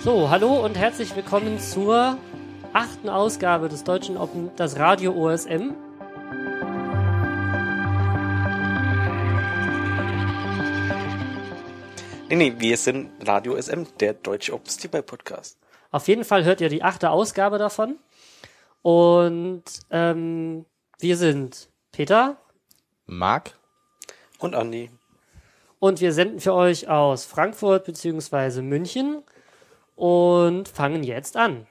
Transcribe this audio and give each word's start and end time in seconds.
So, 0.00 0.28
hallo 0.30 0.64
und 0.64 0.76
herzlich 0.76 1.14
willkommen 1.14 1.60
zur 1.60 2.18
achten 2.72 3.08
Ausgabe 3.08 3.68
des 3.68 3.84
Deutschen 3.84 4.16
Open, 4.16 4.50
das 4.56 4.76
Radio 4.76 5.12
OSM. 5.12 5.74
Nee, 12.28 12.36
nee, 12.36 12.54
wir 12.58 12.76
sind 12.76 13.10
Radio 13.24 13.56
SM, 13.56 13.84
der 14.00 14.14
Deutsche 14.14 14.54
Open 14.54 14.68
Steamer 14.68 15.02
Podcast. 15.02 15.56
Auf 15.92 16.08
jeden 16.08 16.24
Fall 16.24 16.44
hört 16.44 16.60
ihr 16.60 16.68
die 16.68 16.82
achte 16.82 17.10
Ausgabe 17.10 17.58
davon. 17.58 18.00
Und 18.82 19.62
ähm, 19.90 20.66
wir 20.98 21.16
sind 21.16 21.70
Peter 21.92 22.36
Marc 23.06 23.56
Und 24.38 24.56
Andi. 24.56 24.90
Und 25.84 26.00
wir 26.00 26.14
senden 26.14 26.40
für 26.40 26.54
euch 26.54 26.88
aus 26.88 27.26
Frankfurt 27.26 27.84
beziehungsweise 27.84 28.62
München 28.62 29.22
und 29.96 30.66
fangen 30.66 31.02
jetzt 31.02 31.36
an. 31.36 31.66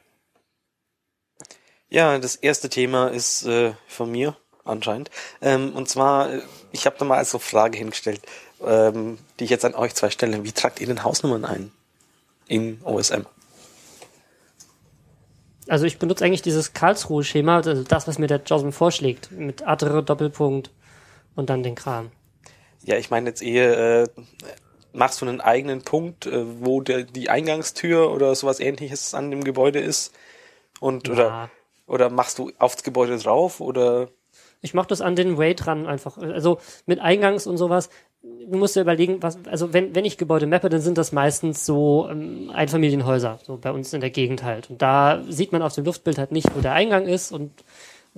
Ja, 1.89 2.19
das 2.19 2.35
erste 2.35 2.69
Thema 2.69 3.07
ist 3.07 3.47
äh, 3.47 3.73
von 3.87 4.11
mir 4.11 4.37
anscheinend. 4.65 5.09
Ähm, 5.41 5.73
und 5.73 5.89
zwar, 5.89 6.31
äh, 6.31 6.41
ich 6.71 6.85
habe 6.85 6.95
da 6.99 7.05
mal 7.05 7.25
so 7.25 7.39
Frage 7.39 7.79
hingestellt, 7.79 8.21
ähm, 8.63 9.17
die 9.39 9.45
ich 9.45 9.49
jetzt 9.49 9.65
an 9.65 9.73
euch 9.73 9.95
zwei 9.95 10.11
stelle. 10.11 10.43
Wie 10.43 10.51
tragt 10.51 10.79
ihr 10.79 10.85
denn 10.85 11.03
Hausnummern 11.03 11.43
ein 11.43 11.71
in 12.45 12.83
OSM? 12.83 13.25
Also 15.67 15.87
ich 15.87 15.97
benutze 15.97 16.23
eigentlich 16.23 16.43
dieses 16.43 16.73
Karlsruhe-Schema, 16.73 17.55
also 17.55 17.83
das, 17.83 18.07
was 18.07 18.19
mir 18.19 18.27
der 18.27 18.43
JOSM 18.45 18.73
vorschlägt, 18.73 19.31
mit 19.31 19.65
Adre, 19.65 20.03
Doppelpunkt 20.03 20.69
und 21.33 21.49
dann 21.49 21.63
den 21.63 21.73
Kram. 21.73 22.11
Ja, 22.83 22.97
ich 22.97 23.09
meine 23.09 23.29
jetzt 23.29 23.41
eher, 23.41 24.03
äh, 24.03 24.07
machst 24.91 25.21
du 25.21 25.25
einen 25.25 25.41
eigenen 25.41 25.83
Punkt, 25.83 26.25
äh, 26.25 26.43
wo 26.61 26.81
der, 26.81 27.03
die 27.03 27.29
Eingangstür 27.29 28.11
oder 28.11 28.35
sowas 28.35 28.59
ähnliches 28.59 29.13
an 29.13 29.31
dem 29.31 29.43
Gebäude 29.43 29.79
ist? 29.79 30.13
Und 30.79 31.07
Ja. 31.07 31.13
oder 31.13 31.49
oder 31.85 32.09
machst 32.09 32.39
du 32.39 32.51
aufs 32.59 32.83
Gebäude 32.83 33.17
drauf 33.17 33.59
oder 33.59 34.07
Ich 34.61 34.73
mache 34.73 34.87
das 34.87 35.01
an 35.01 35.15
den 35.15 35.37
Way 35.37 35.55
dran 35.55 35.85
einfach. 35.85 36.17
Also 36.17 36.59
mit 36.85 36.99
Eingangs 36.99 37.45
und 37.45 37.57
sowas. 37.57 37.89
Du 38.21 38.57
musst 38.57 38.77
dir 38.77 38.81
überlegen, 38.81 39.21
was, 39.21 39.37
also 39.47 39.73
wenn, 39.73 39.93
wenn 39.93 40.05
ich 40.05 40.17
Gebäude 40.17 40.47
mappe, 40.47 40.69
dann 40.69 40.79
sind 40.79 40.97
das 40.97 41.11
meistens 41.11 41.65
so 41.65 42.07
ähm, 42.09 42.49
Einfamilienhäuser, 42.53 43.39
so 43.43 43.57
bei 43.57 43.71
uns 43.71 43.91
in 43.91 43.99
der 43.99 44.11
Gegend 44.11 44.43
halt. 44.43 44.69
Und 44.69 44.81
da 44.81 45.21
sieht 45.27 45.51
man 45.51 45.61
auf 45.61 45.75
dem 45.75 45.83
Luftbild 45.83 46.17
halt 46.17 46.31
nicht, 46.31 46.55
wo 46.55 46.61
der 46.61 46.71
Eingang 46.71 47.05
ist 47.05 47.33
und 47.33 47.51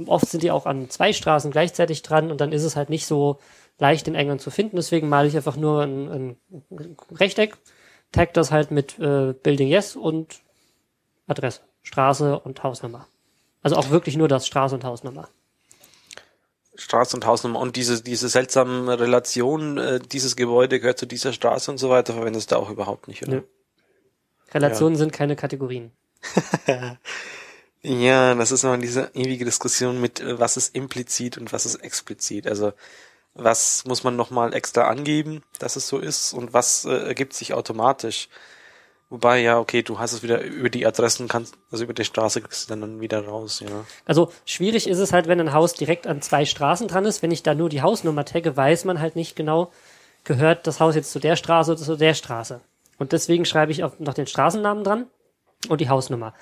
oft 0.06 0.30
sind 0.30 0.44
die 0.44 0.52
auch 0.52 0.68
an 0.68 0.90
zwei 0.92 1.12
Straßen 1.12 1.50
gleichzeitig 1.50 2.04
dran 2.04 2.30
und 2.30 2.40
dann 2.40 2.52
ist 2.52 2.64
es 2.64 2.76
halt 2.76 2.92
nicht 2.92 3.08
so 3.08 3.40
leicht, 3.78 4.08
den 4.08 4.16
Eingang 4.16 4.40
zu 4.40 4.52
finden. 4.52 4.76
Deswegen 4.76 5.10
male 5.10 5.28
ich 5.28 5.36
einfach 5.36 5.58
nur 5.58 5.84
ein, 5.84 6.10
ein 6.12 6.98
Rechteck, 7.12 7.58
tag 8.12 8.34
das 8.34 8.52
halt 8.52 8.72
mit 8.72 9.00
äh, 9.00 9.34
Building 9.34 9.68
Yes 9.68 9.96
und 9.96 10.42
Adresse, 11.28 11.62
Straße 11.84 12.40
und 12.40 12.64
Hausnummer. 12.64 13.08
Also 13.62 13.76
auch 13.76 13.90
wirklich 13.90 14.16
nur 14.16 14.28
das 14.28 14.48
Straße 14.48 14.76
und 14.76 14.84
Hausnummer. 14.84 15.28
Straße 16.76 17.16
und 17.16 17.26
Hausnummer 17.26 17.60
und 17.60 17.78
diese 17.78 18.04
diese 18.04 18.28
seltsamen 18.28 18.90
Relationen, 18.90 19.78
äh, 19.78 20.00
dieses 20.00 20.36
Gebäude 20.36 20.80
gehört 20.80 21.00
zu 21.00 21.06
dieser 21.06 21.34
Straße 21.34 21.72
und 21.72 21.78
so 21.78 21.90
weiter, 21.90 22.14
verwendest 22.14 22.52
du 22.52 22.58
auch 22.58 22.70
überhaupt 22.70 23.08
nicht, 23.08 23.24
oder? 23.24 23.38
Nö. 23.38 23.42
Relationen 24.54 24.96
sind 24.96 25.12
keine 25.12 25.36
Kategorien. 25.36 25.92
Ja, 27.88 28.34
das 28.34 28.52
ist 28.52 28.64
immer 28.64 28.80
diese 28.80 29.12
ewige 29.14 29.46
Diskussion 29.46 30.02
mit, 30.02 30.20
äh, 30.20 30.40
was 30.40 30.58
ist 30.58 30.76
implizit 30.76 31.38
und 31.38 31.54
was 31.54 31.68
ist 31.68 31.76
explizit. 31.76 32.48
Also 32.48 32.74
was 33.36 33.84
muss 33.86 34.04
man 34.04 34.16
nochmal 34.16 34.54
extra 34.54 34.88
angeben, 34.88 35.44
dass 35.60 35.76
es 35.76 35.88
so 35.88 36.00
ist 36.00 36.34
und 36.34 36.54
was 36.54 36.86
äh, 36.86 37.08
ergibt 37.08 37.34
sich 37.34 37.54
automatisch. 37.54 38.30
Wobei, 39.10 39.40
ja, 39.42 39.60
okay, 39.60 39.84
du 39.84 40.00
hast 40.00 40.14
es 40.14 40.24
wieder 40.24 40.42
über 40.42 40.70
die 40.70 40.86
Adressen, 40.88 41.28
kannst, 41.28 41.56
also 41.72 41.84
über 41.84 41.94
die 41.94 42.06
Straße 42.06 42.42
kriegst 42.42 42.70
du 42.70 42.76
dann, 42.76 43.02
wieder 43.02 43.24
raus, 43.26 43.60
ja. 43.60 43.86
Also 44.06 44.32
schwierig 44.46 44.88
ist 44.88 44.98
es 44.98 45.14
halt, 45.14 45.28
wenn 45.28 45.40
ein 45.40 45.54
Haus 45.54 45.74
direkt 45.74 46.08
an 46.08 46.24
zwei 46.24 46.46
Straßen 46.46 46.88
dran 46.88 47.06
ist. 47.06 47.22
Wenn 47.22 47.32
ich 47.32 47.44
da 47.44 47.54
nur 47.54 47.70
die 47.70 47.84
Hausnummer 47.84 48.26
tagge, 48.26 48.58
weiß 48.58 48.86
man 48.86 49.00
halt 49.00 49.16
nicht 49.16 49.36
genau, 49.36 49.72
gehört 50.24 50.66
das 50.66 50.80
Haus 50.80 50.96
jetzt 50.96 51.12
zu 51.12 51.20
der 51.20 51.36
Straße 51.36 51.74
oder 51.74 51.82
zu 51.82 51.98
der 51.98 52.16
Straße. 52.16 52.62
Und 52.98 53.12
deswegen 53.12 53.46
schreibe 53.46 53.72
ich 53.72 53.84
auch 53.84 54.00
noch 54.00 54.16
den 54.16 54.28
Straßennamen 54.28 54.84
dran 54.84 55.08
und 55.70 55.82
die 55.82 55.90
Hausnummer. 55.90 56.34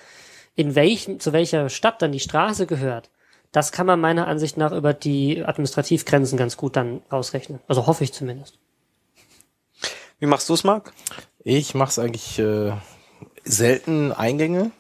In 0.56 0.76
welchem, 0.76 1.20
zu 1.20 1.34
welcher 1.34 1.68
Stadt 1.70 2.02
dann 2.02 2.12
die 2.12 2.20
Straße 2.20 2.66
gehört, 2.66 3.10
das 3.54 3.72
kann 3.72 3.86
man 3.86 4.02
meiner 4.02 4.28
Ansicht 4.28 4.58
nach 4.58 4.74
über 4.74 4.94
die 4.94 5.44
Administrativgrenzen 5.46 6.38
ganz 6.38 6.58
gut 6.58 6.76
dann 6.76 7.02
ausrechnen. 7.10 7.60
Also 7.68 7.88
hoffe 7.88 8.04
ich 8.04 8.12
zumindest. 8.12 8.60
Wie 10.20 10.26
machst 10.26 10.50
du 10.50 10.54
es, 10.54 10.64
Marc? 10.64 10.92
Ich 11.44 11.74
mache 11.76 11.90
es 11.90 12.00
eigentlich 12.00 12.40
äh, 12.40 12.74
selten 13.46 14.12
Eingänge. 14.12 14.72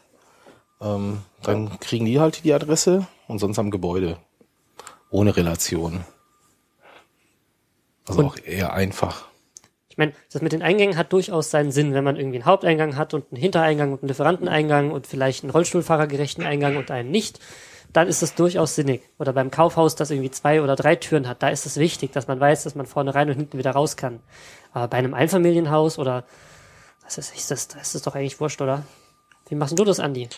Ähm, 0.81 1.19
dann 1.43 1.79
kriegen 1.79 2.05
die 2.05 2.19
halt 2.19 2.43
die 2.43 2.53
Adresse 2.53 3.07
und 3.27 3.39
sonst 3.39 3.59
am 3.59 3.71
Gebäude. 3.71 4.17
Ohne 5.09 5.37
Relation. 5.37 6.03
Also 8.07 8.19
Und- 8.21 8.25
auch 8.25 8.37
eher 8.43 8.73
einfach. 8.73 9.25
Ich 9.89 9.97
meine, 9.99 10.13
das 10.31 10.41
mit 10.41 10.51
den 10.53 10.63
Eingängen 10.63 10.97
hat 10.97 11.13
durchaus 11.13 11.51
seinen 11.51 11.71
Sinn, 11.71 11.93
wenn 11.93 12.03
man 12.03 12.15
irgendwie 12.15 12.37
einen 12.37 12.47
Haupteingang 12.47 12.95
hat 12.97 13.13
und 13.13 13.31
einen 13.31 13.39
Hintereingang 13.39 13.91
und 13.91 14.01
einen 14.01 14.07
Lieferanteneingang 14.07 14.89
und 14.89 15.05
vielleicht 15.05 15.43
einen 15.43 15.51
Rollstuhlfahrergerechten 15.51 16.43
Eingang 16.43 16.77
und 16.77 16.89
einen 16.89 17.11
nicht, 17.11 17.39
dann 17.93 18.07
ist 18.07 18.21
das 18.21 18.35
durchaus 18.35 18.75
sinnig. 18.75 19.03
Oder 19.19 19.33
beim 19.33 19.51
Kaufhaus, 19.51 19.95
das 19.95 20.11
irgendwie 20.11 20.31
zwei 20.31 20.61
oder 20.61 20.75
drei 20.75 20.95
Türen 20.95 21.27
hat, 21.27 21.43
da 21.43 21.49
ist 21.49 21.65
es 21.65 21.77
wichtig, 21.77 22.11
dass 22.11 22.27
man 22.27 22.39
weiß, 22.39 22.63
dass 22.63 22.75
man 22.75 22.87
vorne 22.87 23.15
rein 23.15 23.29
und 23.29 23.35
hinten 23.35 23.57
wieder 23.57 23.71
raus 23.71 23.95
kann. 23.95 24.19
Aber 24.73 24.87
bei 24.87 24.97
einem 24.97 25.13
Einfamilienhaus 25.13 25.99
oder 25.99 26.23
was 27.03 27.17
ist, 27.17 27.35
ist 27.35 27.51
das, 27.51 27.67
da 27.67 27.79
ist 27.79 27.95
das 27.95 28.01
doch 28.01 28.15
eigentlich 28.15 28.39
wurscht, 28.39 28.61
oder? 28.61 28.83
Wie 29.47 29.55
machst 29.55 29.77
du 29.77 29.83
das, 29.83 29.99
Andi? 29.99 30.29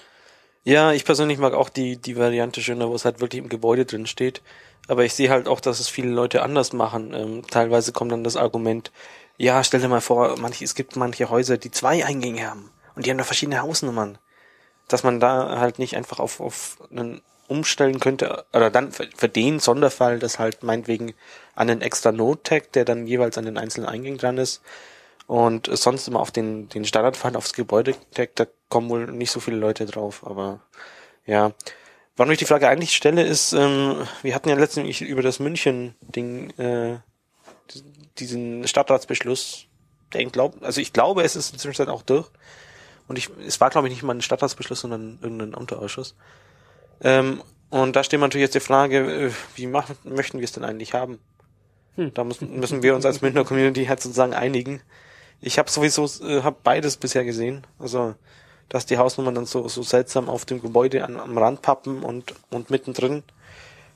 Ja, 0.63 0.91
ich 0.91 1.05
persönlich 1.05 1.37
mag 1.37 1.53
auch 1.53 1.69
die, 1.69 1.95
die 1.97 2.17
Variante 2.17 2.61
schöner, 2.61 2.89
wo 2.89 2.95
es 2.95 3.05
halt 3.05 3.21
wirklich 3.21 3.41
im 3.41 3.49
Gebäude 3.49 3.85
drin 3.85 4.07
steht. 4.07 4.41
Aber 4.87 5.05
ich 5.05 5.13
sehe 5.13 5.29
halt 5.29 5.47
auch, 5.47 5.59
dass 5.59 5.79
es 5.79 5.87
viele 5.87 6.09
Leute 6.09 6.41
anders 6.41 6.73
machen. 6.73 7.13
Ähm, 7.13 7.43
teilweise 7.49 7.91
kommt 7.91 8.11
dann 8.11 8.23
das 8.23 8.35
Argument, 8.35 8.91
ja, 9.37 9.63
stell 9.63 9.79
dir 9.79 9.87
mal 9.87 10.01
vor, 10.01 10.37
manche, 10.39 10.63
es 10.63 10.75
gibt 10.75 10.95
manche 10.95 11.29
Häuser, 11.29 11.57
die 11.57 11.71
zwei 11.71 12.03
Eingänge 12.05 12.49
haben 12.49 12.71
und 12.95 13.05
die 13.05 13.11
haben 13.11 13.17
da 13.17 13.23
verschiedene 13.23 13.61
Hausnummern. 13.61 14.17
Dass 14.87 15.03
man 15.03 15.19
da 15.19 15.59
halt 15.59 15.79
nicht 15.79 15.95
einfach 15.95 16.19
auf, 16.19 16.39
auf 16.39 16.77
einen 16.91 17.21
umstellen 17.47 17.99
könnte, 17.99 18.45
oder 18.53 18.69
dann 18.69 18.91
für, 18.91 19.07
für 19.15 19.29
den 19.29 19.59
Sonderfall, 19.59 20.19
das 20.19 20.39
halt 20.39 20.63
meinetwegen 20.63 21.13
an 21.55 21.69
einen 21.69 21.81
extra 21.81 22.11
Note-Tag, 22.11 22.71
der 22.73 22.85
dann 22.85 23.07
jeweils 23.07 23.37
an 23.37 23.45
den 23.45 23.57
einzelnen 23.57 23.87
Eingängen 23.87 24.17
dran 24.17 24.37
ist, 24.37 24.61
und 25.27 25.69
sonst 25.71 26.07
immer 26.07 26.19
auf 26.19 26.31
den, 26.31 26.69
den 26.69 26.85
Standardfall 26.85 27.35
aufs 27.35 27.53
Gebäude-Tag, 27.53 28.35
da 28.35 28.45
kommen 28.69 28.89
wohl 28.89 29.07
nicht 29.07 29.31
so 29.31 29.39
viele 29.39 29.57
Leute 29.57 29.85
drauf, 29.85 30.25
aber 30.25 30.59
ja. 31.25 31.53
Warum 32.17 32.31
ich 32.31 32.37
die 32.39 32.45
Frage 32.45 32.69
eigentlich 32.69 32.95
stelle, 32.95 33.23
ist, 33.23 33.51
ähm, 33.51 34.07
wir 34.21 34.35
hatten 34.35 34.47
ja 34.47 34.55
letztens 34.55 35.01
über 35.01 35.21
das 35.21 35.39
München-Ding, 35.39 36.51
äh, 36.51 36.99
diesen 38.19 38.67
Stadtratsbeschluss, 38.67 39.65
der 40.13 40.25
glaub, 40.25 40.63
also 40.63 40.79
ich 40.79 40.93
glaube, 40.93 41.23
es 41.23 41.35
ist 41.35 41.51
inzwischen 41.51 41.89
auch 41.89 42.03
durch. 42.03 42.29
Und 43.07 43.17
ich, 43.17 43.29
es 43.45 43.59
war, 43.59 43.69
glaube 43.69 43.87
ich, 43.87 43.93
nicht 43.93 44.03
mal 44.03 44.15
ein 44.15 44.21
Stadtratsbeschluss, 44.21 44.81
sondern 44.81 45.19
irgendein 45.21 45.53
Unterausschuss. 45.53 46.15
Ähm, 47.01 47.41
und 47.69 47.95
da 47.95 48.03
steht 48.03 48.19
natürlich 48.19 48.45
jetzt 48.45 48.55
die 48.55 48.59
Frage, 48.59 49.27
äh, 49.27 49.31
wie 49.55 49.67
machen, 49.67 49.97
möchten 50.03 50.39
wir 50.39 50.45
es 50.45 50.51
denn 50.53 50.63
eigentlich 50.63 50.93
haben? 50.93 51.19
Da 51.97 52.23
müssen, 52.23 52.59
müssen 52.59 52.83
wir 52.83 52.93
uns 52.93 53.05
als 53.05 53.21
Münchner 53.21 53.45
Community 53.45 53.85
halt 53.85 54.01
sozusagen 54.01 54.33
einigen. 54.33 54.81
Ich 55.39 55.57
habe 55.57 55.69
sowieso 55.69 56.05
äh, 56.25 56.41
hab 56.41 56.63
beides 56.63 56.97
bisher 56.97 57.23
gesehen. 57.23 57.65
Also, 57.79 58.15
dass 58.67 58.85
die 58.85 58.97
Hausnummern 58.97 59.35
dann 59.35 59.45
so, 59.45 59.67
so 59.67 59.81
seltsam 59.83 60.27
auf 60.27 60.45
dem 60.45 60.61
Gebäude 60.61 61.05
an, 61.05 61.19
am 61.19 61.37
Rand 61.37 61.61
pappen 61.61 62.03
und, 62.03 62.33
und 62.49 62.69
mittendrin. 62.69 63.23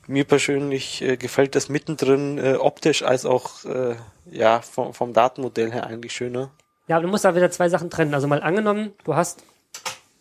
Mir 0.06 0.24
persönlich 0.24 1.02
äh, 1.02 1.16
gefällt 1.16 1.54
das 1.54 1.68
mittendrin 1.68 2.38
äh, 2.38 2.54
optisch 2.54 3.02
als 3.02 3.26
auch 3.26 3.64
äh, 3.64 3.96
ja 4.30 4.62
vom, 4.62 4.94
vom 4.94 5.12
Datenmodell 5.12 5.70
her 5.70 5.86
eigentlich 5.86 6.12
schöner. 6.12 6.50
Ja, 6.88 6.96
aber 6.96 7.04
du 7.04 7.10
musst 7.10 7.24
da 7.24 7.34
wieder 7.34 7.50
zwei 7.50 7.68
Sachen 7.68 7.90
trennen. 7.90 8.14
Also 8.14 8.26
mal 8.28 8.42
angenommen, 8.42 8.92
du 9.04 9.14
hast 9.14 9.44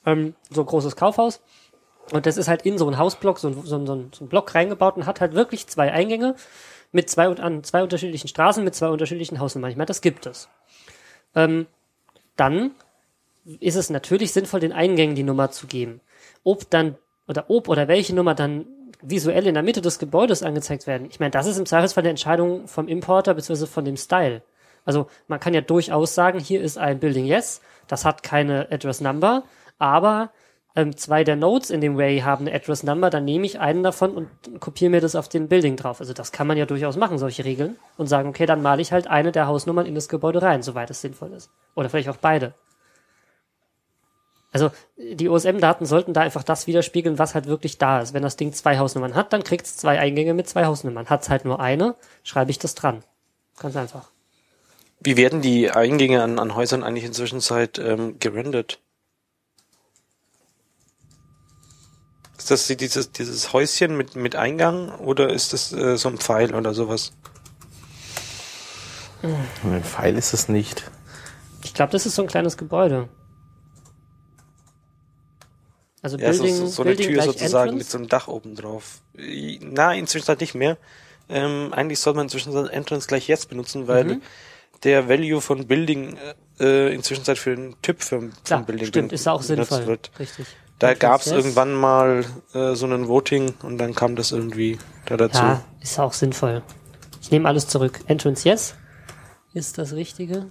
ähm, 0.05 0.35
so 0.49 0.61
ein 0.61 0.67
großes 0.67 0.95
Kaufhaus 0.95 1.41
und 2.11 2.25
das 2.25 2.37
ist 2.37 2.47
halt 2.47 2.63
in 2.63 2.77
so 2.77 2.87
einen 2.87 2.97
Hausblock, 2.97 3.39
so 3.39 3.49
ein, 3.49 3.65
so, 3.65 3.77
ein, 3.77 3.85
so, 3.85 3.93
ein, 3.93 4.27
Block 4.27 4.53
reingebaut 4.55 4.97
und 4.97 5.05
hat 5.05 5.21
halt 5.21 5.33
wirklich 5.33 5.67
zwei 5.67 5.91
Eingänge 5.91 6.35
mit 6.91 7.09
zwei, 7.09 7.29
und- 7.29 7.39
an 7.39 7.63
zwei 7.63 7.83
unterschiedlichen 7.83 8.27
Straßen, 8.27 8.63
mit 8.63 8.75
zwei 8.75 8.89
unterschiedlichen 8.89 9.39
Hausnummern. 9.39 9.71
Ich 9.71 9.77
meine, 9.77 9.87
das 9.87 10.01
gibt 10.01 10.25
es. 10.25 10.49
Ähm, 11.35 11.67
dann 12.35 12.71
ist 13.59 13.75
es 13.75 13.89
natürlich 13.89 14.31
sinnvoll, 14.33 14.59
den 14.59 14.73
Eingängen 14.73 15.15
die 15.15 15.23
Nummer 15.23 15.51
zu 15.51 15.67
geben. 15.67 16.01
Ob 16.43 16.69
dann, 16.69 16.95
oder 17.27 17.45
ob 17.49 17.67
oder 17.67 17.87
welche 17.87 18.15
Nummer 18.15 18.35
dann 18.35 18.65
visuell 19.01 19.47
in 19.47 19.53
der 19.53 19.63
Mitte 19.63 19.81
des 19.81 19.99
Gebäudes 19.99 20.43
angezeigt 20.43 20.87
werden. 20.87 21.07
Ich 21.09 21.19
meine, 21.19 21.31
das 21.31 21.47
ist 21.47 21.57
im 21.57 21.65
Zweifelsfall 21.65 22.01
eine 22.01 22.09
Entscheidung 22.09 22.67
vom 22.67 22.87
Importer 22.87 23.33
bzw. 23.33 23.65
von 23.65 23.85
dem 23.85 23.97
Style. 23.97 24.41
Also 24.85 25.07
man 25.27 25.39
kann 25.39 25.53
ja 25.53 25.61
durchaus 25.61 26.15
sagen, 26.15 26.39
hier 26.39 26.61
ist 26.61 26.77
ein 26.77 26.99
Building 26.99 27.25
Yes, 27.25 27.61
das 27.87 28.05
hat 28.05 28.23
keine 28.23 28.67
Address 28.71 29.01
Number, 29.01 29.43
aber 29.77 30.31
ähm, 30.79 30.97
zwei 30.97 31.23
der 31.23 31.35
Nodes 31.35 31.69
in 31.69 31.81
dem 31.81 31.97
Way 31.97 32.21
haben 32.21 32.47
eine 32.47 32.55
Address 32.55 32.83
Number, 32.83 33.09
dann 33.09 33.25
nehme 33.25 33.45
ich 33.45 33.59
einen 33.59 33.83
davon 33.83 34.11
und 34.11 34.29
kopiere 34.59 34.91
mir 34.91 35.01
das 35.01 35.15
auf 35.15 35.29
den 35.29 35.47
Building 35.47 35.75
drauf. 35.75 35.99
Also 35.99 36.13
das 36.13 36.31
kann 36.31 36.47
man 36.47 36.57
ja 36.57 36.65
durchaus 36.65 36.97
machen, 36.97 37.17
solche 37.17 37.45
Regeln. 37.45 37.77
Und 37.97 38.07
sagen, 38.07 38.29
okay, 38.29 38.45
dann 38.45 38.61
male 38.61 38.81
ich 38.81 38.91
halt 38.91 39.07
eine 39.07 39.31
der 39.31 39.47
Hausnummern 39.47 39.85
in 39.85 39.95
das 39.95 40.09
Gebäude 40.09 40.41
rein, 40.41 40.63
soweit 40.63 40.89
es 40.89 41.01
sinnvoll 41.01 41.33
ist. 41.33 41.49
Oder 41.75 41.89
vielleicht 41.89 42.09
auch 42.09 42.17
beide. 42.17 42.53
Also 44.51 44.71
die 44.97 45.29
OSM-Daten 45.29 45.85
sollten 45.85 46.13
da 46.13 46.21
einfach 46.21 46.43
das 46.43 46.65
widerspiegeln, 46.65 47.19
was 47.19 47.35
halt 47.35 47.45
wirklich 47.45 47.77
da 47.77 48.01
ist. 48.01 48.13
Wenn 48.13 48.23
das 48.23 48.35
Ding 48.35 48.51
zwei 48.53 48.79
Hausnummern 48.79 49.13
hat, 49.13 49.31
dann 49.31 49.43
kriegt 49.43 49.65
es 49.65 49.77
zwei 49.77 49.99
Eingänge 49.99 50.33
mit 50.33 50.49
zwei 50.49 50.65
Hausnummern. 50.65 51.09
Hat 51.09 51.21
es 51.21 51.29
halt 51.29 51.45
nur 51.45 51.59
eine, 51.59 51.95
schreibe 52.23 52.49
ich 52.51 52.57
das 52.57 52.73
dran. 52.73 53.03
Ganz 53.59 53.75
einfach. 53.75 54.09
Wie 54.99 55.17
werden 55.17 55.41
die 55.41 55.71
Eingänge 55.71 56.23
an, 56.23 56.39
an 56.39 56.55
Häusern 56.55 56.83
eigentlich 56.83 57.05
inzwischen 57.05 57.41
ähm, 57.79 58.19
gerendert? 58.19 58.79
Ist 62.39 62.49
das 62.51 62.67
dieses, 62.67 63.11
dieses 63.11 63.51
Häuschen 63.51 63.97
mit, 63.97 64.15
mit 64.15 64.37
Eingang 64.37 64.89
oder 64.99 65.29
ist 65.29 65.51
das 65.51 65.73
äh, 65.73 65.97
so 65.97 66.07
ein 66.07 66.17
Pfeil 66.17 66.55
oder 66.55 66.73
sowas? 66.73 67.11
Ein 69.21 69.83
Pfeil 69.83 70.17
ist 70.17 70.33
es 70.33 70.47
nicht. 70.47 70.89
Ich 71.65 71.73
glaube, 71.73 71.91
das 71.91 72.05
ist 72.05 72.15
so 72.15 72.21
ein 72.21 72.29
kleines 72.29 72.55
Gebäude. 72.55 73.09
Also 76.01 76.17
ja, 76.17 76.29
Building, 76.29 76.55
so, 76.55 76.65
so, 76.67 76.71
so 76.71 76.81
eine 76.83 76.95
Building 76.95 77.13
Tür 77.13 77.23
sozusagen 77.23 77.71
Entrance? 77.71 77.75
mit 77.77 77.89
so 77.89 77.97
einem 77.97 78.07
Dach 78.07 78.29
oben 78.29 78.55
drauf. 78.55 79.01
Na, 79.59 79.93
inzwischen 79.93 80.29
halt 80.29 80.39
nicht 80.39 80.55
mehr. 80.55 80.77
Ähm, 81.27 81.73
eigentlich 81.73 81.99
soll 81.99 82.13
man 82.13 82.27
inzwischen 82.27 82.55
Entrance 82.69 83.05
gleich 83.09 83.27
jetzt 83.27 83.49
benutzen, 83.49 83.89
weil 83.89 84.05
mhm. 84.05 84.21
der 84.83 85.09
Value 85.09 85.41
von 85.41 85.67
Building 85.67 86.17
äh, 86.57 86.95
inzwischen 86.95 87.25
halt 87.27 87.37
für 87.37 87.53
den 87.53 87.75
Typ 87.81 88.01
für, 88.01 88.29
Klar, 88.45 88.63
Building 88.63 88.87
stimmt, 88.87 89.11
ist 89.11 89.27
auch 89.27 89.41
sinnvoll. 89.41 89.85
Wird. 89.87 90.11
Richtig. 90.17 90.47
Da 90.79 90.93
gab 90.93 91.21
es 91.21 91.27
irgendwann 91.27 91.73
mal 91.73 92.25
äh, 92.53 92.73
so 92.73 92.85
einen 92.85 93.09
Voting 93.09 93.53
und 93.63 93.77
dann 93.77 93.93
kam 93.93 94.15
das 94.15 94.31
irgendwie 94.31 94.79
da 95.05 95.17
dazu. 95.17 95.41
Ja, 95.41 95.65
ist 95.81 95.99
auch 95.99 96.13
sinnvoll. 96.13 96.63
Ich 97.21 97.31
nehme 97.31 97.47
alles 97.49 97.67
zurück. 97.67 97.99
Entrance 98.07 98.47
Yes 98.47 98.75
ist 99.53 99.77
das 99.77 99.93
Richtige. 99.93 100.47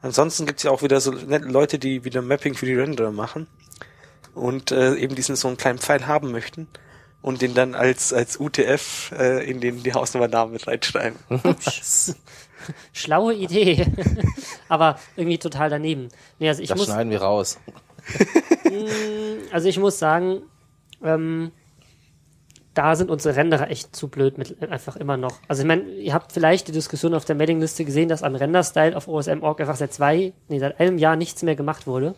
Ansonsten 0.00 0.46
gibt's 0.46 0.62
ja 0.62 0.70
auch 0.70 0.82
wieder 0.82 1.00
so 1.00 1.12
Leute, 1.12 1.78
die 1.78 2.04
wieder 2.04 2.22
Mapping 2.22 2.54
für 2.54 2.66
die 2.66 2.74
Renderer 2.74 3.10
machen 3.10 3.46
und 4.34 4.70
äh, 4.70 4.94
eben 4.96 5.14
diesen 5.14 5.36
so 5.36 5.48
einen 5.48 5.56
kleinen 5.56 5.78
Pfeil 5.78 6.06
haben 6.06 6.30
möchten 6.30 6.68
und 7.22 7.40
den 7.40 7.54
dann 7.54 7.74
als 7.74 8.12
als 8.12 8.38
UTF 8.38 9.12
äh, 9.12 9.48
in 9.48 9.60
den 9.60 9.82
die 9.82 9.94
Hausnummernamen 9.94 10.52
mit 10.52 10.66
reinschreiben. 10.66 11.18
Schlaue 12.92 13.34
Idee, 13.34 13.86
aber 14.68 14.98
irgendwie 15.16 15.38
total 15.38 15.70
daneben. 15.70 16.08
Nee, 16.38 16.48
also 16.48 16.62
ich 16.62 16.68
das 16.68 16.78
muss, 16.78 16.86
schneiden 16.86 17.10
wir 17.10 17.22
raus. 17.22 17.58
Also 19.52 19.68
ich 19.68 19.78
muss 19.78 20.00
sagen, 20.00 20.42
ähm, 21.04 21.52
da 22.74 22.96
sind 22.96 23.08
unsere 23.10 23.36
Renderer 23.36 23.70
echt 23.70 23.94
zu 23.94 24.08
blöd 24.08 24.36
mit 24.36 24.60
einfach 24.68 24.96
immer 24.96 25.16
noch. 25.16 25.38
Also 25.46 25.62
ich 25.62 25.68
meine, 25.68 25.84
ihr 25.84 26.12
habt 26.12 26.32
vielleicht 26.32 26.66
die 26.68 26.72
Diskussion 26.72 27.14
auf 27.14 27.24
der 27.24 27.36
Mailingliste 27.36 27.84
gesehen, 27.84 28.08
dass 28.08 28.22
an 28.24 28.34
Render-Style 28.34 28.96
auf 28.96 29.06
OSM.org 29.06 29.60
einfach 29.60 29.76
seit 29.76 29.92
zwei, 29.92 30.32
nee, 30.48 30.58
seit 30.58 30.80
einem 30.80 30.98
Jahr 30.98 31.14
nichts 31.14 31.42
mehr 31.42 31.54
gemacht 31.54 31.86
wurde. 31.86 32.16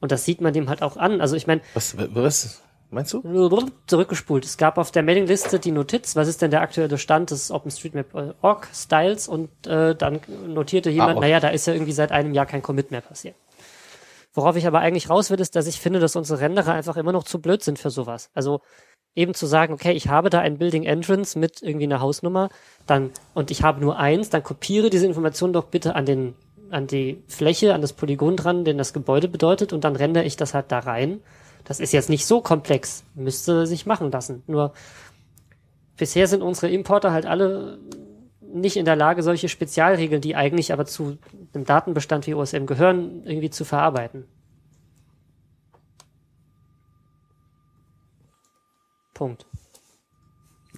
Und 0.00 0.10
das 0.10 0.24
sieht 0.24 0.40
man 0.40 0.54
dem 0.54 0.70
halt 0.70 0.82
auch 0.82 0.96
an. 0.96 1.20
Also 1.20 1.36
ich 1.36 1.46
meine. 1.46 1.60
Was, 1.74 1.96
was 1.98 2.62
meinst 2.90 3.12
du? 3.12 3.22
Zurückgespult. 3.86 4.44
Es 4.44 4.56
gab 4.56 4.78
auf 4.78 4.90
der 4.90 5.02
Mailingliste 5.02 5.58
die 5.58 5.72
Notiz, 5.72 6.16
was 6.16 6.28
ist 6.28 6.42
denn 6.42 6.50
der 6.50 6.62
aktuelle 6.62 6.98
Stand 6.98 7.30
des 7.30 7.50
OpenStreetMap.org 7.50 8.68
Styles 8.74 9.28
und 9.28 9.48
äh, 9.66 9.94
dann 9.94 10.20
notierte 10.46 10.90
jemand, 10.90 11.10
ah, 11.10 11.16
okay. 11.18 11.26
naja, 11.26 11.40
da 11.40 11.48
ist 11.48 11.66
ja 11.66 11.72
irgendwie 11.72 11.92
seit 11.92 12.12
einem 12.12 12.34
Jahr 12.34 12.46
kein 12.46 12.62
Commit 12.62 12.90
mehr 12.90 13.00
passiert. 13.00 13.36
Worauf 14.32 14.56
ich 14.56 14.66
aber 14.66 14.78
eigentlich 14.78 15.10
raus 15.10 15.30
will, 15.30 15.40
ist, 15.40 15.56
dass 15.56 15.66
ich 15.66 15.80
finde, 15.80 15.98
dass 15.98 16.14
unsere 16.14 16.40
Renderer 16.40 16.72
einfach 16.72 16.96
immer 16.96 17.12
noch 17.12 17.24
zu 17.24 17.40
blöd 17.40 17.62
sind 17.62 17.78
für 17.78 17.90
sowas. 17.90 18.30
Also 18.32 18.60
eben 19.14 19.34
zu 19.34 19.46
sagen, 19.46 19.74
okay, 19.74 19.92
ich 19.92 20.08
habe 20.08 20.30
da 20.30 20.40
ein 20.40 20.58
Building 20.58 20.84
Entrance 20.84 21.38
mit 21.38 21.62
irgendwie 21.62 21.86
einer 21.86 22.00
Hausnummer, 22.00 22.48
dann, 22.86 23.10
und 23.34 23.50
ich 23.50 23.62
habe 23.62 23.80
nur 23.80 23.98
eins, 23.98 24.30
dann 24.30 24.42
kopiere 24.42 24.88
diese 24.88 25.06
Information 25.06 25.52
doch 25.52 25.64
bitte 25.64 25.96
an 25.96 26.06
den, 26.06 26.34
an 26.70 26.86
die 26.86 27.22
Fläche, 27.26 27.74
an 27.74 27.80
das 27.80 27.92
Polygon 27.92 28.36
dran, 28.36 28.64
den 28.64 28.78
das 28.78 28.92
Gebäude 28.92 29.26
bedeutet, 29.28 29.72
und 29.72 29.82
dann 29.82 29.96
rendere 29.96 30.24
ich 30.24 30.36
das 30.36 30.54
halt 30.54 30.70
da 30.70 30.78
rein. 30.78 31.20
Das 31.64 31.80
ist 31.80 31.92
jetzt 31.92 32.08
nicht 32.08 32.26
so 32.26 32.40
komplex, 32.40 33.04
müsste 33.14 33.66
sich 33.66 33.86
machen 33.86 34.10
lassen. 34.10 34.42
Nur, 34.46 34.72
bisher 35.96 36.26
sind 36.26 36.42
unsere 36.42 36.72
Importer 36.72 37.12
halt 37.12 37.26
alle 37.26 37.78
nicht 38.52 38.76
in 38.76 38.84
der 38.84 38.96
Lage, 38.96 39.22
solche 39.22 39.48
Spezialregeln, 39.48 40.20
die 40.20 40.34
eigentlich 40.34 40.72
aber 40.72 40.86
zu 40.86 41.18
einem 41.54 41.64
Datenbestand 41.64 42.26
wie 42.26 42.34
OSM 42.34 42.66
gehören, 42.66 43.24
irgendwie 43.24 43.50
zu 43.50 43.64
verarbeiten. 43.64 44.24
Punkt. 49.14 49.46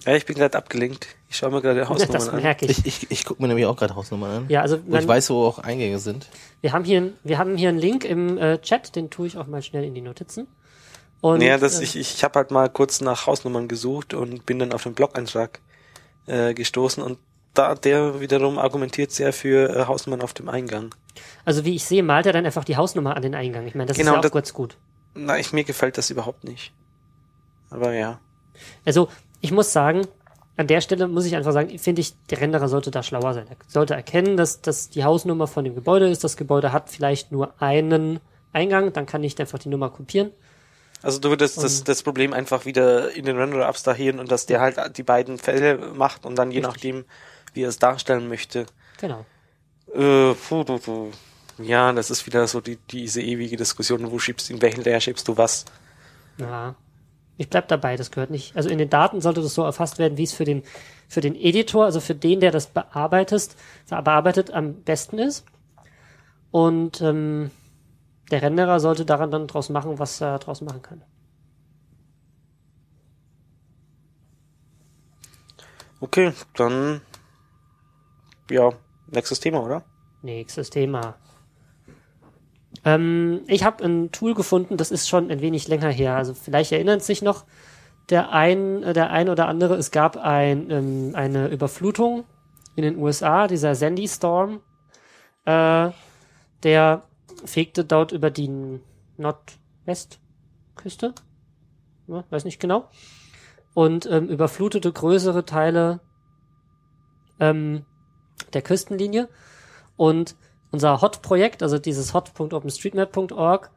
Ja, 0.05 0.15
ich 0.15 0.25
bin 0.25 0.35
gerade 0.35 0.57
abgelenkt. 0.57 1.07
Ich 1.29 1.37
schaue 1.37 1.51
mir 1.51 1.61
gerade 1.61 1.87
Hausnummern 1.87 2.13
das 2.13 2.31
merke 2.33 2.65
Ich, 2.65 2.79
ich, 2.79 2.85
ich, 2.85 3.11
ich 3.11 3.25
gucke 3.25 3.41
mir 3.41 3.47
nämlich 3.47 3.65
auch 3.65 3.77
gerade 3.77 3.95
Hausnummern 3.95 4.31
an. 4.31 4.45
Ja, 4.49 4.61
also 4.61 4.79
man, 4.85 5.01
ich 5.01 5.07
weiß, 5.07 5.29
wo 5.29 5.45
auch 5.45 5.59
Eingänge 5.59 5.99
sind. 5.99 6.27
Wir 6.61 6.73
haben 6.73 6.83
hier, 6.83 7.13
wir 7.23 7.37
haben 7.37 7.55
hier 7.55 7.69
einen 7.69 7.79
Link 7.79 8.03
im 8.03 8.37
äh, 8.37 8.59
Chat, 8.59 8.95
den 8.95 9.09
tue 9.09 9.27
ich 9.27 9.37
auch 9.37 9.47
mal 9.47 9.61
schnell 9.61 9.85
in 9.85 9.95
die 9.95 10.01
Notizen. 10.01 10.47
Und, 11.23 11.39
ja, 11.39 11.57
das, 11.57 11.79
äh, 11.79 11.83
ich, 11.83 11.95
ich 11.95 12.21
habe 12.25 12.37
halt 12.37 12.51
mal 12.51 12.69
kurz 12.69 12.99
nach 12.99 13.27
Hausnummern 13.27 13.69
gesucht 13.69 14.13
und 14.13 14.45
bin 14.45 14.59
dann 14.59 14.73
auf 14.73 14.83
den 14.83 14.93
Blog-Eintrag 14.93 15.61
äh, 16.27 16.53
gestoßen 16.53 17.01
und 17.01 17.17
da 17.53 17.75
der 17.75 18.19
wiederum 18.19 18.59
argumentiert 18.59 19.11
sehr 19.11 19.31
für 19.31 19.73
äh, 19.73 19.85
Hausnummern 19.85 20.21
auf 20.21 20.33
dem 20.33 20.49
Eingang. 20.49 20.93
Also 21.45 21.63
wie 21.63 21.75
ich 21.75 21.85
sehe, 21.85 22.03
malt 22.03 22.25
er 22.25 22.33
dann 22.33 22.45
einfach 22.45 22.65
die 22.65 22.75
Hausnummer 22.75 23.15
an 23.15 23.21
den 23.21 23.35
Eingang. 23.35 23.65
Ich 23.67 23.73
meine, 23.73 23.87
das 23.87 23.95
genau, 23.95 24.09
ist 24.09 24.13
ja 24.15 24.17
auch 24.17 24.21
das, 24.21 24.31
kurz 24.33 24.53
gut. 24.53 24.75
Na, 25.15 25.39
ich, 25.39 25.53
mir 25.53 25.63
gefällt 25.63 25.97
das 25.97 26.09
überhaupt 26.09 26.43
nicht. 26.43 26.73
Aber 27.69 27.93
ja. 27.93 28.19
Also, 28.83 29.07
ich 29.39 29.53
muss 29.53 29.71
sagen, 29.71 30.05
an 30.57 30.67
der 30.67 30.81
Stelle 30.81 31.07
muss 31.07 31.23
ich 31.23 31.37
einfach 31.37 31.53
sagen, 31.53 31.79
finde 31.79 32.01
ich, 32.01 32.15
der 32.31 32.41
Renderer 32.41 32.67
sollte 32.67 32.91
da 32.91 33.01
schlauer 33.01 33.33
sein. 33.33 33.47
Er 33.49 33.55
sollte 33.69 33.93
erkennen, 33.93 34.35
dass 34.35 34.59
das 34.59 34.89
die 34.89 35.05
Hausnummer 35.05 35.47
von 35.47 35.63
dem 35.63 35.73
Gebäude 35.73 36.09
ist. 36.09 36.25
Das 36.25 36.35
Gebäude 36.35 36.73
hat 36.73 36.89
vielleicht 36.89 37.31
nur 37.31 37.53
einen 37.61 38.19
Eingang, 38.51 38.91
dann 38.91 39.05
kann 39.05 39.23
ich 39.23 39.39
einfach 39.39 39.59
die 39.59 39.69
Nummer 39.69 39.89
kopieren. 39.89 40.31
Also 41.03 41.19
du 41.19 41.29
würdest 41.29 41.61
das, 41.61 41.83
das 41.83 42.01
Problem 42.01 42.33
einfach 42.33 42.65
wieder 42.65 43.11
in 43.11 43.25
den 43.25 43.37
Renderer 43.37 43.67
abstrahieren 43.67 44.19
und 44.19 44.31
dass 44.31 44.45
der 44.45 44.61
halt 44.61 44.97
die 44.97 45.03
beiden 45.03 45.37
Fälle 45.37 45.77
macht 45.93 46.25
und 46.25 46.35
dann 46.35 46.49
je 46.49 46.59
Richtig. 46.59 46.73
nachdem, 46.73 47.05
wie 47.53 47.63
er 47.63 47.69
es 47.69 47.77
darstellen 47.77 48.29
möchte. 48.29 48.65
Genau. 48.99 49.25
Äh, 49.93 50.33
puh, 50.33 50.63
puh, 50.63 50.79
puh. 50.79 51.11
Ja, 51.57 51.91
das 51.91 52.09
ist 52.09 52.25
wieder 52.25 52.47
so 52.47 52.61
die, 52.61 52.77
diese 52.89 53.21
ewige 53.21 53.57
Diskussion, 53.57 54.09
wo 54.11 54.17
schiebst 54.17 54.49
du 54.49 54.53
in 54.53 54.61
welchen 54.61 54.83
Layer 54.83 55.01
schiebst 55.01 55.27
du 55.27 55.37
was. 55.37 55.65
Ja. 56.37 56.75
Ich 57.37 57.49
bleib 57.49 57.67
dabei, 57.67 57.97
das 57.97 58.11
gehört 58.11 58.29
nicht. 58.29 58.55
Also 58.55 58.69
in 58.69 58.77
den 58.77 58.89
Daten 58.89 59.19
sollte 59.19 59.41
das 59.41 59.53
so 59.53 59.63
erfasst 59.63 59.99
werden, 59.99 60.17
wie 60.17 60.23
es 60.23 60.33
für 60.33 60.45
den, 60.45 60.63
für 61.09 61.19
den 61.19 61.35
Editor, 61.35 61.85
also 61.85 61.99
für 61.99 62.15
den, 62.15 62.39
der 62.39 62.51
das 62.51 62.67
bearbeitet, 62.67 63.55
bearbeitet 63.89 64.51
am 64.51 64.75
besten 64.75 65.19
ist. 65.19 65.43
Und 66.51 67.01
ähm, 67.01 67.51
der 68.33 68.41
Renderer 68.41 68.79
sollte 68.79 69.05
daran 69.05 69.29
dann 69.29 69.45
draus 69.45 69.69
machen, 69.69 69.99
was 69.99 70.19
er 70.19 70.39
draus 70.39 70.61
machen 70.61 70.81
kann. 70.81 71.03
Okay, 75.99 76.33
dann 76.55 77.01
ja, 78.49 78.71
nächstes 79.11 79.39
Thema, 79.39 79.61
oder? 79.61 79.83
Nächstes 80.23 80.71
Thema. 80.71 81.13
Ähm, 82.83 83.41
ich 83.45 83.63
habe 83.63 83.83
ein 83.85 84.11
Tool 84.11 84.33
gefunden, 84.33 84.77
das 84.77 84.89
ist 84.89 85.07
schon 85.07 85.29
ein 85.29 85.41
wenig 85.41 85.67
länger 85.67 85.91
her. 85.91 86.15
Also 86.15 86.33
vielleicht 86.33 86.71
erinnert 86.71 87.03
sich 87.03 87.21
noch 87.21 87.45
der 88.09 88.31
ein, 88.31 88.81
der 88.81 89.11
ein 89.11 89.29
oder 89.29 89.47
andere. 89.47 89.75
Es 89.75 89.91
gab 89.91 90.17
ein, 90.17 90.71
ähm, 90.71 91.11
eine 91.13 91.49
Überflutung 91.49 92.23
in 92.75 92.81
den 92.81 92.97
USA, 92.97 93.47
dieser 93.47 93.75
Sandy 93.75 94.07
Storm. 94.07 94.61
Äh, 95.45 95.91
der 96.63 97.03
fegte 97.45 97.85
dort 97.85 98.11
über 98.11 98.29
die 98.29 98.79
Nordwestküste, 99.17 101.13
ja, 102.07 102.23
weiß 102.29 102.45
nicht 102.45 102.59
genau, 102.59 102.89
und 103.73 104.05
ähm, 104.05 104.27
überflutete 104.27 104.91
größere 104.91 105.45
Teile 105.45 105.99
ähm, 107.39 107.85
der 108.53 108.61
Küstenlinie. 108.61 109.29
Und 109.95 110.35
unser 110.71 111.01
Hot-Projekt, 111.01 111.61
also 111.61 111.77
dieses 111.77 112.13
hot.openstreetmap.org, 112.13 113.71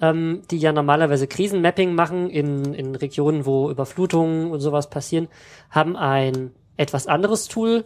ähm, 0.00 0.42
die 0.50 0.58
ja 0.58 0.72
normalerweise 0.72 1.26
Krisenmapping 1.26 1.94
machen 1.94 2.28
in, 2.28 2.74
in 2.74 2.94
Regionen, 2.94 3.46
wo 3.46 3.70
Überflutungen 3.70 4.50
und 4.50 4.60
sowas 4.60 4.90
passieren, 4.90 5.28
haben 5.70 5.96
ein 5.96 6.52
etwas 6.76 7.06
anderes 7.06 7.48
Tool 7.48 7.84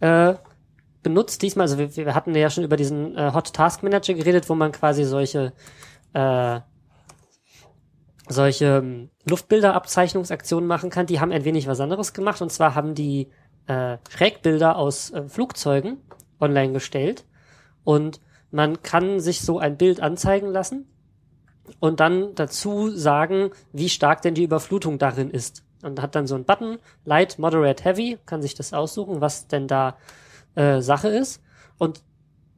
äh, 0.00 0.34
benutzt 1.08 1.40
diesmal. 1.40 1.64
Also 1.64 1.78
wir, 1.78 1.96
wir 1.96 2.14
hatten 2.14 2.34
ja 2.34 2.50
schon 2.50 2.64
über 2.64 2.76
diesen 2.76 3.16
äh, 3.16 3.32
Hot 3.32 3.54
Task 3.54 3.82
Manager 3.82 4.12
geredet, 4.12 4.48
wo 4.50 4.54
man 4.54 4.72
quasi 4.72 5.04
solche 5.04 5.54
äh, 6.12 6.60
solche 8.28 8.66
ähm, 8.66 9.08
Luftbilderabzeichnungsaktionen 9.26 10.66
machen 10.66 10.90
kann. 10.90 11.06
Die 11.06 11.18
haben 11.18 11.32
ein 11.32 11.44
wenig 11.44 11.66
was 11.66 11.80
anderes 11.80 12.12
gemacht 12.12 12.42
und 12.42 12.52
zwar 12.52 12.74
haben 12.74 12.94
die 12.94 13.28
äh, 13.66 13.96
Schrägbilder 14.10 14.76
aus 14.76 15.10
äh, 15.10 15.26
Flugzeugen 15.28 15.96
online 16.40 16.74
gestellt 16.74 17.24
und 17.84 18.20
man 18.50 18.82
kann 18.82 19.18
sich 19.18 19.40
so 19.40 19.58
ein 19.58 19.78
Bild 19.78 20.00
anzeigen 20.00 20.48
lassen 20.48 20.86
und 21.80 22.00
dann 22.00 22.34
dazu 22.34 22.90
sagen, 22.90 23.50
wie 23.72 23.88
stark 23.88 24.20
denn 24.20 24.34
die 24.34 24.44
Überflutung 24.44 24.98
darin 24.98 25.30
ist. 25.30 25.64
Und 25.82 26.02
hat 26.02 26.14
dann 26.14 26.26
so 26.26 26.34
einen 26.34 26.44
Button, 26.44 26.78
Light, 27.04 27.38
Moderate, 27.38 27.84
Heavy, 27.84 28.18
kann 28.26 28.42
sich 28.42 28.54
das 28.54 28.72
aussuchen, 28.72 29.20
was 29.20 29.46
denn 29.46 29.68
da 29.68 29.96
äh, 30.58 30.82
Sache 30.82 31.08
ist. 31.08 31.40
Und 31.78 32.02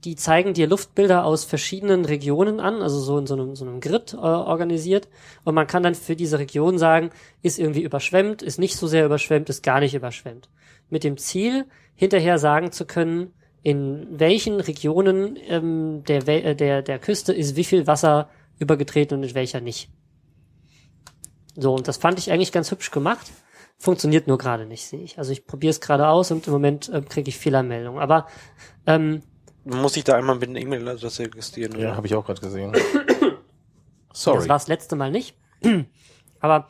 die 0.04 0.16
zeigen 0.16 0.54
dir 0.54 0.66
Luftbilder 0.66 1.24
aus 1.24 1.44
verschiedenen 1.44 2.06
Regionen 2.06 2.58
an, 2.58 2.80
also 2.80 2.98
so 3.00 3.18
in 3.18 3.26
so 3.26 3.34
einem, 3.34 3.54
so 3.54 3.66
einem 3.66 3.80
Grid 3.80 4.14
äh, 4.14 4.16
organisiert. 4.16 5.08
Und 5.44 5.54
man 5.54 5.66
kann 5.66 5.82
dann 5.82 5.94
für 5.94 6.16
diese 6.16 6.38
Region 6.38 6.78
sagen, 6.78 7.10
ist 7.42 7.58
irgendwie 7.58 7.82
überschwemmt, 7.82 8.40
ist 8.42 8.58
nicht 8.58 8.76
so 8.76 8.86
sehr 8.86 9.04
überschwemmt, 9.04 9.50
ist 9.50 9.62
gar 9.62 9.80
nicht 9.80 9.94
überschwemmt. 9.94 10.48
Mit 10.88 11.04
dem 11.04 11.18
Ziel, 11.18 11.66
hinterher 11.94 12.38
sagen 12.38 12.72
zu 12.72 12.86
können, 12.86 13.34
in 13.62 14.06
welchen 14.10 14.58
Regionen 14.60 15.36
ähm, 15.46 16.02
der, 16.04 16.26
äh, 16.26 16.56
der, 16.56 16.80
der 16.80 16.98
Küste 16.98 17.34
ist 17.34 17.56
wie 17.56 17.64
viel 17.64 17.86
Wasser 17.86 18.30
übergetreten 18.58 19.18
und 19.18 19.24
in 19.24 19.34
welcher 19.34 19.60
nicht. 19.60 19.90
So, 21.56 21.74
und 21.74 21.86
das 21.88 21.98
fand 21.98 22.18
ich 22.18 22.32
eigentlich 22.32 22.52
ganz 22.52 22.70
hübsch 22.70 22.90
gemacht. 22.90 23.26
Funktioniert 23.82 24.26
nur 24.26 24.36
gerade 24.36 24.66
nicht, 24.66 24.84
sehe 24.84 25.00
ich. 25.00 25.16
Also 25.16 25.32
ich 25.32 25.46
probiere 25.46 25.70
es 25.70 25.80
gerade 25.80 26.06
aus 26.06 26.30
und 26.30 26.46
im 26.46 26.52
Moment 26.52 26.90
äh, 26.90 27.00
kriege 27.00 27.30
ich 27.30 27.38
Fehlermeldungen. 27.38 27.98
Aber 27.98 28.26
ähm, 28.86 29.22
Muss 29.64 29.96
ich 29.96 30.04
da 30.04 30.16
einmal 30.16 30.36
mit 30.36 30.50
einer 30.50 30.60
E-Mail-Adresse 30.60 31.22
registrieren? 31.22 31.72
Ja, 31.72 31.78
oder? 31.78 31.96
habe 31.96 32.06
ich 32.06 32.14
auch 32.14 32.26
gerade 32.26 32.42
gesehen. 32.42 32.72
das 32.72 32.82
Sorry. 34.12 34.40
war 34.40 34.56
das 34.56 34.68
letzte 34.68 34.96
Mal 34.96 35.10
nicht. 35.10 35.34
Aber 36.40 36.68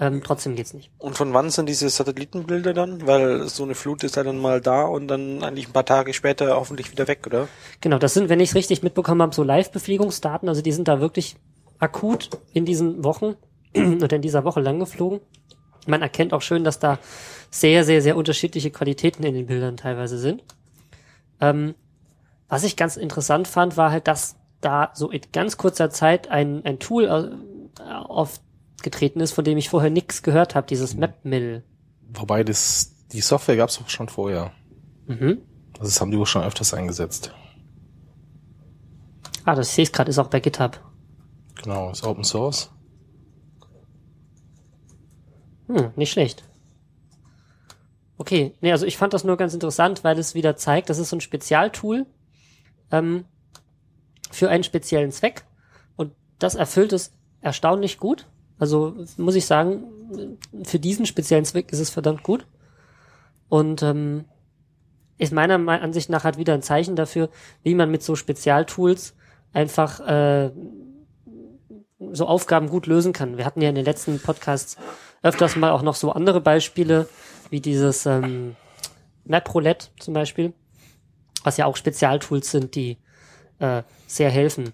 ähm, 0.00 0.20
trotzdem 0.24 0.56
geht's 0.56 0.74
nicht. 0.74 0.90
Und 0.98 1.16
von 1.16 1.32
wann 1.32 1.48
sind 1.50 1.68
diese 1.68 1.88
Satellitenbilder 1.88 2.74
dann? 2.74 3.06
Weil 3.06 3.46
so 3.46 3.62
eine 3.62 3.76
Flut 3.76 4.02
ist 4.02 4.16
ja 4.16 4.24
dann 4.24 4.40
mal 4.40 4.60
da 4.60 4.82
und 4.82 5.06
dann 5.06 5.44
eigentlich 5.44 5.68
ein 5.68 5.72
paar 5.72 5.86
Tage 5.86 6.12
später 6.12 6.56
hoffentlich 6.56 6.90
wieder 6.90 7.06
weg, 7.06 7.24
oder? 7.24 7.46
Genau, 7.80 7.98
das 7.98 8.14
sind, 8.14 8.28
wenn 8.28 8.40
ich 8.40 8.48
es 8.48 8.54
richtig 8.56 8.82
mitbekommen 8.82 9.22
habe, 9.22 9.32
so 9.32 9.44
Live-Befliegungsdaten. 9.44 10.48
Also 10.48 10.60
die 10.60 10.72
sind 10.72 10.88
da 10.88 11.00
wirklich 11.00 11.36
akut 11.78 12.30
in 12.52 12.64
diesen 12.64 13.04
Wochen 13.04 13.36
oder 13.76 14.16
in 14.16 14.22
dieser 14.22 14.42
Woche 14.42 14.60
lang 14.60 14.80
geflogen. 14.80 15.20
Man 15.86 16.02
erkennt 16.02 16.32
auch 16.32 16.42
schön, 16.42 16.64
dass 16.64 16.78
da 16.78 16.98
sehr, 17.50 17.84
sehr, 17.84 18.02
sehr 18.02 18.16
unterschiedliche 18.16 18.70
Qualitäten 18.70 19.22
in 19.24 19.34
den 19.34 19.46
Bildern 19.46 19.76
teilweise 19.76 20.18
sind. 20.18 20.42
Ähm, 21.40 21.74
was 22.48 22.64
ich 22.64 22.76
ganz 22.76 22.96
interessant 22.96 23.48
fand, 23.48 23.76
war 23.76 23.90
halt, 23.90 24.06
dass 24.08 24.36
da 24.60 24.90
so 24.94 25.10
in 25.10 25.22
ganz 25.32 25.56
kurzer 25.56 25.90
Zeit 25.90 26.28
ein, 26.28 26.64
ein 26.64 26.78
Tool 26.78 27.04
äh, 27.04 27.82
aufgetreten 27.82 29.20
ist, 29.20 29.32
von 29.32 29.44
dem 29.44 29.58
ich 29.58 29.68
vorher 29.68 29.90
nichts 29.90 30.22
gehört 30.22 30.54
habe, 30.54 30.66
dieses 30.66 30.94
MapMill. 30.94 31.64
Wobei 32.12 32.44
das, 32.44 32.94
die 33.12 33.20
Software 33.20 33.56
gab 33.56 33.70
es 33.70 33.80
auch 33.80 33.88
schon 33.88 34.08
vorher. 34.08 34.52
Mhm. 35.06 35.38
Also 35.74 35.84
das 35.84 36.00
haben 36.00 36.10
die 36.10 36.18
auch 36.18 36.26
schon 36.26 36.42
öfters 36.42 36.74
eingesetzt. 36.74 37.32
Ah, 39.44 39.54
das 39.54 39.74
sehe 39.74 39.84
ich 39.84 39.92
gerade, 39.92 40.10
ist 40.10 40.18
auch 40.18 40.28
bei 40.28 40.40
GitHub. 40.40 40.80
Genau, 41.62 41.90
ist 41.90 42.04
Open 42.04 42.24
Source. 42.24 42.70
Hm, 45.70 45.92
nicht 45.94 46.10
schlecht. 46.10 46.42
Okay, 48.18 48.54
nee, 48.60 48.72
also 48.72 48.86
ich 48.86 48.96
fand 48.96 49.14
das 49.14 49.24
nur 49.24 49.36
ganz 49.36 49.54
interessant, 49.54 50.02
weil 50.02 50.18
es 50.18 50.34
wieder 50.34 50.56
zeigt, 50.56 50.90
das 50.90 50.98
ist 50.98 51.10
so 51.10 51.16
ein 51.16 51.20
Spezialtool 51.20 52.06
ähm, 52.90 53.24
für 54.30 54.50
einen 54.50 54.64
speziellen 54.64 55.12
Zweck 55.12 55.44
und 55.96 56.12
das 56.38 56.56
erfüllt 56.56 56.92
es 56.92 57.12
erstaunlich 57.40 57.98
gut. 57.98 58.26
Also 58.58 59.06
muss 59.16 59.36
ich 59.36 59.46
sagen, 59.46 59.84
für 60.64 60.78
diesen 60.78 61.06
speziellen 61.06 61.44
Zweck 61.44 61.72
ist 61.72 61.78
es 61.78 61.88
verdammt 61.88 62.24
gut 62.24 62.46
und 63.48 63.82
ähm, 63.82 64.24
ist 65.18 65.32
meiner 65.32 65.56
Me- 65.56 65.80
Ansicht 65.80 66.10
nach 66.10 66.24
halt 66.24 66.36
wieder 66.36 66.54
ein 66.54 66.62
Zeichen 66.62 66.96
dafür, 66.96 67.30
wie 67.62 67.74
man 67.74 67.90
mit 67.90 68.02
so 68.02 68.16
Spezialtools 68.16 69.14
einfach 69.52 70.00
äh, 70.00 70.50
so 72.12 72.26
Aufgaben 72.26 72.68
gut 72.68 72.86
lösen 72.86 73.12
kann. 73.12 73.38
Wir 73.38 73.44
hatten 73.44 73.62
ja 73.62 73.68
in 73.68 73.74
den 73.76 73.84
letzten 73.84 74.20
Podcasts 74.20 74.76
öfters 75.22 75.56
mal 75.56 75.70
auch 75.70 75.82
noch 75.82 75.94
so 75.94 76.12
andere 76.12 76.40
Beispiele, 76.40 77.08
wie 77.50 77.60
dieses 77.60 78.06
ähm, 78.06 78.56
MapRoulette 79.24 79.88
zum 79.98 80.14
Beispiel, 80.14 80.52
was 81.44 81.56
ja 81.56 81.66
auch 81.66 81.76
Spezialtools 81.76 82.50
sind, 82.50 82.74
die 82.74 82.96
äh, 83.58 83.82
sehr 84.06 84.30
helfen. 84.30 84.72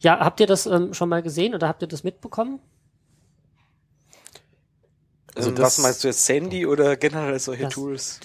Ja, 0.00 0.18
habt 0.20 0.40
ihr 0.40 0.46
das 0.46 0.66
ähm, 0.66 0.94
schon 0.94 1.08
mal 1.08 1.22
gesehen 1.22 1.54
oder 1.54 1.68
habt 1.68 1.82
ihr 1.82 1.88
das 1.88 2.04
mitbekommen? 2.04 2.60
Also 5.34 5.50
Ähm, 5.50 5.56
das- 5.56 5.64
was 5.64 5.78
meinst 5.78 6.02
du 6.04 6.08
jetzt, 6.08 6.24
Sandy 6.26 6.66
oder 6.66 6.96
generell 6.96 7.38
solche 7.38 7.64
Das- 7.64 7.74
Tools? 7.74 8.20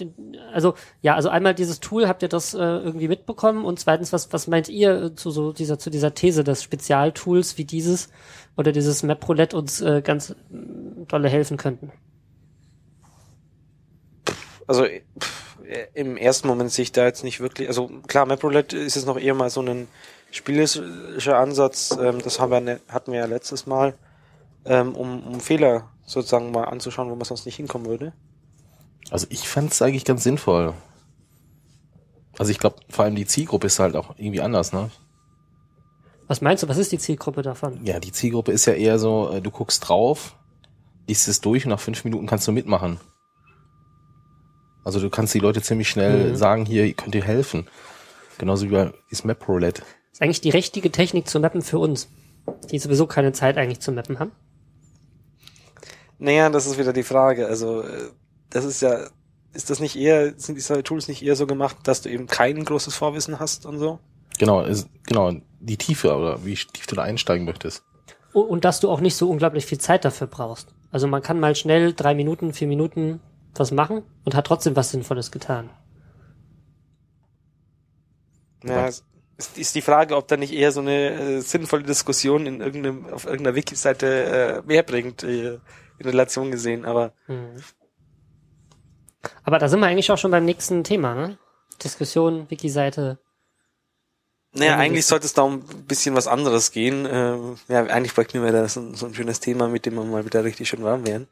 Also 0.52 0.74
ja, 1.02 1.14
also 1.14 1.28
einmal 1.28 1.54
dieses 1.54 1.80
Tool, 1.80 2.08
habt 2.08 2.22
ihr 2.22 2.28
das 2.28 2.54
äh, 2.54 2.58
irgendwie 2.58 3.08
mitbekommen? 3.08 3.64
Und 3.64 3.78
zweitens, 3.78 4.12
was 4.12 4.32
was 4.32 4.46
meint 4.46 4.68
ihr 4.68 5.02
äh, 5.02 5.14
zu 5.14 5.30
so 5.30 5.52
dieser 5.52 5.78
zu 5.78 5.90
dieser 5.90 6.14
These, 6.14 6.42
dass 6.44 6.62
Spezialtools 6.62 7.58
wie 7.58 7.64
dieses 7.64 8.08
oder 8.56 8.72
dieses 8.72 9.02
MapRoulette 9.02 9.56
uns 9.56 9.80
äh, 9.80 10.02
ganz 10.02 10.34
dolle 11.08 11.28
helfen 11.28 11.56
könnten? 11.56 11.92
Also 14.66 14.84
pff, 14.84 15.58
äh, 15.66 15.86
im 15.94 16.16
ersten 16.16 16.48
Moment 16.48 16.70
sehe 16.72 16.84
ich 16.84 16.92
da 16.92 17.04
jetzt 17.04 17.24
nicht 17.24 17.40
wirklich, 17.40 17.68
also 17.68 17.88
klar, 18.06 18.26
MapRoulette 18.26 18.76
ist 18.78 18.96
es 18.96 19.06
noch 19.06 19.18
eher 19.18 19.34
mal 19.34 19.50
so 19.50 19.60
ein 19.60 19.88
spielerischer 20.30 21.38
Ansatz, 21.38 21.96
ähm, 22.00 22.20
das 22.22 22.40
haben 22.40 22.50
wir, 22.50 22.60
ne- 22.60 22.80
hatten 22.88 23.12
wir 23.12 23.20
ja 23.20 23.26
letztes 23.26 23.66
Mal, 23.66 23.94
ähm, 24.64 24.94
um, 24.94 25.22
um 25.26 25.40
Fehler 25.40 25.90
sozusagen 26.06 26.50
mal 26.50 26.64
anzuschauen, 26.64 27.10
wo 27.10 27.14
man 27.14 27.24
sonst 27.24 27.46
nicht 27.46 27.56
hinkommen 27.56 27.86
würde. 27.86 28.12
Also 29.10 29.26
ich 29.30 29.48
fand 29.48 29.72
es 29.72 29.82
eigentlich 29.82 30.04
ganz 30.04 30.22
sinnvoll. 30.22 30.74
Also 32.38 32.50
ich 32.50 32.58
glaube, 32.58 32.76
vor 32.90 33.04
allem 33.04 33.14
die 33.14 33.26
Zielgruppe 33.26 33.66
ist 33.66 33.78
halt 33.78 33.96
auch 33.96 34.14
irgendwie 34.18 34.40
anders, 34.40 34.72
ne? 34.72 34.90
Was 36.26 36.40
meinst 36.40 36.62
du, 36.62 36.68
was 36.68 36.78
ist 36.78 36.90
die 36.92 36.98
Zielgruppe 36.98 37.42
davon? 37.42 37.84
Ja, 37.84 38.00
die 38.00 38.12
Zielgruppe 38.12 38.52
ist 38.52 38.64
ja 38.66 38.72
eher 38.72 38.98
so, 38.98 39.30
äh, 39.32 39.40
du 39.42 39.50
guckst 39.50 39.88
drauf, 39.88 40.36
liest 41.06 41.28
es 41.28 41.40
durch 41.40 41.64
und 41.66 41.70
nach 41.70 41.80
fünf 41.80 42.04
Minuten 42.04 42.26
kannst 42.26 42.46
du 42.48 42.52
mitmachen. 42.52 42.98
Also 44.84 45.00
du 45.00 45.10
kannst 45.10 45.34
die 45.34 45.38
Leute 45.38 45.62
ziemlich 45.62 45.88
schnell 45.88 46.30
Mhm. 46.30 46.36
sagen, 46.36 46.66
hier 46.66 46.92
könnt 46.94 47.14
ihr 47.14 47.24
helfen. 47.24 47.66
Genauso 48.38 48.66
wie 48.66 48.70
bei 48.72 48.92
diesem 49.10 49.28
Map 49.28 49.46
Roulette. 49.48 49.82
ist 50.12 50.22
eigentlich 50.22 50.40
die 50.40 50.50
richtige 50.50 50.90
Technik 50.92 51.28
zu 51.28 51.40
mappen 51.40 51.62
für 51.62 51.78
uns, 51.78 52.08
die 52.70 52.78
sowieso 52.78 53.06
keine 53.06 53.32
Zeit 53.32 53.56
eigentlich 53.56 53.80
zu 53.80 53.92
mappen 53.92 54.18
haben. 54.18 54.32
Naja, 56.18 56.48
das 56.50 56.66
ist 56.66 56.78
wieder 56.78 56.92
die 56.92 57.02
Frage. 57.02 57.46
Also, 57.48 57.82
äh, 57.82 58.10
das 58.50 58.64
ist 58.64 58.80
ja, 58.80 59.08
ist 59.52 59.70
das 59.70 59.80
nicht 59.80 59.96
eher, 59.96 60.34
sind 60.38 60.54
diese 60.56 60.82
Tools 60.82 61.08
nicht 61.08 61.22
eher 61.22 61.36
so 61.36 61.46
gemacht, 61.46 61.76
dass 61.84 62.02
du 62.02 62.08
eben 62.10 62.26
kein 62.26 62.64
großes 62.64 62.94
Vorwissen 62.94 63.38
hast 63.40 63.66
und 63.66 63.78
so? 63.78 63.98
Genau, 64.38 64.62
ist, 64.62 64.88
genau, 65.06 65.32
die 65.60 65.76
Tiefe 65.76 66.14
oder 66.14 66.44
wie 66.44 66.54
tief 66.54 66.86
du 66.86 66.96
da 66.96 67.02
einsteigen 67.02 67.44
möchtest. 67.44 67.84
U- 68.34 68.40
Und 68.40 68.64
dass 68.64 68.80
du 68.80 68.90
auch 68.90 69.00
nicht 69.00 69.16
so 69.16 69.30
unglaublich 69.30 69.66
viel 69.66 69.78
Zeit 69.78 70.04
dafür 70.04 70.26
brauchst. 70.26 70.74
Also 70.90 71.06
man 71.06 71.22
kann 71.22 71.40
mal 71.40 71.54
schnell 71.54 71.92
drei 71.92 72.14
Minuten, 72.14 72.52
vier 72.52 72.68
Minuten 72.68 73.20
was 73.54 73.70
machen 73.70 74.02
und 74.24 74.34
hat 74.34 74.46
trotzdem 74.46 74.74
was 74.76 74.90
Sinnvolles 74.90 75.30
getan. 75.30 75.70
Ja, 78.64 78.88
es 78.88 79.04
ist, 79.36 79.58
ist 79.58 79.74
die 79.74 79.82
Frage, 79.82 80.16
ob 80.16 80.28
da 80.28 80.36
nicht 80.36 80.52
eher 80.52 80.72
so 80.72 80.80
eine 80.80 81.10
äh, 81.10 81.40
sinnvolle 81.40 81.82
Diskussion 81.82 82.46
in 82.46 82.60
irgendeinem, 82.60 83.06
auf 83.12 83.26
irgendeiner 83.26 83.54
Wiki-Seite 83.56 84.06
äh, 84.24 84.62
mehr 84.66 84.82
bringt, 84.82 85.22
äh, 85.22 85.54
in 85.98 86.06
Relation 86.06 86.50
gesehen, 86.50 86.84
aber 86.84 87.12
Mhm. 87.28 87.62
Aber 89.42 89.58
da 89.58 89.68
sind 89.68 89.80
wir 89.80 89.86
eigentlich 89.86 90.10
auch 90.10 90.18
schon 90.18 90.30
beim 90.30 90.44
nächsten 90.44 90.84
Thema, 90.84 91.14
ne? 91.14 91.38
Diskussion, 91.82 92.50
Wiki-Seite. 92.50 93.18
Naja, 94.54 94.72
Ja, 94.72 94.76
eigentlich 94.78 95.00
das- 95.04 95.08
sollte 95.08 95.26
es 95.26 95.34
da 95.34 95.42
um 95.42 95.54
ein 95.68 95.84
bisschen 95.86 96.14
was 96.14 96.26
anderes 96.26 96.70
gehen. 96.72 97.06
Ähm, 97.10 97.56
ja, 97.68 97.84
eigentlich 97.84 98.14
bräuchten 98.14 98.42
wir 98.42 98.52
da 98.52 98.68
so, 98.68 98.94
so 98.94 99.06
ein 99.06 99.14
schönes 99.14 99.40
Thema, 99.40 99.68
mit 99.68 99.84
dem 99.86 99.94
wir 99.94 100.04
mal 100.04 100.24
wieder 100.24 100.44
richtig 100.44 100.68
schön 100.68 100.82
warm 100.82 101.06
wären. 101.06 101.28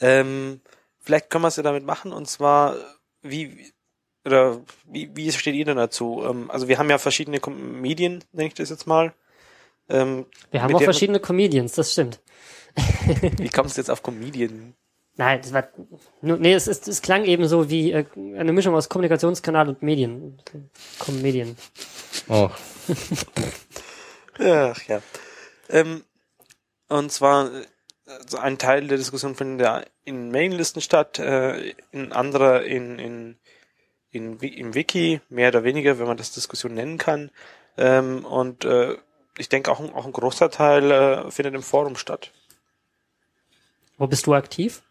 Ähm, 0.00 0.60
vielleicht 1.00 1.30
können 1.30 1.42
wir 1.44 1.48
es 1.48 1.56
ja 1.56 1.62
damit 1.62 1.84
machen, 1.84 2.12
und 2.12 2.28
zwar, 2.28 2.76
wie, 3.22 3.72
oder 4.24 4.60
wie, 4.86 5.10
wie 5.14 5.30
steht 5.32 5.54
ihr 5.54 5.64
denn 5.64 5.76
dazu? 5.76 6.22
Ähm, 6.28 6.50
also 6.50 6.68
wir 6.68 6.78
haben 6.78 6.90
ja 6.90 6.98
verschiedene 6.98 7.38
Kom- 7.38 7.54
Medien, 7.80 8.22
nenne 8.32 8.48
ich 8.48 8.54
das 8.54 8.70
jetzt 8.70 8.86
mal. 8.86 9.14
Ähm, 9.88 10.26
Wir 10.50 10.62
haben 10.62 10.74
auch 10.74 10.82
verschiedene 10.82 11.20
Comedians, 11.20 11.72
das 11.74 11.92
stimmt. 11.92 12.20
Wie 13.38 13.48
kommst 13.50 13.76
du 13.76 13.80
jetzt 13.82 13.90
auf 13.90 14.02
Comedian? 14.02 14.74
Nein, 15.16 15.40
das 15.42 15.52
war, 15.52 15.68
nur, 16.22 16.38
nee, 16.38 16.54
es, 16.54 16.66
es, 16.66 16.88
es 16.88 17.00
klang 17.00 17.24
eben 17.24 17.46
so 17.46 17.70
wie 17.70 17.92
äh, 17.92 18.04
eine 18.16 18.52
Mischung 18.52 18.74
aus 18.74 18.88
Kommunikationskanal 18.88 19.68
und 19.68 19.82
Medien. 19.82 20.40
Comedian. 20.98 21.56
Oh, 22.28 22.50
Ach 24.38 24.82
ja. 24.88 25.00
Ähm, 25.68 26.02
und 26.88 27.12
zwar, 27.12 27.50
also 28.06 28.38
ein 28.38 28.58
Teil 28.58 28.88
der 28.88 28.98
Diskussion 28.98 29.36
findet 29.36 29.64
ja 29.66 29.84
in 30.04 30.30
Mailinglisten 30.32 30.82
statt, 30.82 31.18
äh, 31.20 31.74
ein 31.92 32.12
anderer 32.12 32.64
in, 32.64 32.98
in, 32.98 33.36
in, 34.10 34.38
im 34.40 34.74
Wiki, 34.74 35.20
mehr 35.28 35.48
oder 35.48 35.62
weniger, 35.64 35.98
wenn 36.00 36.06
man 36.08 36.16
das 36.16 36.32
Diskussion 36.32 36.74
nennen 36.74 36.98
kann. 36.98 37.30
Ähm, 37.76 38.24
und 38.24 38.64
äh, 38.64 38.96
ich 39.38 39.48
denke 39.48 39.70
auch, 39.70 39.80
ein- 39.80 39.92
auch 39.94 40.06
ein 40.06 40.12
großer 40.12 40.50
Teil 40.50 40.90
äh, 40.90 41.30
findet 41.30 41.54
im 41.54 41.62
Forum 41.62 41.96
statt. 41.96 42.32
Wo 43.96 44.06
bist 44.08 44.26
du 44.26 44.34
aktiv? 44.34 44.82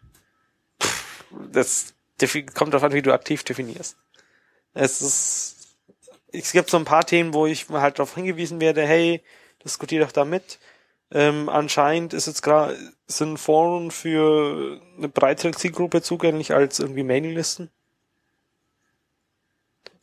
Das 1.52 1.94
kommt 2.54 2.74
darauf 2.74 2.84
an, 2.84 2.92
wie 2.92 3.02
du 3.02 3.12
aktiv 3.12 3.42
definierst. 3.44 3.96
Es 4.72 5.02
ist, 5.02 5.76
es 6.32 6.52
gibt 6.52 6.70
so 6.70 6.76
ein 6.76 6.84
paar 6.84 7.04
Themen, 7.04 7.34
wo 7.34 7.46
ich 7.46 7.68
halt 7.68 7.98
darauf 7.98 8.14
hingewiesen 8.14 8.60
werde, 8.60 8.86
hey, 8.86 9.22
diskutier 9.64 10.00
doch 10.00 10.12
da 10.12 10.24
mit. 10.24 10.58
Ähm, 11.10 11.48
anscheinend 11.48 12.12
ist 12.12 12.26
jetzt 12.26 12.42
gerade 12.42 12.76
sind 13.06 13.38
Foren 13.38 13.90
für 13.90 14.80
eine 14.96 15.08
breitere 15.08 15.52
Zielgruppe 15.52 16.02
zugänglich 16.02 16.52
als 16.52 16.78
irgendwie 16.80 17.04
Mailinglisten. 17.04 17.70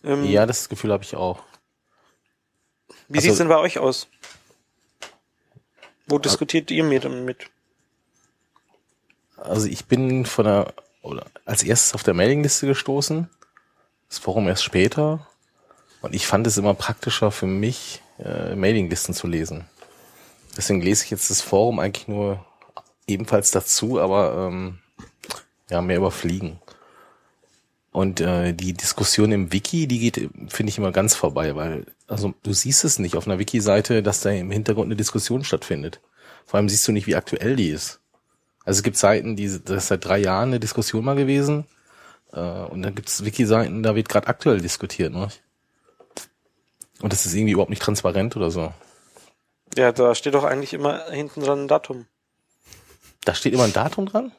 Ähm, 0.04 0.24
Ja, 0.26 0.46
das 0.46 0.70
Gefühl 0.70 0.92
habe 0.92 1.04
ich 1.04 1.16
auch. 1.16 1.44
Wie 3.08 3.18
also- 3.18 3.28
sieht's 3.28 3.38
denn 3.40 3.50
bei 3.50 3.58
euch 3.58 3.80
aus? 3.80 4.08
Wo 6.08 6.18
diskutiert 6.18 6.72
ihr 6.72 6.84
mit? 6.84 7.10
mit? 7.10 7.50
Also 9.38 9.68
ich 9.68 9.86
bin 9.86 10.26
von 10.26 10.46
der, 10.46 10.74
oder 11.02 11.26
als 11.46 11.64
erstes 11.64 11.94
auf 11.94 12.04
der 12.04 12.14
Mailingliste 12.14 12.68
gestoßen, 12.68 13.30
das 14.10 14.20
Forum 14.20 14.48
erst 14.48 14.64
später. 14.64 15.28
Und 16.02 16.16
ich 16.16 16.28
fand 16.28 16.48
es 16.48 16.58
immer 16.58 16.74
praktischer 16.74 17.32
für 17.32 17.46
mich, 17.46 18.02
äh, 18.20 18.56
Mailinglisten 18.56 19.14
zu 19.14 19.28
lesen. 19.28 19.66
Deswegen 20.58 20.82
lese 20.82 21.06
ich 21.06 21.12
jetzt 21.12 21.30
das 21.30 21.42
Forum 21.42 21.80
eigentlich 21.80 22.08
nur 22.08 22.46
ebenfalls 23.08 23.52
dazu, 23.52 24.00
aber 24.00 24.48
ähm, 24.48 24.80
ja, 25.70 25.82
mehr 25.82 25.98
überfliegen. 25.98 26.60
Und 27.92 28.22
äh, 28.22 28.54
die 28.54 28.74
Diskussion 28.74 29.32
im 29.32 29.52
Wiki, 29.52 29.88
die 29.88 30.00
geht, 30.00 30.30
finde 30.48 30.70
ich, 30.70 30.78
immer 30.78 30.92
ganz 30.92 31.16
vorbei, 31.16 31.56
weil, 31.56 31.86
also 32.08 32.34
du 32.44 32.54
siehst 32.54 32.84
es 32.86 33.00
nicht 33.00 33.16
auf 33.16 33.28
einer 33.28 33.40
Wiki-Seite, 33.40 34.02
dass 34.02 34.22
da 34.22 34.30
im 34.30 34.52
Hintergrund 34.52 34.88
eine 34.88 34.96
Diskussion 34.96 35.44
stattfindet. 35.44 36.00
Vor 36.46 36.58
allem 36.58 36.70
siehst 36.70 36.88
du 36.88 36.92
nicht, 36.92 37.08
wie 37.08 37.16
aktuell 37.16 37.56
die 37.56 37.70
ist. 37.70 38.01
Also 38.64 38.80
es 38.80 38.84
gibt 38.84 38.98
Seiten, 38.98 39.36
die 39.36 39.48
das 39.48 39.84
ist 39.84 39.88
seit 39.88 40.06
drei 40.06 40.20
Jahren 40.20 40.50
eine 40.50 40.60
Diskussion 40.60 41.04
mal 41.04 41.16
gewesen. 41.16 41.66
Äh, 42.34 42.40
und 42.40 42.82
dann 42.82 42.96
gibt 42.96 43.10
es 43.10 43.26
Wiki-Seiten, 43.26 43.84
da 43.84 43.96
wird 43.96 44.10
gerade 44.10 44.28
aktuell 44.28 44.62
diskutiert. 44.62 45.14
Ne? 45.14 45.30
Und 47.02 47.12
das 47.12 47.26
ist 47.26 47.34
irgendwie 47.34 47.54
überhaupt 47.54 47.72
nicht 47.72 47.82
transparent 47.82 48.36
oder 48.36 48.52
so. 48.52 48.74
Ja, 49.76 49.92
da 49.92 50.16
steht 50.16 50.34
doch 50.34 50.44
eigentlich 50.44 50.74
immer 50.74 51.10
hinten 51.10 51.42
dran 51.42 51.64
ein 51.64 51.68
Datum. 51.68 52.06
Da 53.24 53.34
steht 53.34 53.54
immer 53.54 53.64
ein 53.64 53.74
Datum 53.74 54.06
dran? 54.06 54.32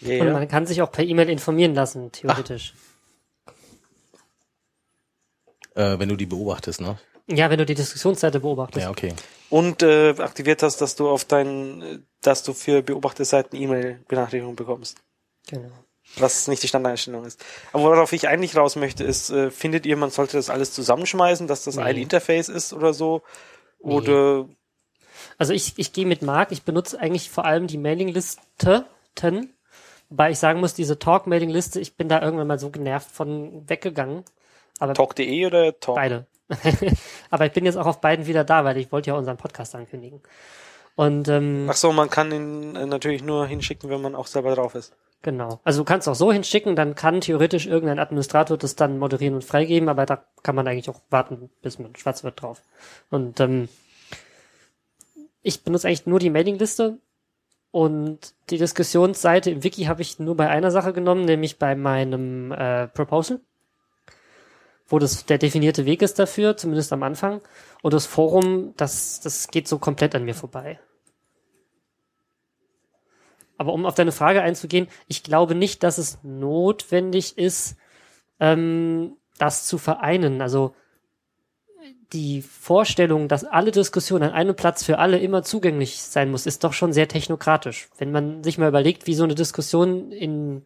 Ja, 0.00 0.20
Und 0.20 0.28
ja. 0.28 0.32
man 0.32 0.48
kann 0.48 0.66
sich 0.66 0.82
auch 0.82 0.92
per 0.92 1.04
E-Mail 1.04 1.28
informieren 1.28 1.74
lassen, 1.74 2.12
theoretisch. 2.12 2.74
Äh, 5.74 5.98
wenn 5.98 6.08
du 6.08 6.16
die 6.16 6.26
beobachtest, 6.26 6.80
ne? 6.80 6.98
Ja, 7.30 7.50
wenn 7.50 7.58
du 7.58 7.66
die 7.66 7.74
Diskussionsseite 7.74 8.40
beobachtest. 8.40 8.84
Ja, 8.84 8.90
okay. 8.90 9.14
Und 9.50 9.82
äh, 9.82 10.10
aktiviert 10.18 10.62
hast, 10.62 10.80
dass 10.80 10.96
du 10.96 11.08
auf 11.08 11.24
deinen, 11.24 12.06
dass 12.22 12.42
du 12.42 12.52
für 12.54 12.82
beobachtete 12.82 13.24
Seiten 13.24 13.56
E-Mail-Benachrichtigung 13.56 14.56
bekommst. 14.56 14.98
Genau. 15.48 15.70
Was 16.16 16.48
nicht 16.48 16.62
die 16.62 16.68
Standardeinstellung 16.68 17.26
ist. 17.26 17.44
Aber 17.72 17.84
worauf 17.84 18.12
ich 18.14 18.28
eigentlich 18.28 18.56
raus 18.56 18.76
möchte, 18.76 19.04
ist, 19.04 19.28
äh, 19.30 19.50
findet 19.50 19.84
ihr, 19.84 19.96
man 19.96 20.10
sollte 20.10 20.38
das 20.38 20.48
alles 20.48 20.72
zusammenschmeißen, 20.72 21.46
dass 21.46 21.64
das 21.64 21.76
Nee. 21.76 21.82
ein 21.82 21.96
Interface 21.96 22.48
ist 22.48 22.72
oder 22.72 22.94
so? 22.94 23.22
Oder 23.78 24.48
Also 25.36 25.52
ich, 25.52 25.74
ich 25.76 25.92
gehe 25.92 26.06
mit 26.06 26.22
Marc, 26.22 26.50
ich 26.50 26.62
benutze 26.62 26.98
eigentlich 26.98 27.30
vor 27.30 27.44
allem 27.44 27.66
die 27.66 27.78
Mailingliste, 27.78 28.86
wobei 30.08 30.30
ich 30.30 30.38
sagen 30.38 30.60
muss, 30.60 30.74
diese 30.74 30.98
Talk-Mailingliste, 30.98 31.78
ich 31.78 31.94
bin 31.96 32.08
da 32.08 32.22
irgendwann 32.22 32.46
mal 32.46 32.58
so 32.58 32.70
genervt 32.70 33.10
von 33.10 33.68
weggegangen. 33.68 34.24
Talk.de 34.78 35.46
oder 35.46 35.78
Talk? 35.78 35.96
beide. 35.96 36.26
Aber 37.30 37.46
ich 37.46 37.52
bin 37.52 37.64
jetzt 37.64 37.76
auch 37.76 37.86
auf 37.86 38.00
beiden 38.00 38.26
wieder 38.26 38.44
da, 38.44 38.64
weil 38.64 38.76
ich 38.76 38.90
wollte 38.92 39.10
ja 39.10 39.16
unseren 39.16 39.36
Podcast 39.36 39.74
ankündigen. 39.74 40.20
Und 40.96 41.28
ähm, 41.28 41.68
Ach 41.70 41.76
so, 41.76 41.92
man 41.92 42.10
kann 42.10 42.32
ihn 42.32 42.74
äh, 42.74 42.86
natürlich 42.86 43.22
nur 43.22 43.46
hinschicken, 43.46 43.88
wenn 43.90 44.00
man 44.00 44.14
auch 44.14 44.26
selber 44.26 44.54
drauf 44.54 44.74
ist. 44.74 44.94
Genau. 45.22 45.60
Also 45.64 45.80
du 45.80 45.84
kannst 45.84 46.08
auch 46.08 46.14
so 46.14 46.32
hinschicken, 46.32 46.76
dann 46.76 46.94
kann 46.94 47.20
theoretisch 47.20 47.66
irgendein 47.66 47.98
Administrator 47.98 48.56
das 48.56 48.76
dann 48.76 48.98
moderieren 48.98 49.34
und 49.34 49.44
freigeben, 49.44 49.88
aber 49.88 50.06
da 50.06 50.24
kann 50.42 50.54
man 50.54 50.66
eigentlich 50.68 50.88
auch 50.90 51.00
warten, 51.10 51.50
bis 51.60 51.78
man 51.78 51.94
schwarz 51.96 52.22
wird 52.22 52.40
drauf. 52.40 52.62
Und 53.10 53.40
ähm, 53.40 53.68
ich 55.42 55.64
benutze 55.64 55.88
eigentlich 55.88 56.06
nur 56.06 56.20
die 56.20 56.30
Mailingliste 56.30 56.98
und 57.70 58.34
die 58.50 58.58
Diskussionsseite 58.58 59.50
im 59.50 59.64
Wiki 59.64 59.84
habe 59.84 60.02
ich 60.02 60.18
nur 60.18 60.36
bei 60.36 60.48
einer 60.48 60.70
Sache 60.70 60.92
genommen, 60.92 61.24
nämlich 61.24 61.58
bei 61.58 61.74
meinem 61.74 62.52
äh, 62.52 62.86
Proposal, 62.88 63.40
wo 64.88 64.98
das 64.98 65.26
der 65.26 65.38
definierte 65.38 65.84
Weg 65.84 66.02
ist 66.02 66.18
dafür, 66.18 66.56
zumindest 66.56 66.92
am 66.92 67.02
Anfang. 67.02 67.42
Und 67.82 67.94
das 67.94 68.06
Forum, 68.06 68.74
das, 68.76 69.20
das 69.20 69.48
geht 69.48 69.68
so 69.68 69.78
komplett 69.78 70.14
an 70.14 70.24
mir 70.24 70.34
vorbei. 70.34 70.80
Aber 73.58 73.72
um 73.72 73.84
auf 73.84 73.94
deine 73.94 74.12
Frage 74.12 74.40
einzugehen, 74.40 74.88
ich 75.08 75.22
glaube 75.22 75.54
nicht, 75.54 75.82
dass 75.82 75.98
es 75.98 76.18
notwendig 76.22 77.36
ist, 77.36 77.76
ähm, 78.40 79.16
das 79.36 79.66
zu 79.66 79.78
vereinen. 79.78 80.40
Also 80.40 80.74
die 82.12 82.40
Vorstellung, 82.40 83.28
dass 83.28 83.44
alle 83.44 83.70
Diskussionen 83.70 84.30
an 84.30 84.32
einem 84.32 84.56
Platz 84.56 84.84
für 84.84 84.98
alle 84.98 85.18
immer 85.18 85.42
zugänglich 85.42 86.00
sein 86.00 86.30
muss, 86.30 86.46
ist 86.46 86.64
doch 86.64 86.72
schon 86.72 86.92
sehr 86.92 87.08
technokratisch. 87.08 87.88
Wenn 87.98 88.12
man 88.12 88.42
sich 88.42 88.56
mal 88.56 88.68
überlegt, 88.68 89.06
wie 89.06 89.14
so 89.14 89.24
eine 89.24 89.34
Diskussion 89.34 90.12
in, 90.12 90.64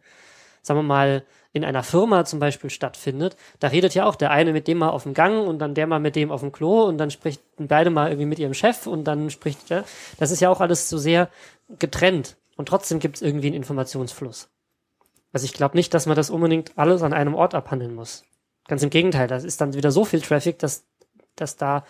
sagen 0.61 0.79
wir 0.79 0.83
mal, 0.83 1.25
in 1.53 1.63
einer 1.63 1.83
Firma 1.83 2.25
zum 2.25 2.39
Beispiel 2.39 2.71
stattfindet, 2.71 3.37
da 3.59 3.67
redet 3.67 3.93
ja 3.93 4.05
auch 4.05 4.15
der 4.15 4.31
eine 4.31 4.51
mit 4.53 4.67
dem 4.67 4.79
mal 4.79 4.89
auf 4.89 5.03
dem 5.03 5.13
Gang 5.13 5.47
und 5.47 5.59
dann 5.59 5.75
der 5.75 5.85
mal 5.85 5.99
mit 5.99 6.15
dem 6.15 6.31
auf 6.31 6.41
dem 6.41 6.51
Klo 6.51 6.83
und 6.83 6.97
dann 6.97 7.11
spricht 7.11 7.41
beide 7.57 7.91
mal 7.91 8.09
irgendwie 8.09 8.25
mit 8.25 8.39
ihrem 8.39 8.55
Chef 8.55 8.87
und 8.87 9.03
dann 9.05 9.29
spricht 9.29 9.69
der. 9.69 9.85
Das 10.17 10.31
ist 10.31 10.39
ja 10.39 10.49
auch 10.49 10.61
alles 10.61 10.89
so 10.89 10.97
sehr 10.97 11.29
getrennt. 11.79 12.37
Und 12.55 12.67
trotzdem 12.67 12.99
gibt 12.99 13.17
es 13.17 13.21
irgendwie 13.21 13.47
einen 13.47 13.55
Informationsfluss. 13.55 14.49
Also 15.31 15.45
ich 15.45 15.53
glaube 15.53 15.77
nicht, 15.77 15.93
dass 15.93 16.05
man 16.05 16.15
das 16.15 16.29
unbedingt 16.29 16.73
alles 16.75 17.01
an 17.01 17.13
einem 17.13 17.35
Ort 17.35 17.55
abhandeln 17.55 17.95
muss. 17.95 18.23
Ganz 18.67 18.83
im 18.83 18.89
Gegenteil, 18.89 19.27
das 19.27 19.43
ist 19.43 19.61
dann 19.61 19.73
wieder 19.73 19.91
so 19.91 20.05
viel 20.05 20.21
Traffic, 20.21 20.59
dass, 20.59 20.85
dass 21.35 21.55
da 21.55 21.85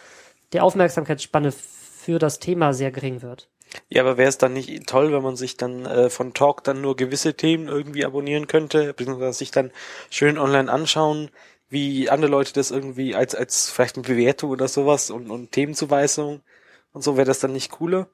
die 0.52 0.62
Aufmerksamkeitsspanne 0.62 1.52
für 1.52 2.20
das 2.20 2.40
Thema 2.40 2.74
sehr 2.74 2.92
gering 2.92 3.22
wird. 3.22 3.50
Ja, 3.90 4.04
aber 4.04 4.18
wäre 4.18 4.30
es 4.30 4.38
dann 4.38 4.54
nicht 4.54 4.88
toll, 4.88 5.12
wenn 5.12 5.24
man 5.24 5.36
sich 5.36 5.58
dann 5.58 5.86
äh, 5.86 6.10
von 6.10 6.34
Talk 6.34 6.64
dann 6.64 6.82
nur 6.82 6.96
gewisse 6.96 7.34
Themen 7.36 7.68
irgendwie 7.68 8.06
abonnieren 8.06 8.48
könnte, 8.48 8.94
beziehungsweise 8.94 9.38
sich 9.38 9.52
dann 9.52 9.72
schön 10.10 10.38
online 10.38 10.72
anschauen, 10.72 11.30
wie 11.70 12.10
andere 12.10 12.30
Leute 12.30 12.54
das 12.54 12.72
irgendwie 12.72 13.16
als, 13.16 13.34
als 13.34 13.70
vielleicht 13.70 13.96
eine 13.96 14.06
Bewertung 14.06 14.52
oder 14.52 14.68
sowas 14.68 15.10
und, 15.10 15.32
und 15.32 15.52
Themenzuweisung 15.52 16.42
und 16.92 17.04
so, 17.04 17.18
wäre 17.18 17.26
das 17.26 17.40
dann 17.40 17.54
nicht 17.54 17.72
cooler? 17.72 18.08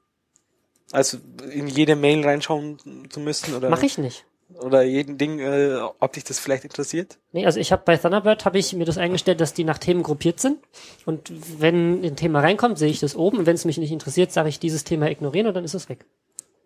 Als 0.92 1.18
in 1.50 1.68
jede 1.68 1.94
Mail 1.94 2.24
reinschauen 2.24 3.08
zu 3.10 3.20
müssen 3.20 3.54
oder, 3.54 3.68
Mache 3.68 3.86
ich 3.86 3.98
nicht. 3.98 4.24
Oder 4.58 4.82
jeden 4.82 5.16
Ding, 5.18 5.38
äh, 5.38 5.78
ob 6.00 6.12
dich 6.12 6.24
das 6.24 6.38
vielleicht 6.38 6.64
interessiert? 6.64 7.18
Nee, 7.32 7.46
also 7.46 7.60
ich 7.60 7.72
habe 7.72 7.82
bei 7.84 7.96
Thunderbird 7.96 8.44
habe 8.44 8.58
ich 8.58 8.72
mir 8.72 8.84
das 8.84 8.98
eingestellt, 8.98 9.40
dass 9.40 9.54
die 9.54 9.64
nach 9.64 9.78
Themen 9.78 10.02
gruppiert 10.02 10.40
sind. 10.40 10.58
Und 11.06 11.32
wenn 11.60 12.04
ein 12.04 12.16
Thema 12.16 12.40
reinkommt, 12.40 12.78
sehe 12.78 12.90
ich 12.90 13.00
das 13.00 13.16
oben. 13.16 13.38
Und 13.38 13.46
wenn 13.46 13.54
es 13.54 13.64
mich 13.64 13.78
nicht 13.78 13.92
interessiert, 13.92 14.32
sage 14.32 14.48
ich 14.48 14.58
dieses 14.58 14.84
Thema 14.84 15.10
ignorieren 15.10 15.46
und 15.46 15.54
dann 15.54 15.64
ist 15.64 15.74
es 15.74 15.88
weg. 15.88 16.04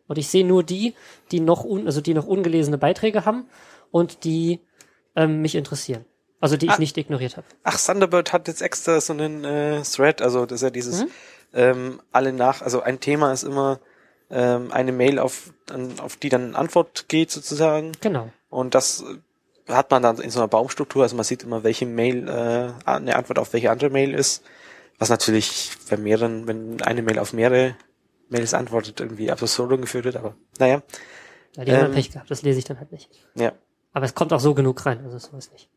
Und 0.06 0.18
ich 0.18 0.28
sehe 0.28 0.44
nur 0.44 0.62
die, 0.62 0.94
die 1.30 1.40
noch 1.40 1.64
un, 1.64 1.86
also 1.86 2.00
die 2.00 2.14
noch 2.14 2.26
ungelesene 2.26 2.78
Beiträge 2.78 3.24
haben 3.24 3.46
und 3.90 4.24
die 4.24 4.60
ähm, 5.16 5.40
mich 5.42 5.54
interessieren. 5.54 6.04
Also 6.40 6.56
die 6.58 6.66
ich 6.66 6.72
Ah. 6.72 6.78
nicht 6.78 6.96
ignoriert 6.98 7.36
habe. 7.38 7.46
Ach, 7.62 7.80
Thunderbird 7.80 8.32
hat 8.32 8.48
jetzt 8.48 8.60
extra 8.60 9.00
so 9.00 9.12
einen 9.14 9.44
äh, 9.44 9.82
Thread, 9.82 10.20
also 10.20 10.44
das 10.44 10.56
ist 10.56 10.62
ja 10.62 10.70
dieses 10.70 11.06
ähm, 11.54 12.00
alle 12.12 12.32
nach, 12.32 12.60
also 12.60 12.82
ein 12.82 13.00
Thema 13.00 13.32
ist 13.32 13.44
immer 13.44 13.80
ähm, 14.34 14.72
eine 14.72 14.92
Mail, 14.92 15.18
auf, 15.18 15.52
an, 15.70 15.98
auf 16.00 16.16
die 16.16 16.28
dann 16.28 16.48
eine 16.48 16.58
Antwort 16.58 17.08
geht 17.08 17.30
sozusagen. 17.30 17.92
Genau. 18.00 18.30
Und 18.50 18.74
das 18.74 19.02
äh, 19.68 19.72
hat 19.72 19.90
man 19.90 20.02
dann 20.02 20.18
in 20.18 20.30
so 20.30 20.40
einer 20.40 20.48
Baumstruktur, 20.48 21.02
also 21.04 21.16
man 21.16 21.24
sieht 21.24 21.44
immer, 21.44 21.62
welche 21.62 21.86
Mail 21.86 22.28
äh, 22.28 22.72
eine 22.84 23.16
Antwort 23.16 23.38
auf 23.38 23.52
welche 23.52 23.70
andere 23.70 23.90
Mail 23.90 24.12
ist. 24.12 24.42
Was 24.98 25.08
natürlich 25.08 25.70
bei 25.90 25.96
mehreren, 25.96 26.46
wenn 26.46 26.80
eine 26.82 27.02
Mail 27.02 27.18
auf 27.18 27.32
mehrere 27.32 27.76
Mails 28.28 28.54
antwortet, 28.54 29.00
irgendwie 29.00 29.30
absurd 29.30 29.80
geführt 29.80 30.04
wird, 30.04 30.16
aber 30.16 30.34
naja, 30.58 30.82
Ja, 31.56 31.64
die 31.64 31.70
haben 31.72 31.78
Ähm. 31.78 31.84
dann 31.86 31.92
Pech 31.94 32.10
gehabt, 32.12 32.30
das 32.30 32.42
lese 32.42 32.58
ich 32.58 32.64
dann 32.64 32.78
halt 32.78 32.92
nicht. 32.92 33.08
ja. 33.34 33.52
Aber 33.92 34.06
es 34.06 34.14
kommt 34.16 34.32
auch 34.32 34.40
so 34.40 34.54
genug 34.54 34.84
rein, 34.86 35.04
also 35.04 35.18
so 35.18 35.36
ist 35.36 35.52
nicht. 35.52 35.68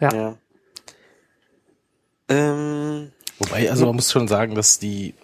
Ja. 0.00 0.12
ja. 0.14 0.36
Ähm, 2.28 3.12
Wobei, 3.38 3.70
also 3.70 3.86
man 3.86 3.96
muss 3.96 4.10
schon 4.10 4.28
sagen, 4.28 4.54
dass 4.54 4.78
die 4.78 5.14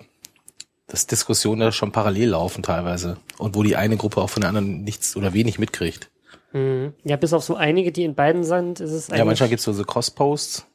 dass 0.87 1.07
Diskussionen 1.07 1.61
da 1.61 1.73
schon 1.73 1.93
parallel 1.93 2.31
laufen 2.31 2.63
teilweise. 2.63 3.17
Und 3.39 3.55
wo 3.55 3.63
die 3.63 3.77
eine 3.77 3.97
Gruppe 3.97 4.21
auch 4.21 4.31
von 4.31 4.43
der 4.43 4.49
anderen 4.49 4.83
nichts 4.83 5.17
oder 5.17 5.33
wenig 5.33 5.59
mitkriegt. 5.59 6.11
Mhm. 6.53 6.93
Ja, 7.05 7.17
bis 7.17 7.33
auf 7.33 7.43
so 7.43 7.57
einige, 7.57 7.93
die 7.93 8.05
in 8.05 8.15
beiden 8.15 8.45
sind, 8.45 8.81
ist 8.81 8.91
es 8.91 9.09
eigentlich. 9.09 9.19
Ja, 9.19 9.25
manchmal 9.25 9.49
gibt's 9.49 9.65
so, 9.65 9.73
so 9.73 9.85
Cross-Posts, 9.85 10.67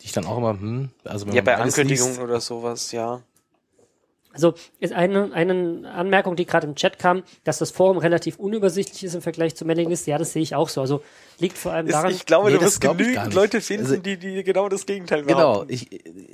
die 0.00 0.06
ich 0.06 0.12
dann 0.12 0.26
auch 0.26 0.38
immer, 0.38 0.50
hm, 0.50 0.90
also 1.04 1.26
wenn 1.26 1.34
ja, 1.34 1.42
man 1.42 1.44
bei 1.44 1.56
Ankündigungen 1.56 2.12
liest, 2.12 2.22
oder 2.22 2.40
sowas, 2.40 2.92
ja. 2.92 3.20
Also 4.32 4.54
ist 4.78 4.92
eine, 4.92 5.32
eine 5.32 5.90
Anmerkung, 5.92 6.36
die 6.36 6.46
gerade 6.46 6.66
im 6.66 6.76
Chat 6.76 6.98
kam, 7.00 7.24
dass 7.42 7.58
das 7.58 7.72
Forum 7.72 7.98
relativ 7.98 8.38
unübersichtlich 8.38 9.02
ist 9.02 9.14
im 9.14 9.22
Vergleich 9.22 9.56
zur 9.56 9.66
Mailingliste. 9.66 10.10
Ja, 10.12 10.18
das 10.18 10.32
sehe 10.32 10.42
ich 10.42 10.54
auch 10.54 10.68
so. 10.68 10.80
Also 10.80 11.02
liegt 11.40 11.56
vor 11.58 11.72
allem 11.72 11.86
Ist, 11.86 11.92
daran. 11.94 12.10
ich 12.10 12.26
glaube, 12.26 12.50
Nee, 12.50 12.56
du 12.58 12.64
wirst 12.64 12.80
glaub 12.80 12.98
genügend. 12.98 13.34
Leute 13.34 13.60
finden, 13.60 13.86
Also- 13.86 13.96
die, 13.98 14.16
die 14.16 14.42
genau 14.44 14.68
das 14.68 14.86
Gegenteil 14.86 15.22
Genau, 15.22 15.36
behaupten. 15.64 15.72
ich, 15.72 15.88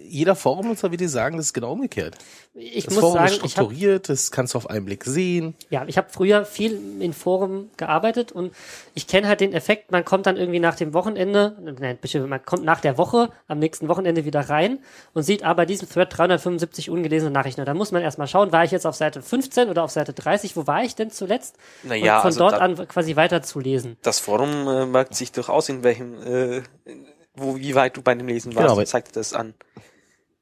jeder 0.09 0.35
Forumnutzer 0.37 0.91
wird 0.91 1.01
dir 1.01 1.09
sagen, 1.09 1.37
das 1.37 1.47
ist 1.47 1.53
genau 1.55 1.73
umgekehrt. 1.73 2.17
ich 2.55 2.85
Das 2.85 2.95
muss 2.95 3.01
Forum 3.01 3.15
sagen, 3.17 3.27
ist 3.29 3.37
strukturiert, 3.37 4.09
das 4.09 4.31
kannst 4.31 4.55
du 4.55 4.59
auf 4.59 4.71
einen 4.71 4.85
Blick 4.87 5.05
sehen. 5.05 5.55
ja, 5.71 5.85
ich 5.89 5.97
habe 5.99 6.07
früher 6.11 6.45
viel 6.45 6.81
in 7.01 7.13
Foren 7.13 7.69
gearbeitet 7.77 8.31
und 8.33 8.53
ich 8.95 9.07
kenne 9.09 9.27
halt 9.29 9.41
den 9.41 9.53
Effekt, 9.53 9.91
man 9.91 10.05
kommt 10.05 10.27
dann 10.27 10.37
irgendwie 10.37 10.61
nach 10.61 10.77
dem 10.77 10.95
Wochenende, 10.95 11.57
nein, 11.81 11.99
bestimmt, 12.01 12.29
man 12.29 12.45
kommt 12.45 12.65
nach 12.65 12.81
der 12.81 12.97
Woche 12.97 13.31
am 13.49 13.59
nächsten 13.59 13.89
Wochenende 13.89 14.25
wieder 14.25 14.41
rein 14.49 14.79
und 15.15 15.25
sieht 15.25 15.43
aber 15.43 15.55
bei 15.57 15.67
diesem 15.67 15.89
Thread 15.89 16.17
375 16.17 16.91
ungelesene 16.91 17.31
Nachrichten. 17.31 17.61
Und 17.61 17.67
da 17.67 17.75
muss 17.75 17.91
man 17.93 18.03
erstmal 18.03 18.29
schauen, 18.29 18.53
war 18.53 18.65
ich 18.65 18.71
jetzt 18.71 18.87
auf 18.87 18.95
Seite 18.95 19.21
15 19.23 19.69
oder 19.69 19.83
auf 19.83 19.91
Seite 19.91 20.13
30, 20.13 20.57
wo 20.57 20.67
war 20.67 20.83
ich 20.85 20.95
denn 20.95 21.11
zuletzt? 21.11 21.57
Naja, 21.83 22.17
und 22.17 22.21
von 22.23 22.27
also 22.29 22.39
dort 22.41 22.53
da- 22.53 22.59
an 22.59 22.77
quasi 22.89 23.17
weiterzulesen. 23.17 23.97
Das 24.03 24.21
Forum 24.21 24.93
merkt 24.95 25.15
sich 25.15 25.31
durchaus, 25.33 25.69
in 25.69 25.83
welchem, 25.85 26.23
äh, 26.23 26.63
wo, 27.35 27.57
wie 27.57 27.75
weit 27.75 27.97
du 27.97 28.03
bei 28.03 28.15
dem 28.15 28.27
Lesen 28.27 28.55
warst, 28.55 28.75
Genau, 28.75 28.85
zeigt 28.87 29.09
dir 29.09 29.21
das 29.21 29.35
an. 29.35 29.53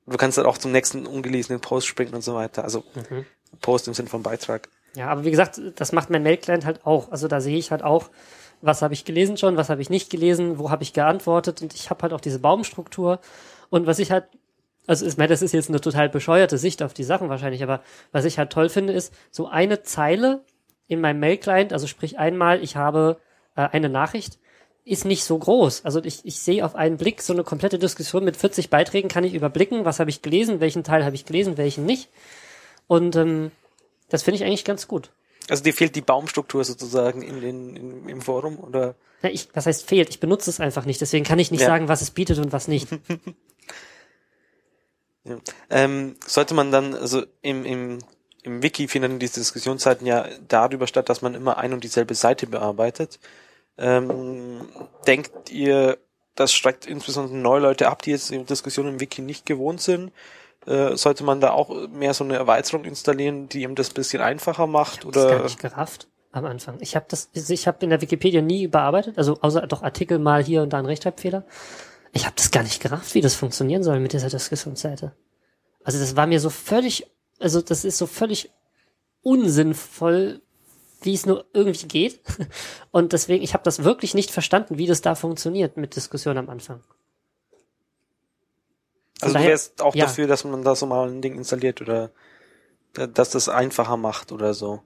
Du 0.07 0.17
kannst 0.17 0.39
dann 0.39 0.47
auch 0.47 0.59
zum 0.59 0.73
nächsten 0.73 1.07
ungelesenen 1.07 1.61
Post 1.61 1.87
springen 1.87 2.15
und 2.15 2.23
so 2.23 2.35
weiter. 2.35 2.65
Also 2.65 2.85
Mhm. 3.11 3.27
Post 3.61 3.89
im 3.89 3.95
Sinne 3.95 4.09
von 4.09 4.23
Beitrag. 4.23 4.69
Ja, 4.95 5.09
aber 5.09 5.25
wie 5.25 5.31
gesagt, 5.31 5.61
das 5.77 5.93
macht 5.93 6.11
mein 6.11 6.23
Mail-Client 6.23 6.65
halt 6.65 6.87
auch. 6.87 7.11
Also 7.11 7.29
da 7.29 7.41
sehe 7.41 7.57
ich 7.59 7.71
halt 7.71 7.83
auch, 7.83 8.11
was 8.61 8.83
habe 8.83 8.95
ich 8.95 9.05
gelesen 9.05 9.37
schon, 9.37 9.57
was 9.57 9.69
habe 9.69 9.83
ich 9.83 9.91
nicht 9.91 10.11
gelesen, 10.11 10.59
wo 10.59 10.71
habe 10.71 10.83
ich 10.83 10.93
geantwortet 10.93 11.63
und 11.63 11.75
ich 11.75 11.91
habe 11.91 12.03
halt 12.03 12.13
auch 12.13 12.21
diese 12.21 12.39
Baumstruktur. 12.39 13.21
Und 13.71 13.87
was 13.87 13.99
ich 13.99 14.11
halt, 14.11 14.25
also 14.87 15.07
ich 15.07 15.17
meine, 15.17 15.29
das 15.29 15.43
ist 15.43 15.53
jetzt 15.53 15.69
eine 15.69 15.81
total 15.81 16.09
bescheuerte 16.09 16.59
Sicht 16.59 16.83
auf 16.83 16.93
die 16.95 17.05
Sachen 17.05 17.29
wahrscheinlich, 17.29 17.63
aber 17.63 17.83
was 18.11 18.25
ich 18.25 18.39
halt 18.39 18.51
toll 18.51 18.69
finde, 18.69 18.93
ist 18.93 19.15
so 19.31 19.49
eine 19.49 19.83
Zeile 19.83 20.45
in 20.89 21.01
meinem 21.01 21.21
Mail-Client, 21.21 21.73
also 21.73 21.87
sprich 21.87 22.19
einmal, 22.19 22.63
ich 22.63 22.77
habe 22.77 23.19
äh, 23.57 23.63
eine 23.69 23.89
Nachricht, 23.89 24.39
ist 24.85 25.05
nicht 25.05 25.25
so 25.25 25.39
groß. 25.39 25.85
Also 25.85 26.03
ich, 26.03 26.25
ich 26.25 26.41
sehe 26.41 26.65
auf 26.65 26.75
einen 26.75 26.97
Blick 26.97 27.23
so 27.23 27.33
eine 27.33 27.45
komplette 27.45 27.79
Diskussion 27.79 28.25
mit 28.25 28.37
40 28.37 28.69
Beiträgen, 28.71 29.09
kann 29.09 29.25
ich 29.25 29.35
überblicken, 29.35 29.85
was 29.85 30.01
habe 30.01 30.11
ich 30.11 30.23
gelesen, 30.23 30.61
welchen 30.61 30.83
Teil 30.85 31.05
habe 31.05 31.15
ich 31.15 31.25
gelesen, 31.25 31.57
welchen 31.57 31.87
nicht. 31.87 32.09
Und 32.89 33.15
ähm, 33.17 33.53
das 34.09 34.23
finde 34.23 34.37
ich 34.37 34.45
eigentlich 34.45 34.65
ganz 34.65 34.89
gut. 34.89 35.11
Also 35.49 35.63
dir 35.63 35.73
fehlt 35.75 35.95
die 35.97 36.01
Baumstruktur 36.01 36.65
sozusagen 36.65 37.23
in 37.23 37.41
den, 37.41 37.77
in, 37.77 38.09
im 38.09 38.21
Forum 38.21 38.59
oder? 38.59 38.95
Na, 39.23 39.31
ich, 39.31 39.49
was 39.55 39.67
heißt 39.67 39.89
fehlt? 39.89 40.09
Ich 40.11 40.21
benutze 40.21 40.51
es 40.51 40.61
einfach 40.61 40.85
nicht, 40.85 41.01
deswegen 41.01 41.25
kann 41.25 41.39
ich 41.39 41.51
nicht 41.51 41.61
Ja. 41.61 41.69
sagen, 41.69 41.89
was 41.89 42.03
es 42.03 42.11
bietet 42.11 42.39
und 42.39 42.53
was 42.53 42.69
nicht. 42.69 42.89
Ja. 45.25 45.37
Ähm, 45.71 46.17
sollte 46.27 46.53
man 46.53 46.73
dann, 46.73 46.95
also 46.95 47.23
im, 47.43 47.65
im, 47.65 47.99
im 48.43 48.63
Wiki 48.63 48.89
finden 48.89 49.21
diese 49.21 49.39
Diskussionszeiten 49.39 50.05
ja 50.05 50.27
darüber 50.49 50.89
statt, 50.89 51.09
dass 51.09 51.23
man 51.23 51.35
immer 51.35 51.59
ein 51.59 51.73
und 51.73 51.85
dieselbe 51.85 52.17
Seite 52.17 52.49
bearbeitet. 52.49 53.21
Ähm, 53.79 54.69
denkt 55.07 55.51
ihr, 55.51 55.99
das 56.35 56.53
schreckt 56.53 56.87
insbesondere 56.87 57.37
neue 57.37 57.61
Leute 57.61 57.89
ab, 57.89 58.03
die 58.03 58.11
jetzt 58.11 58.31
die 58.31 58.45
Diskussion 58.45 58.89
im 58.89 59.01
Wiki 59.01 59.23
nicht 59.23 59.47
gewohnt 59.47 59.81
sind? 59.81 60.13
Äh, 60.67 60.97
sollte 60.97 61.25
man 61.25 61.41
da 61.41 61.51
auch 61.51 61.89
mehr 61.89 62.15
so 62.15 62.25
eine 62.25 62.37
Erweiterung 62.37 62.85
installieren, 62.85 63.49
die 63.49 63.63
ihm 63.63 63.75
das 63.75 63.91
ein 63.91 63.95
bisschen 63.95 64.23
einfacher 64.23 64.67
macht? 64.67 65.05
Das 65.05 65.13
gar 65.13 65.27
Oder 65.27 65.43
nicht 65.45 65.59
gerafft 65.59 66.09
am 66.31 66.47
Anfang. 66.47 66.79
Ich 66.81 66.97
habe 66.97 67.07
das, 67.09 67.31
ich 67.33 67.67
habe 67.67 67.79
in 67.81 67.91
der 67.91 68.01
Wikipedia 68.01 68.41
nie 68.41 68.65
überarbeitet, 68.65 69.19
also 69.19 69.39
außer 69.41 69.67
doch 69.67 69.83
Artikel 69.83 70.19
mal 70.19 70.43
hier 70.43 70.63
und 70.63 70.73
da 70.73 70.79
ein 70.79 70.87
Rechtschreibfehler. 70.87 71.45
Ich 72.13 72.25
habe 72.25 72.37
das 72.37 72.51
gar 72.51 72.63
nicht 72.63 72.83
gerafft, 72.83 73.15
wie 73.15 73.21
das 73.21 73.35
funktionieren 73.35 73.83
soll 73.83 74.01
mit 74.01 74.13
dieser 74.13 74.29
Diskussionsseite. 74.29 75.13
Also 75.85 75.99
das 75.99 76.17
war 76.17 76.27
mir 76.27 76.41
so 76.41 76.51
völlig, 76.51 77.07
also 77.39 77.61
das 77.61 77.85
ist 77.85 77.99
so 77.99 78.07
völlig 78.07 78.51
unsinnvoll, 79.23 80.41
wie 81.05 81.15
es 81.15 81.27
nur 81.27 81.45
irgendwie 81.53 81.87
geht. 81.89 82.21
Und 82.91 83.13
deswegen, 83.13 83.43
ich 83.43 83.55
habe 83.55 83.65
das 83.65 83.85
wirklich 83.85 84.15
nicht 84.15 84.31
verstanden, 84.31 84.79
wie 84.79 84.87
das 84.87 85.01
da 85.03 85.15
funktioniert 85.15 85.77
mit 85.77 85.97
Diskussion 85.97 86.39
am 86.39 86.49
Anfang. 86.51 86.81
also 89.21 89.33
du 89.35 89.39
daher- 89.39 89.51
wärst 89.51 89.81
auch 89.83 89.95
ja. 89.95 90.07
dafür, 90.07 90.27
dass 90.27 90.45
man 90.45 90.63
da 90.65 90.75
so 90.75 90.87
mal 90.87 91.09
ein 91.09 91.23
Ding 91.23 91.37
installiert 91.37 91.81
oder 91.81 92.11
da- 92.95 93.07
dass 93.07 93.31
das 93.31 93.49
einfacher 93.49 93.97
macht 93.97 94.33
oder 94.33 94.55
so? 94.55 94.83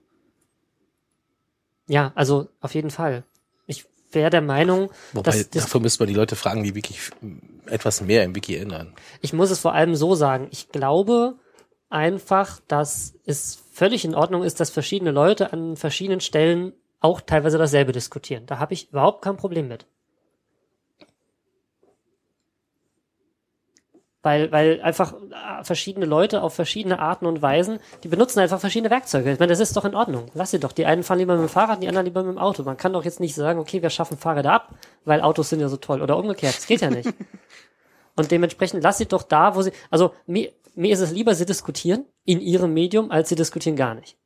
Ja, 1.87 2.11
also 2.15 2.49
auf 2.59 2.75
jeden 2.75 2.89
Fall. 2.91 3.23
Ich 3.65 3.85
wäre 4.11 4.29
der 4.29 4.41
Meinung, 4.41 4.89
Wobei, 5.13 5.31
dass 5.31 5.49
das, 5.49 5.63
dafür 5.63 5.81
müsste 5.81 6.03
man 6.03 6.09
die 6.09 6.15
Leute 6.19 6.35
fragen, 6.35 6.63
die 6.63 6.75
wirklich 6.75 7.11
etwas 7.65 8.01
mehr 8.01 8.23
im 8.23 8.35
Wiki 8.35 8.55
ändern. 8.55 8.93
ich 9.21 9.33
muss 9.33 9.51
es 9.51 9.59
vor 9.59 9.73
allem 9.73 9.95
so 9.95 10.15
sagen. 10.15 10.47
Ich 10.51 10.69
glaube 10.69 11.35
einfach, 11.89 12.59
dass 12.67 13.15
es 13.25 13.63
völlig 13.71 14.05
in 14.05 14.15
Ordnung 14.15 14.43
ist, 14.43 14.59
dass 14.59 14.69
verschiedene 14.69 15.11
Leute 15.11 15.53
an 15.53 15.75
verschiedenen 15.75 16.21
Stellen 16.21 16.73
auch 16.99 17.21
teilweise 17.21 17.57
dasselbe 17.57 17.91
diskutieren. 17.91 18.45
Da 18.45 18.59
habe 18.59 18.73
ich 18.73 18.89
überhaupt 18.89 19.21
kein 19.21 19.37
Problem 19.37 19.67
mit. 19.67 19.85
Weil, 24.23 24.51
weil 24.51 24.81
einfach 24.81 25.13
äh, 25.13 25.63
verschiedene 25.63 26.05
Leute 26.05 26.41
auf 26.41 26.53
verschiedene 26.53 26.99
Arten 26.99 27.25
und 27.25 27.41
Weisen, 27.41 27.79
die 28.03 28.09
benutzen 28.09 28.39
einfach 28.39 28.59
verschiedene 28.59 28.89
Werkzeuge. 28.89 29.31
Ich 29.31 29.39
meine, 29.39 29.51
das 29.51 29.61
ist 29.61 29.77
doch 29.77 29.85
in 29.85 29.95
Ordnung. 29.95 30.25
Lass 30.33 30.51
sie 30.51 30.59
doch. 30.59 30.73
Die 30.73 30.85
einen 30.85 31.03
fahren 31.03 31.19
lieber 31.19 31.35
mit 31.35 31.43
dem 31.43 31.49
Fahrrad, 31.49 31.81
die 31.81 31.87
anderen 31.87 32.05
lieber 32.05 32.23
mit 32.23 32.35
dem 32.35 32.37
Auto. 32.37 32.63
Man 32.63 32.75
kann 32.75 32.91
doch 32.91 33.05
jetzt 33.05 33.21
nicht 33.21 33.35
sagen, 33.35 33.57
okay, 33.57 33.81
wir 33.81 33.89
schaffen 33.89 34.17
Fahrräder 34.17 34.51
ab, 34.51 34.73
weil 35.05 35.21
Autos 35.21 35.49
sind 35.49 35.61
ja 35.61 35.69
so 35.69 35.77
toll. 35.77 36.01
Oder 36.01 36.17
umgekehrt. 36.17 36.57
Das 36.57 36.67
geht 36.67 36.81
ja 36.81 36.89
nicht. 36.89 37.13
Und 38.17 38.31
dementsprechend 38.31 38.83
lass 38.83 38.97
sie 38.97 39.05
doch 39.05 39.23
da, 39.23 39.55
wo 39.55 39.61
sie, 39.61 39.71
also 39.89 40.13
mir, 40.25 40.51
mir 40.75 40.91
ist 40.91 40.99
es 40.99 41.11
lieber, 41.11 41.35
sie 41.35 41.45
diskutieren 41.45 42.05
in 42.25 42.41
ihrem 42.41 42.73
Medium, 42.73 43.11
als 43.11 43.29
sie 43.29 43.35
diskutieren 43.35 43.77
gar 43.77 43.93
nicht. 43.93 44.17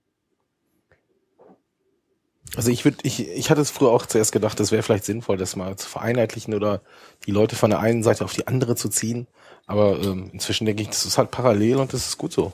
Also 2.56 2.71
ich 2.71 2.84
würde, 2.84 2.97
ich, 3.04 3.27
ich 3.27 3.49
hatte 3.49 3.62
es 3.62 3.69
früher 3.69 3.91
auch 3.91 4.06
zuerst 4.06 4.32
gedacht, 4.32 4.60
es 4.60 4.71
wäre 4.71 4.82
vielleicht 4.82 5.06
sinnvoll, 5.06 5.38
das 5.38 5.56
mal 5.56 5.75
zu 5.75 5.88
vereinheitlichen 5.88 6.54
oder 6.54 6.82
die 7.25 7.32
Leute 7.32 7.56
von 7.56 7.69
der 7.69 7.80
einen 7.80 8.01
Seite 8.01 8.25
auf 8.25 8.34
die 8.34 8.47
andere 8.47 8.75
zu 8.75 8.89
ziehen. 8.89 9.27
Aber 9.67 10.01
ähm, 10.01 10.30
inzwischen 10.34 10.65
denke 10.65 10.82
ich, 10.82 10.89
das 10.89 11.06
ist 11.06 11.17
halt 11.17 11.32
parallel 11.32 11.77
und 11.77 11.93
das 11.93 12.08
ist 12.08 12.17
gut 12.17 12.32
so. 12.32 12.54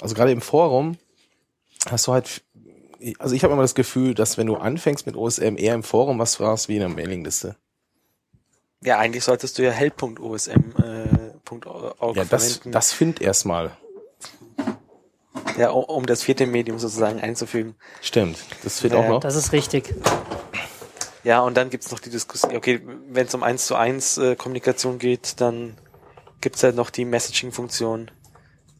Also 0.00 0.14
gerade 0.14 0.32
im 0.32 0.40
Forum 0.40 0.98
hast 1.88 2.06
du 2.08 2.12
halt, 2.12 2.42
also 3.18 3.34
ich 3.34 3.44
habe 3.44 3.52
immer 3.52 3.62
das 3.62 3.74
Gefühl, 3.76 4.14
dass 4.14 4.38
wenn 4.38 4.46
du 4.46 4.56
anfängst 4.56 5.06
mit 5.06 5.16
OSM 5.16 5.56
eher 5.56 5.74
im 5.74 5.84
Forum 5.84 6.18
was 6.18 6.38
warst 6.40 6.68
wie 6.68 6.76
in 6.76 6.82
einer 6.82 6.94
Mailingliste. 6.94 7.56
Ja, 8.82 8.98
eigentlich 8.98 9.24
solltest 9.24 9.58
du 9.58 9.62
ja 9.64 9.70
help.osm 9.70 10.74
äh, 10.82 11.08
Ja, 12.14 12.24
das, 12.24 12.28
verwenden. 12.28 12.72
das 12.72 12.92
find 12.92 13.20
erstmal. 13.20 13.76
ja, 15.58 15.70
um, 15.70 15.84
um 15.84 16.06
das 16.06 16.22
vierte 16.22 16.46
Medium 16.46 16.78
sozusagen 16.78 17.20
einzufügen. 17.20 17.74
Stimmt. 18.02 18.38
Das 18.62 18.80
fehlt 18.80 18.92
Ja, 18.92 19.00
auch 19.00 19.08
noch. 19.08 19.20
Das 19.20 19.34
ist 19.36 19.52
richtig. 19.52 19.94
Ja, 21.24 21.40
und 21.40 21.56
dann 21.56 21.70
gibt's 21.70 21.90
noch 21.90 21.98
die 21.98 22.10
Diskussion, 22.10 22.54
okay, 22.56 22.80
wenn 23.08 23.26
es 23.26 23.34
um 23.34 23.42
eins 23.42 23.66
zu 23.66 23.74
eins 23.74 24.16
äh, 24.18 24.36
Kommunikation 24.36 24.98
geht, 24.98 25.40
dann 25.40 25.76
gibt's 26.40 26.62
halt 26.62 26.76
noch 26.76 26.90
die 26.90 27.04
Messaging-Funktion 27.04 28.10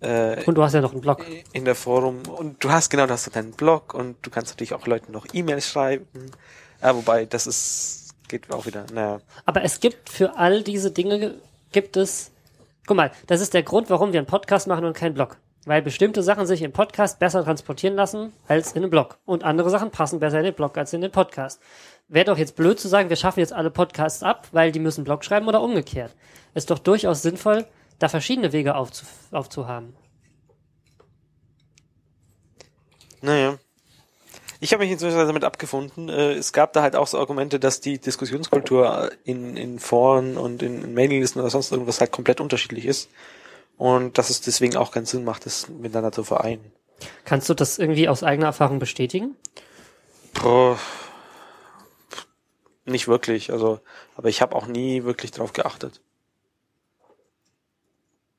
äh, 0.00 0.44
Und 0.44 0.54
du 0.56 0.62
hast 0.62 0.74
ja 0.74 0.80
noch 0.80 0.92
einen 0.92 1.00
Blog. 1.00 1.24
in 1.52 1.64
der 1.64 1.74
Forum. 1.74 2.22
Und 2.28 2.62
du 2.62 2.70
hast 2.70 2.90
genau, 2.90 3.06
du 3.06 3.12
hast 3.14 3.34
deinen 3.34 3.52
Blog 3.52 3.94
und 3.94 4.16
du 4.22 4.30
kannst 4.30 4.52
natürlich 4.52 4.74
auch 4.74 4.86
Leuten 4.86 5.10
noch 5.10 5.26
E-Mails 5.32 5.66
schreiben. 5.68 6.06
Ja, 6.82 6.94
wobei, 6.94 7.24
das 7.24 7.46
ist, 7.48 8.05
geht 8.28 8.52
auch 8.52 8.66
wieder, 8.66 8.86
naja. 8.92 9.20
Aber 9.44 9.62
es 9.62 9.80
gibt 9.80 10.08
für 10.08 10.36
all 10.36 10.62
diese 10.62 10.90
Dinge, 10.90 11.36
gibt 11.72 11.96
es, 11.96 12.32
guck 12.86 12.96
mal, 12.96 13.10
das 13.26 13.40
ist 13.40 13.54
der 13.54 13.62
Grund, 13.62 13.90
warum 13.90 14.12
wir 14.12 14.20
einen 14.20 14.26
Podcast 14.26 14.66
machen 14.66 14.84
und 14.84 14.96
keinen 14.96 15.14
Blog. 15.14 15.36
Weil 15.64 15.82
bestimmte 15.82 16.22
Sachen 16.22 16.46
sich 16.46 16.62
im 16.62 16.72
Podcast 16.72 17.18
besser 17.18 17.42
transportieren 17.42 17.96
lassen 17.96 18.32
als 18.46 18.72
in 18.72 18.82
einem 18.82 18.90
Blog. 18.90 19.18
Und 19.24 19.42
andere 19.42 19.68
Sachen 19.68 19.90
passen 19.90 20.20
besser 20.20 20.38
in 20.38 20.44
den 20.44 20.54
Blog 20.54 20.78
als 20.78 20.92
in 20.92 21.00
den 21.00 21.10
Podcast. 21.10 21.60
Wäre 22.06 22.26
doch 22.26 22.38
jetzt 22.38 22.54
blöd 22.54 22.78
zu 22.78 22.86
sagen, 22.86 23.08
wir 23.08 23.16
schaffen 23.16 23.40
jetzt 23.40 23.52
alle 23.52 23.72
Podcasts 23.72 24.22
ab, 24.22 24.46
weil 24.52 24.70
die 24.70 24.78
müssen 24.78 25.02
Blog 25.02 25.24
schreiben 25.24 25.48
oder 25.48 25.60
umgekehrt. 25.60 26.14
Ist 26.54 26.70
doch 26.70 26.78
durchaus 26.78 27.22
sinnvoll, 27.22 27.66
da 27.98 28.08
verschiedene 28.08 28.52
Wege 28.52 28.76
aufzu 28.76 29.06
aufzuhaben. 29.32 29.96
Naja. 33.20 33.58
Ich 34.60 34.72
habe 34.72 34.84
mich 34.84 34.92
inzwischen 34.92 35.16
damit 35.16 35.44
abgefunden. 35.44 36.08
Äh, 36.08 36.32
es 36.32 36.52
gab 36.52 36.72
da 36.72 36.82
halt 36.82 36.96
auch 36.96 37.06
so 37.06 37.18
Argumente, 37.18 37.60
dass 37.60 37.80
die 37.80 37.98
Diskussionskultur 37.98 39.10
in, 39.24 39.56
in 39.56 39.78
Foren 39.78 40.36
und 40.36 40.62
in, 40.62 40.82
in 40.82 40.94
Mailinglisten 40.94 41.40
oder 41.40 41.50
sonst 41.50 41.72
irgendwas 41.72 42.00
halt 42.00 42.12
komplett 42.12 42.40
unterschiedlich 42.40 42.86
ist. 42.86 43.10
Und 43.76 44.16
dass 44.16 44.30
es 44.30 44.40
deswegen 44.40 44.76
auch 44.76 44.90
keinen 44.90 45.06
Sinn 45.06 45.24
macht, 45.24 45.44
das 45.44 45.68
miteinander 45.68 46.12
zu 46.12 46.24
vereinen. 46.24 46.72
Kannst 47.24 47.48
du 47.48 47.54
das 47.54 47.78
irgendwie 47.78 48.08
aus 48.08 48.22
eigener 48.22 48.46
Erfahrung 48.46 48.78
bestätigen? 48.78 49.36
Boah. 50.42 50.78
Nicht 52.86 53.08
wirklich, 53.08 53.50
also, 53.50 53.80
aber 54.14 54.28
ich 54.28 54.40
habe 54.40 54.54
auch 54.54 54.66
nie 54.66 55.04
wirklich 55.04 55.32
drauf 55.32 55.52
geachtet. 55.52 56.00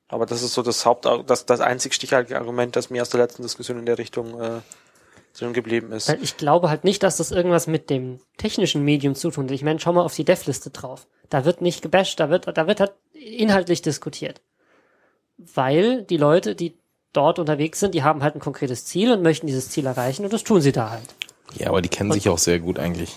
Aber 0.08 0.24
das 0.24 0.42
ist 0.42 0.54
so 0.54 0.62
das 0.62 0.86
Haupt, 0.86 1.04
das, 1.04 1.44
das 1.44 1.60
einzig 1.60 1.92
stichhaltige 1.92 2.38
Argument, 2.38 2.74
das 2.74 2.88
mir 2.88 3.02
aus 3.02 3.10
der 3.10 3.20
letzten 3.20 3.42
Diskussion 3.42 3.78
in 3.78 3.84
der 3.84 3.98
Richtung 3.98 4.40
äh, 4.40 4.60
drin 5.36 5.52
geblieben 5.52 5.92
ist. 5.92 6.08
Weil 6.08 6.22
ich 6.22 6.36
glaube 6.36 6.70
halt 6.70 6.84
nicht, 6.84 7.02
dass 7.02 7.16
das 7.18 7.30
irgendwas 7.30 7.66
mit 7.66 7.90
dem 7.90 8.18
technischen 8.36 8.84
Medium 8.84 9.14
zu 9.14 9.30
tun 9.30 9.44
hat. 9.44 9.50
Ich 9.52 9.62
meine, 9.62 9.80
schau 9.80 9.92
mal 9.92 10.02
auf 10.02 10.14
die 10.14 10.24
Dev-Liste 10.24 10.70
drauf. 10.70 11.06
Da 11.28 11.44
wird 11.44 11.60
nicht 11.60 11.82
gebasht, 11.82 12.18
da 12.20 12.30
wird, 12.30 12.46
da 12.56 12.66
wird 12.66 12.80
halt 12.80 12.92
inhaltlich 13.12 13.82
diskutiert. 13.82 14.40
Weil 15.36 16.02
die 16.02 16.16
Leute, 16.16 16.54
die 16.54 16.76
dort 17.12 17.38
unterwegs 17.38 17.80
sind, 17.80 17.94
die 17.94 18.02
haben 18.02 18.22
halt 18.22 18.34
ein 18.34 18.40
konkretes 18.40 18.84
Ziel 18.84 19.12
und 19.12 19.22
möchten 19.22 19.46
dieses 19.46 19.70
Ziel 19.70 19.86
erreichen 19.86 20.24
und 20.24 20.32
das 20.32 20.44
tun 20.44 20.60
sie 20.60 20.72
da 20.72 20.90
halt. 20.90 21.14
Ja, 21.54 21.68
aber 21.68 21.82
die 21.82 21.88
kennen 21.88 22.12
sich 22.12 22.28
auch 22.28 22.38
sehr 22.38 22.58
gut 22.58 22.78
eigentlich. 22.78 23.16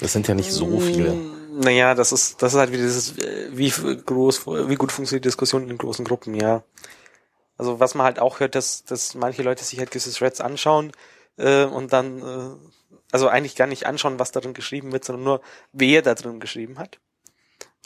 Das 0.00 0.12
sind 0.12 0.28
ja 0.28 0.34
nicht 0.34 0.52
so 0.52 0.78
viele. 0.78 1.14
Naja, 1.52 1.94
das 1.94 2.12
ist, 2.12 2.40
das 2.40 2.54
ist 2.54 2.58
halt 2.58 2.72
wie 2.72 2.76
dieses, 2.76 3.18
äh, 3.18 3.48
wie 3.52 3.68
groß, 3.68 4.46
wie 4.46 4.76
gut 4.76 4.92
funktioniert 4.92 5.24
die 5.24 5.28
Diskussion 5.28 5.68
in 5.68 5.76
großen 5.76 6.04
Gruppen, 6.04 6.34
ja. 6.34 6.62
Also 7.58 7.80
was 7.80 7.94
man 7.94 8.06
halt 8.06 8.18
auch 8.20 8.40
hört, 8.40 8.54
dass, 8.54 8.84
dass 8.84 9.14
manche 9.14 9.42
Leute 9.42 9.64
sich 9.64 9.78
halt 9.78 9.90
gewisse 9.90 10.12
Threads 10.12 10.40
anschauen 10.40 10.92
äh, 11.36 11.64
und 11.64 11.92
dann, 11.92 12.22
äh, 12.22 12.56
also 13.12 13.28
eigentlich 13.28 13.56
gar 13.56 13.66
nicht 13.66 13.84
anschauen, 13.86 14.18
was 14.18 14.32
darin 14.32 14.54
geschrieben 14.54 14.92
wird, 14.92 15.04
sondern 15.04 15.24
nur, 15.24 15.40
wer 15.72 16.02
da 16.02 16.14
drin 16.14 16.40
geschrieben 16.40 16.78
hat. 16.78 17.00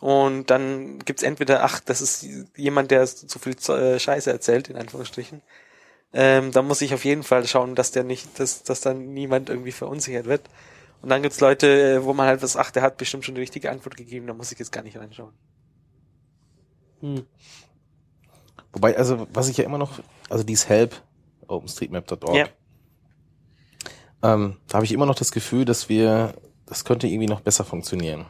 Und 0.01 0.51
dann 0.51 0.99
gibt's 0.99 1.23
entweder, 1.23 1.63
ach, 1.65 1.81
das 1.81 2.01
ist 2.01 2.27
jemand, 2.57 2.91
der 2.91 3.07
zu 3.07 3.39
viel 3.39 3.57
äh, 3.69 3.99
Scheiße 3.99 4.31
erzählt, 4.31 4.69
in 4.69 4.77
Anführungsstrichen. 4.77 5.43
Ähm, 6.13 6.51
da 6.51 6.61
muss 6.61 6.83
ich 6.83 6.93
auf 6.93 7.05
jeden 7.05 7.23
Fall 7.23 7.47
schauen, 7.47 7.75
dass 7.75 7.93
der 7.93 8.05
nicht, 8.05 8.39
dass, 8.39 8.65
dass 8.65 8.81
dann 8.81 9.15
niemand 9.15 9.49
irgendwie 9.49 9.73
verunsichert 9.73 10.27
wird. 10.27 10.43
Und 11.01 11.09
dann 11.09 11.23
gibt's 11.23 11.41
Leute, 11.41 11.67
äh, 11.69 12.05
wo 12.05 12.13
man 12.13 12.27
halt 12.27 12.43
was, 12.43 12.57
ach, 12.57 12.71
der 12.71 12.83
hat 12.83 12.97
bestimmt 12.97 13.25
schon 13.25 13.35
die 13.35 13.41
richtige 13.41 13.71
Antwort 13.71 13.97
gegeben, 13.97 14.27
da 14.27 14.35
muss 14.35 14.53
ich 14.53 14.59
jetzt 14.59 14.73
gar 14.73 14.83
nicht 14.83 14.97
reinschauen. 14.97 15.33
Hm. 17.01 17.27
Wobei, 18.73 18.97
also, 18.97 19.27
was 19.33 19.49
ich 19.49 19.59
ja 19.59 19.65
immer 19.65 19.79
noch, 19.79 20.01
also 20.31 20.45
dieses 20.45 20.69
Help, 20.69 20.95
openstreetmap.org, 21.47 22.35
ja. 22.35 22.47
ähm, 24.23 24.57
da 24.69 24.75
habe 24.75 24.85
ich 24.85 24.93
immer 24.93 25.07
noch 25.07 25.15
das 25.15 25.31
Gefühl, 25.31 25.65
dass 25.65 25.89
wir, 25.89 26.35
das 26.67 26.85
könnte 26.85 27.07
irgendwie 27.07 27.27
noch 27.27 27.41
besser 27.41 27.65
funktionieren. 27.65 28.27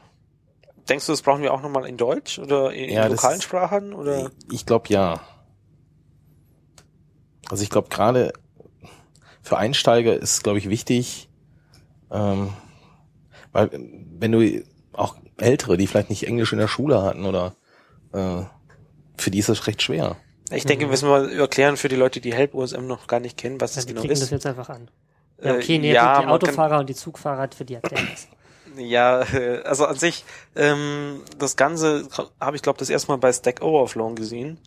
Denkst 0.89 1.07
du, 1.07 1.13
das 1.13 1.23
brauchen 1.23 1.43
wir 1.43 1.55
auch 1.55 1.63
nochmal 1.63 1.87
in 1.87 1.97
Deutsch 1.97 2.39
oder 2.39 2.73
in, 2.73 2.91
ja, 2.91 3.07
lokalen 3.07 3.37
das, 3.37 3.45
Sprachen? 3.45 3.93
Oder? 3.93 4.33
Ich 4.51 4.67
glaube 4.67 4.89
ja. 4.89 5.21
Also 7.49 7.63
ich 7.63 7.71
glaube 7.71 7.89
gerade 7.89 8.33
für 9.43 9.59
Einsteiger 9.59 10.15
ist, 10.15 10.43
glaube 10.43 10.59
ich, 10.59 10.69
wichtig, 10.69 11.29
ähm, 12.11 12.53
weil 13.53 13.71
wenn 13.73 14.33
du 14.33 14.65
auch 14.93 15.17
Ältere, 15.37 15.77
die 15.77 15.87
vielleicht 15.87 16.11
nicht 16.11 16.27
Englisch 16.27 16.53
in 16.53 16.59
der 16.59 16.69
Schule 16.69 17.03
hatten 17.03 17.27
oder 17.27 17.55
äh, 18.13 18.43
für 19.17 19.31
die 19.31 19.39
ist 19.39 19.49
das 19.49 19.67
recht 19.67 19.83
schwer. 19.83 20.17
Ich 20.55 20.65
denke, 20.65 20.85
wir 20.85 20.89
müssen 20.89 21.09
mal 21.09 21.33
erklären 21.33 21.77
für 21.77 21.89
die 21.89 21.97
Leute, 21.97 22.21
die 22.21 22.35
Help 22.35 22.55
OSM 22.55 22.87
noch 22.87 23.07
gar 23.07 23.21
nicht 23.21 23.37
kennen, 23.37 23.61
was 23.61 23.75
ja, 23.75 23.83
das 23.83 23.87
genau 23.87 24.03
ist. 24.03 24.23
das 24.23 24.31
jetzt 24.31 24.47
einfach 24.47 24.69
an. 24.69 24.91
Ja, 25.43 25.55
okay, 25.55 25.79
nee, 25.79 25.93
ja, 25.93 26.21
die, 26.21 26.27
Autofahrer 26.29 26.79
und 26.79 26.89
die 26.89 26.95
Zugfahrer, 26.95 27.49
für 27.55 27.65
die 27.65 27.75
erklären 27.75 28.09
das. 28.11 28.29
Ja, 28.77 29.19
also 29.65 29.87
an 29.87 29.97
sich, 29.97 30.25
ähm, 30.57 31.23
das 31.39 31.57
Ganze 31.57 32.09
habe 32.41 32.57
ich 32.57 32.63
glaube 32.63 32.79
das 32.79 32.89
erste 32.89 33.09
Mal 33.11 33.19
bei 33.19 33.33
Stack 33.33 33.63
Overflow 33.63 34.15
gesehen. 34.15 34.59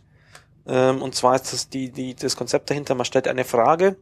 Ähm, 0.66 1.02
und 1.02 1.14
zwar 1.14 1.36
ist 1.36 1.52
das 1.52 1.68
die, 1.68 1.90
die, 1.90 2.14
das 2.14 2.36
Konzept 2.36 2.70
dahinter, 2.70 2.94
man 2.94 3.04
stellt 3.04 3.28
eine 3.28 3.44
Frage 3.44 3.96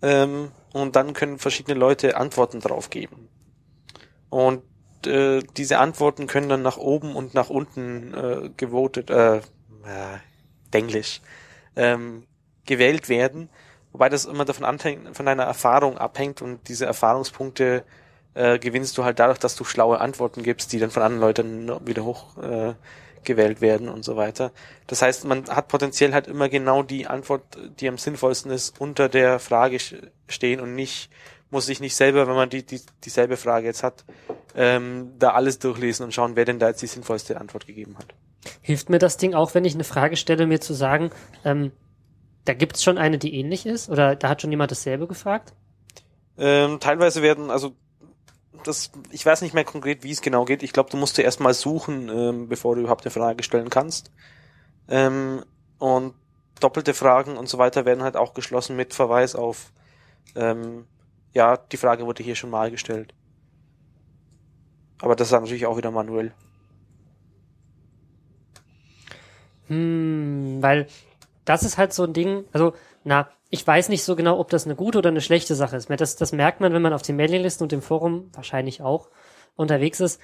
ähm, 0.00 0.50
und 0.72 0.96
dann 0.96 1.12
können 1.12 1.38
verschiedene 1.38 1.78
Leute 1.78 2.16
Antworten 2.16 2.60
drauf 2.60 2.90
geben. 2.90 3.28
Und 4.30 4.62
äh, 5.06 5.40
diese 5.56 5.78
Antworten 5.78 6.26
können 6.26 6.48
dann 6.48 6.62
nach 6.62 6.76
oben 6.76 7.14
und 7.14 7.34
nach 7.34 7.50
unten 7.50 8.14
äh, 8.14 8.50
gewotet, 8.56 9.10
äh, 9.10 9.40
äh, 10.72 10.78
Englisch, 10.78 11.20
ähm, 11.76 12.26
gewählt 12.66 13.08
werden, 13.08 13.48
wobei 13.92 14.08
das 14.08 14.24
immer 14.24 14.44
davon 14.44 14.64
anhängt, 14.64 15.16
von 15.16 15.26
deiner 15.26 15.44
Erfahrung 15.44 15.98
abhängt 15.98 16.42
und 16.42 16.68
diese 16.68 16.86
Erfahrungspunkte 16.86 17.84
äh, 18.34 18.58
gewinnst 18.58 18.96
du 18.96 19.04
halt 19.04 19.18
dadurch, 19.18 19.38
dass 19.38 19.56
du 19.56 19.64
schlaue 19.64 20.00
Antworten 20.00 20.42
gibst, 20.42 20.72
die 20.72 20.78
dann 20.78 20.90
von 20.90 21.02
anderen 21.02 21.20
Leuten 21.20 21.86
wieder 21.86 22.04
hoch 22.04 22.36
äh, 22.38 22.74
gewählt 23.24 23.60
werden 23.60 23.88
und 23.88 24.04
so 24.04 24.16
weiter. 24.16 24.52
Das 24.86 25.02
heißt, 25.02 25.24
man 25.24 25.48
hat 25.48 25.68
potenziell 25.68 26.12
halt 26.12 26.26
immer 26.26 26.48
genau 26.48 26.82
die 26.82 27.06
Antwort, 27.06 27.42
die 27.80 27.88
am 27.88 27.98
sinnvollsten 27.98 28.50
ist, 28.50 28.80
unter 28.80 29.08
der 29.08 29.38
Frage 29.38 29.78
stehen 30.28 30.60
und 30.60 30.74
nicht 30.74 31.10
muss 31.50 31.66
sich 31.66 31.80
nicht 31.80 31.94
selber, 31.94 32.26
wenn 32.26 32.34
man 32.34 32.48
die, 32.48 32.64
die 32.64 32.80
dieselbe 33.04 33.36
Frage 33.36 33.66
jetzt 33.66 33.82
hat, 33.82 34.04
ähm, 34.56 35.12
da 35.18 35.32
alles 35.32 35.58
durchlesen 35.58 36.04
und 36.04 36.14
schauen, 36.14 36.34
wer 36.34 36.46
denn 36.46 36.58
da 36.58 36.68
jetzt 36.68 36.80
die 36.80 36.86
sinnvollste 36.86 37.38
Antwort 37.38 37.66
gegeben 37.66 37.96
hat. 37.98 38.14
Hilft 38.60 38.90
mir 38.90 38.98
das 38.98 39.16
Ding 39.16 39.34
auch, 39.34 39.54
wenn 39.54 39.64
ich 39.64 39.74
eine 39.74 39.84
Frage 39.84 40.16
stelle, 40.16 40.46
mir 40.46 40.60
zu 40.60 40.74
sagen, 40.74 41.10
ähm, 41.44 41.72
da 42.44 42.54
gibt's 42.54 42.82
schon 42.82 42.98
eine, 42.98 43.18
die 43.18 43.34
ähnlich 43.34 43.66
ist? 43.66 43.88
Oder 43.88 44.16
da 44.16 44.28
hat 44.28 44.42
schon 44.42 44.50
jemand 44.50 44.70
dasselbe 44.70 45.06
gefragt? 45.06 45.54
Ähm, 46.36 46.80
teilweise 46.80 47.22
werden, 47.22 47.50
also 47.50 47.76
das, 48.64 48.90
ich 49.10 49.24
weiß 49.24 49.42
nicht 49.42 49.54
mehr 49.54 49.64
konkret, 49.64 50.02
wie 50.02 50.10
es 50.10 50.22
genau 50.22 50.44
geht. 50.44 50.62
Ich 50.62 50.72
glaube, 50.72 50.90
du 50.90 50.96
musst 50.96 51.16
zuerst 51.16 51.40
mal 51.40 51.54
suchen, 51.54 52.08
ähm, 52.08 52.48
bevor 52.48 52.74
du 52.74 52.82
überhaupt 52.82 53.04
eine 53.04 53.10
Frage 53.10 53.42
stellen 53.42 53.70
kannst. 53.70 54.10
Ähm, 54.88 55.44
und 55.78 56.14
doppelte 56.60 56.94
Fragen 56.94 57.36
und 57.36 57.48
so 57.48 57.58
weiter 57.58 57.84
werden 57.84 58.02
halt 58.02 58.16
auch 58.16 58.34
geschlossen 58.34 58.76
mit 58.76 58.94
Verweis 58.94 59.34
auf, 59.34 59.72
ähm, 60.34 60.86
ja, 61.32 61.56
die 61.56 61.76
Frage 61.76 62.06
wurde 62.06 62.22
hier 62.22 62.36
schon 62.36 62.50
mal 62.50 62.70
gestellt. 62.70 63.14
Aber 65.00 65.16
das 65.16 65.28
ist 65.28 65.32
natürlich 65.32 65.66
auch 65.66 65.76
wieder 65.76 65.90
manuell. 65.90 66.32
Hm, 69.72 70.58
weil 70.60 70.86
das 71.44 71.62
ist 71.62 71.78
halt 71.78 71.92
so 71.94 72.04
ein 72.04 72.12
Ding, 72.12 72.44
also, 72.52 72.74
na, 73.04 73.28
ich 73.48 73.66
weiß 73.66 73.88
nicht 73.88 74.04
so 74.04 74.16
genau, 74.16 74.38
ob 74.38 74.50
das 74.50 74.66
eine 74.66 74.76
gute 74.76 74.98
oder 74.98 75.08
eine 75.08 75.20
schlechte 75.20 75.54
Sache 75.54 75.76
ist. 75.76 75.90
Das, 75.90 76.16
das 76.16 76.32
merkt 76.32 76.60
man, 76.60 76.72
wenn 76.72 76.82
man 76.82 76.92
auf 76.92 77.02
den 77.02 77.16
Mailinglisten 77.16 77.64
und 77.64 77.72
dem 77.72 77.82
Forum 77.82 78.30
wahrscheinlich 78.32 78.82
auch 78.82 79.08
unterwegs 79.56 80.00
ist. 80.00 80.20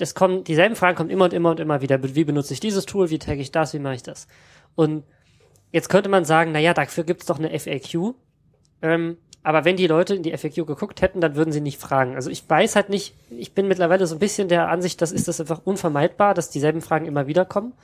Es 0.00 0.14
kommen, 0.14 0.44
dieselben 0.44 0.74
Fragen 0.74 0.96
kommen 0.96 1.10
immer 1.10 1.26
und 1.26 1.32
immer 1.32 1.50
und 1.50 1.60
immer 1.60 1.80
wieder. 1.80 2.02
Wie 2.02 2.24
benutze 2.24 2.52
ich 2.52 2.60
dieses 2.60 2.86
Tool? 2.86 3.10
Wie 3.10 3.18
tagge 3.18 3.40
ich 3.40 3.52
das? 3.52 3.72
Wie 3.72 3.78
mache 3.78 3.94
ich 3.94 4.02
das? 4.02 4.26
Und 4.74 5.04
jetzt 5.70 5.88
könnte 5.88 6.08
man 6.08 6.24
sagen, 6.24 6.50
na 6.52 6.58
ja, 6.58 6.74
dafür 6.74 7.04
gibt's 7.04 7.26
doch 7.26 7.38
eine 7.38 7.56
FAQ. 7.56 8.14
Ähm, 8.82 9.18
aber 9.44 9.64
wenn 9.64 9.76
die 9.76 9.86
Leute 9.86 10.14
in 10.16 10.22
die 10.22 10.36
FAQ 10.36 10.66
geguckt 10.66 11.02
hätten, 11.02 11.20
dann 11.20 11.36
würden 11.36 11.52
sie 11.52 11.60
nicht 11.60 11.80
fragen. 11.80 12.16
Also 12.16 12.30
ich 12.30 12.48
weiß 12.48 12.76
halt 12.76 12.88
nicht, 12.90 13.14
ich 13.30 13.54
bin 13.54 13.68
mittlerweile 13.68 14.06
so 14.06 14.16
ein 14.16 14.20
bisschen 14.20 14.48
der 14.48 14.68
Ansicht, 14.68 15.00
das 15.00 15.12
ist 15.12 15.28
das 15.28 15.40
einfach 15.40 15.62
unvermeidbar, 15.64 16.34
dass 16.34 16.50
dieselben 16.50 16.80
Fragen 16.80 17.06
immer 17.06 17.26
wieder 17.28 17.44
kommen. 17.44 17.74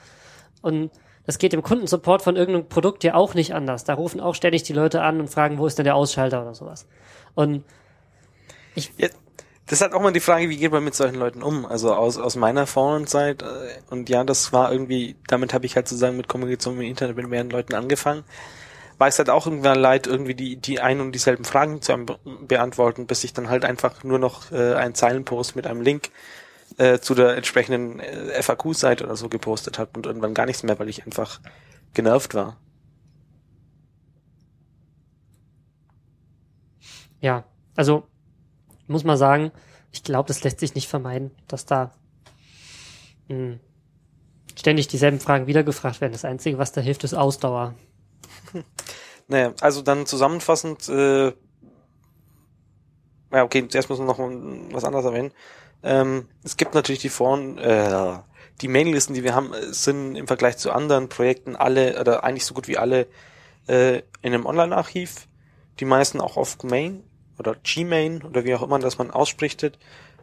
Und 0.61 0.91
das 1.27 1.39
geht 1.39 1.55
im 1.55 1.63
Kundensupport 1.63 2.23
von 2.23 2.37
irgendeinem 2.37 2.69
Produkt 2.69 3.03
ja 3.05 3.15
auch 3.15 3.35
nicht 3.35 3.55
anders. 3.55 3.85
Da 3.85 3.95
rufen 3.95 4.21
auch 4.21 4.35
ständig 4.35 4.63
die 4.65 4.73
Leute 4.73 5.03
an 5.03 5.21
und 5.21 5.29
fragen, 5.29 5.59
wo 5.59 5.67
ist 5.67 5.79
denn 5.79 5.85
der 5.85 5.97
Ausschalter 5.97 6.43
oder 6.43 6.55
sowas. 6.55 6.87
Und 7.35 7.65
ich. 8.75 8.93
Ja, 8.97 9.09
das 9.67 9.81
halt 9.81 9.95
auch 9.95 10.03
mal 10.03 10.13
die 10.13 10.21
Frage, 10.21 10.51
wie 10.51 10.59
geht 10.59 10.73
man 10.73 10.85
mit 10.85 10.95
solchen 10.95 11.15
Leuten 11.15 11.43
um? 11.43 11.65
Also 11.65 11.95
aus, 11.95 12.19
aus 12.19 12.37
meiner 12.37 12.67
Vorhand-Zeit, 12.67 13.41
äh, 13.43 13.47
und 13.89 14.11
ja, 14.11 14.23
das 14.23 14.53
war 14.53 14.71
irgendwie, 14.71 15.17
damit 15.27 15.55
habe 15.55 15.65
ich 15.65 15.75
halt 15.75 15.89
sozusagen 15.89 16.19
mit 16.19 16.29
Kommunikation 16.29 16.75
im 16.75 16.83
Internet 16.83 17.17
mit 17.17 17.29
mehreren 17.29 17.49
Leuten 17.49 17.75
angefangen. 17.75 18.25
War 18.99 19.09
es 19.09 19.19
halt 19.19 19.31
auch 19.31 19.47
irgendwann 19.47 19.79
leid, 19.79 20.07
irgendwie 20.07 20.35
die, 20.35 20.57
die 20.57 20.81
ein 20.81 21.01
und 21.01 21.13
dieselben 21.13 21.45
Fragen 21.45 21.81
zu 21.81 21.97
beantworten, 22.47 23.07
bis 23.07 23.25
ich 23.25 23.33
dann 23.33 23.49
halt 23.49 23.65
einfach 23.65 24.05
nur 24.05 24.19
noch 24.19 24.53
äh, 24.53 24.75
einen 24.75 24.95
Zeilenpost 24.95 25.57
mit 25.57 25.67
einem 25.67 25.81
Link 25.81 26.11
äh, 26.79 26.99
zu 26.99 27.15
der 27.15 27.37
entsprechenden 27.37 28.01
äh, 28.01 28.43
FAQ-Seite 28.43 29.05
oder 29.05 29.17
so 29.17 29.29
gepostet 29.29 29.79
habe 29.79 29.91
und 29.97 30.07
irgendwann 30.07 30.35
gar 30.35 30.47
nichts 30.47 30.63
mehr, 30.63 30.79
weil 30.79 30.89
ich 30.89 31.05
einfach 31.05 31.41
genervt 31.93 32.35
war. 32.35 32.59
Ja, 37.21 37.45
also 37.77 38.07
muss 38.87 39.05
man 39.05 39.17
sagen, 39.17 39.51
ich 39.93 40.03
glaube, 40.03 40.27
das 40.29 40.43
lässt 40.43 40.61
sich 40.61 40.75
nicht 40.75 40.89
vermeiden, 40.89 41.31
dass 41.49 41.65
da 41.65 41.93
mh, 43.29 43.37
hm, 43.37 43.61
ständig 44.57 44.89
dieselben 44.89 45.21
Fragen 45.21 45.47
wieder 45.47 45.63
gefragt 45.63 46.01
werden. 46.01 46.13
Das 46.13 46.25
Einzige, 46.25 46.59
was 46.59 46.73
da 46.73 46.81
hilft, 46.81 47.05
ist 47.05 47.15
Ausdauer. 47.15 47.75
Naja, 49.27 49.55
also 49.63 49.81
dann 49.81 50.05
zusammenfassend, 50.05 50.87
äh, 50.91 51.29
ja, 53.33 53.43
okay, 53.43 53.67
zuerst 53.69 53.89
müssen 53.89 54.07
wir 54.07 54.07
noch 54.07 54.19
was 54.19 54.85
anderes 54.85 55.07
erwähnen. 55.07 55.33
Ähm, 55.85 56.29
es 56.43 56.57
gibt 56.57 56.75
natürlich 56.75 57.03
die 57.03 57.11
Foren, 57.11 57.59
äh, 57.59 58.19
die 58.61 58.69
Mailinglisten, 58.69 59.15
die 59.15 59.23
wir 59.23 59.35
haben, 59.35 59.53
sind 59.71 60.17
im 60.17 60.27
Vergleich 60.27 60.57
zu 60.57 60.73
anderen 60.73 61.09
Projekten 61.09 61.55
alle, 61.55 62.01
oder 62.01 62.25
eigentlich 62.25 62.47
so 62.47 62.55
gut 62.55 62.69
wie 62.69 62.79
alle, 62.79 63.07
äh, 63.69 63.99
in 64.23 64.33
einem 64.33 64.47
Online-Archiv. 64.47 65.27
Die 65.81 65.85
meisten 65.85 66.21
auch 66.21 66.37
auf 66.37 66.63
Main 66.63 67.05
oder 67.39 67.57
Gmain 67.63 68.23
oder 68.23 68.45
wie 68.45 68.55
auch 68.55 68.63
immer 68.63 68.79
das 68.79 68.97
man 68.97 69.11
ausspricht, 69.11 69.71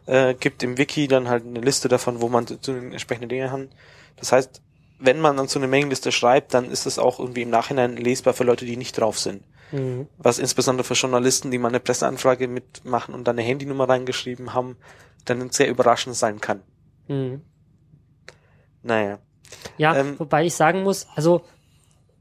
äh, 0.06 0.34
gibt 0.34 0.62
im 0.62 0.78
Wiki 0.78 1.08
dann 1.08 1.28
halt 1.28 1.46
eine 1.46 1.60
Liste 1.60 1.88
davon, 1.88 2.20
wo 2.20 2.28
man 2.28 2.46
zu 2.46 2.72
den 2.72 2.90
entsprechenden 2.90 3.28
Dingen 3.28 3.52
hat. 3.52 3.68
Das 4.16 4.32
heißt, 4.32 4.60
wenn 4.98 5.20
man 5.20 5.36
dann 5.36 5.48
so 5.48 5.58
eine 5.58 5.68
Mailingliste 5.68 6.10
schreibt, 6.10 6.54
dann 6.54 6.70
ist 6.70 6.86
es 6.86 6.98
auch 6.98 7.18
irgendwie 7.18 7.42
im 7.42 7.50
Nachhinein 7.50 7.96
lesbar 7.96 8.34
für 8.34 8.44
Leute, 8.44 8.64
die 8.64 8.76
nicht 8.76 8.98
drauf 8.98 9.18
sind. 9.18 9.42
Mhm. 9.72 10.06
Was 10.18 10.38
insbesondere 10.38 10.84
für 10.84 10.94
Journalisten, 10.94 11.50
die 11.50 11.58
mal 11.58 11.68
eine 11.68 11.80
Presseanfrage 11.80 12.48
mitmachen 12.48 13.14
und 13.14 13.24
dann 13.24 13.38
eine 13.38 13.46
Handynummer 13.46 13.88
reingeschrieben 13.88 14.54
haben, 14.54 14.76
dann 15.24 15.50
sehr 15.50 15.68
überraschend 15.68 16.16
sein 16.16 16.40
kann. 16.40 16.62
Mhm. 17.08 17.42
Naja. 18.82 19.18
Ja, 19.78 19.96
ähm, 19.96 20.18
wobei 20.18 20.44
ich 20.46 20.54
sagen 20.54 20.82
muss, 20.82 21.06
also 21.14 21.42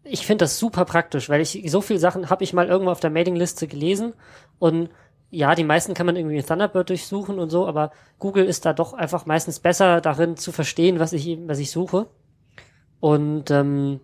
ich 0.03 0.25
finde 0.25 0.45
das 0.45 0.57
super 0.59 0.85
praktisch, 0.85 1.29
weil 1.29 1.41
ich 1.41 1.63
so 1.67 1.81
viele 1.81 1.99
Sachen 1.99 2.29
habe 2.29 2.43
ich 2.43 2.53
mal 2.53 2.67
irgendwo 2.67 2.91
auf 2.91 2.99
der 2.99 3.09
Mailingliste 3.09 3.67
gelesen 3.67 4.13
und 4.59 4.89
ja, 5.29 5.55
die 5.55 5.63
meisten 5.63 5.93
kann 5.93 6.05
man 6.05 6.17
irgendwie 6.17 6.37
in 6.37 6.45
Thunderbird 6.45 6.89
durchsuchen 6.89 7.39
und 7.39 7.49
so, 7.49 7.65
aber 7.65 7.91
Google 8.19 8.45
ist 8.45 8.65
da 8.65 8.73
doch 8.73 8.93
einfach 8.93 9.25
meistens 9.25 9.59
besser 9.59 10.01
darin 10.01 10.35
zu 10.35 10.51
verstehen, 10.51 10.99
was 10.99 11.13
ich 11.13 11.37
was 11.47 11.59
ich 11.59 11.71
suche. 11.71 12.07
Und 12.99 13.49
ähm, 13.49 14.01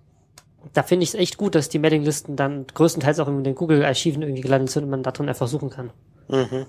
da 0.73 0.83
finde 0.83 1.03
ich 1.03 1.09
es 1.09 1.15
echt 1.15 1.37
gut, 1.37 1.53
dass 1.55 1.69
die 1.69 1.79
Mailinglisten 1.79 2.35
dann 2.35 2.65
größtenteils 2.67 3.19
auch 3.19 3.27
in 3.27 3.43
den 3.43 3.55
Google-Archiven 3.55 4.21
irgendwie 4.21 4.41
gelandet 4.41 4.71
sind 4.71 4.85
und 4.85 4.89
man 4.89 5.03
da 5.03 5.11
drin 5.11 5.27
einfach 5.27 5.47
suchen 5.47 5.69
kann. 5.69 5.91
Mhm. 6.29 6.65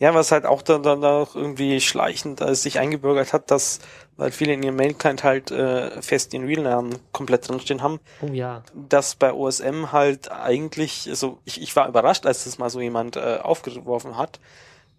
Ja, 0.00 0.14
was 0.14 0.30
halt 0.30 0.46
auch 0.46 0.62
dann, 0.62 0.82
dann 0.84 1.04
auch 1.04 1.34
irgendwie 1.34 1.80
schleichend 1.80 2.40
äh, 2.40 2.54
sich 2.54 2.78
eingebürgert 2.78 3.32
hat, 3.32 3.50
dass, 3.50 3.80
weil 4.16 4.30
viele 4.30 4.52
in 4.52 4.62
ihrem 4.62 4.76
Mail-Client 4.76 5.24
halt 5.24 5.50
äh, 5.50 6.00
fest 6.02 6.32
den 6.32 6.44
Real-Namen 6.44 6.96
komplett 7.12 7.48
drinstehen 7.48 7.82
haben, 7.82 7.98
Oh 8.22 8.26
ja. 8.32 8.62
dass 8.74 9.16
bei 9.16 9.32
OSM 9.32 9.90
halt 9.90 10.30
eigentlich, 10.30 11.08
also 11.08 11.38
ich, 11.44 11.60
ich 11.60 11.74
war 11.74 11.88
überrascht, 11.88 12.26
als 12.26 12.44
das 12.44 12.58
mal 12.58 12.70
so 12.70 12.80
jemand 12.80 13.16
äh, 13.16 13.38
aufgeworfen 13.42 14.16
hat, 14.16 14.38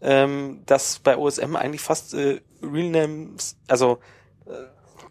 ähm, 0.01 0.63
dass 0.65 0.99
bei 0.99 1.17
OSM 1.17 1.55
eigentlich 1.55 1.81
fast 1.81 2.13
äh, 2.13 2.41
Real 2.61 2.89
Names, 2.89 3.55
also 3.67 3.99
äh, 4.47 4.51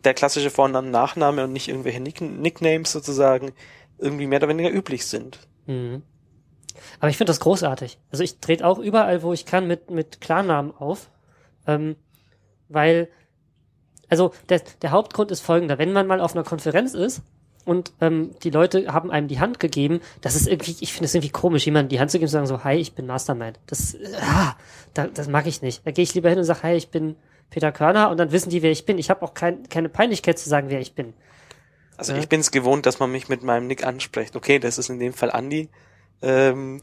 der 0.05 0.12
klassische 0.14 0.51
Vorname, 0.51 0.88
Nachname 0.90 1.44
und 1.44 1.53
nicht 1.53 1.68
irgendwelche 1.68 2.01
Nick 2.01 2.20
Nicknames 2.20 2.92
sozusagen 2.92 3.53
irgendwie 3.98 4.27
mehr 4.27 4.38
oder 4.38 4.48
weniger 4.48 4.70
üblich 4.70 5.07
sind. 5.07 5.40
Mhm. 5.66 6.03
Aber 7.01 7.11
ich 7.11 7.17
finde 7.17 7.31
das 7.31 7.41
großartig. 7.41 7.99
Also 8.11 8.25
ich 8.25 8.38
trete 8.38 8.67
auch 8.67 8.79
überall, 8.79 9.23
wo 9.23 9.33
ich 9.33 9.47
kann, 9.47 9.67
mit, 9.67 9.91
mit 9.91 10.21
Klarnamen 10.21 10.73
auf. 10.77 11.11
Ähm, 11.67 11.97
weil, 12.69 13.09
also 14.09 14.33
der, 14.49 14.62
der 14.83 14.91
Hauptgrund 14.91 15.31
ist 15.31 15.41
folgender. 15.41 15.79
Wenn 15.79 15.93
man 15.93 16.07
mal 16.07 16.21
auf 16.21 16.35
einer 16.35 16.45
Konferenz 16.45 16.95
ist 16.95 17.23
und 17.64 17.93
ähm, 18.01 18.35
die 18.43 18.51
Leute 18.51 18.93
haben 18.93 19.11
einem 19.11 19.29
die 19.29 19.41
Hand 19.41 19.61
gegeben, 19.61 20.01
das 20.21 20.35
ist 20.35 20.49
irgendwie, 20.49 20.77
ich 20.81 20.93
finde 20.93 21.07
es 21.07 21.14
irgendwie 21.14 21.31
komisch, 21.31 21.67
jemandem 21.67 21.91
die 21.91 22.01
Hand 22.01 22.11
zu 22.11 22.19
geben 22.19 22.27
und 22.29 22.33
sagen 22.33 22.47
so, 22.47 22.64
hi, 22.64 22.77
ich 22.77 22.95
bin 22.95 23.07
Mastermind. 23.07 23.59
Das, 23.67 23.95
äh, 23.95 24.14
ah, 24.21 24.57
da, 24.95 25.07
das 25.07 25.29
mag 25.29 25.47
ich 25.47 25.62
nicht. 25.62 25.87
Da 25.87 25.91
gehe 25.91 26.03
ich 26.03 26.14
lieber 26.14 26.29
hin 26.31 26.38
und 26.38 26.45
sage, 26.45 26.62
hi, 26.62 26.75
ich 26.75 26.91
bin 26.91 27.17
Peter 27.51 27.73
Körner 27.73 28.11
und 28.11 28.19
dann 28.19 28.33
wissen 28.33 28.51
die, 28.51 28.62
wer 28.62 28.71
ich 28.71 28.85
bin. 28.85 28.99
Ich 28.99 29.11
habe 29.11 29.23
auch 29.23 29.35
kein, 29.35 29.69
keine 29.69 29.88
Peinlichkeit 29.88 30.38
zu 30.38 30.49
sagen, 30.49 30.71
wer 30.71 30.81
ich 30.81 30.95
bin. 30.95 31.14
Also 31.97 32.12
Ja. 32.12 32.19
ich 32.19 32.29
bin 32.29 32.41
es 32.41 32.51
gewohnt, 32.51 32.87
dass 32.87 33.01
man 33.01 33.11
mich 33.11 33.29
mit 33.29 33.43
meinem 33.43 33.67
Nick 33.67 33.85
anspricht. 33.85 34.37
Okay, 34.37 34.59
das 34.59 34.79
ist 34.79 34.88
in 34.88 34.99
dem 34.99 35.12
Fall 35.12 35.31
Andi. 35.31 35.69
Ähm, 36.22 36.83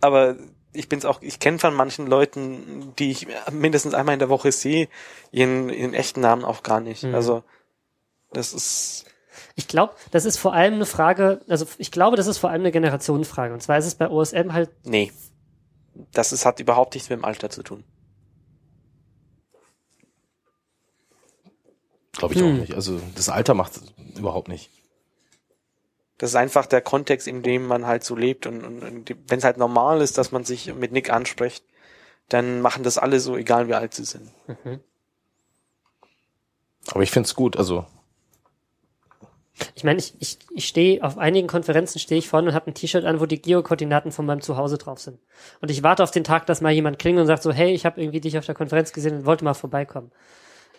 aber 0.00 0.36
ich 0.72 0.88
bin's 0.88 1.04
auch, 1.04 1.22
ich 1.22 1.40
kenne 1.40 1.58
von 1.58 1.74
manchen 1.74 2.06
Leuten, 2.06 2.92
die 2.98 3.10
ich 3.10 3.26
mindestens 3.50 3.94
einmal 3.94 4.12
in 4.12 4.18
der 4.18 4.28
Woche 4.28 4.52
sehe, 4.52 4.88
ihren, 5.32 5.70
ihren 5.70 5.94
echten 5.94 6.20
Namen 6.20 6.44
auch 6.44 6.62
gar 6.62 6.80
nicht. 6.80 7.02
Mhm. 7.02 7.14
Also 7.14 7.42
das 8.32 8.52
ist 8.52 9.06
Ich 9.54 9.68
glaube, 9.68 9.94
das 10.10 10.24
ist 10.26 10.36
vor 10.38 10.52
allem 10.52 10.74
eine 10.74 10.86
Frage, 10.86 11.40
also 11.48 11.66
ich 11.78 11.90
glaube, 11.90 12.16
das 12.16 12.26
ist 12.26 12.38
vor 12.38 12.50
allem 12.50 12.60
eine 12.62 12.72
Generationenfrage. 12.72 13.54
Und 13.54 13.62
zwar 13.62 13.78
ist 13.78 13.86
es 13.86 13.94
bei 13.94 14.08
OSM 14.10 14.52
halt, 14.52 14.70
nee. 14.84 15.12
Das 16.12 16.30
ist, 16.32 16.44
hat 16.44 16.60
überhaupt 16.60 16.92
nichts 16.94 17.08
mit 17.08 17.18
dem 17.18 17.24
Alter 17.24 17.48
zu 17.48 17.62
tun. 17.62 17.82
Glaube 22.12 22.34
ich 22.34 22.40
Hm. 22.40 22.46
auch 22.54 22.60
nicht. 22.60 22.74
Also 22.74 23.00
das 23.14 23.28
Alter 23.28 23.54
macht 23.54 23.76
es 23.76 23.82
überhaupt 24.18 24.48
nicht. 24.48 24.70
Das 26.18 26.30
ist 26.30 26.36
einfach 26.36 26.66
der 26.66 26.80
Kontext, 26.80 27.26
in 27.28 27.42
dem 27.42 27.66
man 27.66 27.86
halt 27.86 28.04
so 28.04 28.16
lebt. 28.16 28.46
Und, 28.46 28.64
und, 28.64 28.82
und 28.82 29.16
wenn 29.28 29.38
es 29.38 29.44
halt 29.44 29.58
normal 29.58 30.00
ist, 30.00 30.16
dass 30.18 30.32
man 30.32 30.44
sich 30.44 30.74
mit 30.74 30.92
Nick 30.92 31.10
anspricht, 31.10 31.64
dann 32.28 32.60
machen 32.60 32.82
das 32.82 32.98
alle 32.98 33.20
so, 33.20 33.36
egal 33.36 33.68
wie 33.68 33.74
alt 33.74 33.94
sie 33.94 34.04
sind. 34.04 34.30
Aber 36.88 37.02
ich 37.02 37.10
finde 37.10 37.26
es 37.26 37.34
gut. 37.34 37.56
Also 37.56 37.84
ich 39.74 39.84
meine, 39.84 39.98
ich, 39.98 40.14
ich, 40.18 40.38
ich 40.54 40.68
stehe 40.68 41.02
auf 41.02 41.16
einigen 41.16 41.48
Konferenzen 41.48 41.98
stehe 41.98 42.18
ich 42.18 42.28
vorne 42.28 42.48
und 42.48 42.54
habe 42.54 42.70
ein 42.70 42.74
T-Shirt 42.74 43.04
an, 43.04 43.20
wo 43.20 43.26
die 43.26 43.40
Geokoordinaten 43.40 44.12
von 44.12 44.26
meinem 44.26 44.42
Zuhause 44.42 44.76
drauf 44.76 45.00
sind. 45.00 45.18
Und 45.60 45.70
ich 45.70 45.82
warte 45.82 46.02
auf 46.02 46.10
den 46.10 46.24
Tag, 46.24 46.46
dass 46.46 46.60
mal 46.60 46.72
jemand 46.72 46.98
klingelt 46.98 47.22
und 47.22 47.26
sagt 47.26 47.42
so, 47.42 47.52
hey, 47.52 47.72
ich 47.72 47.86
habe 47.86 48.00
irgendwie 48.00 48.20
dich 48.20 48.36
auf 48.36 48.44
der 48.44 48.54
Konferenz 48.54 48.92
gesehen 48.92 49.18
und 49.18 49.24
wollte 49.24 49.44
mal 49.44 49.54
vorbeikommen. 49.54 50.12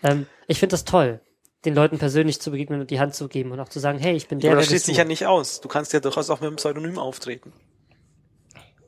Ähm, 0.04 0.28
ich 0.48 0.60
finde 0.60 0.74
das 0.74 0.86
toll, 0.86 1.20
den 1.68 1.76
Leuten 1.76 1.98
persönlich 1.98 2.40
zu 2.40 2.52
begegnen 2.52 2.80
und 2.80 2.92
die 2.92 3.00
Hand 3.02 3.14
zu 3.14 3.28
geben 3.28 3.52
und 3.52 3.60
auch 3.60 3.68
zu 3.68 3.80
sagen, 3.80 4.00
hey, 4.00 4.16
ich 4.16 4.30
bin 4.30 4.40
der, 4.40 4.52
Aber 4.52 4.62
das 4.62 4.68
schließt 4.68 4.88
du. 4.88 4.94
ja 4.94 5.04
nicht 5.04 5.26
aus. 5.26 5.60
Du 5.60 5.68
kannst 5.68 5.92
ja 5.92 6.00
durchaus 6.00 6.30
auch 6.30 6.40
mit 6.40 6.48
einem 6.48 6.56
Pseudonym 6.56 6.98
auftreten. 6.98 7.52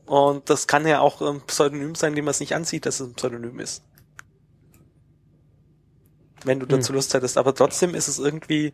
Und 0.06 0.50
das 0.50 0.66
kann 0.66 0.88
ja 0.88 1.02
auch 1.02 1.22
ein 1.22 1.42
Pseudonym 1.42 1.94
sein, 1.96 2.16
dem 2.16 2.24
man 2.24 2.32
es 2.32 2.40
nicht 2.40 2.56
ansieht, 2.56 2.86
dass 2.86 3.02
es 3.02 3.08
ein 3.08 3.16
Pseudonym 3.16 3.60
ist. 3.60 3.84
Wenn 6.46 6.62
du 6.62 6.66
dazu 6.66 6.94
Lust 6.94 7.14
hättest. 7.14 7.38
Aber 7.38 7.54
trotzdem 7.54 7.94
ist 7.94 8.08
es 8.08 8.18
irgendwie, 8.18 8.72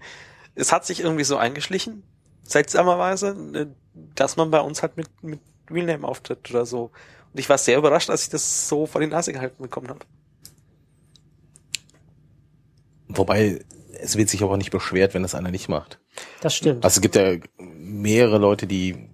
es 0.53 0.71
hat 0.71 0.85
sich 0.85 0.99
irgendwie 0.99 1.23
so 1.23 1.37
eingeschlichen, 1.37 2.03
seltsamerweise, 2.43 3.35
äh, 3.55 3.65
dass 4.13 4.37
man 4.37 4.51
bei 4.51 4.61
uns 4.61 4.83
halt 4.83 4.97
mit, 4.97 5.07
mit 5.23 5.39
Realname 5.71 6.07
auftritt 6.07 6.47
oder 6.51 6.67
so. 6.67 6.91
Und 7.33 7.39
ich 7.39 7.49
war 7.49 7.57
sehr 7.57 7.79
überrascht, 7.79 8.11
als 8.11 8.21
ich 8.21 8.29
das 8.29 8.69
so 8.69 8.85
vor 8.85 9.01
die 9.01 9.07
Nase 9.07 9.33
gehalten 9.33 9.63
bekommen 9.63 9.89
habe. 9.89 10.05
wobei 13.07 13.63
es 13.99 14.17
wird 14.17 14.29
sich 14.29 14.43
aber 14.43 14.57
nicht 14.57 14.71
beschwert, 14.71 15.13
wenn 15.13 15.23
das 15.23 15.35
einer 15.35 15.51
nicht 15.51 15.69
macht. 15.69 15.99
Das 16.41 16.55
stimmt. 16.55 16.83
Also 16.83 16.97
es 16.97 17.01
gibt 17.01 17.15
ja 17.15 17.35
mehrere 17.57 18.37
Leute, 18.37 18.67
die, 18.67 19.09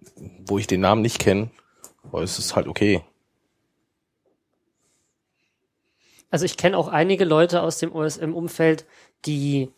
wo 0.46 0.58
ich 0.58 0.67
den 0.67 0.82
Namen 0.82 1.02
nicht 1.02 1.20
kenne, 1.20 1.50
aber 2.04 2.22
es 2.24 2.39
ist 2.39 2.56
halt 2.56 2.67
okay. 2.67 3.02
Also 6.30 6.46
ich 6.46 6.58
kenne 6.58 6.78
auch 6.78 6.88
einige 6.88 7.26
Leute 7.26 7.62
aus 7.62 7.78
dem 7.78 7.94
OSM-Umfeld, 7.94 8.86
die 9.26 9.70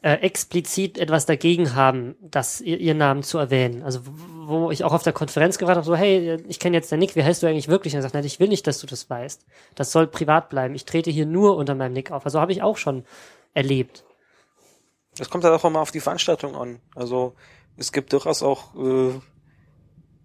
äh, 0.00 0.14
explizit 0.14 0.96
etwas 0.96 1.26
dagegen 1.26 1.74
haben, 1.74 2.14
das 2.20 2.60
ihr, 2.60 2.78
ihren 2.78 2.98
Namen 2.98 3.24
zu 3.24 3.38
erwähnen. 3.38 3.82
Also 3.82 4.00
wo 4.04 4.48
wo 4.48 4.70
ich 4.70 4.82
auch 4.82 4.94
auf 4.94 5.02
der 5.02 5.12
Konferenz 5.12 5.58
gefragt 5.58 5.76
habe, 5.76 5.86
so 5.86 5.94
hey, 5.94 6.38
ich 6.48 6.58
kenne 6.58 6.76
jetzt 6.76 6.90
den 6.90 6.98
Nick, 6.98 7.14
wie 7.16 7.22
heißt 7.22 7.42
du 7.42 7.46
eigentlich 7.46 7.68
wirklich? 7.68 7.92
Und 7.92 7.98
er 7.98 8.02
sagt, 8.02 8.14
nein, 8.14 8.24
ich 8.24 8.40
will 8.40 8.48
nicht, 8.48 8.66
dass 8.66 8.80
du 8.80 8.86
das 8.86 9.10
weißt. 9.10 9.44
Das 9.74 9.92
soll 9.92 10.06
privat 10.06 10.48
bleiben. 10.48 10.74
Ich 10.74 10.86
trete 10.86 11.10
hier 11.10 11.26
nur 11.26 11.56
unter 11.56 11.74
meinem 11.74 11.92
Nick 11.92 12.10
auf. 12.10 12.24
Also 12.24 12.40
habe 12.40 12.52
ich 12.52 12.62
auch 12.62 12.78
schon 12.78 13.04
erlebt. 13.52 14.04
Das 15.18 15.28
kommt 15.30 15.44
halt 15.44 15.54
auch 15.54 15.64
immer 15.64 15.80
auf 15.80 15.90
die 15.90 16.00
Veranstaltung 16.00 16.54
an. 16.56 16.80
Also 16.94 17.34
es 17.76 17.92
gibt 17.92 18.12
durchaus 18.12 18.42
auch 18.42 18.74
äh, 18.76 19.12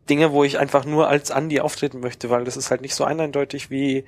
Dinge, 0.09 0.31
wo 0.31 0.43
ich 0.43 0.59
einfach 0.59 0.85
nur 0.85 1.07
als 1.07 1.31
Andi 1.31 1.59
auftreten 1.61 1.99
möchte, 1.99 2.29
weil 2.29 2.43
das 2.45 2.57
ist 2.57 2.71
halt 2.71 2.81
nicht 2.81 2.95
so 2.95 3.03
eindeutig 3.03 3.69
wie 3.69 4.05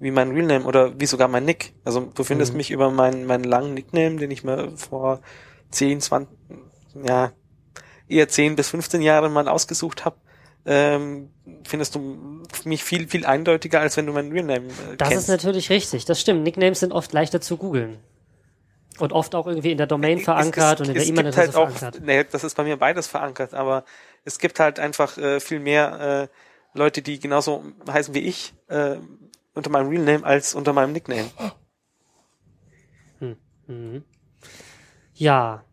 wie 0.00 0.12
mein 0.12 0.30
Realname 0.30 0.64
oder 0.64 0.98
wie 1.00 1.06
sogar 1.06 1.26
mein 1.26 1.44
Nick. 1.44 1.72
Also 1.84 2.00
du 2.14 2.22
findest 2.22 2.52
Mhm. 2.52 2.56
mich 2.58 2.70
über 2.70 2.90
meinen 2.90 3.26
meinen 3.26 3.42
langen 3.44 3.74
Nickname, 3.74 4.16
den 4.16 4.30
ich 4.30 4.44
mir 4.44 4.70
vor 4.76 5.20
10, 5.70 6.00
20, 6.00 6.28
ja, 7.04 7.32
eher 8.06 8.28
10 8.28 8.54
bis 8.54 8.68
15 8.70 9.02
Jahren 9.02 9.32
mal 9.32 9.48
ausgesucht 9.48 10.04
habe. 10.04 10.16
Ähm, 10.66 11.30
findest 11.66 11.94
du 11.94 12.42
mich 12.64 12.84
viel, 12.84 13.08
viel 13.08 13.24
eindeutiger, 13.26 13.80
als 13.80 13.96
wenn 13.96 14.06
du 14.06 14.12
meinen 14.12 14.30
Realname 14.30 14.66
äh, 14.66 14.96
Das 14.98 15.08
kennst. 15.08 15.24
ist 15.24 15.28
natürlich 15.28 15.70
richtig. 15.70 16.04
Das 16.04 16.20
stimmt. 16.20 16.42
Nicknames 16.44 16.80
sind 16.80 16.92
oft 16.92 17.12
leichter 17.12 17.40
zu 17.40 17.56
googeln. 17.56 17.98
Und 19.00 19.12
oft 19.12 19.34
auch 19.34 19.46
irgendwie 19.46 19.72
in 19.72 19.78
der 19.78 19.86
Domain 19.86 20.18
verankert 20.18 20.80
und 20.80 20.88
in 20.88 20.94
der 20.94 21.06
E-Mail-Adresse 21.06 21.38
halt 21.38 21.56
auch, 21.56 21.70
verankert. 21.70 22.02
nee, 22.04 22.24
das 22.24 22.44
ist 22.44 22.56
bei 22.56 22.64
mir 22.64 22.76
beides 22.76 23.06
verankert, 23.06 23.54
aber 23.54 23.84
es 24.24 24.38
gibt 24.38 24.60
halt 24.60 24.78
einfach 24.80 25.16
äh, 25.18 25.40
viel 25.40 25.60
mehr 25.60 26.28
äh, 26.30 26.78
Leute, 26.78 27.02
die 27.02 27.18
genauso 27.18 27.64
heißen 27.90 28.14
wie 28.14 28.20
ich, 28.20 28.54
äh, 28.68 28.96
unter 29.54 29.70
meinem 29.70 29.88
Real 29.88 30.04
Name 30.04 30.24
als 30.24 30.54
unter 30.54 30.72
meinem 30.72 30.92
Nickname. 30.92 31.30
Mhm. 33.68 34.02
Ja. 35.14 35.64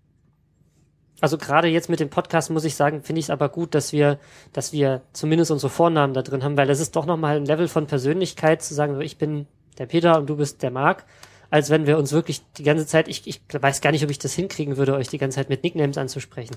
Also 1.21 1.37
gerade 1.37 1.69
jetzt 1.69 1.89
mit 1.89 1.99
dem 1.99 2.09
Podcast 2.09 2.51
muss 2.51 2.65
ich 2.65 2.75
sagen, 2.75 3.01
finde 3.01 3.19
ich 3.19 3.27
es 3.27 3.29
aber 3.29 3.49
gut, 3.49 3.73
dass 3.73 3.93
wir, 3.93 4.19
dass 4.53 4.73
wir 4.73 5.01
zumindest 5.13 5.49
unsere 5.49 5.69
Vornamen 5.69 6.13
da 6.13 6.21
drin 6.21 6.43
haben, 6.43 6.57
weil 6.57 6.69
es 6.69 6.79
ist 6.79 6.95
doch 6.95 7.05
nochmal 7.05 7.37
ein 7.37 7.45
Level 7.45 7.67
von 7.67 7.87
Persönlichkeit 7.87 8.61
zu 8.61 8.73
sagen, 8.73 8.99
ich 9.01 9.17
bin 9.17 9.47
der 9.77 9.87
Peter 9.87 10.17
und 10.17 10.27
du 10.27 10.35
bist 10.35 10.61
der 10.61 10.71
Marc, 10.71 11.05
als 11.49 11.69
wenn 11.69 11.87
wir 11.87 11.97
uns 11.97 12.11
wirklich 12.11 12.41
die 12.57 12.63
ganze 12.63 12.85
Zeit, 12.85 13.07
ich, 13.07 13.27
ich 13.27 13.41
weiß 13.51 13.81
gar 13.81 13.91
nicht, 13.91 14.03
ob 14.03 14.09
ich 14.09 14.19
das 14.19 14.33
hinkriegen 14.33 14.77
würde, 14.77 14.93
euch 14.95 15.09
die 15.09 15.17
ganze 15.17 15.35
Zeit 15.35 15.49
mit 15.49 15.63
Nicknames 15.63 15.97
anzusprechen. 15.97 16.55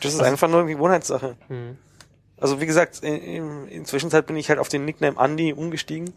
Das 0.00 0.14
ist 0.14 0.20
einfach 0.20 0.48
nur 0.48 0.60
eine 0.60 0.70
Gewohnheitssache. 0.70 1.36
Mhm. 1.48 1.78
Also 2.36 2.60
wie 2.60 2.66
gesagt, 2.66 3.00
in, 3.02 3.14
in, 3.14 3.68
inzwischen 3.68 4.10
bin 4.10 4.36
ich 4.36 4.48
halt 4.48 4.58
auf 4.58 4.68
den 4.68 4.84
Nickname 4.84 5.16
Andy 5.18 5.52
umgestiegen. 5.52 6.14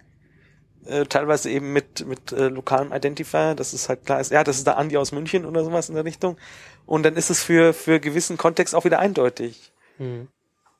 Äh, 0.86 1.06
teilweise 1.06 1.50
eben 1.50 1.74
mit, 1.74 2.06
mit 2.06 2.32
äh, 2.32 2.48
lokalem 2.48 2.91
Identifier, 2.94 3.56
das 3.56 3.74
ist 3.74 3.89
halt 3.89 4.06
klar 4.06 4.20
ist, 4.20 4.32
ja, 4.32 4.44
das 4.44 4.58
ist 4.58 4.68
der 4.68 4.78
Andy 4.78 4.98
aus 4.98 5.12
München 5.12 5.46
oder 5.46 5.63
sowas 5.63 5.89
in 5.89 5.96
der 5.96 6.06
Richtung. 6.06 6.38
Und 6.86 7.04
dann 7.04 7.15
ist 7.15 7.32
es 7.32 7.44
für, 7.44 7.74
für 7.74 8.00
gewissen 8.00 8.38
Kontext 8.38 8.76
auch 8.76 8.86
wieder 8.86 9.00
eindeutig. 9.00 9.74
Mhm. 9.98 10.28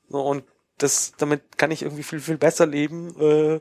So, 0.08 0.20
und 0.20 0.44
das, 0.78 1.12
damit 1.18 1.58
kann 1.58 1.70
ich 1.70 1.82
irgendwie 1.82 2.02
viel, 2.02 2.20
viel 2.20 2.38
besser 2.38 2.66
leben, 2.66 3.14
äh, 3.20 3.60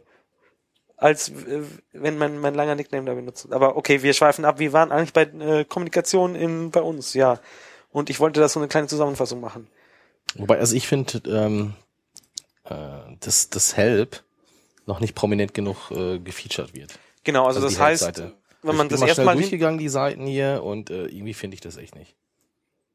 als 0.97 1.29
äh, 1.29 1.61
wenn 1.93 2.17
man 2.17 2.39
mein 2.39 2.55
langer 2.55 2.75
Nickname 2.75 3.05
da 3.05 3.13
benutzt. 3.13 3.51
Aber 3.51 3.77
okay, 3.77 4.01
wir 4.03 4.13
schweifen 4.13 4.45
ab. 4.45 4.59
Wir 4.59 4.73
waren 4.73 4.91
eigentlich 4.91 5.13
bei 5.13 5.23
äh, 5.23 5.65
Kommunikation 5.65 6.35
in, 6.35 6.71
bei 6.71 6.81
uns, 6.81 7.13
ja. 7.13 7.39
Und 7.91 8.09
ich 8.09 8.19
wollte 8.19 8.39
da 8.39 8.49
so 8.49 8.59
eine 8.59 8.67
kleine 8.67 8.87
Zusammenfassung 8.87 9.39
machen. 9.39 9.67
Wobei, 10.35 10.59
also 10.59 10.75
ich 10.75 10.87
finde, 10.87 11.21
ähm, 11.27 11.73
äh, 12.65 12.75
dass 13.19 13.49
das 13.49 13.77
Help 13.77 14.23
noch 14.85 14.99
nicht 14.99 15.15
prominent 15.15 15.53
genug 15.53 15.91
äh, 15.91 16.19
gefeatured 16.19 16.73
wird. 16.73 16.99
Genau, 17.23 17.45
also, 17.45 17.61
Also 17.61 17.69
das 17.69 17.79
heißt, 17.79 18.23
wenn 18.61 18.75
man 18.75 18.87
ich 18.87 18.89
bin 18.89 18.89
das 18.89 18.99
mal 18.99 19.07
erstmal 19.07 19.35
durchgegangen, 19.35 19.79
die 19.79 19.89
Seiten 19.89 20.25
hier, 20.25 20.63
und 20.63 20.89
äh, 20.89 21.05
irgendwie 21.05 21.33
finde 21.33 21.55
ich 21.55 21.61
das 21.61 21.77
echt 21.77 21.95
nicht. 21.95 22.15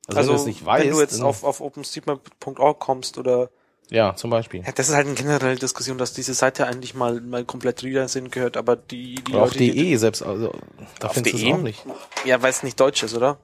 Also, 0.07 0.32
also 0.32 0.44
wenn 0.44 0.48
nicht 0.53 0.64
weißt, 0.64 0.84
wenn 0.84 0.92
du 0.92 1.01
jetzt 1.01 1.18
dann, 1.18 1.26
auf, 1.26 1.44
auf 1.44 1.61
openstreetmap.org 1.61 2.78
kommst 2.78 3.18
oder 3.18 3.51
ja, 3.91 4.14
zum 4.16 4.30
Beispiel. 4.30 4.62
ja, 4.64 4.72
das 4.72 4.88
ist 4.88 4.95
halt 4.95 5.07
eine 5.07 5.14
generelle 5.16 5.57
Diskussion, 5.57 5.99
dass 5.99 6.12
diese 6.12 6.32
Seite 6.34 6.66
eigentlich 6.66 6.95
mal 6.95 7.20
mal 7.20 7.45
komplett 7.45 7.82
Reader 7.82 8.09
sind 8.09 8.30
gehört, 8.32 8.57
aber 8.57 8.76
die 8.76 9.16
die 9.16 9.32
Oder 9.32 9.43
Leute, 9.43 9.59
die- 9.59 9.72
DE 9.72 9.97
selbst, 9.97 10.22
also 10.22 10.53
da 10.99 11.09
auf 11.09 11.14
findest 11.14 11.34
du 11.34 11.38
es 11.38 11.45
DE? 11.45 11.53
auch 11.55 11.59
nicht. 11.62 11.84
ja, 12.24 12.41
weil 12.43 12.51
es 12.51 12.62
nicht 12.62 12.78
deutsch 12.80 13.03
ist, 13.03 13.14
oder? 13.14 13.38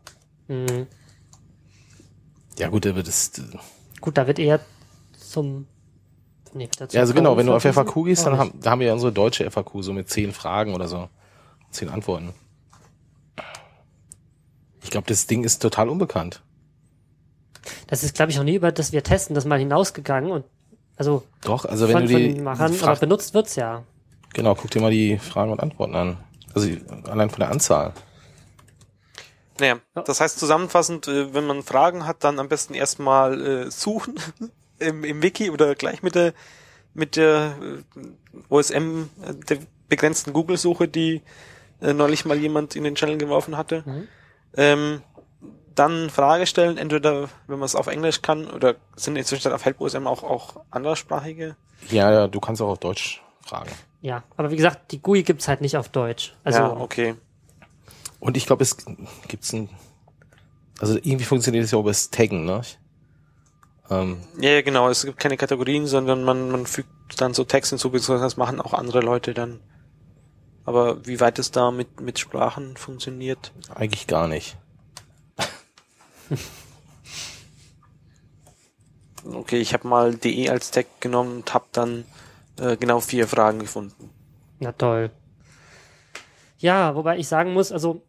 Mhm. 0.48 0.86
Ja 2.58 2.68
gut, 2.68 2.86
aber 2.86 3.02
das, 3.02 3.32
Gut, 4.00 4.16
da 4.16 4.26
wird 4.26 4.38
eher 4.38 4.60
zum. 5.18 5.66
Nee, 6.54 6.70
dazu 6.78 6.96
ja, 6.96 7.02
also 7.02 7.12
genau, 7.12 7.36
wenn 7.36 7.46
du 7.46 7.54
auf? 7.54 7.62
FAQ 7.64 8.04
gehst, 8.04 8.24
dann 8.24 8.38
haben, 8.38 8.58
da 8.62 8.70
haben 8.70 8.80
wir 8.80 8.86
ja 8.86 8.92
unsere 8.94 9.12
deutsche 9.12 9.44
FAQ 9.50 9.82
so 9.82 9.92
mit 9.92 10.08
zehn 10.08 10.32
Fragen 10.32 10.74
oder 10.74 10.88
so. 10.88 11.10
Zehn 11.70 11.90
Antworten. 11.90 12.32
Ich 14.82 14.90
glaube, 14.90 15.06
das 15.08 15.26
Ding 15.26 15.44
ist 15.44 15.60
total 15.60 15.88
unbekannt. 15.88 16.42
Das 17.86 18.02
ist, 18.02 18.14
glaube 18.14 18.30
ich, 18.30 18.38
auch 18.38 18.44
nie 18.44 18.54
über 18.56 18.72
das 18.72 18.92
wir 18.92 19.02
testen, 19.02 19.34
das 19.34 19.44
mal 19.44 19.58
hinausgegangen 19.58 20.30
und 20.30 20.44
also 20.96 21.24
Doch, 21.42 21.64
also 21.66 21.88
wenn 21.88 22.06
du 22.06 22.16
die, 22.16 22.40
Machern, 22.40 22.72
die 22.72 22.82
aber 22.82 22.96
benutzt 22.96 23.34
wird's 23.34 23.56
ja. 23.56 23.82
genau, 24.32 24.54
guck 24.54 24.70
dir 24.70 24.80
mal 24.80 24.90
die 24.90 25.18
Fragen 25.18 25.52
und 25.52 25.60
Antworten 25.60 25.94
an. 25.94 26.16
Also 26.54 26.70
allein 27.04 27.28
von 27.28 27.40
der 27.40 27.50
Anzahl. 27.50 27.92
Naja, 29.60 29.78
Ja. 29.94 30.02
das 30.02 30.20
heißt 30.20 30.38
zusammenfassend, 30.38 31.08
äh, 31.08 31.34
wenn 31.34 31.46
man 31.46 31.62
Fragen 31.62 32.06
hat, 32.06 32.24
dann 32.24 32.38
am 32.38 32.48
besten 32.48 32.74
erstmal 32.74 33.40
äh, 33.66 33.70
suchen 33.70 34.14
im, 34.78 35.04
im 35.04 35.22
Wiki 35.22 35.50
oder 35.50 35.74
gleich 35.74 36.02
mit 36.02 36.14
der 36.14 36.32
mit 36.94 37.16
der 37.16 37.56
äh, 37.60 38.42
OSM 38.48 39.10
äh, 39.22 39.34
der 39.48 39.58
begrenzten 39.88 40.32
Google-Suche, 40.32 40.88
die 40.88 41.22
neulich 41.80 42.24
mal 42.24 42.38
jemand 42.38 42.74
in 42.74 42.84
den 42.84 42.94
Channel 42.94 43.18
geworfen 43.18 43.56
hatte. 43.56 43.84
Mhm. 43.84 44.08
Ähm, 44.56 45.02
dann 45.76 46.10
Frage 46.10 46.46
stellen, 46.46 46.78
entweder 46.78 47.28
wenn 47.46 47.58
man 47.58 47.66
es 47.66 47.76
auf 47.76 47.86
Englisch 47.86 48.22
kann 48.22 48.48
oder 48.50 48.74
sind 48.96 49.16
inzwischen 49.16 49.52
auf 49.52 49.64
Help 49.64 49.80
OSM 49.80 50.06
auch 50.06 50.22
auch 50.22 50.56
anderssprachige. 50.70 51.56
Ja, 51.90 52.10
ja, 52.10 52.26
du 52.26 52.40
kannst 52.40 52.60
auch 52.60 52.68
auf 52.70 52.78
Deutsch 52.78 53.22
fragen. 53.42 53.70
Ja, 54.00 54.24
aber 54.36 54.50
wie 54.50 54.56
gesagt, 54.56 54.90
die 54.92 55.00
GUI 55.00 55.22
gibt's 55.22 55.48
halt 55.48 55.60
nicht 55.60 55.76
auf 55.76 55.88
Deutsch. 55.88 56.34
Also 56.44 56.58
ja, 56.58 56.70
okay. 56.70 57.14
Und 58.20 58.36
ich 58.36 58.46
glaube, 58.46 58.62
es 58.62 58.76
gibt's 59.28 59.52
ein, 59.52 59.68
also 60.80 60.96
irgendwie 60.96 61.24
funktioniert 61.24 61.64
es 61.64 61.70
ja 61.70 61.78
über 61.78 61.90
das 61.90 62.10
Taggen, 62.10 62.44
ne? 62.44 62.62
Ähm, 63.90 64.22
Ja, 64.40 64.50
ja, 64.50 64.62
genau. 64.62 64.88
Es 64.88 65.04
gibt 65.04 65.18
keine 65.18 65.36
Kategorien, 65.36 65.86
sondern 65.86 66.24
man, 66.24 66.50
man 66.50 66.66
fügt 66.66 66.90
dann 67.18 67.34
so 67.34 67.44
Text 67.44 67.70
hinzu, 67.70 67.90
beziehungsweise 67.90 68.24
das 68.24 68.36
machen 68.36 68.60
auch 68.60 68.72
andere 68.74 69.00
Leute 69.00 69.34
dann. 69.34 69.60
Aber 70.64 71.06
wie 71.06 71.20
weit 71.20 71.38
es 71.38 71.52
da 71.52 71.70
mit, 71.70 72.00
mit 72.00 72.18
Sprachen 72.18 72.76
funktioniert? 72.76 73.52
eigentlich 73.72 74.06
gar 74.08 74.26
nicht. 74.26 74.56
Okay, 79.24 79.58
ich 79.58 79.72
habe 79.74 79.88
mal 79.88 80.14
de 80.14 80.48
als 80.50 80.70
Tag 80.70 80.86
genommen 81.00 81.38
und 81.38 81.52
habe 81.54 81.64
dann 81.72 82.04
äh, 82.60 82.76
genau 82.76 83.00
vier 83.00 83.26
Fragen 83.26 83.58
gefunden. 83.58 84.10
Na 84.60 84.70
toll. 84.72 85.10
Ja, 86.58 86.94
wobei 86.94 87.18
ich 87.18 87.26
sagen 87.26 87.52
muss, 87.52 87.72
also 87.72 88.02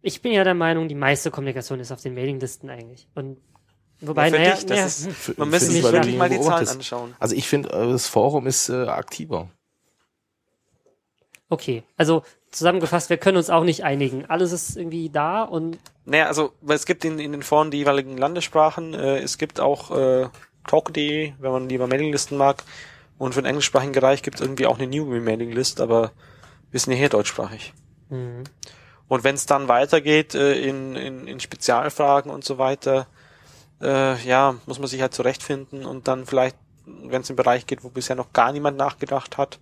ich 0.00 0.22
bin 0.22 0.32
ja 0.32 0.44
der 0.44 0.54
Meinung, 0.54 0.88
die 0.88 0.94
meiste 0.94 1.30
Kommunikation 1.30 1.78
ist 1.80 1.92
auf 1.92 2.00
den 2.00 2.14
Mailinglisten 2.14 2.70
eigentlich. 2.70 3.06
Und 3.14 3.38
wobei, 4.00 4.28
Ja, 4.30 4.38
naja, 4.38 4.54
dich, 4.54 4.60
das 4.66 4.70
naja, 4.70 4.86
ist- 4.86 5.08
Für- 5.12 5.34
Man 5.36 5.50
müsste 5.50 5.70
sich 5.70 5.82
ja 5.84 5.92
wirklich 5.92 6.16
mal 6.16 6.30
die 6.30 6.40
Zahlen 6.40 6.68
anschauen. 6.68 7.14
Also 7.18 7.34
ich 7.34 7.46
finde, 7.46 7.68
äh, 7.70 7.90
das 7.92 8.06
Forum 8.06 8.46
ist 8.46 8.68
äh, 8.70 8.86
aktiver. 8.86 9.50
okay. 11.50 11.84
Also 11.98 12.22
zusammengefasst, 12.56 13.10
wir 13.10 13.16
können 13.18 13.36
uns 13.36 13.50
auch 13.50 13.64
nicht 13.64 13.84
einigen. 13.84 14.26
Alles 14.26 14.52
ist 14.52 14.76
irgendwie 14.76 15.10
da 15.10 15.42
und 15.42 15.78
Naja, 16.04 16.26
also 16.26 16.52
es 16.66 16.86
gibt 16.86 17.04
in, 17.04 17.18
in 17.18 17.32
den 17.32 17.42
Foren 17.42 17.70
die 17.70 17.78
jeweiligen 17.78 18.16
Landessprachen. 18.16 18.94
Äh, 18.94 19.18
es 19.18 19.38
gibt 19.38 19.60
auch 19.60 19.90
äh, 19.96 20.28
Talk.de, 20.66 21.32
wenn 21.38 21.52
man 21.52 21.68
lieber 21.68 21.86
Mailinglisten 21.86 22.36
mag. 22.36 22.62
Und 23.18 23.34
für 23.34 23.40
den 23.42 23.46
englischsprachigen 23.46 23.92
Bereich 23.92 24.22
gibt 24.22 24.36
es 24.36 24.42
irgendwie 24.42 24.66
auch 24.66 24.78
eine 24.78 24.86
Newbie-Mailinglist, 24.88 25.80
aber 25.80 26.12
wir 26.70 26.80
sind 26.80 26.92
ja 26.92 26.98
hier 26.98 27.08
deutschsprachig. 27.08 27.72
hm, 28.10 28.44
Und 29.08 29.24
wenn 29.24 29.34
es 29.34 29.46
dann 29.46 29.68
weitergeht 29.68 30.34
äh, 30.34 30.60
in, 30.60 30.96
in, 30.96 31.26
in 31.26 31.40
Spezialfragen 31.40 32.30
und 32.30 32.44
so 32.44 32.58
weiter, 32.58 33.06
äh, 33.80 34.16
ja, 34.26 34.56
muss 34.66 34.78
man 34.78 34.88
sich 34.88 35.00
halt 35.00 35.14
zurechtfinden 35.14 35.86
und 35.86 36.08
dann 36.08 36.26
vielleicht, 36.26 36.56
wenn 36.84 37.22
es 37.22 37.30
im 37.30 37.36
Bereich 37.36 37.66
geht, 37.66 37.84
wo 37.84 37.88
bisher 37.88 38.16
noch 38.16 38.32
gar 38.32 38.52
niemand 38.52 38.76
nachgedacht 38.76 39.38
hat, 39.38 39.58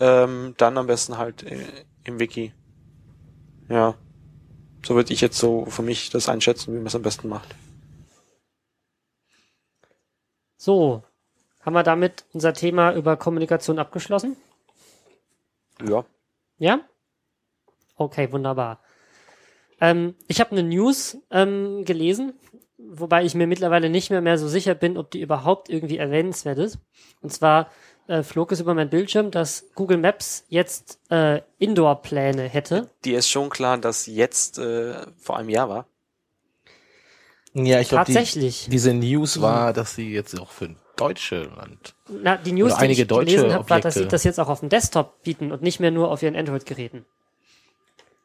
ähm, 0.00 0.54
dann 0.58 0.78
am 0.78 0.86
besten 0.86 1.18
halt 1.18 1.42
äh, 1.42 1.58
im 2.08 2.18
Wiki. 2.18 2.52
Ja. 3.68 3.94
So 4.84 4.94
würde 4.94 5.12
ich 5.12 5.20
jetzt 5.20 5.38
so 5.38 5.66
für 5.66 5.82
mich 5.82 6.10
das 6.10 6.28
einschätzen, 6.28 6.72
wie 6.72 6.78
man 6.78 6.86
es 6.86 6.94
am 6.94 7.02
besten 7.02 7.28
macht. 7.28 7.54
so. 10.56 11.02
Haben 11.60 11.74
wir 11.74 11.82
damit 11.82 12.24
unser 12.32 12.54
Thema 12.54 12.94
über 12.94 13.16
Kommunikation 13.16 13.78
abgeschlossen? 13.78 14.36
Ja. 15.86 16.04
Ja? 16.58 16.80
Okay, 17.96 18.32
wunderbar. 18.32 18.80
Ähm, 19.80 20.14
ich 20.28 20.40
habe 20.40 20.52
eine 20.52 20.62
News 20.62 21.18
ähm, 21.30 21.84
gelesen, 21.84 22.32
wobei 22.78 23.24
ich 23.24 23.34
mir 23.34 23.46
mittlerweile 23.46 23.90
nicht 23.90 24.08
mehr, 24.10 24.20
mehr 24.20 24.38
so 24.38 24.48
sicher 24.48 24.74
bin, 24.74 24.96
ob 24.96 25.10
die 25.10 25.20
überhaupt 25.20 25.68
irgendwie 25.68 25.98
erwähnenswert 25.98 26.58
ist. 26.58 26.78
Und 27.20 27.32
zwar 27.32 27.70
äh, 28.08 28.22
flog 28.22 28.52
es 28.52 28.60
über 28.60 28.74
meinen 28.74 28.90
Bildschirm, 28.90 29.30
dass 29.30 29.66
Google 29.74 29.98
Maps 29.98 30.44
jetzt 30.48 30.98
äh, 31.10 31.42
Indoor-Pläne 31.58 32.42
hätte. 32.48 32.88
Dir 33.04 33.18
ist 33.18 33.28
schon 33.28 33.50
klar, 33.50 33.78
dass 33.78 34.06
jetzt 34.06 34.58
äh, 34.58 34.94
vor 35.18 35.36
einem 35.36 35.48
Jahr 35.48 35.68
war. 35.68 35.86
Ja, 37.54 37.80
ich 37.80 37.88
glaube, 37.88 38.04
die, 38.06 38.14
Tatsächlich. 38.14 38.68
diese 38.70 38.92
News 38.94 39.40
war, 39.40 39.72
dass 39.72 39.94
sie 39.94 40.12
jetzt 40.12 40.38
auch 40.38 40.50
für 40.50 40.74
Deutschland. 40.96 41.94
Na, 42.08 42.36
die 42.36 42.52
News, 42.52 42.74
die 42.74 42.80
einige 42.80 43.02
ich 43.02 43.08
deutsche 43.08 43.36
gelesen 43.36 43.52
habe, 43.54 43.68
war, 43.70 43.80
dass 43.80 43.94
sie 43.94 44.06
das 44.06 44.24
jetzt 44.24 44.38
auch 44.38 44.48
auf 44.48 44.60
dem 44.60 44.68
Desktop 44.68 45.22
bieten 45.22 45.50
und 45.52 45.62
nicht 45.62 45.80
mehr 45.80 45.90
nur 45.90 46.10
auf 46.10 46.22
ihren 46.22 46.36
Android-Geräten. 46.36 47.04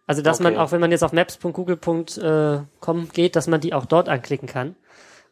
Also, 0.06 0.22
dass 0.22 0.40
man 0.40 0.54
Okay. 0.54 0.62
auch, 0.62 0.72
wenn 0.72 0.82
man 0.82 0.92
jetzt 0.92 1.04
auf 1.04 1.14
maps.google.com 1.14 3.10
geht, 3.14 3.36
dass 3.36 3.48
man 3.48 3.62
die 3.62 3.74
auch 3.74 3.86
dort 3.86 4.10
anklicken 4.10 4.48
kann 4.48 4.76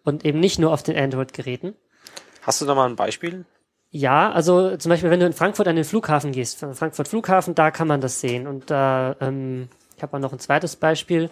und 0.04 0.24
eben 0.26 0.40
nicht 0.40 0.60
nur 0.60 0.72
auf 0.72 0.82
den 0.84 0.98
Android-Geräten. 0.98 1.76
Hast 2.42 2.62
du 2.62 2.66
da 2.66 2.74
mal 2.74 2.90
ein 2.90 2.96
Beispiel? 2.96 3.46
Ja, 3.94 4.32
also 4.32 4.78
zum 4.78 4.90
Beispiel, 4.90 5.10
wenn 5.10 5.20
du 5.20 5.26
in 5.26 5.34
Frankfurt 5.34 5.68
an 5.68 5.76
den 5.76 5.84
Flughafen 5.84 6.32
gehst, 6.32 6.60
Frankfurt 6.60 7.10
Flughafen, 7.10 7.56
da 7.56 7.72
kann 7.72 7.90
man 7.90 8.00
das 8.00 8.22
sehen. 8.22 8.48
Und 8.48 8.72
da, 8.72 9.18
ähm, 9.20 9.68
ich 9.98 10.02
habe 10.02 10.16
auch 10.16 10.22
noch 10.22 10.32
ein 10.32 10.40
zweites 10.40 10.78
Beispiel. 10.78 11.30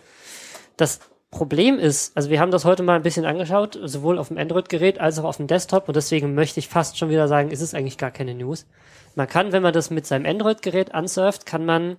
Das 0.75 0.99
Problem 1.31 1.79
ist, 1.79 2.17
also 2.17 2.29
wir 2.29 2.41
haben 2.41 2.51
das 2.51 2.65
heute 2.65 2.83
mal 2.83 2.97
ein 2.97 3.01
bisschen 3.01 3.25
angeschaut, 3.25 3.79
sowohl 3.81 4.17
auf 4.17 4.27
dem 4.27 4.37
Android-Gerät 4.37 4.99
als 4.99 5.19
auch 5.19 5.23
auf 5.23 5.37
dem 5.37 5.47
Desktop. 5.47 5.87
Und 5.87 5.95
deswegen 5.95 6.35
möchte 6.35 6.59
ich 6.59 6.67
fast 6.67 6.97
schon 6.97 7.09
wieder 7.09 7.29
sagen, 7.29 7.49
es 7.49 7.61
ist 7.61 7.73
eigentlich 7.73 7.97
gar 7.97 8.11
keine 8.11 8.35
News. 8.35 8.67
Man 9.15 9.27
kann, 9.27 9.53
wenn 9.53 9.63
man 9.63 9.73
das 9.73 9.89
mit 9.89 10.05
seinem 10.05 10.25
Android-Gerät 10.25 10.93
ansurft, 10.93 11.45
kann 11.45 11.65
man 11.65 11.95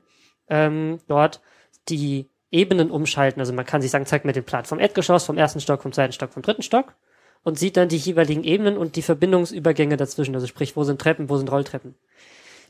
ähm, 0.49 0.99
dort 1.09 1.41
die 1.89 2.29
Ebenen 2.51 2.91
umschalten. 2.91 3.41
Also 3.41 3.55
man 3.55 3.65
kann 3.65 3.81
sich 3.81 3.91
sagen, 3.91 4.05
zeig 4.05 4.27
mir 4.27 4.33
den 4.33 4.45
Plan 4.45 4.67
vom 4.67 4.79
Erdgeschoss, 4.79 5.25
vom 5.25 5.39
ersten 5.39 5.61
Stock, 5.61 5.81
vom 5.81 5.93
zweiten 5.93 6.13
Stock, 6.13 6.33
vom 6.35 6.43
dritten 6.43 6.63
Stock 6.63 6.95
und 7.43 7.59
sieht 7.59 7.77
dann 7.77 7.89
die 7.89 7.97
jeweiligen 7.97 8.45
Ebenen 8.45 8.77
und 8.77 8.97
die 8.97 9.03
Verbindungsübergänge 9.03 9.97
dazwischen. 9.97 10.35
Also 10.35 10.47
sprich, 10.47 10.77
wo 10.77 10.85
sind 10.85 11.01
Treppen, 11.01 11.29
wo 11.29 11.37
sind 11.37 11.51
Rolltreppen. 11.51 11.95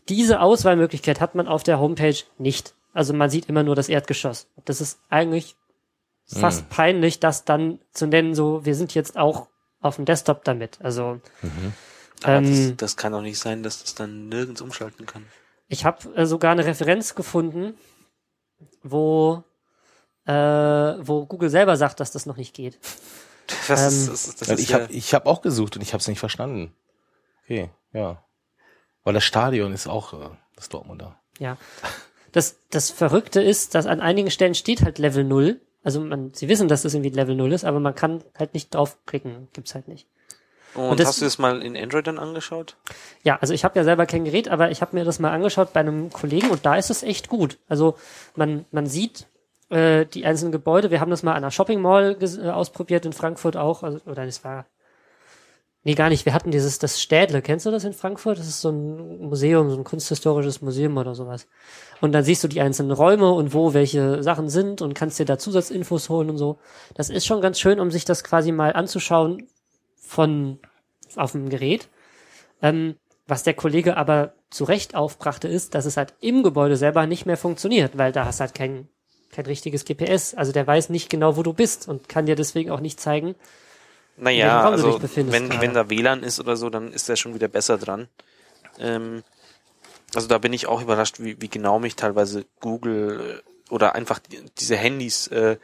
Diese 0.08 0.40
Auswahlmöglichkeit 0.40 1.20
hat 1.20 1.34
man 1.34 1.48
auf 1.48 1.62
der 1.62 1.78
Homepage 1.80 2.16
nicht. 2.38 2.74
Also 2.92 3.12
man 3.12 3.30
sieht 3.30 3.48
immer 3.48 3.62
nur 3.62 3.76
das 3.76 3.88
Erdgeschoss. 3.88 4.46
Das 4.64 4.80
ist 4.80 4.98
eigentlich 5.10 5.56
fast 6.26 6.68
peinlich, 6.70 7.18
das 7.20 7.44
dann 7.44 7.80
zu 7.92 8.06
nennen, 8.06 8.34
so, 8.34 8.64
wir 8.64 8.74
sind 8.76 8.94
jetzt 8.94 9.16
auch 9.16 9.48
auf 9.80 9.96
dem 9.96 10.04
Desktop 10.04 10.44
damit. 10.44 10.78
Also 10.80 11.20
Aber 12.22 12.34
Ähm, 12.36 12.44
das, 12.44 12.76
das 12.76 12.96
kann 12.96 13.12
doch 13.12 13.22
nicht 13.22 13.38
sein, 13.38 13.62
dass 13.62 13.80
das 13.82 13.94
dann 13.94 14.28
nirgends 14.28 14.60
umschalten 14.60 15.06
kann. 15.06 15.24
ich 15.68 15.84
habe 15.84 16.14
äh, 16.14 16.26
sogar 16.26 16.52
eine 16.52 16.64
Referenz 16.66 17.14
gefunden, 17.14 17.74
wo, 18.82 19.42
äh, 20.26 20.32
wo 20.32 21.26
Google 21.26 21.50
selber 21.50 21.76
sagt, 21.76 21.98
dass 22.00 22.12
das 22.12 22.26
noch 22.26 22.36
nicht 22.36 22.54
geht. 22.54 22.78
Das 23.68 23.80
Ähm, 23.82 23.88
ist, 23.88 24.09
das, 24.09 24.28
ist- 24.28 24.40
das 24.40 24.48
Weil 24.48 24.55
ist 24.57 24.62
ich 24.62 24.68
ja, 24.70 24.80
habe 24.80 24.92
ich 24.92 25.14
hab 25.14 25.26
auch 25.26 25.42
gesucht 25.42 25.76
und 25.76 25.82
ich 25.82 25.92
habe 25.92 26.01
es 26.01 26.09
nicht 26.09 26.18
verstanden. 26.20 26.74
Okay, 27.44 27.70
ja. 27.92 28.22
Weil 29.05 29.14
das 29.14 29.24
Stadion 29.24 29.72
ist 29.72 29.86
auch 29.86 30.12
äh, 30.12 30.28
das 30.57 30.68
Dortmunder. 30.68 31.16
Ja. 31.38 31.57
Das, 32.32 32.57
das 32.70 32.90
Verrückte 32.90 33.40
ist, 33.42 33.74
dass 33.74 33.86
an 33.86 34.01
einigen 34.01 34.30
Stellen 34.30 34.55
steht 34.55 34.82
halt 34.82 34.98
Level 34.98 35.24
0. 35.24 35.61
Also 35.82 36.01
man, 36.01 36.32
sie 36.34 36.48
wissen, 36.48 36.68
dass 36.68 36.82
das 36.82 36.94
irgendwie 36.94 37.11
Level 37.11 37.34
0 37.34 37.53
ist, 37.53 37.64
aber 37.64 37.80
man 37.80 37.94
kann 37.94 38.22
halt 38.38 38.55
nicht 38.55 38.74
draufklicken. 38.74 39.48
Gibt's 39.53 39.74
halt 39.74 39.88
nicht. 39.88 40.07
und 40.74 41.01
das- 41.01 41.09
hast 41.09 41.20
du 41.20 41.24
das 41.24 41.38
mal 41.38 41.62
in 41.62 41.76
Android 41.76 42.07
dann 42.07 42.18
angeschaut? 42.18 42.76
Ja, 43.24 43.38
also 43.40 43.55
ich 43.55 43.64
habe 43.64 43.78
ja 43.78 43.84
selber 43.84 44.07
kein 44.07 44.24
Gerät, 44.24 44.48
aber 44.48 44.70
ich 44.70 44.82
habe 44.82 44.94
mir 44.94 45.05
das 45.05 45.18
mal 45.18 45.32
angeschaut 45.32 45.72
bei 45.72 45.80
einem 45.80 46.11
Kollegen 46.12 46.51
und 46.51 46.64
da 46.66 46.76
ist 46.76 46.90
es 46.90 47.03
echt 47.03 47.28
gut. 47.28 47.59
Also 47.68 47.96
man, 48.36 48.64
man 48.70 48.86
sieht 48.86 49.26
äh, 49.70 50.06
die 50.06 50.24
einzelnen 50.26 50.52
Gebäude. 50.52 50.90
Wir 50.90 51.00
haben 51.00 51.10
das 51.10 51.22
mal 51.22 51.32
an 51.32 51.38
einer 51.38 51.50
Shopping 51.50 51.80
Mall 51.80 52.16
äh, 52.20 52.48
ausprobiert 52.50 53.06
in 53.06 53.12
Frankfurt 53.12 53.56
auch. 53.56 53.82
Also, 53.82 54.00
oder 54.06 54.24
es 54.24 54.44
war. 54.44 54.66
Nee, 55.82 55.94
gar 55.94 56.10
nicht. 56.10 56.26
Wir 56.26 56.34
hatten 56.34 56.50
dieses, 56.50 56.78
das 56.78 57.00
Städle. 57.00 57.40
Kennst 57.40 57.64
du 57.64 57.70
das 57.70 57.84
in 57.84 57.94
Frankfurt? 57.94 58.38
Das 58.38 58.46
ist 58.46 58.60
so 58.60 58.68
ein 58.70 59.28
Museum, 59.28 59.70
so 59.70 59.78
ein 59.78 59.84
kunsthistorisches 59.84 60.60
Museum 60.60 60.98
oder 60.98 61.14
sowas. 61.14 61.46
Und 62.02 62.12
dann 62.12 62.22
siehst 62.22 62.44
du 62.44 62.48
die 62.48 62.60
einzelnen 62.60 62.92
Räume 62.92 63.32
und 63.32 63.54
wo 63.54 63.72
welche 63.72 64.22
Sachen 64.22 64.50
sind 64.50 64.82
und 64.82 64.92
kannst 64.92 65.18
dir 65.18 65.24
da 65.24 65.38
Zusatzinfos 65.38 66.10
holen 66.10 66.28
und 66.28 66.36
so. 66.36 66.58
Das 66.94 67.08
ist 67.08 67.24
schon 67.24 67.40
ganz 67.40 67.58
schön, 67.58 67.80
um 67.80 67.90
sich 67.90 68.04
das 68.04 68.24
quasi 68.24 68.52
mal 68.52 68.74
anzuschauen 68.74 69.48
von 69.96 70.58
auf 71.16 71.32
dem 71.32 71.48
Gerät. 71.48 71.88
Ähm, 72.60 72.96
was 73.26 73.42
der 73.44 73.54
Kollege 73.54 73.96
aber 73.96 74.34
zu 74.50 74.64
Recht 74.64 74.94
aufbrachte, 74.94 75.48
ist, 75.48 75.74
dass 75.74 75.86
es 75.86 75.96
halt 75.96 76.14
im 76.20 76.42
Gebäude 76.42 76.76
selber 76.76 77.06
nicht 77.06 77.26
mehr 77.26 77.36
funktioniert, 77.36 77.96
weil 77.96 78.12
da 78.12 78.26
hast 78.26 78.40
halt 78.40 78.54
kein, 78.54 78.88
kein 79.33 79.47
richtiges 79.47 79.85
GPS. 79.85 80.35
Also 80.35 80.53
der 80.53 80.66
weiß 80.66 80.89
nicht 80.91 81.11
genau, 81.11 81.37
wo 81.37 81.43
du 81.43 81.53
bist 81.53 81.89
und 81.89 82.09
kann 82.09 82.26
dir 82.26 82.37
deswegen 82.37 82.70
auch 82.70 82.81
nicht 82.81 83.01
zeigen, 83.01 83.35
Naja, 84.16 84.68
also 84.68 84.93
dich 84.93 85.01
befindest 85.01 85.39
wenn, 85.39 85.49
gerade. 85.49 85.62
wenn 85.62 85.74
da 85.74 85.91
WLAN 85.91 86.22
ist 86.22 86.41
oder 86.41 86.57
so, 86.57 86.70
dann 86.70 86.93
ist 86.93 87.09
der 87.09 87.16
schon 87.16 87.35
wieder 87.35 87.49
besser 87.49 87.78
dran. 87.78 88.09
Ähm, 88.78 89.22
also 90.14 90.26
da 90.26 90.39
bin 90.39 90.53
ich 90.53 90.66
auch 90.66 90.83
überrascht, 90.83 91.20
wie, 91.20 91.41
wie 91.41 91.49
genau 91.49 91.78
mich 91.78 91.97
teilweise 91.97 92.45
Google 92.61 93.43
äh, 93.43 93.72
oder 93.72 93.95
einfach 93.95 94.18
die, 94.18 94.41
diese 94.59 94.76
Handys 94.76 95.28
äh, 95.28 95.57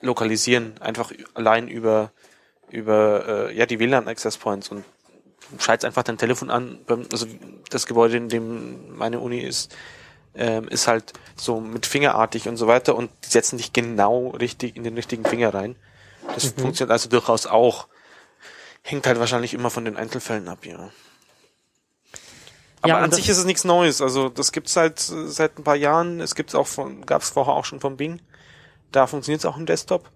lokalisieren, 0.00 0.80
einfach 0.80 1.12
allein 1.34 1.68
über 1.68 2.12
über 2.70 3.48
äh, 3.50 3.56
ja 3.56 3.66
die 3.66 3.78
WLAN 3.78 4.08
Access 4.08 4.38
Points 4.38 4.68
und 4.68 4.84
du 5.50 5.58
schaltest 5.58 5.84
einfach 5.84 6.04
dein 6.04 6.18
Telefon 6.18 6.50
an. 6.50 6.78
Also 7.12 7.26
das 7.68 7.86
Gebäude, 7.86 8.16
in 8.16 8.28
dem 8.28 8.96
meine 8.96 9.20
Uni 9.20 9.40
ist, 9.40 9.74
ähm, 10.34 10.68
ist 10.68 10.86
halt 10.86 11.12
so 11.36 11.60
mit 11.60 11.86
fingerartig 11.86 12.48
und 12.48 12.56
so 12.56 12.66
weiter 12.66 12.94
und 12.94 13.10
die 13.24 13.30
setzen 13.30 13.56
dich 13.56 13.72
genau 13.72 14.28
richtig 14.28 14.76
in 14.76 14.84
den 14.84 14.94
richtigen 14.94 15.24
Finger 15.24 15.52
rein. 15.52 15.76
Das 16.34 16.46
funktioniert 16.46 16.90
also 16.90 17.08
durchaus 17.08 17.46
auch. 17.46 17.88
Hängt 18.82 19.06
halt 19.06 19.18
wahrscheinlich 19.18 19.54
immer 19.54 19.70
von 19.70 19.84
den 19.84 19.96
Einzelfällen 19.96 20.48
ab, 20.48 20.64
ja. 20.64 20.90
Aber 22.82 22.88
Ja, 22.88 22.98
an 22.98 23.12
sich 23.12 23.28
ist 23.28 23.38
es 23.38 23.44
nichts 23.44 23.64
Neues. 23.64 24.00
Also 24.00 24.28
das 24.28 24.52
gibt's 24.52 24.72
seit 24.72 24.98
seit 24.98 25.58
ein 25.58 25.64
paar 25.64 25.76
Jahren. 25.76 26.20
Es 26.20 26.34
gibt's 26.34 26.54
auch 26.54 26.66
von, 26.66 27.04
gab's 27.04 27.30
vorher 27.30 27.54
auch 27.54 27.64
schon 27.64 27.80
vom 27.80 27.96
Bing. 27.96 28.20
Da 28.92 29.06
funktioniert 29.06 29.40
es 29.40 29.46
auch 29.46 29.56
im 29.56 29.66
Desktop. 29.66 30.10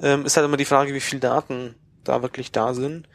Ähm, 0.00 0.26
ist 0.26 0.36
halt 0.36 0.44
immer 0.44 0.56
die 0.56 0.64
Frage, 0.64 0.92
wie 0.92 1.00
viel 1.00 1.20
Daten 1.20 1.76
da 2.04 2.22
wirklich 2.22 2.52
da 2.52 2.74
sind. 2.74 3.08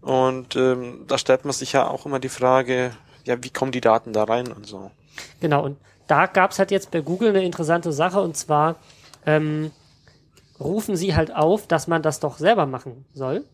Und 0.00 0.54
ähm, 0.54 1.04
da 1.08 1.18
stellt 1.18 1.44
man 1.44 1.52
sich 1.52 1.72
ja 1.72 1.88
auch 1.88 2.06
immer 2.06 2.20
die 2.20 2.28
Frage, 2.28 2.96
ja, 3.24 3.42
wie 3.42 3.50
kommen 3.50 3.72
die 3.72 3.80
Daten 3.80 4.12
da 4.12 4.24
rein 4.24 4.52
und 4.52 4.66
so. 4.66 4.92
Genau, 5.40 5.64
und 5.64 5.78
da 6.06 6.26
gab's 6.26 6.58
halt 6.58 6.70
jetzt 6.70 6.90
bei 6.90 7.00
Google 7.00 7.30
eine 7.30 7.44
interessante 7.44 7.92
Sache 7.92 8.20
und 8.20 8.36
zwar 8.36 8.76
ähm, 9.26 9.70
rufen 10.58 10.96
sie 10.96 11.14
halt 11.14 11.34
auf, 11.34 11.66
dass 11.66 11.86
man 11.86 12.02
das 12.02 12.20
doch 12.20 12.38
selber 12.38 12.66
machen 12.66 13.04
soll. 13.14 13.44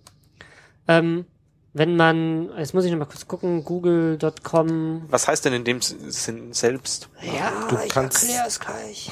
Ähm, 0.88 1.26
wenn 1.72 1.96
man, 1.96 2.50
jetzt 2.56 2.72
muss 2.74 2.84
ich 2.84 2.92
noch 2.92 2.98
mal 2.98 3.06
kurz 3.06 3.26
gucken, 3.26 3.64
google.com. 3.64 5.06
Was 5.08 5.26
heißt 5.26 5.44
denn 5.44 5.54
in 5.54 5.64
dem 5.64 5.80
Sinn 5.82 6.52
selbst? 6.52 7.08
Ja, 7.20 7.66
Du 7.68 7.76
kannst- 7.88 8.28
es 8.46 8.60
gleich. 8.60 9.10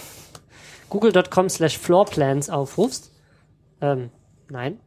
Google.com 0.88 1.48
slash 1.48 1.78
floorplans 1.78 2.50
aufrufst. 2.50 3.10
Ähm, 3.80 4.10
nein. 4.48 4.78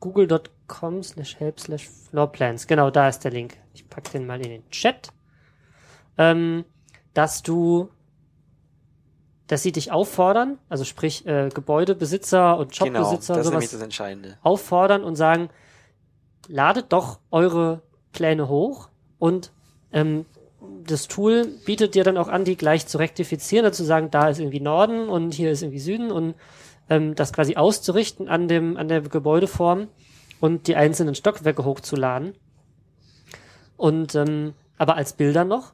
Google.com 0.00 0.53
slash 1.02 1.36
help 1.38 1.60
slash 1.60 1.88
floorplans. 1.88 2.66
Genau, 2.66 2.90
da 2.90 3.08
ist 3.08 3.20
der 3.20 3.30
Link. 3.30 3.58
Ich 3.74 3.88
pack 3.88 4.10
den 4.10 4.26
mal 4.26 4.40
in 4.40 4.50
den 4.50 4.70
Chat. 4.70 5.08
Ähm, 6.16 6.64
dass 7.12 7.42
du, 7.42 7.88
dass 9.46 9.62
sie 9.62 9.72
dich 9.72 9.92
auffordern, 9.92 10.58
also 10.68 10.84
sprich 10.84 11.26
äh, 11.26 11.48
Gebäudebesitzer 11.52 12.56
und 12.56 12.76
Genau, 12.76 13.02
Shopbesitzer 13.02 13.34
das 13.34 13.46
und 13.46 13.54
ist 13.54 13.60
sowas 13.60 13.70
das 13.72 13.82
Entscheidende. 13.82 14.38
auffordern 14.42 15.04
und 15.04 15.16
sagen, 15.16 15.48
ladet 16.48 16.92
doch 16.92 17.20
eure 17.30 17.82
Pläne 18.12 18.48
hoch 18.48 18.88
und 19.18 19.52
ähm, 19.92 20.26
das 20.86 21.08
Tool 21.08 21.46
bietet 21.66 21.94
dir 21.94 22.04
dann 22.04 22.16
auch 22.16 22.28
an, 22.28 22.44
die 22.44 22.56
gleich 22.56 22.86
zu 22.86 22.98
rektifizieren, 22.98 23.64
dazu 23.64 23.84
sagen, 23.84 24.10
da 24.10 24.28
ist 24.28 24.38
irgendwie 24.38 24.60
Norden 24.60 25.08
und 25.08 25.34
hier 25.34 25.50
ist 25.50 25.62
irgendwie 25.62 25.80
Süden 25.80 26.10
und 26.10 26.34
ähm, 26.88 27.14
das 27.14 27.32
quasi 27.32 27.56
auszurichten 27.56 28.28
an 28.28 28.48
dem 28.48 28.76
an 28.76 28.88
der 28.88 29.00
Gebäudeform 29.00 29.88
und 30.40 30.66
die 30.66 30.76
einzelnen 30.76 31.14
Stockwerke 31.14 31.64
hochzuladen 31.64 32.34
und 33.76 34.14
ähm, 34.14 34.54
aber 34.78 34.96
als 34.96 35.12
Bilder 35.12 35.44
noch 35.44 35.72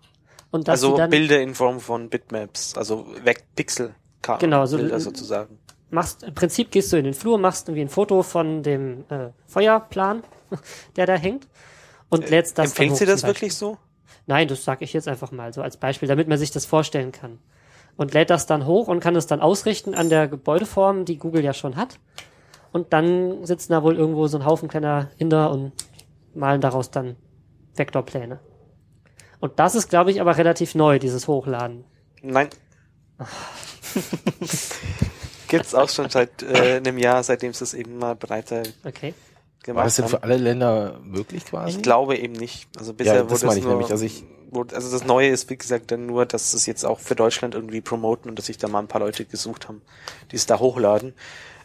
und 0.50 0.68
dass 0.68 0.82
also 0.82 0.96
dann 0.96 1.10
Bilder 1.10 1.40
in 1.40 1.54
Form 1.54 1.80
von 1.80 2.08
Bitmaps, 2.08 2.76
also 2.76 3.06
weg 3.24 3.44
Pixel 3.56 3.94
Genau, 4.38 4.66
so- 4.66 4.76
Bilder 4.76 5.00
sozusagen. 5.00 5.58
machst, 5.90 6.22
im 6.22 6.34
Prinzip 6.34 6.70
gehst 6.70 6.92
du 6.92 6.98
in 6.98 7.04
den 7.04 7.14
Flur, 7.14 7.38
machst 7.38 7.68
irgendwie 7.68 7.82
ein 7.86 7.88
Foto 7.88 8.22
von 8.22 8.62
dem 8.62 9.04
äh, 9.08 9.30
Feuerplan, 9.46 10.22
der 10.96 11.06
da 11.06 11.14
hängt 11.14 11.48
und 12.10 12.28
lädst 12.28 12.58
das 12.58 12.74
dann 12.74 12.84
Empfehlen 12.84 12.94
Sie 12.96 13.06
das 13.06 13.22
wirklich 13.22 13.54
so? 13.54 13.78
Nein, 14.26 14.46
das 14.48 14.64
sage 14.64 14.84
ich 14.84 14.92
jetzt 14.92 15.08
einfach 15.08 15.32
mal 15.32 15.52
so 15.54 15.62
als 15.62 15.76
Beispiel, 15.78 16.06
damit 16.08 16.28
man 16.28 16.38
sich 16.38 16.50
das 16.50 16.66
vorstellen 16.66 17.12
kann. 17.12 17.38
Und 17.96 18.14
lädt 18.14 18.30
das 18.30 18.46
dann 18.46 18.66
hoch 18.66 18.88
und 18.88 19.00
kann 19.00 19.16
es 19.16 19.26
dann 19.26 19.40
ausrichten 19.40 19.94
an 19.94 20.08
der 20.10 20.28
Gebäudeform, 20.28 21.04
die 21.04 21.16
Google 21.18 21.42
ja 21.44 21.52
schon 21.52 21.76
hat. 21.76 21.98
Und 22.72 22.92
dann 22.92 23.44
sitzen 23.44 23.72
da 23.72 23.82
wohl 23.82 23.96
irgendwo 23.96 24.26
so 24.26 24.38
ein 24.38 24.44
Haufen 24.44 24.68
kleiner 24.68 25.10
Inder 25.18 25.50
und 25.50 25.72
malen 26.34 26.60
daraus 26.60 26.90
dann 26.90 27.16
Vektorpläne. 27.74 28.38
Und 29.40 29.58
das 29.58 29.74
ist, 29.74 29.88
glaube 29.88 30.10
ich, 30.10 30.20
aber 30.20 30.36
relativ 30.36 30.74
neu, 30.74 30.98
dieses 30.98 31.26
Hochladen. 31.26 31.84
Nein. 32.22 32.48
Gibt's 35.48 35.74
auch 35.74 35.88
schon 35.88 36.10
seit 36.10 36.42
äh, 36.42 36.76
einem 36.76 36.98
Jahr, 36.98 37.22
seitdem 37.22 37.50
es 37.50 37.74
eben 37.74 37.98
mal 37.98 38.14
breiter 38.14 38.62
Okay. 38.84 39.14
War 39.66 39.74
gemacht 39.74 39.86
das 39.86 39.96
denn 39.96 40.04
haben. 40.04 40.10
für 40.12 40.22
alle 40.22 40.36
Länder 40.36 41.00
möglich 41.02 41.44
quasi? 41.44 41.76
Ich 41.76 41.82
glaube 41.82 42.16
eben 42.16 42.32
nicht. 42.34 42.68
Also 42.78 42.94
bisher 42.94 43.16
Ja, 43.16 43.22
das 43.24 43.30
wurde 43.30 43.46
meine 43.46 43.52
es 43.52 43.58
ich 43.58 43.64
nur, 43.64 43.72
nämlich. 43.74 43.90
Also 43.90 44.04
ich- 44.04 44.24
wurde, 44.52 44.74
also 44.74 44.90
das 44.90 45.04
Neue 45.06 45.28
ist, 45.28 45.48
wie 45.50 45.56
gesagt, 45.56 45.90
dann 45.90 46.06
nur, 46.06 46.24
dass 46.26 46.54
es 46.54 46.66
jetzt 46.66 46.84
auch 46.84 46.98
für 46.98 47.14
Deutschland 47.14 47.54
irgendwie 47.54 47.80
promoten 47.80 48.28
und 48.30 48.38
dass 48.38 48.46
sich 48.46 48.58
da 48.58 48.68
mal 48.68 48.78
ein 48.80 48.88
paar 48.88 49.00
Leute 49.00 49.24
gesucht 49.24 49.68
haben, 49.68 49.82
die 50.32 50.36
es 50.36 50.46
da 50.46 50.58
hochladen. 50.58 51.14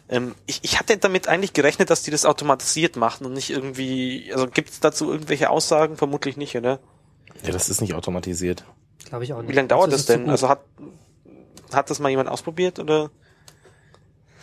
Ähm, 0.08 0.34
ich, 0.46 0.60
ich 0.62 0.78
hatte 0.78 0.96
damit 0.96 1.28
eigentlich 1.28 1.52
gerechnet, 1.52 1.90
dass 1.90 2.02
die 2.02 2.10
das 2.10 2.24
automatisiert 2.24 2.96
machen 2.96 3.26
und 3.26 3.32
nicht 3.32 3.50
irgendwie, 3.50 4.32
also 4.32 4.46
gibt 4.46 4.70
es 4.70 4.80
dazu 4.80 5.10
irgendwelche 5.10 5.50
Aussagen? 5.50 5.96
Vermutlich 5.96 6.36
nicht, 6.36 6.56
oder? 6.56 6.78
Ja, 7.44 7.52
das 7.52 7.68
ist 7.68 7.80
nicht 7.80 7.94
automatisiert. 7.94 8.64
Glaube 9.04 9.24
ich 9.24 9.32
auch 9.32 9.40
nicht. 9.40 9.50
Wie 9.50 9.54
lange 9.54 9.68
dauert 9.68 9.92
Dazu 9.92 9.96
das 9.96 10.06
denn? 10.06 10.30
Also 10.30 10.48
hat, 10.48 10.60
hat 11.72 11.90
das 11.90 11.98
mal 11.98 12.08
jemand 12.08 12.28
ausprobiert 12.28 12.78
oder 12.78 13.10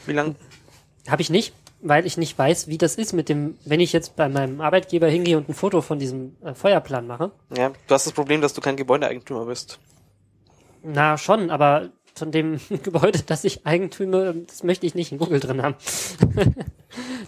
wie 0.05 0.13
lange? 0.13 0.35
Habe 1.07 1.21
ich 1.21 1.29
nicht, 1.29 1.53
weil 1.81 2.05
ich 2.05 2.17
nicht 2.17 2.37
weiß, 2.37 2.67
wie 2.67 2.77
das 2.77 2.95
ist 2.95 3.13
mit 3.13 3.29
dem, 3.29 3.57
wenn 3.65 3.79
ich 3.79 3.93
jetzt 3.93 4.15
bei 4.15 4.27
meinem 4.29 4.61
Arbeitgeber 4.61 5.07
hingehe 5.07 5.37
und 5.37 5.49
ein 5.49 5.53
Foto 5.53 5.81
von 5.81 5.99
diesem 5.99 6.35
äh, 6.43 6.53
Feuerplan 6.53 7.07
mache. 7.07 7.31
Ja, 7.55 7.69
du 7.69 7.93
hast 7.93 8.05
das 8.05 8.13
Problem, 8.13 8.41
dass 8.41 8.53
du 8.53 8.61
kein 8.61 8.75
Gebäudeeigentümer 8.75 9.45
bist. 9.45 9.79
Na 10.81 11.17
schon, 11.17 11.49
aber 11.49 11.89
von 12.15 12.31
dem 12.31 12.59
Gebäude, 12.83 13.19
das 13.25 13.43
ich 13.43 13.65
eigentüme, 13.65 14.35
das 14.47 14.63
möchte 14.63 14.85
ich 14.85 14.95
nicht 14.95 15.11
in 15.11 15.17
Google 15.17 15.39
drin 15.39 15.61
haben. 15.61 15.75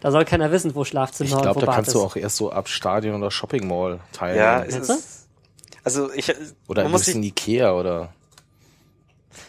da 0.02 0.12
soll 0.12 0.26
keiner 0.26 0.52
wissen, 0.52 0.76
wo 0.76 0.84
Schlafzimmer 0.84 1.30
Ich 1.30 1.36
und 1.36 1.42
glaube, 1.42 1.56
wo 1.58 1.60
da 1.62 1.66
Bad 1.68 1.76
kannst 1.76 1.90
ist. 1.90 1.94
du 1.96 2.02
auch 2.02 2.16
erst 2.16 2.38
so 2.38 2.52
ab 2.52 2.70
Stadion 2.70 3.16
oder 3.16 3.32
Shopping 3.32 3.68
Mall 3.68 4.00
teilen. 4.12 4.38
Ja, 4.38 4.64
es 4.64 4.76
ist, 4.76 5.28
also 5.84 6.12
ich, 6.14 6.34
oder 6.68 6.84
man 6.84 6.90
ein 6.90 6.92
muss 6.92 7.06
bisschen 7.06 7.22
sich, 7.22 7.32
Ikea 7.32 7.74
oder. 7.74 8.14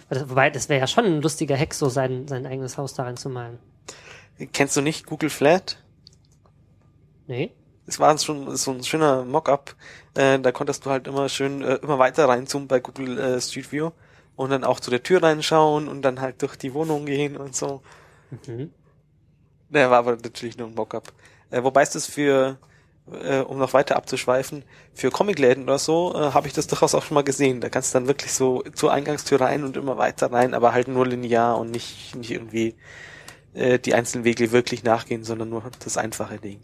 Wobei, 0.09 0.51
das 0.51 0.69
wäre 0.69 0.81
ja 0.81 0.87
schon 0.87 1.05
ein 1.05 1.23
lustiger 1.23 1.57
Hack, 1.57 1.75
so 1.75 1.89
sein, 1.89 2.29
sein 2.29 2.47
eigenes 2.47 2.79
Haus 2.79 2.95
da 2.95 3.03
reinzumalen. 3.03 3.59
kennst 4.53 4.77
du 4.77 4.81
nicht 4.81 5.07
Google 5.07 5.31
Flat? 5.31 5.83
Nee? 7.27 7.53
Es 7.87 7.99
war 7.99 8.17
schon 8.19 8.57
so 8.57 8.73
ein 8.73 8.85
schöner 8.85 9.25
Mockup. 9.25 9.75
Äh, 10.15 10.39
da 10.39 10.53
konntest 10.53 10.87
du 10.87 10.91
halt 10.91 11.07
immer 11.07 11.29
schön 11.29 11.63
äh, 11.63 11.75
immer 11.77 11.99
weiter 11.99 12.29
reinzoomen 12.29 12.69
bei 12.69 12.81
Google 12.81 13.19
äh, 13.19 13.41
Street 13.41 13.71
View 13.73 13.91
und 14.37 14.51
dann 14.51 14.65
auch 14.65 14.81
zu 14.81 14.91
der 14.91 15.03
Tür 15.03 15.23
reinschauen 15.23 15.89
und 15.89 16.03
dann 16.03 16.21
halt 16.21 16.43
durch 16.43 16.57
die 16.57 16.75
Wohnung 16.75 17.07
gehen 17.07 17.37
und 17.37 17.57
so. 17.57 17.83
Mhm. 18.47 18.71
Der 19.71 19.91
war 19.91 19.99
aber 19.99 20.13
natürlich 20.13 20.57
nur 20.57 20.69
ein 20.69 20.75
Mockup. 20.75 21.13
Äh, 21.51 21.63
wobei 21.63 21.83
es 21.83 21.91
das 21.91 22.07
für, 22.07 22.59
äh, 23.23 23.41
um 23.41 23.59
noch 23.59 23.73
weiter 23.73 23.97
abzuschweifen, 23.97 24.65
für 24.95 25.11
Comicläden 25.11 25.65
oder 25.65 25.79
so, 25.79 26.15
äh, 26.15 26.33
habe 26.33 26.47
ich 26.47 26.53
das 26.53 26.67
durchaus 26.67 26.95
auch 26.95 27.03
schon 27.03 27.15
mal 27.15 27.25
gesehen. 27.25 27.61
Da 27.61 27.69
kannst 27.69 27.95
du 27.95 27.99
dann 27.99 28.07
wirklich 28.07 28.33
so 28.33 28.63
zur 28.75 28.93
Eingangstür 28.93 29.41
rein 29.41 29.65
und 29.65 29.77
immer 29.77 29.99
weiter 29.99 30.31
rein, 30.31 30.55
aber 30.55 30.73
halt 30.73 30.89
nur 30.89 31.07
linear 31.07 31.59
und 31.59 31.71
nicht, 31.71 32.15
nicht 32.15 32.31
irgendwie 32.31 32.75
äh, 33.55 33.79
die 33.79 33.95
einzelnen 33.95 34.25
Wege 34.25 34.53
wirklich 34.53 34.85
nachgehen, 34.85 35.25
sondern 35.25 35.49
nur 35.49 35.63
das 35.83 35.97
einfache 35.97 36.39
Ding. 36.39 36.61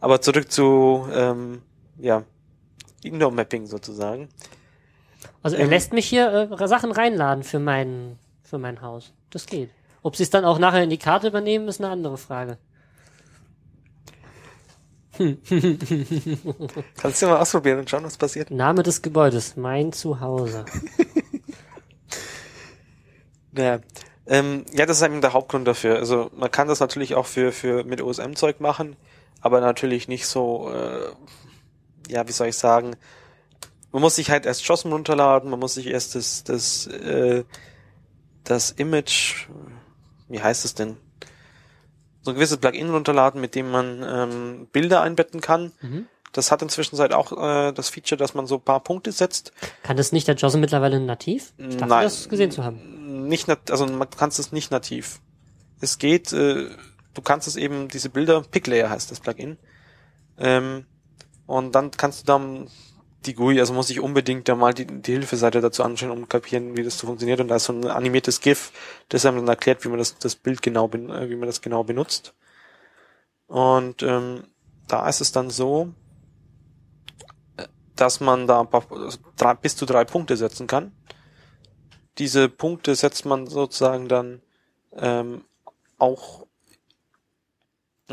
Aber 0.00 0.20
zurück 0.22 0.50
zu 0.50 1.06
ähm, 1.12 1.62
ja, 1.98 2.24
Indoor-Mapping 3.02 3.66
sozusagen. 3.66 4.28
Also 5.42 5.56
er 5.56 5.64
Ähm. 5.64 5.70
lässt 5.70 5.92
mich 5.92 6.06
hier 6.06 6.50
äh, 6.50 6.68
Sachen 6.68 6.92
reinladen 6.92 7.44
für 7.44 7.58
mein, 7.58 8.18
für 8.42 8.58
mein 8.58 8.82
Haus. 8.82 9.12
Das 9.30 9.46
geht. 9.46 9.70
Ob 10.02 10.16
sie 10.16 10.22
es 10.22 10.30
dann 10.30 10.44
auch 10.44 10.58
nachher 10.58 10.82
in 10.82 10.90
die 10.90 10.98
Karte 10.98 11.28
übernehmen, 11.28 11.68
ist 11.68 11.80
eine 11.80 11.90
andere 11.90 12.18
Frage. 12.18 12.58
Kannst 15.18 15.42
du 17.20 17.26
mal 17.26 17.40
ausprobieren 17.40 17.80
und 17.80 17.90
schauen, 17.90 18.04
was 18.04 18.16
passiert. 18.16 18.50
Name 18.50 18.82
des 18.82 19.02
Gebäudes, 19.02 19.56
mein 19.56 19.92
Zuhause. 19.92 20.64
Ja, 23.56 23.80
ähm, 24.26 24.64
ja, 24.72 24.86
das 24.86 24.98
ist 24.98 25.02
eben 25.02 25.20
der 25.20 25.32
Hauptgrund 25.32 25.66
dafür. 25.66 25.96
Also 25.96 26.30
man 26.36 26.50
kann 26.50 26.68
das 26.68 26.80
natürlich 26.80 27.14
auch 27.16 27.26
für, 27.26 27.52
für 27.52 27.84
mit 27.84 28.00
OSM-Zeug 28.00 28.60
machen, 28.60 28.96
aber 29.40 29.60
natürlich 29.60 30.06
nicht 30.06 30.26
so, 30.26 30.70
äh, 30.72 32.12
ja, 32.12 32.26
wie 32.28 32.32
soll 32.32 32.48
ich 32.48 32.56
sagen, 32.56 32.94
man 33.92 34.02
muss 34.02 34.16
sich 34.16 34.30
halt 34.30 34.46
erst 34.46 34.66
JOSM 34.66 34.92
runterladen, 34.92 35.50
man 35.50 35.58
muss 35.58 35.74
sich 35.74 35.86
erst 35.86 36.14
das, 36.14 36.44
das, 36.44 36.86
äh, 36.86 37.44
das 38.44 38.70
Image, 38.70 39.48
wie 40.28 40.40
heißt 40.40 40.64
es 40.64 40.74
denn? 40.74 40.96
So 42.22 42.30
ein 42.30 42.34
gewisses 42.34 42.58
Plugin 42.58 42.90
runterladen, 42.90 43.40
mit 43.40 43.54
dem 43.54 43.70
man 43.70 44.04
ähm, 44.06 44.68
Bilder 44.72 45.00
einbetten 45.00 45.40
kann. 45.40 45.72
Mhm. 45.80 46.06
Das 46.32 46.52
hat 46.52 46.62
inzwischen 46.62 46.94
seit 46.94 47.12
auch 47.12 47.32
äh, 47.32 47.72
das 47.72 47.88
Feature, 47.88 48.18
dass 48.18 48.34
man 48.34 48.46
so 48.46 48.56
ein 48.56 48.60
paar 48.60 48.80
Punkte 48.80 49.10
setzt. 49.10 49.52
Kann 49.82 49.96
das 49.96 50.12
nicht 50.12 50.28
der 50.28 50.36
JOSM 50.36 50.60
mittlerweile 50.60 51.00
nativ? 51.00 51.52
Ich 51.58 51.76
dachte, 51.76 51.88
Nein. 51.88 52.04
das 52.04 52.28
gesehen 52.28 52.52
zu 52.52 52.62
haben. 52.62 53.26
nicht, 53.26 53.48
nat 53.48 53.70
also 53.70 53.86
man 53.86 54.08
kannst 54.10 54.38
es 54.38 54.52
nicht 54.52 54.70
nativ. 54.70 55.20
Es 55.80 55.98
geht, 55.98 56.32
äh, 56.32 56.68
du 57.14 57.22
kannst 57.22 57.48
es 57.48 57.56
eben, 57.56 57.88
diese 57.88 58.10
Bilder, 58.10 58.42
Picklayer 58.42 58.90
heißt 58.90 59.10
das 59.10 59.18
Plugin. 59.18 59.56
Ähm, 60.38 60.86
und 61.46 61.74
dann 61.74 61.90
kannst 61.90 62.20
du 62.20 62.26
dann 62.26 62.68
die 63.26 63.34
GUI, 63.34 63.60
also 63.60 63.74
muss 63.74 63.90
ich 63.90 64.00
unbedingt 64.00 64.48
da 64.48 64.54
mal 64.54 64.72
die, 64.72 64.86
die 64.86 65.12
Hilfeseite 65.12 65.60
dazu 65.60 65.82
anschauen, 65.82 66.10
um 66.10 66.28
kapieren, 66.28 66.76
wie 66.76 66.82
das 66.82 66.98
so 66.98 67.06
funktioniert. 67.06 67.40
Und 67.40 67.48
da 67.48 67.56
ist 67.56 67.64
so 67.64 67.72
ein 67.72 67.86
animiertes 67.86 68.40
GIF, 68.40 68.72
das 69.08 69.26
einem 69.26 69.38
dann 69.38 69.48
erklärt, 69.48 69.84
wie 69.84 69.88
man 69.88 69.98
das, 69.98 70.16
das 70.18 70.36
Bild 70.36 70.62
genau, 70.62 70.88
äh, 70.88 71.28
wie 71.28 71.36
man 71.36 71.46
das 71.46 71.60
genau 71.60 71.84
benutzt. 71.84 72.34
Und 73.46 74.02
ähm, 74.02 74.44
da 74.88 75.08
ist 75.08 75.20
es 75.20 75.32
dann 75.32 75.50
so, 75.50 75.92
äh, 77.56 77.66
dass 77.94 78.20
man 78.20 78.46
da 78.46 78.60
ein 78.60 78.70
paar, 78.70 78.90
also 78.90 79.18
drei, 79.36 79.54
bis 79.54 79.76
zu 79.76 79.84
drei 79.84 80.04
Punkte 80.04 80.36
setzen 80.36 80.66
kann. 80.66 80.92
Diese 82.16 82.48
Punkte 82.48 82.94
setzt 82.94 83.26
man 83.26 83.46
sozusagen 83.46 84.08
dann 84.08 84.40
ähm, 84.96 85.44
auch 85.98 86.46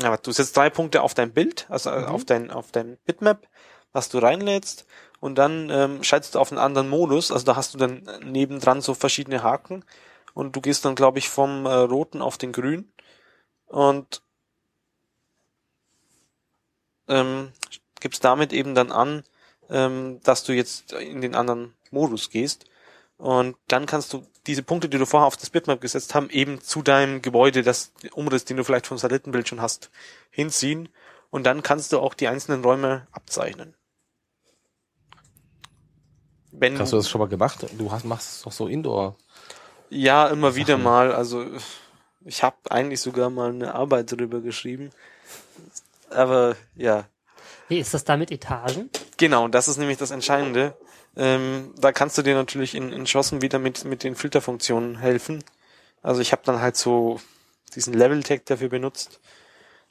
ja, 0.00 0.16
du 0.16 0.30
setzt 0.30 0.56
drei 0.56 0.70
Punkte 0.70 1.02
auf 1.02 1.14
dein 1.14 1.32
Bild, 1.32 1.66
also 1.68 1.90
äh, 1.90 2.04
auf 2.04 2.24
dein 2.24 2.50
auf 2.50 2.70
dein 2.70 2.98
Bitmap, 3.04 3.48
was 3.92 4.08
du 4.08 4.18
reinlädst 4.18 4.86
und 5.20 5.36
dann 5.36 5.70
ähm, 5.70 6.02
schaltest 6.02 6.34
du 6.34 6.38
auf 6.38 6.52
einen 6.52 6.60
anderen 6.60 6.88
Modus, 6.88 7.30
also 7.30 7.44
da 7.44 7.56
hast 7.56 7.74
du 7.74 7.78
dann 7.78 8.02
nebendran 8.24 8.80
so 8.80 8.94
verschiedene 8.94 9.42
Haken 9.42 9.84
und 10.34 10.54
du 10.54 10.60
gehst 10.60 10.84
dann 10.84 10.94
glaube 10.94 11.18
ich 11.18 11.28
vom 11.28 11.66
äh, 11.66 11.74
roten 11.74 12.22
auf 12.22 12.38
den 12.38 12.52
grün 12.52 12.90
und 13.66 14.22
ähm, 17.08 17.52
gibst 18.00 18.24
damit 18.24 18.52
eben 18.52 18.74
dann 18.74 18.92
an, 18.92 19.24
ähm, 19.70 20.20
dass 20.22 20.44
du 20.44 20.52
jetzt 20.52 20.92
in 20.92 21.20
den 21.20 21.34
anderen 21.34 21.74
Modus 21.90 22.30
gehst 22.30 22.66
und 23.18 23.56
dann 23.66 23.86
kannst 23.86 24.12
du 24.12 24.24
diese 24.46 24.62
Punkte, 24.62 24.88
die 24.88 24.96
du 24.96 25.04
vorher 25.04 25.26
auf 25.26 25.36
das 25.36 25.50
Bitmap 25.50 25.80
gesetzt 25.80 26.14
haben, 26.14 26.30
eben 26.30 26.60
zu 26.60 26.82
deinem 26.82 27.20
Gebäude, 27.20 27.62
das 27.62 27.92
Umriss, 28.12 28.44
den 28.44 28.56
du 28.56 28.64
vielleicht 28.64 28.86
vom 28.86 28.96
Satellitenbild 28.96 29.48
schon 29.48 29.60
hast, 29.60 29.90
hinziehen. 30.30 30.88
Und 31.30 31.44
dann 31.44 31.62
kannst 31.62 31.92
du 31.92 31.98
auch 31.98 32.14
die 32.14 32.28
einzelnen 32.28 32.64
Räume 32.64 33.06
abzeichnen. 33.10 33.74
Wenn 36.50 36.78
Hast 36.78 36.92
du 36.92 36.96
das 36.96 37.08
schon 37.08 37.20
mal 37.20 37.28
gemacht? 37.28 37.66
Du 37.76 37.90
hast, 37.92 38.04
machst 38.04 38.36
es 38.36 38.42
doch 38.42 38.52
so 38.52 38.66
Indoor. 38.68 39.16
ja, 39.90 40.28
immer 40.28 40.54
wieder 40.54 40.74
Sachen. 40.74 40.84
mal. 40.84 41.12
Also 41.14 41.46
ich 42.24 42.42
habe 42.42 42.56
eigentlich 42.70 43.00
sogar 43.00 43.30
mal 43.30 43.50
eine 43.50 43.74
Arbeit 43.74 44.12
darüber 44.12 44.40
geschrieben. 44.40 44.90
Aber 46.10 46.56
ja, 46.74 47.04
Wie 47.68 47.78
ist 47.78 47.92
das 47.92 48.04
da 48.04 48.16
mit 48.16 48.30
Etagen? 48.30 48.88
Genau, 49.18 49.48
das 49.48 49.68
ist 49.68 49.76
nämlich 49.76 49.98
das 49.98 50.10
Entscheidende. 50.10 50.74
Ähm, 51.16 51.74
da 51.76 51.92
kannst 51.92 52.16
du 52.16 52.22
dir 52.22 52.34
natürlich 52.34 52.74
in, 52.74 52.92
in 52.92 53.06
Schossen 53.06 53.42
wieder 53.42 53.58
mit, 53.58 53.84
mit 53.84 54.04
den 54.04 54.14
Filterfunktionen 54.14 54.98
helfen. 54.98 55.44
Also 56.02 56.20
ich 56.20 56.32
habe 56.32 56.42
dann 56.44 56.60
halt 56.60 56.76
so 56.76 57.20
diesen 57.74 57.92
Level-Tag 57.92 58.46
dafür 58.46 58.68
benutzt. 58.68 59.20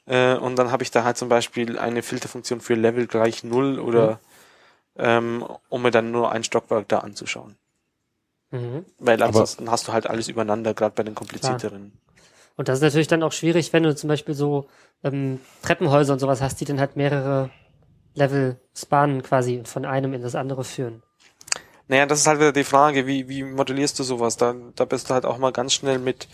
Äh, 0.06 0.36
und 0.36 0.56
dann 0.56 0.72
habe 0.72 0.84
ich 0.84 0.92
da 0.92 1.04
halt 1.04 1.18
zum 1.18 1.30
Beispiel 1.30 1.78
eine 1.78 2.02
Filterfunktion 2.02 2.62
für 2.62 2.76
Level 2.76 3.08
gleich 3.08 3.44
null 3.44 3.80
oder 3.80 4.20
ähm, 4.98 5.46
um 5.70 5.82
mir 5.82 5.92
dann 5.92 6.12
nur 6.12 6.32
ein 6.32 6.44
Stockwerk 6.44 6.88
da 6.88 7.00
anzuschauen. 7.00 7.56
Mhm. 8.52 8.86
Weil 9.00 9.22
ansonsten 9.22 9.70
hast 9.70 9.88
du 9.88 9.94
halt 9.94 10.08
alles 10.08 10.28
übereinander, 10.28 10.74
gerade 10.74 10.96
bei 10.96 11.04
den 11.04 11.16
komplizierteren. 11.16 11.94
Und 12.56 12.70
das 12.70 12.80
ist 12.80 12.84
natürlich 12.84 13.08
dann 13.08 13.24
auch 13.24 13.32
schwierig, 13.32 13.72
wenn 13.74 13.84
du 13.84 13.96
zum 13.96 14.08
Beispiel 14.08 14.34
so 14.34 14.68
ähm, 15.04 15.40
Treppenhäuser 15.62 16.14
und 16.14 16.20
sowas 16.20 16.42
hast, 16.42 16.60
die 16.60 16.66
dann 16.66 16.80
halt 16.80 16.96
mehrere 16.96 17.52
Level 18.16 18.60
spannen 18.74 19.22
quasi 19.22 19.58
und 19.58 19.68
von 19.68 19.86
einem 19.86 20.14
in 20.14 20.22
das 20.22 20.36
andere 20.36 20.64
führen. 20.64 21.04
Naja, 21.88 22.06
das 22.06 22.20
ist 22.20 22.28
halt 22.28 22.40
wieder 22.40 22.52
die 22.52 22.64
Frage, 22.64 23.06
wie, 23.06 23.30
wie 23.30 23.44
modellierst 23.44 23.98
du 24.00 24.04
sowas? 24.04 24.38
Da, 24.38 24.56
da 24.76 24.86
bist 24.86 25.10
du 25.10 25.14
halt 25.14 25.26
auch 25.26 25.38
mal 25.38 25.52
ganz 25.52 25.74
schnell 25.74 26.00
mit, 26.00 26.28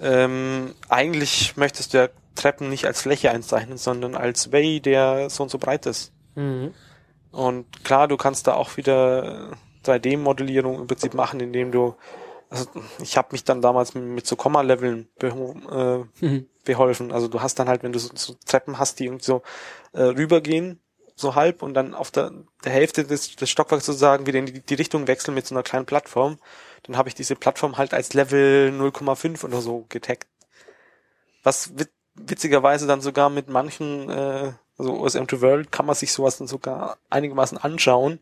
ähm, 0.00 0.74
eigentlich 0.88 1.56
möchtest 1.56 1.94
du 1.94 1.98
ja 1.98 2.08
Treppen 2.34 2.68
nicht 2.68 2.86
als 2.86 3.02
Fläche 3.02 3.30
einzeichnen, 3.30 3.78
sondern 3.78 4.14
als 4.14 4.52
Way, 4.52 4.80
der 4.80 5.30
so 5.30 5.44
und 5.44 5.48
so 5.48 5.58
breit 5.58 5.86
ist. 5.86 6.12
Mhm. 6.34 6.74
Und 7.32 7.84
klar, 7.84 8.08
du 8.08 8.16
kannst 8.16 8.46
da 8.46 8.54
auch 8.54 8.76
wieder 8.76 9.56
3D-Modellierung 9.84 10.80
im 10.80 10.86
Prinzip 10.86 11.14
machen, 11.14 11.40
indem 11.40 11.72
du, 11.72 11.94
also 12.50 12.66
ich 13.00 13.16
habe 13.16 13.28
mich 13.32 13.44
dann 13.44 13.60
damals 13.62 13.94
mit, 13.94 14.26
so 14.26 14.36
Komma-Leveln 14.36 15.08
beho- 15.20 16.00
äh, 16.02 16.04
Mhm. 16.20 16.46
beholfen. 16.64 17.12
Also 17.12 17.28
du 17.28 17.40
hast 17.40 17.58
dann 17.58 17.68
halt, 17.68 17.82
wenn 17.82 17.92
du 17.92 17.98
so, 17.98 18.10
so 18.14 18.34
Treppen 18.46 18.78
hast, 18.78 18.98
die 18.98 19.06
irgendwie 19.06 19.24
so 19.24 19.42
äh, 19.92 20.02
rübergehen, 20.02 20.80
so 21.16 21.34
halb 21.34 21.62
und 21.62 21.74
dann 21.74 21.94
auf 21.94 22.10
der, 22.10 22.30
der 22.64 22.72
Hälfte 22.72 23.04
des, 23.04 23.34
des 23.36 23.50
Stockwerks 23.50 23.86
sozusagen 23.86 24.26
wieder 24.26 24.38
in 24.38 24.46
die, 24.46 24.60
die 24.60 24.74
Richtung 24.74 25.06
wechseln 25.06 25.34
mit 25.34 25.46
so 25.46 25.54
einer 25.54 25.62
kleinen 25.64 25.86
Plattform, 25.86 26.38
dann 26.84 26.96
habe 26.96 27.08
ich 27.08 27.14
diese 27.14 27.36
Plattform 27.36 27.76
halt 27.76 27.92
als 27.92 28.14
Level 28.14 28.70
0,5 28.70 29.44
oder 29.44 29.60
so 29.60 29.84
getaggt. 29.88 30.26
Was 31.42 31.78
wit 31.78 31.90
witzigerweise 32.26 32.86
dann 32.86 33.00
sogar 33.00 33.30
mit 33.30 33.48
manchen, 33.48 34.08
äh, 34.10 34.52
also 34.76 35.00
OSM 35.00 35.26
to 35.26 35.40
World 35.40 35.72
kann 35.72 35.86
man 35.86 35.94
sich 35.94 36.12
sowas 36.12 36.38
dann 36.38 36.46
sogar 36.46 36.98
einigermaßen 37.10 37.58
anschauen, 37.58 38.20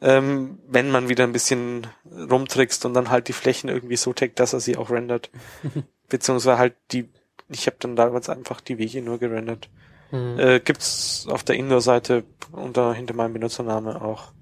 ähm, 0.00 0.58
wenn 0.68 0.90
man 0.90 1.08
wieder 1.08 1.24
ein 1.24 1.32
bisschen 1.32 1.86
rumtrickst 2.06 2.84
und 2.84 2.94
dann 2.94 3.10
halt 3.10 3.28
die 3.28 3.32
Flächen 3.32 3.68
irgendwie 3.68 3.96
so 3.96 4.12
taggt, 4.12 4.40
dass 4.40 4.52
er 4.52 4.60
sie 4.60 4.76
auch 4.76 4.90
rendert. 4.90 5.30
Beziehungsweise 6.08 6.58
halt 6.58 6.74
die, 6.90 7.08
ich 7.48 7.66
habe 7.66 7.76
dann 7.80 7.96
damals 7.96 8.28
einfach 8.28 8.60
die 8.60 8.78
Wege 8.78 9.02
nur 9.02 9.18
gerendert. 9.18 9.68
Mhm. 10.10 10.38
Äh, 10.38 10.60
gibt's 10.60 11.26
auf 11.28 11.42
der 11.44 11.56
Indoor-Seite 11.56 12.24
unter 12.52 12.92
hinter 12.94 13.14
meinem 13.14 13.32
Benutzername 13.32 14.02
auch 14.02 14.32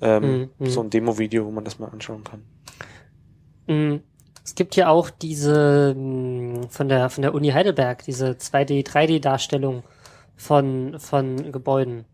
ähm, 0.00 0.22
Mhm, 0.22 0.50
mhm. 0.58 0.66
so 0.66 0.80
ein 0.82 0.90
Demo-Video, 0.90 1.44
wo 1.44 1.50
man 1.50 1.64
das 1.64 1.78
mal 1.78 1.88
anschauen 1.88 2.24
kann. 2.24 2.42
Mhm. 3.66 4.02
Es 4.44 4.54
gibt 4.54 4.76
ja 4.76 4.88
auch 4.88 5.10
diese 5.10 5.94
mh, 5.96 6.68
von 6.70 6.88
der 6.88 7.10
von 7.10 7.22
der 7.22 7.34
Uni 7.34 7.50
Heidelberg 7.50 8.04
diese 8.04 8.30
2D 8.30 8.86
3D 8.86 9.20
Darstellung 9.20 9.82
von 10.36 10.98
von 10.98 11.52
Gebäuden. 11.52 12.04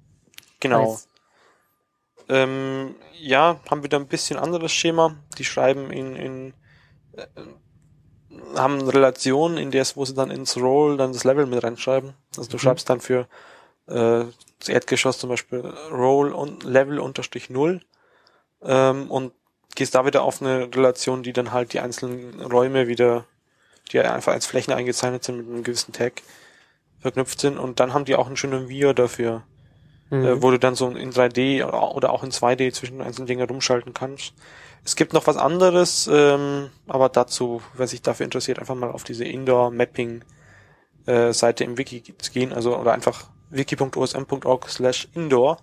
Genau. 0.61 0.93
Weiß. 0.93 1.09
Ähm, 2.29 2.97
ja, 3.21 3.61
haben 3.71 3.85
wieder 3.85 3.99
ein 3.99 4.09
bisschen 4.09 4.39
anderes 4.39 4.73
Schema. 4.73 5.17
Die 5.39 5.45
schreiben 5.45 5.91
in, 5.91 6.17
in 6.17 6.55
äh, 7.13 7.27
haben 8.57 8.81
eine 8.81 8.93
Relation, 8.93 9.57
in 9.57 9.71
der 9.71 9.83
es, 9.83 9.97
wo 9.97 10.05
sie 10.05 10.15
dann 10.15 10.31
ins 10.31 10.57
Roll 10.57 10.97
dann 10.97 11.13
das 11.13 11.25
Level 11.25 11.47
mit 11.47 11.63
reinschreiben. 11.63 12.15
Also 12.37 12.51
du 12.51 12.59
schreibst 12.59 12.91
dann 12.91 13.01
für 13.01 13.29
äh, 13.87 14.25
das 14.59 14.69
Erdgeschoss 14.69 15.19
zum 15.19 15.31
Beispiel 15.31 15.61
Roll 15.91 16.33
und 16.33 16.65
Level 16.65 16.99
unterstrich 16.99 17.51
null 17.51 17.81
ähm, 18.63 19.11
und 19.11 19.33
gehst 19.77 19.95
da 19.95 20.05
wieder 20.05 20.23
auf 20.23 20.43
eine 20.43 20.75
Relation, 20.75 21.23
die 21.23 21.33
dann 21.33 21.53
halt 21.53 21.73
die 21.73 21.81
einzelnen 21.81 22.41
Räume 22.41 22.89
wieder, 22.89 23.25
die 23.93 24.01
einfach 24.01 24.33
als 24.33 24.47
Flächen 24.47 24.73
eingezeichnet 24.73 25.23
sind 25.23 25.39
mit 25.39 25.47
einem 25.47 25.63
gewissen 25.63 25.93
Tag 25.93 26.23
verknüpft 26.99 27.41
sind 27.41 27.59
und 27.59 27.79
dann 27.79 27.95
haben 27.95 28.05
die 28.05 28.17
auch 28.17 28.27
einen 28.27 28.37
schönen 28.37 28.69
Viewer 28.69 28.95
dafür 28.95 29.45
Mhm. 30.11 30.25
äh, 30.25 30.43
wo 30.43 30.51
du 30.51 30.59
dann 30.59 30.75
so 30.77 30.89
in 30.91 31.11
3D 31.11 31.65
oder 31.65 32.13
auch 32.13 32.23
in 32.23 32.31
2D 32.31 32.73
zwischen 32.73 32.99
den 32.99 33.07
einzelnen 33.07 33.27
Dingen 33.27 33.49
rumschalten 33.49 33.93
kannst. 33.93 34.35
Es 34.85 34.95
gibt 34.95 35.13
noch 35.13 35.27
was 35.27 35.37
anderes, 35.37 36.09
ähm, 36.13 36.71
aber 36.87 37.09
dazu, 37.09 37.61
wer 37.75 37.89
sich 37.89 38.03
dafür 38.03 38.23
interessiert, 38.25 38.61
einfach 38.61 38.77
mal 38.77 38.93
auf 38.93 39.03
diese 39.03 39.25
Indoor-Mapping-Seite 39.25 41.65
im 41.65 41.77
Wiki 41.77 42.05
zu 42.19 42.31
gehen, 42.31 42.53
also 42.53 42.79
oder 42.79 42.93
einfach 42.93 43.25
wiki.osm.org 43.51 44.69
slash 44.69 45.09
indoor. 45.15 45.57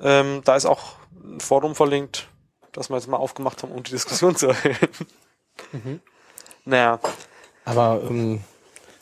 Ähm, 0.00 0.42
da 0.44 0.54
ist 0.54 0.66
auch 0.66 0.92
ein 1.24 1.40
Forum 1.40 1.74
verlinkt, 1.74 2.28
das 2.74 2.90
wir 2.90 2.96
jetzt 2.96 3.08
mal 3.08 3.16
aufgemacht 3.16 3.62
haben, 3.62 3.72
um 3.72 3.82
die 3.82 3.92
Diskussion 3.92 4.36
zu 4.36 4.48
erhöhen. 4.48 4.76
Mhm. 5.72 6.00
Naja, 6.64 7.00
Aber 7.64 8.02
ähm, 8.08 8.42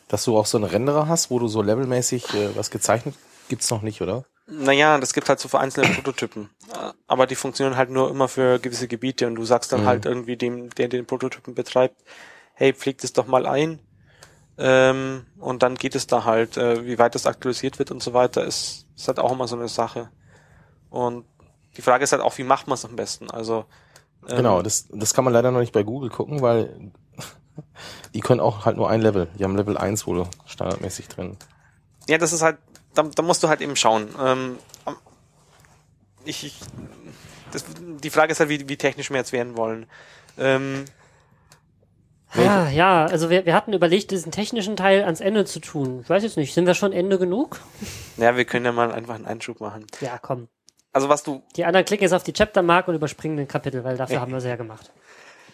dass 0.09 0.25
du 0.25 0.37
auch 0.39 0.47
so 0.47 0.59
einen 0.59 0.67
Renderer 0.71 1.09
hast, 1.09 1.31
wo 1.31 1.39
du 1.39 1.49
so 1.49 1.63
levelmäßig 1.63 2.35
äh, 2.35 2.57
was 2.57 2.71
gezeichnet, 2.71 3.15
gibt's 3.49 3.71
noch 3.71 3.83
nicht, 3.83 4.03
oder? 4.03 4.25
Naja, 4.47 4.99
das 4.99 5.13
gibt 5.15 5.29
halt 5.29 5.39
so 5.41 5.49
vereinzelte 5.49 5.89
Prototypen. 5.95 6.51
Äh, 6.73 6.93
Aber 7.07 7.27
die 7.27 7.35
funktionieren 7.37 7.77
halt 7.77 7.91
nur 7.91 8.11
immer 8.11 8.29
für 8.29 8.59
gewisse 8.59 8.89
Gebiete 8.89 9.27
und 9.27 9.37
du 9.37 9.45
sagst 9.45 9.73
dann 9.73 9.83
Mhm. 9.83 9.87
halt 9.87 10.05
irgendwie 10.05 10.37
dem, 10.37 10.71
der 10.71 10.89
den 10.89 11.07
Prototypen 11.07 11.55
betreibt, 11.55 12.03
hey, 12.55 12.73
pflegt 12.75 13.05
es 13.05 13.13
doch 13.13 13.27
mal 13.27 13.47
ein. 13.47 13.81
Ähm, 14.59 15.27
und 15.39 15.63
dann 15.63 15.77
geht 15.77 15.95
es 15.97 16.07
da 16.07 16.25
halt, 16.25 16.57
äh, 16.59 16.87
wie 16.87 16.99
weit 16.99 17.15
das 17.15 17.27
aktualisiert 17.27 17.79
wird 17.79 17.91
und 17.91 18.03
so 18.03 18.15
weiter, 18.15 18.45
ist, 18.45 18.87
ist 18.97 19.09
halt 19.09 19.19
auch 19.21 19.33
immer 19.33 19.49
so 19.49 19.57
eine 19.57 19.69
Sache. 19.69 20.11
Und 20.91 21.27
die 21.77 21.83
Frage 21.83 22.05
ist 22.05 22.13
halt 22.13 22.23
auch, 22.23 22.37
wie 22.39 22.45
macht 22.45 22.67
man 22.67 22.75
es 22.75 22.85
am 22.85 22.97
besten? 22.97 23.31
Also 23.31 23.65
ähm, 24.29 24.37
Genau, 24.37 24.63
das, 24.63 24.89
das 24.91 25.15
kann 25.15 25.25
man 25.25 25.33
leider 25.33 25.51
noch 25.51 25.61
nicht 25.61 25.73
bei 25.73 25.83
Google 25.83 26.11
gucken, 26.11 26.43
weil 26.43 26.93
die 28.15 28.21
können 28.21 28.41
auch 28.41 28.65
halt 28.65 28.77
nur 28.77 28.89
ein 28.89 29.01
Level. 29.01 29.29
Die 29.39 29.45
haben 29.45 29.57
Level 29.57 29.77
1 29.77 30.07
wohl 30.07 30.27
standardmäßig 30.47 31.09
drin. 31.09 31.37
Ja, 32.09 32.19
das 32.19 32.33
ist 32.33 32.43
halt, 32.43 32.59
da, 32.95 33.03
da 33.03 33.23
musst 33.23 33.43
du 33.43 33.49
halt 33.49 33.61
eben 33.61 33.77
schauen. 33.77 34.09
Ähm, 34.21 34.59
ich, 36.25 36.45
ich 36.45 36.61
das, 37.53 37.65
die 37.77 38.11
Frage 38.11 38.33
ist 38.33 38.41
halt, 38.41 38.49
wie, 38.49 38.69
wie 38.69 38.77
technisch 38.77 39.11
wir 39.11 39.19
jetzt 39.19 39.33
werden 39.33 39.57
wollen. 39.57 39.87
Ähm, 40.39 40.85
Ja, 42.35 42.69
ja, 42.71 43.05
also 43.05 43.29
wir, 43.29 43.45
wir 43.45 43.55
hatten 43.55 43.75
überlegt, 43.75 44.11
diesen 44.11 44.33
technischen 44.33 44.77
Teil 44.77 45.05
ans 45.05 45.21
Ende 45.21 45.45
zu 45.45 45.61
tun. 45.61 46.01
Ich 46.03 46.09
weiß 46.09 46.23
jetzt 46.23 46.39
nicht, 46.39 46.55
sind 46.55 46.67
wir 46.67 46.75
schon 46.75 46.93
Ende 46.93 47.19
genug? 47.19 47.61
Ja, 48.17 48.37
wir 48.37 48.47
können 48.47 48.65
ja 48.65 48.73
mal 48.73 48.91
einfach 48.93 49.15
einen 49.15 49.27
Einschub 49.27 49.61
machen. 49.61 49.87
Ja, 50.01 50.19
komm. 50.19 50.49
Also 50.93 51.09
was 51.09 51.23
du, 51.23 51.43
Die 51.57 51.65
anderen 51.65 51.85
klicken 51.87 52.03
jetzt 52.03 52.13
auf 52.13 52.23
die 52.23 52.33
Chapter-Mark 52.33 52.89
und 52.89 52.95
überspringen 52.95 53.37
den 53.37 53.49
Kapitel, 53.49 53.83
weil 53.85 53.97
dafür 53.97 54.17
Ja. 54.17 54.21
haben 54.21 54.33
wir 54.33 54.41
sie 54.41 54.49
ja 54.49 54.57
gemacht. 54.57 54.91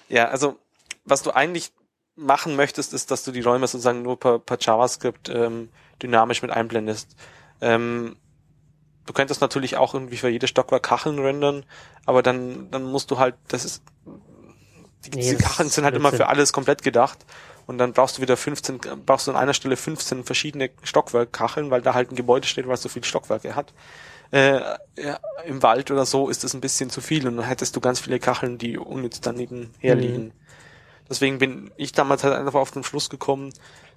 ja, 0.09 0.29
also 0.29 0.59
was 1.05 1.23
du 1.23 1.31
eigentlich 1.31 1.73
machen 2.17 2.57
möchtest, 2.57 2.93
ist, 2.93 3.11
dass 3.11 3.23
du 3.23 3.31
die 3.31 3.41
Räume 3.41 3.67
sozusagen 3.67 4.03
nur 4.03 4.19
per, 4.19 4.39
per 4.41 4.59
JavaScript 4.61 5.29
ähm, 5.29 5.69
dynamisch 6.03 6.43
mit 6.43 6.51
einblendest. 6.51 7.15
Ähm, 7.61 8.17
du 9.07 9.13
könntest 9.13 9.41
natürlich 9.41 9.77
auch 9.77 9.95
irgendwie 9.95 10.17
für 10.17 10.29
jedes 10.29 10.51
Stockwerk 10.51 10.83
Kacheln 10.83 11.19
rendern, 11.21 11.65
aber 12.05 12.23
dann, 12.23 12.71
dann 12.73 12.83
musst 12.85 13.11
du 13.13 13.19
halt, 13.19 13.37
das 13.49 13.65
ist, 13.65 13.83
die, 15.05 15.11
Nee, 15.11 15.21
diese 15.23 15.37
Kacheln 15.37 15.69
sind 15.69 15.85
halt 15.85 15.95
immer 15.95 16.11
für 16.11 16.27
alles 16.27 16.53
komplett 16.53 16.83
gedacht. 16.83 17.25
Und 17.67 17.79
dann 17.79 17.93
brauchst 17.93 18.19
du 18.19 18.23
wieder 18.23 18.37
15, 18.37 18.81
brauchst 19.07 19.27
du 19.27 19.31
an 19.31 19.37
einer 19.37 19.55
Stelle 19.55 19.77
15 19.77 20.25
verschiedene 20.25 20.71
Stockwerkkacheln, 20.83 21.71
weil 21.71 21.83
da 21.83 21.95
halt 21.95 22.11
ein 22.11 22.17
Gebäude 22.17 22.49
steht, 22.49 22.67
was 22.67 22.83
so 22.83 22.89
viele 22.89 23.05
Stockwerke 23.05 23.55
hat. 23.55 23.73
Äh, 24.31 24.61
ja, 24.99 25.19
Im 25.47 25.63
Wald 25.63 25.91
oder 25.91 26.05
so 26.05 26.29
ist 26.29 26.45
das 26.45 26.55
ein 26.55 26.61
bisschen 26.61 26.91
zu 26.91 27.01
viel 27.01 27.27
und 27.27 27.37
dann 27.37 27.47
hättest 27.47 27.75
du 27.77 27.81
ganz 27.81 28.01
viele 28.01 28.19
Kacheln, 28.19 28.59
die 28.59 28.77
unnütz 28.77 29.21
daneben 29.21 29.71
herliegen. 29.79 30.25
Mhm. 30.27 30.33
Deswegen 31.09 31.39
bin 31.39 31.71
ich 31.77 31.93
damals 31.93 32.25
halt 32.25 32.35
einfach 32.35 32.55
auf 32.61 32.71
den 32.71 32.85
Schluss 32.85 33.09
gekommen, 33.09 33.53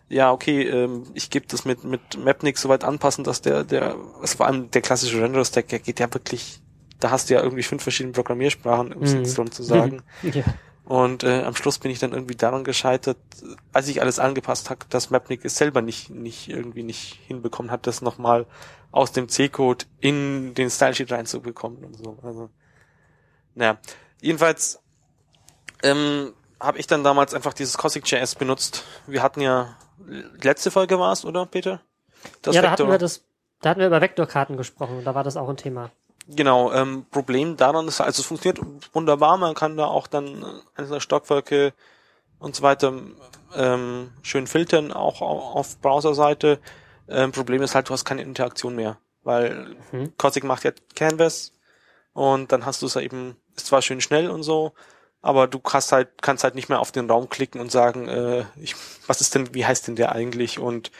ja, 0.07 0.31
okay, 0.31 0.63
ähm, 0.63 1.03
ich 1.13 1.29
gebe 1.29 1.45
das 1.47 1.63
mit, 1.65 1.83
mit 1.85 2.01
Mapnik 2.17 2.57
so 2.57 2.67
weit 2.69 2.83
anpassen, 2.83 3.23
dass 3.23 3.41
der, 3.41 3.63
der, 3.63 3.95
also 4.19 4.37
vor 4.37 4.45
allem 4.45 4.69
der 4.71 4.81
klassische 4.81 5.21
Render-Stack, 5.21 5.69
der 5.69 5.79
geht 5.79 5.99
ja 6.01 6.13
wirklich, 6.13 6.61
da 6.99 7.11
hast 7.11 7.29
du 7.29 7.33
ja 7.33 7.41
irgendwie 7.41 7.63
fünf 7.63 7.83
verschiedene 7.83 8.13
Programmiersprachen, 8.13 8.91
um 8.93 9.03
es 9.03 9.13
Mhm. 9.13 9.19
jetzt 9.19 9.37
drum 9.37 9.51
zu 9.51 9.63
sagen. 9.63 10.03
Ja. 10.23 10.43
Und 10.91 11.23
äh, 11.23 11.43
am 11.43 11.55
Schluss 11.55 11.79
bin 11.79 11.89
ich 11.89 11.99
dann 11.99 12.11
irgendwie 12.11 12.35
daran 12.35 12.65
gescheitert, 12.65 13.15
als 13.71 13.87
ich 13.87 14.01
alles 14.01 14.19
angepasst 14.19 14.69
habe, 14.69 14.81
dass 14.89 15.09
Mapnik 15.09 15.45
es 15.45 15.55
selber 15.55 15.81
nicht, 15.81 16.09
nicht 16.09 16.49
irgendwie 16.49 16.83
nicht 16.83 17.17
hinbekommen 17.27 17.71
hat, 17.71 17.87
das 17.87 18.01
nochmal 18.01 18.45
aus 18.91 19.13
dem 19.13 19.29
C-Code 19.29 19.85
in 20.01 20.53
den 20.53 20.69
Stylesheet 20.69 21.09
reinzubekommen 21.09 21.85
und 21.85 21.93
so. 21.95 22.17
Also, 22.23 22.49
naja, 23.55 23.77
jedenfalls 24.19 24.81
ähm, 25.81 26.33
habe 26.59 26.77
ich 26.77 26.87
dann 26.87 27.05
damals 27.05 27.33
einfach 27.33 27.53
dieses 27.53 27.77
Cossack.js 27.77 28.35
benutzt. 28.35 28.83
Wir 29.07 29.23
hatten 29.23 29.39
ja 29.39 29.77
letzte 30.41 30.71
Folge 30.71 30.99
war 30.99 31.13
es, 31.13 31.23
oder 31.23 31.45
Peter? 31.45 31.79
Das 32.41 32.53
ja, 32.53 32.61
da 32.61 32.71
hatten 32.71 32.89
wir 32.89 32.97
das, 32.97 33.23
da 33.61 33.69
hatten 33.69 33.79
wir 33.79 33.87
über 33.87 34.01
Vektorkarten 34.01 34.57
gesprochen 34.57 34.97
und 34.97 35.05
da 35.05 35.15
war 35.15 35.23
das 35.23 35.37
auch 35.37 35.47
ein 35.47 35.55
Thema. 35.55 35.89
Genau, 36.35 36.71
ähm, 36.71 37.05
Problem 37.11 37.57
daran 37.57 37.87
ist, 37.87 37.99
also 37.99 38.21
es 38.21 38.25
funktioniert 38.25 38.63
wunderbar, 38.93 39.37
man 39.37 39.55
kann 39.55 39.75
da 39.75 39.85
auch 39.85 40.07
dann 40.07 40.45
einzelne 40.75 41.01
Stockwerke 41.01 41.73
und 42.39 42.55
so 42.55 42.63
weiter 42.63 42.93
ähm, 43.55 44.11
schön 44.23 44.47
filtern, 44.47 44.91
auch 44.93 45.21
au- 45.21 45.53
auf 45.59 45.79
Browserseite. 45.81 46.59
Ähm, 47.09 47.31
Problem 47.31 47.61
ist 47.63 47.75
halt, 47.75 47.89
du 47.89 47.93
hast 47.93 48.05
keine 48.05 48.23
Interaktion 48.23 48.75
mehr, 48.75 48.97
weil 49.23 49.75
Mhm. 49.91 50.13
Cossack 50.17 50.43
macht 50.45 50.63
ja 50.65 50.71
Canvas 50.95 51.53
und 52.13 52.51
dann 52.51 52.65
hast 52.65 52.81
du 52.81 52.87
es 52.87 52.95
ja 52.95 53.01
eben, 53.01 53.37
ist 53.55 53.67
zwar 53.67 53.81
schön 53.81 54.01
schnell 54.01 54.29
und 54.29 54.43
so, 54.43 54.73
aber 55.21 55.47
du 55.47 55.59
kannst 55.59 55.91
halt, 55.91 56.09
kannst 56.21 56.43
halt 56.43 56.55
nicht 56.55 56.69
mehr 56.69 56.79
auf 56.79 56.91
den 56.91 57.09
Raum 57.09 57.29
klicken 57.29 57.61
und 57.61 57.71
sagen, 57.71 58.07
äh, 58.07 58.45
ich, 58.57 58.75
was 59.07 59.21
ist 59.21 59.35
denn, 59.35 59.53
wie 59.53 59.65
heißt 59.65 59.87
denn 59.87 59.95
der 59.95 60.13
eigentlich 60.13 60.59
und 60.59 60.91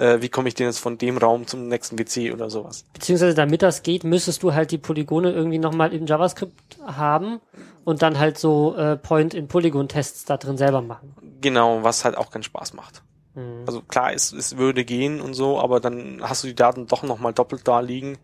äh, 0.00 0.22
wie 0.22 0.30
komme 0.30 0.48
ich 0.48 0.54
denn 0.54 0.66
jetzt 0.66 0.78
von 0.78 0.96
dem 0.96 1.18
Raum 1.18 1.46
zum 1.46 1.68
nächsten 1.68 1.98
WC 1.98 2.32
oder 2.32 2.48
sowas. 2.48 2.84
Beziehungsweise 2.94 3.34
damit 3.34 3.60
das 3.60 3.82
geht, 3.82 4.02
müsstest 4.02 4.42
du 4.42 4.54
halt 4.54 4.70
die 4.70 4.78
Polygone 4.78 5.30
irgendwie 5.30 5.58
nochmal 5.58 5.92
im 5.92 6.06
JavaScript 6.06 6.78
haben 6.84 7.40
und 7.84 8.00
dann 8.00 8.18
halt 8.18 8.38
so 8.38 8.74
äh, 8.76 8.96
Point-in-Polygon-Tests 8.96 10.24
da 10.24 10.38
drin 10.38 10.56
selber 10.56 10.80
machen. 10.80 11.14
Genau, 11.42 11.82
was 11.82 12.04
halt 12.04 12.16
auch 12.16 12.30
keinen 12.30 12.42
Spaß 12.42 12.72
macht. 12.72 13.02
Mhm. 13.34 13.64
Also 13.66 13.82
klar, 13.82 14.12
es, 14.14 14.32
es 14.32 14.56
würde 14.56 14.84
gehen 14.84 15.20
und 15.20 15.34
so, 15.34 15.60
aber 15.60 15.80
dann 15.80 16.20
hast 16.22 16.44
du 16.44 16.48
die 16.48 16.54
Daten 16.54 16.86
doch 16.86 17.02
nochmal 17.02 17.34
doppelt 17.34 17.68
da 17.68 17.80
liegen. 17.80 18.16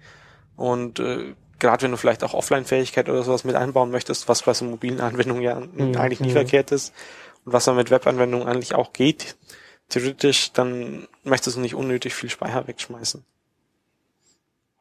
Und 0.57 0.99
äh, 0.99 1.35
gerade 1.59 1.83
wenn 1.83 1.91
du 1.91 1.99
vielleicht 1.99 2.25
auch 2.25 2.33
Offline-Fähigkeit 2.33 3.11
oder 3.11 3.23
sowas 3.23 3.45
mit 3.45 3.55
einbauen 3.55 3.91
möchtest, 3.91 4.31
was 4.31 4.43
bei 4.45 4.55
so 4.55 4.65
mobilen 4.65 5.01
Anwendungen 5.03 5.43
ja 5.43 5.57
eigentlich 5.57 6.21
nicht 6.21 6.31
mhm. 6.31 6.39
verkehrt 6.39 6.73
ist 6.73 6.95
und 7.45 7.53
was 7.53 7.67
dann 7.67 7.77
mit 7.77 7.91
Webanwendungen 7.91 8.49
eigentlich 8.49 8.75
auch 8.75 8.95
geht, 8.95 9.37
theoretisch, 9.89 10.53
dann 10.53 11.07
möchtest 11.25 11.57
du 11.57 11.61
nicht 11.61 11.75
unnötig 11.75 12.15
viel 12.15 12.31
Speicher 12.31 12.67
wegschmeißen. 12.67 13.25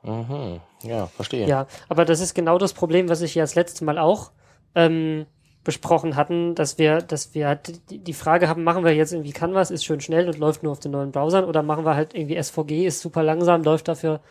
Mhm. 0.04 0.62
Ja, 0.84 1.08
verstehe. 1.08 1.48
Ja, 1.48 1.68
aber 1.90 2.06
das 2.06 2.20
ist 2.20 2.36
genau 2.36 2.58
das 2.58 2.74
Problem, 2.74 3.10
was 3.10 3.22
ich 3.22 3.36
ja 3.36 3.44
das 3.44 3.56
letzte 3.56 3.84
Mal 3.86 3.98
auch 3.98 4.32
ähm, 4.76 5.26
besprochen 5.64 6.16
hatten, 6.16 6.54
dass 6.54 6.78
wir, 6.78 7.02
dass 7.02 7.34
wir 7.34 7.48
halt 7.48 7.90
die, 7.90 7.98
die 7.98 8.14
Frage 8.14 8.48
haben, 8.48 8.64
machen 8.64 8.86
wir 8.86 8.94
jetzt 8.94 9.14
irgendwie 9.14 9.32
Canvas, 9.32 9.72
ist 9.72 9.84
schön 9.84 10.00
schnell 10.00 10.28
und 10.28 10.38
läuft 10.38 10.62
nur 10.62 10.72
auf 10.72 10.80
den 10.80 10.92
neuen 10.92 11.12
Browsern 11.12 11.44
oder 11.44 11.64
machen 11.64 11.86
wir 11.86 11.96
halt 11.96 12.14
irgendwie 12.14 12.42
SVG, 12.42 12.86
ist 12.86 13.02
super 13.02 13.24
langsam, 13.24 13.64
läuft 13.64 13.88
dafür, 13.88 14.22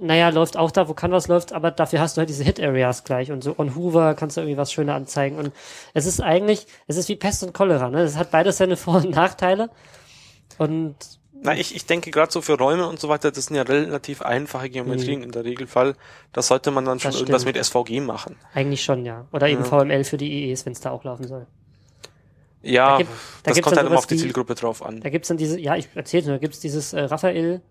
naja, 0.00 0.30
läuft 0.30 0.56
auch 0.56 0.70
da, 0.70 0.88
wo 0.88 0.94
Canvas 0.94 1.28
läuft, 1.28 1.52
aber 1.52 1.70
dafür 1.70 2.00
hast 2.00 2.16
du 2.16 2.20
halt 2.20 2.28
diese 2.30 2.42
Hit-Areas 2.44 3.04
gleich 3.04 3.30
und 3.32 3.44
so 3.44 3.54
on 3.58 3.74
Hoover 3.74 4.14
kannst 4.14 4.36
du 4.36 4.40
irgendwie 4.40 4.56
was 4.56 4.72
schöner 4.72 4.94
anzeigen 4.94 5.36
und 5.38 5.52
es 5.94 6.06
ist 6.06 6.20
eigentlich, 6.20 6.66
es 6.86 6.96
ist 6.96 7.08
wie 7.08 7.16
Pest 7.16 7.42
und 7.42 7.52
Cholera, 7.52 7.90
ne? 7.90 8.00
Es 8.02 8.16
hat 8.16 8.30
beides 8.30 8.56
seine 8.58 8.76
Vor- 8.76 8.96
und 8.96 9.10
Nachteile 9.10 9.70
und 10.58 10.94
Na, 11.42 11.56
ich, 11.56 11.74
ich 11.74 11.86
denke 11.86 12.10
gerade 12.10 12.30
so 12.30 12.42
für 12.42 12.58
Räume 12.58 12.86
und 12.86 13.00
so 13.00 13.08
weiter, 13.08 13.30
das 13.30 13.46
sind 13.46 13.56
ja 13.56 13.62
relativ 13.62 14.20
einfache 14.22 14.68
Geometrien 14.68 15.22
in 15.22 15.30
der 15.32 15.44
Regelfall. 15.44 15.94
Da 16.34 16.42
sollte 16.42 16.70
man 16.70 16.84
dann 16.84 17.00
schon 17.00 17.12
Mhm. 17.12 17.16
Irgendwas 17.18 17.44
mit 17.46 17.56
SVG 17.56 18.00
machen. 18.00 18.36
eigentlich 18.52 18.82
schon, 18.84 19.06
ja. 19.06 19.26
Oder 19.32 19.48
eben 19.48 19.62
Ja. 19.62 19.68
VML 19.68 20.04
für 20.04 20.18
die 20.18 20.30
EEs, 20.50 20.66
wenn 20.66 20.72
es 20.74 20.80
da 20.80 20.90
auch 20.90 21.02
laufen 21.04 21.26
soll. 21.26 21.46
Ja, 22.62 22.90
Da 22.92 22.98
gibt- 22.98 23.10
da 23.42 23.50
das 23.52 23.62
kommt 23.62 23.72
dann 23.76 23.84
halt 23.84 23.86
immer 23.90 23.98
auf 23.98 24.06
die 24.06 24.16
Zielgruppe 24.18 24.54
drauf 24.54 24.84
an. 24.84 25.00
Da 25.00 25.08
gibt's 25.08 25.28
dann 25.28 25.38
diese, 25.38 25.58
ja, 25.58 25.76
ich 25.76 25.88
erzählte, 25.94 26.28
da 26.28 26.36
gibt's 26.36 26.60
dieses 26.60 26.92
äh, 26.92 27.00
Raphael, 27.00 27.62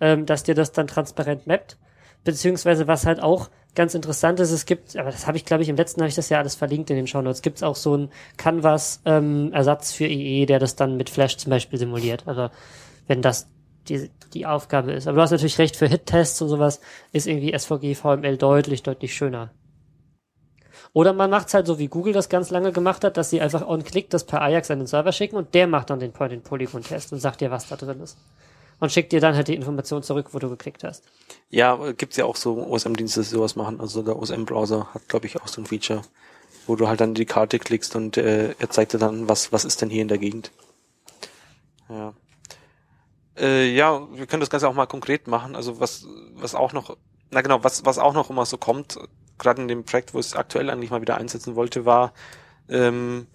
ähm, 0.00 0.26
dass 0.26 0.42
dir 0.42 0.54
das 0.54 0.72
dann 0.72 0.86
transparent 0.86 1.46
mappt. 1.46 1.78
Beziehungsweise 2.24 2.86
was 2.86 3.06
halt 3.06 3.22
auch 3.22 3.50
ganz 3.74 3.94
interessant 3.94 4.40
ist, 4.40 4.50
es 4.50 4.66
gibt, 4.66 4.96
aber 4.96 5.10
das 5.10 5.26
habe 5.26 5.36
ich, 5.36 5.44
glaube 5.44 5.62
ich, 5.62 5.68
im 5.68 5.76
letzten 5.76 6.00
habe 6.00 6.08
ich 6.08 6.14
das 6.14 6.28
ja 6.28 6.38
alles 6.38 6.54
verlinkt 6.54 6.90
in 6.90 6.96
den 6.96 7.06
Shownotes, 7.06 7.42
gibt's 7.42 7.62
auch 7.62 7.76
so 7.76 7.94
einen 7.94 8.10
Canvas-Ersatz 8.36 9.92
für 9.92 10.06
EE, 10.06 10.46
der 10.46 10.58
das 10.58 10.76
dann 10.76 10.96
mit 10.96 11.10
Flash 11.10 11.36
zum 11.36 11.50
Beispiel 11.50 11.78
simuliert. 11.78 12.22
Also 12.26 12.50
wenn 13.06 13.20
das 13.20 13.48
die, 13.88 14.10
die 14.32 14.46
Aufgabe 14.46 14.92
ist. 14.92 15.06
Aber 15.06 15.16
du 15.16 15.22
hast 15.22 15.30
natürlich 15.30 15.58
recht, 15.58 15.76
für 15.76 15.86
Hit-Tests 15.86 16.40
und 16.40 16.48
sowas 16.48 16.80
ist 17.12 17.26
irgendwie 17.26 17.56
SVG, 17.56 17.94
VML 17.94 18.36
deutlich, 18.38 18.82
deutlich 18.82 19.14
schöner. 19.14 19.50
Oder 20.92 21.12
man 21.12 21.30
macht's 21.30 21.54
halt 21.54 21.66
so, 21.66 21.78
wie 21.78 21.88
Google 21.88 22.12
das 22.12 22.28
ganz 22.28 22.50
lange 22.50 22.72
gemacht 22.72 23.04
hat, 23.04 23.16
dass 23.16 23.30
sie 23.30 23.40
einfach 23.40 23.66
on-click 23.66 24.10
das 24.10 24.24
per 24.24 24.40
Ajax 24.42 24.70
an 24.70 24.78
den 24.78 24.86
Server 24.86 25.12
schicken 25.12 25.36
und 25.36 25.52
der 25.54 25.66
macht 25.66 25.90
dann 25.90 25.98
den 25.98 26.12
Point-in-Polygon-Test 26.12 27.12
und 27.12 27.18
sagt 27.18 27.40
dir, 27.40 27.50
was 27.50 27.68
da 27.68 27.76
drin 27.76 28.00
ist. 28.00 28.16
Und 28.80 28.92
schickt 28.92 29.12
dir 29.12 29.20
dann 29.20 29.34
halt 29.34 29.48
die 29.48 29.54
Information 29.54 30.02
zurück, 30.02 30.28
wo 30.32 30.38
du 30.38 30.50
geklickt 30.50 30.84
hast. 30.84 31.04
Ja, 31.50 31.92
gibt's 31.92 32.16
ja 32.16 32.24
auch 32.24 32.36
so 32.36 32.66
OSM-Dienste, 32.66 33.20
die 33.20 33.26
sowas 33.26 33.56
machen. 33.56 33.80
Also 33.80 34.02
der 34.02 34.16
OSM-Browser 34.16 34.92
hat, 34.92 35.08
glaube 35.08 35.26
ich, 35.26 35.40
auch 35.40 35.48
so 35.48 35.62
ein 35.62 35.66
Feature, 35.66 36.02
wo 36.66 36.76
du 36.76 36.88
halt 36.88 37.00
dann 37.00 37.14
die 37.14 37.26
Karte 37.26 37.58
klickst 37.58 37.94
und 37.96 38.16
äh, 38.16 38.54
er 38.58 38.70
zeigt 38.70 38.92
dir 38.92 38.98
dann, 38.98 39.28
was, 39.28 39.52
was 39.52 39.64
ist 39.64 39.80
denn 39.80 39.90
hier 39.90 40.02
in 40.02 40.08
der 40.08 40.18
Gegend. 40.18 40.50
Ja. 41.88 42.14
Äh, 43.36 43.74
ja, 43.74 44.06
wir 44.12 44.26
können 44.26 44.40
das 44.40 44.50
Ganze 44.50 44.68
auch 44.68 44.74
mal 44.74 44.86
konkret 44.86 45.26
machen. 45.26 45.56
Also 45.56 45.80
was, 45.80 46.06
was 46.34 46.54
auch 46.54 46.72
noch, 46.72 46.96
na 47.30 47.40
genau, 47.40 47.62
was, 47.64 47.84
was 47.84 47.98
auch 47.98 48.14
noch 48.14 48.30
immer 48.30 48.46
so 48.46 48.58
kommt, 48.58 48.98
gerade 49.38 49.62
in 49.62 49.68
dem 49.68 49.84
Projekt, 49.84 50.14
wo 50.14 50.20
ich 50.20 50.26
es 50.26 50.36
aktuell 50.36 50.70
eigentlich 50.70 50.90
mal 50.90 51.00
wieder 51.00 51.16
einsetzen 51.16 51.56
wollte, 51.56 51.84
war, 51.84 52.12
ähm, 52.68 53.26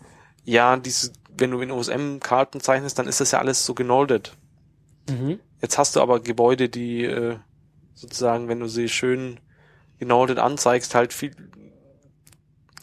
ja, 0.45 0.77
diese, 0.77 1.11
wenn 1.37 1.51
du 1.51 1.59
in 1.61 1.71
OSM-Karten 1.71 2.61
zeichnest, 2.61 2.97
dann 2.97 3.07
ist 3.07 3.21
das 3.21 3.31
ja 3.31 3.39
alles 3.39 3.65
so 3.65 3.73
genoldet. 3.73 4.35
Mhm. 5.09 5.39
Jetzt 5.61 5.77
hast 5.77 5.95
du 5.95 6.01
aber 6.01 6.19
Gebäude, 6.19 6.69
die 6.69 7.03
äh, 7.03 7.37
sozusagen, 7.93 8.47
wenn 8.47 8.59
du 8.59 8.67
sie 8.67 8.89
schön 8.89 9.39
genauet 9.99 10.37
anzeigst, 10.37 10.95
halt 10.95 11.13
viel 11.13 11.35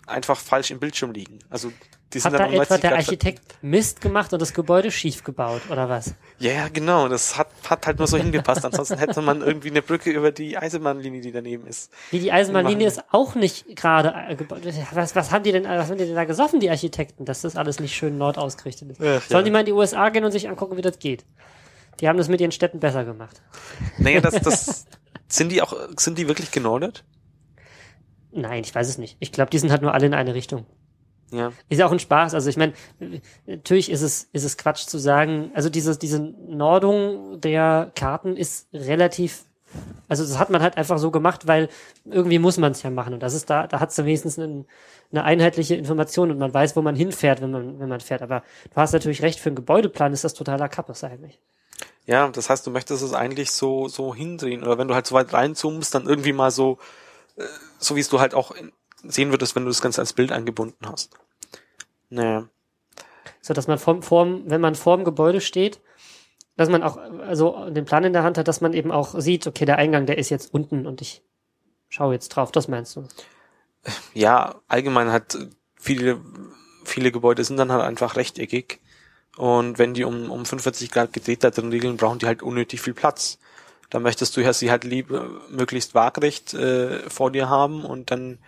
einfach 0.06 0.38
falsch 0.38 0.70
im 0.70 0.78
Bildschirm 0.78 1.12
liegen. 1.12 1.38
Also 1.50 1.72
die 2.12 2.20
sind 2.20 2.34
Hat 2.34 2.40
da 2.40 2.44
dann 2.44 2.52
etwa 2.52 2.74
90 2.74 2.80
der 2.80 2.94
Architekt 2.94 3.42
Mist 3.62 4.00
gemacht 4.00 4.32
und 4.32 4.40
das 4.40 4.54
Gebäude 4.54 4.92
schief 4.92 5.24
gebaut, 5.24 5.62
oder 5.70 5.88
was? 5.88 6.14
Ja, 6.38 6.52
ja, 6.52 6.68
genau. 6.68 7.08
Das 7.08 7.36
hat, 7.36 7.48
hat 7.68 7.86
halt 7.86 7.98
nur 7.98 8.06
so 8.06 8.16
hingepasst. 8.16 8.64
Ansonsten 8.64 8.98
hätte 8.98 9.20
man 9.22 9.42
irgendwie 9.42 9.70
eine 9.70 9.82
Brücke 9.82 10.10
über 10.10 10.30
die 10.30 10.56
Eisenbahnlinie, 10.56 11.20
die 11.20 11.32
daneben 11.32 11.66
ist. 11.66 11.90
Wie 12.12 12.20
die 12.20 12.30
Eisenbahnlinie 12.30 12.86
ist 12.86 13.02
auch 13.10 13.34
nicht 13.34 13.74
gerade 13.74 14.14
äh, 14.28 14.36
gebaut. 14.36 14.60
Was, 14.92 15.16
was 15.16 15.32
haben 15.32 15.42
die 15.42 15.50
denn, 15.50 15.64
was 15.64 15.90
haben 15.90 15.98
die 15.98 16.06
denn 16.06 16.14
da 16.14 16.24
gesoffen, 16.24 16.60
die 16.60 16.70
Architekten, 16.70 17.24
dass 17.24 17.40
das 17.40 17.56
alles 17.56 17.80
nicht 17.80 17.96
schön 17.96 18.16
nord 18.16 18.38
ausgerichtet 18.38 18.92
ist? 18.92 19.00
Ach, 19.00 19.22
Sollen 19.22 19.40
ja. 19.40 19.42
die 19.42 19.50
mal 19.50 19.60
in 19.60 19.66
die 19.66 19.72
USA 19.72 20.08
gehen 20.10 20.24
und 20.24 20.30
sich 20.30 20.48
angucken, 20.48 20.76
wie 20.76 20.82
das 20.82 21.00
geht? 21.00 21.24
Die 22.00 22.08
haben 22.08 22.18
das 22.18 22.28
mit 22.28 22.40
ihren 22.40 22.52
Städten 22.52 22.80
besser 22.80 23.04
gemacht. 23.04 23.40
Naja, 23.98 24.20
das, 24.20 24.40
das 24.40 24.86
sind 25.28 25.50
die 25.50 25.62
auch, 25.62 25.74
sind 25.96 26.18
die 26.18 26.28
wirklich 26.28 26.50
genordet? 26.50 27.04
Nein, 28.32 28.62
ich 28.64 28.74
weiß 28.74 28.88
es 28.88 28.98
nicht. 28.98 29.16
Ich 29.18 29.32
glaube, 29.32 29.50
die 29.50 29.58
sind 29.58 29.70
halt 29.70 29.82
nur 29.82 29.94
alle 29.94 30.06
in 30.06 30.14
eine 30.14 30.34
Richtung. 30.34 30.66
Ja. 31.32 31.52
Ist 31.68 31.78
ja 31.78 31.86
auch 31.86 31.92
ein 31.92 31.98
Spaß. 31.98 32.34
Also 32.34 32.48
ich 32.48 32.56
meine, 32.56 32.72
natürlich 33.46 33.90
ist 33.90 34.02
es, 34.02 34.28
ist 34.32 34.44
es 34.44 34.56
Quatsch 34.56 34.86
zu 34.86 34.98
sagen, 34.98 35.50
also 35.54 35.68
diese, 35.68 35.96
diese 35.98 36.20
Nordung 36.20 37.40
der 37.40 37.90
Karten 37.94 38.36
ist 38.36 38.68
relativ, 38.72 39.44
also 40.08 40.22
das 40.22 40.38
hat 40.38 40.50
man 40.50 40.62
halt 40.62 40.76
einfach 40.76 40.98
so 40.98 41.10
gemacht, 41.10 41.46
weil 41.46 41.68
irgendwie 42.04 42.38
muss 42.38 42.58
man 42.58 42.72
es 42.72 42.82
ja 42.82 42.90
machen. 42.90 43.14
Und 43.14 43.22
das 43.22 43.34
ist 43.34 43.50
da, 43.50 43.66
da 43.66 43.80
hat 43.80 43.90
es 43.90 43.96
dann 43.96 44.06
wenigstens 44.06 44.38
einen, 44.38 44.66
eine 45.10 45.24
einheitliche 45.24 45.74
Information 45.74 46.30
und 46.30 46.38
man 46.38 46.54
weiß, 46.54 46.76
wo 46.76 46.82
man 46.82 46.94
hinfährt, 46.94 47.40
wenn 47.40 47.50
man, 47.50 47.80
wenn 47.80 47.88
man 47.88 48.00
fährt. 48.00 48.22
Aber 48.22 48.42
du 48.70 48.76
hast 48.76 48.92
natürlich 48.92 49.22
recht, 49.22 49.40
für 49.40 49.48
einen 49.48 49.56
Gebäudeplan 49.56 50.12
ist 50.12 50.24
das 50.24 50.34
totaler 50.34 50.68
Kappes 50.68 51.02
eigentlich. 51.02 51.40
Ja, 52.06 52.28
das 52.28 52.48
heißt, 52.48 52.66
du 52.66 52.70
möchtest 52.70 53.02
es 53.02 53.12
eigentlich 53.12 53.50
so, 53.50 53.88
so 53.88 54.14
hindrehen. 54.14 54.62
Oder 54.62 54.78
wenn 54.78 54.88
du 54.88 54.94
halt 54.94 55.06
so 55.06 55.14
weit 55.14 55.32
reinzoomst, 55.32 55.94
dann 55.94 56.06
irgendwie 56.06 56.32
mal 56.32 56.50
so, 56.50 56.78
äh, 57.36 57.44
so 57.78 57.96
wie 57.96 58.00
es 58.00 58.08
du 58.08 58.20
halt 58.20 58.34
auch 58.34 58.54
sehen 59.02 59.30
würdest, 59.30 59.56
wenn 59.56 59.64
du 59.64 59.70
das 59.70 59.82
Ganze 59.82 60.00
als 60.00 60.12
Bild 60.12 60.32
eingebunden 60.32 60.86
hast. 60.88 61.18
Naja. 62.08 62.48
So 63.40 63.54
dass 63.54 63.66
man 63.66 63.78
vorm, 63.78 64.02
vorm, 64.02 64.42
wenn 64.46 64.60
man 64.60 64.74
vorm 64.74 65.04
Gebäude 65.04 65.40
steht, 65.40 65.80
dass 66.56 66.68
man 66.68 66.82
auch, 66.82 66.96
also 66.96 67.70
den 67.70 67.84
Plan 67.84 68.04
in 68.04 68.12
der 68.12 68.22
Hand 68.22 68.38
hat, 68.38 68.48
dass 68.48 68.60
man 68.60 68.72
eben 68.72 68.90
auch 68.90 69.18
sieht, 69.18 69.46
okay, 69.46 69.64
der 69.64 69.78
Eingang, 69.78 70.06
der 70.06 70.18
ist 70.18 70.30
jetzt 70.30 70.54
unten 70.54 70.86
und 70.86 71.02
ich 71.02 71.22
schaue 71.88 72.14
jetzt 72.14 72.28
drauf. 72.30 72.50
Das 72.50 72.68
meinst 72.68 72.96
du? 72.96 73.06
Ja, 74.14 74.60
allgemein 74.66 75.12
hat 75.12 75.36
viele, 75.76 76.20
viele 76.84 77.12
Gebäude 77.12 77.44
sind 77.44 77.56
dann 77.56 77.70
halt 77.70 77.82
einfach 77.82 78.16
rechteckig. 78.16 78.80
Und 79.36 79.78
wenn 79.78 79.94
die 79.94 80.04
um, 80.04 80.30
um 80.30 80.46
45 80.46 80.90
Grad 80.90 81.12
gedreht 81.12 81.44
da 81.44 81.50
drin 81.50 81.70
liegen, 81.70 81.96
brauchen 81.96 82.18
die 82.18 82.26
halt 82.26 82.42
unnötig 82.42 82.80
viel 82.80 82.94
Platz. 82.94 83.38
Da 83.90 84.00
möchtest 84.00 84.36
du 84.36 84.40
ja 84.40 84.52
sie 84.52 84.70
halt 84.70 84.84
lieber 84.84 85.28
möglichst 85.50 85.94
waagrecht 85.94 86.54
äh, 86.54 87.08
vor 87.08 87.30
dir 87.30 87.48
haben 87.48 87.84
und 87.84 88.10
dann 88.10 88.38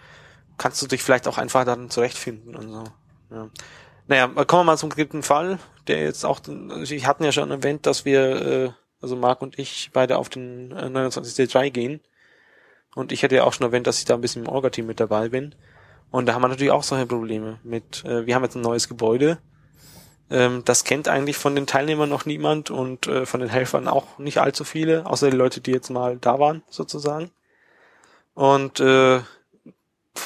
kannst 0.56 0.82
du 0.82 0.86
dich 0.86 1.02
vielleicht 1.02 1.28
auch 1.28 1.38
einfach 1.38 1.64
dann 1.64 1.90
zurechtfinden 1.90 2.56
und 2.56 2.70
so. 2.70 2.84
Ja. 3.30 3.50
Naja, 4.08 4.26
kommen 4.44 4.60
wir 4.60 4.64
mal 4.64 4.78
zum 4.78 4.90
dritten 4.90 5.22
Fall, 5.22 5.58
der 5.86 6.02
jetzt 6.02 6.24
auch, 6.24 6.40
also 6.70 6.94
ich 6.94 7.06
hatten 7.06 7.24
ja 7.24 7.30
schon 7.30 7.50
erwähnt, 7.50 7.86
dass 7.86 8.04
wir, 8.04 8.20
äh, 8.22 8.70
also 9.02 9.16
Marc 9.16 9.42
und 9.42 9.58
ich 9.58 9.90
beide 9.92 10.16
auf 10.16 10.30
den 10.30 10.72
äh, 10.72 10.86
29C3 10.86 11.70
gehen. 11.70 12.00
Und 12.94 13.12
ich 13.12 13.22
hätte 13.22 13.36
ja 13.36 13.44
auch 13.44 13.52
schon 13.52 13.66
erwähnt, 13.66 13.86
dass 13.86 13.98
ich 13.98 14.06
da 14.06 14.14
ein 14.14 14.22
bisschen 14.22 14.44
im 14.44 14.48
Orga-Team 14.48 14.86
mit 14.86 14.98
dabei 14.98 15.28
bin. 15.28 15.54
Und 16.10 16.26
da 16.26 16.32
haben 16.32 16.42
wir 16.42 16.48
natürlich 16.48 16.72
auch 16.72 16.82
solche 16.82 17.06
Probleme 17.06 17.60
mit, 17.62 18.02
äh, 18.06 18.26
wir 18.26 18.34
haben 18.34 18.42
jetzt 18.42 18.56
ein 18.56 18.62
neues 18.62 18.88
Gebäude. 18.88 19.38
Ähm, 20.30 20.62
das 20.64 20.84
kennt 20.84 21.08
eigentlich 21.08 21.36
von 21.36 21.54
den 21.54 21.66
Teilnehmern 21.66 22.08
noch 22.08 22.26
niemand 22.26 22.70
und 22.70 23.06
äh, 23.06 23.26
von 23.26 23.40
den 23.40 23.48
Helfern 23.48 23.88
auch 23.88 24.18
nicht 24.18 24.38
allzu 24.38 24.64
viele, 24.64 25.06
außer 25.06 25.30
die 25.30 25.36
Leute, 25.36 25.60
die 25.60 25.72
jetzt 25.72 25.90
mal 25.90 26.18
da 26.18 26.38
waren, 26.38 26.62
sozusagen. 26.68 27.30
Und 28.34 28.80
äh, 28.80 29.20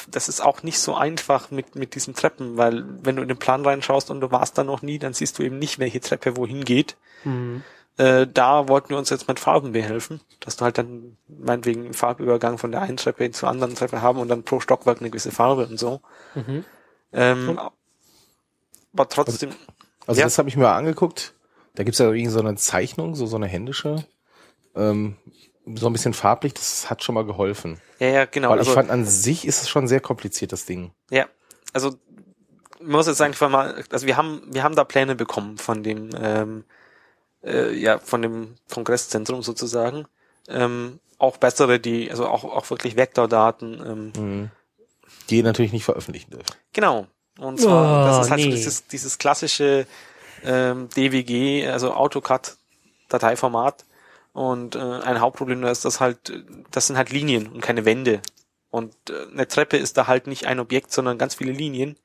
das 0.09 0.27
ist 0.27 0.41
auch 0.41 0.63
nicht 0.63 0.79
so 0.79 0.95
einfach 0.95 1.51
mit, 1.51 1.75
mit 1.75 1.95
diesen 1.95 2.15
Treppen, 2.15 2.57
weil 2.57 2.83
wenn 3.03 3.15
du 3.15 3.21
in 3.21 3.27
den 3.27 3.37
Plan 3.37 3.65
reinschaust 3.65 4.09
und 4.11 4.21
du 4.21 4.31
warst 4.31 4.57
da 4.57 4.63
noch 4.63 4.81
nie, 4.81 4.99
dann 4.99 5.13
siehst 5.13 5.37
du 5.39 5.43
eben 5.43 5.59
nicht, 5.59 5.79
welche 5.79 6.01
Treppe 6.01 6.35
wohin 6.35 6.65
geht. 6.65 6.97
Mhm. 7.23 7.63
Äh, 7.97 8.25
da 8.31 8.67
wollten 8.67 8.89
wir 8.89 8.97
uns 8.97 9.11
jetzt 9.11 9.27
mit 9.27 9.39
Farben 9.39 9.71
behelfen, 9.71 10.19
dass 10.39 10.55
du 10.55 10.65
halt 10.65 10.79
dann 10.79 11.15
meinetwegen 11.27 11.85
einen 11.85 11.93
Farbübergang 11.93 12.57
von 12.57 12.71
der 12.71 12.81
einen 12.81 12.97
Treppe 12.97 13.29
zur 13.31 13.49
anderen 13.49 13.75
Treppe 13.75 14.01
haben 14.01 14.19
und 14.19 14.29
dann 14.29 14.43
pro 14.43 14.59
Stockwerk 14.59 14.99
eine 14.99 15.11
gewisse 15.11 15.31
Farbe 15.31 15.67
und 15.67 15.77
so. 15.77 16.01
Mhm. 16.33 16.65
Ähm, 17.11 17.59
aber 18.93 19.09
trotzdem, 19.09 19.51
Also 20.07 20.19
Ja. 20.19 20.25
das 20.25 20.37
habe 20.37 20.49
ich 20.49 20.57
mir 20.57 20.69
angeguckt. 20.69 21.33
Da 21.75 21.83
gibt's 21.83 21.99
ja 21.99 22.05
irgendwie 22.07 22.27
so 22.27 22.39
eine 22.39 22.55
Zeichnung, 22.55 23.15
so 23.15 23.25
so 23.25 23.35
eine 23.35 23.47
händische. 23.47 24.05
Ähm, 24.75 25.17
so 25.75 25.87
ein 25.87 25.93
bisschen 25.93 26.13
farblich, 26.13 26.53
das 26.53 26.89
hat 26.89 27.03
schon 27.03 27.15
mal 27.15 27.25
geholfen. 27.25 27.79
ja, 27.99 28.07
ja, 28.07 28.25
genau. 28.25 28.49
Weil 28.49 28.59
also, 28.59 28.71
ich 28.71 28.75
fand, 28.75 28.89
an 28.89 29.05
sich 29.05 29.47
ist 29.47 29.61
es 29.61 29.69
schon 29.69 29.87
sehr 29.87 30.01
kompliziert, 30.01 30.51
das 30.51 30.65
Ding. 30.65 30.91
Ja, 31.09 31.25
also 31.71 31.95
man 32.81 32.91
muss 32.97 33.07
jetzt 33.07 33.21
einfach 33.21 33.49
mal, 33.49 33.81
also 33.91 34.05
wir 34.05 34.17
haben 34.17 34.41
wir 34.51 34.61
haben 34.63 34.75
da 34.75 34.83
Pläne 34.83 35.15
bekommen 35.15 35.57
von 35.57 35.83
dem 35.83 36.09
ähm, 36.19 36.65
äh, 37.43 37.71
ja 37.73 37.99
von 37.99 38.21
dem 38.21 38.55
Kongresszentrum 38.73 39.41
sozusagen, 39.41 40.05
ähm, 40.49 40.99
auch 41.17 41.37
bessere, 41.37 41.79
die 41.79 42.11
also 42.11 42.27
auch 42.27 42.43
auch 42.43 42.69
wirklich 42.69 42.97
Vektordaten. 42.97 43.81
Ähm, 43.85 44.11
Mhm. 44.21 44.51
Die 45.29 45.43
natürlich 45.43 45.71
nicht 45.71 45.85
veröffentlichen 45.85 46.31
dürft. 46.31 46.57
Genau. 46.73 47.07
Und 47.39 47.59
zwar, 47.59 48.03
Oh, 48.03 48.07
das 48.07 48.25
ist 48.25 48.31
halt 48.31 48.41
so 48.41 48.47
nee. 48.47 48.55
dieses, 48.55 48.87
dieses 48.87 49.17
klassische 49.17 49.87
ähm, 50.43 50.89
DWG, 50.89 51.67
also 51.67 51.93
AutoCAD-Dateiformat. 51.93 53.85
Und 54.33 54.75
äh, 54.75 54.79
ein 54.79 55.21
Hauptproblem 55.21 55.61
da 55.61 55.69
ist, 55.69 55.85
dass 55.85 55.99
halt, 55.99 56.43
das 56.71 56.87
sind 56.87 56.97
halt 56.97 57.11
Linien 57.11 57.47
und 57.47 57.61
keine 57.61 57.85
Wände. 57.85 58.21
Und 58.71 58.95
äh, 59.09 59.31
eine 59.31 59.47
Treppe 59.47 59.77
ist 59.77 59.97
da 59.97 60.07
halt 60.07 60.25
nicht 60.25 60.47
ein 60.47 60.59
Objekt, 60.59 60.91
sondern 60.91 61.19
ganz 61.19 61.35
viele 61.35 61.51
Linien, 61.51 61.95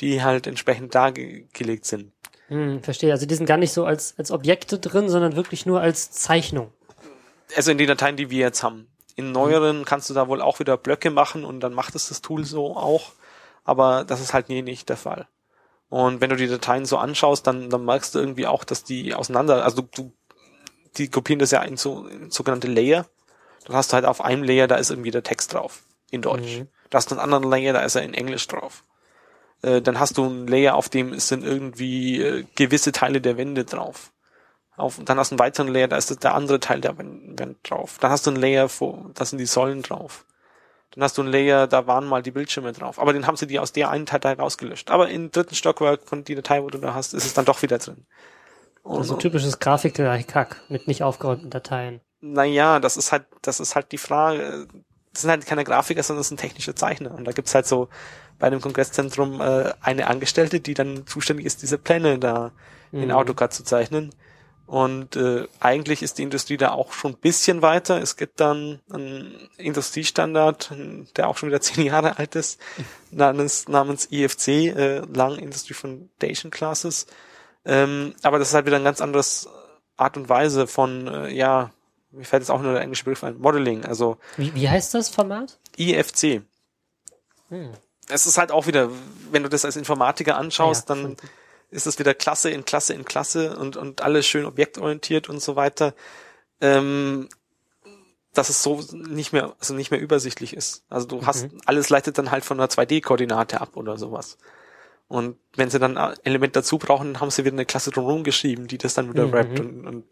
die 0.00 0.22
halt 0.22 0.46
entsprechend 0.46 0.94
dargelegt 0.94 1.84
sind. 1.84 2.12
Hm, 2.46 2.82
verstehe. 2.82 3.12
Also 3.12 3.26
die 3.26 3.34
sind 3.34 3.46
gar 3.46 3.56
nicht 3.56 3.72
so 3.72 3.84
als, 3.84 4.14
als 4.16 4.30
Objekte 4.30 4.78
drin, 4.78 5.08
sondern 5.08 5.36
wirklich 5.36 5.66
nur 5.66 5.80
als 5.80 6.12
Zeichnung. 6.12 6.72
Also 7.56 7.72
in 7.72 7.78
den 7.78 7.88
Dateien, 7.88 8.16
die 8.16 8.30
wir 8.30 8.38
jetzt 8.38 8.62
haben. 8.62 8.86
In 9.16 9.32
neueren 9.32 9.84
kannst 9.84 10.08
du 10.08 10.14
da 10.14 10.28
wohl 10.28 10.40
auch 10.40 10.60
wieder 10.60 10.76
Blöcke 10.76 11.10
machen 11.10 11.44
und 11.44 11.60
dann 11.60 11.74
macht 11.74 11.94
es 11.96 12.08
das 12.08 12.22
Tool 12.22 12.44
so 12.44 12.76
auch. 12.76 13.12
Aber 13.68 14.04
das 14.04 14.22
ist 14.22 14.32
halt 14.32 14.48
nie 14.48 14.62
nicht 14.62 14.88
der 14.88 14.96
Fall. 14.96 15.28
Und 15.90 16.22
wenn 16.22 16.30
du 16.30 16.36
die 16.36 16.48
Dateien 16.48 16.86
so 16.86 16.96
anschaust, 16.96 17.46
dann, 17.46 17.68
dann 17.68 17.84
merkst 17.84 18.14
du 18.14 18.18
irgendwie 18.18 18.46
auch, 18.46 18.64
dass 18.64 18.82
die 18.82 19.14
auseinander, 19.14 19.62
also 19.62 19.82
du, 19.82 19.88
du 19.94 20.12
die 20.96 21.10
kopieren 21.10 21.38
das 21.38 21.50
ja 21.50 21.60
in 21.60 21.76
so 21.76 22.06
in 22.06 22.30
sogenannte 22.30 22.66
Layer. 22.66 23.04
Dann 23.66 23.76
hast 23.76 23.92
du 23.92 23.96
halt 23.96 24.06
auf 24.06 24.22
einem 24.22 24.42
Layer, 24.42 24.68
da 24.68 24.76
ist 24.76 24.88
irgendwie 24.88 25.10
der 25.10 25.22
Text 25.22 25.52
drauf. 25.52 25.82
In 26.10 26.22
Deutsch. 26.22 26.60
Mhm. 26.60 26.68
Da 26.88 26.96
hast 26.96 27.10
du 27.10 27.14
einen 27.14 27.20
anderen 27.20 27.44
Layer, 27.44 27.74
da 27.74 27.80
ist 27.80 27.94
er 27.94 28.02
in 28.04 28.14
Englisch 28.14 28.46
drauf. 28.48 28.84
Äh, 29.60 29.82
dann 29.82 30.00
hast 30.00 30.16
du 30.16 30.24
einen 30.24 30.48
Layer, 30.48 30.74
auf 30.74 30.88
dem 30.88 31.18
sind 31.18 31.44
irgendwie 31.44 32.22
äh, 32.22 32.46
gewisse 32.54 32.92
Teile 32.92 33.20
der 33.20 33.36
Wände 33.36 33.66
drauf. 33.66 34.12
Auf, 34.78 34.98
dann 35.04 35.18
hast 35.18 35.30
du 35.30 35.34
einen 35.34 35.40
weiteren 35.40 35.68
Layer, 35.68 35.88
da 35.88 35.98
ist 35.98 36.24
der 36.24 36.34
andere 36.34 36.58
Teil 36.58 36.80
der 36.80 36.96
Wand 36.96 37.58
drauf. 37.64 37.98
Dann 38.00 38.10
hast 38.10 38.26
du 38.26 38.30
einen 38.30 38.40
Layer, 38.40 38.70
wo, 38.78 39.10
da 39.12 39.26
sind 39.26 39.36
die 39.36 39.46
Säulen 39.46 39.82
drauf. 39.82 40.24
Dann 40.94 41.04
hast 41.04 41.18
du 41.18 41.22
einen 41.22 41.30
Layer, 41.30 41.66
da 41.66 41.86
waren 41.86 42.06
mal 42.06 42.22
die 42.22 42.30
Bildschirme 42.30 42.72
drauf. 42.72 42.98
Aber 42.98 43.12
den 43.12 43.26
haben 43.26 43.36
sie 43.36 43.46
dir 43.46 43.62
aus 43.62 43.72
der 43.72 43.90
einen 43.90 44.06
Datei 44.06 44.32
rausgelöscht. 44.32 44.90
Aber 44.90 45.08
im 45.10 45.30
dritten 45.30 45.54
Stockwerk 45.54 46.00
von 46.04 46.24
die 46.24 46.34
Datei, 46.34 46.62
wo 46.62 46.68
du 46.68 46.78
da 46.78 46.94
hast, 46.94 47.12
ist 47.14 47.26
es 47.26 47.34
dann 47.34 47.44
doch 47.44 47.60
wieder 47.62 47.78
drin. 47.78 48.06
Und, 48.82 48.98
Also 48.98 49.16
typisches 49.16 49.58
Grafikkack 49.58 50.62
mit 50.68 50.88
nicht 50.88 51.02
aufgeräumten 51.02 51.50
Dateien. 51.50 52.00
naja, 52.20 52.80
das 52.80 52.96
ist 52.96 53.12
halt, 53.12 53.26
das 53.42 53.60
ist 53.60 53.74
halt 53.74 53.92
die 53.92 53.98
Frage. 53.98 54.66
Das 55.12 55.22
sind 55.22 55.30
halt 55.30 55.46
keine 55.46 55.64
Grafiker, 55.64 56.02
sondern 56.02 56.20
das 56.20 56.28
sind 56.28 56.40
technische 56.40 56.74
Zeichner. 56.74 57.12
Und 57.14 57.24
da 57.26 57.32
gibt's 57.32 57.54
halt 57.54 57.66
so 57.66 57.88
bei 58.38 58.48
dem 58.50 58.60
Kongresszentrum 58.60 59.40
äh, 59.40 59.72
eine 59.80 60.06
Angestellte, 60.06 60.60
die 60.60 60.74
dann 60.74 61.06
zuständig 61.06 61.44
ist, 61.44 61.60
diese 61.62 61.76
Pläne 61.76 62.18
da 62.18 62.52
in 62.92 63.06
Mhm. 63.06 63.10
AutoCAD 63.10 63.52
zu 63.52 63.64
zeichnen. 63.64 64.14
Und 64.68 65.16
äh, 65.16 65.48
eigentlich 65.60 66.02
ist 66.02 66.18
die 66.18 66.22
Industrie 66.22 66.58
da 66.58 66.72
auch 66.72 66.92
schon 66.92 67.12
ein 67.12 67.16
bisschen 67.16 67.62
weiter. 67.62 68.02
Es 68.02 68.16
gibt 68.16 68.38
dann 68.38 68.80
einen 68.92 69.48
Industriestandard, 69.56 70.74
der 71.16 71.28
auch 71.28 71.38
schon 71.38 71.48
wieder 71.48 71.60
zehn 71.62 71.86
Jahre 71.86 72.18
alt 72.18 72.34
ist, 72.34 72.60
namens, 73.10 73.66
namens 73.68 74.12
IFC, 74.12 74.48
äh, 74.48 74.98
Lang 75.10 75.36
Industry 75.36 75.72
Foundation 75.72 76.50
Classes. 76.50 77.06
Ähm, 77.64 78.14
aber 78.22 78.38
das 78.38 78.48
ist 78.48 78.54
halt 78.54 78.66
wieder 78.66 78.76
ein 78.76 78.84
ganz 78.84 79.00
anderes 79.00 79.48
Art 79.96 80.18
und 80.18 80.28
Weise 80.28 80.66
von, 80.66 81.08
äh, 81.08 81.30
ja, 81.30 81.70
mir 82.10 82.26
fällt 82.26 82.42
jetzt 82.42 82.50
auch 82.50 82.60
nur 82.60 82.74
der 82.74 82.82
englische 82.82 83.04
Begriff 83.04 83.24
ein, 83.24 83.38
Modeling, 83.38 83.86
also 83.86 84.18
Wie, 84.36 84.54
wie 84.54 84.68
heißt 84.68 84.92
das 84.92 85.08
Format? 85.08 85.58
IFC. 85.78 86.42
Hm. 87.48 87.72
Es 88.10 88.26
ist 88.26 88.36
halt 88.36 88.52
auch 88.52 88.66
wieder, 88.66 88.90
wenn 89.30 89.44
du 89.44 89.48
das 89.48 89.64
als 89.64 89.76
Informatiker 89.76 90.36
anschaust, 90.36 90.90
Ja, 90.90 90.94
dann. 90.94 91.16
Ist 91.70 91.86
es 91.86 91.98
wieder 91.98 92.14
Klasse 92.14 92.50
in 92.50 92.64
Klasse 92.64 92.94
in 92.94 93.04
Klasse 93.04 93.56
und, 93.56 93.76
und 93.76 94.02
alles 94.02 94.26
schön 94.26 94.46
objektorientiert 94.46 95.28
und 95.28 95.40
so 95.40 95.56
weiter. 95.56 95.94
Ähm, 96.60 97.28
dass 98.34 98.50
es 98.50 98.62
so 98.62 98.84
nicht 98.92 99.32
mehr, 99.32 99.54
also 99.58 99.74
nicht 99.74 99.90
mehr 99.90 100.00
übersichtlich 100.00 100.54
ist. 100.54 100.84
Also 100.88 101.06
du 101.06 101.26
hast, 101.26 101.48
alles 101.66 101.88
leitet 101.88 102.18
dann 102.18 102.30
halt 102.30 102.44
von 102.44 102.58
einer 102.60 102.68
2D-Koordinate 102.68 103.60
ab 103.60 103.76
oder 103.76 103.98
sowas. 103.98 104.38
Und 105.08 105.38
wenn 105.56 105.70
sie 105.70 105.78
dann 105.78 105.96
ein 105.96 106.14
Element 106.22 106.54
dazu 106.54 106.78
brauchen, 106.78 107.14
dann 107.14 107.20
haben 107.20 107.30
sie 107.30 107.44
wieder 107.44 107.54
eine 107.54 107.64
Klasse 107.66 107.90
drumherum 107.90 108.24
geschrieben, 108.24 108.66
die 108.68 108.78
das 108.78 108.94
dann 108.94 109.08
wieder 109.08 109.26
Mhm. 109.26 109.34
rappt 109.34 109.60
und, 109.60 109.86
und 109.86 110.04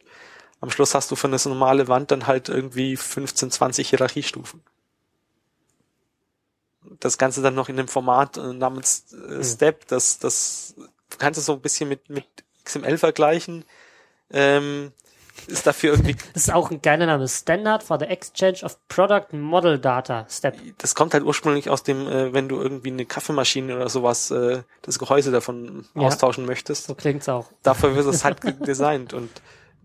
am 0.61 0.71
Schluss 0.71 0.95
hast 0.95 1.11
du 1.11 1.17
für 1.17 1.27
eine 1.27 1.39
so 1.39 1.51
normale 1.51 1.87
Wand 1.87 2.11
dann 2.11 2.27
halt 2.27 2.49
irgendwie 2.49 2.97
15, 2.97 3.51
20 3.51 3.91
Hierarchiestufen. 3.91 4.63
Das 6.99 7.19
Ganze 7.19 7.43
dann 7.43 7.55
noch 7.55 7.69
in 7.69 7.77
dem 7.77 7.89
Format 7.89 8.39
äh, 8.39 8.53
namens 8.55 9.13
äh, 9.13 9.45
Step, 9.45 9.87
das, 9.89 10.19
das 10.19 10.75
kannst 11.19 11.39
es 11.39 11.47
so 11.47 11.53
ein 11.55 11.61
bisschen 11.61 11.89
mit, 11.89 12.09
mit 12.11 12.25
XML 12.65 12.99
vergleichen. 12.99 13.65
Ähm, 14.31 14.93
ist 15.49 15.67
dafür 15.67 15.93
irgendwie, 15.93 16.17
Das 16.35 16.45
ist 16.45 16.53
auch 16.55 16.71
ein 16.71 16.81
geiler 16.83 17.07
Name. 17.07 17.29
Standard 17.29 17.83
for 17.83 17.99
the 17.99 18.07
Exchange 18.07 18.59
of 18.63 18.77
Product 18.89 19.27
Model 19.33 19.79
Data. 19.79 20.27
Step. 20.29 20.57
das 20.79 20.95
kommt 20.95 21.13
halt 21.15 21.25
ursprünglich 21.25 21.69
aus 21.71 21.83
dem, 21.83 22.09
äh, 22.09 22.33
wenn 22.33 22.49
du 22.49 22.61
irgendwie 22.61 22.91
eine 22.91 23.05
Kaffeemaschine 23.05 23.77
oder 23.77 23.89
sowas, 23.89 24.31
äh, 24.31 24.63
das 24.83 24.99
Gehäuse 24.99 25.31
davon 25.31 25.87
Ja. 25.95 26.03
austauschen 26.03 26.47
möchtest. 26.47 26.85
So 26.87 26.95
klingt's 26.95 27.29
auch. 27.29 27.51
Dafür 27.63 27.95
wird 27.95 28.07
es 28.07 28.25
halt 28.25 28.39
designt 28.67 29.13
und 29.13 29.31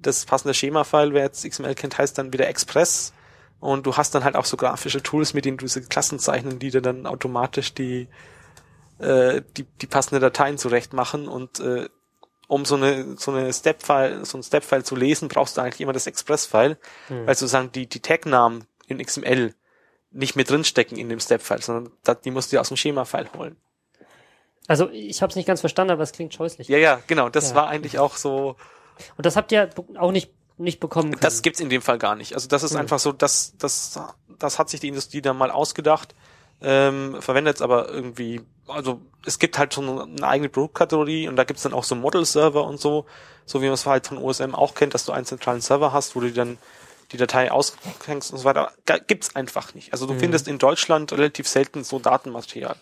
das 0.01 0.25
passende 0.25 0.53
Schema-File, 0.55 1.13
wer 1.13 1.23
jetzt 1.23 1.45
XML 1.47 1.75
kennt, 1.75 1.97
heißt 1.97 2.17
dann 2.17 2.33
wieder 2.33 2.47
Express 2.47 3.13
und 3.59 3.85
du 3.85 3.97
hast 3.97 4.15
dann 4.15 4.23
halt 4.23 4.35
auch 4.35 4.45
so 4.45 4.57
grafische 4.57 5.03
Tools, 5.03 5.35
mit 5.35 5.45
denen 5.45 5.57
du 5.57 5.65
diese 5.65 5.81
Klassen 5.83 6.17
zeichnen, 6.17 6.57
die 6.57 6.71
dir 6.71 6.81
dann 6.81 7.05
automatisch 7.05 7.75
die 7.75 8.07
äh, 9.01 9.41
die, 9.57 9.63
die 9.63 9.87
passende 9.87 10.19
Dateien 10.19 10.57
zurecht 10.57 10.93
machen 10.93 11.27
und 11.27 11.59
äh, 11.59 11.89
um 12.47 12.65
so 12.65 12.75
eine 12.75 13.15
so 13.17 13.31
eine 13.31 13.51
Step-File, 13.53 14.25
so 14.25 14.37
ein 14.37 14.43
Step-File 14.43 14.83
zu 14.83 14.95
lesen, 14.95 15.29
brauchst 15.29 15.55
du 15.57 15.61
eigentlich 15.61 15.79
immer 15.81 15.93
das 15.93 16.07
Express-File, 16.07 16.77
weil 17.07 17.35
sozusagen 17.35 17.71
die 17.71 17.87
die 17.87 18.01
Tag-Namen 18.01 18.65
in 18.87 19.03
XML 19.03 19.55
nicht 20.11 20.35
mit 20.35 20.49
drinstecken 20.49 20.97
in 20.97 21.07
dem 21.07 21.21
Step-File, 21.21 21.61
sondern 21.61 21.93
die 22.25 22.31
musst 22.31 22.51
du 22.51 22.57
dir 22.57 22.61
aus 22.61 22.67
dem 22.67 22.75
Schema-File 22.77 23.29
holen. 23.37 23.55
Also 24.67 24.89
ich 24.89 25.21
habe 25.21 25.29
es 25.29 25.35
nicht 25.35 25.45
ganz 25.45 25.61
verstanden, 25.61 25.91
aber 25.93 26.03
es 26.03 26.11
klingt 26.11 26.33
scheußlich. 26.33 26.67
Ja, 26.67 26.77
ja, 26.77 27.01
genau. 27.07 27.29
Das 27.29 27.49
Ja. 27.51 27.55
war 27.55 27.67
eigentlich 27.67 27.99
auch 27.99 28.17
so. 28.17 28.57
Und 29.17 29.25
das 29.25 29.35
habt 29.35 29.51
ihr 29.51 29.69
auch 29.97 30.11
nicht 30.11 30.31
nicht 30.57 30.79
bekommen 30.79 31.11
können. 31.11 31.21
Das 31.21 31.41
gibt's 31.41 31.59
in 31.59 31.69
dem 31.69 31.81
Fall 31.81 31.97
gar 31.97 32.15
nicht. 32.15 32.35
Also 32.35 32.47
das 32.47 32.63
ist 32.63 32.75
einfach 32.75 32.99
so, 32.99 33.11
das, 33.11 33.55
das, 33.57 33.99
das 34.37 34.59
hat 34.59 34.69
sich 34.69 34.79
die 34.79 34.89
Industrie 34.89 35.21
dann 35.21 35.37
mal 35.37 35.49
ausgedacht. 35.49 36.13
Ähm, 36.61 37.21
verwendet 37.21 37.55
es 37.57 37.61
aber 37.61 37.89
irgendwie, 37.89 38.41
also 38.67 39.01
es 39.25 39.39
gibt 39.39 39.57
halt 39.57 39.73
schon 39.73 39.99
eine 39.99 40.27
eigene 40.27 40.49
Produktkategorie 40.49 41.27
und 41.27 41.35
da 41.35 41.43
gibt's 41.43 41.63
dann 41.63 41.73
auch 41.73 41.83
so 41.83 41.95
Model-Server 41.95 42.63
und 42.63 42.79
so, 42.79 43.05
so 43.45 43.61
wie 43.61 43.65
man 43.65 43.73
es 43.73 43.85
halt 43.85 44.07
von 44.07 44.17
OSM 44.17 44.55
auch 44.55 44.75
kennt, 44.75 44.93
dass 44.93 45.05
du 45.05 45.11
einen 45.11 45.25
zentralen 45.25 45.61
Server 45.61 45.91
hast, 45.93 46.15
wo 46.15 46.19
du 46.19 46.31
dann 46.31 46.57
die 47.11 47.17
Datei 47.17 47.51
aushängst 47.51 48.31
und 48.31 48.37
so 48.37 48.43
weiter. 48.45 48.71
Gibt's 49.07 49.35
einfach 49.35 49.73
nicht. 49.73 49.91
Also 49.91 50.05
du 50.05 50.13
Mhm. 50.13 50.19
findest 50.19 50.47
in 50.47 50.59
Deutschland 50.59 51.11
relativ 51.11 51.47
selten 51.47 51.83
so 51.83 51.99
Datenmaterial. 51.99 52.75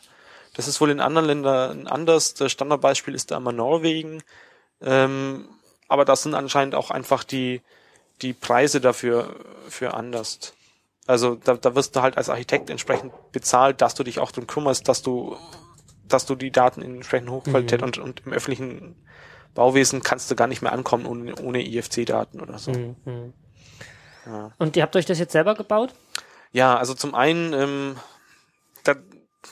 Das 0.53 0.67
ist 0.67 0.79
wohl 0.81 0.91
in 0.91 0.99
anderen 0.99 1.27
Ländern 1.27 1.87
anders. 1.87 2.33
Das 2.35 2.51
Standardbeispiel 2.51 3.15
ist 3.15 3.31
da 3.31 3.37
immer 3.37 3.51
Norwegen. 3.51 4.21
Ähm, 4.81 5.47
aber 5.87 6.05
das 6.05 6.23
sind 6.23 6.35
anscheinend 6.35 6.75
auch 6.75 6.91
einfach 6.91 7.23
die, 7.23 7.61
die 8.21 8.33
Preise 8.33 8.81
dafür 8.81 9.35
für 9.67 9.93
anders. 9.93 10.53
Also 11.09 11.33
da, 11.33 11.55
da 11.55 11.73
wirst 11.73 11.95
du 11.95 12.03
halt 12.03 12.17
als 12.17 12.29
Architekt 12.29 12.69
entsprechend 12.69 13.11
bezahlt, 13.31 13.81
dass 13.81 13.95
du 13.95 14.03
dich 14.03 14.19
auch 14.19 14.31
drum 14.31 14.45
kümmerst, 14.45 14.87
dass 14.87 15.01
du, 15.01 15.35
dass 16.07 16.27
du 16.27 16.35
die 16.35 16.51
Daten 16.51 16.83
in 16.83 16.97
entsprechender 16.97 17.31
Hochqualität 17.31 17.81
Mhm. 17.81 17.87
und, 17.87 17.97
und 17.97 18.21
im 18.27 18.33
öffentlichen 18.33 18.95
Bauwesen 19.55 20.03
kannst 20.03 20.29
du 20.29 20.35
gar 20.35 20.45
nicht 20.45 20.61
mehr 20.61 20.71
ankommen 20.71 21.07
ohne, 21.07 21.33
ohne 21.41 21.65
IFC-Daten 21.65 22.39
oder 22.39 22.59
so. 22.59 22.71
Mhm. 22.71 22.95
mhm. 23.05 23.33
Ja. 24.27 24.51
Und 24.59 24.75
ihr 24.77 24.83
habt 24.83 24.95
euch 24.95 25.07
das 25.07 25.17
jetzt 25.17 25.31
selber 25.31 25.55
gebaut? 25.55 25.95
Ja, 26.51 26.77
also 26.77 26.93
zum 26.93 27.15
einen, 27.15 27.53
ähm, 27.53 27.95
da, 28.83 28.93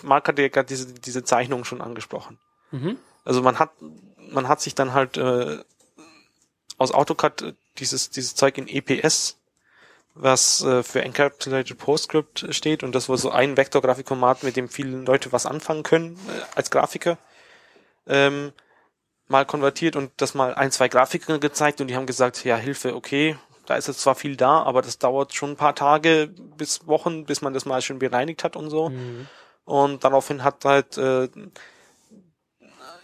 Marc 0.04 0.28
hat 0.28 0.38
ja 0.38 0.50
gerade 0.50 0.68
diese, 0.68 0.94
diese 0.94 1.24
Zeichnung 1.24 1.64
schon 1.64 1.82
angesprochen. 1.82 2.38
Mhm. 2.70 2.98
Also 3.26 3.42
man 3.42 3.58
hat, 3.58 3.72
man 4.30 4.48
hat 4.48 4.62
sich 4.62 4.76
dann 4.76 4.94
halt 4.94 5.18
äh, 5.18 5.58
aus 6.78 6.92
AutoCAD 6.94 7.42
äh, 7.42 7.54
dieses, 7.80 8.12
dieses 8.12 8.36
Zeug 8.36 8.60
in 8.60 8.68
EPS, 8.68 9.38
was 10.20 10.64
äh, 10.64 10.84
für 10.84 11.02
Encapsulated 11.02 11.78
PostScript 11.78 12.48
steht 12.52 12.84
und 12.84 12.94
das 12.94 13.10
war 13.10 13.18
so 13.18 13.32
ein 13.32 13.58
Vektorgrafikformat, 13.58 14.44
mit 14.44 14.56
dem 14.56 14.70
viele 14.70 14.98
Leute 14.98 15.32
was 15.32 15.46
anfangen 15.46 15.84
können 15.84 16.20
äh, 16.28 16.42
als 16.56 16.72
Grafiker, 16.72 17.18
ähm, 18.08 18.52
mal 19.28 19.46
konvertiert 19.46 19.96
und 19.96 20.12
das 20.18 20.34
mal 20.34 20.54
ein, 20.56 20.72
zwei 20.72 20.88
Grafiker 20.88 21.40
gezeigt 21.40 21.82
und 21.82 21.88
die 21.88 21.96
haben 21.96 22.06
gesagt, 22.06 22.44
ja 22.46 22.58
Hilfe, 22.58 22.96
okay, 22.96 23.38
da 23.66 23.76
ist 23.76 23.88
jetzt 23.88 24.00
zwar 24.00 24.16
viel 24.16 24.38
da, 24.38 24.64
aber 24.64 24.82
das 24.82 24.98
dauert 24.98 25.34
schon 25.34 25.52
ein 25.52 25.58
paar 25.58 25.76
Tage 25.76 26.30
bis 26.58 26.88
Wochen, 26.88 27.26
bis 27.26 27.42
man 27.42 27.54
das 27.54 27.66
mal 27.66 27.82
schön 27.82 28.00
bereinigt 28.00 28.44
hat 28.44 28.56
und 28.56 28.70
so. 28.70 28.90
Mhm. 28.90 29.28
Und 29.66 30.06
daraufhin 30.06 30.44
hat 30.44 30.64
halt 30.64 30.98
äh, 30.98 31.28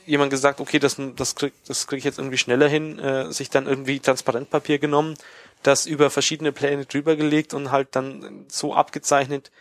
jemand 0.05 0.29
gesagt, 0.29 0.61
okay, 0.61 0.79
das, 0.79 0.97
das 1.17 1.35
krieg, 1.35 1.53
das 1.67 1.87
krieg 1.87 1.99
ich 1.99 2.05
jetzt 2.05 2.17
irgendwie 2.17 2.37
schneller 2.37 2.69
hin, 2.69 2.99
äh, 2.99 3.31
sich 3.31 3.49
dann 3.49 3.67
irgendwie 3.67 3.99
Transparentpapier 3.99 4.79
genommen, 4.79 5.15
das 5.63 5.85
über 5.85 6.09
verschiedene 6.09 6.51
Pläne 6.51 6.85
drüber 6.85 7.15
gelegt 7.15 7.53
und 7.53 7.71
halt 7.71 7.95
dann 7.95 8.45
so 8.49 8.73
abgezeichnet, 8.73 9.51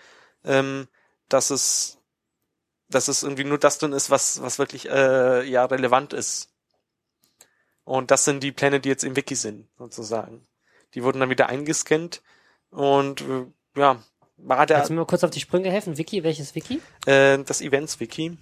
ähm, 0.45 0.89
dass 1.29 1.51
es 1.51 1.99
dass 2.89 3.09
es 3.09 3.23
irgendwie 3.23 3.45
nur 3.45 3.59
das 3.59 3.79
drin 3.79 3.93
ist, 3.93 4.11
was 4.11 4.43
was 4.43 4.59
wirklich 4.59 4.89
äh, 4.89 5.43
ja 5.49 5.65
relevant 5.65 6.13
ist. 6.13 6.51
Und 7.85 8.11
das 8.11 8.25
sind 8.25 8.43
die 8.43 8.53
Pläne, 8.53 8.81
die 8.81 8.89
jetzt 8.89 9.05
im 9.05 9.17
Wiki 9.17 9.35
sind, 9.35 9.69
sozusagen. 9.77 10.47
Die 10.95 11.03
wurden 11.03 11.21
dann 11.21 11.31
wieder 11.31 11.49
eingescannt 11.49 12.23
und 12.71 13.23
äh, 13.23 13.47
ja, 13.77 14.03
war 14.37 14.67
der 14.67 14.79
Kannst 14.79 14.91
du 14.91 14.95
mir 14.95 15.01
mal 15.01 15.07
kurz 15.07 15.25
auf 15.25 15.31
die 15.31 15.41
Sprünge 15.41 15.71
helfen? 15.71 15.99
Wiki, 15.99 16.23
welches 16.23 16.55
Wiki? 16.55 16.81
äh, 17.07 17.39
das 17.43 17.61
Events-Wiki. 17.61 18.37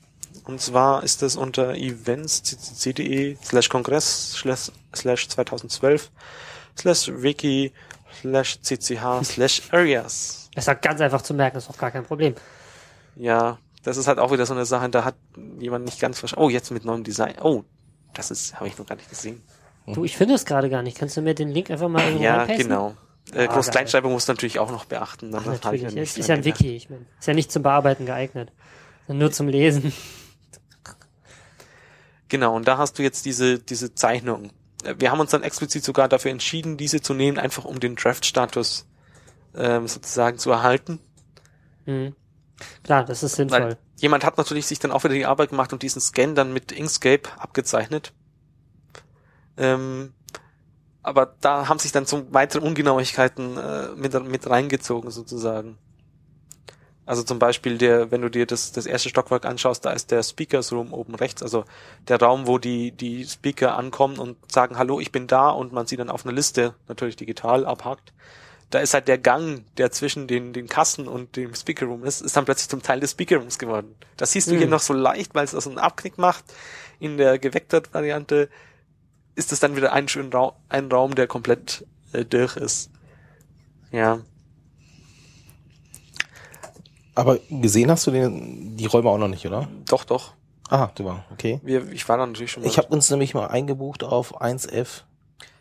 Und 0.44 0.60
zwar 0.60 1.02
ist 1.02 1.22
es 1.22 1.36
unter 1.36 1.74
events.ccc.de 1.74 3.36
slash 3.42 3.68
kongress 3.68 4.32
slash 4.32 4.70
slash 4.94 5.28
2012 5.28 6.10
slash 6.80 7.10
wiki 7.14 7.72
slash 8.20 8.60
cch 8.62 9.24
slash 9.24 9.62
areas. 9.72 10.48
Das 10.54 10.64
ist 10.64 10.68
ja 10.68 10.74
ganz 10.74 11.00
einfach 11.00 11.22
zu 11.22 11.34
merken, 11.34 11.58
ist 11.58 11.68
doch 11.68 11.78
gar 11.78 11.90
kein 11.90 12.04
Problem. 12.04 12.34
Ja, 13.16 13.58
das 13.84 13.96
ist 13.96 14.08
halt 14.08 14.18
auch 14.18 14.32
wieder 14.32 14.46
so 14.46 14.54
eine 14.54 14.64
Sache, 14.66 14.88
da 14.88 15.04
hat 15.04 15.14
jemand 15.58 15.84
nicht 15.84 16.00
ganz 16.00 16.18
verstanden. 16.18 16.44
Oh, 16.44 16.50
jetzt 16.50 16.70
mit 16.70 16.84
neuem 16.84 17.04
Design. 17.04 17.34
Oh, 17.42 17.64
das 18.14 18.30
ist, 18.30 18.54
habe 18.56 18.66
ich 18.68 18.76
noch 18.78 18.86
gar 18.86 18.96
nicht 18.96 19.08
gesehen. 19.08 19.42
Du, 19.86 20.04
ich 20.04 20.16
finde 20.16 20.34
es 20.34 20.44
gerade 20.44 20.68
gar 20.70 20.82
nicht. 20.82 20.98
Kannst 20.98 21.16
du 21.16 21.22
mir 21.22 21.34
den 21.34 21.48
Link 21.50 21.70
einfach 21.70 21.88
mal 21.88 22.02
irgendwo 22.04 22.22
Ja, 22.24 22.36
reinpasten? 22.38 22.68
genau. 22.68 22.94
Äh, 23.32 23.46
Ah, 23.46 23.52
Groß-Kleinschreibung 23.54 24.12
muss 24.12 24.26
natürlich 24.28 24.58
auch 24.58 24.70
noch 24.70 24.84
beachten. 24.84 25.30
Ach, 25.34 25.42
Dann 25.44 25.60
habe 25.62 25.76
ich 25.76 25.82
natürlich. 25.82 25.82
ja 25.82 25.88
Es 25.88 25.94
nicht 25.94 26.18
ist 26.18 26.28
ja 26.28 26.34
ein 26.34 26.42
gedacht. 26.42 26.60
Wiki. 26.60 26.76
Ich 26.76 26.90
meine, 26.90 27.06
ist 27.18 27.26
ja 27.26 27.34
nicht 27.34 27.50
zum 27.52 27.62
Bearbeiten 27.62 28.06
geeignet. 28.06 28.52
Nur 29.08 29.30
zum 29.32 29.48
Lesen. 29.48 29.92
Genau, 32.28 32.54
und 32.54 32.68
da 32.68 32.78
hast 32.78 32.98
du 32.98 33.02
jetzt 33.02 33.24
diese, 33.24 33.58
diese 33.58 33.94
Zeichnung. 33.94 34.50
Wir 34.98 35.10
haben 35.10 35.20
uns 35.20 35.30
dann 35.30 35.42
explizit 35.42 35.84
sogar 35.84 36.08
dafür 36.08 36.30
entschieden, 36.30 36.76
diese 36.76 37.00
zu 37.00 37.14
nehmen, 37.14 37.38
einfach 37.38 37.64
um 37.64 37.80
den 37.80 37.96
Draft-Status 37.96 38.86
ähm, 39.54 39.86
sozusagen 39.86 40.38
zu 40.38 40.50
erhalten. 40.50 41.00
Mhm. 41.86 42.14
Klar, 42.82 43.04
das 43.04 43.22
ist 43.22 43.36
sinnvoll. 43.36 43.60
Weil 43.60 43.78
jemand 43.96 44.24
hat 44.24 44.38
natürlich 44.38 44.66
sich 44.66 44.78
dann 44.78 44.90
auch 44.90 45.04
wieder 45.04 45.14
die 45.14 45.26
Arbeit 45.26 45.50
gemacht 45.50 45.72
und 45.72 45.82
diesen 45.82 46.00
Scan 46.00 46.34
dann 46.34 46.52
mit 46.52 46.72
Inkscape 46.72 47.28
abgezeichnet. 47.38 48.12
Ähm, 49.56 50.12
aber 51.02 51.34
da 51.40 51.68
haben 51.68 51.78
sich 51.78 51.92
dann 51.92 52.06
so 52.06 52.26
weitere 52.30 52.64
Ungenauigkeiten 52.64 53.56
äh, 53.56 53.88
mit, 53.96 54.12
mit 54.24 54.48
reingezogen 54.48 55.10
sozusagen. 55.10 55.78
Also 57.10 57.24
zum 57.24 57.40
Beispiel 57.40 57.76
der, 57.76 58.12
wenn 58.12 58.22
du 58.22 58.28
dir 58.28 58.46
das, 58.46 58.70
das 58.70 58.86
erste 58.86 59.08
Stockwerk 59.08 59.44
anschaust, 59.44 59.84
da 59.84 59.90
ist 59.90 60.12
der 60.12 60.22
Speakers 60.22 60.70
Room 60.70 60.92
oben 60.92 61.16
rechts, 61.16 61.42
also 61.42 61.64
der 62.06 62.20
Raum, 62.20 62.46
wo 62.46 62.58
die, 62.58 62.92
die 62.92 63.24
Speaker 63.26 63.76
ankommen 63.76 64.20
und 64.20 64.36
sagen, 64.52 64.78
hallo, 64.78 65.00
ich 65.00 65.10
bin 65.10 65.26
da 65.26 65.50
und 65.50 65.72
man 65.72 65.88
sie 65.88 65.96
dann 65.96 66.08
auf 66.08 66.24
eine 66.24 66.32
Liste 66.32 66.74
natürlich 66.86 67.16
digital 67.16 67.66
abhakt. 67.66 68.12
Da 68.70 68.78
ist 68.78 68.94
halt 68.94 69.08
der 69.08 69.18
Gang, 69.18 69.64
der 69.76 69.90
zwischen 69.90 70.28
den, 70.28 70.52
den 70.52 70.68
Kassen 70.68 71.08
und 71.08 71.34
dem 71.34 71.52
Speaker 71.56 71.86
Room 71.86 72.04
ist, 72.04 72.20
ist 72.20 72.36
dann 72.36 72.44
plötzlich 72.44 72.68
zum 72.68 72.80
Teil 72.80 73.00
des 73.00 73.10
Speaker 73.10 73.38
Rooms 73.38 73.58
geworden. 73.58 73.96
Das 74.16 74.30
siehst 74.30 74.46
du 74.46 74.54
hier 74.56 74.66
Mhm. 74.66 74.70
noch 74.70 74.80
so 74.80 74.92
leicht, 74.94 75.34
weil 75.34 75.44
es 75.44 75.50
das 75.50 75.66
einen 75.66 75.78
Abknick 75.78 76.16
macht. 76.16 76.44
In 77.00 77.16
der 77.16 77.40
Gevectored-Variante 77.40 78.48
ist 79.34 79.50
es 79.50 79.58
dann 79.58 79.74
wieder 79.74 79.92
ein 79.92 80.06
schöner 80.06 80.30
Raum, 80.32 80.52
ein 80.68 80.92
Raum, 80.92 81.16
der 81.16 81.26
komplett 81.26 81.84
äh, 82.12 82.24
durch 82.24 82.56
ist. 82.56 82.88
Ja. 83.90 84.20
Aber 87.14 87.38
gesehen 87.50 87.90
hast 87.90 88.06
du 88.06 88.10
den, 88.10 88.76
die 88.76 88.86
Räume 88.86 89.10
auch 89.10 89.18
noch 89.18 89.28
nicht, 89.28 89.46
oder? 89.46 89.68
Doch, 89.88 90.04
doch. 90.04 90.34
Ah, 90.68 90.88
du 90.94 91.04
war, 91.04 91.24
okay. 91.32 91.60
Wir, 91.64 91.90
ich 91.90 92.08
war 92.08 92.16
da 92.16 92.26
natürlich 92.26 92.52
schon 92.52 92.62
mal. 92.62 92.68
Ich 92.68 92.78
habe 92.78 92.88
uns 92.88 93.10
nämlich 93.10 93.34
mal 93.34 93.48
eingebucht 93.48 94.04
auf 94.04 94.40
1F. 94.40 95.02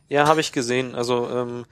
Ja, 0.08 0.28
habe 0.28 0.42
ich 0.42 0.52
gesehen. 0.52 0.94
Also, 0.94 1.28
ähm, 1.30 1.66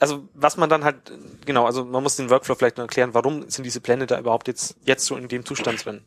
also 0.00 0.28
was 0.32 0.56
man 0.56 0.70
dann 0.70 0.84
halt, 0.84 1.12
genau, 1.44 1.66
also 1.66 1.84
man 1.84 2.02
muss 2.02 2.16
den 2.16 2.30
Workflow 2.30 2.54
vielleicht 2.54 2.78
noch 2.78 2.84
erklären, 2.84 3.12
warum 3.12 3.48
sind 3.50 3.64
diese 3.64 3.80
Pläne 3.80 4.06
da 4.06 4.18
überhaupt 4.18 4.48
jetzt, 4.48 4.76
jetzt 4.84 5.04
so 5.04 5.16
in 5.16 5.28
dem 5.28 5.44
Zustand 5.44 5.84
drin. 5.84 6.02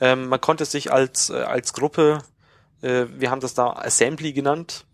Ähm, 0.00 0.28
man 0.28 0.40
konnte 0.40 0.64
sich 0.64 0.92
als, 0.92 1.30
äh, 1.30 1.34
als 1.34 1.72
Gruppe, 1.72 2.18
äh, 2.80 3.06
wir 3.16 3.30
haben 3.30 3.40
das 3.40 3.54
da 3.54 3.72
Assembly 3.72 4.32
genannt, 4.32 4.86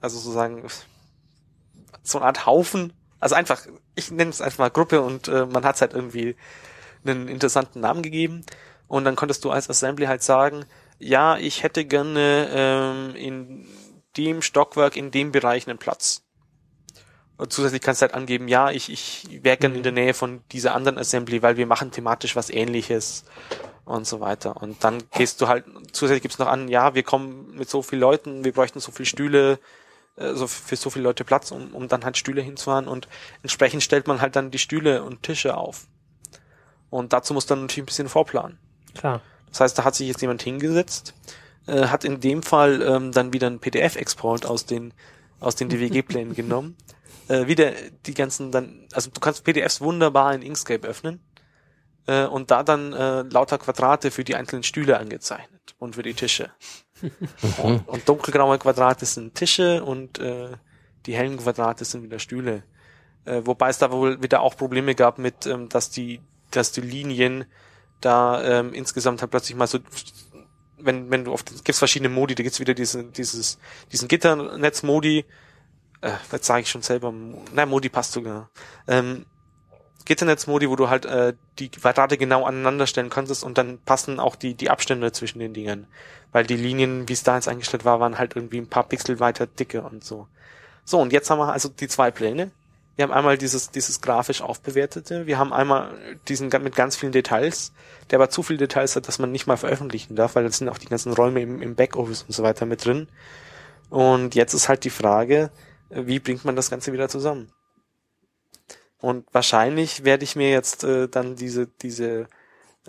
also 0.00 0.18
sozusagen 0.18 0.64
so 2.02 2.18
eine 2.18 2.26
Art 2.26 2.46
Haufen, 2.46 2.92
also 3.24 3.36
einfach, 3.36 3.62
ich 3.94 4.10
nenne 4.10 4.28
es 4.28 4.42
einfach 4.42 4.58
mal 4.58 4.68
Gruppe 4.68 5.00
und 5.00 5.28
äh, 5.28 5.46
man 5.46 5.64
hat 5.64 5.80
halt 5.80 5.94
irgendwie 5.94 6.36
einen 7.06 7.26
interessanten 7.26 7.80
Namen 7.80 8.02
gegeben 8.02 8.44
und 8.86 9.06
dann 9.06 9.16
konntest 9.16 9.46
du 9.46 9.50
als 9.50 9.70
Assembly 9.70 10.04
halt 10.04 10.22
sagen, 10.22 10.66
ja, 10.98 11.38
ich 11.38 11.62
hätte 11.62 11.86
gerne 11.86 12.50
ähm, 12.52 13.16
in 13.16 13.66
dem 14.18 14.42
Stockwerk, 14.42 14.98
in 14.98 15.10
dem 15.10 15.32
Bereich 15.32 15.66
einen 15.66 15.78
Platz. 15.78 16.22
Und 17.38 17.50
zusätzlich 17.50 17.80
kannst 17.80 18.02
du 18.02 18.04
halt 18.04 18.14
angeben, 18.14 18.46
ja, 18.46 18.70
ich, 18.70 18.92
ich 18.92 19.26
wäre 19.42 19.56
gerne 19.56 19.76
in 19.76 19.82
der 19.82 19.92
Nähe 19.92 20.12
von 20.12 20.42
dieser 20.52 20.74
anderen 20.74 20.98
Assembly, 20.98 21.40
weil 21.40 21.56
wir 21.56 21.66
machen 21.66 21.92
thematisch 21.92 22.36
was 22.36 22.50
ähnliches 22.50 23.24
und 23.86 24.06
so 24.06 24.20
weiter. 24.20 24.58
Und 24.58 24.84
dann 24.84 25.02
gehst 25.16 25.40
du 25.40 25.48
halt, 25.48 25.64
zusätzlich 25.92 26.20
gibt's 26.20 26.38
noch 26.38 26.46
an, 26.46 26.68
ja, 26.68 26.94
wir 26.94 27.04
kommen 27.04 27.54
mit 27.56 27.70
so 27.70 27.80
vielen 27.80 28.02
Leuten, 28.02 28.44
wir 28.44 28.52
bräuchten 28.52 28.80
so 28.80 28.92
viele 28.92 29.06
Stühle, 29.06 29.58
äh, 30.16 30.34
so 30.34 30.46
für 30.46 30.76
so 30.76 30.90
viele 30.90 31.04
Leute 31.04 31.24
Platz, 31.24 31.50
um, 31.50 31.74
um 31.74 31.88
dann 31.88 32.04
halt 32.04 32.16
Stühle 32.16 32.42
hinzufahren 32.42 32.88
und 32.88 33.08
entsprechend 33.42 33.82
stellt 33.82 34.06
man 34.06 34.20
halt 34.20 34.36
dann 34.36 34.50
die 34.50 34.58
Stühle 34.58 35.02
und 35.02 35.22
Tische 35.22 35.56
auf. 35.56 35.86
Und 36.90 37.12
dazu 37.12 37.34
muss 37.34 37.46
dann 37.46 37.62
natürlich 37.62 37.82
ein 37.82 37.86
bisschen 37.86 38.08
vorplanen. 38.08 38.58
Klar. 38.94 39.20
Das 39.48 39.60
heißt, 39.60 39.78
da 39.78 39.84
hat 39.84 39.94
sich 39.94 40.08
jetzt 40.08 40.20
jemand 40.20 40.42
hingesetzt, 40.42 41.14
äh, 41.66 41.86
hat 41.86 42.04
in 42.04 42.20
dem 42.20 42.42
Fall 42.42 42.82
ähm, 42.82 43.12
dann 43.12 43.32
wieder 43.32 43.46
einen 43.46 43.60
PDF-Export 43.60 44.46
aus 44.46 44.66
den 44.66 44.92
aus 45.40 45.56
den 45.56 45.68
DWG-Plänen 45.68 46.34
genommen, 46.36 46.76
äh, 47.28 47.46
wieder 47.46 47.72
die 48.06 48.14
ganzen 48.14 48.50
dann, 48.50 48.86
also 48.92 49.10
du 49.10 49.20
kannst 49.20 49.44
PDFs 49.44 49.80
wunderbar 49.80 50.34
in 50.34 50.42
Inkscape 50.42 50.86
öffnen 50.86 51.20
äh, 52.06 52.24
und 52.24 52.50
da 52.50 52.62
dann 52.62 52.92
äh, 52.92 53.22
lauter 53.22 53.58
Quadrate 53.58 54.10
für 54.10 54.24
die 54.24 54.34
einzelnen 54.34 54.62
Stühle 54.62 54.98
angezeichnet 54.98 55.74
und 55.78 55.96
für 55.96 56.02
die 56.02 56.14
Tische. 56.14 56.50
Und, 57.62 57.88
und 57.88 58.08
dunkelgraue 58.08 58.58
Quadrate 58.58 59.06
sind 59.06 59.34
Tische 59.34 59.84
und 59.84 60.18
äh, 60.18 60.50
die 61.06 61.14
hellen 61.14 61.36
Quadrate 61.36 61.84
sind 61.84 62.02
wieder 62.02 62.18
Stühle. 62.18 62.62
Äh, 63.24 63.42
wobei 63.44 63.70
es 63.70 63.78
da 63.78 63.90
wohl 63.90 64.22
wieder 64.22 64.40
auch 64.40 64.56
Probleme 64.56 64.94
gab 64.94 65.18
mit, 65.18 65.46
ähm, 65.46 65.68
dass 65.68 65.90
die, 65.90 66.20
dass 66.50 66.72
die 66.72 66.82
Linien 66.82 67.46
da 68.00 68.42
ähm, 68.42 68.74
insgesamt 68.74 69.22
halt 69.22 69.30
plötzlich 69.30 69.56
mal 69.56 69.66
so, 69.66 69.78
wenn, 70.78 71.10
wenn 71.10 71.24
du 71.24 71.32
auf, 71.32 71.44
gibt's 71.44 71.78
verschiedene 71.78 72.10
Modi, 72.10 72.34
da 72.34 72.42
gibt's 72.42 72.60
wieder 72.60 72.74
diese, 72.74 73.04
dieses, 73.04 73.58
diesen 73.92 74.08
Gitternetz-Modi, 74.08 75.24
äh, 76.02 76.12
jetzt 76.30 76.46
sage 76.46 76.62
ich 76.62 76.70
schon 76.70 76.82
selber, 76.82 77.12
nein, 77.52 77.68
Modi 77.68 77.88
passt 77.88 78.12
sogar. 78.12 78.50
Ähm, 78.86 79.24
Gitternetzmodi, 80.04 80.68
wo 80.68 80.76
du 80.76 80.90
halt 80.90 81.06
äh, 81.06 81.34
die 81.58 81.70
Quadrate 81.70 82.18
genau 82.18 82.44
aneinander 82.44 82.86
stellen 82.86 83.10
konntest 83.10 83.42
und 83.42 83.56
dann 83.56 83.78
passen 83.78 84.20
auch 84.20 84.36
die, 84.36 84.54
die 84.54 84.70
Abstände 84.70 85.12
zwischen 85.12 85.38
den 85.38 85.54
Dingern. 85.54 85.86
Weil 86.32 86.44
die 86.44 86.56
Linien, 86.56 87.08
wie 87.08 87.12
es 87.12 87.22
da 87.22 87.36
jetzt 87.36 87.48
eingestellt 87.48 87.84
war, 87.84 88.00
waren 88.00 88.18
halt 88.18 88.36
irgendwie 88.36 88.58
ein 88.58 88.68
paar 88.68 88.84
Pixel 88.84 89.20
weiter 89.20 89.46
dicke 89.46 89.82
und 89.82 90.04
so. 90.04 90.26
So, 90.84 91.00
und 91.00 91.12
jetzt 91.12 91.30
haben 91.30 91.38
wir 91.38 91.52
also 91.52 91.68
die 91.68 91.88
zwei 91.88 92.10
Pläne. 92.10 92.50
Wir 92.96 93.04
haben 93.04 93.12
einmal 93.12 93.38
dieses, 93.38 93.70
dieses 93.70 94.00
grafisch 94.00 94.42
aufbewertete. 94.42 95.26
Wir 95.26 95.38
haben 95.38 95.52
einmal 95.52 95.92
diesen 96.28 96.48
mit 96.48 96.76
ganz 96.76 96.96
vielen 96.96 97.12
Details, 97.12 97.72
der 98.10 98.18
aber 98.18 98.30
zu 98.30 98.42
viele 98.42 98.58
Details 98.58 98.94
hat, 98.94 99.08
dass 99.08 99.18
man 99.18 99.32
nicht 99.32 99.46
mal 99.46 99.56
veröffentlichen 99.56 100.14
darf, 100.14 100.36
weil 100.36 100.44
da 100.44 100.50
sind 100.50 100.68
auch 100.68 100.78
die 100.78 100.86
ganzen 100.86 101.12
Räume 101.12 101.40
im, 101.40 101.60
im 101.62 101.74
Backoffice 101.74 102.22
und 102.22 102.32
so 102.32 102.42
weiter 102.42 102.66
mit 102.66 102.84
drin. 102.84 103.08
Und 103.90 104.34
jetzt 104.34 104.54
ist 104.54 104.68
halt 104.68 104.84
die 104.84 104.90
Frage, 104.90 105.50
wie 105.90 106.20
bringt 106.20 106.44
man 106.44 106.56
das 106.56 106.70
Ganze 106.70 106.92
wieder 106.92 107.08
zusammen? 107.08 107.48
Und 109.04 109.26
wahrscheinlich 109.32 110.04
werde 110.04 110.24
ich 110.24 110.34
mir 110.34 110.48
jetzt 110.48 110.82
äh, 110.82 111.08
dann 111.08 111.36
diese, 111.36 111.66
diese 111.66 112.26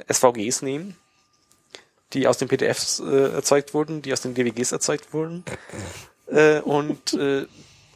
SVGs 0.10 0.62
nehmen, 0.62 0.96
die 2.14 2.30
aus 2.30 2.38
den 2.38 2.48
PDFs 2.48 3.02
äh, 3.02 3.34
erzeugt 3.34 3.74
wurden, 3.74 4.02
die 4.02 4.14
aus 4.14 4.22
den 4.22 4.34
DWGs 4.34 4.72
erzeugt 4.72 5.14
wurden, 5.14 5.44
äh, 6.28 6.62
und 6.62 7.16
äh, 7.16 7.48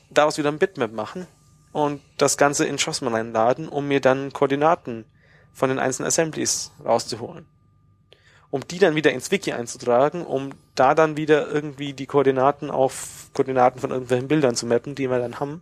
daraus 0.10 0.38
wieder 0.38 0.52
ein 0.52 0.60
Bitmap 0.60 0.92
machen 0.92 1.28
und 1.72 2.02
das 2.18 2.36
Ganze 2.36 2.66
in 2.66 2.78
Schossmann 2.78 3.16
einladen, 3.16 3.70
um 3.70 3.88
mir 3.88 4.02
dann 4.02 4.34
Koordinaten 4.34 5.06
von 5.54 5.70
den 5.70 5.80
einzelnen 5.80 6.08
Assemblies 6.08 6.74
rauszuholen. 6.84 7.46
Um 8.52 8.68
die 8.68 8.80
dann 8.80 8.96
wieder 8.96 9.14
ins 9.14 9.32
Wiki 9.32 9.54
einzutragen, 9.54 10.26
um 10.26 10.50
da 10.76 10.94
dann 10.94 11.16
wieder 11.16 11.48
irgendwie 11.48 11.94
die 11.94 12.06
Koordinaten 12.06 12.70
auf 12.70 13.30
Koordinaten 13.34 13.80
von 13.80 13.92
irgendwelchen 13.92 14.28
Bildern 14.28 14.58
zu 14.58 14.66
mappen, 14.66 14.94
die 14.94 15.10
wir 15.10 15.20
dann 15.20 15.40
haben. 15.40 15.62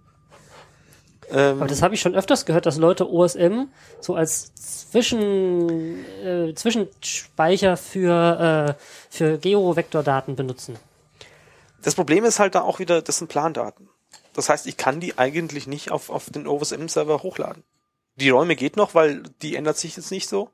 Ähm, 1.30 1.58
Aber 1.60 1.68
das 1.68 1.82
habe 1.82 1.94
ich 1.94 2.02
schon 2.02 2.16
öfters 2.16 2.46
gehört, 2.46 2.66
dass 2.66 2.78
Leute 2.78 3.10
OSM 3.10 3.66
so 4.00 4.16
als 4.16 4.54
Zwischen, 4.56 6.06
äh, 6.24 6.54
Zwischenspeicher 6.54 7.76
für, 7.76 8.76
äh, 8.78 8.82
für 9.10 9.38
Geovektordaten 9.38 10.36
benutzen. 10.36 10.78
Das 11.82 11.96
Problem 11.96 12.24
ist 12.24 12.40
halt 12.40 12.56
da 12.56 12.62
auch 12.62 12.80
wieder, 12.80 13.02
das 13.02 13.18
sind 13.18 13.28
Plandaten. 13.28 13.90
Das 14.34 14.50
heißt, 14.50 14.68
ich 14.68 14.78
kann 14.78 15.00
die 15.00 15.18
eigentlich 15.18 15.68
nicht 15.68 15.92
auf, 15.92 16.10
auf 16.10 16.30
den 16.30 16.48
OSM-Server 16.48 17.24
hochladen. 17.24 17.64
Die 18.16 18.30
Räume 18.30 18.56
geht 18.56 18.78
noch, 18.78 18.96
weil 18.96 19.24
die 19.42 19.56
ändert 19.56 19.78
sich 19.78 19.96
jetzt 19.98 20.12
nicht 20.12 20.30
so. 20.30 20.50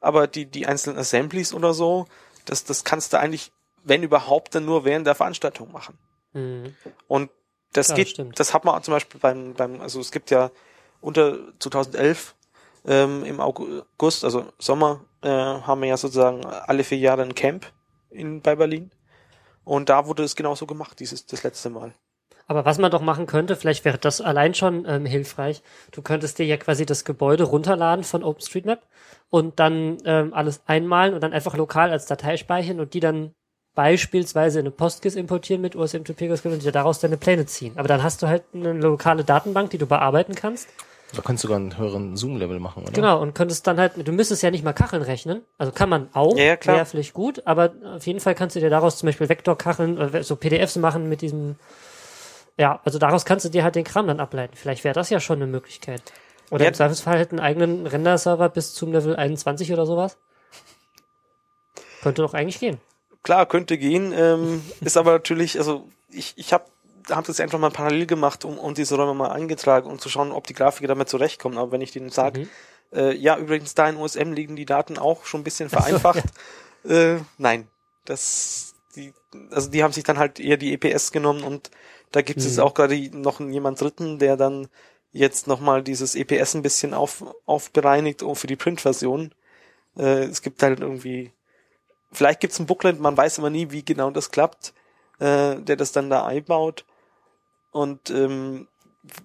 Aber 0.00 0.26
die, 0.26 0.46
die 0.46 0.66
einzelnen 0.66 0.98
Assemblies 0.98 1.54
oder 1.54 1.74
so, 1.74 2.06
das, 2.44 2.64
das 2.64 2.84
kannst 2.84 3.12
du 3.12 3.18
eigentlich, 3.18 3.52
wenn 3.84 4.02
überhaupt, 4.02 4.54
dann 4.54 4.64
nur 4.64 4.84
während 4.84 5.06
der 5.06 5.14
Veranstaltung 5.14 5.72
machen. 5.72 5.98
Mhm. 6.32 6.74
Und 7.08 7.30
das 7.72 7.88
ja, 7.88 7.94
geht, 7.94 8.18
das, 8.18 8.26
das 8.34 8.54
hat 8.54 8.64
man 8.64 8.82
zum 8.82 8.92
Beispiel 8.92 9.20
beim, 9.20 9.54
beim, 9.54 9.80
also 9.80 10.00
es 10.00 10.10
gibt 10.10 10.30
ja 10.30 10.50
unter 11.00 11.38
2011 11.58 12.34
ähm, 12.86 13.24
im 13.24 13.40
August, 13.40 14.24
also 14.24 14.46
Sommer, 14.58 15.04
äh, 15.22 15.28
haben 15.28 15.82
wir 15.82 15.88
ja 15.88 15.96
sozusagen 15.96 16.44
alle 16.44 16.84
vier 16.84 16.98
Jahre 16.98 17.22
ein 17.22 17.34
Camp 17.34 17.66
in, 18.10 18.40
bei 18.40 18.56
Berlin. 18.56 18.90
Und 19.64 19.90
da 19.90 20.06
wurde 20.06 20.22
es 20.22 20.34
genauso 20.34 20.66
gemacht, 20.66 20.98
dieses, 20.98 21.26
das 21.26 21.42
letzte 21.42 21.70
Mal. 21.70 21.92
Aber 22.46 22.64
was 22.64 22.78
man 22.78 22.90
doch 22.90 23.02
machen 23.02 23.26
könnte, 23.26 23.56
vielleicht 23.56 23.84
wäre 23.84 23.98
das 23.98 24.22
allein 24.22 24.54
schon 24.54 24.86
ähm, 24.88 25.04
hilfreich. 25.04 25.62
Du 25.92 26.00
könntest 26.00 26.38
dir 26.38 26.46
ja 26.46 26.56
quasi 26.56 26.86
das 26.86 27.04
Gebäude 27.04 27.44
runterladen 27.44 28.04
von 28.04 28.24
OpenStreetMap 28.24 28.86
und 29.28 29.60
dann 29.60 29.98
ähm, 30.06 30.32
alles 30.32 30.62
einmalen 30.64 31.12
und 31.12 31.20
dann 31.20 31.34
einfach 31.34 31.54
lokal 31.54 31.90
als 31.90 32.06
Datei 32.06 32.38
speichern 32.38 32.80
und 32.80 32.94
die 32.94 33.00
dann 33.00 33.34
beispielsweise 33.78 34.58
in 34.58 34.66
eine 34.66 34.72
PostGIS 34.72 35.14
importieren 35.14 35.62
mit 35.62 35.76
OSM2P 35.76 36.52
und 36.52 36.64
dir 36.64 36.72
daraus 36.72 36.98
deine 36.98 37.16
Pläne 37.16 37.46
ziehen. 37.46 37.74
Aber 37.76 37.86
dann 37.86 38.02
hast 38.02 38.20
du 38.20 38.26
halt 38.26 38.42
eine 38.52 38.72
lokale 38.72 39.22
Datenbank, 39.22 39.70
die 39.70 39.78
du 39.78 39.86
bearbeiten 39.86 40.34
kannst. 40.34 40.68
Da 41.14 41.22
könntest 41.22 41.44
du 41.44 41.46
sogar 41.46 41.60
einen 41.60 41.78
höheren 41.78 42.16
Zoom-Level 42.16 42.58
machen, 42.58 42.82
oder? 42.82 42.90
Genau, 42.90 43.22
und 43.22 43.36
könntest 43.36 43.68
dann 43.68 43.78
halt, 43.78 43.92
du 43.96 44.10
müsstest 44.10 44.42
ja 44.42 44.50
nicht 44.50 44.64
mal 44.64 44.72
Kacheln 44.72 45.02
rechnen. 45.02 45.42
Also 45.58 45.70
kann 45.70 45.88
man 45.88 46.08
auch, 46.12 46.36
ja, 46.36 46.44
ja, 46.44 46.56
klar. 46.56 46.74
wäre 46.74 46.86
vielleicht 46.86 47.14
gut, 47.14 47.46
aber 47.46 47.72
auf 47.94 48.04
jeden 48.04 48.18
Fall 48.18 48.34
kannst 48.34 48.56
du 48.56 48.60
dir 48.60 48.68
daraus 48.68 48.98
zum 48.98 49.06
Beispiel 49.06 49.28
Vektorkacheln 49.28 49.96
oder 49.96 50.24
so 50.24 50.34
PDFs 50.34 50.74
machen 50.74 51.08
mit 51.08 51.22
diesem 51.22 51.54
ja, 52.58 52.80
also 52.84 52.98
daraus 52.98 53.24
kannst 53.24 53.44
du 53.44 53.48
dir 53.48 53.62
halt 53.62 53.76
den 53.76 53.84
Kram 53.84 54.08
dann 54.08 54.18
ableiten. 54.18 54.56
Vielleicht 54.56 54.82
wäre 54.82 54.94
das 54.94 55.08
ja 55.08 55.20
schon 55.20 55.36
eine 55.36 55.46
Möglichkeit. 55.46 56.02
Oder 56.50 56.64
ja. 56.64 56.68
im 56.70 56.74
Zweifelsfall 56.74 57.16
halt 57.16 57.30
einen 57.30 57.38
eigenen 57.38 57.86
Render-Server 57.86 58.48
bis 58.48 58.74
zum 58.74 58.90
Level 58.90 59.14
21 59.14 59.72
oder 59.72 59.86
sowas. 59.86 60.18
Könnte 62.02 62.22
doch 62.22 62.34
eigentlich 62.34 62.58
gehen. 62.58 62.80
Klar, 63.28 63.44
könnte 63.44 63.76
gehen. 63.76 64.14
Ähm, 64.16 64.62
ist 64.80 64.96
aber 64.96 65.12
natürlich, 65.12 65.58
also 65.58 65.86
ich, 66.08 66.32
ich 66.36 66.54
habe 66.54 66.64
hab 67.10 67.26
das 67.26 67.40
einfach 67.40 67.58
mal 67.58 67.70
parallel 67.70 68.06
gemacht 68.06 68.46
und, 68.46 68.56
und 68.56 68.78
diese 68.78 68.96
Räume 68.96 69.12
mal 69.12 69.30
eingetragen, 69.30 69.90
um 69.90 69.98
zu 69.98 70.08
schauen, 70.08 70.32
ob 70.32 70.46
die 70.46 70.54
Grafiker 70.54 70.88
damit 70.88 71.10
zurechtkommen. 71.10 71.58
Aber 71.58 71.70
wenn 71.70 71.82
ich 71.82 71.92
denen 71.92 72.08
sage, 72.08 72.40
mhm. 72.40 72.48
äh, 72.94 73.14
ja, 73.14 73.36
übrigens 73.36 73.74
da 73.74 73.86
in 73.86 73.98
OSM 73.98 74.32
liegen 74.32 74.56
die 74.56 74.64
Daten 74.64 74.96
auch 74.96 75.26
schon 75.26 75.42
ein 75.42 75.44
bisschen 75.44 75.68
vereinfacht, 75.68 76.24
so, 76.84 76.94
ja. 76.94 77.16
äh, 77.16 77.20
nein. 77.36 77.68
Das, 78.06 78.76
die, 78.96 79.12
also 79.50 79.68
die 79.68 79.82
haben 79.82 79.92
sich 79.92 80.04
dann 80.04 80.16
halt 80.16 80.40
eher 80.40 80.56
die 80.56 80.72
EPS 80.72 81.12
genommen 81.12 81.42
und 81.42 81.70
da 82.12 82.22
gibt 82.22 82.40
es 82.40 82.56
mhm. 82.56 82.62
auch 82.62 82.72
gerade 82.72 83.10
noch 83.14 83.40
jemand 83.40 83.78
Dritten, 83.78 84.18
der 84.18 84.38
dann 84.38 84.68
jetzt 85.12 85.48
nochmal 85.48 85.82
dieses 85.82 86.14
EPS 86.14 86.54
ein 86.54 86.62
bisschen 86.62 86.94
auf, 86.94 87.22
aufbereinigt 87.44 88.22
auch 88.22 88.36
für 88.36 88.46
die 88.46 88.56
Print-Version. 88.56 89.34
Äh, 89.98 90.24
es 90.24 90.40
gibt 90.40 90.62
halt 90.62 90.80
irgendwie, 90.80 91.30
vielleicht 92.12 92.40
gibt 92.40 92.52
es 92.52 92.58
ein 92.58 92.66
Booklet, 92.66 93.00
man 93.00 93.16
weiß 93.16 93.38
aber 93.38 93.50
nie, 93.50 93.70
wie 93.70 93.84
genau 93.84 94.10
das 94.10 94.30
klappt, 94.30 94.72
äh, 95.18 95.56
der 95.56 95.76
das 95.76 95.92
dann 95.92 96.10
da 96.10 96.26
einbaut. 96.26 96.84
Und 97.70 98.10
ähm, 98.10 98.68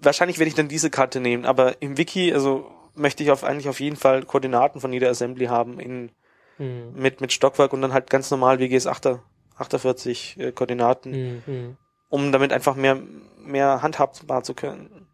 wahrscheinlich 0.01 0.39
werde 0.39 0.49
ich 0.49 0.55
dann 0.55 0.67
diese 0.67 0.89
Karte 0.89 1.19
nehmen, 1.19 1.45
aber 1.45 1.81
im 1.81 1.97
Wiki, 1.97 2.33
also 2.33 2.69
möchte 2.95 3.23
ich 3.23 3.31
auf 3.31 3.43
eigentlich 3.43 3.69
auf 3.69 3.79
jeden 3.79 3.95
Fall 3.95 4.23
Koordinaten 4.23 4.79
von 4.79 4.93
jeder 4.93 5.09
Assembly 5.09 5.45
haben 5.45 5.79
in 5.79 6.11
mhm. 6.57 6.93
mit 6.93 7.21
mit 7.21 7.33
Stockwerk 7.33 7.73
und 7.73 7.81
dann 7.81 7.93
halt 7.93 8.09
ganz 8.09 8.29
normal 8.29 8.59
WGS 8.59 8.85
8, 8.85 9.19
48 9.57 10.37
äh, 10.39 10.51
Koordinaten. 10.51 11.11
Mhm. 11.11 11.43
mhm 11.45 11.77
um 12.13 12.31
damit 12.31 12.53
einfach 12.53 12.75
mehr, 12.75 13.01
mehr 13.43 13.81
handhabbar 13.81 14.43
zu 14.43 14.53
können, 14.53 15.07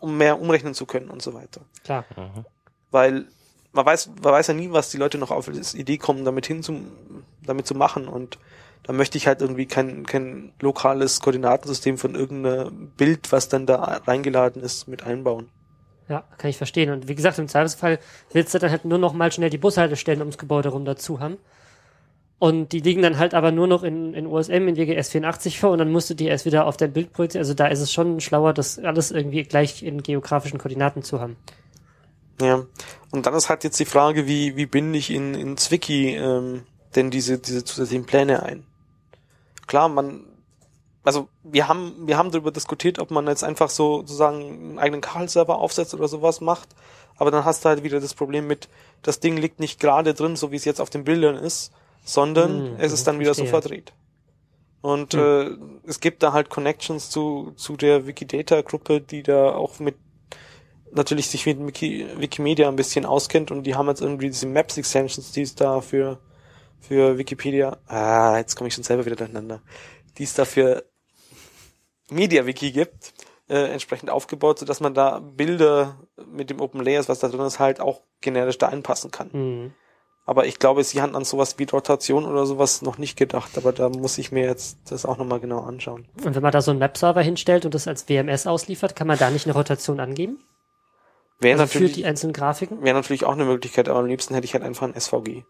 um 0.00 0.16
mehr 0.16 0.40
umrechnen 0.40 0.72
zu 0.72 0.86
können 0.86 1.10
und 1.10 1.20
so 1.20 1.34
weiter. 1.34 1.60
Klar. 1.84 2.06
Mhm. 2.16 2.46
Weil 2.90 3.26
man 3.76 3.86
weiß, 3.86 4.10
man 4.22 4.32
weiß 4.32 4.48
ja 4.48 4.54
nie, 4.54 4.72
was 4.72 4.90
die 4.90 4.96
Leute 4.96 5.18
noch 5.18 5.30
auf 5.30 5.48
die 5.48 5.78
Idee 5.78 5.98
kommen, 5.98 6.24
damit 6.24 6.46
hin 6.46 6.62
zu, 6.62 6.80
damit 7.44 7.66
zu 7.66 7.74
machen 7.74 8.08
und 8.08 8.38
da 8.82 8.92
möchte 8.92 9.18
ich 9.18 9.26
halt 9.26 9.40
irgendwie 9.40 9.66
kein, 9.66 10.06
kein 10.06 10.52
lokales 10.60 11.20
Koordinatensystem 11.20 11.98
von 11.98 12.14
irgendeinem 12.14 12.92
Bild, 12.96 13.32
was 13.32 13.48
dann 13.48 13.66
da 13.66 14.00
reingeladen 14.06 14.62
ist, 14.62 14.86
mit 14.86 15.02
einbauen. 15.02 15.48
Ja, 16.08 16.22
kann 16.38 16.50
ich 16.50 16.56
verstehen. 16.56 16.92
Und 16.92 17.08
wie 17.08 17.16
gesagt, 17.16 17.38
im 17.40 17.48
Zweifelsfall 17.48 17.98
willst 18.32 18.54
du 18.54 18.60
dann 18.60 18.70
halt 18.70 18.84
nur 18.84 18.98
noch 18.98 19.12
mal 19.12 19.32
schnell 19.32 19.50
die 19.50 19.58
Bushaltestellen 19.58 20.20
ums 20.20 20.38
Gebäude 20.38 20.68
rum 20.68 20.84
dazu 20.84 21.18
haben. 21.18 21.36
Und 22.38 22.72
die 22.72 22.78
liegen 22.78 23.02
dann 23.02 23.18
halt 23.18 23.34
aber 23.34 23.50
nur 23.50 23.66
noch 23.66 23.82
in, 23.82 24.14
in 24.14 24.28
OSM, 24.28 24.68
in 24.68 24.76
WGS 24.76 25.08
84 25.08 25.58
vor 25.58 25.70
und 25.70 25.78
dann 25.78 25.90
musst 25.90 26.10
du 26.10 26.14
die 26.14 26.26
erst 26.26 26.44
wieder 26.44 26.66
auf 26.66 26.76
dein 26.76 26.92
Bild 26.92 27.12
projizieren. 27.12 27.42
Also 27.42 27.54
da 27.54 27.66
ist 27.66 27.80
es 27.80 27.92
schon 27.92 28.20
schlauer, 28.20 28.52
das 28.52 28.78
alles 28.78 29.10
irgendwie 29.10 29.42
gleich 29.42 29.82
in 29.82 30.02
geografischen 30.02 30.58
Koordinaten 30.58 31.02
zu 31.02 31.20
haben. 31.20 31.36
Ja, 32.40 32.66
und 33.12 33.26
dann 33.26 33.34
ist 33.34 33.48
halt 33.48 33.64
jetzt 33.64 33.80
die 33.80 33.86
Frage, 33.86 34.26
wie, 34.26 34.56
wie 34.56 34.66
binde 34.66 34.98
ich 34.98 35.10
in, 35.10 35.34
in 35.34 35.56
Zwicky 35.56 36.16
ähm, 36.16 36.64
denn 36.94 37.10
diese, 37.10 37.38
diese 37.38 37.64
zusätzlichen 37.64 38.06
Pläne 38.06 38.42
ein? 38.42 38.66
Klar, 39.66 39.88
man, 39.88 40.24
also 41.02 41.28
wir 41.42 41.68
haben, 41.68 42.06
wir 42.06 42.18
haben 42.18 42.30
darüber 42.30 42.50
diskutiert, 42.50 42.98
ob 42.98 43.10
man 43.10 43.26
jetzt 43.26 43.44
einfach 43.44 43.70
so 43.70 43.98
sozusagen 44.00 44.42
einen 44.42 44.78
eigenen 44.78 45.00
Karl-Server 45.00 45.56
aufsetzt 45.56 45.94
oder 45.94 46.08
sowas 46.08 46.40
macht, 46.40 46.68
aber 47.16 47.30
dann 47.30 47.44
hast 47.44 47.64
du 47.64 47.68
halt 47.70 47.82
wieder 47.82 48.00
das 48.00 48.14
Problem 48.14 48.46
mit, 48.46 48.68
das 49.02 49.20
Ding 49.20 49.36
liegt 49.36 49.60
nicht 49.60 49.80
gerade 49.80 50.12
drin, 50.12 50.36
so 50.36 50.52
wie 50.52 50.56
es 50.56 50.64
jetzt 50.64 50.80
auf 50.80 50.90
den 50.90 51.04
Bildern 51.04 51.36
ist, 51.36 51.72
sondern 52.04 52.72
hm, 52.72 52.76
es 52.78 52.92
ist 52.92 53.06
dann 53.06 53.18
wieder 53.18 53.34
verstehe. 53.34 53.46
so 53.46 53.50
verdreht. 53.50 53.92
Und 54.82 55.14
hm. 55.14 55.20
äh, 55.84 55.88
es 55.88 56.00
gibt 56.00 56.22
da 56.22 56.32
halt 56.32 56.50
Connections 56.50 57.10
zu, 57.10 57.52
zu 57.56 57.76
der 57.76 58.06
Wikidata-Gruppe, 58.06 59.00
die 59.00 59.22
da 59.22 59.54
auch 59.54 59.78
mit 59.80 59.96
natürlich 60.96 61.28
sich 61.28 61.46
mit 61.46 61.64
Wiki, 61.66 62.06
Wikimedia 62.16 62.68
ein 62.68 62.76
bisschen 62.76 63.04
auskennt 63.04 63.50
und 63.50 63.64
die 63.64 63.74
haben 63.74 63.88
jetzt 63.88 64.00
irgendwie 64.00 64.26
diese 64.26 64.46
Maps-Extensions, 64.46 65.32
die 65.32 65.42
es 65.42 65.54
da 65.54 65.80
für, 65.80 66.18
für 66.80 67.18
Wikipedia, 67.18 67.78
ah, 67.86 68.36
jetzt 68.38 68.56
komme 68.56 68.68
ich 68.68 68.74
schon 68.74 68.84
selber 68.84 69.04
wieder 69.04 69.16
durcheinander, 69.16 69.62
die 70.18 70.24
es 70.24 70.34
da 70.34 70.44
für 70.44 70.84
MediaWiki 72.10 72.72
gibt, 72.72 73.14
äh, 73.48 73.72
entsprechend 73.72 74.10
aufgebaut, 74.10 74.58
so 74.58 74.66
dass 74.66 74.80
man 74.80 74.94
da 74.94 75.20
Bilder 75.20 75.96
mit 76.30 76.50
dem 76.50 76.60
Open 76.60 76.82
Layers, 76.82 77.08
was 77.08 77.20
da 77.20 77.28
drin 77.28 77.40
ist, 77.40 77.58
halt 77.58 77.80
auch 77.80 78.02
generisch 78.20 78.58
da 78.58 78.68
einpassen 78.68 79.10
kann. 79.10 79.30
Mhm. 79.32 79.74
Aber 80.28 80.46
ich 80.46 80.58
glaube, 80.58 80.82
sie 80.82 81.00
haben 81.00 81.14
an 81.14 81.24
sowas 81.24 81.56
wie 81.58 81.64
Rotation 81.64 82.24
oder 82.24 82.46
sowas 82.46 82.82
noch 82.82 82.98
nicht 82.98 83.16
gedacht. 83.16 83.56
Aber 83.56 83.72
da 83.72 83.88
muss 83.88 84.18
ich 84.18 84.32
mir 84.32 84.44
jetzt 84.44 84.78
das 84.90 85.06
auch 85.06 85.18
nochmal 85.18 85.38
genau 85.38 85.60
anschauen. 85.60 86.08
Und 86.24 86.34
wenn 86.34 86.42
man 86.42 86.50
da 86.50 86.60
so 86.60 86.72
einen 86.72 86.80
Webserver 86.80 87.22
hinstellt 87.22 87.64
und 87.64 87.74
das 87.74 87.86
als 87.86 88.08
WMS 88.08 88.48
ausliefert, 88.48 88.96
kann 88.96 89.06
man 89.06 89.18
da 89.18 89.30
nicht 89.30 89.46
eine 89.46 89.54
Rotation 89.54 90.00
angeben? 90.00 90.40
Wäre 91.38 91.60
also 91.60 91.64
natürlich, 91.64 91.92
für 91.92 92.00
die 92.00 92.06
einzelnen 92.06 92.32
Grafiken? 92.32 92.82
Wäre 92.82 92.94
natürlich 92.94 93.24
auch 93.24 93.32
eine 93.32 93.44
Möglichkeit, 93.44 93.88
aber 93.88 94.00
am 94.00 94.06
liebsten 94.06 94.34
hätte 94.34 94.46
ich 94.46 94.54
halt 94.54 94.64
einfach 94.64 94.86
ein 94.86 94.98
SVG. 94.98 95.44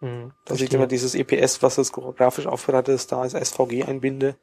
Mhm, 0.00 0.32
Dass 0.44 0.60
ich 0.60 0.72
immer 0.72 0.86
dieses 0.86 1.14
EPS, 1.14 1.62
was 1.62 1.74
das 1.74 1.92
grafisch 1.92 2.46
aufbereitet 2.46 2.94
ist, 2.94 3.12
da 3.12 3.20
als 3.20 3.32
SVG 3.32 3.84
einbinde 3.84 4.36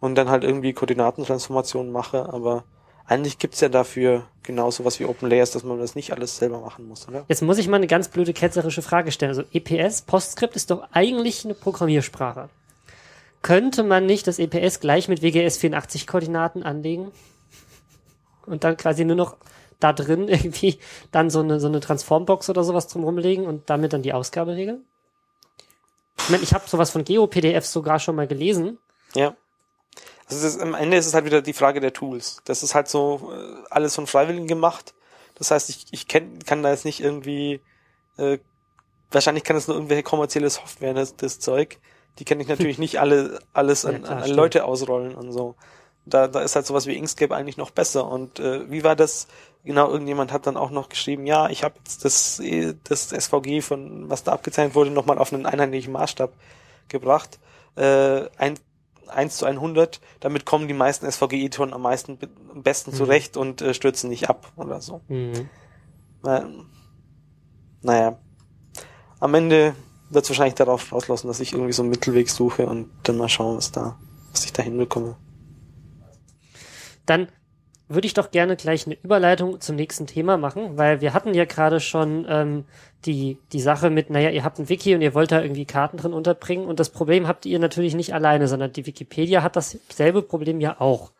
und 0.00 0.14
dann 0.16 0.28
halt 0.28 0.44
irgendwie 0.44 0.72
Koordinatentransformationen 0.74 1.90
mache. 1.90 2.28
Aber 2.32 2.64
eigentlich 3.06 3.38
gibt's 3.38 3.60
ja 3.60 3.68
dafür 3.68 4.26
genau 4.42 4.70
sowas 4.70 5.00
wie 5.00 5.06
Open 5.06 5.28
Layers, 5.28 5.50
dass 5.52 5.64
man 5.64 5.78
das 5.78 5.94
nicht 5.94 6.12
alles 6.12 6.36
selber 6.36 6.60
machen 6.60 6.86
muss, 6.86 7.08
oder? 7.08 7.24
Jetzt 7.28 7.42
muss 7.42 7.58
ich 7.58 7.68
mal 7.68 7.76
eine 7.76 7.86
ganz 7.86 8.08
blöde 8.08 8.32
ketzerische 8.32 8.82
Frage 8.82 9.12
stellen. 9.12 9.30
Also 9.30 9.44
EPS, 9.52 10.02
PostScript 10.02 10.56
ist 10.56 10.70
doch 10.70 10.86
eigentlich 10.92 11.44
eine 11.44 11.54
Programmiersprache. 11.54 12.48
Könnte 13.40 13.82
man 13.82 14.06
nicht 14.06 14.26
das 14.26 14.38
EPS 14.38 14.78
gleich 14.78 15.08
mit 15.08 15.22
WGS 15.22 15.56
84 15.58 16.06
Koordinaten 16.06 16.62
anlegen? 16.62 17.10
Und 18.46 18.64
dann 18.64 18.76
quasi 18.76 19.04
nur 19.04 19.16
noch 19.16 19.36
da 19.82 19.92
drin 19.92 20.28
irgendwie 20.28 20.78
dann 21.10 21.30
so 21.30 21.40
eine, 21.40 21.60
so 21.60 21.68
eine 21.68 21.80
Transformbox 21.80 22.50
oder 22.50 22.64
sowas 22.64 22.88
drum 22.88 23.04
rumlegen 23.04 23.46
und 23.46 23.68
damit 23.70 23.92
dann 23.92 24.02
die 24.02 24.12
Ausgabe 24.12 24.54
regeln? 24.54 24.84
Ich 26.18 26.30
meine, 26.30 26.42
ich 26.42 26.54
habe 26.54 26.68
sowas 26.68 26.90
von 26.90 27.04
GeoPDFs 27.04 27.72
sogar 27.72 27.98
schon 27.98 28.14
mal 28.14 28.26
gelesen. 28.26 28.78
Ja. 29.14 29.34
Also 30.28 30.44
das 30.44 30.58
am 30.58 30.74
Ende 30.74 30.96
ist 30.96 31.06
es 31.06 31.14
halt 31.14 31.24
wieder 31.24 31.42
die 31.42 31.52
Frage 31.52 31.80
der 31.80 31.92
Tools. 31.92 32.42
Das 32.44 32.62
ist 32.62 32.74
halt 32.74 32.88
so 32.88 33.32
äh, 33.34 33.64
alles 33.70 33.94
von 33.94 34.06
Freiwilligen 34.06 34.46
gemacht. 34.46 34.94
Das 35.34 35.50
heißt, 35.50 35.68
ich, 35.70 35.86
ich 35.90 36.08
kenn, 36.08 36.38
kann 36.44 36.62
da 36.62 36.70
jetzt 36.70 36.84
nicht 36.84 37.00
irgendwie, 37.00 37.60
äh, 38.16 38.38
wahrscheinlich 39.10 39.44
kann 39.44 39.56
es 39.56 39.66
nur 39.66 39.76
irgendwelche 39.76 40.02
kommerzielle 40.02 40.48
Software, 40.48 40.94
das, 40.94 41.16
das 41.16 41.40
Zeug. 41.40 41.78
Die 42.18 42.24
kann 42.24 42.40
ich 42.40 42.48
natürlich 42.48 42.78
nicht 42.78 43.00
alle, 43.00 43.40
alles 43.52 43.84
an, 43.84 43.94
Ja, 43.94 43.98
klar, 44.00 44.22
an. 44.22 44.30
Leute 44.30 44.64
ausrollen 44.64 45.14
und 45.14 45.32
so. 45.32 45.56
Da, 46.04 46.28
da 46.28 46.40
ist 46.40 46.56
halt 46.56 46.66
sowas 46.66 46.86
wie 46.86 46.96
Inkscape 46.96 47.34
eigentlich 47.34 47.56
noch 47.56 47.70
besser. 47.70 48.06
Und 48.06 48.38
äh, 48.38 48.70
wie 48.70 48.84
war 48.84 48.96
das? 48.96 49.28
Genau, 49.64 49.90
irgendjemand 49.90 50.32
hat 50.32 50.46
dann 50.46 50.56
auch 50.56 50.70
noch 50.70 50.88
geschrieben, 50.88 51.24
ja, 51.24 51.48
ich 51.48 51.62
habe 51.62 51.74
jetzt 51.78 52.04
das, 52.04 52.42
das 52.84 53.10
SVG 53.10 53.60
von 53.60 54.10
was 54.10 54.24
da 54.24 54.32
abgezeichnet 54.32 54.74
wurde, 54.74 54.90
nochmal 54.90 55.18
auf 55.18 55.32
einen 55.32 55.46
einheitlichen 55.46 55.92
Maßstab 55.92 56.32
gebracht. 56.88 57.38
Äh, 57.76 58.28
ein, 58.38 58.58
1 59.06 59.36
zu 59.36 59.46
100, 59.46 60.00
damit 60.20 60.46
kommen 60.46 60.66
die 60.66 60.74
meisten 60.74 61.10
SVG-Editoren 61.10 61.72
am 61.72 61.82
meisten 61.82 62.18
am 62.52 62.62
besten 62.62 62.92
zurecht 62.92 63.36
und 63.36 63.62
äh, 63.62 63.72
stürzen 63.74 64.10
nicht 64.10 64.28
ab 64.28 64.52
oder 64.56 64.80
so. 64.80 65.00
Mhm. 65.08 65.48
Weil, 66.22 66.46
naja, 67.82 68.18
am 69.20 69.34
Ende 69.34 69.74
wird 70.10 70.24
es 70.24 70.30
wahrscheinlich 70.30 70.54
darauf 70.54 70.92
rauslassen, 70.92 71.28
dass 71.28 71.40
ich 71.40 71.52
irgendwie 71.52 71.72
so 71.72 71.82
einen 71.82 71.90
Mittelweg 71.90 72.28
suche 72.30 72.66
und 72.66 72.90
dann 73.04 73.16
mal 73.16 73.28
schauen, 73.28 73.56
was 73.56 73.70
da, 73.70 73.98
was 74.32 74.44
ich 74.44 74.52
da 74.52 74.62
hinbekomme. 74.62 75.16
Dann 77.06 77.28
würde 77.88 78.06
ich 78.06 78.14
doch 78.14 78.30
gerne 78.30 78.56
gleich 78.56 78.86
eine 78.86 78.96
Überleitung 79.02 79.60
zum 79.60 79.76
nächsten 79.76 80.06
Thema 80.06 80.36
machen, 80.36 80.78
weil 80.78 81.00
wir 81.00 81.14
hatten 81.14 81.34
ja 81.34 81.44
gerade 81.44 81.80
schon 81.80 82.26
ähm, 82.28 82.64
die, 83.04 83.38
die 83.52 83.60
Sache 83.60 83.90
mit, 83.90 84.10
naja, 84.10 84.30
ihr 84.30 84.44
habt 84.44 84.58
ein 84.58 84.68
Wiki 84.68 84.94
und 84.94 85.02
ihr 85.02 85.14
wollt 85.14 85.32
da 85.32 85.42
irgendwie 85.42 85.64
Karten 85.64 85.96
drin 85.96 86.12
unterbringen 86.12 86.66
und 86.66 86.80
das 86.80 86.90
Problem 86.90 87.28
habt 87.28 87.46
ihr 87.46 87.58
natürlich 87.58 87.94
nicht 87.94 88.14
alleine, 88.14 88.48
sondern 88.48 88.72
die 88.72 88.86
Wikipedia 88.86 89.42
hat 89.42 89.56
dasselbe 89.56 90.22
Problem 90.22 90.60
ja 90.60 90.80
auch. 90.80 91.12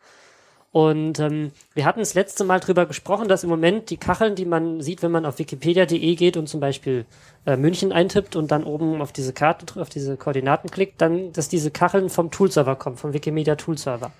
Und 0.73 1.19
ähm, 1.19 1.51
wir 1.75 1.85
hatten 1.85 1.99
das 1.99 2.15
letzte 2.15 2.43
Mal 2.43 2.59
drüber 2.59 2.87
gesprochen, 2.87 3.27
dass 3.27 3.43
im 3.43 3.49
Moment 3.51 3.91
die 3.91 3.97
Kacheln, 3.97 4.33
die 4.33 4.45
man 4.45 4.81
sieht, 4.81 5.03
wenn 5.03 5.11
man 5.11 5.23
auf 5.23 5.37
wikipedia.de 5.37 6.15
geht 6.15 6.35
und 6.35 6.49
zum 6.49 6.59
Beispiel 6.59 7.05
äh, 7.45 7.55
München 7.55 7.91
eintippt 7.91 8.35
und 8.35 8.51
dann 8.51 8.63
oben 8.63 8.99
auf 8.99 9.11
diese 9.11 9.33
Karte, 9.33 9.79
auf 9.79 9.89
diese 9.89 10.17
Koordinaten 10.17 10.71
klickt, 10.71 10.99
dann, 10.99 11.31
dass 11.31 11.47
diese 11.47 11.69
Kacheln 11.69 12.09
vom 12.09 12.31
Toolserver 12.31 12.75
kommen, 12.75 12.97
vom 12.97 13.13
Wikimedia 13.13 13.55
Toolserver. 13.55 14.11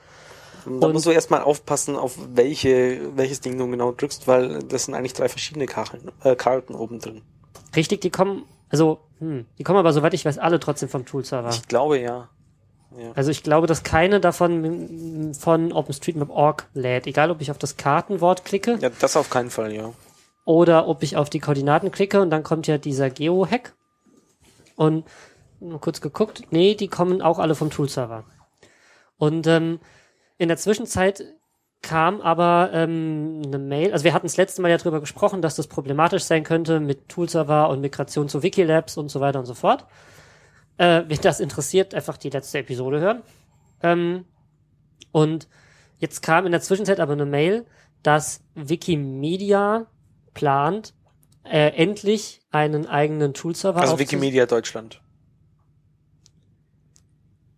Da 0.65 0.87
musst 0.87 1.05
du 1.05 1.11
erstmal 1.11 1.41
aufpassen, 1.41 1.95
auf 1.95 2.17
welche, 2.33 3.15
welches 3.15 3.41
Ding 3.41 3.57
du 3.57 3.67
genau 3.69 3.91
drückst, 3.91 4.27
weil 4.27 4.59
das 4.63 4.85
sind 4.85 4.93
eigentlich 4.93 5.13
drei 5.13 5.29
verschiedene 5.29 5.65
Kacheln, 5.65 6.11
äh, 6.23 6.35
Karten 6.35 6.75
oben 6.75 6.99
drin. 6.99 7.21
Richtig, 7.75 8.01
die 8.01 8.09
kommen, 8.09 8.43
also, 8.69 8.99
hm, 9.19 9.45
die 9.57 9.63
kommen 9.63 9.79
aber, 9.79 9.93
soweit 9.93 10.13
ich 10.13 10.25
weiß, 10.25 10.37
alle 10.37 10.59
trotzdem 10.59 10.89
vom 10.89 11.05
Toolserver. 11.05 11.49
Ich 11.49 11.67
glaube 11.67 11.99
ja. 11.99 12.29
Also 13.15 13.31
ich 13.31 13.41
glaube, 13.41 13.65
dass 13.65 13.81
keine 13.81 14.19
davon 14.19 15.33
von 15.33 15.71
OpenStreetMap.org 15.71 16.69
lädt. 16.75 17.07
Egal, 17.07 17.31
ob 17.31 17.41
ich 17.41 17.49
auf 17.49 17.57
das 17.57 17.75
Kartenwort 17.75 18.45
klicke 18.45 18.77
Ja, 18.81 18.89
das 18.99 19.17
auf 19.17 19.31
keinen 19.31 19.49
Fall, 19.49 19.73
ja. 19.73 19.91
oder 20.45 20.87
ob 20.87 21.01
ich 21.01 21.17
auf 21.17 21.29
die 21.31 21.39
Koordinaten 21.39 21.91
klicke 21.91 22.21
und 22.21 22.29
dann 22.29 22.43
kommt 22.43 22.67
ja 22.67 22.77
dieser 22.77 23.09
Geo-Hack. 23.09 23.73
Und 24.75 25.05
mal 25.59 25.79
kurz 25.79 26.01
geguckt, 26.01 26.43
nee, 26.51 26.75
die 26.75 26.87
kommen 26.87 27.21
auch 27.21 27.39
alle 27.39 27.55
vom 27.55 27.69
Toolserver. 27.69 28.25
Und 29.17 29.47
ähm, 29.47 29.79
in 30.37 30.47
der 30.47 30.57
Zwischenzeit 30.57 31.23
kam 31.81 32.21
aber 32.21 32.71
ähm, 32.73 33.41
eine 33.45 33.59
Mail, 33.59 33.91
also 33.91 34.05
wir 34.05 34.13
hatten 34.13 34.25
das 34.25 34.37
letzte 34.37 34.61
Mal 34.61 34.71
ja 34.71 34.77
drüber 34.77 35.01
gesprochen, 35.01 35.41
dass 35.41 35.55
das 35.55 35.67
problematisch 35.67 36.23
sein 36.23 36.43
könnte 36.43 36.79
mit 36.79 37.09
Toolserver 37.09 37.69
und 37.69 37.81
Migration 37.81 38.29
zu 38.29 38.41
Wikilabs 38.41 38.97
und 38.97 39.09
so 39.09 39.19
weiter 39.19 39.39
und 39.39 39.45
so 39.45 39.53
fort. 39.53 39.85
Äh, 40.77 41.03
wen 41.07 41.19
das 41.21 41.39
interessiert, 41.39 41.93
einfach 41.93 42.17
die 42.17 42.29
letzte 42.29 42.59
Episode 42.59 42.99
hören. 43.01 43.21
Ähm, 43.81 44.25
und 45.11 45.47
jetzt 45.99 46.21
kam 46.21 46.45
in 46.45 46.53
der 46.53 46.61
Zwischenzeit 46.61 46.99
aber 46.99 47.13
eine 47.13 47.25
Mail, 47.25 47.65
dass 48.01 48.41
Wikimedia 48.55 49.87
plant, 50.33 50.93
äh, 51.43 51.69
endlich 51.75 52.41
einen 52.49 52.87
eigenen 52.87 53.33
Toolserver 53.33 53.81
Also 53.81 53.99
Wikimedia 53.99 54.45
Deutschland. 54.45 55.01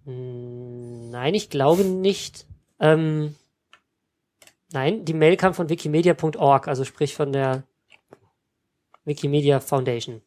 Nein, 0.05 1.33
ich 1.33 1.49
glaube 1.49 1.83
nicht. 1.83 2.47
Ähm, 2.85 3.35
nein, 4.71 5.05
die 5.05 5.13
Mail 5.13 5.37
kam 5.37 5.53
von 5.53 5.69
wikimedia.org, 5.69 6.67
also 6.67 6.83
sprich 6.83 7.15
von 7.15 7.31
der 7.31 7.63
Wikimedia 9.05 9.59
Foundation. 9.59 10.21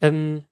Ähm, 0.00 0.44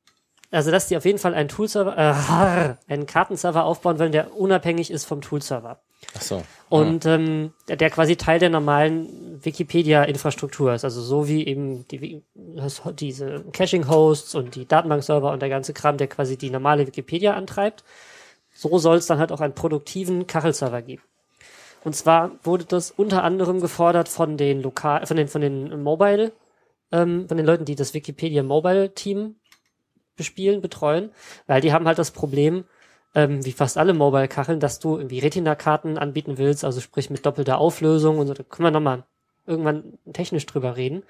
also, 0.52 0.70
dass 0.70 0.86
die 0.86 0.96
auf 0.96 1.04
jeden 1.04 1.18
Fall 1.18 1.34
einen 1.34 1.48
Toolserver, 1.48 1.96
äh, 1.96 2.76
einen 2.92 3.06
Kartenserver 3.06 3.64
aufbauen 3.64 3.98
wollen, 3.98 4.12
der 4.12 4.36
unabhängig 4.36 4.90
ist 4.90 5.04
vom 5.04 5.20
Toolserver. 5.20 5.80
Ach 6.16 6.22
so. 6.22 6.44
Und 6.68 7.04
ähm, 7.06 7.52
der, 7.68 7.76
der 7.76 7.90
quasi 7.90 8.16
Teil 8.16 8.38
der 8.38 8.50
normalen 8.50 9.44
Wikipedia-Infrastruktur 9.44 10.74
ist. 10.74 10.84
Also 10.84 11.00
so 11.00 11.26
wie 11.26 11.46
eben 11.46 11.88
die, 11.88 12.22
diese 12.94 13.44
Caching-Hosts 13.52 14.34
und 14.36 14.54
die 14.54 14.66
Datenbankserver 14.66 15.32
und 15.32 15.42
der 15.42 15.48
ganze 15.48 15.72
Kram, 15.72 15.96
der 15.96 16.06
quasi 16.06 16.36
die 16.36 16.50
normale 16.50 16.86
Wikipedia 16.86 17.34
antreibt. 17.34 17.82
So 18.54 18.78
soll 18.78 18.98
es 18.98 19.06
dann 19.06 19.18
halt 19.18 19.32
auch 19.32 19.40
einen 19.40 19.54
produktiven 19.54 20.26
Kachelserver 20.26 20.82
geben. 20.82 21.02
Und 21.84 21.94
zwar 21.94 22.32
wurde 22.42 22.64
das 22.64 22.90
unter 22.90 23.22
anderem 23.22 23.60
gefordert 23.60 24.08
von 24.08 24.36
den 24.36 24.62
lokal, 24.62 25.06
von 25.06 25.16
den 25.16 25.28
von 25.28 25.40
den 25.40 25.82
Mobile, 25.82 26.32
ähm, 26.92 27.28
von 27.28 27.36
den 27.36 27.46
Leuten, 27.46 27.64
die 27.64 27.76
das 27.76 27.94
Wikipedia 27.94 28.42
Mobile 28.42 28.94
Team 28.94 29.36
bespielen, 30.16 30.60
betreuen, 30.60 31.10
weil 31.46 31.60
die 31.60 31.72
haben 31.72 31.86
halt 31.86 31.98
das 31.98 32.10
Problem, 32.10 32.64
ähm, 33.14 33.44
wie 33.44 33.52
fast 33.52 33.78
alle 33.78 33.94
Mobile-Kacheln, 33.94 34.60
dass 34.60 34.78
du 34.78 34.96
irgendwie 34.96 35.18
Retina-Karten 35.18 35.98
anbieten 35.98 36.38
willst, 36.38 36.64
also 36.64 36.80
sprich 36.80 37.10
mit 37.10 37.24
doppelter 37.24 37.58
Auflösung 37.58 38.18
und 38.18 38.26
so, 38.26 38.34
da 38.34 38.42
können 38.42 38.66
wir 38.66 38.70
nochmal 38.70 39.04
irgendwann 39.46 39.98
technisch 40.12 40.46
drüber 40.46 40.76
reden. 40.76 41.02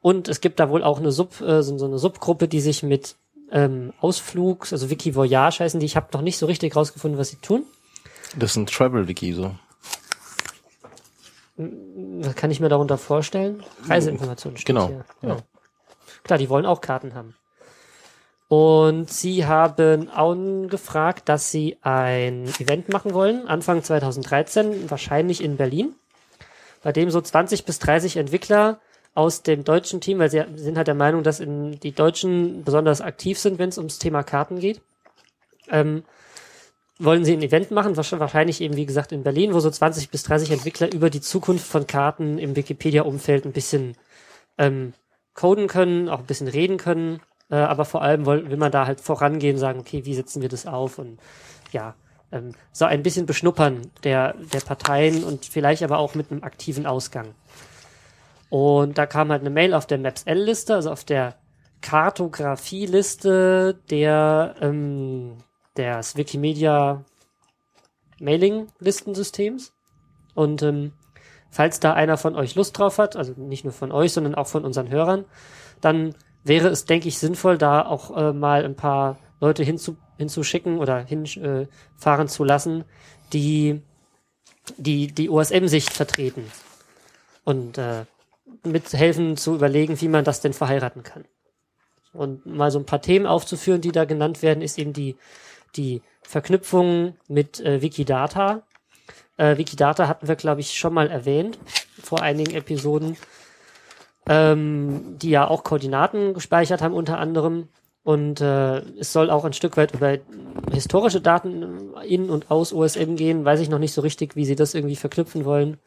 Und 0.00 0.28
es 0.28 0.40
gibt 0.40 0.60
da 0.60 0.68
wohl 0.68 0.82
auch 0.82 0.98
eine 0.98 1.12
Sub, 1.12 1.40
äh, 1.40 1.62
so, 1.62 1.76
so 1.78 1.86
eine 1.86 1.98
Subgruppe, 1.98 2.48
die 2.48 2.60
sich 2.60 2.82
mit 2.82 3.16
ähm, 3.50 3.92
Ausflugs, 4.00 4.72
also 4.72 4.88
Wiki 4.88 5.14
Voyage 5.14 5.60
heißen 5.60 5.78
die, 5.78 5.86
ich 5.86 5.96
habe 5.96 6.08
noch 6.12 6.22
nicht 6.22 6.38
so 6.38 6.46
richtig 6.46 6.74
rausgefunden, 6.74 7.18
was 7.18 7.28
sie 7.28 7.36
tun. 7.36 7.64
Das 8.36 8.52
ist 8.52 8.56
ein 8.56 8.66
Travel-Wiki, 8.66 9.34
so. 9.34 9.54
Was 11.56 12.34
kann 12.34 12.50
ich 12.50 12.60
mir 12.60 12.68
darunter 12.68 12.98
vorstellen? 12.98 13.62
Reiseinformationen 13.88 14.56
steht 14.56 14.66
Genau, 14.74 14.88
hier. 14.88 15.04
ja. 15.22 15.36
Klar, 16.24 16.38
die 16.38 16.48
wollen 16.48 16.66
auch 16.66 16.80
Karten 16.80 17.14
haben. 17.14 17.34
Und 18.48 19.10
sie 19.10 19.46
haben 19.46 20.10
angefragt, 20.10 21.28
dass 21.28 21.50
sie 21.50 21.78
ein 21.82 22.44
Event 22.58 22.90
machen 22.92 23.14
wollen, 23.14 23.48
Anfang 23.48 23.82
2013, 23.82 24.90
wahrscheinlich 24.90 25.42
in 25.42 25.56
Berlin, 25.56 25.94
bei 26.82 26.92
dem 26.92 27.10
so 27.10 27.20
20 27.20 27.64
bis 27.64 27.78
30 27.78 28.18
Entwickler 28.18 28.78
aus 29.14 29.42
dem 29.42 29.64
deutschen 29.64 30.00
Team, 30.00 30.18
weil 30.18 30.30
sie 30.30 30.42
sind 30.56 30.76
halt 30.76 30.86
der 30.86 30.94
Meinung, 30.94 31.22
dass 31.22 31.40
in 31.40 31.78
die 31.80 31.92
Deutschen 31.92 32.62
besonders 32.64 33.00
aktiv 33.00 33.38
sind, 33.38 33.58
wenn 33.58 33.68
es 33.70 33.78
ums 33.78 33.98
Thema 33.98 34.22
Karten 34.22 34.58
geht, 34.58 34.80
ähm, 35.70 36.04
wollen 36.98 37.24
sie 37.24 37.32
ein 37.32 37.42
Event 37.42 37.70
machen, 37.70 37.94
wahrsch- 37.94 38.18
wahrscheinlich 38.18 38.60
eben 38.60 38.76
wie 38.76 38.86
gesagt 38.86 39.12
in 39.12 39.22
Berlin, 39.22 39.54
wo 39.54 39.60
so 39.60 39.70
20 39.70 40.10
bis 40.10 40.22
30 40.24 40.50
Entwickler 40.50 40.92
über 40.92 41.10
die 41.10 41.20
Zukunft 41.20 41.66
von 41.66 41.86
Karten 41.86 42.38
im 42.38 42.56
Wikipedia-Umfeld 42.56 43.44
ein 43.44 43.52
bisschen 43.52 43.96
ähm, 44.58 44.92
coden 45.34 45.66
können, 45.66 46.08
auch 46.08 46.20
ein 46.20 46.26
bisschen 46.26 46.48
reden 46.48 46.76
können, 46.76 47.20
äh, 47.50 47.56
aber 47.56 47.84
vor 47.84 48.02
allem 48.02 48.26
will, 48.26 48.50
will 48.50 48.56
man 48.58 48.72
da 48.72 48.86
halt 48.86 49.00
vorangehen, 49.00 49.58
sagen, 49.58 49.80
okay, 49.80 50.04
wie 50.04 50.14
setzen 50.14 50.42
wir 50.42 50.48
das 50.48 50.66
auf? 50.66 50.98
Und 50.98 51.18
ja, 51.72 51.94
ähm, 52.30 52.52
so 52.72 52.84
ein 52.84 53.02
bisschen 53.02 53.26
beschnuppern 53.26 53.90
der, 54.04 54.34
der 54.52 54.60
Parteien 54.60 55.24
und 55.24 55.46
vielleicht 55.46 55.82
aber 55.82 55.98
auch 55.98 56.14
mit 56.14 56.30
einem 56.30 56.44
aktiven 56.44 56.86
Ausgang. 56.86 57.34
Und 58.50 58.98
da 58.98 59.06
kam 59.06 59.30
halt 59.30 59.40
eine 59.40 59.50
Mail 59.50 59.72
auf 59.72 59.86
der 59.86 59.98
Maps-L-Liste, 59.98 60.74
also 60.74 60.90
auf 60.90 61.04
der 61.04 61.36
Kartografieliste 61.80 63.80
der 63.90 64.54
ähm, 64.60 65.38
des 65.76 66.16
Wikimedia 66.16 67.04
Mailing-Listensystems. 68.20 69.72
Und 70.34 70.62
ähm, 70.62 70.92
falls 71.50 71.80
da 71.80 71.92
einer 71.92 72.16
von 72.16 72.34
euch 72.34 72.54
Lust 72.54 72.78
drauf 72.78 72.98
hat, 72.98 73.16
also 73.16 73.32
nicht 73.36 73.64
nur 73.64 73.72
von 73.72 73.92
euch, 73.92 74.12
sondern 74.12 74.34
auch 74.34 74.46
von 74.46 74.64
unseren 74.64 74.88
Hörern, 74.88 75.24
dann 75.80 76.14
wäre 76.44 76.68
es, 76.68 76.84
denke 76.84 77.08
ich, 77.08 77.18
sinnvoll, 77.18 77.58
da 77.58 77.84
auch 77.84 78.16
äh, 78.16 78.32
mal 78.32 78.64
ein 78.64 78.76
paar 78.76 79.18
Leute 79.40 79.62
hinzu, 79.62 79.96
hinzuschicken 80.18 80.78
oder 80.78 80.98
hinfahren 81.00 82.26
äh, 82.26 82.30
zu 82.30 82.44
lassen, 82.44 82.84
die 83.32 83.82
die, 84.76 85.08
die 85.08 85.28
OSM-Sicht 85.28 85.92
vertreten. 85.92 86.50
und 87.44 87.78
äh, 87.78 88.04
mithelfen 88.64 89.36
zu 89.36 89.54
überlegen, 89.54 90.00
wie 90.00 90.08
man 90.08 90.24
das 90.24 90.40
denn 90.40 90.52
verheiraten 90.52 91.02
kann. 91.02 91.24
Und 92.12 92.46
mal 92.46 92.70
so 92.70 92.78
ein 92.78 92.86
paar 92.86 93.02
Themen 93.02 93.26
aufzuführen, 93.26 93.80
die 93.80 93.90
da 93.90 94.04
genannt 94.04 94.42
werden, 94.42 94.62
ist 94.62 94.78
eben 94.78 94.92
die, 94.92 95.16
die 95.76 96.02
Verknüpfung 96.22 97.16
mit 97.28 97.60
äh, 97.60 97.82
Wikidata. 97.82 98.62
Äh, 99.36 99.56
Wikidata 99.56 100.08
hatten 100.08 100.28
wir, 100.28 100.36
glaube 100.36 100.60
ich, 100.60 100.78
schon 100.78 100.94
mal 100.94 101.10
erwähnt 101.10 101.58
vor 102.02 102.22
einigen 102.22 102.54
Episoden, 102.54 103.16
ähm, 104.28 105.18
die 105.18 105.30
ja 105.30 105.48
auch 105.48 105.64
Koordinaten 105.64 106.34
gespeichert 106.34 106.82
haben 106.82 106.94
unter 106.94 107.18
anderem. 107.18 107.68
Und 108.04 108.40
äh, 108.40 108.78
es 108.98 109.12
soll 109.12 109.30
auch 109.30 109.44
ein 109.44 109.52
Stück 109.52 109.76
weit 109.76 109.94
über 109.94 110.18
historische 110.72 111.20
Daten 111.20 111.94
in 112.06 112.30
und 112.30 112.50
aus 112.50 112.72
OSM 112.72 113.14
gehen. 113.14 113.44
Weiß 113.44 113.60
ich 113.60 113.68
noch 113.68 113.78
nicht 113.78 113.92
so 113.92 114.00
richtig, 114.00 114.34
wie 114.34 114.44
sie 114.44 114.56
das 114.56 114.74
irgendwie 114.74 114.96
verknüpfen 114.96 115.44
wollen. 115.44 115.78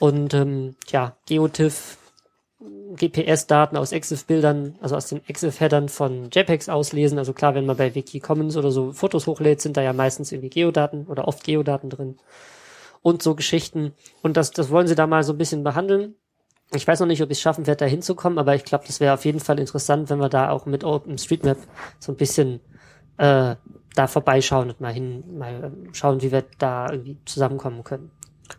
Und 0.00 0.34
ähm, 0.34 0.74
ja, 0.88 1.16
GeoTIFF, 1.26 1.98
GPS-Daten 2.96 3.76
aus 3.76 3.92
EXIF-Bildern, 3.92 4.76
also 4.80 4.96
aus 4.96 5.06
den 5.06 5.20
EXIF-Headern 5.26 5.88
von 5.88 6.30
JPEGs 6.30 6.68
auslesen. 6.68 7.18
Also 7.18 7.32
klar, 7.32 7.54
wenn 7.54 7.66
man 7.66 7.76
bei 7.76 7.94
Wiki 7.94 8.20
Commons 8.20 8.56
oder 8.56 8.70
so 8.70 8.92
Fotos 8.92 9.26
hochlädt, 9.26 9.60
sind 9.60 9.76
da 9.76 9.82
ja 9.82 9.92
meistens 9.92 10.32
irgendwie 10.32 10.50
Geodaten 10.50 11.06
oder 11.06 11.28
oft 11.28 11.44
Geodaten 11.44 11.90
drin. 11.90 12.16
Und 13.02 13.22
so 13.22 13.34
Geschichten. 13.34 13.94
Und 14.22 14.36
das, 14.36 14.50
das 14.50 14.70
wollen 14.70 14.86
sie 14.86 14.94
da 14.94 15.06
mal 15.06 15.22
so 15.22 15.32
ein 15.32 15.38
bisschen 15.38 15.64
behandeln. 15.64 16.14
Ich 16.72 16.86
weiß 16.86 17.00
noch 17.00 17.06
nicht, 17.06 17.22
ob 17.22 17.30
ich 17.30 17.38
es 17.38 17.42
schaffen 17.42 17.66
werde, 17.66 17.84
da 17.84 17.86
hinzukommen, 17.86 18.38
aber 18.38 18.54
ich 18.54 18.64
glaube, 18.64 18.84
das 18.86 19.00
wäre 19.00 19.14
auf 19.14 19.24
jeden 19.24 19.40
Fall 19.40 19.58
interessant, 19.58 20.08
wenn 20.10 20.18
wir 20.18 20.28
da 20.28 20.50
auch 20.50 20.66
mit 20.66 20.84
OpenStreetMap 20.84 21.58
so 21.98 22.12
ein 22.12 22.16
bisschen 22.16 22.60
äh, 23.16 23.56
da 23.94 24.06
vorbeischauen 24.06 24.70
und 24.70 24.80
mal 24.80 24.92
hin, 24.92 25.24
mal 25.36 25.72
schauen, 25.92 26.22
wie 26.22 26.30
wir 26.30 26.44
da 26.58 26.90
irgendwie 26.90 27.18
zusammenkommen 27.24 27.82
können. 27.82 28.12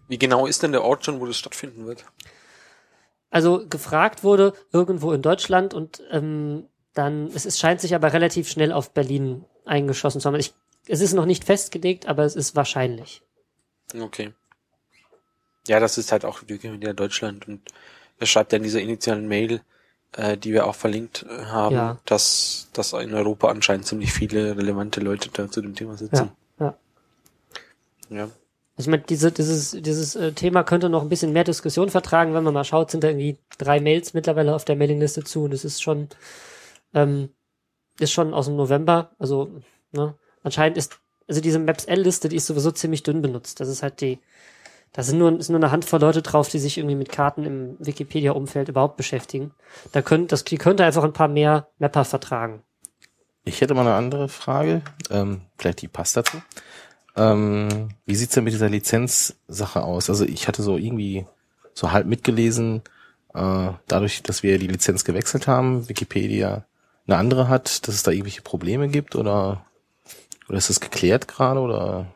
Wie 0.07 0.17
genau 0.17 0.45
ist 0.45 0.63
denn 0.63 0.71
der 0.71 0.83
Ort 0.83 1.05
schon, 1.05 1.19
wo 1.19 1.25
das 1.25 1.37
stattfinden 1.37 1.85
wird? 1.85 2.05
Also 3.31 3.65
gefragt 3.67 4.23
wurde 4.23 4.53
irgendwo 4.71 5.11
in 5.13 5.21
Deutschland 5.21 5.73
und 5.73 6.03
ähm, 6.11 6.67
dann, 6.93 7.27
es, 7.33 7.45
es 7.45 7.57
scheint 7.57 7.81
sich 7.81 7.95
aber 7.95 8.13
relativ 8.13 8.49
schnell 8.49 8.71
auf 8.71 8.91
Berlin 8.91 9.45
eingeschossen 9.65 10.21
zu 10.21 10.27
haben. 10.27 10.35
Ich, 10.35 10.53
es 10.87 10.99
ist 11.01 11.13
noch 11.13 11.25
nicht 11.25 11.45
festgelegt, 11.45 12.07
aber 12.07 12.23
es 12.25 12.35
ist 12.35 12.55
wahrscheinlich. 12.55 13.21
Okay. 13.99 14.33
Ja, 15.67 15.79
das 15.79 15.97
ist 15.97 16.11
halt 16.11 16.25
auch 16.25 16.41
Wikimedia 16.47 16.91
Deutschland 16.93 17.47
und 17.47 17.61
er 18.19 18.27
schreibt 18.27 18.51
ja 18.51 18.57
in 18.57 18.63
dieser 18.63 18.81
initialen 18.81 19.27
Mail, 19.27 19.61
äh, 20.13 20.37
die 20.37 20.51
wir 20.51 20.65
auch 20.67 20.75
verlinkt 20.75 21.25
äh, 21.29 21.45
haben, 21.45 21.75
Ja. 21.75 21.99
dass, 22.05 22.67
dass 22.73 22.93
in 22.93 23.13
Europa 23.13 23.47
anscheinend 23.47 23.85
ziemlich 23.85 24.11
viele 24.11 24.57
relevante 24.57 24.99
Leute 24.99 25.29
da 25.31 25.49
zu 25.49 25.61
dem 25.61 25.75
Thema 25.75 25.97
sitzen. 25.97 26.31
Ja, 26.59 26.75
ja. 28.09 28.17
Ja. 28.17 28.29
Ich 28.81 28.87
meine, 28.87 29.03
diese, 29.03 29.31
dieses, 29.31 29.71
dieses 29.71 30.15
äh, 30.15 30.33
Thema 30.33 30.63
könnte 30.63 30.89
noch 30.89 31.01
ein 31.01 31.09
bisschen 31.09 31.33
mehr 31.33 31.43
Diskussion 31.43 31.89
vertragen, 31.89 32.33
wenn 32.33 32.43
man 32.43 32.53
mal 32.53 32.63
schaut, 32.63 32.91
sind 32.91 33.03
da 33.03 33.09
irgendwie 33.09 33.37
drei 33.57 33.79
Mails 33.79 34.13
mittlerweile 34.13 34.55
auf 34.55 34.65
der 34.65 34.75
Mailingliste 34.75 35.23
zu 35.23 35.43
und 35.43 35.53
es 35.53 35.65
ist 35.65 35.81
schon, 35.81 36.09
ähm, 36.93 37.29
ist 37.99 38.11
schon 38.11 38.33
aus 38.33 38.45
dem 38.45 38.55
November, 38.55 39.11
also, 39.19 39.49
ne, 39.91 40.15
anscheinend 40.43 40.77
ist, 40.77 40.99
also 41.27 41.41
diese 41.41 41.59
Maps-L-Liste, 41.59 42.29
die 42.29 42.35
ist 42.35 42.47
sowieso 42.47 42.71
ziemlich 42.71 43.03
dünn 43.03 43.21
benutzt. 43.21 43.59
Das 43.59 43.69
ist 43.69 43.83
halt 43.83 44.01
die, 44.01 44.19
da 44.93 45.03
sind 45.03 45.19
nur, 45.19 45.39
ist 45.39 45.49
nur 45.49 45.59
eine 45.59 45.71
Handvoll 45.71 46.01
Leute 46.01 46.21
drauf, 46.21 46.49
die 46.49 46.59
sich 46.59 46.77
irgendwie 46.77 46.95
mit 46.95 47.09
Karten 47.09 47.45
im 47.45 47.77
Wikipedia-Umfeld 47.79 48.67
überhaupt 48.67 48.97
beschäftigen. 48.97 49.53
Da 49.93 50.01
könnt, 50.01 50.31
das, 50.31 50.43
die 50.43 50.57
könnte 50.57 50.83
einfach 50.83 51.03
ein 51.03 51.13
paar 51.13 51.29
mehr 51.29 51.69
Mapper 51.79 52.03
vertragen. 52.03 52.63
Ich 53.43 53.61
hätte 53.61 53.73
mal 53.73 53.81
eine 53.81 53.95
andere 53.95 54.27
Frage, 54.27 54.81
ähm, 55.09 55.41
vielleicht 55.57 55.81
die 55.81 55.87
passt 55.87 56.17
dazu. 56.17 56.41
Ähm, 57.15 57.89
wie 58.05 58.15
sieht's 58.15 58.33
denn 58.33 58.43
mit 58.43 58.53
dieser 58.53 58.69
Lizenzsache 58.69 59.83
aus? 59.83 60.09
Also 60.09 60.25
ich 60.25 60.47
hatte 60.47 60.63
so 60.63 60.77
irgendwie 60.77 61.25
so 61.73 61.91
halb 61.91 62.07
mitgelesen, 62.07 62.81
äh, 63.33 63.69
dadurch, 63.88 64.23
dass 64.23 64.43
wir 64.43 64.59
die 64.59 64.67
Lizenz 64.67 65.05
gewechselt 65.05 65.47
haben, 65.47 65.88
Wikipedia 65.89 66.65
eine 67.07 67.17
andere 67.17 67.47
hat, 67.47 67.88
dass 67.88 67.95
es 67.95 68.03
da 68.03 68.11
irgendwelche 68.11 68.41
Probleme 68.41 68.88
gibt 68.88 69.15
oder 69.15 69.65
oder 70.51 70.57
ist 70.57 70.69
das 70.69 70.81
geklärt 70.81 71.29
gerade 71.29 71.61
oder 71.61 72.07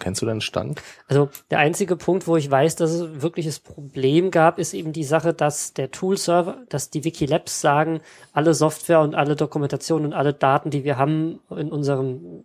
kennst 0.00 0.20
du 0.20 0.26
deinen 0.26 0.40
Stand? 0.40 0.82
Also 1.06 1.28
der 1.52 1.60
einzige 1.60 1.94
Punkt, 1.94 2.26
wo 2.26 2.36
ich 2.36 2.50
weiß, 2.50 2.74
dass 2.74 2.90
es 2.90 3.22
wirkliches 3.22 3.60
Problem 3.60 4.32
gab, 4.32 4.58
ist 4.58 4.74
eben 4.74 4.92
die 4.92 5.04
Sache, 5.04 5.32
dass 5.32 5.74
der 5.74 5.92
Tool-Server, 5.92 6.64
dass 6.68 6.90
die 6.90 7.04
Wikilabs 7.04 7.60
sagen, 7.60 8.00
alle 8.32 8.52
Software 8.52 9.00
und 9.00 9.14
alle 9.14 9.36
Dokumentation 9.36 10.04
und 10.04 10.12
alle 10.12 10.32
Daten, 10.34 10.70
die 10.70 10.82
wir 10.82 10.98
haben 10.98 11.38
in 11.50 11.70
unserem 11.70 12.44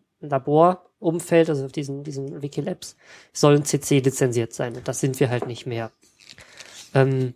Laborumfeld, 1.00 1.50
also 1.50 1.66
auf 1.66 1.72
diesen, 1.72 2.04
diesen 2.04 2.42
Wikilabs, 2.42 2.96
sollen 3.34 3.66
CC 3.66 4.00
lizenziert 4.00 4.54
sein. 4.54 4.76
Und 4.76 4.88
das 4.88 5.00
sind 5.00 5.20
wir 5.20 5.30
halt 5.30 5.48
nicht 5.48 5.66
mehr. 5.66 5.92
Ähm, 6.94 7.34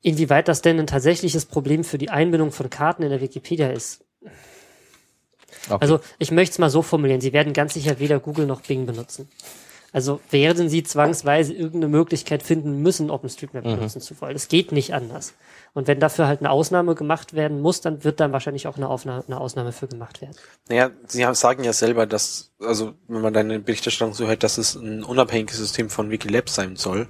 inwieweit 0.00 0.48
das 0.48 0.62
denn 0.62 0.78
ein 0.78 0.86
tatsächliches 0.86 1.46
Problem 1.46 1.84
für 1.84 1.98
die 1.98 2.10
Einbindung 2.10 2.52
von 2.52 2.70
Karten 2.70 3.02
in 3.02 3.10
der 3.10 3.20
Wikipedia 3.20 3.70
ist, 3.70 4.04
Okay. 5.68 5.78
also 5.80 6.00
ich 6.18 6.32
möchte 6.32 6.54
es 6.54 6.58
mal 6.58 6.70
so 6.70 6.82
formulieren, 6.82 7.20
Sie 7.20 7.32
werden 7.32 7.52
ganz 7.52 7.74
sicher 7.74 8.00
weder 8.00 8.18
Google 8.18 8.46
noch 8.46 8.62
Bing 8.62 8.84
benutzen. 8.84 9.28
Also 9.92 10.20
werden 10.30 10.70
Sie 10.70 10.82
zwangsweise 10.82 11.52
irgendeine 11.52 11.88
Möglichkeit 11.88 12.42
finden 12.42 12.80
müssen, 12.80 13.10
OpenStreetMap 13.10 13.62
benutzen 13.62 14.00
zu 14.00 14.18
wollen. 14.20 14.34
Es 14.34 14.48
geht 14.48 14.72
nicht 14.72 14.94
anders. 14.94 15.34
Und 15.74 15.86
wenn 15.86 16.00
dafür 16.00 16.26
halt 16.26 16.40
eine 16.40 16.50
Ausnahme 16.50 16.94
gemacht 16.94 17.34
werden 17.34 17.60
muss, 17.60 17.82
dann 17.82 18.02
wird 18.02 18.18
dann 18.18 18.32
wahrscheinlich 18.32 18.66
auch 18.66 18.76
eine, 18.76 18.88
Aufnahme, 18.88 19.22
eine 19.26 19.38
Ausnahme 19.38 19.72
für 19.72 19.88
gemacht 19.88 20.22
werden. 20.22 20.34
Naja, 20.68 20.90
sie 21.06 21.26
haben, 21.26 21.34
sagen 21.34 21.62
ja 21.62 21.74
selber, 21.74 22.06
dass, 22.06 22.52
also 22.58 22.94
wenn 23.08 23.20
man 23.20 23.34
deine 23.34 23.60
Berichterstattung 23.60 24.14
so 24.14 24.26
hört, 24.26 24.42
dass 24.42 24.56
es 24.56 24.76
ein 24.76 25.04
unabhängiges 25.04 25.58
System 25.58 25.90
von 25.90 26.10
Wikilabs 26.10 26.54
sein 26.54 26.76
soll. 26.76 27.08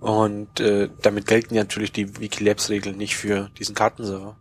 Und 0.00 0.60
äh, 0.60 0.90
damit 1.00 1.26
gelten 1.26 1.54
ja 1.54 1.62
natürlich 1.62 1.92
die 1.92 2.20
Wikilabs-Regeln 2.20 2.98
nicht 2.98 3.16
für 3.16 3.50
diesen 3.58 3.74
Kartenserver. 3.74 4.36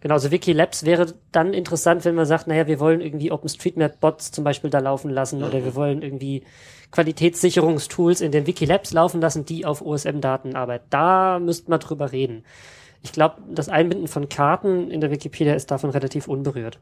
Genau, 0.00 0.14
also 0.14 0.30
Wikilabs 0.30 0.84
wäre 0.84 1.14
dann 1.32 1.52
interessant, 1.52 2.04
wenn 2.04 2.14
man 2.14 2.26
sagt, 2.26 2.46
naja, 2.46 2.66
wir 2.66 2.80
wollen 2.80 3.00
irgendwie 3.00 3.30
OpenStreetMap-Bots 3.30 4.30
zum 4.30 4.44
Beispiel 4.44 4.70
da 4.70 4.78
laufen 4.78 5.10
lassen 5.10 5.42
oder 5.42 5.64
wir 5.64 5.74
wollen 5.74 6.02
irgendwie 6.02 6.44
Qualitätssicherungstools 6.92 8.20
in 8.20 8.32
den 8.32 8.46
Wikilabs 8.46 8.92
laufen 8.92 9.20
lassen, 9.20 9.44
die 9.44 9.66
auf 9.66 9.82
OSM-Daten 9.82 10.54
arbeiten. 10.54 10.86
Da 10.90 11.38
müsste 11.38 11.70
man 11.70 11.80
drüber 11.80 12.12
reden. 12.12 12.44
Ich 13.02 13.12
glaube, 13.12 13.42
das 13.50 13.68
Einbinden 13.68 14.08
von 14.08 14.28
Karten 14.28 14.90
in 14.90 15.00
der 15.00 15.10
Wikipedia 15.10 15.54
ist 15.54 15.70
davon 15.70 15.90
relativ 15.90 16.28
unberührt. 16.28 16.80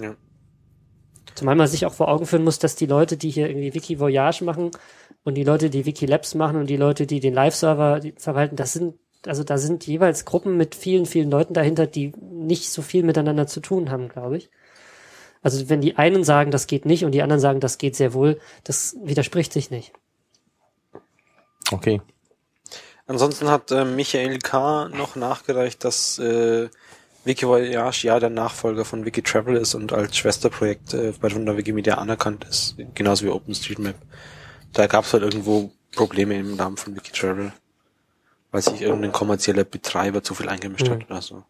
Ja. 0.00 0.14
Zumal 1.34 1.54
man 1.54 1.68
sich 1.68 1.86
auch 1.86 1.94
vor 1.94 2.08
Augen 2.08 2.26
führen 2.26 2.44
muss, 2.44 2.58
dass 2.58 2.74
die 2.74 2.86
Leute, 2.86 3.16
die 3.16 3.30
hier 3.30 3.48
irgendwie 3.48 3.74
Wiki 3.74 4.00
Voyage 4.00 4.42
machen 4.42 4.70
und 5.22 5.34
die 5.34 5.44
Leute, 5.44 5.70
die 5.70 5.86
Wikilabs 5.86 6.34
machen 6.34 6.58
und 6.58 6.68
die 6.68 6.76
Leute, 6.76 7.06
die 7.06 7.20
den 7.20 7.34
Live-Server 7.34 8.00
verwalten, 8.16 8.56
das 8.56 8.72
sind, 8.72 8.94
also 9.28 9.44
da 9.44 9.58
sind 9.58 9.86
jeweils 9.86 10.24
Gruppen 10.24 10.56
mit 10.56 10.74
vielen, 10.74 11.06
vielen 11.06 11.30
Leuten 11.30 11.54
dahinter, 11.54 11.86
die 11.86 12.12
nicht 12.20 12.70
so 12.70 12.82
viel 12.82 13.02
miteinander 13.02 13.46
zu 13.46 13.60
tun 13.60 13.90
haben, 13.90 14.08
glaube 14.08 14.38
ich. 14.38 14.50
Also 15.42 15.68
wenn 15.68 15.80
die 15.80 15.96
einen 15.96 16.24
sagen, 16.24 16.50
das 16.50 16.66
geht 16.66 16.84
nicht 16.84 17.04
und 17.04 17.12
die 17.12 17.22
anderen 17.22 17.40
sagen, 17.40 17.60
das 17.60 17.78
geht 17.78 17.96
sehr 17.96 18.12
wohl, 18.12 18.40
das 18.64 18.96
widerspricht 19.02 19.52
sich 19.52 19.70
nicht. 19.70 19.92
Okay. 21.70 22.00
Ansonsten 23.06 23.48
hat 23.48 23.70
äh, 23.70 23.84
Michael 23.84 24.38
K. 24.38 24.88
noch 24.88 25.16
nachgereicht, 25.16 25.84
dass 25.84 26.18
äh, 26.18 26.68
Wikivoyage 27.24 28.06
ja 28.06 28.20
der 28.20 28.30
Nachfolger 28.30 28.84
von 28.84 29.04
Wikitravel 29.04 29.56
ist 29.56 29.74
und 29.74 29.92
als 29.92 30.16
Schwesterprojekt 30.16 30.94
äh, 30.94 31.12
bei 31.20 31.28
der 31.28 31.56
Wikimedia 31.56 31.94
anerkannt 31.94 32.44
ist, 32.44 32.76
genauso 32.94 33.24
wie 33.24 33.30
OpenStreetMap. 33.30 33.94
Da 34.72 34.86
gab 34.86 35.04
es 35.04 35.12
halt 35.12 35.22
irgendwo 35.22 35.70
Probleme 35.94 36.36
im 36.38 36.56
Namen 36.56 36.76
von 36.76 36.94
Wikitravel, 36.96 37.52
weil 38.50 38.62
sich 38.62 38.80
irgendein 38.80 39.12
kommerzieller 39.12 39.64
Betreiber 39.64 40.22
zu 40.22 40.34
viel 40.34 40.48
eingemischt 40.48 40.88
hat 40.88 41.04
oder 41.04 41.22
so. 41.22 41.44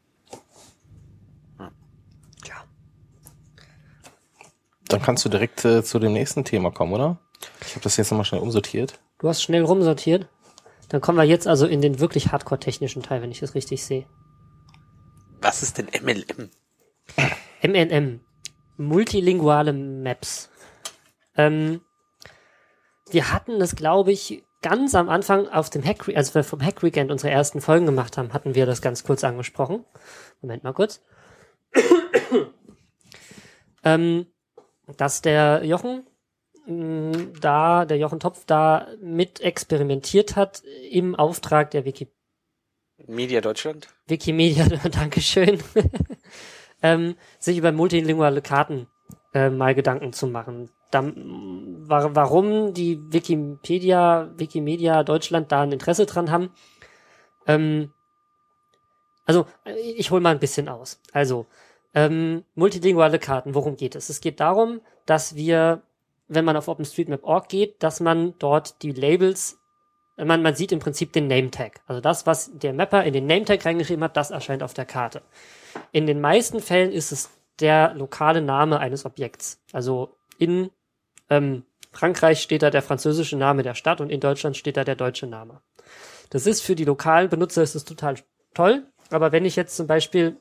Dann 4.89 5.03
kannst 5.03 5.25
du 5.25 5.29
direkt 5.29 5.65
äh, 5.65 5.85
zu 5.85 5.99
dem 5.99 6.15
nächsten 6.15 6.45
Thema 6.45 6.71
kommen, 6.71 6.95
oder? 6.95 7.19
Ich 7.61 7.73
habe 7.73 7.83
das 7.83 7.97
jetzt 7.99 8.11
nochmal 8.11 8.25
schnell 8.25 8.41
umsortiert. 8.41 8.99
Du 9.19 9.29
hast 9.29 9.43
schnell 9.43 9.63
rumsortiert. 9.63 10.29
Dann 10.89 11.03
kommen 11.03 11.19
wir 11.19 11.25
jetzt 11.25 11.47
also 11.47 11.67
in 11.67 11.83
den 11.83 12.01
wirklich 12.01 12.33
hardcore-technischen 12.33 13.03
Teil, 13.03 13.21
wenn 13.21 13.31
ich 13.31 13.41
das 13.41 13.55
richtig 13.55 13.85
sehe. 13.85 14.07
Was 15.43 15.63
ist 15.63 15.77
denn 15.77 15.89
MLM? 16.03 16.51
MNM. 17.63 18.21
Multilinguale 18.79 19.75
Maps. 19.75 20.49
Ähm, 21.37 21.83
wir 23.11 23.33
hatten 23.33 23.59
das, 23.59 23.77
glaube 23.77 24.13
ich, 24.13 24.43
ganz 24.63 24.95
am 24.95 25.09
Anfang 25.09 25.49
auf 25.49 25.71
dem 25.71 25.85
Hack, 25.85 26.09
als 26.15 26.35
wir 26.35 26.45
vom 26.45 26.63
Hack 26.63 26.83
Weekend 26.83 27.11
unsere 27.11 27.33
ersten 27.33 27.61
Folgen 27.61 27.87
gemacht 27.87 28.19
haben, 28.19 28.33
hatten 28.33 28.55
wir 28.55 28.67
das 28.67 28.83
ganz 28.83 29.05
kurz 29.05 29.25
angesprochen. 29.25 29.85
Moment 30.41 30.65
mal 30.65 30.73
kurz. 30.73 31.03
ähm, 33.85 34.27
dass 34.97 35.23
der 35.23 35.65
Jochen 35.65 36.07
mh, 36.67 37.39
da, 37.41 37.85
der 37.85 37.99
Jochen 37.99 38.21
Topf 38.21 38.45
da 38.47 38.89
mit 39.01 39.41
experimentiert 39.41 40.37
hat 40.37 40.63
im 40.91 41.15
Auftrag 41.15 41.71
der 41.71 41.85
Wiki 41.85 42.09
Media 43.07 43.41
Deutschland? 43.41 43.89
Wikimedia, 44.07 44.67
Dankeschön, 44.91 45.63
ähm, 46.83 47.15
sich 47.39 47.57
über 47.57 47.71
multilinguale 47.71 48.43
Karten 48.43 48.89
äh, 49.35 49.51
mal 49.51 49.75
Gedanken 49.75 50.13
zu 50.13 50.27
machen. 50.27 50.71
Warum 50.91 52.73
die 52.73 53.01
Wikipedia, 53.13 54.31
Wikimedia 54.37 55.03
Deutschland 55.05 55.53
da 55.53 55.63
ein 55.63 55.73
Interesse 55.73 56.07
dran 56.07 56.31
haben. 56.31 56.51
Ähm, 57.47 57.93
also, 59.27 59.47
ich 59.83 60.11
hole 60.11 60.23
mal 60.23 60.31
ein 60.31 60.41
bisschen 60.41 60.69
aus. 60.69 61.01
Also, 61.13 61.47
ähm, 61.95 62.45
multilinguale 62.55 63.19
Karten, 63.19 63.55
worum 63.55 63.77
geht 63.77 63.95
es? 63.95 64.09
Es 64.09 64.21
geht 64.21 64.41
darum, 64.41 64.81
dass 65.05 65.35
wir, 65.37 65.83
wenn 66.29 66.45
man 66.45 66.57
auf 66.57 66.69
OpenStreetMap.org 66.69 67.49
geht, 67.49 67.83
dass 67.83 68.01
man 68.01 68.35
dort 68.39 68.83
die 68.83 68.93
Labels, 68.93 69.59
man, 70.17 70.43
man 70.43 70.55
sieht 70.55 70.73
im 70.73 70.79
Prinzip 70.79 71.13
den 71.13 71.29
Name-Tag. 71.29 71.81
Also 71.87 72.01
das, 72.01 72.27
was 72.27 72.51
der 72.53 72.73
Mapper 72.73 73.05
in 73.05 73.13
den 73.13 73.27
Name-Tag 73.27 73.65
reingeschrieben 73.65 74.03
hat, 74.05 74.17
das 74.17 74.31
erscheint 74.31 74.63
auf 74.63 74.75
der 74.75 74.85
Karte. 74.85 75.23
In 75.93 76.07
den 76.07 76.21
meisten 76.21 76.61
Fällen 76.61 76.93
ist 76.93 77.13
es 77.13 77.31
der 77.61 77.95
lokale 77.95 78.43
Name 78.43 78.79
eines 78.79 79.05
Objekts. 79.05 79.61
Also 79.73 80.17
in 80.39 80.71
ähm, 81.31 81.65
Frankreich 81.93 82.43
steht 82.43 82.63
da 82.63 82.71
der 82.71 82.83
französische 82.83 83.37
Name 83.37 83.63
der 83.63 83.75
Stadt 83.75 84.01
und 84.01 84.11
in 84.11 84.21
Deutschland 84.21 84.57
steht 84.57 84.77
da 84.77 84.85
der 84.85 84.97
deutsche 84.97 85.27
Name. 85.27 85.61
Das 86.31 86.47
ist 86.47 86.63
für 86.63 86.75
die 86.75 86.85
lokalen 86.85 87.29
Benutzer 87.29 87.63
ist 87.63 87.75
es 87.75 87.85
total 87.85 88.17
toll, 88.55 88.87
aber 89.11 89.33
wenn 89.33 89.45
ich 89.45 89.57
jetzt 89.57 89.77
zum 89.77 89.87
Beispiel 89.87 90.37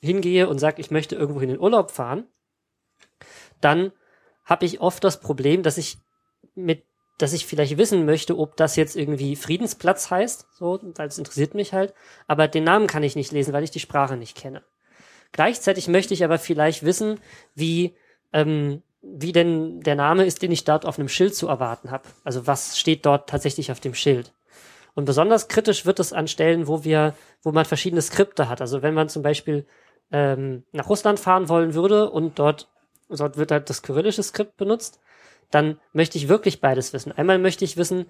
hingehe 0.00 0.48
und 0.48 0.58
sage, 0.58 0.80
ich 0.80 0.90
möchte 0.90 1.16
irgendwo 1.16 1.40
in 1.40 1.48
den 1.48 1.60
Urlaub 1.60 1.90
fahren, 1.90 2.26
dann 3.60 3.92
habe 4.44 4.66
ich 4.66 4.80
oft 4.80 5.02
das 5.04 5.20
Problem, 5.20 5.62
dass 5.62 5.78
ich 5.78 5.98
mit, 6.54 6.84
dass 7.18 7.32
ich 7.32 7.46
vielleicht 7.46 7.78
wissen 7.78 8.04
möchte, 8.04 8.36
ob 8.38 8.56
das 8.56 8.76
jetzt 8.76 8.96
irgendwie 8.96 9.36
Friedensplatz 9.36 10.10
heißt, 10.10 10.46
so, 10.54 10.80
weil 10.96 11.08
es 11.08 11.18
interessiert 11.18 11.54
mich 11.54 11.72
halt, 11.72 11.94
aber 12.26 12.48
den 12.48 12.64
Namen 12.64 12.86
kann 12.86 13.04
ich 13.04 13.16
nicht 13.16 13.32
lesen, 13.32 13.52
weil 13.52 13.64
ich 13.64 13.70
die 13.70 13.80
Sprache 13.80 14.16
nicht 14.16 14.36
kenne. 14.36 14.62
Gleichzeitig 15.30 15.88
möchte 15.88 16.14
ich 16.14 16.24
aber 16.24 16.38
vielleicht 16.38 16.84
wissen, 16.84 17.18
wie 17.54 17.96
ähm, 18.32 18.82
wie 19.02 19.32
denn 19.32 19.80
der 19.80 19.96
Name 19.96 20.24
ist, 20.24 20.42
den 20.42 20.52
ich 20.52 20.64
dort 20.64 20.86
auf 20.86 20.98
einem 20.98 21.08
Schild 21.08 21.34
zu 21.34 21.48
erwarten 21.48 21.90
habe. 21.90 22.04
Also 22.24 22.46
was 22.46 22.78
steht 22.78 23.04
dort 23.04 23.28
tatsächlich 23.28 23.72
auf 23.72 23.80
dem 23.80 23.94
Schild? 23.94 24.32
Und 24.94 25.06
besonders 25.06 25.48
kritisch 25.48 25.86
wird 25.86 25.98
es 26.00 26.12
an 26.12 26.28
Stellen, 26.28 26.68
wo 26.68 26.84
wir, 26.84 27.14
wo 27.42 27.50
man 27.50 27.64
verschiedene 27.64 28.02
Skripte 28.02 28.48
hat. 28.48 28.60
Also 28.60 28.82
wenn 28.82 28.94
man 28.94 29.08
zum 29.08 29.22
Beispiel 29.22 29.66
ähm, 30.12 30.64
nach 30.72 30.88
Russland 30.88 31.18
fahren 31.18 31.48
wollen 31.48 31.74
würde 31.74 32.10
und 32.10 32.38
dort, 32.38 32.68
dort 33.08 33.36
wird 33.36 33.50
halt 33.50 33.70
das 33.70 33.82
kyrillische 33.82 34.22
Skript 34.22 34.56
benutzt, 34.56 35.00
dann 35.50 35.78
möchte 35.92 36.16
ich 36.16 36.28
wirklich 36.28 36.60
beides 36.60 36.92
wissen. 36.92 37.12
Einmal 37.12 37.38
möchte 37.38 37.64
ich 37.64 37.76
wissen, 37.76 38.06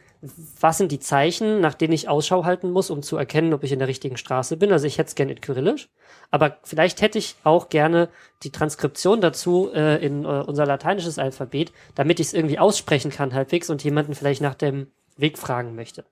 was 0.61 0.79
sind 0.79 0.93
die 0.93 1.01
Zeichen, 1.01 1.61
nach 1.61 1.75
denen 1.75 1.93
ich 1.93 2.09
Ausschau 2.09 2.45
halten 2.45 2.71
muss, 2.71 2.91
um 2.91 3.03
zu 3.03 3.17
erkennen, 3.17 3.53
ob 3.53 3.65
ich 3.65 3.73
in 3.73 3.79
der 3.79 3.89
richtigen 3.89 4.17
Straße 4.17 4.57
bin. 4.57 4.73
Also 4.73 4.87
ich 4.87 4.99
hätte 4.99 5.09
es 5.09 5.15
gerne 5.15 5.33
in 5.33 5.41
Kyrillisch, 5.41 5.89
aber 6.31 6.59
vielleicht 6.63 7.03
hätte 7.03 7.19
ich 7.19 7.37
auch 7.43 7.69
gerne 7.69 8.09
die 8.43 8.51
Transkription 8.51 9.21
dazu 9.21 9.71
äh, 9.75 10.05
in 10.05 10.25
äh, 10.25 10.29
unser 10.29 10.67
lateinisches 10.67 11.19
Alphabet, 11.19 11.73
damit 11.95 12.21
ich 12.21 12.29
es 12.29 12.33
irgendwie 12.33 12.59
aussprechen 12.59 13.11
kann 13.11 13.35
halbwegs 13.35 13.71
und 13.71 13.83
jemanden 13.83 14.15
vielleicht 14.15 14.41
nach 14.41 14.55
dem 14.55 14.93
Weg 15.17 15.39
fragen 15.39 15.75
möchte. 15.75 16.05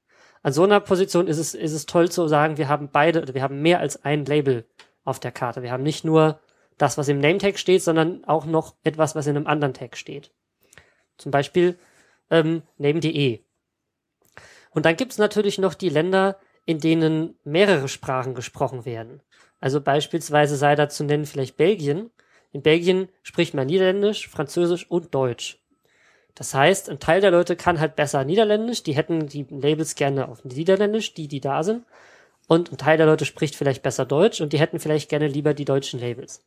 An 0.43 0.53
so 0.53 0.65
einer 0.65 0.81
Position 0.81 1.27
ist 1.27 1.39
es, 1.39 1.55
ist 1.55 1.73
es 1.73 1.87
toll 1.87 2.11
zu 2.11 2.27
sagen, 2.27 2.57
wir 2.57 2.69
haben 2.69 2.89
beide, 2.91 3.23
oder 3.23 3.35
wir 3.35 3.43
haben 3.43 3.61
mehr 3.61 3.79
als 3.79 4.05
ein 4.05 4.25
Label 4.25 4.65
auf 5.05 5.21
der 5.21 5.33
Karte. 5.33 5.63
Wir 5.63 5.71
haben 5.71 5.83
nicht 5.83 6.05
nur 6.05 6.41
das, 6.79 6.97
was 6.97 7.09
im 7.09 7.21
Name-Tag 7.21 7.59
steht, 7.59 7.83
sondern 7.83 8.25
auch 8.25 8.47
noch 8.47 8.75
etwas, 8.85 9.15
was 9.15 9.27
in 9.27 9.37
einem 9.37 9.47
anderen 9.47 9.75
Tag 9.75 9.97
steht. 9.97 10.33
Zum 11.21 11.31
Beispiel 11.31 11.79
ähm, 12.31 12.63
name.de. 12.79 13.41
Und 14.71 14.87
dann 14.87 14.97
gibt's 14.97 15.19
natürlich 15.19 15.59
noch 15.59 15.75
die 15.75 15.89
Länder, 15.89 16.39
in 16.65 16.79
denen 16.79 17.39
mehrere 17.45 17.89
Sprachen 17.89 18.35
gesprochen 18.35 18.85
werden. 18.85 19.23
Also 19.61 19.81
beispielsweise 19.81 20.57
sei 20.57 20.75
da 20.75 20.89
zu 20.89 21.05
nennen 21.05 21.27
vielleicht 21.27 21.57
Belgien. 21.57 22.11
In 22.53 22.63
Belgien 22.63 23.09
spricht 23.23 23.55
man 23.55 23.67
Niederländisch, 23.67 24.29
Französisch 24.29 24.91
und 24.91 25.15
Deutsch. 25.15 25.59
Das 26.35 26.55
heißt, 26.55 26.89
ein 26.89 27.01
Teil 27.01 27.21
der 27.21 27.33
Leute 27.33 27.57
kann 27.57 27.81
halt 27.81 27.97
besser 27.97 28.25
Niederländisch, 28.25 28.83
die 28.83 28.95
hätten 28.95 29.27
die 29.27 29.47
Labels 29.51 29.95
gerne 29.95 30.29
auf 30.29 30.45
Niederländisch, 30.45 31.13
die, 31.13 31.29
die 31.29 31.41
da 31.41 31.63
sind. 31.63 31.85
Und 32.49 32.73
ein 32.73 32.79
Teil 32.79 32.97
der 32.97 33.07
Leute 33.07 33.27
spricht 33.27 33.57
vielleicht 33.57 33.83
besser 33.83 34.07
Deutsch 34.07 34.41
und 34.41 34.53
die 34.53 34.59
hätten 34.59 34.81
vielleicht 34.81 35.11
gerne 35.11 35.29
lieber 35.29 35.55
die 35.55 35.65
deutschen 35.65 36.01
Labels. 36.01 36.43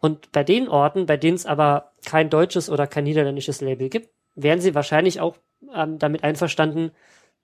Und 0.00 0.32
bei 0.32 0.44
den 0.44 0.68
Orten, 0.68 1.06
bei 1.06 1.16
denen 1.16 1.36
es 1.36 1.46
aber 1.46 1.92
kein 2.04 2.30
deutsches 2.30 2.70
oder 2.70 2.86
kein 2.86 3.04
niederländisches 3.04 3.60
Label 3.60 3.88
gibt, 3.88 4.10
wären 4.34 4.60
sie 4.60 4.74
wahrscheinlich 4.74 5.20
auch 5.20 5.36
ähm, 5.74 5.98
damit 5.98 6.22
einverstanden, 6.22 6.92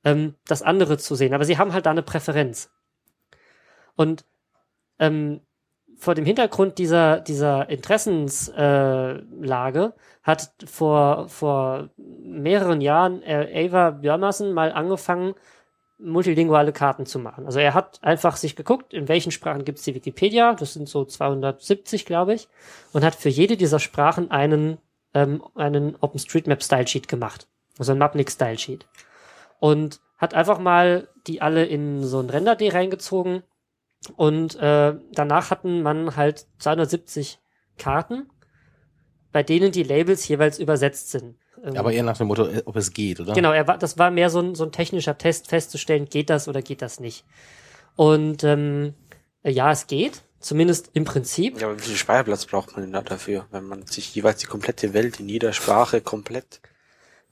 ähm, 0.05 0.35
das 0.47 0.63
andere 0.63 0.99
zu 0.99 1.15
sehen. 1.15 1.35
Aber 1.35 1.45
sie 1.45 1.59
haben 1.59 1.73
halt 1.73 1.87
da 1.87 1.91
eine 1.91 2.03
Präferenz. 2.03 2.71
Und 3.97 4.25
ähm, 4.99 5.41
vor 5.97 6.15
dem 6.15 6.25
Hintergrund 6.25 6.79
dieser, 6.79 7.21
dieser 7.21 7.69
Interessenslage 7.69 9.85
äh, 9.85 9.93
hat 10.23 10.53
vor, 10.67 11.29
vor 11.29 11.91
mehreren 11.97 12.81
Jahren 12.81 13.23
äh, 13.23 13.69
Ava 13.69 13.91
Björmassen 13.91 14.53
mal 14.53 14.73
angefangen, 14.73 15.35
multilinguale 16.03 16.73
Karten 16.73 17.07
zu 17.07 17.19
machen. 17.19 17.47
Also 17.47 17.59
er 17.61 17.75
hat 17.75 18.03
einfach 18.03 18.37
sich 18.37 18.57
geguckt, 18.57 18.93
in 18.93 19.09
welchen 19.09 19.33
Sprachen 19.33 19.65
gibt 19.65 19.79
es 19.79 19.85
die 19.85 19.95
Wikipedia, 19.95 20.55
das 20.55 20.75
sind 20.75 20.89
so 20.89 21.05
270, 21.05 22.05
glaube 22.05 22.35
ich, 22.35 22.49
und 22.93 23.05
hat 23.05 23.15
für 23.15 23.29
jede 23.29 23.57
dieser 23.57 23.79
Sprachen 23.79 24.31
einen, 24.31 24.79
ähm, 25.15 25.43
einen 25.55 25.97
OpenStreetMap 25.97 26.63
Style 26.63 26.87
Sheet 26.87 27.09
gemacht. 27.09 27.49
Also 27.79 27.93
ein 27.93 27.99
Mapnik 27.99 28.31
Style 28.31 28.59
Sheet. 28.59 28.87
Und 29.59 30.01
hat 30.19 30.35
einfach 30.35 30.59
mal 30.59 31.09
die 31.27 31.41
alle 31.41 31.65
in 31.65 32.05
so 32.05 32.21
ein 32.21 32.31
Render-D 32.31 32.71
reingezogen 32.71 33.43
und 34.17 34.57
äh, 34.57 34.95
danach 35.13 35.51
hatten 35.51 35.83
man 35.83 36.17
halt 36.17 36.47
270 36.59 37.39
Karten, 37.79 38.29
bei 39.31 39.43
denen 39.43 39.73
die 39.73 39.85
Labels 39.85 40.27
jeweils 40.29 40.59
übersetzt 40.59 41.11
sind. 41.11 41.37
Ähm, 41.63 41.77
Aber 41.77 41.93
eher 41.93 42.03
nach 42.03 42.19
dem 42.19 42.29
Motto, 42.29 42.49
ob 42.65 42.77
es 42.77 42.93
geht, 42.93 43.21
oder? 43.21 43.35
Genau, 43.35 43.53
er 43.53 43.67
war, 43.67 43.79
das 43.79 43.99
war 43.99 44.11
mehr 44.11 44.31
so 44.31 44.41
ein, 44.41 44.55
so 44.55 44.65
ein 44.65 44.73
technischer 44.73 45.17
Test, 45.19 45.49
festzustellen, 45.49 46.07
geht 46.07 46.31
das 46.31 46.49
oder 46.49 46.63
geht 46.63 46.83
das 46.83 47.01
nicht. 47.01 47.25
Und 47.97 48.45
ähm, 48.45 48.95
ja, 49.45 49.71
es 49.71 49.87
geht, 49.87 50.23
zumindest 50.41 50.91
im 50.95 51.05
Prinzip. 51.05 51.61
Ja, 51.61 51.69
aber 51.69 51.79
wie 51.79 51.83
viel 51.83 51.97
Speicherplatz 51.97 52.47
braucht 52.47 52.73
man 52.73 52.83
denn 52.83 52.93
da 52.93 53.03
dafür, 53.03 53.47
wenn 53.51 53.65
man 53.65 53.87
sich 53.87 54.15
jeweils 54.15 54.39
die 54.39 54.47
komplette 54.47 54.95
Welt 54.95 55.21
in 55.21 55.29
jeder 55.29 55.53
Sprache 55.53 56.01
komplett 56.01 56.61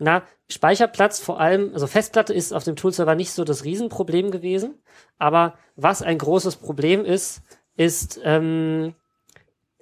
na, 0.00 0.22
Speicherplatz 0.48 1.20
vor 1.20 1.40
allem, 1.40 1.74
also 1.74 1.86
Festplatte 1.86 2.32
ist 2.32 2.52
auf 2.52 2.64
dem 2.64 2.74
Toolserver 2.74 3.14
nicht 3.14 3.32
so 3.32 3.44
das 3.44 3.64
Riesenproblem 3.64 4.30
gewesen, 4.30 4.82
aber 5.18 5.58
was 5.76 6.00
ein 6.00 6.16
großes 6.16 6.56
Problem 6.56 7.04
ist, 7.04 7.42
ist, 7.76 8.18
ähm, 8.24 8.94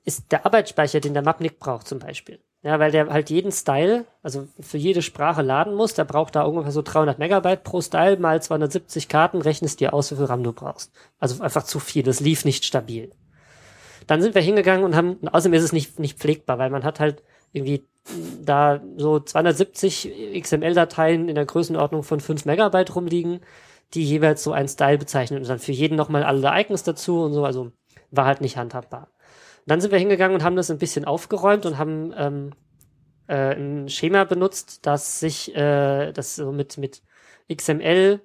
ist 0.04 0.32
der 0.32 0.44
Arbeitsspeicher, 0.44 0.98
den 0.98 1.14
der 1.14 1.22
Mapnik 1.22 1.60
braucht 1.60 1.86
zum 1.86 2.00
Beispiel. 2.00 2.40
Ja, 2.62 2.80
weil 2.80 2.90
der 2.90 3.08
halt 3.08 3.30
jeden 3.30 3.52
Style, 3.52 4.04
also 4.20 4.48
für 4.58 4.78
jede 4.78 5.00
Sprache 5.00 5.42
laden 5.42 5.74
muss, 5.74 5.94
der 5.94 6.04
braucht 6.04 6.34
da 6.34 6.42
ungefähr 6.42 6.72
so 6.72 6.82
300 6.82 7.18
Megabyte 7.18 7.62
pro 7.62 7.80
Style 7.80 8.18
mal 8.18 8.42
270 8.42 9.08
Karten, 9.08 9.40
rechnest 9.40 9.78
dir 9.78 9.94
aus, 9.94 10.10
wie 10.10 10.16
viel 10.16 10.24
RAM 10.24 10.42
du 10.42 10.52
brauchst. 10.52 10.92
Also 11.20 11.40
einfach 11.42 11.62
zu 11.62 11.78
viel, 11.78 12.02
das 12.02 12.18
lief 12.18 12.44
nicht 12.44 12.64
stabil. 12.64 13.12
Dann 14.08 14.22
sind 14.22 14.34
wir 14.34 14.42
hingegangen 14.42 14.84
und 14.84 14.96
haben, 14.96 15.14
und 15.16 15.28
außerdem 15.28 15.54
ist 15.54 15.62
es 15.62 15.72
nicht, 15.72 16.00
nicht 16.00 16.18
pflegbar, 16.18 16.58
weil 16.58 16.70
man 16.70 16.82
hat 16.82 16.98
halt 16.98 17.22
irgendwie 17.52 17.84
da 18.44 18.80
so 18.96 19.20
270 19.20 20.40
XML-Dateien 20.42 21.28
in 21.28 21.36
der 21.36 21.46
Größenordnung 21.46 22.02
von 22.02 22.18
5 22.18 22.44
Megabyte 22.44 22.94
rumliegen, 22.96 23.40
die 23.94 24.04
jeweils 24.04 24.42
so 24.42 24.52
einen 24.52 24.68
Style 24.68 24.98
bezeichnen 24.98 25.40
und 25.40 25.48
dann 25.48 25.58
für 25.58 25.72
jeden 25.72 25.96
nochmal 25.96 26.24
alle 26.24 26.50
Icons 26.60 26.82
dazu 26.82 27.22
und 27.22 27.34
so, 27.34 27.44
also 27.44 27.70
war 28.10 28.26
halt 28.26 28.40
nicht 28.40 28.56
handhabbar. 28.56 29.08
Dann 29.68 29.80
sind 29.80 29.90
wir 29.90 29.98
hingegangen 29.98 30.34
und 30.34 30.44
haben 30.44 30.56
das 30.56 30.70
ein 30.70 30.78
bisschen 30.78 31.04
aufgeräumt 31.04 31.66
und 31.66 31.78
haben 31.78 32.12
ähm, 32.16 32.52
äh, 33.26 33.54
ein 33.54 33.88
Schema 33.88 34.24
benutzt, 34.24 34.80
das 34.86 35.20
sich 35.20 35.54
äh, 35.54 36.12
das 36.12 36.36
so 36.36 36.52
mit, 36.52 36.78
mit 36.78 37.02
XML 37.54 38.20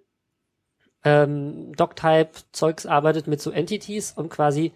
ähm, 1.03 1.73
Doctype 1.75 2.31
Zeugs 2.51 2.85
arbeitet 2.85 3.27
mit 3.27 3.41
so 3.41 3.51
Entities 3.51 4.13
und 4.15 4.29
quasi 4.29 4.71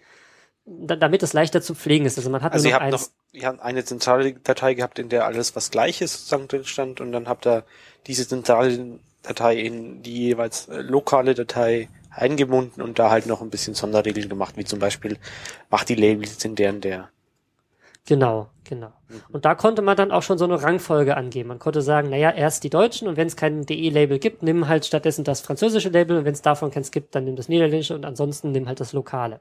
damit 0.66 1.22
es 1.22 1.32
leichter 1.32 1.62
zu 1.62 1.74
pflegen 1.74 2.04
ist. 2.04 2.18
Also 2.18 2.28
man 2.28 2.42
hat 2.42 2.52
also 2.52 2.68
nur 2.68 2.78
noch, 2.78 2.80
ihr 2.80 2.92
habt 2.92 3.00
noch, 3.00 3.08
ihr 3.32 3.46
habt 3.46 3.60
eine 3.60 3.84
zentrale 3.84 4.34
Datei 4.34 4.74
gehabt, 4.74 4.98
in 4.98 5.08
der 5.08 5.24
alles 5.24 5.56
was 5.56 5.70
Gleiches 5.70 6.12
sozusagen 6.12 6.48
drin 6.48 6.64
stand 6.64 7.00
und 7.00 7.12
dann 7.12 7.28
habt 7.28 7.46
ihr 7.46 7.64
diese 8.06 8.28
zentrale 8.28 8.98
Datei 9.22 9.56
in 9.56 10.02
die 10.02 10.26
jeweils 10.26 10.68
äh, 10.68 10.82
lokale 10.82 11.34
Datei 11.34 11.88
eingebunden 12.18 12.82
und 12.82 12.98
da 12.98 13.10
halt 13.10 13.26
noch 13.26 13.40
ein 13.40 13.50
bisschen 13.50 13.74
Sonderregeln 13.74 14.28
gemacht, 14.28 14.56
wie 14.56 14.64
zum 14.64 14.78
Beispiel 14.78 15.18
macht 15.70 15.88
die 15.88 15.94
Labels 15.94 16.44
in 16.44 16.54
deren 16.54 16.80
der. 16.80 17.10
Genau, 18.06 18.48
genau. 18.64 18.92
Mhm. 19.08 19.22
Und 19.32 19.44
da 19.44 19.54
konnte 19.54 19.82
man 19.82 19.96
dann 19.96 20.10
auch 20.10 20.22
schon 20.22 20.38
so 20.38 20.44
eine 20.44 20.62
Rangfolge 20.62 21.16
angeben. 21.16 21.48
Man 21.48 21.58
konnte 21.58 21.82
sagen, 21.82 22.08
naja, 22.08 22.30
erst 22.30 22.64
die 22.64 22.70
Deutschen 22.70 23.06
und 23.06 23.16
wenn 23.16 23.26
es 23.26 23.36
kein 23.36 23.66
DE-Label 23.66 24.18
gibt, 24.18 24.42
nimm 24.42 24.66
halt 24.66 24.86
stattdessen 24.86 25.24
das 25.24 25.42
französische 25.42 25.90
Label 25.90 26.18
und 26.18 26.24
wenn 26.24 26.32
es 26.32 26.42
davon 26.42 26.70
keins 26.70 26.90
gibt, 26.90 27.14
dann 27.14 27.24
nimm 27.24 27.36
das 27.36 27.48
niederländische 27.48 27.94
und 27.94 28.06
ansonsten 28.06 28.50
nimm 28.52 28.66
halt 28.66 28.80
das 28.80 28.94
lokale. 28.94 29.40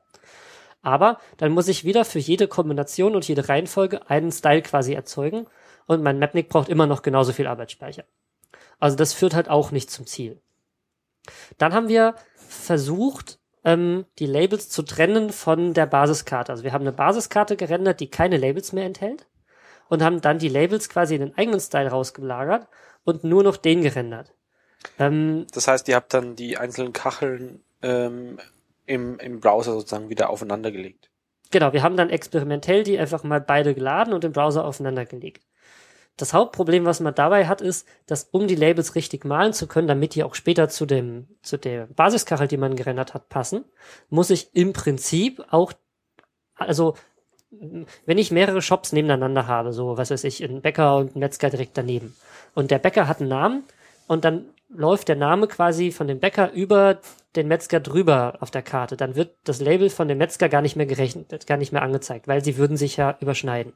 Aber 0.81 1.19
dann 1.37 1.51
muss 1.53 1.67
ich 1.69 1.85
wieder 1.85 2.05
für 2.05 2.19
jede 2.19 2.47
Kombination 2.47 3.15
und 3.15 3.27
jede 3.27 3.47
Reihenfolge 3.47 4.09
einen 4.09 4.31
Style 4.31 4.61
quasi 4.61 4.93
erzeugen 4.93 5.47
und 5.85 6.03
mein 6.03 6.19
Mapnik 6.19 6.49
braucht 6.49 6.69
immer 6.69 6.87
noch 6.87 7.01
genauso 7.01 7.31
viel 7.31 7.47
Arbeitsspeicher. 7.47 8.03
Also 8.79 8.97
das 8.97 9.13
führt 9.13 9.33
halt 9.33 9.49
auch 9.49 9.71
nicht 9.71 9.89
zum 9.89 10.05
Ziel. 10.05 10.39
Dann 11.57 11.73
haben 11.73 11.87
wir 11.87 12.15
versucht, 12.47 13.39
ähm, 13.63 14.05
die 14.19 14.25
Labels 14.25 14.69
zu 14.69 14.83
trennen 14.83 15.31
von 15.31 15.73
der 15.73 15.85
Basiskarte. 15.85 16.51
Also 16.51 16.63
wir 16.63 16.73
haben 16.73 16.81
eine 16.83 16.91
Basiskarte 16.93 17.57
gerendert, 17.57 17.99
die 17.99 18.09
keine 18.09 18.37
Labels 18.37 18.73
mehr 18.73 18.85
enthält. 18.85 19.27
und 19.89 20.03
haben 20.03 20.19
dann 20.21 20.37
die 20.39 20.49
Labels 20.49 20.89
quasi 20.89 21.15
in 21.15 21.21
den 21.21 21.37
eigenen 21.37 21.59
Style 21.61 21.89
rausgelagert 21.89 22.67
und 23.05 23.23
nur 23.23 23.43
noch 23.43 23.55
den 23.57 23.81
gerendert. 23.81 24.33
Ähm, 24.99 25.47
Das 25.53 25.67
heißt, 25.67 25.87
ihr 25.87 25.95
habt 25.95 26.13
dann 26.13 26.35
die 26.35 26.57
einzelnen 26.57 26.91
Kacheln 26.93 27.63
ähm, 27.81 28.37
im, 28.85 29.17
im 29.19 29.39
Browser 29.39 29.73
sozusagen 29.73 30.09
wieder 30.09 30.29
aufeinander 30.29 30.71
gelegt. 30.71 31.09
Genau, 31.51 31.71
wir 31.71 31.83
haben 31.83 31.95
dann 31.95 32.09
experimentell 32.09 32.83
die 32.83 32.99
einfach 32.99 33.23
mal 33.23 33.39
beide 33.39 33.73
geladen 33.73 34.13
und 34.13 34.25
im 34.25 34.33
Browser 34.33 34.65
aufeinander 34.65 35.05
gelegt. 35.05 35.43
Das 36.17 36.33
Hauptproblem, 36.33 36.85
was 36.85 36.99
man 36.99 37.13
dabei 37.13 37.45
hat, 37.47 37.61
ist, 37.61 37.87
dass 38.07 38.27
um 38.31 38.47
die 38.47 38.55
Labels 38.55 38.95
richtig 38.95 39.23
malen 39.23 39.53
zu 39.53 39.67
können, 39.67 39.87
damit 39.87 40.15
die 40.15 40.23
auch 40.23 40.33
später 40.33 40.67
zu 40.67 40.87
dem, 40.87 41.27
zu 41.43 41.57
der 41.57 41.85
Basiskachel, 41.85 42.47
die 42.47 42.57
man 42.57 42.75
gerendert 42.75 43.13
hat, 43.13 43.29
passen, 43.29 43.65
muss 44.09 44.31
ich 44.31 44.49
im 44.53 44.73
Prinzip 44.73 45.45
auch, 45.51 45.73
also, 46.55 46.95
wenn 47.51 48.17
ich 48.17 48.31
mehrere 48.31 48.63
Shops 48.63 48.91
nebeneinander 48.93 49.45
habe, 49.45 49.71
so, 49.71 49.95
was 49.97 50.09
weiß 50.09 50.23
ich, 50.23 50.43
ein 50.43 50.61
Bäcker 50.61 50.97
und 50.97 51.15
ein 51.15 51.19
Metzger 51.19 51.51
direkt 51.51 51.77
daneben, 51.77 52.15
und 52.55 52.71
der 52.71 52.79
Bäcker 52.79 53.07
hat 53.07 53.21
einen 53.21 53.29
Namen, 53.29 53.63
und 54.07 54.25
dann 54.25 54.45
läuft 54.69 55.09
der 55.09 55.15
Name 55.15 55.47
quasi 55.47 55.91
von 55.91 56.07
dem 56.07 56.19
Bäcker 56.19 56.51
über 56.51 56.99
den 57.35 57.47
Metzger 57.47 57.79
drüber 57.79 58.37
auf 58.39 58.49
der 58.49 58.63
Karte, 58.63 58.97
dann 58.97 59.15
wird 59.15 59.35
das 59.43 59.61
Label 59.61 59.91
von 59.91 60.07
dem 60.07 60.17
Metzger 60.17 60.49
gar 60.49 60.63
nicht 60.63 60.75
mehr 60.75 60.87
gerechnet, 60.87 61.45
gar 61.45 61.57
nicht 61.57 61.71
mehr 61.71 61.83
angezeigt, 61.83 62.27
weil 62.27 62.43
sie 62.43 62.57
würden 62.57 62.75
sich 62.75 62.97
ja 62.97 63.15
überschneiden. 63.21 63.73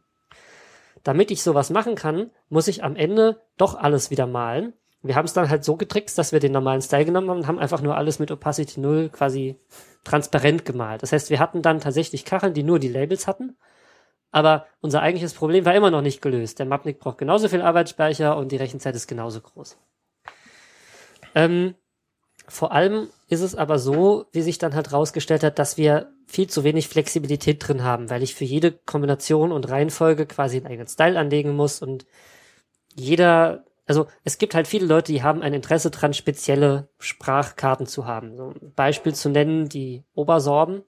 Damit 1.03 1.31
ich 1.31 1.43
sowas 1.43 1.69
machen 1.69 1.95
kann, 1.95 2.31
muss 2.49 2.67
ich 2.67 2.83
am 2.83 2.95
Ende 2.95 3.41
doch 3.57 3.75
alles 3.75 4.11
wieder 4.11 4.27
malen. 4.27 4.73
Wir 5.03 5.15
haben 5.15 5.25
es 5.25 5.33
dann 5.33 5.49
halt 5.49 5.63
so 5.63 5.77
getrickst, 5.77 6.17
dass 6.17 6.31
wir 6.31 6.39
den 6.39 6.51
normalen 6.51 6.81
Style 6.81 7.05
genommen 7.05 7.29
haben 7.29 7.39
und 7.39 7.47
haben 7.47 7.59
einfach 7.59 7.81
nur 7.81 7.97
alles 7.97 8.19
mit 8.19 8.29
Opacity 8.29 8.79
0 8.79 9.09
quasi 9.09 9.59
transparent 10.03 10.63
gemalt. 10.63 11.01
Das 11.01 11.11
heißt, 11.11 11.31
wir 11.31 11.39
hatten 11.39 11.61
dann 11.63 11.79
tatsächlich 11.79 12.23
Kacheln, 12.23 12.53
die 12.53 12.63
nur 12.63 12.77
die 12.77 12.87
Labels 12.87 13.25
hatten. 13.25 13.57
Aber 14.31 14.67
unser 14.79 15.01
eigentliches 15.01 15.33
Problem 15.33 15.65
war 15.65 15.75
immer 15.75 15.91
noch 15.91 16.01
nicht 16.01 16.21
gelöst. 16.21 16.59
Der 16.59 16.65
Mapnik 16.65 16.99
braucht 16.99 17.17
genauso 17.17 17.49
viel 17.49 17.61
Arbeitsspeicher 17.61 18.37
und 18.37 18.51
die 18.51 18.57
Rechenzeit 18.57 18.95
ist 18.95 19.07
genauso 19.07 19.41
groß. 19.41 19.77
Ähm, 21.35 21.75
vor 22.47 22.71
allem 22.71 23.07
ist 23.27 23.41
es 23.41 23.55
aber 23.55 23.79
so, 23.79 24.25
wie 24.31 24.41
sich 24.41 24.57
dann 24.57 24.75
halt 24.75 24.93
rausgestellt 24.93 25.43
hat, 25.43 25.59
dass 25.59 25.77
wir 25.77 26.11
viel 26.31 26.49
zu 26.49 26.63
wenig 26.63 26.87
Flexibilität 26.87 27.67
drin 27.67 27.83
haben, 27.83 28.09
weil 28.09 28.23
ich 28.23 28.35
für 28.35 28.45
jede 28.45 28.71
Kombination 28.71 29.51
und 29.51 29.69
Reihenfolge 29.69 30.25
quasi 30.25 30.57
einen 30.57 30.67
eigenen 30.67 30.87
Style 30.87 31.19
anlegen 31.19 31.55
muss 31.55 31.81
und 31.81 32.05
jeder, 32.95 33.65
also 33.85 34.07
es 34.23 34.37
gibt 34.37 34.55
halt 34.55 34.67
viele 34.67 34.85
Leute, 34.85 35.11
die 35.11 35.23
haben 35.23 35.41
ein 35.41 35.53
Interesse 35.53 35.91
dran, 35.91 36.13
spezielle 36.13 36.87
Sprachkarten 36.99 37.85
zu 37.85 38.05
haben. 38.05 38.35
So 38.37 38.53
ein 38.61 38.73
Beispiel 38.73 39.13
zu 39.13 39.29
nennen, 39.29 39.67
die 39.69 40.03
Obersorben. 40.13 40.83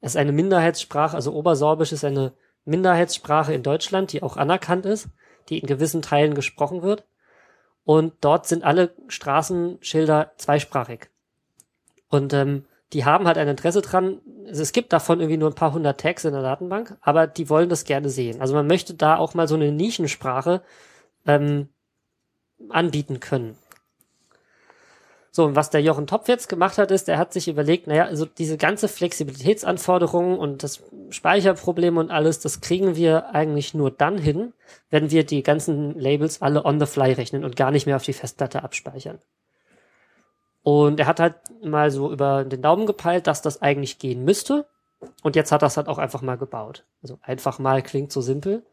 Es 0.00 0.12
ist 0.12 0.16
eine 0.16 0.32
Minderheitssprache, 0.32 1.14
also 1.14 1.32
Obersorbisch 1.32 1.92
ist 1.92 2.04
eine 2.04 2.32
Minderheitssprache 2.64 3.54
in 3.54 3.62
Deutschland, 3.62 4.12
die 4.12 4.22
auch 4.22 4.36
anerkannt 4.36 4.86
ist, 4.86 5.08
die 5.48 5.58
in 5.58 5.66
gewissen 5.66 6.02
Teilen 6.02 6.34
gesprochen 6.34 6.82
wird. 6.82 7.04
Und 7.84 8.14
dort 8.20 8.46
sind 8.46 8.64
alle 8.64 8.94
Straßenschilder 9.08 10.32
zweisprachig. 10.36 11.08
Und 12.08 12.32
ähm, 12.34 12.64
die 12.92 13.04
haben 13.04 13.26
halt 13.26 13.38
ein 13.38 13.48
Interesse 13.48 13.82
dran. 13.82 14.20
Also 14.46 14.62
es 14.62 14.72
gibt 14.72 14.92
davon 14.92 15.20
irgendwie 15.20 15.36
nur 15.36 15.50
ein 15.50 15.54
paar 15.54 15.72
hundert 15.72 16.00
Tags 16.00 16.24
in 16.24 16.32
der 16.32 16.42
Datenbank, 16.42 16.96
aber 17.00 17.26
die 17.26 17.50
wollen 17.50 17.68
das 17.68 17.84
gerne 17.84 18.08
sehen. 18.08 18.40
Also 18.40 18.54
man 18.54 18.66
möchte 18.66 18.94
da 18.94 19.16
auch 19.16 19.34
mal 19.34 19.48
so 19.48 19.54
eine 19.54 19.72
Nischensprache 19.72 20.62
ähm, 21.26 21.68
anbieten 22.70 23.20
können. 23.20 23.56
So, 25.30 25.44
und 25.44 25.54
was 25.54 25.70
der 25.70 25.82
Jochen 25.82 26.06
Topf 26.06 26.26
jetzt 26.26 26.48
gemacht 26.48 26.78
hat, 26.78 26.90
ist, 26.90 27.08
er 27.08 27.18
hat 27.18 27.32
sich 27.32 27.46
überlegt, 27.46 27.86
naja, 27.86 28.06
also 28.06 28.24
diese 28.24 28.56
ganze 28.56 28.88
Flexibilitätsanforderungen 28.88 30.36
und 30.36 30.64
das 30.64 30.82
Speicherproblem 31.10 31.96
und 31.96 32.10
alles, 32.10 32.40
das 32.40 32.60
kriegen 32.60 32.96
wir 32.96 33.34
eigentlich 33.34 33.72
nur 33.72 33.90
dann 33.90 34.18
hin, 34.18 34.52
wenn 34.90 35.12
wir 35.12 35.24
die 35.24 35.42
ganzen 35.44 35.96
Labels 35.96 36.42
alle 36.42 36.64
on 36.64 36.80
the 36.80 36.86
fly 36.86 37.12
rechnen 37.12 37.44
und 37.44 37.54
gar 37.54 37.70
nicht 37.70 37.86
mehr 37.86 37.96
auf 37.96 38.02
die 38.02 38.14
Festplatte 38.14 38.64
abspeichern. 38.64 39.18
Und 40.62 41.00
er 41.00 41.06
hat 41.06 41.20
halt 41.20 41.36
mal 41.64 41.90
so 41.90 42.12
über 42.12 42.44
den 42.44 42.62
Daumen 42.62 42.86
gepeilt, 42.86 43.26
dass 43.26 43.42
das 43.42 43.62
eigentlich 43.62 43.98
gehen 43.98 44.24
müsste. 44.24 44.66
Und 45.22 45.36
jetzt 45.36 45.52
hat 45.52 45.62
er 45.62 45.66
es 45.66 45.76
halt 45.76 45.88
auch 45.88 45.98
einfach 45.98 46.22
mal 46.22 46.36
gebaut. 46.36 46.84
Also 47.02 47.18
einfach 47.22 47.58
mal 47.58 47.82
klingt 47.82 48.12
so 48.12 48.20
simpel. 48.20 48.66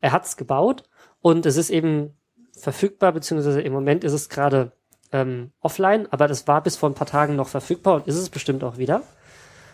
Er 0.00 0.12
hat 0.12 0.24
es 0.24 0.36
gebaut 0.36 0.84
und 1.20 1.46
es 1.46 1.56
ist 1.56 1.70
eben 1.70 2.16
verfügbar, 2.56 3.12
beziehungsweise 3.12 3.60
im 3.60 3.72
Moment 3.72 4.04
ist 4.04 4.12
es 4.12 4.28
gerade 4.28 4.72
ähm, 5.12 5.52
offline, 5.60 6.06
aber 6.10 6.28
das 6.28 6.46
war 6.46 6.62
bis 6.62 6.76
vor 6.76 6.88
ein 6.88 6.94
paar 6.94 7.06
Tagen 7.06 7.36
noch 7.36 7.48
verfügbar 7.48 7.96
und 7.96 8.06
ist 8.06 8.16
es 8.16 8.30
bestimmt 8.30 8.64
auch 8.64 8.78
wieder. 8.78 9.02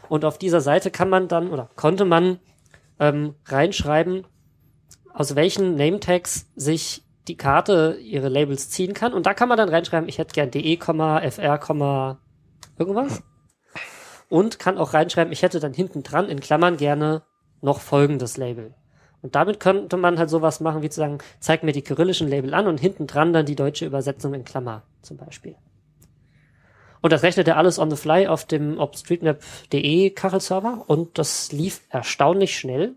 Und 0.08 0.24
auf 0.24 0.38
dieser 0.38 0.60
Seite 0.60 0.90
kann 0.90 1.08
man 1.08 1.28
dann 1.28 1.50
oder 1.50 1.70
konnte 1.76 2.04
man 2.04 2.38
ähm, 2.98 3.34
reinschreiben, 3.46 4.26
aus 5.12 5.34
welchen 5.36 5.76
Name-Tags 5.76 6.46
sich 6.54 7.01
die 7.28 7.36
Karte 7.36 7.98
ihre 8.00 8.28
Labels 8.28 8.70
ziehen 8.70 8.94
kann. 8.94 9.12
Und 9.12 9.26
da 9.26 9.34
kann 9.34 9.48
man 9.48 9.58
dann 9.58 9.68
reinschreiben, 9.68 10.08
ich 10.08 10.18
hätte 10.18 10.34
gern 10.34 10.50
de, 10.50 10.76
fr, 10.78 12.18
irgendwas. 12.78 13.22
Und 14.28 14.58
kann 14.58 14.78
auch 14.78 14.94
reinschreiben, 14.94 15.32
ich 15.32 15.42
hätte 15.42 15.60
dann 15.60 15.74
hinten 15.74 16.02
dran 16.02 16.28
in 16.28 16.40
Klammern 16.40 16.76
gerne 16.76 17.22
noch 17.60 17.80
folgendes 17.80 18.36
Label. 18.36 18.74
Und 19.20 19.36
damit 19.36 19.60
könnte 19.60 19.96
man 19.96 20.18
halt 20.18 20.30
sowas 20.30 20.60
machen, 20.60 20.82
wie 20.82 20.90
zu 20.90 20.96
sagen, 20.96 21.18
zeig 21.38 21.62
mir 21.62 21.72
die 21.72 21.82
kyrillischen 21.82 22.28
Label 22.28 22.54
an 22.54 22.66
und 22.66 22.80
hinten 22.80 23.06
dran 23.06 23.32
dann 23.32 23.46
die 23.46 23.54
deutsche 23.54 23.86
Übersetzung 23.86 24.34
in 24.34 24.44
Klammer 24.44 24.82
zum 25.00 25.16
Beispiel. 25.16 25.54
Und 27.02 27.12
das 27.12 27.22
rechnet 27.22 27.48
er 27.48 27.56
alles 27.56 27.78
on 27.78 27.90
the 27.90 27.96
fly 27.96 28.26
auf 28.26 28.44
dem 28.46 28.78
OpenStreetMap.de 28.78 30.10
Kachelserver 30.10 30.84
und 30.86 31.18
das 31.18 31.52
lief 31.52 31.82
erstaunlich 31.88 32.56
schnell. 32.56 32.94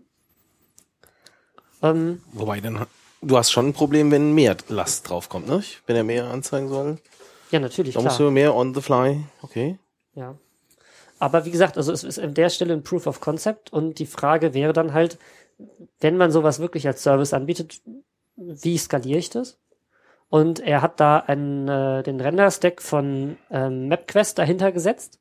Ähm, 1.82 2.22
Wobei 2.32 2.60
dann, 2.60 2.86
du 3.22 3.36
hast 3.36 3.50
schon 3.50 3.68
ein 3.68 3.72
Problem, 3.72 4.10
wenn 4.10 4.32
mehr 4.34 4.56
Last 4.68 5.08
draufkommt, 5.08 5.48
ne? 5.48 5.62
Wenn 5.86 5.96
er 5.96 6.04
mehr 6.04 6.26
anzeigen 6.26 6.68
soll. 6.68 6.98
ja, 7.50 7.58
natürlich, 7.60 7.94
Da 7.94 8.00
klar. 8.00 8.10
musst 8.10 8.20
du 8.20 8.30
mehr 8.30 8.54
on 8.54 8.74
the 8.74 8.80
fly. 8.80 9.24
Okay. 9.42 9.78
Ja. 10.14 10.34
Aber 11.18 11.44
wie 11.44 11.50
gesagt, 11.50 11.76
also 11.78 11.92
es 11.92 12.04
ist 12.04 12.18
an 12.18 12.34
der 12.34 12.50
Stelle 12.50 12.74
ein 12.74 12.82
Proof 12.82 13.06
of 13.06 13.20
Concept 13.20 13.72
und 13.72 13.98
die 13.98 14.06
Frage 14.06 14.52
wäre 14.54 14.72
dann 14.72 14.92
halt, 14.92 15.18
wenn 16.00 16.16
man 16.18 16.30
sowas 16.30 16.58
wirklich 16.58 16.86
als 16.86 17.02
Service 17.02 17.32
anbietet, 17.32 17.80
wie 18.36 18.76
skaliere 18.76 19.18
ich 19.18 19.30
das? 19.30 19.56
Und 20.28 20.60
er 20.60 20.82
hat 20.82 21.00
da 21.00 21.18
einen, 21.18 21.68
äh, 21.68 22.02
den 22.02 22.20
Render-Stack 22.20 22.82
von 22.82 23.38
ähm, 23.50 23.88
MapQuest 23.88 24.36
dahinter 24.38 24.72
gesetzt, 24.72 25.18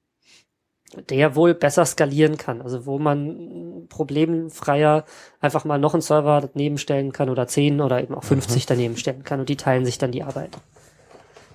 der 1.10 1.36
wohl 1.36 1.54
besser 1.54 1.86
skalieren 1.86 2.38
kann. 2.38 2.62
Also 2.62 2.86
wo 2.86 3.00
man 3.00 3.88
problemfreier 3.90 5.06
einfach 5.42 5.66
mal 5.66 5.80
noch 5.80 5.94
einen 5.94 6.02
Server 6.02 6.50
daneben 6.54 6.78
stellen 6.78 7.12
kann 7.12 7.30
oder 7.30 7.48
10 7.48 7.82
oder 7.82 8.02
eben 8.02 8.16
auch 8.16 8.24
50 8.24 8.66
daneben 8.66 8.98
stellen 8.98 9.24
kann 9.24 9.40
und 9.40 9.50
die 9.50 9.58
teilen 9.58 9.86
sich 9.86 9.98
dann 9.98 10.12
die 10.12 10.24
Arbeit. 10.24 10.58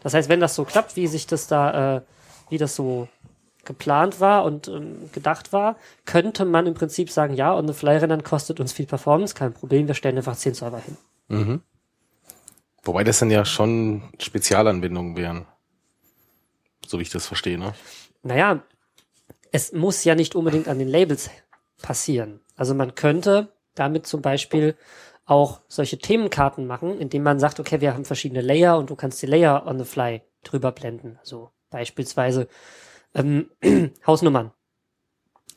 Das 0.02 0.14
heißt, 0.14 0.28
wenn 0.28 0.40
das 0.40 0.54
so 0.54 0.64
klappt, 0.64 0.96
wie 0.96 1.06
sich 1.06 1.26
das 1.26 1.46
da, 1.46 1.96
äh, 1.96 2.00
wie 2.48 2.58
das 2.58 2.74
so 2.74 3.08
geplant 3.64 4.20
war 4.20 4.44
und 4.44 4.68
ähm, 4.68 5.10
gedacht 5.12 5.52
war, 5.52 5.76
könnte 6.06 6.44
man 6.44 6.66
im 6.66 6.74
Prinzip 6.74 7.10
sagen, 7.10 7.34
ja, 7.34 7.54
on 7.54 7.68
the 7.68 7.74
fly 7.74 7.96
rendern 7.96 8.24
kostet 8.24 8.58
uns 8.58 8.72
viel 8.72 8.86
Performance, 8.86 9.34
kein 9.34 9.52
Problem, 9.52 9.86
wir 9.86 9.94
stellen 9.94 10.16
einfach 10.16 10.36
10 10.36 10.54
Server 10.54 10.80
hin. 10.80 10.96
Mhm. 11.28 11.62
Wobei 12.82 13.04
das 13.04 13.18
dann 13.18 13.30
ja 13.30 13.44
schon 13.44 14.02
Spezialanwendungen 14.18 15.16
wären. 15.16 15.46
So 16.86 16.98
wie 16.98 17.02
ich 17.02 17.10
das 17.10 17.26
verstehe, 17.26 17.58
ne? 17.58 17.74
Naja, 18.22 18.62
es 19.52 19.72
muss 19.72 20.04
ja 20.04 20.14
nicht 20.14 20.34
unbedingt 20.34 20.68
an 20.68 20.78
den 20.78 20.88
Labels 20.88 21.30
passieren. 21.82 22.40
Also 22.56 22.74
man 22.74 22.94
könnte 22.94 23.52
damit 23.74 24.06
zum 24.06 24.22
Beispiel 24.22 24.76
auch 25.24 25.60
solche 25.68 25.98
Themenkarten 25.98 26.66
machen, 26.66 26.98
indem 26.98 27.22
man 27.22 27.38
sagt, 27.38 27.60
okay, 27.60 27.80
wir 27.80 27.94
haben 27.94 28.04
verschiedene 28.04 28.40
Layer 28.40 28.76
und 28.78 28.90
du 28.90 28.96
kannst 28.96 29.22
die 29.22 29.26
Layer 29.26 29.66
on 29.66 29.78
the 29.78 29.84
fly 29.84 30.22
drüber 30.42 30.72
blenden. 30.72 31.18
Also 31.20 31.52
beispielsweise 31.70 32.48
ähm, 33.14 33.50
Hausnummern 34.06 34.52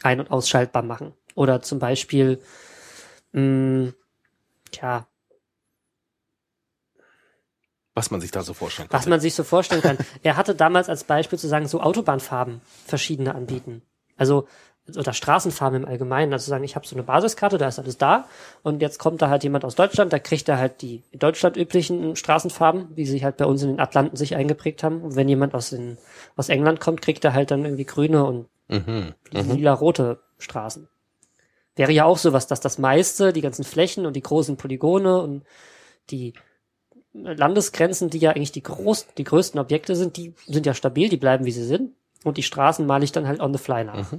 ein- 0.04 0.20
und 0.20 0.32
ausschaltbar 0.32 0.84
machen. 0.84 1.14
Oder 1.36 1.62
zum 1.62 1.80
Beispiel, 1.80 2.40
mh, 3.32 3.94
tja, 4.72 5.08
Was 7.96 8.12
man 8.12 8.22
sich 8.22 8.32
da 8.32 8.42
so 8.42 8.54
vorstellen 8.54 8.90
kann. 8.90 9.00
was 9.00 9.08
man 9.08 9.20
sich 9.20 9.36
so 9.36 9.44
vorstellen 9.44 9.82
kann. 9.82 9.98
er 10.24 10.36
hatte 10.38 10.56
damals 10.56 10.90
als 10.90 11.04
Beispiel 11.04 11.38
zu 11.38 11.48
sagen, 11.48 11.68
so 11.68 11.82
Autobahnfarben 11.82 12.62
verschiedene 12.86 13.36
anbieten. 13.36 13.82
Also 14.18 14.48
oder 14.98 15.14
Straßenfarben 15.14 15.84
im 15.84 15.88
Allgemeinen. 15.88 16.34
Also 16.34 16.50
sagen, 16.50 16.66
ich 16.66 16.76
habe 16.76 16.86
so 16.86 16.94
eine 16.96 17.04
Basiskarte, 17.04 17.58
da 17.58 17.70
ist 17.70 17.80
alles 17.80 17.98
da 17.98 18.28
und 18.64 18.82
jetzt 18.82 19.00
kommt 19.00 19.22
da 19.22 19.30
halt 19.30 19.44
jemand 19.44 19.64
aus 19.64 19.76
Deutschland, 19.76 20.12
da 20.12 20.20
kriegt 20.20 20.50
er 20.50 20.58
halt 20.58 20.82
die 20.82 21.04
in 21.12 21.20
Deutschland 21.20 21.56
üblichen 21.56 22.18
Straßenfarben, 22.18 22.90
wie 22.96 23.06
sie 23.06 23.24
halt 23.24 23.38
bei 23.38 23.46
uns 23.46 23.62
in 23.64 23.70
den 23.70 23.80
Atlanten 23.80 24.18
sich 24.18 24.36
eingeprägt 24.36 24.84
haben. 24.84 25.02
Und 25.02 25.16
wenn 25.16 25.30
jemand 25.30 25.54
aus, 25.56 25.70
den, 25.70 25.98
aus 26.36 26.50
England 26.50 26.82
kommt, 26.82 27.02
kriegt 27.02 27.24
er 27.24 27.34
halt 27.34 27.52
dann 27.52 27.64
irgendwie 27.64 27.86
grüne 27.86 28.26
und 28.26 28.48
Mhm. 28.70 29.14
lila-rote 29.32 30.20
Straßen. 30.40 30.88
Wäre 31.76 31.92
ja 31.92 32.06
auch 32.06 32.18
sowas, 32.18 32.48
dass 32.48 32.60
das 32.60 32.78
meiste, 32.78 33.34
die 33.34 33.42
ganzen 33.42 33.64
Flächen 33.64 34.06
und 34.06 34.16
die 34.16 34.22
großen 34.22 34.58
Polygone 34.58 35.22
und 35.22 35.44
die 36.10 36.34
Landesgrenzen, 37.14 38.10
die 38.10 38.18
ja 38.18 38.32
eigentlich 38.32 38.52
die, 38.52 38.64
groß, 38.64 39.08
die 39.18 39.24
größten 39.24 39.60
Objekte 39.60 39.96
sind, 39.96 40.18
die 40.18 40.34
sind 40.48 40.66
ja 40.66 40.74
stabil, 40.74 41.10
die 41.10 41.18
bleiben 41.18 41.46
wie 41.46 41.52
sie 41.52 41.66
sind. 41.66 41.92
Und 42.24 42.38
die 42.38 42.44
Straßen 42.44 42.86
male 42.86 43.04
ich 43.04 43.12
dann 43.12 43.28
halt 43.28 43.40
on 43.40 43.54
the 43.54 43.60
fly 43.60 43.84
nach. 43.84 44.14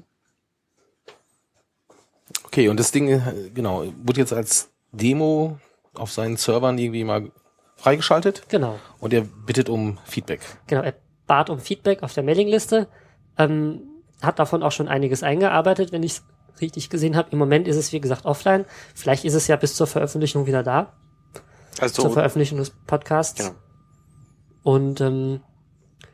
Okay, 2.45 2.69
und 2.69 2.79
das 2.79 2.93
Ding, 2.93 3.09
äh, 3.09 3.51
genau, 3.53 3.85
wurde 4.05 4.21
jetzt 4.21 4.33
als 4.33 4.71
Demo 4.93 5.59
auf 5.95 6.12
seinen 6.12 6.37
Servern 6.37 6.79
irgendwie 6.79 7.05
mal 7.05 7.31
freigeschaltet 7.77 8.45
Genau. 8.49 8.79
und 9.01 9.12
er 9.12 9.23
bittet 9.23 9.69
um 9.69 9.99
Feedback. 10.05 10.41
Genau, 10.66 10.83
er 10.83 10.95
bat 11.27 11.51
um 11.51 11.59
Feedback 11.59 12.03
auf 12.03 12.15
der 12.15 12.23
Mailingliste, 12.23 12.87
ähm, 13.39 13.83
hat 14.23 14.39
davon 14.39 14.62
auch 14.62 14.73
schon 14.73 14.89
einiges 14.89 15.23
eingearbeitet, 15.23 15.91
wenn 15.93 16.03
ich 16.03 16.12
es 16.12 16.25
richtig 16.61 16.91
gesehen 16.91 17.16
habe. 17.16 17.31
Im 17.33 17.39
Moment 17.39 17.66
ist 17.66 17.77
es, 17.77 17.93
wie 17.93 18.01
gesagt, 18.01 18.25
offline. 18.25 18.65
Vielleicht 18.95 19.25
ist 19.25 19.35
es 19.35 19.49
ja 19.49 19.57
bis 19.57 19.75
zur 19.75 19.87
Veröffentlichung 19.87 20.47
wieder 20.47 20.62
da, 20.62 20.93
Also 21.81 22.03
zur 22.03 22.13
Veröffentlichung 22.13 22.59
des 22.59 22.71
Podcasts. 22.71 23.39
Genau. 23.39 23.55
Und 24.63 25.01
ähm, 25.01 25.41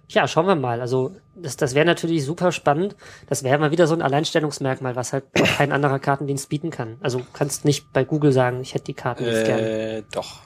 ja, 0.09 0.27
schauen 0.27 0.47
wir 0.47 0.57
mal. 0.57 0.81
Also 0.81 1.15
das, 1.37 1.57
das 1.57 1.75
wäre 1.75 1.87
natürlich 1.87 2.25
super 2.25 2.51
spannend. 2.53 2.97
Das 3.29 3.45
wäre 3.45 3.59
mal 3.59 3.71
wieder 3.71 3.87
so 3.87 3.95
ein 3.95 4.03
Alleinstellungsmerkmal, 4.03 4.97
was 4.97 5.13
halt 5.13 5.25
kein 5.35 5.73
anderer 5.73 5.99
Kartendienst 5.99 6.49
bieten 6.49 6.71
kann. 6.71 6.97
Also 7.01 7.19
du 7.19 7.25
kannst 7.33 7.65
nicht 7.65 7.93
bei 7.93 8.05
Google 8.05 8.33
sagen, 8.33 8.61
ich 8.61 8.75
hätte 8.75 8.87
die 8.87 8.95
Karten 8.95 9.25
jetzt 9.25 9.47
gerne. 9.47 9.63
äh, 9.63 10.03
doch. 10.13 10.41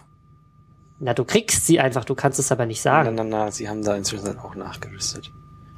Na, 1.00 1.14
du 1.14 1.24
kriegst 1.24 1.66
sie 1.66 1.80
einfach, 1.80 2.04
du 2.04 2.14
kannst 2.14 2.38
es 2.38 2.52
aber 2.52 2.66
nicht 2.66 2.84
Na, 2.84 3.04
sagen. 3.04 3.14
na, 3.14 3.24
na, 3.24 3.50
sie 3.50 3.68
haben 3.68 3.82
da 3.82 3.96
inzwischen 3.96 4.38
auch 4.38 4.54
nachgerüstet. 4.54 5.30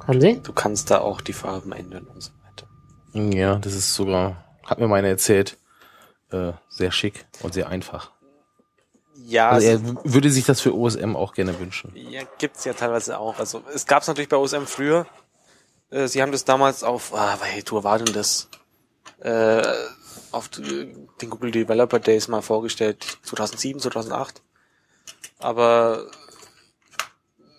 Haben 0.05 0.21
sie? 0.21 0.41
Du 0.41 0.53
kannst 0.53 0.91
da 0.91 0.99
auch 0.99 1.21
die 1.21 1.33
Farben 1.33 1.71
ändern 1.71 2.05
und 2.05 2.21
so 2.21 2.31
weiter. 2.43 2.67
Ja, 3.35 3.55
das 3.55 3.73
ist 3.73 3.95
sogar, 3.95 4.45
hat 4.65 4.79
mir 4.79 4.87
meine 4.87 5.07
erzählt, 5.07 5.57
äh, 6.31 6.53
sehr 6.69 6.91
schick 6.91 7.25
und 7.41 7.53
sehr 7.53 7.69
einfach. 7.69 8.11
Ja, 9.25 9.49
Also 9.49 9.67
er 9.67 9.83
w- 9.83 9.95
würde 10.03 10.29
sich 10.29 10.45
das 10.45 10.61
für 10.61 10.75
OSM 10.75 11.15
auch 11.15 11.33
gerne 11.33 11.59
wünschen. 11.59 11.91
Ja, 11.95 12.21
gibt's 12.37 12.65
ja 12.65 12.73
teilweise 12.73 13.17
auch. 13.19 13.39
Also 13.39 13.63
es 13.73 13.85
gab's 13.85 14.07
natürlich 14.07 14.29
bei 14.29 14.37
OSM 14.37 14.65
früher. 14.65 15.07
Äh, 15.89 16.07
sie 16.07 16.21
haben 16.21 16.31
das 16.31 16.45
damals 16.45 16.83
auf, 16.83 17.13
ah, 17.13 17.37
welche 17.41 17.63
Tour 17.63 17.83
war 17.83 17.97
denn 17.97 18.13
das? 18.13 18.49
Äh, 19.19 19.63
auf 20.31 20.49
den 20.49 21.07
Google 21.29 21.51
Developer 21.51 21.99
Days 21.99 22.27
mal 22.27 22.41
vorgestellt. 22.41 23.17
2007, 23.23 23.79
2008. 23.81 24.41
Aber 25.39 26.05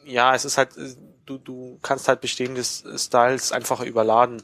ja, 0.05 0.35
es 0.35 0.45
ist 0.45 0.59
halt, 0.59 0.77
äh, 0.77 0.95
du, 1.27 1.39
du 1.39 1.79
kannst 1.83 2.09
halt 2.09 2.21
bestehende 2.21 2.63
Styles 2.65 3.53
einfach 3.53 3.81
überladen 3.81 4.43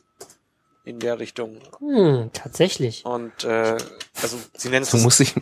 in 0.85 0.99
der 1.01 1.19
Richtung. 1.19 1.59
Hm, 1.79 2.31
tatsächlich. 2.33 3.05
Und 3.05 3.45
äh, 3.45 3.77
also 4.23 4.39
sie 4.57 4.69
nennen 4.69 4.83
es 4.83 4.91
Du 4.91 4.99
musst 4.99 5.21
dich, 5.21 5.35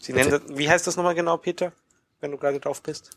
sie 0.00 0.12
nennen 0.12 0.30
das, 0.30 0.42
wie 0.48 0.68
heißt 0.68 0.86
das 0.86 0.96
nochmal 0.96 1.14
genau, 1.14 1.36
Peter? 1.36 1.72
Wenn 2.20 2.32
du 2.32 2.36
gerade 2.36 2.58
drauf 2.58 2.82
bist? 2.82 3.10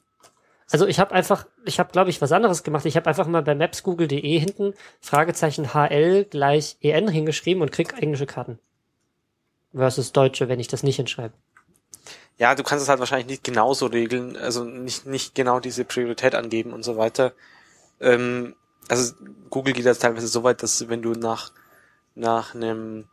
Also 0.72 0.88
ich 0.88 0.99
habe 0.99 1.11
einfach, 1.11 1.45
ich 1.65 1.80
habe 1.80 1.91
glaube 1.91 2.10
ich 2.10 2.22
was 2.22 2.31
anderes 2.31 2.64
gemacht. 2.64 2.85
Ich 2.85 2.95
habe 2.95 3.07
einfach 3.07 3.27
mal 3.27 3.43
bei 3.43 3.55
mapsgoogle.de 3.55 4.39
hinten 4.39 4.73
Fragezeichen 5.01 5.73
HL 5.73 6.26
gleich 6.26 6.77
EN 6.81 7.07
hingeschrieben 7.07 7.61
und 7.61 7.72
krieg 7.72 7.93
englische 8.01 8.26
Karten. 8.26 8.60
Versus 9.73 10.11
deutsche, 10.11 10.47
wenn 10.49 10.60
ich 10.60 10.68
das 10.68 10.84
nicht 10.84 10.95
hinschreibe. 10.97 11.34
Ja, 12.38 12.55
du 12.55 12.64
kannst 12.64 12.84
es 12.84 12.89
halt 12.89 12.99
wahrscheinlich 12.99 13.27
nicht 13.27 13.43
genauso 13.43 13.88
regeln, 13.88 14.38
also 14.38 14.64
nicht, 14.64 15.05
nicht 15.05 15.35
genau 15.35 15.60
diese 15.60 15.85
Priorität 15.85 16.35
angeben 16.35 16.73
und 16.73 16.84
so 16.84 16.97
weiter. 16.97 17.34
Ähm, 17.99 18.55
also 18.89 19.14
Google 19.49 19.73
geht 19.73 19.85
jetzt 19.85 20.01
teilweise 20.01 20.27
so 20.27 20.43
weit, 20.43 20.64
dass 20.64 20.89
wenn 20.89 21.01
du 21.01 21.11
nach, 21.14 21.51
nach 22.15 22.55
einem 22.55 23.05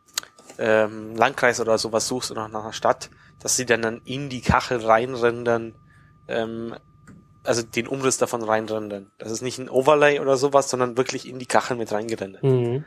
ähm, 0.57 1.15
Landkreis 1.15 1.59
oder 1.59 1.77
sowas 1.77 2.07
suchst 2.07 2.31
oder 2.31 2.47
nach 2.47 2.63
einer 2.63 2.73
Stadt, 2.73 3.09
dass 3.41 3.55
sie 3.55 3.65
dann, 3.65 3.81
dann 3.81 4.01
in 4.05 4.29
die 4.29 4.41
Kachel 4.41 4.85
reinrendern, 4.85 5.75
ähm, 6.27 6.75
also 7.43 7.63
den 7.63 7.87
Umriss 7.87 8.17
davon 8.17 8.43
reinrendern. 8.43 9.11
Das 9.17 9.31
ist 9.31 9.41
nicht 9.41 9.57
ein 9.57 9.69
Overlay 9.69 10.19
oder 10.19 10.37
sowas, 10.37 10.69
sondern 10.69 10.97
wirklich 10.97 11.27
in 11.27 11.39
die 11.39 11.47
Kachel 11.47 11.75
mit 11.75 11.91
reingerendert. 11.91 12.43
Mhm. 12.43 12.85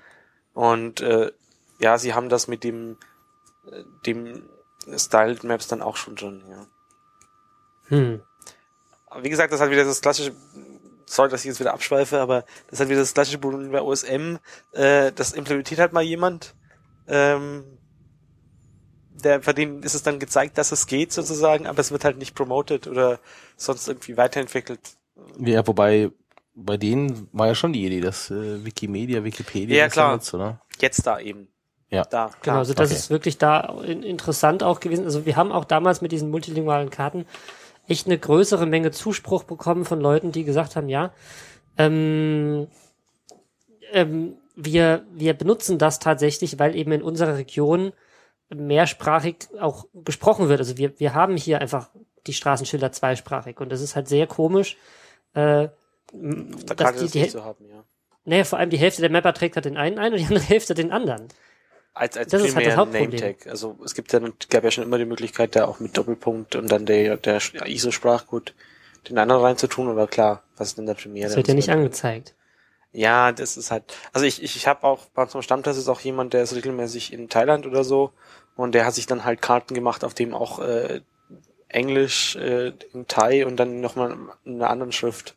Und 0.55 1.01
äh, 1.01 1.32
ja, 1.81 1.98
sie 1.98 2.14
haben 2.14 2.28
das 2.28 2.47
mit 2.48 2.64
dem, 2.64 2.97
äh, 3.70 3.82
dem 4.06 4.48
Styled 4.97 5.44
Maps 5.44 5.66
dann 5.66 5.82
auch 5.82 5.97
schon 5.97 6.16
drin, 6.16 6.43
ja. 6.48 6.66
Hm. 7.89 8.22
Wie 9.20 9.28
gesagt, 9.31 9.52
das 9.52 9.60
halt 9.60 9.70
wieder 9.70 9.85
das 9.85 10.01
klassische, 10.01 10.35
sorry, 11.06 11.28
dass 11.28 11.40
ich 11.43 11.47
jetzt 11.47 11.60
wieder 11.60 11.74
abschweife, 11.74 12.20
aber 12.20 12.43
das 12.66 12.74
ist 12.74 12.81
halt 12.81 12.90
wieder 12.90 13.01
das 13.01 13.14
klassische 13.14 13.39
Problem 13.39 13.70
bei 13.70 13.82
OSM, 13.82 14.39
äh, 14.72 15.12
das 15.12 15.32
implementiert 15.32 15.81
halt 15.81 15.93
mal 15.93 16.02
jemand, 16.02 16.55
ähm, 17.06 17.64
der, 19.25 19.41
bei 19.41 19.53
dem 19.53 19.83
ist 19.83 19.95
es 19.95 20.03
dann 20.03 20.19
gezeigt, 20.19 20.59
dass 20.59 20.73
es 20.73 20.87
geht 20.87 21.13
sozusagen, 21.13 21.67
aber 21.67 21.79
es 21.81 21.91
wird 21.91 22.05
halt 22.05 22.19
nicht 22.19 22.35
promoted 22.35 22.87
oder 22.87 23.19
sonst 23.57 23.89
irgendwie 23.89 24.17
weiterentwickelt. 24.17 24.81
ja, 25.39 25.67
wobei, 25.67 26.11
bei 26.55 26.77
denen 26.77 27.29
war 27.33 27.49
ja 27.49 27.55
schon 27.55 27.73
die 27.73 27.85
Idee, 27.85 28.01
dass 28.01 28.31
äh, 28.31 28.65
Wikimedia, 28.65 29.25
Wikipedia 29.25 29.77
Ja, 29.77 29.89
klar. 29.89 30.13
nutzt, 30.13 30.33
oder? 30.35 30.61
Jetzt 30.81 31.07
da 31.07 31.19
eben. 31.19 31.49
Ja. 31.91 32.05
Da, 32.05 32.27
Genau, 32.27 32.37
klar. 32.41 32.59
also 32.59 32.75
das 32.75 32.91
okay. 32.91 32.99
ist 32.99 33.11
wirklich 33.11 33.39
da 33.39 33.61
in, 33.85 34.03
interessant 34.03 34.63
auch 34.63 34.81
gewesen. 34.81 35.05
Also 35.05 35.27
wir 35.27 35.37
haben 35.37 35.53
auch 35.53 35.65
damals 35.65 36.01
mit 36.01 36.13
diesen 36.13 36.31
multilingualen 36.31 36.91
Karten 36.91 37.27
echt 37.87 38.07
eine 38.07 38.19
größere 38.19 38.67
Menge 38.67 38.91
Zuspruch 38.91 39.45
bekommen 39.45 39.85
von 39.85 40.01
Leuten, 40.01 40.33
die 40.33 40.45
gesagt 40.45 40.77
haben, 40.77 40.89
ja, 40.89 41.13
ähm, 41.77 42.69
ähm, 43.93 44.37
wir, 44.57 45.05
wir 45.13 45.35
benutzen 45.35 45.79
das 45.79 45.99
tatsächlich, 45.99 46.59
weil 46.59 46.77
eben 46.77 46.93
in 46.93 47.03
unserer 47.03 47.37
Region 47.37 47.93
mehrsprachig 48.55 49.48
auch 49.60 49.86
gesprochen 49.94 50.48
wird. 50.48 50.60
Also 50.60 50.76
wir, 50.76 50.98
wir 50.98 51.14
haben 51.14 51.36
hier 51.36 51.60
einfach 51.60 51.90
die 52.26 52.32
Straßenschilder 52.32 52.93
zweisprachig 52.93 53.60
und 53.60 53.70
das 53.70 53.81
ist 53.81 53.97
halt 53.97 54.09
sehr 54.09 54.26
komisch, 54.26 54.76
äh, 55.35 55.68
da 56.12 56.74
dass 56.74 56.76
kann 56.76 56.98
die, 56.98 57.10
die, 57.10 57.28
so 57.28 57.44
haben, 57.44 57.68
ja. 57.68 57.85
naja, 58.24 58.44
vor 58.44 58.59
allem 58.59 58.70
die 58.70 58.78
Hälfte 58.78 59.02
der 59.02 59.10
Mapper 59.10 59.35
trägt 59.35 59.56
halt 59.56 59.64
den 59.64 59.76
einen 59.76 59.98
ein 59.98 60.12
und 60.12 60.18
die 60.18 60.24
andere 60.24 60.44
Hälfte 60.48 60.74
den 60.74 60.93
anderen. 60.93 61.28
Als, 61.93 62.16
als 62.16 62.32
Das 62.32 62.43
ist 62.43 62.56
halt 62.56 62.66
das 62.66 62.76
Hauptproblem. 62.76 63.10
Name-Tag. 63.10 63.47
Also 63.47 63.78
es 63.85 63.94
gibt 63.94 64.12
ja, 64.12 64.20
gab 64.51 64.64
ja 64.64 64.70
schon 64.70 64.82
immer 64.82 64.98
die 64.98 65.05
Möglichkeit, 65.05 65.55
da 65.55 65.66
auch 65.66 65.78
mit 65.78 65.97
Doppelpunkt 65.97 66.56
und 66.56 66.70
dann 66.70 66.86
der, 66.86 67.16
der 67.16 67.40
ISO-Sprachgut 67.66 68.55
den 69.09 69.18
anderen 69.18 69.43
reinzutun, 69.43 69.89
aber 69.89 70.06
klar, 70.06 70.43
was 70.56 70.68
ist 70.68 70.78
denn 70.78 70.86
der 70.86 70.94
Premiere? 70.94 71.28
Das 71.28 71.36
wird 71.36 71.48
ja 71.48 71.55
nicht 71.55 71.70
angezeigt. 71.70 72.35
Ja, 72.93 73.32
das 73.32 73.56
ist 73.56 73.70
halt, 73.70 73.97
also 74.12 74.24
ich, 74.24 74.43
ich, 74.43 74.56
ich 74.56 74.66
habe 74.66 74.85
auch, 74.85 75.06
bei 75.06 75.22
unserem 75.22 75.43
Stammtisch 75.43 75.76
ist 75.76 75.89
auch 75.89 76.01
jemand, 76.01 76.32
der 76.32 76.44
ist 76.44 76.55
regelmäßig 76.55 77.12
in 77.12 77.28
Thailand 77.28 77.66
oder 77.66 77.85
so 77.85 78.12
und 78.56 78.74
der 78.74 78.86
hat 78.86 78.94
sich 78.94 79.06
dann 79.06 79.24
halt 79.24 79.43
Karten 79.43 79.74
gemacht, 79.74 80.05
auf 80.05 80.14
dem 80.14 80.35
auch 80.35 80.59
äh, 80.60 81.01
Englisch 81.68 82.36
äh, 82.36 82.72
in 82.93 83.06
Thai 83.09 83.47
und 83.47 83.56
dann 83.56 83.81
nochmal 83.81 84.16
in 84.44 84.55
einer 84.56 84.70
anderen 84.70 84.93
Schrift. 84.93 85.36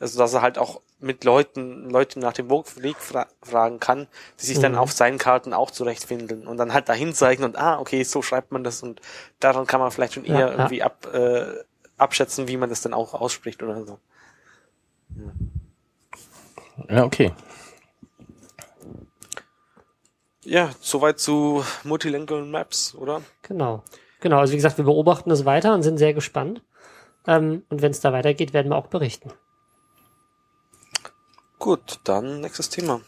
Also 0.00 0.18
dass 0.18 0.32
er 0.34 0.42
halt 0.42 0.58
auch 0.58 0.80
mit 1.00 1.24
Leuten, 1.24 1.90
Leute 1.90 2.18
nach 2.18 2.32
dem 2.32 2.50
Weg 2.50 2.96
fra 2.98 3.26
fragen 3.42 3.78
kann, 3.80 4.08
die 4.40 4.46
sich 4.46 4.58
dann 4.58 4.72
Mhm. 4.72 4.78
auf 4.78 4.92
seinen 4.92 5.18
Karten 5.18 5.52
auch 5.52 5.70
zurechtfinden 5.70 6.46
und 6.46 6.56
dann 6.56 6.72
halt 6.72 6.88
dahin 6.88 7.14
zeigen 7.14 7.44
und 7.44 7.56
ah, 7.56 7.78
okay, 7.78 8.02
so 8.02 8.22
schreibt 8.22 8.50
man 8.52 8.64
das 8.64 8.82
und 8.82 9.00
daran 9.40 9.66
kann 9.66 9.80
man 9.80 9.90
vielleicht 9.90 10.14
schon 10.14 10.24
Ja, 10.24 10.34
eher 10.34 10.46
ja. 10.46 10.52
irgendwie 10.52 10.82
ab, 10.82 11.06
äh, 11.12 11.54
abschätzen, 11.98 12.48
wie 12.48 12.56
man 12.56 12.70
das 12.70 12.80
dann 12.80 12.94
auch 12.94 13.14
ausspricht 13.14 13.62
oder 13.62 13.84
so. 13.84 13.98
Ja, 16.88 17.04
okay. 17.04 17.32
Ja, 20.48 20.70
soweit 20.80 21.20
zu 21.20 21.62
Multilingual 21.84 22.42
Maps, 22.46 22.94
oder? 22.94 23.20
Genau. 23.42 23.82
Genau, 24.20 24.38
also 24.38 24.52
wie 24.54 24.56
gesagt, 24.56 24.78
wir 24.78 24.86
beobachten 24.86 25.28
das 25.28 25.44
weiter 25.44 25.74
und 25.74 25.82
sind 25.82 25.98
sehr 25.98 26.14
gespannt. 26.14 26.62
Ähm, 27.26 27.64
und 27.68 27.82
wenn 27.82 27.90
es 27.90 28.00
da 28.00 28.14
weitergeht, 28.14 28.54
werden 28.54 28.70
wir 28.70 28.76
auch 28.76 28.86
berichten. 28.86 29.30
Gut, 31.58 32.00
dann 32.04 32.40
nächstes 32.40 32.70
Thema. 32.70 33.02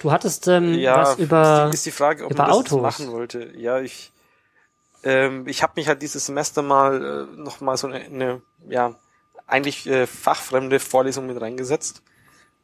Du 0.00 0.10
hattest 0.10 0.48
ähm, 0.48 0.74
ja, 0.74 1.02
was 1.02 1.18
über. 1.18 1.70
ist, 1.72 1.86
die, 1.86 1.92
Frage, 1.92 2.24
ob 2.24 2.32
über 2.32 2.42
man 2.42 2.50
das 2.50 2.58
Autos. 2.58 2.82
machen 2.82 3.12
wollte. 3.12 3.52
Ja, 3.56 3.78
ich 3.78 4.10
ähm, 5.04 5.46
ich 5.46 5.62
habe 5.62 5.74
mich 5.76 5.86
halt 5.86 6.02
dieses 6.02 6.26
Semester 6.26 6.62
mal 6.62 7.28
äh, 7.32 7.40
noch 7.40 7.60
mal 7.60 7.76
so 7.76 7.86
eine, 7.86 8.00
eine 8.00 8.42
ja 8.68 8.96
eigentlich 9.46 9.86
äh, 9.86 10.08
fachfremde 10.08 10.80
Vorlesung 10.80 11.28
mit 11.28 11.40
reingesetzt. 11.40 12.02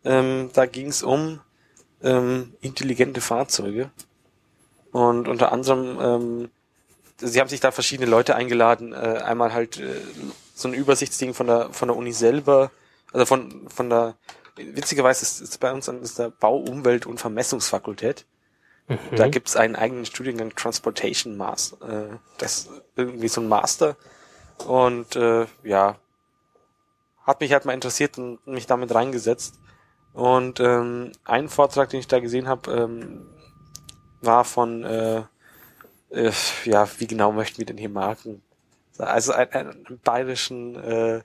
Ähm, 0.03 0.51
da 0.55 0.67
ging 0.67 0.89
es 0.89 1.05
um 1.05 1.41
ähm, 2.03 2.55
intelligente 2.61 3.21
Fahrzeuge 3.21 3.91
und 4.93 5.29
unter 5.29 5.53
anderem 5.53 5.99
ähm, 6.01 6.51
sie 7.19 7.41
haben 7.41 7.49
sich 7.49 7.61
da 7.61 7.71
verschiedene 7.71 8.11
Leute 8.11 8.35
eingeladen. 8.35 8.93
Äh, 8.93 9.23
einmal 9.25 9.53
halt 9.53 9.79
äh, 9.79 10.01
so 10.55 10.69
ein 10.69 10.75
Übersichtsding 10.75 11.35
von 11.35 11.47
der 11.47 11.73
von 11.73 11.89
der 11.89 11.97
Uni 11.97 12.13
selber, 12.13 12.71
also 13.13 13.27
von 13.27 13.69
von 13.69 13.91
der 13.91 14.17
witzigerweise 14.57 15.23
ist, 15.23 15.41
ist 15.41 15.61
bei 15.61 15.73
uns 15.73 15.89
an 15.89 16.03
ist 16.03 16.19
der 16.19 16.31
Bau, 16.31 16.57
Umwelt 16.57 17.07
und 17.07 17.19
Vermessungsfakultät. 17.19 18.25
Mhm. 18.87 18.99
Da 19.17 19.29
gibt's 19.29 19.57
einen 19.57 19.77
eigenen 19.77 20.07
Studiengang 20.07 20.55
Transportation 20.55 21.37
Master. 21.37 21.89
Äh, 21.89 22.17
das 22.39 22.59
ist 22.59 22.71
irgendwie 22.97 23.29
so 23.29 23.41
ein 23.41 23.49
Master. 23.49 23.97
Und 24.67 25.17
äh, 25.17 25.47
ja, 25.65 25.97
hat 27.25 27.41
mich 27.41 27.53
halt 27.53 27.65
mal 27.65 27.73
interessiert 27.73 28.19
und 28.19 28.47
mich 28.47 28.67
damit 28.67 28.95
reingesetzt. 28.95 29.59
Und 30.15 30.61
ähm, 30.61 31.13
ein 31.25 31.49
Vortrag, 31.49 31.91
den 31.91 32.01
ich 32.01 32.09
da 32.09 32.21
gesehen 32.21 32.49
habe, 32.49 32.73
ähm, 32.73 33.27
war 34.23 34.45
von, 34.45 34.85
äh, 34.85 35.23
äh, 36.11 36.31
ja, 36.65 36.89
wie 36.99 37.07
genau 37.07 37.33
möchten 37.33 37.59
wir 37.59 37.67
denn 37.67 37.77
hier 37.77 37.89
marken? 37.89 38.41
Also 38.97 39.33
ein, 39.33 39.53
ein, 39.53 39.67
einen 39.87 40.01
bayerischen 40.05 40.77
äh, 40.83 41.17
Ja, 41.17 41.23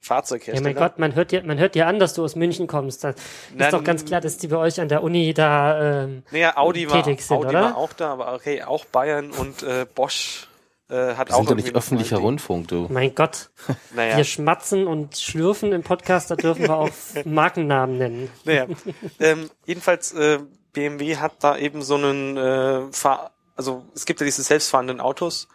Fahrzeughersteller. 0.00 0.60
mein 0.62 0.74
Gott, 0.74 0.98
man 0.98 1.14
hört 1.14 1.30
dir, 1.32 1.42
man 1.44 1.58
hört 1.58 1.74
dir 1.74 1.86
an, 1.86 1.98
dass 1.98 2.12
du 2.14 2.22
aus 2.22 2.36
München 2.36 2.66
kommst. 2.66 3.04
Das 3.04 3.16
Na, 3.54 3.66
ist 3.66 3.72
doch 3.72 3.84
ganz 3.84 4.04
klar, 4.04 4.20
dass 4.20 4.36
die 4.36 4.48
bei 4.48 4.56
euch 4.58 4.80
an 4.80 4.88
der 4.88 5.02
Uni 5.02 5.32
da, 5.32 6.02
ähm, 6.04 6.22
Naja, 6.30 6.56
Audi, 6.58 6.90
war, 6.90 7.02
tätig 7.02 7.22
sind, 7.22 7.38
Audi 7.38 7.48
oder? 7.48 7.62
war 7.62 7.76
auch 7.78 7.92
da, 7.94 8.12
aber 8.12 8.34
okay, 8.34 8.62
auch 8.62 8.84
Bayern 8.84 9.30
und 9.30 9.62
äh, 9.62 9.86
Bosch 9.94 10.46
äh, 10.90 11.14
hat 11.14 11.28
Wir 11.28 11.34
auch 11.34 11.38
sind 11.38 11.50
doch 11.50 11.56
nicht 11.56 11.74
öffentlicher 11.74 12.18
Rundfunk, 12.18 12.68
du. 12.68 12.86
mein 12.90 13.14
Gott, 13.14 13.50
Naja, 13.94 14.16
wir 14.16 14.24
schmatzen 14.24 14.86
und 14.86 15.16
schlürfen 15.16 15.72
im 15.72 15.82
Podcast, 15.82 16.30
da 16.30 16.36
dürfen 16.36 16.62
wir 16.62 16.76
auch 16.76 16.90
Markennamen 17.24 17.98
nennen. 17.98 18.30
naja. 18.44 18.66
ähm, 19.18 19.50
jedenfalls, 19.66 20.12
äh, 20.12 20.40
BMW 20.72 21.16
hat 21.16 21.32
da 21.40 21.56
eben 21.56 21.82
so 21.82 21.96
einen 21.96 22.36
äh, 22.36 22.92
Fahr 22.92 23.32
also 23.60 23.84
es 23.94 24.06
gibt 24.06 24.20
ja 24.20 24.24
diese 24.24 24.42
selbstfahrenden 24.42 25.00
Autos. 25.00 25.46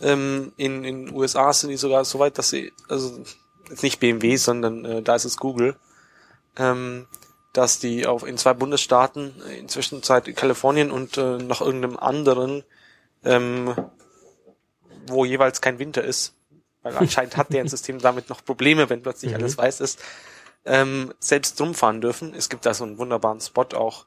Ähm, 0.00 0.52
in 0.56 0.84
in 0.84 1.04
den 1.06 1.14
USA 1.14 1.52
sind 1.52 1.68
die 1.68 1.76
sogar 1.76 2.06
so 2.06 2.18
weit, 2.18 2.38
dass 2.38 2.48
sie, 2.48 2.72
also 2.88 3.22
jetzt 3.68 3.82
nicht 3.82 4.00
BMW, 4.00 4.36
sondern 4.36 4.86
äh, 4.86 5.02
da 5.02 5.14
ist 5.14 5.26
es 5.26 5.36
Google, 5.36 5.76
ähm, 6.56 7.06
dass 7.52 7.78
die 7.78 8.06
auf 8.06 8.26
in 8.26 8.38
zwei 8.38 8.54
Bundesstaaten, 8.54 9.34
äh, 9.46 9.58
inzwischen 9.58 10.02
Zeit 10.02 10.34
Kalifornien 10.34 10.90
und 10.90 11.18
äh, 11.18 11.36
noch 11.36 11.60
irgendeinem 11.60 11.98
anderen, 11.98 12.64
ähm, 13.22 13.74
wo 15.06 15.24
jeweils 15.24 15.60
kein 15.60 15.78
Winter 15.78 16.02
ist, 16.02 16.34
weil 16.82 16.96
anscheinend 16.96 17.36
hat 17.36 17.52
deren 17.52 17.68
System 17.68 17.98
damit 17.98 18.28
noch 18.28 18.44
Probleme, 18.44 18.88
wenn 18.90 19.02
plötzlich 19.02 19.30
Mhm. 19.32 19.36
alles 19.38 19.58
weiß 19.58 19.80
ist, 19.80 20.02
ähm, 20.64 21.12
selbst 21.18 21.60
rumfahren 21.60 22.00
dürfen. 22.00 22.34
Es 22.34 22.48
gibt 22.48 22.66
da 22.66 22.74
so 22.74 22.84
einen 22.84 22.98
wunderbaren 22.98 23.40
Spot 23.40 23.66
auch, 23.74 24.06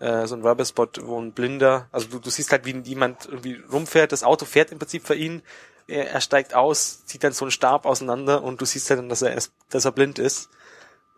äh, 0.00 0.26
so 0.26 0.34
ein 0.34 0.42
Werbespot, 0.44 1.00
wo 1.04 1.20
ein 1.20 1.32
Blinder, 1.32 1.88
also 1.92 2.08
du, 2.08 2.18
du 2.18 2.30
siehst 2.30 2.50
halt, 2.52 2.64
wie 2.64 2.76
jemand 2.78 3.26
irgendwie 3.26 3.60
rumfährt, 3.70 4.10
das 4.12 4.24
Auto 4.24 4.44
fährt 4.44 4.72
im 4.72 4.78
Prinzip 4.78 5.06
für 5.06 5.14
ihn, 5.14 5.42
er, 5.86 6.10
er 6.10 6.20
steigt 6.20 6.54
aus, 6.54 7.04
zieht 7.06 7.22
dann 7.24 7.32
so 7.32 7.44
einen 7.44 7.52
Stab 7.52 7.86
auseinander 7.86 8.42
und 8.42 8.60
du 8.60 8.64
siehst 8.64 8.90
dann, 8.90 9.08
dass 9.08 9.22
er, 9.22 9.32
erst- 9.32 9.52
dass 9.70 9.84
er 9.84 9.92
blind 9.92 10.18
ist. 10.18 10.48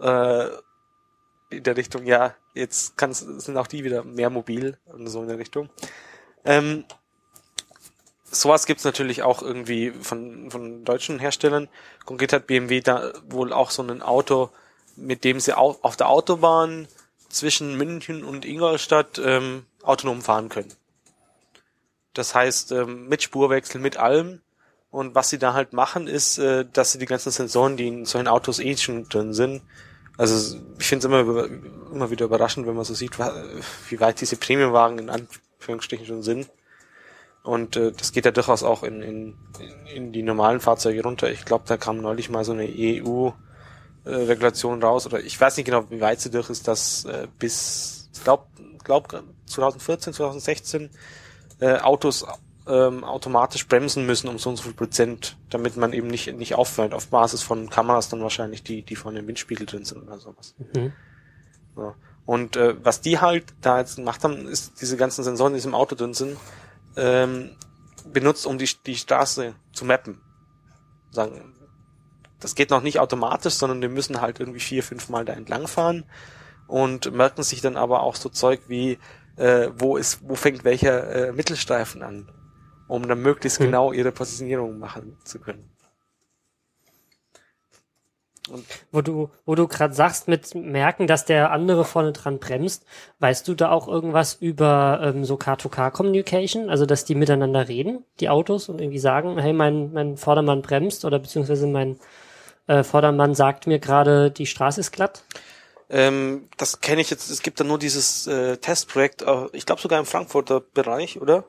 Äh, 0.00 0.48
in 1.50 1.62
der 1.62 1.76
Richtung, 1.76 2.04
ja, 2.04 2.34
jetzt 2.54 2.96
kann's, 2.96 3.20
sind 3.20 3.56
auch 3.56 3.66
die 3.66 3.84
wieder 3.84 4.02
mehr 4.02 4.30
mobil 4.30 4.78
und 4.86 5.06
so 5.06 5.22
in 5.22 5.28
der 5.28 5.38
Richtung. 5.38 5.68
Ähm, 6.44 6.84
sowas 8.34 8.66
gibt's 8.66 8.84
natürlich 8.84 9.22
auch 9.22 9.42
irgendwie 9.42 9.90
von, 9.90 10.50
von 10.50 10.84
deutschen 10.84 11.18
Herstellern. 11.18 11.68
Konkret 12.04 12.32
hat 12.32 12.46
BMW 12.46 12.80
da 12.80 13.12
wohl 13.28 13.52
auch 13.52 13.70
so 13.70 13.82
ein 13.82 14.02
Auto, 14.02 14.50
mit 14.96 15.24
dem 15.24 15.40
sie 15.40 15.56
auf, 15.56 15.82
auf 15.82 15.96
der 15.96 16.08
Autobahn 16.08 16.88
zwischen 17.28 17.76
München 17.76 18.24
und 18.24 18.44
Ingolstadt 18.44 19.20
ähm, 19.22 19.66
autonom 19.82 20.22
fahren 20.22 20.48
können. 20.48 20.72
Das 22.12 22.34
heißt, 22.34 22.72
ähm, 22.72 23.08
mit 23.08 23.22
Spurwechsel, 23.22 23.80
mit 23.80 23.96
allem. 23.96 24.40
Und 24.90 25.16
was 25.16 25.30
sie 25.30 25.38
da 25.38 25.54
halt 25.54 25.72
machen, 25.72 26.06
ist, 26.06 26.38
äh, 26.38 26.64
dass 26.72 26.92
sie 26.92 26.98
die 26.98 27.06
ganzen 27.06 27.32
Sensoren, 27.32 27.76
die 27.76 27.88
in 27.88 28.04
solchen 28.04 28.28
Autos 28.28 28.60
eh 28.60 28.76
schon 28.76 29.08
drin 29.08 29.34
sind, 29.34 29.62
also 30.16 30.58
ich 30.78 30.86
finde 30.86 31.06
es 31.06 31.12
immer, 31.12 31.48
immer 31.92 32.10
wieder 32.10 32.26
überraschend, 32.26 32.66
wenn 32.66 32.76
man 32.76 32.84
so 32.84 32.94
sieht, 32.94 33.18
wie 33.18 34.00
weit 34.00 34.20
diese 34.20 34.36
Premiumwagen 34.36 34.98
in 34.98 35.10
Anführungsstrichen 35.10 36.06
schon 36.06 36.22
sind. 36.22 36.48
Und 37.44 37.76
äh, 37.76 37.92
das 37.92 38.10
geht 38.12 38.24
ja 38.24 38.30
durchaus 38.30 38.62
auch 38.62 38.82
in, 38.82 39.02
in, 39.02 39.34
in 39.94 40.12
die 40.12 40.22
normalen 40.22 40.60
Fahrzeuge 40.60 41.02
runter. 41.02 41.30
Ich 41.30 41.44
glaube, 41.44 41.64
da 41.66 41.76
kam 41.76 41.98
neulich 41.98 42.30
mal 42.30 42.42
so 42.42 42.52
eine 42.52 42.66
EU-Regulation 42.66 44.82
raus, 44.82 45.04
oder 45.06 45.20
ich 45.20 45.38
weiß 45.38 45.58
nicht 45.58 45.66
genau, 45.66 45.84
wie 45.90 46.00
weit 46.00 46.22
sie 46.22 46.30
durch 46.30 46.48
ist, 46.48 46.66
dass 46.66 47.04
äh, 47.04 47.28
bis, 47.38 48.08
ich 48.14 48.24
glaube, 48.24 48.44
glaub, 48.82 49.22
2014, 49.44 50.14
2016 50.14 50.88
äh, 51.60 51.80
Autos 51.80 52.24
ähm, 52.66 53.04
automatisch 53.04 53.68
bremsen 53.68 54.06
müssen 54.06 54.28
um 54.28 54.38
so 54.38 54.48
und 54.48 54.56
so 54.56 54.62
viel 54.62 54.72
Prozent, 54.72 55.36
damit 55.50 55.76
man 55.76 55.92
eben 55.92 56.08
nicht, 56.08 56.34
nicht 56.34 56.54
auffällt, 56.54 56.94
auf 56.94 57.08
Basis 57.08 57.42
von 57.42 57.68
Kameras 57.68 58.08
dann 58.08 58.22
wahrscheinlich, 58.22 58.62
die, 58.62 58.80
die 58.80 58.96
von 58.96 59.14
dem 59.14 59.26
Windspiegel 59.26 59.66
drin 59.66 59.84
sind 59.84 60.02
oder 60.02 60.18
sowas. 60.18 60.54
Mhm. 60.74 60.94
Ja. 61.76 61.94
Und 62.24 62.56
äh, 62.56 62.74
was 62.82 63.02
die 63.02 63.20
halt 63.20 63.52
da 63.60 63.80
jetzt 63.80 63.96
gemacht 63.96 64.24
haben, 64.24 64.48
ist 64.48 64.80
diese 64.80 64.96
ganzen 64.96 65.24
Sensoren, 65.24 65.52
die 65.52 65.60
im 65.60 65.74
Auto 65.74 65.94
drin 65.94 66.14
sind, 66.14 66.38
ähm, 66.96 67.56
benutzt, 68.12 68.46
um 68.46 68.58
die, 68.58 68.68
die 68.86 68.96
Straße 68.96 69.54
zu 69.72 69.84
mappen. 69.84 70.20
Sagen, 71.10 71.54
das 72.40 72.54
geht 72.54 72.70
noch 72.70 72.82
nicht 72.82 72.98
automatisch, 72.98 73.54
sondern 73.54 73.80
die 73.80 73.88
müssen 73.88 74.20
halt 74.20 74.40
irgendwie 74.40 74.60
vier, 74.60 74.82
fünf 74.82 75.08
Mal 75.08 75.24
da 75.24 75.32
entlang 75.32 75.66
fahren 75.66 76.04
und 76.66 77.12
merken 77.12 77.42
sich 77.42 77.60
dann 77.60 77.76
aber 77.76 78.02
auch 78.02 78.16
so 78.16 78.28
Zeug 78.28 78.60
wie, 78.68 78.98
äh, 79.36 79.68
wo 79.76 79.96
ist, 79.96 80.20
wo 80.28 80.34
fängt 80.34 80.64
welcher 80.64 81.28
äh, 81.28 81.32
Mittelstreifen 81.32 82.02
an, 82.02 82.30
um 82.88 83.06
dann 83.08 83.20
möglichst 83.20 83.58
Hm. 83.58 83.66
genau 83.66 83.92
ihre 83.92 84.12
Positionierung 84.12 84.78
machen 84.78 85.16
zu 85.24 85.38
können. 85.38 85.73
Und 88.50 88.64
Wo 88.92 89.00
du, 89.00 89.30
wo 89.46 89.54
du 89.54 89.66
gerade 89.66 89.94
sagst, 89.94 90.28
mit 90.28 90.54
merken, 90.54 91.06
dass 91.06 91.24
der 91.24 91.50
andere 91.50 91.84
vorne 91.84 92.12
dran 92.12 92.38
bremst, 92.38 92.84
weißt 93.20 93.48
du 93.48 93.54
da 93.54 93.70
auch 93.70 93.88
irgendwas 93.88 94.34
über 94.34 95.00
ähm, 95.02 95.24
so 95.24 95.36
Car-to-Car-Communication? 95.36 96.68
Also, 96.68 96.84
dass 96.84 97.06
die 97.06 97.14
miteinander 97.14 97.68
reden, 97.68 98.04
die 98.20 98.28
Autos, 98.28 98.68
und 98.68 98.80
irgendwie 98.80 98.98
sagen, 98.98 99.38
hey, 99.38 99.54
mein, 99.54 99.92
mein 99.92 100.16
Vordermann 100.18 100.60
bremst 100.60 101.04
oder 101.06 101.18
beziehungsweise 101.18 101.66
mein 101.66 101.98
äh, 102.66 102.82
Vordermann 102.82 103.34
sagt 103.34 103.66
mir 103.66 103.78
gerade, 103.78 104.30
die 104.30 104.46
Straße 104.46 104.80
ist 104.80 104.92
glatt? 104.92 105.22
Ähm, 105.88 106.48
das 106.56 106.80
kenne 106.80 107.00
ich 107.00 107.10
jetzt. 107.10 107.30
Es 107.30 107.42
gibt 107.42 107.60
da 107.60 107.64
nur 107.64 107.78
dieses 107.78 108.26
äh, 108.26 108.56
Testprojekt, 108.58 109.22
äh, 109.22 109.46
ich 109.52 109.64
glaube 109.64 109.80
sogar 109.80 109.98
im 109.98 110.06
Frankfurter 110.06 110.60
Bereich, 110.60 111.20
oder? 111.20 111.44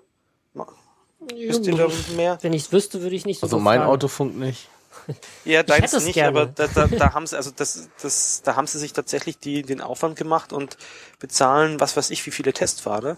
Wisst 1.33 1.65
ihr 1.65 1.75
da 1.75 1.87
mehr? 2.15 2.37
Wenn 2.41 2.53
ich 2.53 2.63
es 2.63 2.71
wüsste, 2.71 3.01
würde 3.01 3.15
ich 3.15 3.25
nicht 3.25 3.39
so 3.39 3.47
Also 3.47 3.57
mein 3.59 3.79
fragen. 3.79 3.91
Auto 3.91 4.07
funkt 4.07 4.37
nicht. 4.37 4.69
Ja, 5.45 5.61
deins 5.63 5.93
nicht, 6.03 6.15
gerne. 6.15 6.39
aber 6.39 6.45
da, 6.47 6.67
da, 6.67 6.87
da 6.87 7.13
haben 7.13 7.27
sie, 7.27 7.35
also 7.35 7.51
das, 7.55 7.89
das, 8.01 8.41
da 8.43 8.55
haben 8.55 8.67
sie 8.67 8.79
sich 8.79 8.93
tatsächlich 8.93 9.37
die, 9.37 9.61
den 9.61 9.81
Aufwand 9.81 10.15
gemacht 10.15 10.53
und 10.53 10.77
bezahlen, 11.19 11.79
was 11.79 11.95
weiß 11.95 12.09
ich, 12.09 12.25
wie 12.25 12.31
viele 12.31 12.53
Testfahrer, 12.53 13.17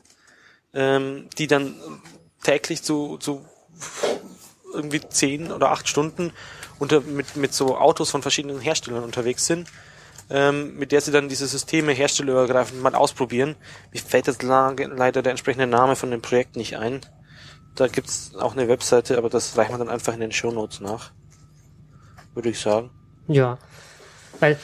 ähm, 0.74 1.30
die 1.38 1.48
dann 1.48 1.76
täglich 2.44 2.84
zu, 2.84 3.18
zu 3.18 3.46
irgendwie 4.74 5.02
zehn 5.02 5.52
oder 5.52 5.72
acht 5.72 5.88
Stunden 5.88 6.34
unter, 6.80 7.02
mit, 7.02 7.36
mit 7.36 7.54
so 7.54 7.78
Autos 7.78 8.12
von 8.12 8.22
verschiedenen 8.22 8.60
Herstellern 8.60 9.04
unterwegs 9.04 9.46
sind, 9.46 9.70
ähm, 10.30 10.78
mit 10.78 10.92
der 10.92 11.02
sie 11.02 11.12
dann 11.12 11.30
diese 11.30 11.48
Systeme 11.48 11.94
herstellerübergreifend 11.94 12.82
mal 12.82 12.96
ausprobieren. 12.96 13.56
Mir 13.92 14.02
fällt 14.02 14.28
jetzt 14.28 14.44
leider 14.44 15.22
der 15.22 15.32
entsprechende 15.32 15.68
Name 15.68 15.96
von 15.96 16.12
dem 16.12 16.22
Projekt 16.22 16.56
nicht 16.56 16.78
ein. 16.78 17.02
Da 17.76 17.88
gibt's 17.88 18.34
auch 18.36 18.54
eine 18.54 18.68
Webseite, 18.68 19.18
aber 19.18 19.30
das 19.30 19.58
reicht 19.58 19.72
man 19.72 19.80
dann 19.80 19.90
einfach 19.90 20.14
in 20.14 20.20
den 20.20 20.32
Shownotes 20.32 20.80
nach. 20.82 21.12
Würde 22.38 22.50
ich 22.50 22.60
sagen. 22.60 22.92
Ja. 23.28 23.58
Weil, 24.40 24.60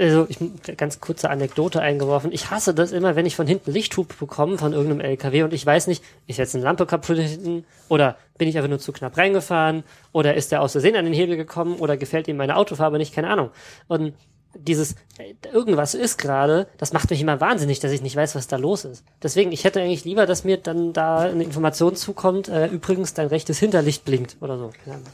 also 0.00 0.26
ich 0.30 0.38
ganz 0.78 0.98
kurze 0.98 1.28
Anekdote 1.28 1.82
eingeworfen. 1.82 2.32
Ich 2.32 2.50
hasse 2.50 2.72
das 2.72 2.90
immer, 2.90 3.16
wenn 3.16 3.26
ich 3.26 3.36
von 3.36 3.46
hinten 3.46 3.70
Lichthub 3.70 4.18
bekomme 4.18 4.56
von 4.56 4.72
irgendeinem 4.72 5.02
LKW 5.02 5.42
und 5.42 5.52
ich 5.52 5.66
weiß 5.66 5.88
nicht, 5.88 6.02
ist 6.26 6.38
jetzt 6.38 6.54
eine 6.54 6.64
Lampe 6.64 6.86
kaputt 6.86 7.18
hinten 7.18 7.66
oder 7.90 8.16
bin 8.38 8.48
ich 8.48 8.56
einfach 8.56 8.70
nur 8.70 8.78
zu 8.78 8.92
knapp 8.92 9.18
reingefahren 9.18 9.84
oder 10.12 10.32
ist 10.32 10.52
der 10.52 10.62
aus 10.62 10.72
Versehen 10.72 10.96
an 10.96 11.04
den 11.04 11.12
Hebel 11.12 11.36
gekommen 11.36 11.76
oder 11.76 11.98
gefällt 11.98 12.28
ihm 12.28 12.38
meine 12.38 12.56
Autofarbe 12.56 12.96
nicht, 12.96 13.14
keine 13.14 13.28
Ahnung. 13.28 13.50
Und 13.88 14.14
dieses 14.54 14.92
äh, 15.18 15.34
irgendwas 15.52 15.94
ist 15.94 16.16
gerade, 16.16 16.66
das 16.78 16.94
macht 16.94 17.10
mich 17.10 17.20
immer 17.20 17.42
wahnsinnig, 17.42 17.80
dass 17.80 17.92
ich 17.92 18.00
nicht 18.00 18.16
weiß, 18.16 18.34
was 18.34 18.48
da 18.48 18.56
los 18.56 18.86
ist. 18.86 19.04
Deswegen, 19.22 19.52
ich 19.52 19.64
hätte 19.64 19.82
eigentlich 19.82 20.06
lieber, 20.06 20.24
dass 20.24 20.44
mir 20.44 20.56
dann 20.56 20.94
da 20.94 21.18
eine 21.18 21.44
Information 21.44 21.96
zukommt, 21.96 22.48
äh, 22.48 22.68
übrigens 22.68 23.12
dein 23.12 23.26
rechtes 23.26 23.58
Hinterlicht 23.58 24.06
blinkt 24.06 24.36
oder 24.40 24.56
so. 24.56 24.70
Keine 24.84 24.96
Ahnung. 24.96 25.08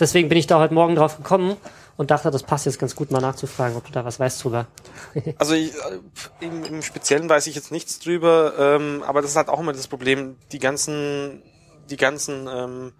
Deswegen 0.00 0.28
bin 0.28 0.38
ich 0.38 0.46
da 0.46 0.58
heute 0.58 0.74
Morgen 0.74 0.94
drauf 0.94 1.16
gekommen 1.16 1.56
und 1.96 2.10
dachte, 2.10 2.30
das 2.30 2.42
passt 2.42 2.66
jetzt 2.66 2.78
ganz 2.78 2.96
gut, 2.96 3.10
mal 3.10 3.20
nachzufragen, 3.20 3.76
ob 3.76 3.84
du 3.84 3.92
da 3.92 4.04
was 4.04 4.18
weißt 4.18 4.42
drüber. 4.42 4.66
Also 5.38 5.54
ich, 5.54 5.74
äh, 5.74 5.98
im, 6.40 6.64
im 6.64 6.82
Speziellen 6.82 7.28
weiß 7.28 7.46
ich 7.46 7.54
jetzt 7.54 7.70
nichts 7.70 7.98
drüber, 7.98 8.54
ähm, 8.58 9.02
aber 9.06 9.22
das 9.22 9.32
ist 9.32 9.36
halt 9.36 9.48
auch 9.48 9.60
immer 9.60 9.72
das 9.72 9.88
Problem. 9.88 10.36
Die 10.52 10.58
ganzen, 10.58 11.42
die 11.90 11.96
ganzen 11.96 12.48
ähm, 12.48 12.92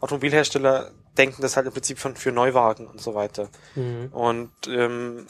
Automobilhersteller 0.00 0.90
denken 1.16 1.42
das 1.42 1.56
halt 1.56 1.66
im 1.66 1.72
Prinzip 1.72 1.98
von 1.98 2.16
für 2.16 2.32
Neuwagen 2.32 2.86
und 2.86 3.00
so 3.00 3.14
weiter. 3.14 3.48
Und 4.12 4.50
ähm, 4.68 5.26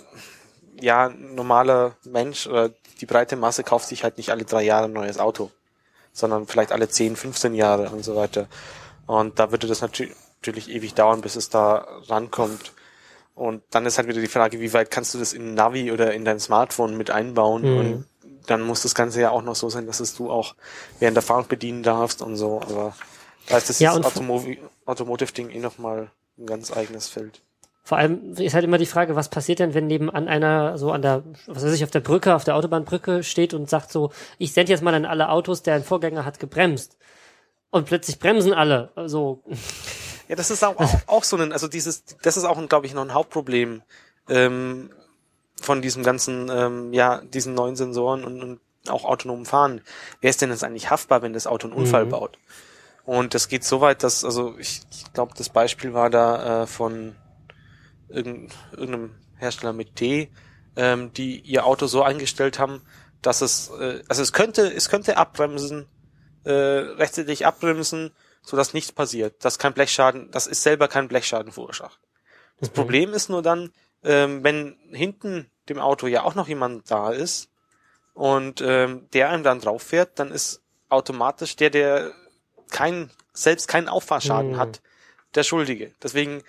ja, 0.81 1.09
ein 1.09 1.35
normaler 1.35 1.97
Mensch 2.05 2.47
oder 2.47 2.71
die 3.01 3.07
breite 3.07 3.37
Masse 3.37 3.65
kauft 3.65 3.89
sich 3.89 4.05
halt 4.05 4.17
nicht 4.19 4.31
alle 4.31 4.45
drei 4.45 4.63
Jahre 4.63 4.87
ein 4.87 4.93
neues 4.93 5.19
Auto, 5.19 5.51
sondern 6.13 6.47
vielleicht 6.47 6.73
alle 6.73 6.89
10, 6.89 7.17
15 7.17 7.55
Jahre 7.55 7.91
und 7.91 8.05
so 8.05 8.17
weiter. 8.17 8.47
Und 9.07 9.39
da 9.39 9.51
würde 9.51 9.67
das 9.67 9.81
natürlich, 9.81 10.15
natürlich 10.41 10.71
ewig 10.71 10.95
dauern, 10.95 11.21
bis 11.21 11.37
es 11.37 11.51
da 11.51 11.87
rankommt. 12.09 12.73
Und 13.35 13.63
dann 13.71 13.87
ist 13.87 13.99
halt 13.99 14.09
wieder 14.09 14.21
die 14.21 14.27
Frage, 14.27 14.61
wie 14.61 14.73
weit 14.73 14.91
kannst 14.91 15.15
du 15.15 15.19
das 15.19 15.33
in 15.33 15.55
Navi 15.55 15.93
oder 15.93 16.13
in 16.13 16.25
dein 16.25 16.41
Smartphone 16.41 16.97
mit 16.97 17.11
einbauen? 17.11 17.63
Mhm. 17.63 17.79
Und 17.79 18.05
dann 18.47 18.63
muss 18.63 18.83
das 18.83 18.95
Ganze 18.95 19.21
ja 19.21 19.31
auch 19.31 19.43
noch 19.43 19.55
so 19.55 19.69
sein, 19.71 19.87
dass 19.87 20.01
es 20.01 20.15
du 20.15 20.31
auch 20.31 20.55
während 20.99 21.17
der 21.17 21.23
Fahrt 21.23 21.49
bedienen 21.49 21.83
darfst 21.83 22.23
und 22.23 22.37
so. 22.37 22.61
Aber 22.63 22.95
da 23.49 23.59
ist 23.59 23.69
das 23.69 23.79
Ja, 23.81 23.95
Automotive-Ding 24.87 25.51
eh 25.51 25.59
nochmal 25.59 26.11
ein 26.39 26.47
ganz 26.47 26.75
eigenes 26.75 27.09
Feld. 27.09 27.43
Vor 27.83 27.99
allem 27.99 28.35
ist 28.35 28.55
halt 28.55 28.65
immer 28.65 28.79
die 28.79 28.87
Frage, 28.87 29.17
was 29.17 29.31
passiert 29.31 29.59
denn, 29.59 29.75
wenn 29.75 29.87
nebenan 29.87 30.29
einer 30.29 30.79
so 30.79 30.93
an 30.93 31.03
der, 31.03 31.23
was 31.47 31.65
weiß 31.65 31.73
ich, 31.73 31.85
auf 31.85 31.91
der 31.91 32.01
Brücke, 32.01 32.35
auf 32.35 32.45
der 32.45 32.57
Autobahnbrücke 32.57 33.23
steht 33.23 33.53
und 33.53 33.69
sagt 33.69 33.91
so, 33.91 34.13
ich 34.39 34.53
sende 34.53 34.73
jetzt 34.73 34.83
mal 34.83 34.95
an 34.95 35.07
alle 35.07 35.29
Autos, 35.29 35.63
der 35.63 35.75
ein 35.75 35.85
Vorgänger 35.85 36.25
hat 36.25 36.39
gebremst. 36.39 36.97
Und 37.71 37.87
plötzlich 37.87 38.19
bremsen 38.19 38.53
alle. 38.53 38.91
Also, 38.97 39.43
Ja, 40.31 40.37
das 40.37 40.53
ist 40.53 40.63
auch, 40.65 40.77
auch, 41.09 41.25
so 41.25 41.37
ein, 41.37 41.53
also 41.53 41.67
dieses, 41.67 42.05
das 42.23 42.37
ist 42.37 42.45
auch, 42.45 42.69
glaube 42.69 42.87
ich, 42.87 42.95
noch 42.95 43.03
ein 43.03 43.15
Hauptproblem 43.15 43.83
ähm, 44.29 44.91
von 45.61 45.83
diesem 45.83 46.05
ganzen, 46.05 46.49
ähm, 46.49 46.93
ja, 46.93 47.21
diesen 47.23 47.55
neuen 47.55 47.75
Sensoren 47.75 48.23
und, 48.23 48.41
und 48.41 48.61
auch 48.89 49.05
autonomen 49.05 49.45
Fahren. 49.45 49.81
Wer 50.21 50.31
ist 50.31 50.41
denn 50.41 50.51
jetzt 50.51 50.63
eigentlich 50.63 50.89
haftbar, 50.89 51.23
wenn 51.23 51.33
das 51.33 51.49
Auto 51.49 51.67
einen 51.67 51.77
Unfall 51.77 52.05
Mhm. 52.05 52.11
baut? 52.11 52.39
Und 53.05 53.35
das 53.35 53.49
geht 53.49 53.65
so 53.65 53.81
weit, 53.81 54.05
dass, 54.05 54.25
also 54.25 54.57
ich, 54.57 54.83
ich 54.93 55.13
glaube, 55.13 55.35
das 55.37 55.49
Beispiel 55.49 55.95
war 55.95 56.11
da 56.11 56.63
äh, 56.63 56.67
von 56.69 57.17
irgend, 58.09 58.55
irgendeinem 58.71 59.17
Hersteller 59.37 59.73
mit 59.73 59.99
D, 59.99 60.31
ähm, 60.77 61.13
die 61.13 61.41
ihr 61.41 61.67
Auto 61.67 61.89
so 61.89 62.05
eingestellt 62.05 62.61
haben, 62.61 62.83
dass 63.21 63.41
es, 63.41 63.69
äh, 63.81 64.05
also 64.09 64.23
es 64.23 64.33
könnte, 64.33 64.73
es 64.73 64.89
könnte 64.89 65.17
abbremsen, 65.17 65.87
äh, 66.45 66.53
rechtzeitig 66.53 67.47
abbremsen, 67.47 68.13
so 68.43 68.57
dass 68.57 68.75
nichts 68.75 68.93
passiert, 68.93 69.45
dass 69.45 69.59
kein 69.59 69.75
Blechschaden, 69.75 70.31
das 70.31 70.47
ist 70.47 70.63
selber 70.63 70.89
kein 70.89 71.09
Blechschaden 71.09 71.53
verursacht. 71.53 72.01
Das 72.59 72.69
Mhm. 72.71 72.75
Problem 72.75 73.13
ist 73.15 73.29
nur 73.29 73.43
dann, 73.43 73.73
ähm, 74.03 74.43
wenn 74.45 74.79
hinten 74.91 75.51
dem 75.69 75.79
Auto 75.79 76.07
ja 76.07 76.23
auch 76.23 76.35
noch 76.35 76.49
jemand 76.49 76.91
da 76.91 77.11
ist 77.11 77.49
und 78.15 78.61
ähm, 78.61 79.09
der 79.13 79.31
einem 79.31 79.43
dann 79.43 79.61
drauf 79.61 79.83
fährt, 79.83 80.19
dann 80.19 80.31
ist 80.31 80.63
automatisch 80.89 81.57
der, 81.57 81.71
der 81.71 82.13
kein, 82.71 83.11
selbst 83.33 83.69
keinen 83.69 83.89
Auffahrsschaden 83.89 84.53
Mhm. 84.53 84.59
hat, 84.59 84.83
der 85.35 85.43
Schuldige. 85.45 85.95
Deswegen 86.03 86.43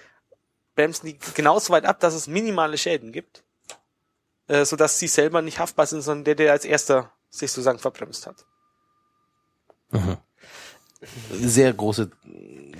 bremsen 0.75 1.07
die 1.07 1.19
genauso 1.35 1.71
weit 1.73 1.85
ab, 1.85 1.99
dass 1.99 2.13
es 2.13 2.27
minimale 2.27 2.77
Schäden 2.77 3.11
gibt, 3.11 3.43
äh, 4.47 4.65
sodass 4.65 4.97
sie 4.97 5.07
selber 5.07 5.41
nicht 5.41 5.59
haftbar 5.59 5.85
sind, 5.85 6.01
sondern 6.01 6.23
der, 6.23 6.35
der 6.35 6.51
als 6.51 6.65
erster 6.65 7.11
sich 7.29 7.51
sozusagen 7.51 7.79
verbremst 7.79 8.25
hat. 8.27 8.45
Sehr 11.31 11.73
große, 11.73 12.11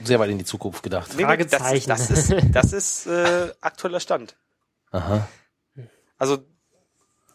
sehr 0.03 0.19
weit 0.19 0.29
in 0.29 0.37
die 0.37 0.45
Zukunft 0.45 0.83
gedacht. 0.83 1.11
Nee, 1.17 1.23
Das, 1.23 1.31
ist- 1.39 1.55
Fragezeichen. 1.55 1.89
das 1.89 2.09
ist, 2.11 2.33
das 2.51 2.73
ist 2.73 3.07
äh, 3.07 3.51
aktueller 3.61 3.99
Stand. 3.99 4.35
Aha. 4.91 5.27
Also 6.17 6.39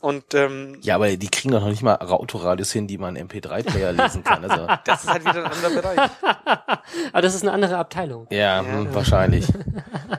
und 0.01 0.35
ähm, 0.35 0.79
Ja, 0.83 0.95
aber 0.95 1.17
die 1.17 1.27
kriegen 1.29 1.51
doch 1.53 1.61
noch 1.63 1.69
nicht 1.71 1.83
mal 1.83 1.97
Autoradios 1.97 2.71
hin, 2.71 2.87
die 2.87 2.99
man 2.99 3.17
MP3-Player 3.19 3.93
lesen 3.93 4.23
kann. 4.23 4.45
Also, 4.49 4.67
das 4.85 5.03
ist 5.03 5.11
halt 5.11 5.23
wieder 5.25 5.45
ein 5.45 5.51
anderer 5.51 5.71
Bereich. 5.83 6.11
Aber 7.13 7.23
das 7.23 7.35
ist 7.35 7.43
eine 7.43 7.51
andere 7.53 7.77
Abteilung. 7.79 8.29
ja, 8.31 8.61
hm, 8.65 8.95
wahrscheinlich. 8.95 9.47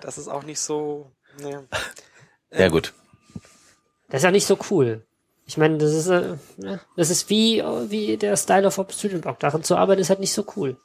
Das 0.01 0.17
ist 0.17 0.27
auch 0.27 0.43
nicht 0.43 0.59
so. 0.59 1.11
Ne. 1.41 1.65
Ja, 2.51 2.67
gut. 2.67 2.93
Das 4.09 4.19
ist 4.19 4.23
ja 4.23 4.31
nicht 4.31 4.45
so 4.47 4.57
cool. 4.71 5.05
Ich 5.47 5.57
meine, 5.57 5.77
das 5.77 5.93
ist, 5.93 6.07
äh, 6.07 6.35
das 6.97 7.09
ist 7.09 7.29
wie, 7.29 7.63
wie 7.89 8.17
der 8.17 8.35
Style 8.37 8.67
of 8.67 8.77
Obsidian 8.77 9.21
Block. 9.21 9.39
Darin 9.39 9.63
zu 9.63 9.75
arbeiten 9.77 10.01
ist 10.01 10.09
halt 10.09 10.19
nicht 10.19 10.33
so 10.33 10.45
cool. 10.55 10.77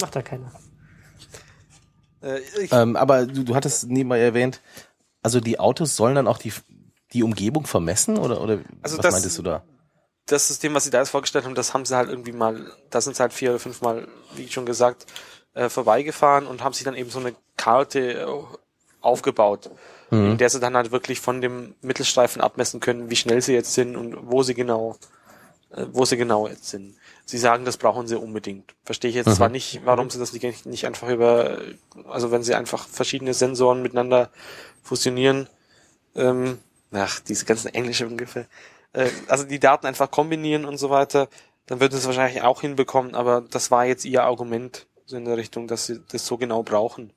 Macht 0.00 0.14
da 0.14 0.22
keiner. 0.22 0.52
Äh, 2.20 2.40
Ähm, 2.70 2.94
aber 2.96 3.26
du, 3.26 3.42
du 3.42 3.54
hattest 3.54 3.88
nebenbei 3.88 4.20
erwähnt, 4.20 4.60
also 5.22 5.40
die 5.40 5.58
Autos 5.58 5.96
sollen 5.96 6.14
dann 6.14 6.28
auch 6.28 6.38
die, 6.38 6.52
die 7.12 7.22
Umgebung 7.22 7.66
vermessen 7.66 8.18
oder, 8.18 8.40
oder 8.40 8.60
Also 8.82 8.98
was 8.98 9.02
das- 9.04 9.12
meintest 9.14 9.38
du 9.38 9.42
da? 9.42 9.64
das 10.26 10.46
System, 10.46 10.72
was 10.74 10.84
sie 10.84 10.90
da 10.90 11.00
jetzt 11.00 11.10
vorgestellt 11.10 11.44
haben, 11.44 11.56
das 11.56 11.74
haben 11.74 11.84
sie 11.84 11.96
halt 11.96 12.08
irgendwie 12.08 12.30
mal, 12.32 12.70
da 12.90 13.00
sind 13.00 13.16
sie 13.16 13.22
halt 13.22 13.32
vier 13.32 13.50
oder 13.50 13.58
fünfmal, 13.58 14.06
wie 14.36 14.46
schon 14.48 14.64
gesagt, 14.66 15.06
äh, 15.54 15.68
vorbeigefahren 15.68 16.46
und 16.46 16.62
haben 16.62 16.74
sich 16.74 16.84
dann 16.84 16.94
eben 16.94 17.10
so 17.10 17.18
eine 17.18 17.34
Karte 17.56 18.20
äh, 18.22 18.26
aufgebaut, 20.12 20.32
in 20.32 20.38
der 20.38 20.50
sie 20.50 20.60
dann 20.60 20.76
halt 20.76 20.92
wirklich 20.92 21.20
von 21.20 21.40
dem 21.40 21.74
Mittelstreifen 21.82 22.42
abmessen 22.42 22.80
können, 22.80 23.10
wie 23.10 23.16
schnell 23.16 23.40
sie 23.40 23.54
jetzt 23.54 23.74
sind 23.74 23.96
und 23.96 24.16
wo 24.30 24.42
sie 24.42 24.54
genau, 24.54 24.96
äh, 25.70 25.86
wo 25.92 26.04
sie 26.04 26.16
genau 26.16 26.48
jetzt 26.48 26.68
sind. 26.68 26.94
Sie 27.24 27.38
sagen, 27.38 27.64
das 27.64 27.76
brauchen 27.76 28.06
sie 28.06 28.18
unbedingt. 28.18 28.74
Verstehe 28.84 29.10
ich 29.10 29.16
jetzt 29.16 29.36
zwar 29.36 29.48
nicht, 29.48 29.82
warum 29.84 30.10
sie 30.10 30.18
das 30.18 30.32
nicht, 30.32 30.66
nicht 30.66 30.86
einfach 30.86 31.08
über, 31.08 31.58
also 32.08 32.30
wenn 32.30 32.42
sie 32.42 32.54
einfach 32.54 32.86
verschiedene 32.88 33.32
Sensoren 33.32 33.80
miteinander 33.80 34.30
fusionieren, 34.82 35.48
ähm, 36.16 36.58
ach, 36.90 37.20
diese 37.20 37.44
ganzen 37.44 37.72
englischen 37.74 38.08
Begriffe, 38.10 38.46
äh, 38.92 39.08
also 39.28 39.44
die 39.44 39.60
Daten 39.60 39.86
einfach 39.86 40.10
kombinieren 40.10 40.64
und 40.64 40.78
so 40.78 40.90
weiter, 40.90 41.28
dann 41.66 41.80
würden 41.80 41.92
sie 41.92 41.98
es 41.98 42.06
wahrscheinlich 42.06 42.42
auch 42.42 42.60
hinbekommen, 42.60 43.14
aber 43.14 43.40
das 43.40 43.70
war 43.70 43.86
jetzt 43.86 44.04
ihr 44.04 44.24
Argument 44.24 44.86
so 45.06 45.16
in 45.16 45.24
der 45.24 45.36
Richtung, 45.36 45.68
dass 45.68 45.86
sie 45.86 46.00
das 46.10 46.26
so 46.26 46.36
genau 46.36 46.62
brauchen. 46.62 47.12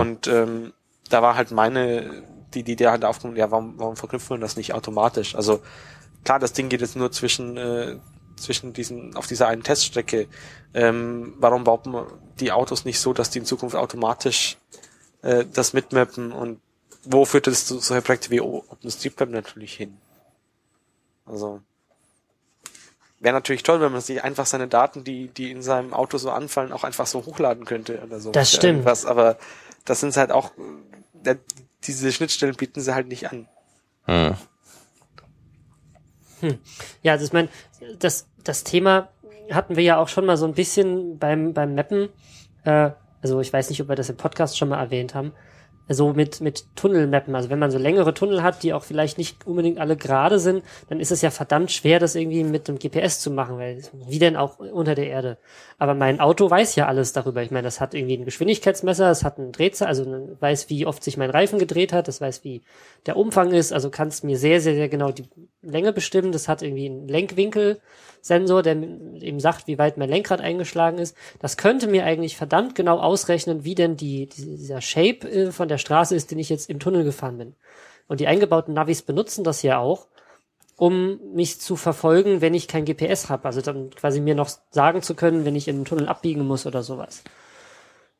Und 0.00 0.28
ähm, 0.28 0.72
da 1.08 1.22
war 1.22 1.34
halt 1.34 1.50
meine, 1.50 2.22
die, 2.54 2.62
die 2.62 2.76
der 2.76 2.90
halt 2.90 3.04
aufgenommen, 3.04 3.38
ja, 3.38 3.50
warum, 3.50 3.78
warum 3.78 3.96
verknüpfen 3.96 4.36
wir 4.36 4.40
das 4.40 4.56
nicht 4.56 4.74
automatisch? 4.74 5.34
Also 5.34 5.62
klar, 6.24 6.38
das 6.38 6.52
Ding 6.52 6.68
geht 6.68 6.80
jetzt 6.80 6.96
nur 6.96 7.12
zwischen, 7.12 7.56
äh, 7.56 7.96
zwischen 8.36 8.72
diesen, 8.72 9.16
auf 9.16 9.26
dieser 9.26 9.48
einen 9.48 9.62
Teststrecke. 9.62 10.28
Ähm, 10.74 11.34
warum 11.38 11.64
baut 11.64 11.86
man 11.86 12.06
die 12.40 12.52
Autos 12.52 12.84
nicht 12.84 12.98
so, 13.00 13.12
dass 13.12 13.30
die 13.30 13.40
in 13.40 13.44
Zukunft 13.44 13.76
automatisch 13.76 14.56
äh, 15.22 15.44
das 15.52 15.72
mitmappen 15.72 16.32
und 16.32 16.60
wo 17.04 17.24
führt 17.24 17.46
das 17.46 17.66
zu 17.66 17.78
solche 17.80 18.02
Projekte 18.02 18.30
wie 18.30 18.40
OpenStreetMap 18.40 19.30
natürlich 19.30 19.74
hin? 19.74 19.96
Also 21.26 21.60
wäre 23.18 23.34
natürlich 23.34 23.62
toll, 23.62 23.80
wenn 23.80 23.92
man 23.92 24.00
sich 24.00 24.22
einfach 24.22 24.46
seine 24.46 24.68
Daten, 24.68 25.04
die 25.04 25.28
die 25.28 25.50
in 25.50 25.62
seinem 25.62 25.94
Auto 25.94 26.18
so 26.18 26.30
anfallen, 26.30 26.72
auch 26.72 26.84
einfach 26.84 27.06
so 27.06 27.24
hochladen 27.24 27.64
könnte 27.64 28.02
oder 28.04 28.20
so. 28.20 28.32
Das 28.32 28.52
stimmt. 28.52 28.86
Aber 28.86 29.38
das 29.84 30.00
sind 30.00 30.16
halt 30.16 30.30
auch 30.30 30.52
äh, 31.24 31.36
diese 31.84 32.12
Schnittstellen 32.12 32.54
bieten 32.54 32.80
sie 32.80 32.94
halt 32.94 33.08
nicht 33.08 33.30
an. 33.30 33.48
Hm. 36.40 36.58
Ja, 37.02 37.12
also 37.12 37.24
ich 37.24 37.32
meine, 37.32 37.48
das, 37.98 38.26
das 38.42 38.64
Thema 38.64 39.08
hatten 39.50 39.76
wir 39.76 39.82
ja 39.82 39.98
auch 39.98 40.08
schon 40.08 40.26
mal 40.26 40.36
so 40.36 40.46
ein 40.46 40.54
bisschen 40.54 41.18
beim, 41.18 41.54
beim 41.54 41.74
Mappen. 41.74 42.08
Äh, 42.64 42.90
also 43.22 43.40
ich 43.40 43.52
weiß 43.52 43.70
nicht, 43.70 43.80
ob 43.80 43.88
wir 43.88 43.96
das 43.96 44.10
im 44.10 44.16
Podcast 44.16 44.58
schon 44.58 44.68
mal 44.68 44.80
erwähnt 44.80 45.14
haben. 45.14 45.32
So 45.88 46.12
mit, 46.12 46.40
mit 46.40 46.64
Tunnelmappen. 46.76 47.34
Also 47.34 47.50
wenn 47.50 47.58
man 47.58 47.70
so 47.70 47.78
längere 47.78 48.14
Tunnel 48.14 48.42
hat, 48.42 48.62
die 48.62 48.72
auch 48.72 48.84
vielleicht 48.84 49.18
nicht 49.18 49.46
unbedingt 49.46 49.78
alle 49.78 49.96
gerade 49.96 50.38
sind, 50.38 50.62
dann 50.88 51.00
ist 51.00 51.10
es 51.10 51.22
ja 51.22 51.30
verdammt 51.30 51.72
schwer, 51.72 51.98
das 51.98 52.14
irgendwie 52.14 52.44
mit 52.44 52.68
einem 52.68 52.78
GPS 52.78 53.20
zu 53.20 53.30
machen, 53.30 53.58
weil 53.58 53.82
wie 54.06 54.18
denn 54.18 54.36
auch 54.36 54.58
unter 54.58 54.94
der 54.94 55.08
Erde. 55.08 55.38
Aber 55.78 55.94
mein 55.94 56.20
Auto 56.20 56.48
weiß 56.48 56.76
ja 56.76 56.86
alles 56.86 57.12
darüber. 57.12 57.42
Ich 57.42 57.50
meine, 57.50 57.64
das 57.64 57.80
hat 57.80 57.94
irgendwie 57.94 58.16
ein 58.16 58.24
Geschwindigkeitsmesser, 58.24 59.10
es 59.10 59.24
hat 59.24 59.38
einen 59.38 59.52
Drehzahl, 59.52 59.88
also 59.88 60.04
weiß, 60.38 60.70
wie 60.70 60.86
oft 60.86 61.02
sich 61.02 61.16
mein 61.16 61.30
Reifen 61.30 61.58
gedreht 61.58 61.92
hat, 61.92 62.08
das 62.08 62.20
weiß, 62.20 62.44
wie 62.44 62.62
der 63.06 63.16
Umfang 63.16 63.52
ist, 63.52 63.72
also 63.72 63.90
kann 63.90 64.08
es 64.08 64.22
mir 64.22 64.38
sehr, 64.38 64.60
sehr, 64.60 64.74
sehr 64.74 64.88
genau 64.88 65.10
die 65.10 65.28
Länge 65.62 65.92
bestimmen. 65.92 66.32
Das 66.32 66.48
hat 66.48 66.62
irgendwie 66.62 66.86
einen 66.86 67.08
Lenkwinkelsensor, 68.28 68.62
der 68.62 68.76
eben 69.22 69.40
sagt, 69.40 69.66
wie 69.66 69.78
weit 69.78 69.96
mein 69.96 70.08
Lenkrad 70.08 70.40
eingeschlagen 70.40 70.98
ist. 70.98 71.16
Das 71.40 71.56
könnte 71.56 71.88
mir 71.88 72.04
eigentlich 72.04 72.36
verdammt 72.36 72.74
genau 72.74 72.98
ausrechnen, 72.98 73.64
wie 73.64 73.74
denn 73.74 73.96
die, 73.96 74.28
die 74.28 74.56
dieser 74.56 74.80
Shape 74.80 75.28
äh, 75.28 75.52
von 75.52 75.68
der 75.68 75.78
Straße 75.78 76.14
ist, 76.14 76.30
den 76.30 76.38
ich 76.38 76.48
jetzt 76.48 76.70
im 76.70 76.78
Tunnel 76.78 77.04
gefahren 77.04 77.38
bin. 77.38 77.54
Und 78.08 78.20
die 78.20 78.26
eingebauten 78.26 78.74
Navis 78.74 79.02
benutzen 79.02 79.44
das 79.44 79.62
ja 79.62 79.78
auch, 79.78 80.06
um 80.76 81.20
mich 81.34 81.60
zu 81.60 81.76
verfolgen, 81.76 82.40
wenn 82.40 82.54
ich 82.54 82.68
kein 82.68 82.84
GPS 82.84 83.28
habe. 83.28 83.44
Also 83.44 83.60
dann 83.60 83.90
quasi 83.90 84.20
mir 84.20 84.34
noch 84.34 84.50
sagen 84.70 85.02
zu 85.02 85.14
können, 85.14 85.44
wenn 85.44 85.56
ich 85.56 85.68
in 85.68 85.76
den 85.76 85.84
Tunnel 85.84 86.08
abbiegen 86.08 86.46
muss 86.46 86.66
oder 86.66 86.82
sowas. 86.82 87.22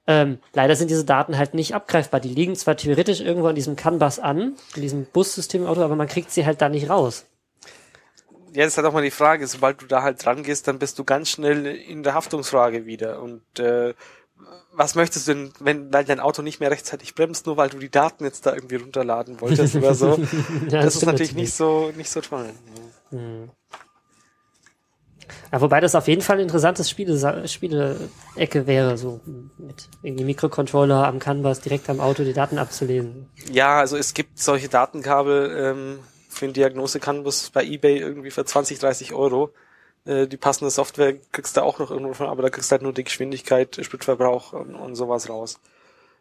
Ähm, 0.06 0.38
leider 0.52 0.74
sind 0.74 0.90
diese 0.90 1.04
Daten 1.04 1.38
halt 1.38 1.54
nicht 1.54 1.74
abgreifbar. 1.74 2.20
Die 2.20 2.28
liegen 2.28 2.56
zwar 2.56 2.76
theoretisch 2.76 3.20
irgendwo 3.20 3.48
an 3.48 3.54
diesem 3.54 3.76
CAN-Bus 3.76 4.18
an, 4.18 4.56
in 4.74 4.82
diesem 4.82 5.06
Bussystem 5.06 5.62
im 5.62 5.68
Auto, 5.68 5.82
aber 5.82 5.94
man 5.94 6.08
kriegt 6.08 6.30
sie 6.32 6.44
halt 6.44 6.60
da 6.60 6.68
nicht 6.68 6.90
raus. 6.90 7.26
Ja, 8.52 8.64
das 8.64 8.74
ist 8.74 8.76
halt 8.76 8.86
auch 8.86 8.92
mal 8.92 9.02
die 9.02 9.10
Frage, 9.10 9.46
sobald 9.46 9.80
du 9.80 9.86
da 9.86 10.02
halt 10.02 10.24
dran 10.24 10.42
gehst, 10.42 10.68
dann 10.68 10.78
bist 10.78 10.98
du 10.98 11.04
ganz 11.04 11.30
schnell 11.30 11.66
in 11.66 12.02
der 12.02 12.14
Haftungsfrage 12.14 12.84
wieder. 12.84 13.22
Und 13.22 13.42
äh, 13.58 13.94
was 14.72 14.94
möchtest 14.94 15.26
du 15.28 15.32
denn, 15.32 15.52
wenn 15.60 15.92
weil 15.92 16.04
dein 16.04 16.20
Auto 16.20 16.42
nicht 16.42 16.60
mehr 16.60 16.70
rechtzeitig 16.70 17.14
bremst, 17.14 17.46
nur 17.46 17.56
weil 17.56 17.70
du 17.70 17.78
die 17.78 17.90
Daten 17.90 18.24
jetzt 18.24 18.44
da 18.44 18.54
irgendwie 18.54 18.76
runterladen 18.76 19.40
wolltest 19.40 19.74
oder 19.76 19.94
so? 19.94 20.18
Ja, 20.68 20.82
das 20.82 20.96
ist 20.96 21.06
natürlich 21.06 21.34
nicht 21.34 21.54
so 21.54 21.92
nicht 21.96 22.10
so 22.10 22.20
toll. 22.20 22.50
Ja, 25.50 25.60
wobei 25.60 25.80
das 25.80 25.94
auf 25.94 26.08
jeden 26.08 26.22
Fall 26.22 26.36
ein 26.36 26.42
interessantes 26.42 26.88
Spiele, 26.88 27.46
Spiele-Ecke 27.46 28.66
wäre, 28.66 28.96
so 28.96 29.20
mit 29.58 29.88
irgendwie 30.02 30.24
Mikrocontroller 30.24 31.06
am 31.06 31.18
Canvas 31.18 31.60
direkt 31.60 31.90
am 31.90 32.00
Auto 32.00 32.24
die 32.24 32.32
Daten 32.32 32.58
abzulesen. 32.58 33.28
Ja, 33.50 33.78
also 33.78 33.96
es 33.96 34.14
gibt 34.14 34.38
solche 34.38 34.68
Datenkabel 34.68 35.54
ähm, 35.56 35.98
für 36.32 36.46
den 36.46 36.54
Diagnose-Canvas 36.54 37.50
bei 37.50 37.64
eBay 37.64 37.98
irgendwie 37.98 38.30
für 38.30 38.44
20, 38.44 38.78
30 38.78 39.12
Euro. 39.12 39.52
Äh, 40.04 40.26
die 40.26 40.36
passende 40.36 40.70
Software 40.70 41.14
kriegst 41.32 41.56
du 41.56 41.62
auch 41.62 41.78
noch 41.78 41.90
irgendwo 41.90 42.14
von, 42.14 42.26
aber 42.26 42.42
da 42.42 42.50
kriegst 42.50 42.70
du 42.70 42.72
halt 42.72 42.82
nur 42.82 42.92
die 42.92 43.04
Geschwindigkeit, 43.04 43.78
Spritverbrauch 43.80 44.52
und, 44.52 44.74
und 44.74 44.94
sowas 44.94 45.28
raus. 45.28 45.60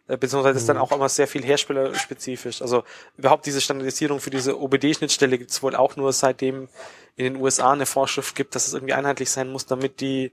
Äh, 0.07 0.17
beziehungsweise 0.17 0.59
ist 0.59 0.69
dann 0.69 0.77
auch 0.77 0.91
immer 0.91 1.09
sehr 1.09 1.27
viel 1.27 1.43
herstellerspezifisch. 1.43 2.61
Also 2.61 2.83
überhaupt 3.17 3.45
diese 3.45 3.61
Standardisierung 3.61 4.19
für 4.19 4.29
diese 4.29 4.59
OBD-Schnittstelle 4.59 5.37
gibt 5.37 5.51
es 5.51 5.63
wohl 5.63 5.75
auch 5.75 5.95
nur 5.95 6.11
seitdem 6.13 6.67
in 7.15 7.25
den 7.25 7.35
USA 7.41 7.71
eine 7.71 7.85
Vorschrift 7.85 8.35
gibt, 8.35 8.55
dass 8.55 8.67
es 8.67 8.73
irgendwie 8.73 8.93
einheitlich 8.93 9.29
sein 9.29 9.51
muss, 9.51 9.65
damit 9.65 10.01
die 10.01 10.31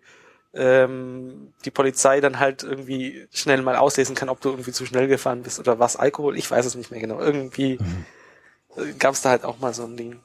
ähm, 0.55 1.53
die 1.65 1.71
Polizei 1.71 2.21
dann 2.21 2.39
halt 2.39 2.63
irgendwie 2.63 3.27
schnell 3.31 3.61
mal 3.63 3.77
auslesen 3.77 4.15
kann, 4.15 4.31
ob 4.31 4.41
du 4.41 4.49
irgendwie 4.49 4.73
zu 4.73 4.87
schnell 4.87 5.07
gefahren 5.07 5.43
bist 5.43 5.59
oder 5.59 5.79
was 5.79 5.97
Alkohol, 5.97 6.39
ich 6.39 6.51
weiß 6.51 6.65
es 6.65 6.75
nicht 6.75 6.91
mehr 6.91 7.01
genau. 7.01 7.21
Irgendwie 7.21 7.75
äh, 7.75 7.79
gab 8.99 9.15
es 9.15 9.23
da 9.23 9.31
halt 9.31 9.45
auch 9.45 9.59
mal 9.59 9.75
so 9.75 9.85
ein 9.85 9.97
Ding. 9.97 10.21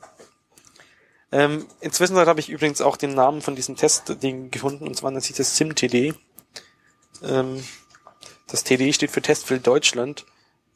Ähm, 1.32 1.66
inzwischen 1.82 2.16
habe 2.16 2.40
ich 2.40 2.50
übrigens 2.50 2.82
auch 2.82 2.98
den 2.98 3.14
Namen 3.16 3.42
von 3.42 3.56
diesem 3.56 3.76
Testding 3.76 4.52
gefunden, 4.52 4.88
und 4.88 4.96
zwar 4.96 5.12
nennt 5.12 5.24
sich 5.24 5.36
das 5.36 5.58
SimTD. 5.58 6.14
Ähm, 7.24 7.64
Das 8.48 8.64
TDI 8.64 8.94
steht 8.94 9.10
für 9.10 9.22
Testfeld 9.22 9.66
Deutschland 9.66 10.26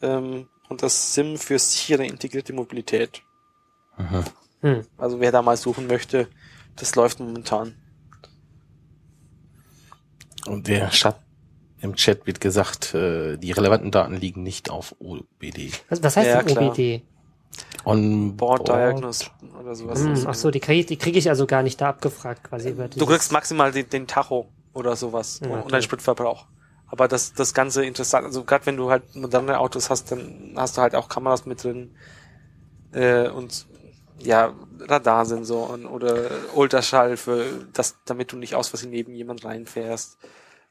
ähm, 0.02 0.48
und 0.68 0.82
das 0.82 1.14
SIM 1.14 1.38
für 1.38 1.60
sichere 1.60 2.06
integrierte 2.06 2.54
Mobilität. 2.54 3.22
Hm. 4.62 4.82
Also 4.98 5.20
wer 5.20 5.32
da 5.32 5.44
mal 5.44 5.58
suchen 5.58 5.86
möchte, 5.86 6.28
das 6.76 6.96
läuft 6.96 7.20
momentan. 7.20 7.76
Und 10.48 10.68
der 10.68 10.90
Chat, 10.90 11.18
im 11.82 11.96
Chat 11.96 12.26
wird 12.26 12.42
gesagt, 12.42 12.96
äh, 12.96 13.38
die 13.38 13.52
relevanten 13.52 13.92
Daten 13.92 14.16
liegen 14.16 14.42
nicht 14.42 14.70
auf 14.72 14.96
OBD. 15.00 15.72
Was, 15.90 16.02
was 16.02 16.18
heißt 16.18 16.28
Ja, 16.30 16.42
denn 16.42 16.56
klar. 16.56 16.70
OBD? 16.72 17.04
On 17.86 18.36
Board 18.36 18.68
Diagnosis 18.68 19.32
oder 19.60 19.76
sowas. 19.76 20.00
Hm, 20.00 20.26
ach 20.28 20.34
so, 20.36 20.52
die 20.52 20.60
kriege 20.60 20.82
ich, 20.82 20.86
die 20.86 20.98
krieg 20.98 21.16
ich 21.16 21.30
also 21.30 21.48
gar 21.48 21.64
nicht 21.64 21.80
da 21.80 21.90
abgefragt 21.90 22.44
quasi 22.44 22.70
über 22.70 22.88
Du 22.88 23.06
kriegst 23.06 23.32
maximal 23.32 23.72
den, 23.72 23.90
den 23.90 24.08
Tacho 24.08 24.48
oder 24.74 24.96
sowas 24.96 25.40
Ja, 25.42 25.62
und 25.62 25.72
deinen 25.72 25.82
Spritverbrauch. 25.82 26.46
Aber 26.90 27.08
das, 27.08 27.34
das 27.34 27.54
Ganze 27.54 27.86
interessant, 27.86 28.26
also 28.26 28.44
gerade 28.44 28.66
wenn 28.66 28.78
du 28.78 28.90
halt 28.90 29.16
moderne 29.16 29.60
Autos 29.60 29.90
hast, 29.90 30.12
dann 30.12 30.54
hast 30.56 30.78
du 30.78 30.82
halt 30.82 30.96
auch 30.96 31.10
Kameras 31.10 31.46
mit 31.46 31.64
drin 31.64 31.96
äh, 32.94 33.28
und 33.30 33.66
ja, 34.20 34.54
Radarsensoren 34.80 35.86
oder 35.86 36.30
Ultraschall 36.56 37.18
für 37.18 37.46
das, 37.74 37.98
damit 38.06 38.32
du 38.32 38.38
nicht 38.38 38.56
aus 38.56 38.68
Versehen 38.70 38.90
neben 38.92 39.14
jemand 39.14 39.46
reinfährst. 39.46 40.18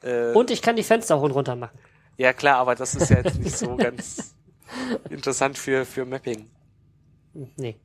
Äh, 0.02 0.32
Und 0.32 0.50
ich 0.50 0.62
kann 0.62 0.76
die 0.76 0.82
Fenster 0.82 1.18
hoch 1.18 1.22
und 1.24 1.30
runter 1.32 1.54
machen. 1.56 1.78
ja 2.16 2.32
klar, 2.32 2.56
aber 2.58 2.74
das 2.74 2.94
ist 2.94 3.10
ja 3.10 3.18
jetzt 3.18 3.38
nicht 3.38 3.56
so 3.56 3.76
ganz 3.76 4.34
interessant 5.10 5.58
für, 5.58 5.84
für 5.84 6.04
Mapping. 6.04 6.50
Nee. 7.56 7.76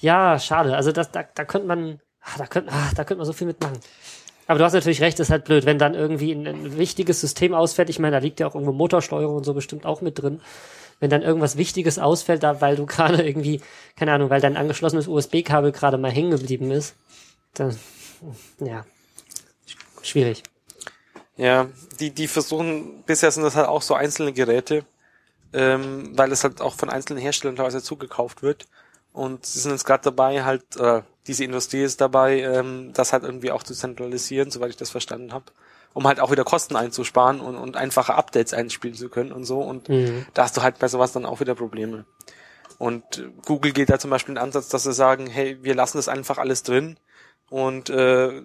Ja, 0.00 0.38
schade. 0.38 0.76
Also 0.76 0.92
das, 0.92 1.10
da, 1.10 1.24
da 1.34 1.44
könnte 1.44 1.66
man, 1.66 2.00
ah, 2.20 2.38
da 2.38 2.46
könnte, 2.46 2.72
ah, 2.72 2.90
da 2.94 3.04
könnte 3.04 3.18
man 3.18 3.26
so 3.26 3.32
viel 3.32 3.46
mitmachen. 3.46 3.78
Aber 4.46 4.58
du 4.58 4.64
hast 4.64 4.72
natürlich 4.72 5.02
recht, 5.02 5.20
ist 5.20 5.30
halt 5.30 5.44
blöd, 5.44 5.66
wenn 5.66 5.78
dann 5.78 5.94
irgendwie 5.94 6.32
ein, 6.32 6.46
ein 6.46 6.78
wichtiges 6.78 7.20
System 7.20 7.52
ausfällt. 7.52 7.90
Ich 7.90 7.98
meine, 7.98 8.16
da 8.16 8.22
liegt 8.22 8.40
ja 8.40 8.46
auch 8.46 8.54
irgendwo 8.54 8.72
Motorsteuerung 8.72 9.36
und 9.36 9.44
so 9.44 9.52
bestimmt 9.54 9.84
auch 9.84 10.00
mit 10.00 10.20
drin. 10.20 10.40
Wenn 11.00 11.10
dann 11.10 11.22
irgendwas 11.22 11.56
Wichtiges 11.56 11.98
ausfällt, 11.98 12.42
da, 12.42 12.60
weil 12.60 12.76
du 12.76 12.86
gerade 12.86 13.26
irgendwie, 13.26 13.60
keine 13.96 14.12
Ahnung, 14.12 14.30
weil 14.30 14.40
dein 14.40 14.56
angeschlossenes 14.56 15.06
USB-Kabel 15.06 15.72
gerade 15.72 15.98
mal 15.98 16.10
hängen 16.10 16.30
geblieben 16.30 16.70
ist, 16.70 16.96
dann, 17.54 17.76
ja, 18.60 18.86
schwierig. 20.02 20.42
Ja, 21.36 21.68
die, 22.00 22.10
die 22.10 22.26
versuchen, 22.26 23.04
bisher 23.04 23.30
sind 23.30 23.44
das 23.44 23.54
halt 23.54 23.68
auch 23.68 23.82
so 23.82 23.94
einzelne 23.94 24.32
Geräte, 24.32 24.84
ähm, 25.52 26.16
weil 26.16 26.32
es 26.32 26.44
halt 26.44 26.60
auch 26.60 26.74
von 26.74 26.90
einzelnen 26.90 27.20
Herstellern 27.22 27.56
teilweise 27.56 27.82
zugekauft 27.82 28.42
wird. 28.42 28.66
Und 29.12 29.46
sie 29.46 29.60
sind 29.60 29.72
jetzt 29.72 29.84
gerade 29.84 30.04
dabei, 30.04 30.44
halt, 30.44 30.76
äh, 30.76 31.02
diese 31.26 31.44
Industrie 31.44 31.82
ist 31.82 32.00
dabei, 32.00 32.40
ähm, 32.40 32.92
das 32.94 33.12
halt 33.12 33.24
irgendwie 33.24 33.50
auch 33.50 33.62
zu 33.62 33.74
zentralisieren, 33.74 34.50
soweit 34.50 34.70
ich 34.70 34.76
das 34.76 34.90
verstanden 34.90 35.32
habe, 35.32 35.46
um 35.94 36.06
halt 36.06 36.20
auch 36.20 36.30
wieder 36.30 36.44
Kosten 36.44 36.76
einzusparen 36.76 37.40
und, 37.40 37.56
und 37.56 37.76
einfache 37.76 38.14
Updates 38.14 38.54
einspielen 38.54 38.96
zu 38.96 39.08
können 39.08 39.32
und 39.32 39.44
so. 39.44 39.60
Und 39.60 39.88
Mhm. 39.88 40.26
da 40.34 40.44
hast 40.44 40.56
du 40.56 40.62
halt 40.62 40.78
bei 40.78 40.88
sowas 40.88 41.12
dann 41.12 41.26
auch 41.26 41.40
wieder 41.40 41.54
Probleme. 41.54 42.04
Und 42.78 43.18
äh, 43.18 43.28
Google 43.44 43.72
geht 43.72 43.90
da 43.90 43.98
zum 43.98 44.10
Beispiel 44.10 44.34
den 44.34 44.42
Ansatz, 44.42 44.68
dass 44.68 44.84
sie 44.84 44.92
sagen, 44.92 45.26
hey, 45.26 45.58
wir 45.62 45.74
lassen 45.74 45.98
das 45.98 46.08
einfach 46.08 46.38
alles 46.38 46.62
drin 46.62 46.98
und 47.50 47.90
äh, 47.90 48.42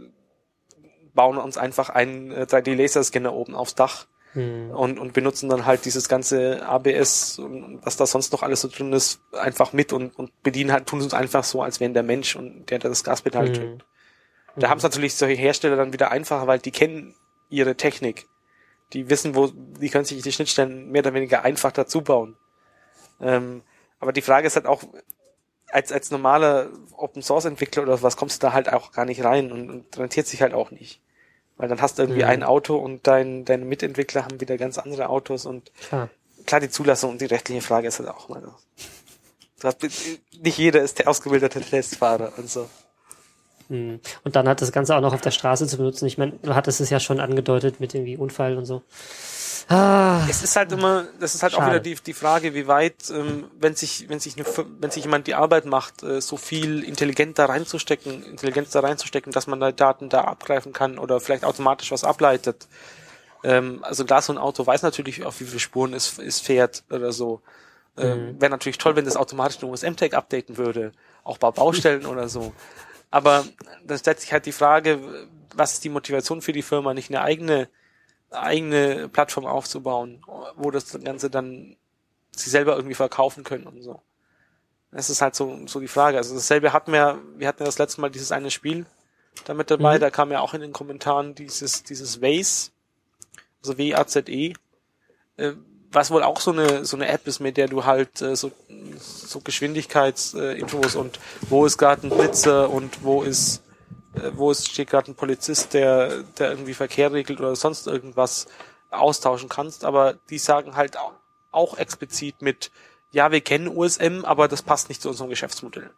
bauen 1.13 1.37
uns 1.37 1.57
einfach 1.57 1.89
einen 1.89 2.31
äh, 2.31 2.47
3D-Laserscanner 2.49 3.33
oben 3.33 3.53
aufs 3.55 3.75
Dach 3.75 4.07
Hm. 4.33 4.71
und, 4.71 4.99
und 4.99 5.13
benutzen 5.13 5.47
dann 5.49 5.65
halt 5.65 5.85
dieses 5.85 6.09
ganze 6.09 6.65
ABS 6.65 7.37
und 7.39 7.79
was 7.83 7.97
da 7.97 8.05
sonst 8.05 8.31
noch 8.33 8.41
alles 8.41 8.61
so 8.61 8.67
drin 8.67 8.91
ist, 8.91 9.21
einfach 9.31 9.73
mit 9.73 9.93
und, 9.93 10.17
und 10.17 10.31
bedienen 10.43 10.71
halt, 10.71 10.87
tun 10.87 10.99
es 10.99 11.05
uns 11.05 11.13
einfach 11.13 11.43
so, 11.43 11.61
als 11.61 11.79
wären 11.79 11.93
der 11.93 12.03
Mensch 12.03 12.35
und 12.35 12.69
der, 12.69 12.79
der 12.79 12.89
das 12.89 13.03
Gaspedal 13.03 13.49
Mhm. 13.49 13.53
drückt. 13.53 13.85
Da 14.55 14.69
haben 14.69 14.77
es 14.77 14.83
natürlich 14.83 15.15
solche 15.15 15.39
Hersteller 15.39 15.75
dann 15.75 15.93
wieder 15.93 16.11
einfacher, 16.11 16.47
weil 16.47 16.59
die 16.59 16.71
kennen 16.71 17.15
ihre 17.49 17.75
Technik. 17.75 18.27
Die 18.93 19.09
wissen, 19.09 19.35
wo, 19.35 19.47
die 19.47 19.89
können 19.89 20.05
sich 20.05 20.21
die 20.21 20.31
Schnittstellen 20.31 20.91
mehr 20.91 21.01
oder 21.01 21.13
weniger 21.13 21.43
einfach 21.43 21.71
dazu 21.71 22.01
bauen. 22.01 22.35
Ähm, 23.21 23.63
aber 23.99 24.13
die 24.13 24.21
Frage 24.21 24.47
ist 24.47 24.55
halt 24.55 24.65
auch, 24.65 24.83
als, 25.69 25.91
als 25.91 26.11
normaler 26.11 26.69
Open 26.97 27.21
Source 27.23 27.45
Entwickler 27.45 27.83
oder 27.83 28.01
was 28.03 28.17
kommst 28.17 28.41
du 28.41 28.47
da 28.47 28.53
halt 28.53 28.71
auch 28.71 28.91
gar 28.91 29.05
nicht 29.05 29.23
rein 29.23 29.51
und, 29.51 29.69
und 29.69 29.97
rentiert 29.97 30.27
sich 30.27 30.41
halt 30.41 30.53
auch 30.53 30.69
nicht. 30.71 31.01
Weil 31.63 31.69
dann 31.69 31.79
hast 31.81 31.97
du 31.97 32.03
irgendwie 32.03 32.23
Mhm. 32.23 32.27
ein 32.27 32.43
Auto 32.43 32.75
und 32.75 33.07
dein, 33.07 33.45
deine 33.45 33.63
Mitentwickler 33.63 34.25
haben 34.25 34.41
wieder 34.41 34.57
ganz 34.57 34.77
andere 34.77 35.07
Autos 35.07 35.45
und 35.45 35.71
Klar. 35.87 36.09
klar, 36.45 36.59
die 36.59 36.69
Zulassung 36.69 37.11
und 37.11 37.21
die 37.21 37.25
rechtliche 37.25 37.61
Frage 37.61 37.87
ist 37.87 37.99
halt 37.99 38.09
auch 38.09 38.27
mal 38.27 38.41
nicht 40.41 40.57
jeder 40.57 40.81
ist 40.81 40.99
der 40.99 41.07
ausgebildete 41.07 41.61
Testfahrer 41.61 42.33
und 42.35 42.49
so. 42.49 42.69
Hm. 43.69 44.01
Und 44.25 44.35
dann 44.35 44.49
hat 44.49 44.61
das 44.61 44.73
Ganze 44.73 44.93
auch 44.93 44.99
noch 44.99 45.13
auf 45.13 45.21
der 45.21 45.31
Straße 45.31 45.65
zu 45.65 45.77
benutzen. 45.77 46.05
Ich 46.05 46.17
meine, 46.17 46.33
du 46.41 46.53
hattest 46.53 46.81
es 46.81 46.89
ja 46.89 46.99
schon 46.99 47.21
angedeutet 47.21 47.79
mit 47.79 47.95
irgendwie 47.95 48.17
Unfall 48.17 48.57
und 48.57 48.65
so. 48.65 48.81
Ah, 49.69 50.25
Es 50.29 50.43
ist 50.43 50.55
halt 50.55 50.71
immer, 50.71 51.05
das 51.19 51.35
ist 51.35 51.43
halt 51.43 51.53
auch 51.53 51.59
Schade. 51.59 51.71
wieder 51.71 51.79
die, 51.79 51.95
die 51.95 52.13
Frage, 52.13 52.53
wie 52.53 52.67
weit, 52.67 53.09
ähm, 53.11 53.49
wenn 53.59 53.75
sich, 53.75 54.09
wenn 54.09 54.19
sich 54.19 54.35
eine, 54.35 54.45
wenn 54.79 54.91
sich 54.91 55.03
jemand 55.03 55.27
die 55.27 55.35
Arbeit 55.35 55.65
macht, 55.65 56.03
äh, 56.03 56.21
so 56.21 56.37
viel 56.37 56.83
intelligent 56.83 57.39
da 57.39 57.45
reinzustecken, 57.45 58.23
Intelligenz 58.23 58.71
da 58.71 58.81
reinzustecken, 58.81 59.31
dass 59.31 59.47
man 59.47 59.59
da 59.59 59.71
Daten 59.71 60.09
da 60.09 60.21
abgreifen 60.25 60.73
kann 60.73 60.97
oder 60.99 61.19
vielleicht 61.19 61.45
automatisch 61.45 61.91
was 61.91 62.03
ableitet. 62.03 62.67
Ähm, 63.43 63.79
also 63.83 64.05
klar, 64.05 64.21
so 64.21 64.33
ein 64.33 64.37
Auto 64.37 64.65
weiß 64.65 64.81
natürlich, 64.83 65.23
auf 65.25 65.39
wie 65.39 65.45
viele 65.45 65.59
Spuren 65.59 65.93
es, 65.93 66.17
es 66.19 66.39
fährt 66.39 66.83
oder 66.89 67.11
so. 67.11 67.41
Ähm, 67.97 68.41
Wäre 68.41 68.49
natürlich 68.49 68.79
toll, 68.79 68.95
wenn 68.95 69.05
das 69.05 69.15
automatisch 69.17 69.59
den 69.59 69.69
USM-Tag 69.69 70.13
updaten 70.13 70.57
würde, 70.57 70.93
auch 71.23 71.37
bei 71.37 71.51
Baustellen 71.51 72.05
oder 72.05 72.27
so. 72.27 72.53
Aber 73.11 73.45
dann 73.85 73.99
stellt 73.99 74.19
sich 74.19 74.33
halt 74.33 74.45
die 74.47 74.51
Frage, 74.51 74.99
was 75.55 75.73
ist 75.73 75.83
die 75.83 75.89
Motivation 75.89 76.41
für 76.41 76.53
die 76.53 76.63
Firma, 76.63 76.93
nicht 76.95 77.09
eine 77.11 77.21
eigene 77.21 77.69
eigene 78.33 79.07
Plattform 79.09 79.45
aufzubauen, 79.45 80.23
wo 80.55 80.71
das 80.71 80.91
Ganze 81.03 81.29
dann 81.29 81.75
sie 82.35 82.49
selber 82.49 82.75
irgendwie 82.75 82.95
verkaufen 82.95 83.43
können 83.43 83.67
und 83.67 83.81
so. 83.81 84.01
Das 84.91 85.09
ist 85.09 85.21
halt 85.21 85.35
so, 85.35 85.59
so 85.65 85.79
die 85.79 85.87
Frage. 85.87 86.17
Also 86.17 86.35
dasselbe 86.35 86.73
hatten 86.73 86.91
wir, 86.91 87.19
wir 87.37 87.47
hatten 87.47 87.63
ja 87.63 87.65
das 87.65 87.79
letzte 87.79 88.01
Mal 88.01 88.09
dieses 88.09 88.31
eine 88.31 88.51
Spiel 88.51 88.85
damit 89.45 89.71
dabei, 89.71 89.95
Mhm. 89.97 90.01
da 90.01 90.09
kam 90.11 90.31
ja 90.31 90.41
auch 90.41 90.53
in 90.53 90.61
den 90.61 90.73
Kommentaren 90.73 91.33
dieses, 91.33 91.83
dieses 91.83 92.21
Waze, 92.21 92.69
also 93.63 93.77
W-A-Z-E, 93.77 94.53
äh, 95.37 95.53
was 95.91 96.11
wohl 96.11 96.21
auch 96.23 96.39
so 96.39 96.51
eine, 96.51 96.85
so 96.85 96.97
eine 96.97 97.07
App 97.07 97.25
ist, 97.27 97.39
mit 97.39 97.57
der 97.57 97.67
du 97.67 97.85
halt 97.85 98.21
äh, 98.21 98.35
so, 98.35 98.51
so 98.99 99.39
Geschwindigkeitsinfos 99.39 100.95
und 100.95 101.19
wo 101.49 101.65
ist 101.65 101.77
gerade 101.77 102.05
ein 102.07 102.09
Blitzer 102.11 102.69
und 102.69 103.03
wo 103.03 103.23
ist 103.23 103.57
äh, 103.57 103.62
wo 104.33 104.51
ist, 104.51 104.69
steht 104.69 104.89
gerade 104.89 105.11
ein 105.11 105.15
Polizist, 105.15 105.73
der, 105.73 106.23
der 106.37 106.51
irgendwie 106.51 106.73
Verkehr 106.73 107.11
regelt 107.11 107.39
oder 107.39 107.55
sonst 107.55 107.87
irgendwas 107.87 108.47
austauschen 108.91 109.49
kannst, 109.49 109.85
aber 109.85 110.13
die 110.29 110.37
sagen 110.37 110.75
halt 110.75 110.97
auch, 110.97 111.13
auch 111.51 111.77
explizit 111.77 112.41
mit, 112.41 112.71
ja, 113.11 113.31
wir 113.31 113.41
kennen 113.41 113.67
USM, 113.67 114.23
aber 114.23 114.47
das 114.47 114.61
passt 114.61 114.89
nicht 114.89 115.01
zu 115.01 115.09
unserem 115.09 115.29
Geschäftsmodell. 115.29 115.91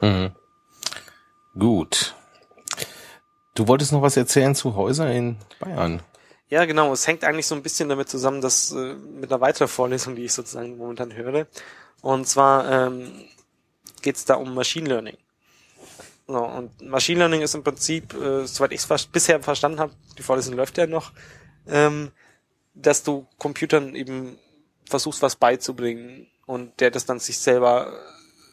Mhm. 0.00 0.32
Gut. 1.58 2.14
Du 3.54 3.68
wolltest 3.68 3.92
noch 3.92 4.02
was 4.02 4.16
erzählen 4.16 4.54
zu 4.54 4.74
Häusern 4.74 5.10
in 5.10 5.36
Bayern. 5.58 6.02
Ja, 6.48 6.64
genau. 6.64 6.92
Es 6.92 7.06
hängt 7.06 7.24
eigentlich 7.24 7.46
so 7.46 7.54
ein 7.54 7.62
bisschen 7.62 7.88
damit 7.88 8.08
zusammen, 8.08 8.40
dass 8.40 8.72
äh, 8.72 8.94
mit 8.94 9.30
einer 9.30 9.40
weiteren 9.40 9.68
Vorlesung, 9.68 10.16
die 10.16 10.24
ich 10.24 10.32
sozusagen 10.32 10.76
momentan 10.76 11.14
höre. 11.14 11.46
Und 12.02 12.26
zwar 12.26 12.70
ähm, 12.70 13.12
geht 14.02 14.16
es 14.16 14.24
da 14.24 14.34
um 14.34 14.54
Machine 14.54 14.88
Learning. 14.88 15.16
So, 16.30 16.44
und 16.44 16.80
Machine 16.82 17.18
Learning 17.18 17.40
ist 17.40 17.56
im 17.56 17.64
Prinzip, 17.64 18.14
äh, 18.14 18.46
soweit 18.46 18.70
ich 18.70 18.88
es 18.88 19.06
bisher 19.06 19.42
verstanden 19.42 19.80
habe, 19.80 19.92
die 20.16 20.22
Vorlesung 20.22 20.54
läuft 20.54 20.78
ja 20.78 20.86
noch, 20.86 21.10
ähm, 21.66 22.12
dass 22.72 23.02
du 23.02 23.26
Computern 23.36 23.96
eben 23.96 24.38
versuchst, 24.88 25.22
was 25.22 25.34
beizubringen 25.34 26.28
und 26.46 26.78
der 26.78 26.92
das 26.92 27.04
dann 27.04 27.18
sich 27.18 27.38
selber 27.38 27.92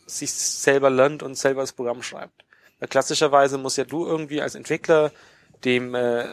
sich 0.08 0.34
selber 0.34 0.90
lernt 0.90 1.22
und 1.22 1.36
selber 1.36 1.62
das 1.62 1.72
Programm 1.72 2.02
schreibt. 2.02 2.46
Weil 2.80 2.90
klassischerweise 2.90 3.60
muss 3.60 3.78
ja 3.78 3.84
du 3.84 4.08
irgendwie 4.08 4.42
als 4.42 4.56
Entwickler 4.56 5.12
dem 5.64 5.94
äh, 5.94 6.26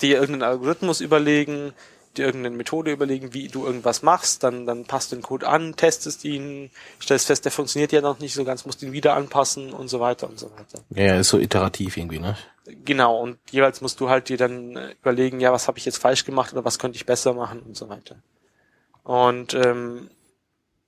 dir 0.00 0.18
irgendeinen 0.18 0.50
Algorithmus 0.50 1.02
überlegen, 1.02 1.74
dir 2.16 2.26
irgendeine 2.26 2.56
Methode 2.56 2.92
überlegen, 2.92 3.34
wie 3.34 3.48
du 3.48 3.64
irgendwas 3.64 4.02
machst, 4.02 4.42
dann, 4.42 4.66
dann 4.66 4.84
passt 4.84 5.12
den 5.12 5.22
Code 5.22 5.46
an, 5.46 5.76
testest 5.76 6.24
ihn, 6.24 6.70
stellst 7.00 7.26
fest, 7.26 7.44
der 7.44 7.52
funktioniert 7.52 7.92
ja 7.92 8.00
noch 8.00 8.18
nicht 8.18 8.34
so 8.34 8.44
ganz, 8.44 8.64
musst 8.66 8.82
ihn 8.82 8.92
wieder 8.92 9.14
anpassen 9.14 9.72
und 9.72 9.88
so 9.88 10.00
weiter 10.00 10.28
und 10.28 10.38
so 10.38 10.50
weiter. 10.52 10.84
Ja, 10.90 11.18
ist 11.18 11.28
so 11.28 11.38
iterativ 11.38 11.96
irgendwie, 11.96 12.18
ne? 12.18 12.36
Genau, 12.84 13.20
und 13.20 13.38
jeweils 13.50 13.80
musst 13.80 14.00
du 14.00 14.08
halt 14.08 14.28
dir 14.28 14.38
dann 14.38 14.76
äh, 14.76 14.94
überlegen, 15.00 15.40
ja, 15.40 15.52
was 15.52 15.68
habe 15.68 15.78
ich 15.78 15.84
jetzt 15.84 15.98
falsch 15.98 16.24
gemacht 16.24 16.52
oder 16.52 16.64
was 16.64 16.78
könnte 16.78 16.96
ich 16.96 17.04
besser 17.06 17.34
machen 17.34 17.60
und 17.60 17.76
so 17.76 17.88
weiter. 17.88 18.16
Und 19.02 19.52
ähm, 19.52 20.08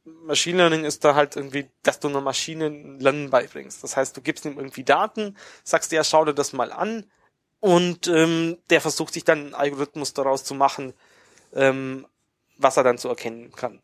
Machine 0.06 0.58
Learning 0.58 0.84
ist 0.84 1.04
da 1.04 1.14
halt 1.14 1.36
irgendwie, 1.36 1.68
dass 1.82 2.00
du 2.00 2.08
einer 2.08 2.20
Maschine 2.20 2.68
Lernen 2.98 3.30
beibringst. 3.30 3.82
Das 3.82 3.96
heißt, 3.96 4.16
du 4.16 4.22
gibst 4.22 4.44
ihm 4.44 4.56
irgendwie 4.56 4.84
Daten, 4.84 5.36
sagst 5.64 5.92
dir, 5.92 5.96
ja, 5.96 6.04
schau 6.04 6.24
dir 6.24 6.34
das 6.34 6.52
mal 6.52 6.72
an 6.72 7.04
und 7.60 8.06
ähm, 8.06 8.58
der 8.70 8.80
versucht 8.80 9.12
sich 9.12 9.24
dann 9.24 9.38
einen 9.38 9.54
Algorithmus 9.54 10.14
daraus 10.14 10.44
zu 10.44 10.54
machen, 10.54 10.94
ähm, 11.56 12.06
was 12.58 12.76
er 12.76 12.84
dann 12.84 12.98
zu 12.98 13.08
erkennen 13.08 13.50
kann. 13.52 13.82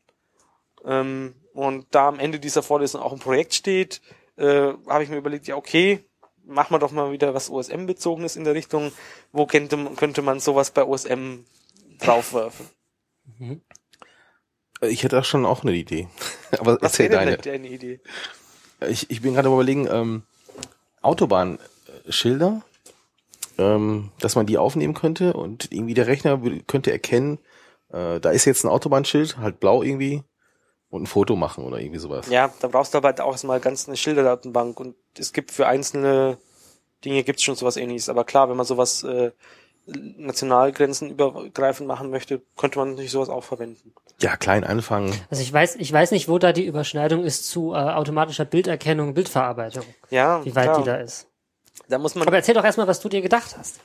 Ähm, 0.84 1.34
und 1.54 1.86
da 1.90 2.08
am 2.08 2.20
Ende 2.20 2.38
dieser 2.38 2.62
Vorlesung 2.62 3.02
auch 3.02 3.12
ein 3.12 3.18
Projekt 3.18 3.54
steht, 3.54 4.00
äh, 4.36 4.72
habe 4.86 5.02
ich 5.02 5.10
mir 5.10 5.16
überlegt, 5.16 5.46
ja 5.46 5.56
okay, 5.56 6.04
machen 6.44 6.74
wir 6.74 6.78
doch 6.78 6.92
mal 6.92 7.12
wieder 7.12 7.34
was 7.34 7.50
OSM-bezogenes 7.50 8.36
in 8.36 8.44
der 8.44 8.54
Richtung. 8.54 8.92
Wo 9.32 9.46
könnte, 9.46 9.76
könnte 9.96 10.22
man 10.22 10.40
sowas 10.40 10.70
bei 10.70 10.84
OSM 10.84 11.44
draufwerfen? 11.98 12.66
Ich 14.80 15.02
hätte 15.02 15.16
da 15.16 15.24
schon 15.24 15.46
auch 15.46 15.62
eine 15.62 15.72
Idee. 15.72 16.08
Aber 16.58 16.74
Was 16.74 16.92
erzähl 16.92 17.08
deine. 17.08 17.36
deine 17.36 17.68
Idee? 17.68 18.00
Ich, 18.88 19.10
ich 19.10 19.22
bin 19.22 19.34
gerade 19.34 19.48
überlegen, 19.48 19.86
ähm, 19.88 20.22
Autobahnschilder, 21.02 22.62
ähm, 23.58 24.10
dass 24.18 24.34
man 24.34 24.46
die 24.46 24.58
aufnehmen 24.58 24.94
könnte 24.94 25.34
und 25.34 25.70
irgendwie 25.70 25.94
der 25.94 26.08
Rechner 26.08 26.40
könnte 26.66 26.90
erkennen, 26.90 27.38
äh, 27.92 28.20
da 28.20 28.30
ist 28.30 28.44
jetzt 28.44 28.64
ein 28.64 28.68
Autobahnschild, 28.68 29.38
halt 29.38 29.60
blau 29.60 29.82
irgendwie, 29.82 30.22
und 30.90 31.04
ein 31.04 31.06
Foto 31.06 31.36
machen 31.36 31.64
oder 31.64 31.78
irgendwie 31.78 31.98
sowas. 31.98 32.28
Ja, 32.28 32.52
da 32.60 32.68
brauchst 32.68 32.92
du 32.92 32.98
aber 32.98 33.08
halt 33.08 33.20
auch 33.20 33.32
erstmal 33.32 33.60
ganz 33.60 33.88
eine 33.88 33.96
Schilderdatenbank 33.96 34.78
und 34.78 34.94
es 35.18 35.32
gibt 35.32 35.50
für 35.50 35.66
einzelne 35.66 36.36
Dinge 37.04 37.22
gibt's 37.24 37.42
schon 37.42 37.56
sowas 37.56 37.76
ähnliches. 37.76 38.08
Aber 38.08 38.24
klar, 38.24 38.48
wenn 38.48 38.56
man 38.56 38.66
sowas 38.66 39.02
äh, 39.02 39.32
Nationalgrenzen 39.86 41.10
übergreifend 41.10 41.88
machen 41.88 42.10
möchte, 42.10 42.42
könnte 42.56 42.78
man 42.78 42.90
natürlich 42.90 43.10
sowas 43.10 43.28
auch 43.28 43.42
verwenden. 43.42 43.94
Ja, 44.20 44.36
klein 44.36 44.64
anfangen. 44.64 45.12
Also 45.30 45.42
ich 45.42 45.52
weiß, 45.52 45.76
ich 45.76 45.92
weiß 45.92 46.12
nicht, 46.12 46.28
wo 46.28 46.38
da 46.38 46.52
die 46.52 46.66
Überschneidung 46.66 47.24
ist 47.24 47.48
zu 47.48 47.72
äh, 47.72 47.78
automatischer 47.78 48.44
Bilderkennung, 48.44 49.14
Bildverarbeitung. 49.14 49.84
Ja, 50.10 50.44
Wie 50.44 50.54
weit 50.54 50.64
klar. 50.64 50.78
die 50.78 50.84
da 50.84 50.96
ist. 50.96 51.26
Da 51.92 51.98
muss 51.98 52.14
man 52.14 52.26
Aber 52.26 52.36
erzähl 52.36 52.54
doch 52.54 52.64
erstmal, 52.64 52.86
was 52.86 53.00
du 53.00 53.10
dir 53.10 53.20
gedacht 53.20 53.54
hast. 53.58 53.80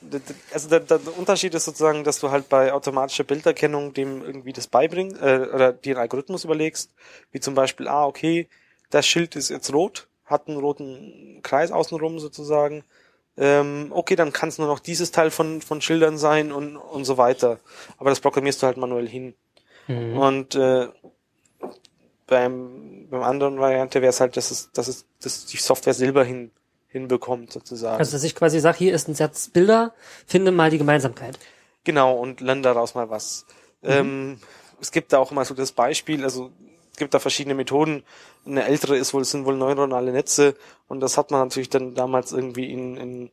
Also 0.50 0.70
der, 0.70 0.80
der 0.80 0.98
Unterschied 1.18 1.54
ist 1.54 1.66
sozusagen, 1.66 2.04
dass 2.04 2.18
du 2.18 2.30
halt 2.30 2.48
bei 2.48 2.72
automatischer 2.72 3.24
Bilderkennung 3.24 3.92
dem 3.92 4.24
irgendwie 4.24 4.54
das 4.54 4.66
beibringst 4.66 5.20
äh, 5.20 5.46
oder 5.54 5.74
dir 5.74 5.96
einen 5.96 6.00
Algorithmus 6.00 6.44
überlegst, 6.44 6.90
wie 7.32 7.40
zum 7.40 7.54
Beispiel, 7.54 7.86
ah, 7.86 8.06
okay, 8.06 8.48
das 8.88 9.06
Schild 9.06 9.36
ist 9.36 9.50
jetzt 9.50 9.74
rot, 9.74 10.08
hat 10.24 10.48
einen 10.48 10.56
roten 10.56 11.40
Kreis 11.42 11.70
außenrum 11.70 12.18
sozusagen. 12.18 12.82
Ähm, 13.36 13.88
okay, 13.90 14.16
dann 14.16 14.32
kann 14.32 14.48
es 14.48 14.56
nur 14.56 14.68
noch 14.68 14.80
dieses 14.80 15.10
Teil 15.10 15.30
von, 15.30 15.60
von 15.60 15.82
Schildern 15.82 16.16
sein 16.16 16.50
und, 16.50 16.78
und 16.78 17.04
so 17.04 17.18
weiter. 17.18 17.58
Aber 17.98 18.08
das 18.08 18.20
programmierst 18.20 18.62
du 18.62 18.66
halt 18.68 18.78
manuell 18.78 19.06
hin. 19.06 19.34
Und 19.86 20.54
äh, 20.54 20.88
beim, 22.26 23.06
beim 23.10 23.22
anderen 23.22 23.60
Variante 23.60 24.00
wäre 24.00 24.10
es 24.10 24.20
halt, 24.20 24.38
dass 24.38 24.50
es, 24.50 24.70
dass 24.72 24.88
es, 24.88 25.04
dass 25.22 25.44
die 25.44 25.58
Software 25.58 25.92
selber 25.92 26.24
hin, 26.24 26.52
hinbekommt 26.98 27.52
sozusagen. 27.52 27.98
Also 27.98 28.12
dass 28.12 28.24
ich 28.24 28.34
quasi 28.34 28.60
sage, 28.60 28.78
hier 28.78 28.94
ist 28.94 29.08
ein 29.08 29.14
Satz 29.14 29.48
Bilder, 29.48 29.94
finde 30.26 30.52
mal 30.52 30.70
die 30.70 30.78
Gemeinsamkeit. 30.78 31.38
Genau, 31.84 32.16
und 32.16 32.40
lerne 32.40 32.62
daraus 32.62 32.94
mal 32.94 33.08
was. 33.10 33.46
Ähm, 33.82 34.38
es 34.80 34.90
gibt 34.90 35.12
da 35.12 35.18
auch 35.18 35.30
immer 35.32 35.44
so 35.44 35.54
das 35.54 35.72
Beispiel, 35.72 36.24
also 36.24 36.50
es 36.92 36.98
gibt 36.98 37.14
da 37.14 37.18
verschiedene 37.18 37.54
Methoden. 37.54 38.02
Eine 38.44 38.64
ältere 38.64 38.96
ist 38.96 39.14
wohl, 39.14 39.24
sind 39.24 39.46
wohl 39.46 39.56
neuronale 39.56 40.12
Netze 40.12 40.56
und 40.88 41.00
das 41.00 41.16
hat 41.16 41.30
man 41.30 41.40
natürlich 41.40 41.70
dann 41.70 41.94
damals 41.94 42.32
irgendwie 42.32 42.72
in, 42.72 42.96
in, 42.96 43.30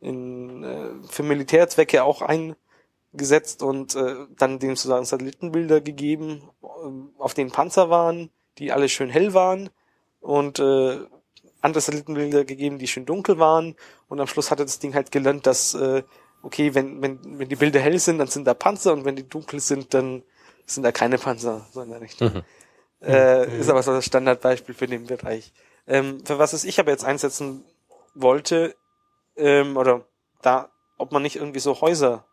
in 0.00 0.64
äh, 0.64 1.08
für 1.08 1.22
Militärzwecke 1.22 2.04
auch 2.04 2.22
eingesetzt 2.22 3.62
und 3.62 3.94
äh, 3.94 4.14
dann 4.36 4.58
dem 4.58 4.76
sozusagen 4.76 5.04
Satellitenbilder 5.04 5.80
gegeben, 5.80 6.42
ähm, 6.84 7.10
auf 7.18 7.34
denen 7.34 7.50
Panzer 7.50 7.90
waren, 7.90 8.30
die 8.58 8.72
alle 8.72 8.88
schön 8.88 9.10
hell 9.10 9.34
waren 9.34 9.70
und 10.20 10.58
äh, 10.58 10.98
andere 11.60 11.80
Satellitenbilder 11.80 12.44
gegeben, 12.44 12.78
die 12.78 12.86
schön 12.86 13.06
dunkel 13.06 13.38
waren 13.38 13.76
und 14.08 14.20
am 14.20 14.26
Schluss 14.26 14.50
hatte 14.50 14.64
das 14.64 14.78
Ding 14.78 14.94
halt 14.94 15.10
gelernt, 15.10 15.46
dass 15.46 15.74
äh, 15.74 16.02
okay, 16.42 16.74
wenn, 16.74 17.02
wenn, 17.02 17.38
wenn 17.38 17.48
die 17.48 17.56
Bilder 17.56 17.80
hell 17.80 17.98
sind, 17.98 18.18
dann 18.18 18.28
sind 18.28 18.46
da 18.46 18.54
Panzer 18.54 18.92
und 18.92 19.04
wenn 19.04 19.16
die 19.16 19.28
dunkel 19.28 19.60
sind, 19.60 19.92
dann 19.94 20.22
sind 20.66 20.82
da 20.82 20.92
keine 20.92 21.18
Panzer, 21.18 21.66
so 21.72 21.80
in 21.82 21.90
der 21.90 22.00
Richtung. 22.00 22.42
Äh, 23.00 23.60
Ist 23.60 23.70
aber 23.70 23.82
so 23.82 23.92
das 23.92 24.04
Standardbeispiel 24.04 24.74
für 24.74 24.86
den 24.86 25.06
Bereich. 25.06 25.52
Ähm, 25.86 26.24
für 26.24 26.38
was 26.38 26.52
es 26.52 26.64
ich 26.64 26.78
aber 26.80 26.90
jetzt 26.90 27.04
einsetzen 27.04 27.64
wollte, 28.14 28.74
ähm, 29.36 29.76
oder 29.76 30.04
da, 30.42 30.70
ob 30.96 31.12
man 31.12 31.22
nicht 31.22 31.36
irgendwie 31.36 31.60
so 31.60 31.80
Häuser 31.80 32.24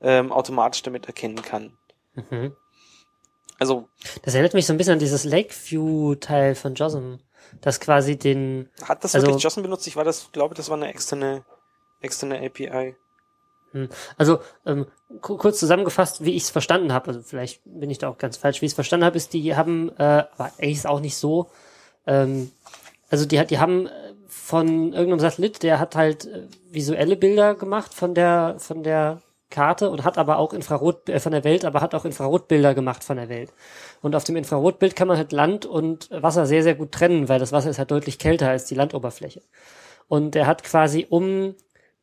ähm, 0.00 0.32
automatisch 0.32 0.82
damit 0.82 1.06
erkennen 1.06 1.40
kann. 1.42 1.78
Mhm. 2.14 2.56
Also 3.58 3.88
Das 4.22 4.34
erinnert 4.34 4.54
mich 4.54 4.66
so 4.66 4.72
ein 4.72 4.76
bisschen 4.76 4.94
an 4.94 4.98
dieses 4.98 5.22
Lakeview-Teil 5.24 6.56
von 6.56 6.74
JOSM, 6.74 7.20
das 7.60 7.80
quasi 7.80 8.16
den, 8.18 8.68
hat 8.84 9.04
das 9.04 9.14
Also- 9.14 9.26
wirklich 9.26 9.42
JOSM 9.42 9.62
benutzt? 9.62 9.86
Ich 9.86 9.96
war 9.96 10.04
das, 10.04 10.30
glaube, 10.32 10.54
das 10.54 10.68
war 10.68 10.76
eine 10.76 10.88
externe, 10.88 11.44
externe 12.00 12.38
API. 12.44 12.94
hm, 13.72 13.88
also 14.18 14.40
ähm, 14.66 14.86
ku- 15.20 15.36
kurz 15.38 15.58
zusammengefasst, 15.58 16.24
wie 16.24 16.34
ich 16.34 16.42
es 16.44 16.50
verstanden 16.50 16.92
habe, 16.92 17.08
also 17.08 17.22
vielleicht 17.22 17.60
bin 17.64 17.88
ich 17.90 17.98
da 17.98 18.08
auch 18.08 18.18
ganz 18.18 18.36
falsch, 18.36 18.60
wie 18.60 18.66
ich 18.66 18.72
es 18.72 18.74
verstanden 18.76 19.06
habe, 19.06 19.16
ist, 19.16 19.32
die 19.32 19.56
haben, 19.56 19.90
äh, 19.98 20.02
aber 20.02 20.52
eigentlich 20.58 20.76
ist 20.78 20.86
auch 20.86 21.00
nicht 21.00 21.16
so, 21.16 21.48
ähm, 22.06 22.50
also 23.10 23.24
die, 23.26 23.38
hat- 23.38 23.50
die 23.50 23.58
haben 23.58 23.86
äh, 23.86 23.90
von 24.28 24.92
irgendeinem 24.92 25.20
Satellit, 25.20 25.62
der 25.62 25.78
hat 25.78 25.94
halt 25.96 26.26
äh, 26.26 26.42
visuelle 26.70 27.16
Bilder 27.16 27.54
gemacht 27.54 27.94
von 27.94 28.14
der, 28.14 28.56
von 28.58 28.82
der 28.82 29.20
Karte 29.52 29.90
und 29.90 30.02
hat 30.02 30.18
aber 30.18 30.38
auch 30.38 30.52
Infrarot 30.52 31.08
äh, 31.08 31.20
von 31.20 31.30
der 31.30 31.44
Welt, 31.44 31.64
aber 31.64 31.80
hat 31.80 31.94
auch 31.94 32.04
Infrarotbilder 32.04 32.74
gemacht 32.74 33.04
von 33.04 33.16
der 33.16 33.28
Welt. 33.28 33.52
Und 34.00 34.16
auf 34.16 34.24
dem 34.24 34.34
Infrarotbild 34.34 34.96
kann 34.96 35.06
man 35.06 35.16
halt 35.16 35.30
Land 35.30 35.64
und 35.64 36.08
Wasser 36.10 36.46
sehr, 36.46 36.64
sehr 36.64 36.74
gut 36.74 36.90
trennen, 36.90 37.28
weil 37.28 37.38
das 37.38 37.52
Wasser 37.52 37.70
ist 37.70 37.78
halt 37.78 37.92
deutlich 37.92 38.18
kälter 38.18 38.48
als 38.48 38.64
die 38.64 38.74
Landoberfläche. 38.74 39.42
Und 40.08 40.34
er 40.34 40.48
hat 40.48 40.64
quasi 40.64 41.06
um 41.08 41.54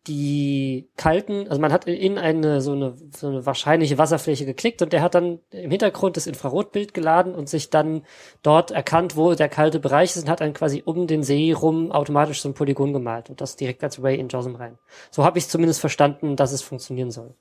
die 0.10 0.90
kalten, 0.98 1.48
also 1.48 1.62
man 1.62 1.72
hat 1.72 1.86
in 1.86 2.18
eine 2.18 2.60
so 2.60 2.74
eine 2.74 2.96
so 3.16 3.28
eine 3.28 3.46
wahrscheinliche 3.46 3.98
Wasserfläche 3.98 4.46
geklickt 4.46 4.82
und 4.82 4.92
der 4.92 5.02
hat 5.02 5.16
dann 5.16 5.40
im 5.52 5.70
Hintergrund 5.72 6.18
das 6.18 6.28
Infrarotbild 6.28 6.94
geladen 6.94 7.34
und 7.36 7.48
sich 7.48 7.70
dann 7.70 8.04
dort 8.42 8.72
erkannt, 8.72 9.16
wo 9.16 9.34
der 9.36 9.48
kalte 9.48 9.80
Bereich 9.80 10.16
ist 10.16 10.24
und 10.24 10.30
hat 10.30 10.42
dann 10.42 10.54
quasi 10.54 10.82
um 10.84 11.08
den 11.08 11.24
See 11.24 11.54
rum 11.54 11.92
automatisch 11.94 12.42
so 12.42 12.50
ein 12.50 12.54
Polygon 12.56 12.92
gemalt 12.92 13.30
und 13.30 13.40
das 13.40 13.56
direkt 13.56 13.84
als 13.84 14.04
Ray 14.04 14.20
in 14.20 14.28
JOSM 14.28 14.56
rein. 14.56 14.78
So 15.12 15.24
habe 15.24 15.38
ich 15.38 15.48
zumindest 15.48 15.80
verstanden, 15.80 16.36
dass 16.36 16.52
es 16.52 16.62
funktionieren 16.62 17.12
soll. 17.12 17.34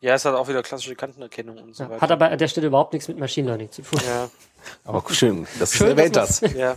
Ja, 0.00 0.14
es 0.14 0.24
hat 0.24 0.34
auch 0.34 0.48
wieder 0.48 0.62
klassische 0.62 0.94
Kantenerkennung 0.94 1.58
und 1.58 1.76
so 1.76 1.82
Ja, 1.84 1.90
weiter. 1.90 2.00
hat 2.00 2.10
aber 2.10 2.30
an 2.30 2.38
der 2.38 2.48
Stelle 2.48 2.68
überhaupt 2.68 2.94
nichts 2.94 3.08
mit 3.08 3.18
Machine 3.18 3.48
Learning 3.48 3.70
zu 3.70 3.82
tun. 3.82 4.00
ja. 4.06 4.30
Aber 4.84 5.02
schön, 5.12 5.46
dass 5.58 5.72
du 5.72 5.78
Schön, 5.78 5.88
erwähnt 5.88 6.16
hast. 6.16 6.42
Ja. 6.54 6.76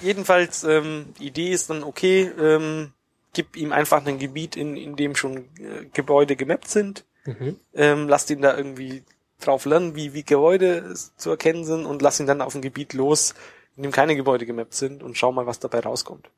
Jedenfalls, 0.00 0.64
ähm, 0.64 1.12
die 1.18 1.26
Idee 1.26 1.50
ist 1.50 1.68
dann, 1.68 1.82
okay, 1.82 2.30
ähm, 2.40 2.92
gib 3.34 3.56
ihm 3.56 3.72
einfach 3.72 4.04
ein 4.06 4.18
Gebiet, 4.18 4.56
in, 4.56 4.76
in 4.76 4.96
dem 4.96 5.14
schon 5.16 5.38
äh, 5.58 5.84
Gebäude 5.92 6.36
gemappt 6.36 6.68
sind. 6.68 7.04
Mhm. 7.26 7.58
Ähm, 7.74 8.08
lass 8.08 8.28
ihn 8.30 8.42
da 8.42 8.56
irgendwie 8.56 9.02
drauf 9.40 9.64
lernen, 9.66 9.94
wie, 9.96 10.14
wie 10.14 10.22
Gebäude 10.22 10.78
s- 10.92 11.12
zu 11.16 11.30
erkennen 11.30 11.64
sind 11.64 11.84
und 11.86 12.00
lass 12.02 12.20
ihn 12.20 12.26
dann 12.26 12.40
auf 12.40 12.54
ein 12.54 12.62
Gebiet 12.62 12.92
los, 12.94 13.34
in 13.76 13.82
dem 13.82 13.92
keine 13.92 14.16
Gebäude 14.16 14.46
gemappt 14.46 14.74
sind 14.74 15.02
und 15.02 15.18
schau 15.18 15.32
mal, 15.32 15.46
was 15.46 15.58
dabei 15.58 15.80
rauskommt. 15.80 16.30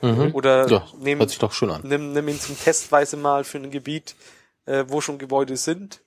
Mhm. 0.00 0.34
Oder 0.34 0.68
Ja, 0.68 0.86
nimm, 0.98 1.18
hört 1.18 1.30
sich 1.30 1.38
doch 1.38 1.52
schön 1.52 1.70
an. 1.70 1.82
nimm, 1.84 2.12
nimm 2.12 2.28
ihn 2.28 2.40
zum 2.40 2.58
Testweise 2.58 3.16
mal 3.16 3.44
für 3.44 3.58
ein 3.58 3.70
Gebiet, 3.70 4.14
äh, 4.66 4.84
wo 4.88 5.00
schon 5.00 5.18
Gebäude 5.18 5.56
sind, 5.56 6.00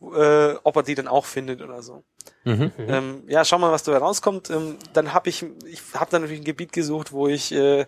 äh, 0.00 0.54
ob 0.62 0.76
er 0.76 0.82
die 0.82 0.94
dann 0.94 1.08
auch 1.08 1.24
findet 1.24 1.62
oder 1.62 1.82
so. 1.82 2.04
Mhm. 2.44 2.72
Ähm, 2.78 3.22
ja, 3.26 3.44
schau 3.44 3.58
mal, 3.58 3.72
was 3.72 3.82
dabei 3.82 3.98
rauskommt. 3.98 4.50
Ähm, 4.50 4.76
dann 4.92 5.12
habe 5.14 5.28
ich, 5.30 5.44
ich 5.66 5.80
habe 5.94 6.10
dann 6.10 6.22
natürlich 6.22 6.42
ein 6.42 6.44
Gebiet 6.44 6.72
gesucht, 6.72 7.12
wo 7.12 7.26
ich 7.28 7.52
äh, 7.52 7.86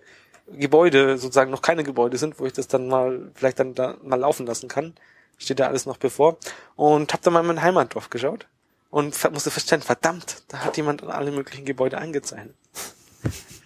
Gebäude, 0.49 1.19
sozusagen 1.19 1.51
noch 1.51 1.63
keine 1.63 1.85
Gebäude 1.85 2.19
sind, 2.19 2.39
wo 2.39 2.47
ich 2.47 2.53
das 2.53 2.69
dann 2.69 2.89
mal, 2.89 3.31
vielleicht 3.35 3.59
dann 3.59 3.75
da 3.75 3.97
mal 4.03 4.21
laufen 4.21 4.47
lassen 4.47 4.69
kann. 4.69 4.95
Steht 5.39 5.61
da 5.61 5.67
alles 5.67 5.87
noch 5.87 5.97
bevor. 5.97 6.39
Und 6.77 7.13
habe 7.13 7.23
dann 7.23 7.33
mal 7.33 7.41
in 7.41 7.47
mein 7.47 7.63
Heimatdorf 7.63 8.11
geschaut 8.11 8.47
und 8.91 9.33
musste 9.33 9.51
feststellen, 9.51 9.83
verdammt, 9.83 10.45
da 10.49 10.61
hat 10.61 10.77
jemand 10.77 11.03
alle 11.03 11.33
möglichen 11.33 11.65
Gebäude 11.65 11.99
eingezeichnet. 11.99 12.55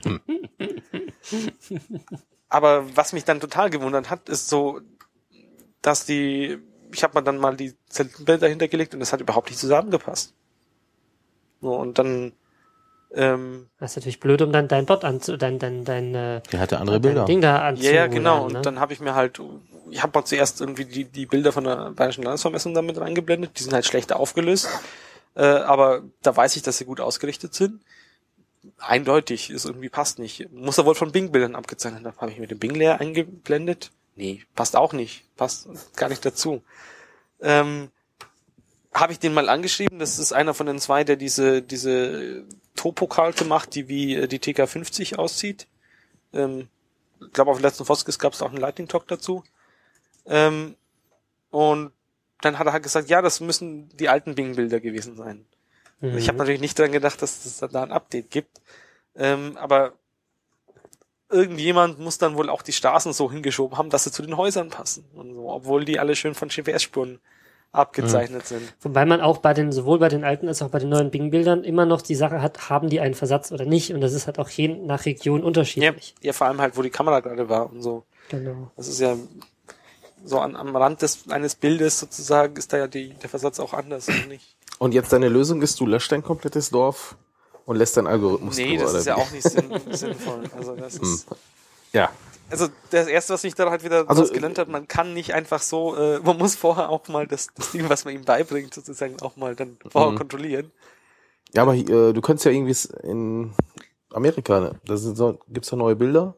Aber 2.49 2.97
was 2.97 3.13
mich 3.13 3.25
dann 3.25 3.41
total 3.41 3.71
gewundert 3.71 4.11
hat, 4.11 4.29
ist 4.29 4.49
so, 4.49 4.81
dass 5.83 6.05
die, 6.05 6.59
ich 6.93 7.03
habe 7.05 7.19
mir 7.19 7.23
dann 7.23 7.39
mal 7.39 7.57
die 7.57 7.75
Bilder 8.25 8.49
hintergelegt 8.49 8.95
und 8.95 9.01
das 9.01 9.13
hat 9.13 9.21
überhaupt 9.21 9.51
nicht 9.51 9.61
zusammengepasst. 9.61 10.35
So, 11.61 11.75
und 11.77 11.99
dann, 11.99 12.33
ähm, 13.15 13.69
Das 13.79 13.93
ist 13.93 13.97
natürlich 13.97 14.21
blöd, 14.21 14.43
um 14.43 14.53
dann 14.53 14.69
dein 14.69 14.87
Bot 14.87 15.05
anzu, 15.05 15.37
dein, 15.37 15.59
dein, 15.59 15.85
dein, 15.85 16.15
äh, 16.15 16.41
Der 16.53 16.61
hatte 16.61 16.79
andere 16.79 17.01
dein 17.01 17.03
Bilder. 17.03 17.25
Ding 17.25 17.41
da 17.41 17.57
ja, 17.57 17.63
anzuladen. 17.69 17.97
ja, 17.97 18.07
genau. 18.07 18.45
Und 18.47 18.53
ne? 18.55 18.63
dann 18.63 18.81
habe 18.81 18.93
ich 18.93 19.01
mir 19.01 19.15
halt, 19.15 19.41
ich 19.91 20.03
habe 20.03 20.19
mal 20.19 20.25
zuerst 20.25 20.61
irgendwie 20.61 20.85
die, 20.85 21.05
die 21.05 21.27
Bilder 21.27 21.53
von 21.53 21.65
der 21.65 21.91
Bayerischen 21.91 22.23
Landesvermessung 22.25 22.75
damit 22.75 23.01
reingeblendet. 23.01 23.59
Die 23.59 23.63
sind 23.63 23.73
halt 23.73 23.87
schlechter 23.87 24.19
aufgelöst. 24.19 24.69
Äh, 25.35 25.45
aber 25.45 26.03
da 26.23 26.37
weiß 26.37 26.57
ich, 26.57 26.63
dass 26.63 26.79
sie 26.79 26.85
gut 26.85 27.01
ausgerichtet 27.01 27.55
sind. 27.55 27.81
Eindeutig, 28.79 29.51
ist 29.51 29.65
irgendwie 29.65 29.89
passt 29.89 30.19
nicht. 30.19 30.53
Muss 30.53 30.79
er 30.79 30.85
wohl 30.85 30.95
von 30.95 31.13
Bing-Bildern 31.13 31.55
abgezeichnet 31.55 32.05
haben. 32.05 32.17
Habe 32.19 32.31
ich 32.31 32.39
mir 32.39 32.47
den 32.47 32.59
Bing-Layer 32.59 33.01
eingeblendet? 33.01 33.91
Nee, 34.17 34.45
passt 34.55 34.77
auch 34.77 34.93
nicht. 34.93 35.25
Passt 35.37 35.69
gar 35.97 36.09
nicht 36.09 36.25
dazu. 36.25 36.63
Ähm, 37.41 37.91
habe 38.93 39.13
ich 39.13 39.19
den 39.19 39.33
mal 39.33 39.49
angeschrieben. 39.49 39.99
Das 39.99 40.19
ist 40.19 40.33
einer 40.33 40.53
von 40.53 40.67
den 40.67 40.79
zwei, 40.79 41.05
der 41.05 41.17
diese, 41.17 41.63
diese 41.63 42.45
Topokarte 42.81 43.45
macht, 43.45 43.75
die 43.75 43.89
wie 43.89 44.15
äh, 44.15 44.27
die 44.27 44.39
TK50 44.39 45.17
aussieht. 45.17 45.67
Ähm, 46.33 46.69
ich 47.21 47.33
glaube, 47.33 47.51
auf 47.51 47.59
dem 47.59 47.65
letzten 47.65 47.85
Foskis 47.85 48.19
gab 48.19 48.33
es 48.33 48.41
auch 48.41 48.49
einen 48.49 48.57
Lightning 48.57 48.89
Talk 48.89 49.07
dazu. 49.07 49.45
Ähm, 50.25 50.77
und 51.51 51.93
dann 52.41 52.59
hat 52.59 52.67
er 52.67 52.73
halt 52.73 52.83
gesagt, 52.83 53.11
ja, 53.11 53.21
das 53.21 53.41
müssen 53.41 53.95
die 53.97 54.09
alten 54.09 54.35
Bing-Bilder 54.35 54.81
gewesen 54.81 55.17
sein. 55.17 55.45
Ich 56.03 56.29
habe 56.29 56.39
natürlich 56.39 56.63
nicht 56.63 56.79
dran 56.79 56.93
gedacht, 56.93 57.21
dass 57.21 57.45
es 57.45 57.59
da 57.59 57.83
ein 57.83 57.93
Update 57.93 58.31
gibt. 58.31 58.63
Ähm, 59.15 59.59
aber 59.59 59.93
irgendjemand 61.29 61.99
muss 61.99 62.17
dann 62.17 62.37
wohl 62.37 62.49
auch 62.49 62.63
die 62.63 62.73
Straßen 62.73 63.13
so 63.13 63.31
hingeschoben 63.31 63.77
haben, 63.77 63.91
dass 63.91 64.05
sie 64.05 64.13
zu 64.13 64.23
den 64.23 64.39
Häusern 64.39 64.71
passen 64.71 65.05
und 65.13 65.35
so, 65.35 65.51
obwohl 65.51 65.85
die 65.85 65.99
alle 65.99 66.17
schön 66.17 66.35
von 66.35 66.49
GPS-Spuren 66.49 67.21
abgezeichnet 67.73 68.47
sind. 68.47 68.63
Wobei 68.81 69.05
man 69.05 69.21
auch 69.21 69.39
bei 69.39 69.55
den, 69.55 69.71
sowohl 69.73 69.99
bei 69.99 70.09
den 70.09 70.25
alten 70.25 70.49
als 70.49 70.61
auch 70.63 70.71
bei 70.71 70.79
den 70.81 70.89
neuen 70.89 71.11
Bing-Bildern 71.11 71.63
immer 71.65 71.87
noch 71.87 72.03
die 72.03 72.15
Sache 72.17 72.43
hat, 72.43 72.69
haben 72.69 72.89
die 72.89 73.01
einen 73.01 73.15
Versatz 73.15 73.53
oder 73.53 73.65
nicht. 73.65 73.93
Und 73.95 74.01
das 74.01 74.13
ist 74.13 74.27
halt 74.27 74.39
auch 74.39 74.49
je 74.49 74.69
nach 74.69 75.05
Region 75.07 75.41
Ja, 75.41 75.47
unterschiedlich. 75.47 76.15
ja, 76.21 76.33
vor 76.33 76.49
allem 76.49 76.61
halt, 76.61 76.77
wo 76.77 76.83
die 76.83 76.91
Kamera 76.91 77.21
gerade 77.21 77.49
war 77.49 77.71
und 77.71 77.83
so. 77.83 78.05
Genau. 78.29 78.71
Das 78.77 78.89
ist 78.89 79.01
ja 79.01 79.17
so 80.25 80.39
an, 80.41 80.57
am 80.57 80.75
Rand 80.77 81.03
des, 81.03 81.29
eines 81.31 81.55
Bildes 81.55 81.99
sozusagen 82.01 82.57
ist 82.57 82.73
da 82.73 82.79
ja 82.79 82.87
die, 82.89 83.11
der 83.15 83.29
Versatz 83.31 83.59
auch 83.61 83.73
anders 83.73 84.09
oder 84.09 84.27
nicht? 84.27 84.57
Und 84.79 84.93
jetzt 84.93 85.13
deine 85.13 85.29
Lösung 85.29 85.63
ist, 85.63 85.79
du 85.81 85.87
löscht 85.87 86.11
dein 86.13 86.23
komplettes 86.23 86.71
Dorf 86.71 87.17
und 87.67 87.77
lässt 87.77 87.97
deinen 87.97 88.07
Algorithmus 88.07 88.57
Nee, 88.57 88.77
drüber, 88.77 88.85
das 88.85 88.95
ist 89.01 89.07
ja 89.07 89.17
wie? 89.17 89.21
auch 89.21 89.31
nicht 89.31 89.49
sinn, 89.49 89.71
sinnvoll. 89.91 90.43
Also 90.57 90.75
das 90.75 90.97
ist, 90.97 91.27
Ja. 91.93 92.11
also 92.51 92.69
das 92.91 93.07
erste, 93.09 93.35
was 93.35 93.45
ich 93.45 93.55
da 93.55 93.71
halt 93.71 93.85
wieder 93.85 94.09
Also, 94.09 94.25
gelernt 94.33 94.59
habe, 94.59 94.71
man 94.71 94.87
kann 94.89 95.13
nicht 95.15 95.35
einfach 95.35 95.61
so, 95.63 95.97
äh, 95.97 96.19
man 96.21 96.39
muss 96.39 96.55
vorher 96.57 96.89
auch 96.91 97.07
mal 97.09 97.27
das, 97.27 97.49
das 97.55 97.73
Ding, 97.73 97.89
was 97.89 98.05
man 98.05 98.15
ihm 98.15 98.25
beibringt, 98.25 98.73
sozusagen 98.75 99.21
auch 99.23 99.37
mal 99.37 99.55
dann 99.57 99.77
vorher 99.91 100.13
Mhm. 100.13 100.17
kontrollieren. 100.19 100.71
Ja, 101.53 101.63
aber 101.63 101.75
äh, 101.75 101.85
du 102.13 102.21
könntest 102.21 102.45
ja 102.47 102.53
irgendwie 102.53 102.77
in 103.03 103.53
Amerika, 104.13 104.61
ne? 104.61 104.81
da 104.85 104.97
sind 104.97 105.17
so, 105.17 105.39
gibt's 105.49 105.71
da 105.71 105.77
neue 105.77 105.97
Bilder? 105.97 106.35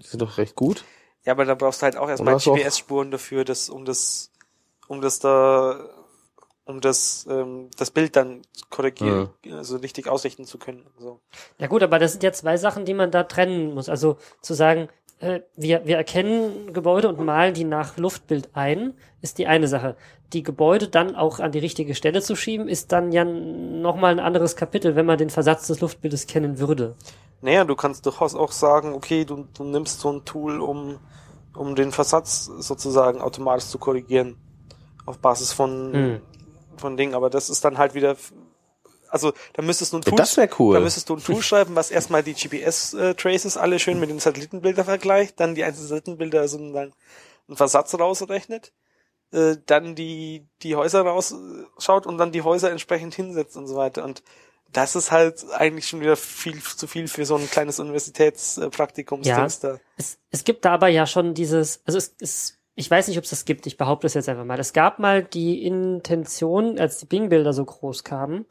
Die 0.00 0.06
sind 0.06 0.22
doch 0.22 0.38
recht 0.38 0.54
gut. 0.54 0.84
Ja, 1.24 1.32
aber 1.32 1.44
da 1.44 1.54
brauchst 1.54 1.82
du 1.82 1.84
halt 1.84 1.96
auch 1.96 2.08
erstmal 2.08 2.36
GPS-Spuren 2.36 3.10
dafür, 3.10 3.44
das, 3.44 3.68
um 3.68 3.84
das, 3.84 4.30
um 4.86 5.00
das 5.00 5.18
da, 5.18 5.80
um 6.68 6.82
das, 6.82 7.26
ähm, 7.30 7.70
das 7.78 7.90
Bild 7.90 8.14
dann 8.14 8.42
korrigieren, 8.68 9.30
also 9.50 9.78
richtig 9.78 10.06
ausrichten 10.06 10.44
zu 10.44 10.58
können. 10.58 10.84
So. 10.98 11.18
Ja 11.56 11.66
gut, 11.66 11.82
aber 11.82 11.98
das 11.98 12.12
sind 12.12 12.22
ja 12.22 12.32
zwei 12.32 12.58
Sachen, 12.58 12.84
die 12.84 12.92
man 12.92 13.10
da 13.10 13.24
trennen 13.24 13.74
muss. 13.74 13.88
Also 13.88 14.18
zu 14.42 14.52
sagen, 14.52 14.88
äh, 15.20 15.40
wir, 15.56 15.86
wir 15.86 15.96
erkennen 15.96 16.74
Gebäude 16.74 17.08
und 17.08 17.18
malen 17.20 17.54
die 17.54 17.64
nach 17.64 17.96
Luftbild 17.96 18.50
ein, 18.52 18.92
ist 19.22 19.38
die 19.38 19.46
eine 19.46 19.66
Sache. 19.66 19.96
Die 20.34 20.42
Gebäude 20.42 20.88
dann 20.88 21.16
auch 21.16 21.40
an 21.40 21.52
die 21.52 21.58
richtige 21.58 21.94
Stelle 21.94 22.20
zu 22.20 22.36
schieben, 22.36 22.68
ist 22.68 22.92
dann 22.92 23.12
ja 23.12 23.24
nochmal 23.24 24.12
ein 24.12 24.20
anderes 24.20 24.54
Kapitel, 24.54 24.94
wenn 24.94 25.06
man 25.06 25.16
den 25.16 25.30
Versatz 25.30 25.68
des 25.68 25.80
Luftbildes 25.80 26.26
kennen 26.26 26.58
würde. 26.58 26.96
Naja, 27.40 27.64
du 27.64 27.76
kannst 27.76 28.04
durchaus 28.04 28.34
auch 28.34 28.52
sagen, 28.52 28.92
okay, 28.92 29.24
du, 29.24 29.46
du 29.56 29.64
nimmst 29.64 30.00
so 30.00 30.12
ein 30.12 30.26
Tool, 30.26 30.60
um, 30.60 30.98
um 31.56 31.74
den 31.74 31.92
Versatz 31.92 32.44
sozusagen 32.44 33.22
automatisch 33.22 33.68
zu 33.68 33.78
korrigieren. 33.78 34.36
Auf 35.06 35.18
Basis 35.18 35.54
von, 35.54 35.94
Hm. 35.94 36.20
Von 36.78 36.96
Dingen, 36.96 37.14
aber 37.14 37.30
das 37.30 37.50
ist 37.50 37.64
dann 37.64 37.78
halt 37.78 37.94
wieder, 37.94 38.16
also 39.08 39.32
da 39.54 39.62
müsstest 39.62 39.92
du 39.92 39.98
ein 39.98 40.02
Tool, 40.02 40.16
das 40.16 40.36
cool. 40.58 40.74
da 40.74 40.80
müsstest 40.80 41.08
du 41.08 41.16
ein 41.16 41.22
Tool 41.22 41.42
schreiben, 41.42 41.76
was 41.76 41.90
erstmal 41.90 42.22
die 42.22 42.34
GPS-Traces 42.34 43.56
alle 43.56 43.78
schön 43.78 44.00
mit 44.00 44.10
den 44.10 44.18
Satellitenbildern 44.18 44.84
vergleicht, 44.84 45.40
dann 45.40 45.54
die 45.54 45.64
einzelnen 45.64 45.88
Satellitenbilder 45.88 46.46
sozusagen 46.48 46.92
einen 47.48 47.56
Versatz 47.56 47.94
rausrechnet, 47.94 48.72
äh, 49.32 49.56
dann 49.66 49.94
die, 49.94 50.46
die 50.62 50.76
Häuser 50.76 51.02
rausschaut 51.02 52.06
und 52.06 52.18
dann 52.18 52.32
die 52.32 52.42
Häuser 52.42 52.70
entsprechend 52.70 53.14
hinsetzt 53.14 53.56
und 53.56 53.66
so 53.66 53.76
weiter. 53.76 54.04
Und 54.04 54.22
das 54.72 54.96
ist 54.96 55.10
halt 55.10 55.44
eigentlich 55.52 55.88
schon 55.88 56.00
wieder 56.00 56.16
viel 56.16 56.62
zu 56.62 56.86
viel 56.86 57.08
für 57.08 57.24
so 57.24 57.36
ein 57.36 57.48
kleines 57.48 57.80
Universitätspraktikum. 57.80 59.22
Ja. 59.22 59.46
Da. 59.62 59.78
Es, 59.96 60.18
es 60.30 60.44
gibt 60.44 60.64
da 60.64 60.74
aber 60.74 60.88
ja 60.88 61.06
schon 61.06 61.34
dieses, 61.34 61.80
also 61.86 61.98
es, 61.98 62.14
es, 62.20 62.57
ich 62.78 62.88
weiß 62.88 63.08
nicht, 63.08 63.18
ob 63.18 63.24
es 63.24 63.30
das 63.30 63.44
gibt, 63.44 63.66
ich 63.66 63.76
behaupte 63.76 64.06
es 64.06 64.14
jetzt 64.14 64.28
einfach 64.28 64.44
mal. 64.44 64.60
Es 64.60 64.72
gab 64.72 65.00
mal 65.00 65.24
die 65.24 65.64
Intention, 65.64 66.78
als 66.78 66.98
die 66.98 67.06
Bing-Bilder 67.06 67.52
so 67.52 67.64
groß 67.64 68.04
kamen, 68.04 68.46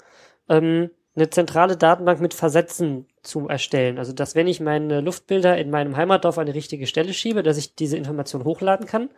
ähm, 0.50 0.90
eine 1.16 1.30
zentrale 1.30 1.78
Datenbank 1.78 2.20
mit 2.20 2.34
Versätzen 2.34 3.08
zu 3.24 3.48
erstellen. 3.48 3.98
Also, 3.98 4.12
dass 4.12 4.36
wenn 4.36 4.48
ich 4.48 4.60
meine 4.60 5.00
Luftbilder 5.00 5.58
in 5.58 5.70
meinem 5.70 5.96
Heimatdorf 5.96 6.38
an 6.38 6.46
die 6.46 6.52
richtige 6.52 6.88
Stelle 6.88 7.14
schiebe, 7.14 7.42
dass 7.42 7.56
ich 7.56 7.76
diese 7.76 7.96
Information 7.96 8.44
hochladen 8.44 8.86
kann 8.86 9.10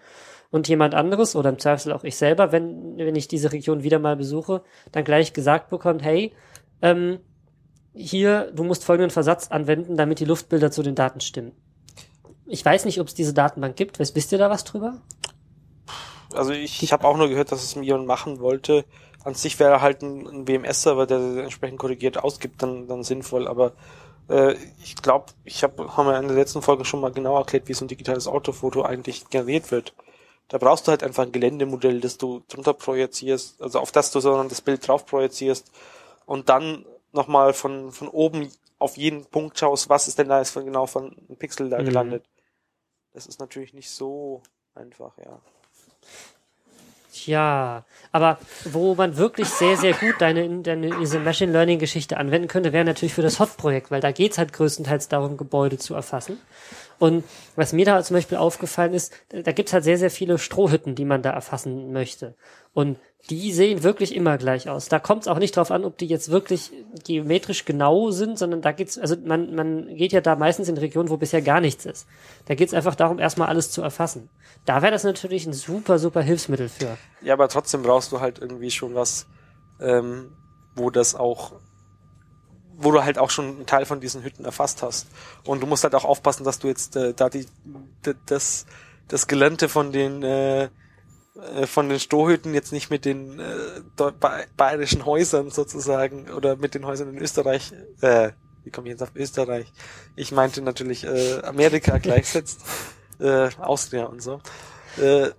und 0.52 0.68
jemand 0.68 0.94
anderes 0.94 1.36
oder 1.36 1.50
im 1.50 1.58
Zweifel 1.58 1.92
auch 1.92 2.04
ich 2.04 2.16
selber, 2.16 2.52
wenn, 2.52 2.96
wenn 3.00 3.16
ich 3.16 3.28
diese 3.28 3.52
Region 3.52 3.82
wieder 3.82 3.98
mal 3.98 4.16
besuche, 4.16 4.62
dann 4.92 5.06
gleich 5.06 5.34
gesagt 5.34 5.72
bekommt, 5.72 6.04
hey, 6.04 6.34
ähm, 6.84 7.18
hier, 7.96 8.52
du 8.54 8.64
musst 8.64 8.86
folgenden 8.86 9.10
Versatz 9.10 9.48
anwenden, 9.48 9.98
damit 9.98 10.20
die 10.20 10.26
Luftbilder 10.26 10.70
zu 10.70 10.84
den 10.84 10.94
Daten 10.94 11.20
stimmen. 11.20 11.54
Ich 12.50 12.66
weiß 12.66 12.86
nicht, 12.86 13.00
ob 13.00 13.08
es 13.08 13.14
diese 13.14 13.34
Datenbank 13.34 13.76
gibt. 13.76 14.00
Wisst 14.00 14.16
wisst 14.16 14.32
ihr 14.32 14.38
da 14.40 14.50
was 14.50 14.64
drüber? 14.64 15.02
Also 16.34 16.52
ich, 16.52 16.84
ich 16.84 16.94
habe 16.94 17.08
auch 17.08 17.18
nur 17.18 17.30
gehört, 17.30 17.52
dass 17.52 17.64
es 17.64 17.74
jemand 17.76 18.08
machen 18.08 18.40
wollte. 18.40 18.86
An 19.24 19.36
sich 19.36 19.60
wäre 19.60 19.82
halt 19.82 20.02
ein, 20.02 20.28
ein 20.28 20.48
WMS-Server, 20.48 21.06
der 21.08 21.20
entsprechend 21.44 21.80
korrigiert 21.80 22.18
ausgibt, 22.18 22.62
dann, 22.62 22.88
dann 22.88 23.04
sinnvoll. 23.04 23.48
Aber 23.48 23.74
äh, 24.30 24.56
ich 24.84 24.96
glaube, 24.96 25.28
ich 25.44 25.64
habe 25.64 25.96
haben 25.98 26.08
wir 26.08 26.18
in 26.20 26.28
der 26.28 26.38
letzten 26.38 26.62
Folge 26.62 26.86
schon 26.86 27.02
mal 27.02 27.12
genau 27.12 27.38
erklärt, 27.38 27.68
wie 27.68 27.74
so 27.74 27.86
ein 27.86 27.88
digitales 27.90 28.28
Autofoto 28.28 28.84
eigentlich 28.84 29.30
generiert 29.30 29.72
wird. 29.72 29.94
Da 30.48 30.58
brauchst 30.58 30.88
du 30.88 30.92
halt 30.92 31.04
einfach 31.04 31.24
ein 31.24 31.32
Geländemodell, 31.32 32.00
das 32.02 32.18
du 32.18 32.42
drunter 32.48 32.74
projizierst, 32.74 33.62
also 33.62 33.80
auf 33.80 33.92
das 33.92 34.12
du 34.12 34.20
sondern 34.20 34.50
das 34.50 34.62
Bild 34.62 34.88
drauf 34.88 35.06
projizierst 35.06 35.72
und 36.26 36.50
dann 36.50 36.86
nochmal 37.12 37.54
von, 37.54 37.92
von 37.92 38.08
oben 38.08 38.52
auf 38.80 38.98
jeden 38.98 39.26
Punkt 39.26 39.60
schaust, 39.60 39.90
was 39.90 40.08
ist 40.08 40.18
denn 40.20 40.30
da 40.30 40.40
jetzt 40.40 40.52
von, 40.52 40.66
genau 40.66 40.88
von 40.88 41.16
einem 41.28 41.38
Pixel 41.38 41.70
da 41.70 41.80
Mhm. 41.80 41.86
gelandet. 41.86 42.26
Das 43.14 43.28
ist 43.28 43.40
natürlich 43.40 43.74
nicht 43.74 43.90
so 43.90 44.44
einfach, 44.76 45.18
ja. 45.18 45.40
Tja, 47.12 47.86
aber 48.12 48.38
wo 48.66 48.94
man 48.96 49.18
wirklich 49.18 49.50
sehr, 49.50 49.76
sehr 49.78 49.94
gut 49.94 50.16
deine, 50.20 50.62
deine 50.62 50.98
diese 51.00 51.20
Machine 51.20 51.52
Learning 51.52 51.80
Geschichte 51.80 52.18
anwenden 52.18 52.48
könnte, 52.48 52.72
wäre 52.72 52.86
natürlich 52.86 53.14
für 53.14 53.24
das 53.24 53.40
HOT-Projekt, 53.40 53.90
weil 53.90 54.00
da 54.00 54.12
geht's 54.12 54.38
halt 54.38 54.54
größtenteils 54.54 55.10
darum, 55.10 55.36
Gebäude 55.36 55.78
zu 55.78 55.96
erfassen. 55.96 56.40
Und 57.00 57.24
was 57.56 57.74
mir 57.74 57.86
da 57.86 58.04
zum 58.04 58.16
Beispiel 58.16 58.38
aufgefallen 58.38 58.94
ist, 58.94 59.14
da 59.30 59.52
gibt's 59.54 59.74
halt 59.74 59.86
sehr, 59.86 59.98
sehr 59.98 60.12
viele 60.12 60.38
Strohhütten, 60.38 60.96
die 60.96 61.06
man 61.06 61.22
da 61.22 61.32
erfassen 61.32 61.94
möchte. 61.94 62.36
Und 62.74 62.98
die 63.30 63.52
sehen 63.52 63.84
wirklich 63.84 64.16
immer 64.16 64.38
gleich 64.38 64.70
aus. 64.70 64.88
Da 64.88 65.00
kommt 65.00 65.24
es 65.24 65.28
auch 65.28 65.40
nicht 65.40 65.56
drauf 65.56 65.72
an, 65.72 65.86
ob 65.86 65.98
die 65.98 66.08
jetzt 66.08 66.30
wirklich 66.30 66.72
geometrisch 67.06 67.66
genau 67.66 68.12
sind, 68.12 68.38
sondern 68.38 68.62
da 68.62 68.72
geht's, 68.72 68.98
also 68.98 69.16
man, 69.24 69.54
man 69.56 69.96
geht 69.96 70.14
ja 70.14 70.22
da 70.22 70.36
meistens 70.36 70.68
in 70.70 70.78
Regionen, 70.78 71.10
wo 71.10 71.18
bisher 71.18 71.42
gar 71.42 71.62
nichts 71.62 71.86
ist. 71.86 72.08
Da 72.46 72.56
geht's 72.56 72.74
einfach 72.74 72.96
darum, 72.96 73.20
erstmal 73.20 73.50
alles 73.50 73.72
zu 73.72 73.82
erfassen. 73.82 74.30
Da 74.66 74.82
wäre 74.82 74.92
das 74.92 75.04
natürlich 75.04 75.46
ein 75.46 75.54
super, 75.54 76.00
super 76.00 76.22
Hilfsmittel 76.22 76.70
für. 76.70 76.98
Ja, 77.22 77.34
aber 77.34 77.50
trotzdem 77.50 77.84
brauchst 77.84 78.12
du 78.12 78.20
halt 78.20 78.40
irgendwie 78.40 78.72
schon 78.72 78.96
was, 78.96 79.28
ähm, 79.80 80.32
wo 80.76 80.90
das 80.90 81.16
auch, 81.16 81.54
wo 82.82 82.92
du 82.92 83.04
halt 83.04 83.18
auch 83.18 83.30
schon 83.30 83.46
einen 83.46 83.66
Teil 83.66 83.86
von 83.86 84.00
diesen 84.00 84.24
Hütten 84.24 84.46
erfasst 84.46 84.82
hast. 84.82 85.08
Und 85.44 85.62
du 85.62 85.68
musst 85.68 85.84
halt 85.84 85.96
auch 85.96 86.06
aufpassen, 86.06 86.44
dass 86.44 86.60
du 86.60 86.68
jetzt 86.68 86.96
äh, 86.96 87.14
da 87.14 87.30
die 87.30 87.46
das 88.26 88.66
das 89.08 89.28
Gelernte 89.28 89.70
von 89.70 89.92
den 89.92 90.24
äh, 90.24 90.70
äh, 91.56 91.68
von 91.68 91.90
den 91.90 92.00
Strohhütten 92.00 92.54
jetzt 92.54 92.72
nicht 92.72 92.90
mit 92.90 93.06
den 93.06 93.40
äh, 93.40 93.82
bayerischen 94.58 95.06
Häusern 95.06 95.52
sozusagen 95.52 96.30
oder 96.32 96.56
mit 96.56 96.76
den 96.76 96.86
Häusern 96.86 97.10
in 97.10 97.18
Österreich, 97.18 97.74
äh, 98.02 98.32
wie 98.64 98.72
komme 98.72 98.88
ich 98.88 98.92
jetzt 98.92 99.04
auf 99.04 99.16
Österreich? 99.16 99.72
Ich 100.16 100.32
meinte 100.32 100.62
natürlich 100.62 101.04
äh, 101.06 101.42
Amerika 101.44 101.98
gleichsetzt, 102.00 102.62
äh, 103.20 103.50
Austria 103.60 104.06
und 104.06 104.22
so. 104.22 104.42
Äh, 104.98 105.30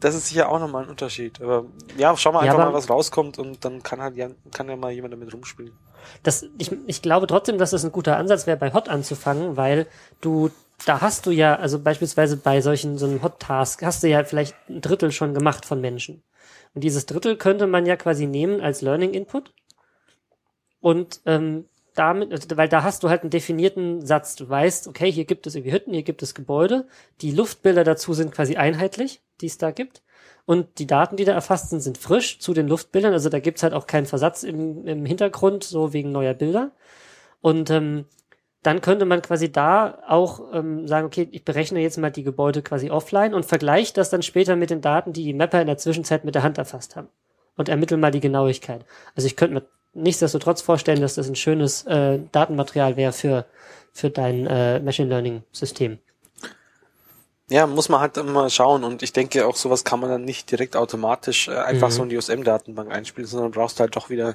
das 0.00 0.14
ist 0.14 0.28
sicher 0.28 0.48
auch 0.50 0.60
nochmal 0.60 0.84
ein 0.84 0.90
Unterschied. 0.90 1.40
Aber 1.40 1.64
ja, 1.96 2.16
schau 2.16 2.32
mal 2.32 2.44
Ja, 2.44 2.52
einfach 2.52 2.66
mal, 2.66 2.74
was 2.74 2.90
rauskommt 2.90 3.38
und 3.38 3.64
dann 3.64 3.82
kann 3.82 4.00
halt 4.00 4.16
ja, 4.16 4.28
kann 4.52 4.68
ja 4.68 4.76
mal 4.76 4.92
jemand 4.92 5.14
damit 5.14 5.32
rumspielen. 5.32 5.72
Das, 6.22 6.46
ich, 6.58 6.70
ich 6.86 7.02
glaube 7.02 7.26
trotzdem, 7.26 7.58
dass 7.58 7.72
es 7.72 7.84
ein 7.84 7.92
guter 7.92 8.16
Ansatz 8.16 8.46
wäre, 8.46 8.56
bei 8.56 8.72
Hot 8.72 8.88
anzufangen, 8.88 9.56
weil 9.56 9.86
du, 10.20 10.50
da 10.84 11.00
hast 11.00 11.26
du 11.26 11.30
ja, 11.30 11.56
also 11.56 11.78
beispielsweise 11.78 12.36
bei 12.36 12.60
solchen, 12.60 12.98
so 12.98 13.06
einem 13.06 13.22
Hot-Task, 13.22 13.82
hast 13.82 14.02
du 14.02 14.08
ja 14.08 14.24
vielleicht 14.24 14.54
ein 14.68 14.80
Drittel 14.80 15.12
schon 15.12 15.34
gemacht 15.34 15.66
von 15.66 15.80
Menschen. 15.80 16.22
Und 16.74 16.84
dieses 16.84 17.06
Drittel 17.06 17.36
könnte 17.36 17.66
man 17.66 17.86
ja 17.86 17.96
quasi 17.96 18.26
nehmen 18.26 18.60
als 18.60 18.82
Learning 18.82 19.14
Input. 19.14 19.52
Und 20.80 21.20
ähm, 21.24 21.64
damit, 21.96 22.32
also, 22.32 22.56
weil 22.56 22.68
da 22.68 22.82
hast 22.82 23.02
du 23.02 23.08
halt 23.08 23.22
einen 23.22 23.30
definierten 23.30 24.04
Satz. 24.04 24.36
Du 24.36 24.48
weißt, 24.48 24.86
okay, 24.86 25.10
hier 25.10 25.24
gibt 25.24 25.46
es 25.46 25.54
irgendwie 25.54 25.72
Hütten, 25.72 25.92
hier 25.92 26.02
gibt 26.02 26.22
es 26.22 26.34
Gebäude. 26.34 26.86
Die 27.22 27.32
Luftbilder 27.32 27.84
dazu 27.84 28.12
sind 28.12 28.32
quasi 28.32 28.56
einheitlich, 28.56 29.22
die 29.40 29.46
es 29.46 29.58
da 29.58 29.70
gibt. 29.70 30.02
Und 30.46 30.78
die 30.78 30.86
Daten, 30.86 31.16
die 31.16 31.24
da 31.24 31.32
erfasst 31.32 31.70
sind, 31.70 31.80
sind 31.80 31.98
frisch 31.98 32.38
zu 32.38 32.54
den 32.54 32.68
Luftbildern. 32.68 33.12
Also 33.12 33.28
da 33.28 33.40
gibt's 33.40 33.64
halt 33.64 33.74
auch 33.74 33.86
keinen 33.86 34.06
Versatz 34.06 34.44
im, 34.44 34.86
im 34.86 35.04
Hintergrund, 35.04 35.64
so 35.64 35.92
wegen 35.92 36.12
neuer 36.12 36.34
Bilder. 36.34 36.70
Und 37.40 37.68
ähm, 37.70 38.06
dann 38.62 38.80
könnte 38.80 39.04
man 39.04 39.22
quasi 39.22 39.50
da 39.50 39.98
auch 40.08 40.52
ähm, 40.52 40.86
sagen, 40.88 41.06
okay, 41.06 41.28
ich 41.32 41.44
berechne 41.44 41.80
jetzt 41.80 41.98
mal 41.98 42.10
die 42.10 42.22
Gebäude 42.22 42.62
quasi 42.62 42.90
offline 42.90 43.34
und 43.34 43.44
vergleiche 43.44 43.92
das 43.94 44.10
dann 44.10 44.22
später 44.22 44.56
mit 44.56 44.70
den 44.70 44.80
Daten, 44.80 45.12
die 45.12 45.24
die 45.24 45.34
Mapper 45.34 45.60
in 45.60 45.66
der 45.66 45.78
Zwischenzeit 45.78 46.24
mit 46.24 46.34
der 46.34 46.42
Hand 46.44 46.58
erfasst 46.58 46.96
haben. 46.96 47.08
Und 47.56 47.68
ermittle 47.68 47.96
mal 47.96 48.10
die 48.10 48.20
Genauigkeit. 48.20 48.84
Also 49.14 49.26
ich 49.26 49.36
könnte 49.36 49.54
mir 49.54 49.62
nichtsdestotrotz 49.94 50.62
vorstellen, 50.62 51.00
dass 51.00 51.14
das 51.14 51.28
ein 51.28 51.36
schönes 51.36 51.84
äh, 51.86 52.20
Datenmaterial 52.32 52.96
wäre 52.96 53.12
für, 53.12 53.46
für 53.92 54.10
dein 54.10 54.46
äh, 54.46 54.78
Machine 54.80 55.08
Learning 55.08 55.42
System. 55.52 55.98
Ja, 57.48 57.66
muss 57.68 57.88
man 57.88 58.00
halt 58.00 58.16
immer 58.16 58.50
schauen 58.50 58.82
und 58.82 59.04
ich 59.04 59.12
denke 59.12 59.46
auch 59.46 59.54
sowas 59.54 59.84
kann 59.84 60.00
man 60.00 60.10
dann 60.10 60.24
nicht 60.24 60.50
direkt 60.50 60.74
automatisch 60.74 61.46
äh, 61.46 61.52
einfach 61.56 61.88
Mhm. 61.88 61.92
so 61.92 62.02
in 62.02 62.08
die 62.08 62.16
USM-Datenbank 62.16 62.90
einspielen, 62.90 63.28
sondern 63.28 63.52
brauchst 63.52 63.78
halt 63.78 63.94
doch 63.94 64.10
wieder 64.10 64.34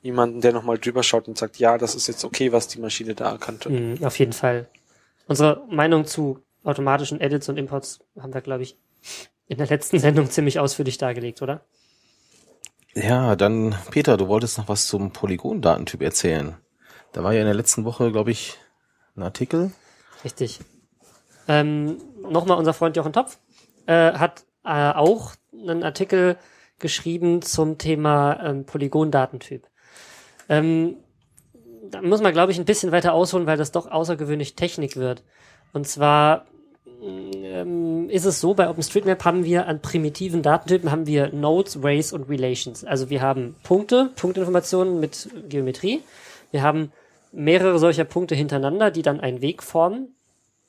jemanden, 0.00 0.40
der 0.40 0.52
nochmal 0.52 0.78
drüber 0.78 1.02
schaut 1.02 1.26
und 1.26 1.36
sagt, 1.36 1.56
ja, 1.58 1.76
das 1.76 1.96
ist 1.96 2.06
jetzt 2.06 2.24
okay, 2.24 2.52
was 2.52 2.68
die 2.68 2.78
Maschine 2.78 3.16
da 3.16 3.32
erkannt 3.32 3.64
hat. 3.64 3.72
Mhm, 3.72 4.04
auf 4.04 4.16
jeden 4.18 4.32
Fall. 4.32 4.68
Unsere 5.26 5.64
Meinung 5.70 6.06
zu 6.06 6.38
automatischen 6.62 7.20
Edits 7.20 7.48
und 7.48 7.56
Imports 7.56 7.98
haben 8.20 8.32
wir, 8.32 8.40
glaube 8.42 8.62
ich, 8.62 8.76
in 9.48 9.58
der 9.58 9.66
letzten 9.66 9.98
Sendung 9.98 10.30
ziemlich 10.30 10.60
ausführlich 10.60 10.98
dargelegt, 10.98 11.42
oder? 11.42 11.62
Ja, 12.94 13.34
dann, 13.36 13.74
Peter, 13.90 14.16
du 14.16 14.28
wolltest 14.28 14.58
noch 14.58 14.68
was 14.68 14.86
zum 14.86 15.12
Polygon-Datentyp 15.12 16.02
erzählen. 16.02 16.56
Da 17.12 17.24
war 17.24 17.32
ja 17.32 17.40
in 17.40 17.46
der 17.46 17.54
letzten 17.54 17.84
Woche, 17.84 18.12
glaube 18.12 18.30
ich, 18.30 18.58
ein 19.16 19.22
Artikel. 19.22 19.72
Richtig. 20.24 20.60
Ähm, 21.52 21.98
Nochmal 22.30 22.56
unser 22.56 22.72
Freund 22.72 22.96
Jochen 22.96 23.12
Topf 23.12 23.38
äh, 23.86 24.12
hat 24.12 24.44
äh, 24.64 24.92
auch 24.92 25.32
einen 25.52 25.82
Artikel 25.82 26.36
geschrieben 26.78 27.42
zum 27.42 27.78
Thema 27.78 28.40
ähm, 28.42 28.64
Polygon-Datentyp. 28.64 29.66
Ähm, 30.48 30.96
da 31.90 32.00
muss 32.00 32.22
man, 32.22 32.32
glaube 32.32 32.52
ich, 32.52 32.58
ein 32.58 32.64
bisschen 32.64 32.92
weiter 32.92 33.12
ausholen, 33.12 33.46
weil 33.46 33.58
das 33.58 33.72
doch 33.72 33.90
außergewöhnlich 33.90 34.54
Technik 34.54 34.96
wird. 34.96 35.24
Und 35.72 35.86
zwar 35.86 36.46
ähm, 37.02 38.08
ist 38.08 38.24
es 38.24 38.40
so, 38.40 38.54
bei 38.54 38.70
OpenStreetMap 38.70 39.24
haben 39.24 39.44
wir 39.44 39.66
an 39.66 39.82
primitiven 39.82 40.42
Datentypen 40.42 40.90
haben 40.90 41.06
wir 41.06 41.32
Nodes, 41.32 41.82
Ways 41.82 42.12
und 42.12 42.30
Relations. 42.30 42.84
Also 42.84 43.10
wir 43.10 43.20
haben 43.20 43.56
Punkte, 43.62 44.10
Punktinformationen 44.16 45.00
mit 45.00 45.28
Geometrie. 45.48 46.00
Wir 46.50 46.62
haben 46.62 46.92
mehrere 47.32 47.78
solcher 47.78 48.04
Punkte 48.04 48.34
hintereinander, 48.34 48.90
die 48.90 49.02
dann 49.02 49.20
einen 49.20 49.42
Weg 49.42 49.62
formen. 49.62 50.14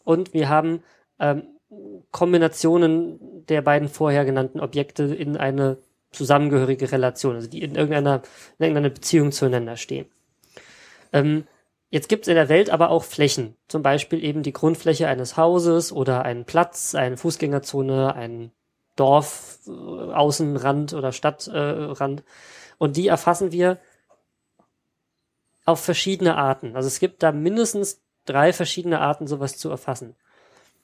Und 0.03 0.33
wir 0.33 0.49
haben 0.49 0.83
ähm, 1.19 1.43
Kombinationen 2.11 3.45
der 3.47 3.61
beiden 3.61 3.87
vorher 3.87 4.25
genannten 4.25 4.59
Objekte 4.59 5.03
in 5.03 5.37
eine 5.37 5.77
zusammengehörige 6.11 6.91
Relation, 6.91 7.35
also 7.35 7.49
die 7.49 7.61
in 7.63 7.75
irgendeiner, 7.75 8.21
in 8.59 8.65
irgendeiner 8.65 8.89
Beziehung 8.89 9.31
zueinander 9.31 9.77
stehen. 9.77 10.05
Ähm, 11.11 11.45
jetzt 11.89 12.09
gibt 12.09 12.23
es 12.23 12.27
in 12.27 12.35
der 12.35 12.49
Welt 12.49 12.69
aber 12.69 12.89
auch 12.89 13.03
Flächen, 13.03 13.55
zum 13.67 13.81
Beispiel 13.81 14.23
eben 14.23 14.43
die 14.43 14.53
Grundfläche 14.53 15.07
eines 15.07 15.37
Hauses 15.37 15.91
oder 15.91 16.23
einen 16.23 16.45
Platz, 16.45 16.95
eine 16.95 17.17
Fußgängerzone, 17.17 18.15
ein 18.15 18.51
Dorf, 18.95 19.59
äh, 19.67 19.71
Außenrand 19.71 20.93
oder 20.93 21.11
Stadtrand. 21.11 22.19
Äh, 22.19 22.23
und 22.77 22.97
die 22.97 23.07
erfassen 23.07 23.51
wir 23.51 23.79
auf 25.65 25.79
verschiedene 25.79 26.35
Arten. 26.35 26.75
Also 26.75 26.87
es 26.87 26.99
gibt 26.99 27.23
da 27.23 27.31
mindestens 27.31 28.02
drei 28.25 28.53
verschiedene 28.53 28.99
Arten, 28.99 29.27
sowas 29.27 29.57
zu 29.57 29.69
erfassen. 29.69 30.15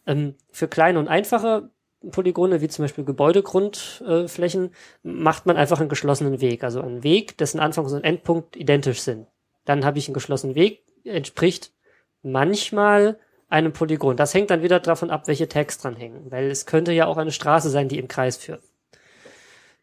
Ähm, 0.05 0.35
für 0.51 0.67
kleine 0.67 0.99
und 0.99 1.07
einfache 1.07 1.69
Polygone, 2.11 2.61
wie 2.61 2.67
zum 2.69 2.83
Beispiel 2.83 3.03
Gebäudegrundflächen, 3.03 4.65
äh, 4.65 4.69
macht 5.03 5.45
man 5.45 5.57
einfach 5.57 5.79
einen 5.79 5.89
geschlossenen 5.89 6.39
Weg. 6.39 6.63
Also 6.63 6.81
einen 6.81 7.03
Weg, 7.03 7.37
dessen 7.37 7.59
Anfangs- 7.59 7.93
und 7.93 8.03
Endpunkt 8.03 8.55
identisch 8.55 9.01
sind. 9.01 9.27
Dann 9.65 9.83
habe 9.83 9.99
ich 9.99 10.07
einen 10.07 10.13
geschlossenen 10.13 10.55
Weg, 10.55 10.83
entspricht 11.03 11.73
manchmal 12.21 13.19
einem 13.49 13.73
Polygon. 13.73 14.15
Das 14.15 14.33
hängt 14.33 14.49
dann 14.49 14.63
wieder 14.63 14.79
davon 14.79 15.09
ab, 15.09 15.27
welche 15.27 15.49
Tags 15.49 15.77
dran 15.79 15.95
hängen, 15.95 16.31
weil 16.31 16.49
es 16.49 16.65
könnte 16.65 16.91
ja 16.93 17.07
auch 17.07 17.17
eine 17.17 17.31
Straße 17.31 17.69
sein, 17.69 17.89
die 17.89 17.97
im 17.97 18.07
Kreis 18.07 18.37
führt. 18.37 18.63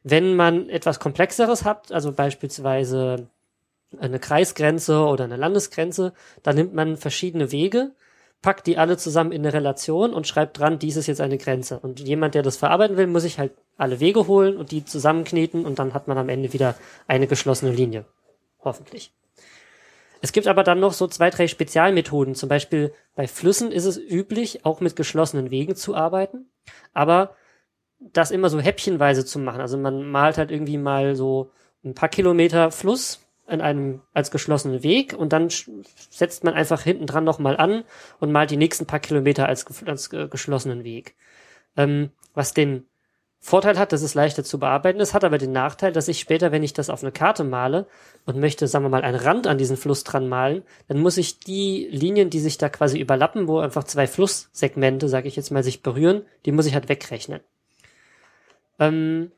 Wenn 0.02 0.36
man 0.36 0.68
etwas 0.70 1.00
Komplexeres 1.00 1.64
hat, 1.64 1.90
also 1.90 2.12
beispielsweise 2.12 3.28
eine 3.98 4.18
Kreisgrenze 4.18 5.00
oder 5.06 5.24
eine 5.24 5.36
Landesgrenze, 5.36 6.12
dann 6.42 6.56
nimmt 6.56 6.74
man 6.74 6.96
verschiedene 6.96 7.52
Wege, 7.52 7.92
packt 8.42 8.66
die 8.66 8.78
alle 8.78 8.96
zusammen 8.96 9.32
in 9.32 9.42
eine 9.42 9.52
Relation 9.52 10.12
und 10.12 10.26
schreibt 10.26 10.58
dran, 10.58 10.78
dies 10.78 10.96
ist 10.96 11.06
jetzt 11.06 11.20
eine 11.20 11.38
Grenze. 11.38 11.78
Und 11.80 12.00
jemand, 12.00 12.34
der 12.34 12.42
das 12.42 12.56
verarbeiten 12.56 12.96
will, 12.96 13.06
muss 13.06 13.22
sich 13.22 13.38
halt 13.38 13.52
alle 13.76 14.00
Wege 14.00 14.26
holen 14.26 14.56
und 14.56 14.70
die 14.70 14.84
zusammenkneten 14.84 15.64
und 15.64 15.78
dann 15.78 15.94
hat 15.94 16.08
man 16.08 16.18
am 16.18 16.28
Ende 16.28 16.52
wieder 16.52 16.74
eine 17.06 17.26
geschlossene 17.26 17.72
Linie. 17.72 18.04
Hoffentlich. 18.62 19.12
Es 20.22 20.32
gibt 20.32 20.46
aber 20.46 20.64
dann 20.64 20.80
noch 20.80 20.92
so 20.92 21.06
zwei, 21.06 21.30
drei 21.30 21.46
Spezialmethoden. 21.46 22.34
Zum 22.34 22.48
Beispiel 22.48 22.92
bei 23.14 23.28
Flüssen 23.28 23.70
ist 23.70 23.84
es 23.84 23.98
üblich, 23.98 24.64
auch 24.64 24.80
mit 24.80 24.96
geschlossenen 24.96 25.50
Wegen 25.50 25.76
zu 25.76 25.94
arbeiten. 25.94 26.50
Aber 26.94 27.36
das 27.98 28.30
immer 28.30 28.48
so 28.48 28.58
häppchenweise 28.58 29.24
zu 29.24 29.38
machen. 29.38 29.60
Also 29.60 29.78
man 29.78 30.08
malt 30.08 30.38
halt 30.38 30.50
irgendwie 30.50 30.78
mal 30.78 31.16
so 31.16 31.50
ein 31.84 31.94
paar 31.94 32.08
Kilometer 32.08 32.70
Fluss 32.70 33.25
in 33.48 33.60
einem 33.60 34.02
als 34.12 34.30
geschlossenen 34.30 34.82
Weg 34.82 35.14
und 35.14 35.32
dann 35.32 35.48
setzt 36.10 36.44
man 36.44 36.54
einfach 36.54 36.82
hinten 36.82 37.06
dran 37.06 37.24
nochmal 37.24 37.56
an 37.56 37.84
und 38.18 38.32
malt 38.32 38.50
die 38.50 38.56
nächsten 38.56 38.86
paar 38.86 39.00
Kilometer 39.00 39.46
als, 39.46 39.66
als 39.86 40.12
äh, 40.12 40.28
geschlossenen 40.28 40.84
Weg. 40.84 41.14
Ähm, 41.76 42.10
was 42.34 42.54
den 42.54 42.86
Vorteil 43.38 43.78
hat, 43.78 43.92
dass 43.92 44.02
es 44.02 44.14
leichter 44.14 44.42
zu 44.42 44.58
bearbeiten 44.58 44.98
ist, 44.98 45.14
hat 45.14 45.22
aber 45.22 45.38
den 45.38 45.52
Nachteil, 45.52 45.92
dass 45.92 46.08
ich 46.08 46.18
später, 46.18 46.50
wenn 46.50 46.64
ich 46.64 46.72
das 46.72 46.90
auf 46.90 47.02
eine 47.02 47.12
Karte 47.12 47.44
male 47.44 47.86
und 48.24 48.38
möchte, 48.38 48.66
sagen 48.66 48.84
wir 48.84 48.88
mal, 48.88 49.02
einen 49.02 49.20
Rand 49.20 49.46
an 49.46 49.58
diesen 49.58 49.76
Fluss 49.76 50.02
dran 50.02 50.28
malen, 50.28 50.62
dann 50.88 50.98
muss 50.98 51.16
ich 51.16 51.38
die 51.38 51.86
Linien, 51.90 52.28
die 52.28 52.40
sich 52.40 52.58
da 52.58 52.68
quasi 52.68 52.98
überlappen, 52.98 53.46
wo 53.46 53.60
einfach 53.60 53.84
zwei 53.84 54.08
Flusssegmente, 54.08 55.08
sage 55.08 55.28
ich 55.28 55.36
jetzt 55.36 55.52
mal, 55.52 55.62
sich 55.62 55.82
berühren, 55.82 56.22
die 56.44 56.50
muss 56.50 56.66
ich 56.66 56.74
halt 56.74 56.88
wegrechnen. 56.88 57.40
Ähm, 58.80 59.30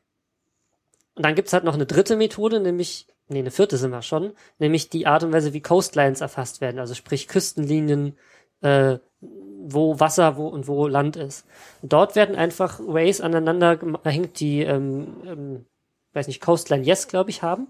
und 1.13 1.23
dann 1.23 1.35
gibt's 1.35 1.53
halt 1.53 1.63
noch 1.63 1.75
eine 1.75 1.85
dritte 1.85 2.15
Methode, 2.15 2.59
nämlich 2.59 3.05
nee, 3.29 3.39
eine 3.39 3.51
vierte 3.51 3.77
sind 3.77 3.91
wir 3.91 4.01
schon, 4.01 4.33
nämlich 4.57 4.89
die 4.89 5.07
Art 5.07 5.23
und 5.23 5.31
Weise, 5.31 5.53
wie 5.53 5.61
Coastlines 5.61 6.21
erfasst 6.21 6.61
werden, 6.61 6.79
also 6.79 6.93
sprich 6.93 7.27
Küstenlinien, 7.27 8.17
äh, 8.61 8.97
wo 9.21 9.99
Wasser 9.99 10.37
wo 10.37 10.47
und 10.47 10.67
wo 10.67 10.87
Land 10.87 11.15
ist. 11.15 11.45
Dort 11.81 12.15
werden 12.15 12.35
einfach 12.35 12.79
Ways 12.79 13.21
aneinander 13.21 13.77
gehängt, 13.77 14.39
die, 14.39 14.61
ähm, 14.61 15.07
ähm, 15.25 15.65
weiß 16.13 16.27
nicht, 16.27 16.41
Coastline 16.41 16.83
Yes, 16.83 17.07
glaube 17.07 17.29
ich, 17.29 17.43
haben, 17.43 17.67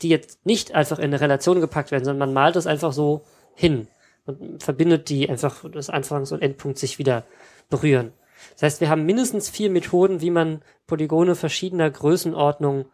die 0.00 0.08
jetzt 0.08 0.46
nicht 0.46 0.74
einfach 0.74 0.98
in 0.98 1.06
eine 1.06 1.20
Relation 1.20 1.60
gepackt 1.60 1.90
werden, 1.90 2.04
sondern 2.04 2.28
man 2.28 2.34
malt 2.34 2.56
es 2.56 2.66
einfach 2.66 2.92
so 2.92 3.22
hin 3.54 3.88
und 4.24 4.62
verbindet 4.62 5.08
die 5.08 5.28
einfach, 5.28 5.64
das 5.70 5.90
Anfangs- 5.90 6.32
und 6.32 6.42
Endpunkt 6.42 6.78
sich 6.78 6.98
wieder 6.98 7.24
berühren. 7.68 8.12
Das 8.54 8.62
heißt, 8.62 8.80
wir 8.80 8.88
haben 8.88 9.04
mindestens 9.04 9.48
vier 9.48 9.70
Methoden, 9.70 10.20
wie 10.20 10.30
man 10.30 10.62
Polygone 10.86 11.34
verschiedener 11.34 11.90
Größenordnung 11.90 12.86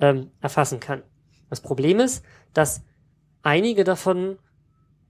ähm, 0.00 0.30
erfassen 0.40 0.80
kann. 0.80 1.02
Das 1.50 1.60
Problem 1.60 2.00
ist, 2.00 2.24
dass 2.54 2.82
einige 3.42 3.84
davon, 3.84 4.38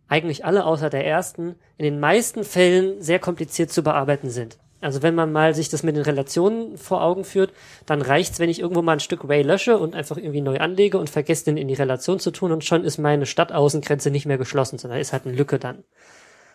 eigentlich 0.08 0.44
alle 0.44 0.64
außer 0.64 0.90
der 0.90 1.06
ersten, 1.06 1.56
in 1.78 1.84
den 1.84 2.00
meisten 2.00 2.44
Fällen 2.44 3.02
sehr 3.02 3.18
kompliziert 3.18 3.70
zu 3.70 3.82
bearbeiten 3.82 4.30
sind. 4.30 4.58
Also 4.80 5.02
wenn 5.02 5.14
man 5.14 5.32
mal 5.32 5.54
sich 5.54 5.68
das 5.68 5.82
mit 5.82 5.96
den 5.96 6.04
Relationen 6.04 6.76
vor 6.76 7.02
Augen 7.02 7.24
führt, 7.24 7.52
dann 7.86 8.02
reicht's, 8.02 8.38
wenn 8.38 8.50
ich 8.50 8.60
irgendwo 8.60 8.82
mal 8.82 8.92
ein 8.92 9.00
Stück 9.00 9.26
Way 9.26 9.42
lösche 9.42 9.78
und 9.78 9.94
einfach 9.94 10.16
irgendwie 10.18 10.42
neu 10.42 10.58
anlege 10.58 10.98
und 10.98 11.10
vergesse 11.10 11.46
den 11.46 11.56
in 11.56 11.66
die 11.66 11.74
Relation 11.74 12.20
zu 12.20 12.30
tun 12.30 12.52
und 12.52 12.62
schon 12.62 12.84
ist 12.84 12.98
meine 12.98 13.26
Stadtaußengrenze 13.26 14.10
nicht 14.10 14.26
mehr 14.26 14.38
geschlossen, 14.38 14.78
sondern 14.78 15.00
ist 15.00 15.12
halt 15.12 15.26
eine 15.26 15.34
Lücke 15.34 15.58
dann. 15.58 15.84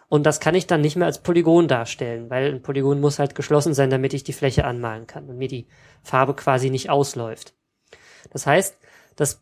Und 0.08 0.26
das 0.26 0.40
kann 0.40 0.56
ich 0.56 0.68
dann 0.68 0.82
nicht 0.82 0.98
mehr 0.98 1.08
als 1.08 1.20
Polygon 1.20 1.68
darstellen, 1.68 2.30
weil 2.30 2.54
ein 2.54 2.62
Polygon 2.62 3.00
muss 3.00 3.18
halt 3.18 3.34
geschlossen 3.34 3.74
sein, 3.74 3.90
damit 3.90 4.14
ich 4.14 4.24
die 4.24 4.34
Fläche 4.34 4.66
anmalen 4.66 5.08
kann 5.08 5.28
und 5.28 5.38
mir 5.38 5.48
die 5.48 5.68
Farbe 6.04 6.36
quasi 6.36 6.70
nicht 6.70 6.90
ausläuft. 6.90 7.54
Das 8.30 8.46
heißt, 8.46 8.78
das 9.16 9.42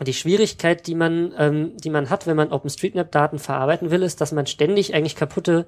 die 0.00 0.14
Schwierigkeit, 0.14 0.86
die 0.86 0.94
man, 0.94 1.32
ähm, 1.38 1.76
die 1.78 1.90
man 1.90 2.10
hat, 2.10 2.26
wenn 2.26 2.36
man 2.36 2.52
OpenStreetMap-Daten 2.52 3.38
verarbeiten 3.38 3.90
will, 3.90 4.02
ist, 4.02 4.20
dass 4.20 4.32
man 4.32 4.46
ständig 4.46 4.94
eigentlich 4.94 5.16
kaputte, 5.16 5.66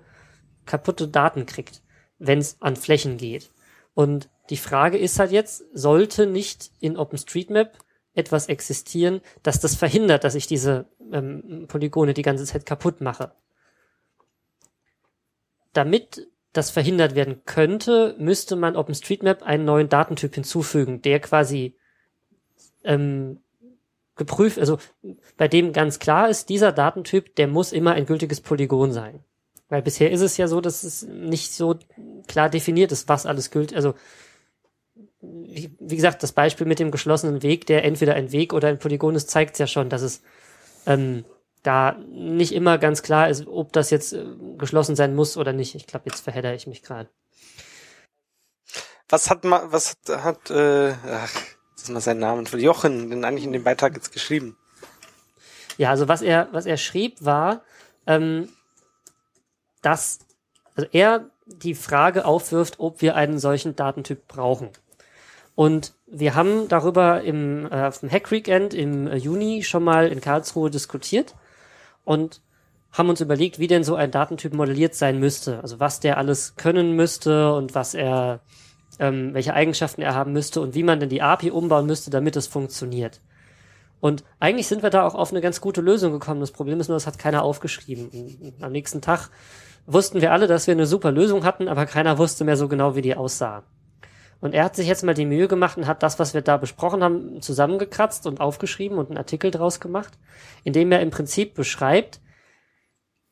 kaputte 0.67 1.09
Daten 1.09 1.47
kriegt, 1.47 1.83
wenn 2.19 2.39
es 2.39 2.61
an 2.61 2.77
Flächen 2.77 3.17
geht. 3.17 3.51
Und 3.95 4.29
die 4.51 4.57
Frage 4.57 4.99
ist 4.99 5.19
halt 5.19 5.33
jetzt, 5.33 5.65
sollte 5.73 6.27
nicht 6.27 6.71
in 6.81 6.97
OpenStreetMap 6.97 7.79
etwas 8.15 8.49
existieren, 8.49 9.21
dass 9.43 9.61
das 9.61 9.75
verhindert, 9.75 10.25
dass 10.25 10.35
ich 10.35 10.47
diese 10.47 10.87
ähm, 11.13 11.67
Polygone 11.69 12.15
die 12.15 12.23
ganze 12.23 12.45
Zeit 12.45 12.67
kaputt 12.67 13.01
mache. 13.01 13.33
Damit 15.73 16.29
das 16.53 16.71
verhindert 16.71 17.15
werden 17.15 17.43
könnte, 17.45 18.17
müsste 18.19 18.57
man 18.57 18.77
OpenStreetMap 18.77 19.43
einen 19.43 19.65
neuen 19.65 19.89
Datentyp 19.89 20.35
hinzufügen, 20.35 21.03
der 21.03 21.21
quasi 21.21 21.77
ähm, 22.85 23.41
geprüft, 24.19 24.59
also 24.59 24.79
bei 25.37 25.49
dem 25.49 25.73
ganz 25.73 25.99
klar 25.99 26.29
ist, 26.29 26.49
dieser 26.51 26.73
Datentyp, 26.73 27.35
der 27.37 27.49
muss 27.49 27.73
immer 27.73 27.93
ein 27.93 28.07
gültiges 28.07 28.41
Polygon 28.41 28.93
sein. 28.93 29.25
Weil 29.69 29.83
bisher 29.83 30.11
ist 30.11 30.21
es 30.21 30.37
ja 30.37 30.49
so, 30.49 30.61
dass 30.61 30.83
es 30.83 31.03
nicht 31.03 31.53
so 31.53 31.79
klar 32.27 32.49
definiert 32.49 32.93
ist, 32.93 33.09
was 33.09 33.27
alles 33.27 33.51
gilt. 33.51 33.75
Also 33.75 33.95
wie, 35.21 35.75
wie 35.81 35.97
gesagt, 35.97 36.23
das 36.23 36.33
Beispiel 36.33 36.67
mit 36.67 36.79
dem 36.79 36.91
geschlossenen 36.91 37.43
Weg, 37.43 37.67
der 37.67 37.85
entweder 37.85 38.15
ein 38.15 38.33
Weg 38.33 38.53
oder 38.53 38.69
ein 38.69 38.79
Polygon 38.79 39.15
ist, 39.15 39.31
zeigt 39.31 39.59
ja 39.59 39.67
schon, 39.67 39.89
dass 39.89 40.03
es 40.03 40.23
ähm, 40.87 41.25
da 41.63 41.99
nicht 42.09 42.53
immer 42.53 42.79
ganz 42.79 43.03
klar 43.03 43.29
ist, 43.29 43.47
ob 43.47 43.73
das 43.73 43.91
jetzt 43.91 44.13
äh, 44.13 44.25
geschlossen 44.57 44.97
sein 44.97 45.15
muss 45.15 45.37
oder 45.37 45.53
nicht. 45.53 45.75
Ich 45.75 45.87
glaube, 45.87 46.07
jetzt 46.09 46.21
verhedder 46.21 46.55
ich 46.55 46.67
mich 46.67 46.83
gerade. 46.83 47.09
Was 49.09 49.31
hat 49.31 49.45
man, 49.45 49.73
was 49.73 49.97
hat, 50.09 50.23
hat 50.23 50.51
äh, 50.51 50.93
ach, 50.93 51.43
ist 51.83 51.91
mal 51.91 52.01
sein 52.01 52.19
Name 52.19 52.47
von 52.47 52.61
Jochen, 52.61 53.11
denn 53.11 53.25
eigentlich 53.25 53.45
in 53.45 53.53
dem 53.53 53.65
Beitrag 53.65 53.95
jetzt 53.95 54.13
geschrieben. 54.13 54.57
Ja, 55.77 55.91
also 55.91 56.09
was 56.09 56.23
er, 56.23 56.49
was 56.53 56.67
er 56.67 56.77
schrieb, 56.77 57.25
war, 57.25 57.63
ähm, 58.07 58.49
dass 59.83 60.21
also 60.75 60.89
er 60.93 61.31
die 61.47 61.75
Frage 61.75 62.25
aufwirft, 62.25 62.79
ob 62.79 63.01
wir 63.01 63.15
einen 63.17 63.39
solchen 63.39 63.77
Datentyp 63.77 64.27
brauchen. 64.29 64.71
Und 65.55 65.95
wir 66.07 66.35
haben 66.35 66.69
darüber 66.69 67.23
im, 67.23 67.67
äh, 67.67 67.87
auf 67.87 68.01
dem 68.01 68.11
Hack 68.11 68.31
Weekend 68.31 68.75
im 68.75 69.07
äh, 69.07 69.17
Juni 69.17 69.63
schon 69.63 69.83
mal 69.83 70.09
in 70.09 70.21
Karlsruhe 70.21 70.71
diskutiert. 70.71 71.35
Und 72.05 72.41
haben 72.93 73.09
uns 73.09 73.21
überlegt, 73.21 73.59
wie 73.59 73.67
denn 73.67 73.85
so 73.85 73.95
ein 73.95 74.11
Datentyp 74.11 74.53
modelliert 74.55 74.95
sein 74.95 75.19
müsste. 75.19 75.61
Also 75.61 75.81
was 75.81 76.01
der 76.01 76.17
alles 76.19 76.57
können 76.57 76.93
müsste 76.97 77.53
und 77.55 77.75
was 77.75 77.95
er, 77.95 78.41
ähm, 78.99 79.35
welche 79.35 79.55
Eigenschaften 79.55 80.03
er 80.03 80.15
haben 80.15 80.33
müsste 80.33 80.61
und 80.61 80.75
wie 80.75 80.83
man 80.83 81.01
denn 81.01 81.09
die 81.09 81.23
API 81.23 81.51
umbauen 81.51 81.87
müsste, 81.87 82.11
damit 82.11 82.37
es 82.37 82.47
funktioniert. 82.47 83.21
Und 84.01 84.25
eigentlich 84.39 84.69
sind 84.69 84.83
wir 84.83 84.91
da 84.91 85.07
auch 85.07 85.15
auf 85.15 85.31
eine 85.31 85.41
ganz 85.41 85.61
gute 85.61 85.81
Lösung 85.81 86.13
gekommen. 86.13 86.41
Das 86.41 86.53
Problem 86.53 86.79
ist 86.79 86.89
nur, 86.89 86.97
das 86.97 87.07
hat 87.07 87.19
keiner 87.19 87.43
aufgeschrieben. 87.43 88.55
Am 88.61 88.73
nächsten 88.73 89.01
Tag 89.01 89.31
wussten 89.87 90.21
wir 90.21 90.33
alle, 90.33 90.47
dass 90.47 90.67
wir 90.67 90.73
eine 90.75 90.87
super 90.87 91.11
Lösung 91.11 91.45
hatten, 91.45 91.67
aber 91.69 91.87
keiner 91.87 92.19
wusste 92.19 92.45
mehr 92.45 92.57
so 92.57 92.69
genau, 92.69 92.95
wie 92.95 93.03
die 93.03 93.17
aussah. 93.17 93.65
Und 94.41 94.55
er 94.55 94.65
hat 94.65 94.77
sich 94.77 94.87
jetzt 94.87 95.03
mal 95.03 95.15
die 95.15 95.27
Mühe 95.27 95.49
gemacht 95.49 95.77
und 95.77 95.89
hat 95.89 96.03
das, 96.05 96.21
was 96.21 96.33
wir 96.33 96.43
da 96.43 96.59
besprochen 96.59 97.03
haben, 97.03 97.43
zusammengekratzt 97.43 98.27
und 98.27 98.41
aufgeschrieben 98.41 98.99
und 98.99 99.09
einen 99.09 99.19
Artikel 99.19 99.51
draus 99.51 99.81
gemacht, 99.81 100.17
in 100.63 100.73
dem 100.73 100.93
er 100.93 101.01
im 101.01 101.11
Prinzip 101.11 101.55
beschreibt, 101.55 102.21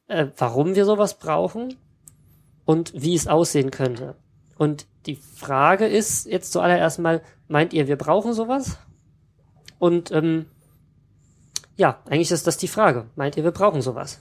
äh, 0.09 0.27
warum 0.37 0.75
wir 0.75 0.85
sowas 0.85 1.19
brauchen 1.19 1.77
und 2.65 2.93
wie 2.95 3.15
es 3.15 3.29
aussehen 3.29 3.71
könnte. 3.71 4.17
Und 4.57 4.87
die 5.07 5.17
Frage 5.17 5.87
ist 5.87 6.27
jetzt 6.27 6.53
zuallererst 6.53 6.99
mal, 6.99 7.23
meint 7.49 7.73
ihr, 7.73 7.89
wir 7.89 7.97
brauchen 7.97 8.33
sowas? 8.33 8.79
Und 9.79 10.11
ähm, 10.11 10.47
ja, 11.77 12.01
eigentlich 12.07 12.31
ist 12.31 12.47
das 12.47 12.57
die 12.57 12.69
Frage. 12.69 13.07
Meint 13.17 13.37
ihr, 13.37 13.45
wir 13.45 13.51
brauchen 13.51 13.83
sowas? 13.83 14.19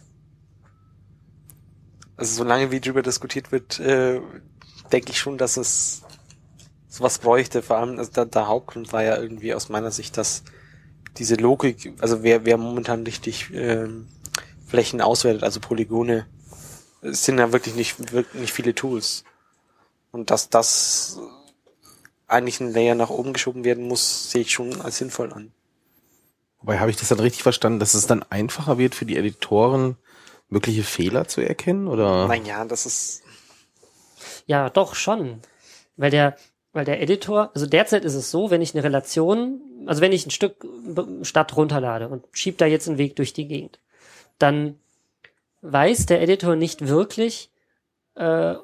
Also 2.18 2.36
solange 2.36 2.72
wie 2.72 2.80
drüber 2.80 3.02
diskutiert 3.02 3.52
wird, 3.52 3.80
äh, 3.80 4.22
denke 4.92 5.12
ich 5.12 5.20
schon, 5.20 5.38
dass 5.38 5.58
es 5.58 6.04
sowas 6.88 7.20
bräuchte. 7.20 7.62
Vor 7.62 7.78
allem, 7.78 7.98
also 7.98 8.12
der, 8.12 8.26
der 8.26 8.48
Hauptgrund 8.48 8.94
war 8.94 9.04
ja 9.04 9.18
irgendwie 9.18 9.54
aus 9.54 9.70
meiner 9.70 9.92
Sicht, 9.92 10.18
dass 10.18 10.44
diese 11.18 11.36
Logik, 11.36 11.94
also 12.00 12.24
wer, 12.24 12.46
wer 12.46 12.58
momentan 12.58 13.04
richtig 13.04 13.52
ähm, 13.54 14.08
Flächen 14.66 15.02
auswertet, 15.02 15.44
also 15.44 15.60
Polygone, 15.60 16.26
es 17.02 17.24
sind 17.24 17.38
ja 17.38 17.54
wirklich 17.54 17.76
nicht, 17.76 18.12
wirklich 18.12 18.42
nicht 18.42 18.54
viele 18.54 18.76
Tools. 18.76 19.24
Und 20.16 20.32
dass 20.32 20.50
das 20.50 21.20
eigentlich 22.26 22.62
ein 22.62 22.72
Layer 22.72 22.96
nach 22.96 23.10
oben 23.10 23.34
geschoben 23.34 23.66
werden 23.66 23.86
muss, 23.86 24.32
sehe 24.32 24.44
ich 24.44 24.52
schon 24.52 24.80
als 24.80 24.98
sinnvoll 24.98 25.34
an. 25.34 25.52
Wobei 26.62 26.80
habe 26.80 26.90
ich 26.90 26.96
das 26.96 27.10
dann 27.10 27.20
richtig 27.20 27.44
verstanden, 27.44 27.80
dass 27.80 27.96
es 27.96 28.08
dann 28.08 28.24
einfacher 28.30 28.78
wird 28.78 28.96
für 28.96 29.06
die 29.06 29.18
Editoren, 29.18 29.98
mögliche 30.48 30.84
Fehler 30.84 31.28
zu 31.28 31.42
erkennen, 31.42 31.90
oder? 31.90 32.30
Nein, 32.30 32.46
ja, 32.46 32.64
das 32.64 32.86
ist. 32.86 33.24
Ja, 34.46 34.70
doch 34.70 34.96
schon. 34.96 35.42
Weil 35.98 36.12
der, 36.12 36.38
weil 36.72 36.86
der 36.86 37.02
Editor, 37.02 37.52
also 37.54 37.66
derzeit 37.66 38.06
ist 38.06 38.16
es 38.16 38.32
so, 38.32 38.50
wenn 38.50 38.62
ich 38.62 38.74
eine 38.74 38.86
Relation, 38.86 39.60
also 39.86 40.00
wenn 40.00 40.14
ich 40.14 40.26
ein 40.26 40.32
Stück 40.32 40.66
Stadt 41.24 41.58
runterlade 41.58 42.08
und 42.08 42.24
schieb 42.32 42.58
da 42.58 42.66
jetzt 42.66 42.88
einen 42.88 43.00
Weg 43.00 43.18
durch 43.18 43.34
die 43.34 43.50
Gegend, 43.50 43.80
dann 44.40 44.80
weiß 45.62 46.06
der 46.06 46.22
Editor 46.22 46.56
nicht 46.56 46.88
wirklich, 46.88 47.50
äh, 48.16 48.56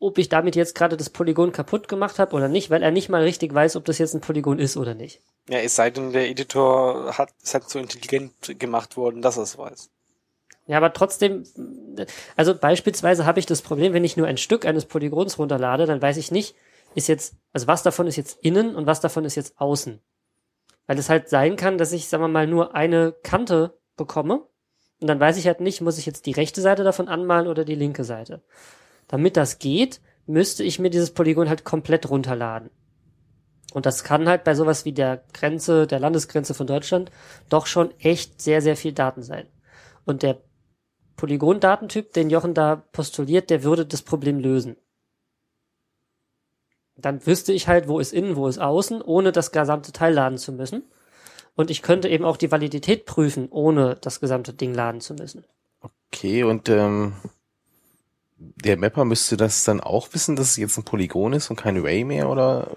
ob 0.00 0.18
ich 0.18 0.28
damit 0.28 0.56
jetzt 0.56 0.74
gerade 0.74 0.96
das 0.96 1.10
Polygon 1.10 1.52
kaputt 1.52 1.86
gemacht 1.86 2.18
habe 2.18 2.34
oder 2.34 2.48
nicht, 2.48 2.70
weil 2.70 2.82
er 2.82 2.90
nicht 2.90 3.10
mal 3.10 3.22
richtig 3.22 3.54
weiß, 3.54 3.76
ob 3.76 3.84
das 3.84 3.98
jetzt 3.98 4.14
ein 4.14 4.22
Polygon 4.22 4.58
ist 4.58 4.76
oder 4.76 4.94
nicht. 4.94 5.20
Ja, 5.48 5.58
es 5.58 5.76
sei 5.76 5.90
denn, 5.90 6.12
der 6.12 6.28
Editor 6.28 7.18
hat, 7.18 7.30
es 7.42 7.54
hat 7.54 7.68
so 7.68 7.78
intelligent 7.78 8.58
gemacht 8.58 8.96
worden, 8.96 9.20
dass 9.22 9.36
er 9.36 9.44
es 9.44 9.58
weiß. 9.58 9.90
Ja, 10.66 10.78
aber 10.78 10.92
trotzdem, 10.92 11.44
also 12.36 12.54
beispielsweise 12.54 13.26
habe 13.26 13.40
ich 13.40 13.46
das 13.46 13.60
Problem, 13.60 13.92
wenn 13.92 14.04
ich 14.04 14.16
nur 14.16 14.26
ein 14.26 14.38
Stück 14.38 14.64
eines 14.64 14.86
Polygons 14.86 15.38
runterlade, 15.38 15.84
dann 15.84 16.00
weiß 16.00 16.16
ich 16.16 16.30
nicht, 16.30 16.54
ist 16.94 17.08
jetzt, 17.08 17.34
also 17.52 17.66
was 17.66 17.82
davon 17.82 18.06
ist 18.06 18.16
jetzt 18.16 18.38
innen 18.42 18.74
und 18.74 18.86
was 18.86 19.00
davon 19.00 19.24
ist 19.24 19.34
jetzt 19.34 19.60
außen. 19.60 20.00
Weil 20.86 20.98
es 20.98 21.10
halt 21.10 21.28
sein 21.28 21.56
kann, 21.56 21.76
dass 21.76 21.92
ich, 21.92 22.08
sagen 22.08 22.22
wir 22.22 22.28
mal, 22.28 22.46
nur 22.46 22.74
eine 22.74 23.14
Kante 23.22 23.78
bekomme 23.96 24.46
und 25.00 25.08
dann 25.08 25.20
weiß 25.20 25.36
ich 25.36 25.46
halt 25.46 25.60
nicht, 25.60 25.80
muss 25.80 25.98
ich 25.98 26.06
jetzt 26.06 26.26
die 26.26 26.32
rechte 26.32 26.60
Seite 26.60 26.84
davon 26.84 27.08
anmalen 27.08 27.48
oder 27.48 27.64
die 27.64 27.74
linke 27.74 28.04
Seite. 28.04 28.42
Damit 29.10 29.36
das 29.36 29.58
geht, 29.58 30.00
müsste 30.26 30.62
ich 30.62 30.78
mir 30.78 30.88
dieses 30.88 31.10
Polygon 31.10 31.48
halt 31.48 31.64
komplett 31.64 32.08
runterladen. 32.08 32.70
Und 33.74 33.84
das 33.84 34.04
kann 34.04 34.28
halt 34.28 34.44
bei 34.44 34.54
sowas 34.54 34.84
wie 34.84 34.92
der 34.92 35.24
Grenze, 35.32 35.88
der 35.88 35.98
Landesgrenze 35.98 36.54
von 36.54 36.68
Deutschland 36.68 37.10
doch 37.48 37.66
schon 37.66 37.92
echt 37.98 38.40
sehr, 38.40 38.62
sehr 38.62 38.76
viel 38.76 38.92
Daten 38.92 39.24
sein. 39.24 39.48
Und 40.04 40.22
der 40.22 40.40
Polygon-Datentyp, 41.16 42.12
den 42.12 42.30
Jochen 42.30 42.54
da 42.54 42.76
postuliert, 42.76 43.50
der 43.50 43.64
würde 43.64 43.84
das 43.84 44.02
Problem 44.02 44.38
lösen. 44.38 44.76
Dann 46.94 47.26
wüsste 47.26 47.52
ich 47.52 47.66
halt, 47.66 47.88
wo 47.88 47.98
ist 47.98 48.12
innen, 48.12 48.36
wo 48.36 48.46
ist 48.46 48.58
außen, 48.58 49.02
ohne 49.02 49.32
das 49.32 49.50
gesamte 49.50 49.90
Teil 49.90 50.14
laden 50.14 50.38
zu 50.38 50.52
müssen. 50.52 50.84
Und 51.56 51.70
ich 51.70 51.82
könnte 51.82 52.08
eben 52.08 52.24
auch 52.24 52.36
die 52.36 52.52
Validität 52.52 53.06
prüfen, 53.06 53.48
ohne 53.50 53.96
das 54.00 54.20
gesamte 54.20 54.52
Ding 54.52 54.72
laden 54.72 55.00
zu 55.00 55.14
müssen. 55.14 55.44
Okay, 55.80 56.44
und 56.44 56.68
ähm, 56.68 57.14
der 58.40 58.76
Mapper 58.76 59.04
müsste 59.04 59.36
das 59.36 59.64
dann 59.64 59.80
auch 59.80 60.08
wissen, 60.12 60.36
dass 60.36 60.50
es 60.50 60.56
jetzt 60.56 60.76
ein 60.78 60.84
Polygon 60.84 61.34
ist 61.34 61.50
und 61.50 61.56
kein 61.56 61.76
Array 61.76 62.04
mehr, 62.04 62.28
oder 62.28 62.70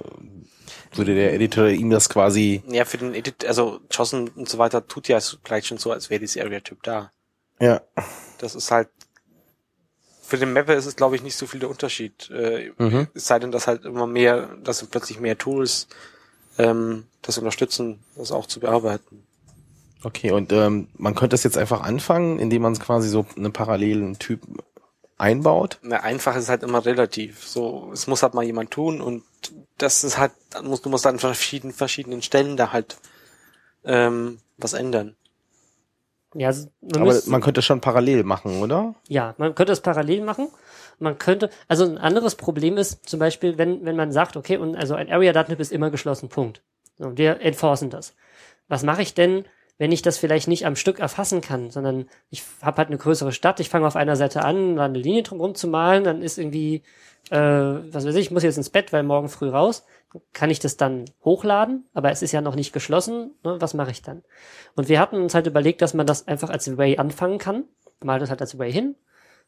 würde 0.93 1.15
der 1.15 1.33
Editor 1.33 1.69
ihm 1.69 1.89
das 1.89 2.09
quasi... 2.09 2.61
Ja, 2.67 2.85
für 2.85 2.97
den 2.97 3.15
Edit, 3.15 3.45
also 3.45 3.79
JSON 3.89 4.29
und 4.29 4.47
so 4.47 4.57
weiter 4.57 4.85
tut 4.87 5.07
ja 5.07 5.19
gleich 5.43 5.65
schon 5.65 5.77
so, 5.77 5.91
als 5.91 6.09
wäre 6.09 6.19
dieses 6.19 6.41
Area-Typ 6.41 6.83
da. 6.83 7.11
Ja. 7.59 7.81
Das 8.37 8.55
ist 8.55 8.69
halt 8.69 8.89
für 10.33 10.37
den 10.37 10.53
Mapper 10.53 10.73
ist 10.73 10.87
es, 10.87 10.95
glaube 10.95 11.15
ich, 11.15 11.21
nicht 11.21 11.35
so 11.35 11.45
viel 11.45 11.59
der 11.59 11.69
Unterschied. 11.69 12.31
Äh, 12.31 12.71
Mhm. 12.79 13.07
Es 13.13 13.27
sei 13.27 13.37
denn, 13.37 13.51
dass 13.51 13.67
halt 13.67 13.85
immer 13.85 14.07
mehr, 14.07 14.49
dass 14.63 14.79
sind 14.79 14.89
plötzlich 14.89 15.19
mehr 15.19 15.37
Tools 15.37 15.87
ähm, 16.57 17.05
das 17.21 17.37
unterstützen, 17.37 17.99
das 18.15 18.31
auch 18.31 18.47
zu 18.47 18.59
bearbeiten. 18.59 19.23
Okay, 20.03 20.31
und 20.31 20.51
ähm, 20.51 20.87
man 20.97 21.13
könnte 21.13 21.35
das 21.35 21.43
jetzt 21.43 21.57
einfach 21.57 21.81
anfangen, 21.81 22.39
indem 22.39 22.63
man 22.63 22.77
quasi 22.79 23.09
so 23.09 23.25
einen 23.37 23.53
parallelen 23.53 24.17
Typ 24.17 24.41
einbaut. 25.23 25.79
Na, 25.81 26.01
einfach 26.01 26.35
ist 26.35 26.49
halt 26.49 26.63
immer 26.63 26.85
relativ. 26.85 27.47
So, 27.47 27.89
es 27.93 28.07
muss 28.07 28.21
halt 28.23 28.33
mal 28.33 28.43
jemand 28.43 28.71
tun 28.71 29.01
und 29.01 29.23
das 29.77 30.03
ist 30.03 30.17
halt, 30.17 30.31
du 30.61 30.89
musst 30.89 31.07
an 31.07 31.17
verschiedenen, 31.19 31.73
verschiedenen 31.73 32.21
Stellen 32.21 32.57
da 32.57 32.71
halt 32.71 32.97
ähm, 33.85 34.39
was 34.57 34.73
ändern. 34.73 35.15
Ja, 36.35 36.47
also 36.47 36.67
man 36.81 37.01
Aber 37.01 37.05
müsste- 37.13 37.29
man 37.29 37.41
könnte 37.41 37.61
schon 37.61 37.79
parallel 37.81 38.23
machen, 38.23 38.61
oder? 38.61 38.95
Ja, 39.07 39.35
man 39.37 39.53
könnte 39.55 39.71
es 39.71 39.81
parallel 39.81 40.23
machen. 40.23 40.47
Man 40.99 41.17
könnte, 41.17 41.49
also 41.67 41.85
ein 41.85 41.97
anderes 41.97 42.35
Problem 42.35 42.77
ist 42.77 43.07
zum 43.07 43.19
Beispiel, 43.19 43.57
wenn, 43.57 43.85
wenn 43.85 43.95
man 43.95 44.11
sagt, 44.11 44.35
okay, 44.37 44.57
und 44.57 44.75
also 44.75 44.95
ein 44.95 45.11
Area-Datentyp 45.11 45.59
ist 45.59 45.71
immer 45.71 45.89
geschlossen, 45.91 46.29
Punkt. 46.29 46.61
So, 46.97 47.17
wir 47.17 47.41
enforcen 47.41 47.89
das. 47.89 48.13
Was 48.67 48.83
mache 48.83 49.01
ich 49.01 49.13
denn, 49.13 49.45
wenn 49.77 49.91
ich 49.91 50.01
das 50.01 50.17
vielleicht 50.17 50.47
nicht 50.47 50.65
am 50.65 50.75
Stück 50.75 50.99
erfassen 50.99 51.41
kann, 51.41 51.71
sondern 51.71 52.07
ich 52.29 52.43
habe 52.61 52.77
halt 52.77 52.89
eine 52.89 52.97
größere 52.97 53.31
Stadt, 53.31 53.59
ich 53.59 53.69
fange 53.69 53.87
auf 53.87 53.95
einer 53.95 54.15
Seite 54.15 54.43
an, 54.43 54.75
da 54.75 54.85
eine 54.85 54.99
Linie 54.99 55.23
drumherum 55.23 55.55
zu 55.55 55.67
malen, 55.67 56.03
dann 56.03 56.21
ist 56.21 56.37
irgendwie, 56.37 56.83
äh, 57.31 57.37
was 57.37 58.05
weiß 58.05 58.15
ich, 58.15 58.27
ich 58.27 58.31
muss 58.31 58.43
jetzt 58.43 58.57
ins 58.57 58.69
Bett, 58.69 58.93
weil 58.93 59.03
morgen 59.03 59.29
früh 59.29 59.49
raus. 59.49 59.85
Kann 60.31 60.51
ich 60.51 60.59
das 60.59 60.77
dann 60.77 61.05
hochladen? 61.25 61.85
Aber 61.93 62.11
es 62.11 62.21
ist 62.21 62.31
ja 62.31 62.41
noch 62.41 62.55
nicht 62.55 62.71
geschlossen. 62.71 63.31
Ne? 63.43 63.55
Was 63.59 63.73
mache 63.73 63.89
ich 63.89 64.03
dann? 64.03 64.21
Und 64.75 64.89
wir 64.89 64.99
hatten 64.99 65.15
uns 65.15 65.33
halt 65.33 65.47
überlegt, 65.47 65.81
dass 65.81 65.95
man 65.95 66.05
das 66.05 66.27
einfach 66.27 66.51
als 66.51 66.69
Array 66.69 66.97
anfangen 66.97 67.39
kann. 67.39 67.63
Mal 68.03 68.19
das 68.19 68.29
halt 68.29 68.41
als 68.41 68.53
Array 68.53 68.71
hin. 68.71 68.95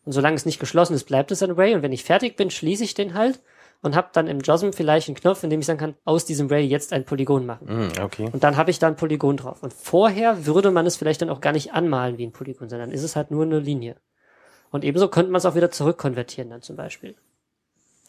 Und 0.06 0.14
solange 0.14 0.36
es 0.36 0.46
nicht 0.46 0.60
geschlossen 0.60 0.96
ist, 0.96 1.04
bleibt 1.04 1.32
es 1.32 1.44
ein 1.44 1.52
Array. 1.52 1.76
Und 1.76 1.84
wenn 1.84 1.92
ich 1.92 2.04
fertig 2.04 2.36
bin, 2.36 2.50
schließe 2.50 2.84
ich 2.84 2.96
den 2.96 3.14
halt 3.14 3.42
und 3.86 3.96
habe 3.96 4.10
dann 4.14 4.26
im 4.26 4.40
JOSM 4.40 4.72
vielleicht 4.72 5.08
einen 5.10 5.16
Knopf, 5.16 5.44
in 5.44 5.52
dem 5.52 5.60
ich 5.60 5.68
sagen 5.68 5.78
kann, 5.78 5.94
aus 6.06 6.26
diesem 6.26 6.48
Array 6.48 6.66
jetzt 6.66 6.92
ein 6.92 7.06
Polygon 7.06 7.46
machen. 7.46 7.68
Hm, 7.68 8.04
okay. 8.04 8.30
Und 8.32 8.44
dann 8.44 8.58
habe 8.58 8.72
ich 8.72 8.80
da 8.80 8.88
ein 8.88 8.96
Polygon 8.96 9.38
drauf. 9.38 9.62
Und 9.62 9.74
vorher 9.74 10.48
würde 10.48 10.72
man 10.72 10.88
es 10.88 10.96
vielleicht 10.96 11.22
dann 11.22 11.30
auch 11.30 11.40
gar 11.40 11.54
nicht 11.54 11.72
anmalen 11.74 12.18
wie 12.18 12.26
ein 12.26 12.32
Polygon, 12.32 12.68
sondern 12.68 12.90
ist 12.90 13.04
es 13.04 13.16
halt 13.16 13.30
nur 13.30 13.44
eine 13.44 13.60
Linie. 13.60 13.98
Und 14.72 14.84
ebenso 14.84 15.08
könnte 15.08 15.32
man 15.32 15.38
es 15.38 15.46
auch 15.46 15.54
wieder 15.54 15.70
zurückkonvertieren 15.70 16.50
dann 16.50 16.64
zum 16.64 16.76
Beispiel. 16.76 17.16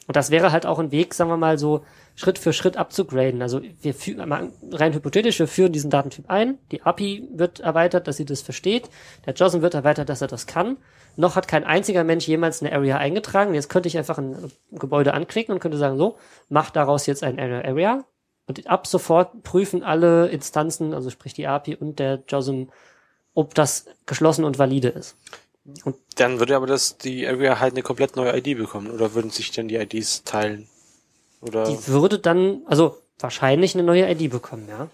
Und 0.06 0.16
das 0.16 0.30
wäre 0.30 0.50
halt 0.50 0.64
auch 0.64 0.78
ein 0.78 0.92
Weg, 0.92 1.12
sagen 1.12 1.28
wir 1.28 1.36
mal 1.36 1.58
so, 1.58 1.84
Schritt 2.14 2.38
für 2.38 2.54
Schritt 2.54 2.78
abzugraden. 2.78 3.42
Also 3.42 3.60
wir 3.82 3.92
führen, 3.92 4.32
rein 4.72 4.94
hypothetisch, 4.94 5.38
wir 5.40 5.48
führen 5.48 5.72
diesen 5.72 5.90
Datentyp 5.90 6.30
ein, 6.30 6.58
die 6.72 6.82
API 6.82 7.28
wird 7.34 7.60
erweitert, 7.60 8.08
dass 8.08 8.16
sie 8.16 8.24
das 8.24 8.40
versteht, 8.40 8.88
der 9.26 9.34
JSON 9.34 9.60
wird 9.60 9.74
erweitert, 9.74 10.08
dass 10.08 10.22
er 10.22 10.28
das 10.28 10.46
kann. 10.46 10.78
Noch 11.16 11.34
hat 11.34 11.48
kein 11.48 11.64
einziger 11.64 12.04
Mensch 12.04 12.28
jemals 12.28 12.62
eine 12.62 12.72
Area 12.72 12.98
eingetragen. 12.98 13.54
Jetzt 13.54 13.68
könnte 13.70 13.88
ich 13.88 13.96
einfach 13.96 14.18
ein 14.18 14.52
Gebäude 14.70 15.14
anklicken 15.14 15.54
und 15.54 15.60
könnte 15.60 15.78
sagen, 15.78 15.96
so, 15.96 16.18
mach 16.48 16.70
daraus 16.70 17.06
jetzt 17.06 17.22
ein 17.22 17.38
Area. 17.38 18.04
Und 18.46 18.66
ab 18.68 18.86
sofort 18.86 19.42
prüfen 19.42 19.82
alle 19.82 20.28
Instanzen, 20.28 20.94
also 20.94 21.10
sprich 21.10 21.34
die 21.34 21.46
API 21.46 21.74
und 21.76 21.98
der 21.98 22.22
JSON, 22.28 22.70
ob 23.34 23.54
das 23.54 23.86
geschlossen 24.06 24.44
und 24.44 24.58
valide 24.58 24.88
ist. 24.88 25.16
Dann 26.14 26.38
würde 26.38 26.54
aber 26.54 26.66
das 26.66 26.96
die 26.96 27.26
Area 27.26 27.58
halt 27.58 27.72
eine 27.74 27.82
komplett 27.82 28.14
neue 28.14 28.36
ID 28.36 28.56
bekommen 28.56 28.90
oder 28.90 29.14
würden 29.14 29.30
sich 29.30 29.50
dann 29.50 29.66
die 29.66 29.76
IDs 29.76 30.22
teilen? 30.22 30.68
Oder 31.40 31.64
Die 31.64 31.88
würde 31.88 32.20
dann, 32.20 32.62
also 32.66 32.98
wahrscheinlich 33.18 33.74
eine 33.74 33.82
neue 33.82 34.08
ID 34.08 34.30
bekommen, 34.30 34.68
ja. 34.68 34.88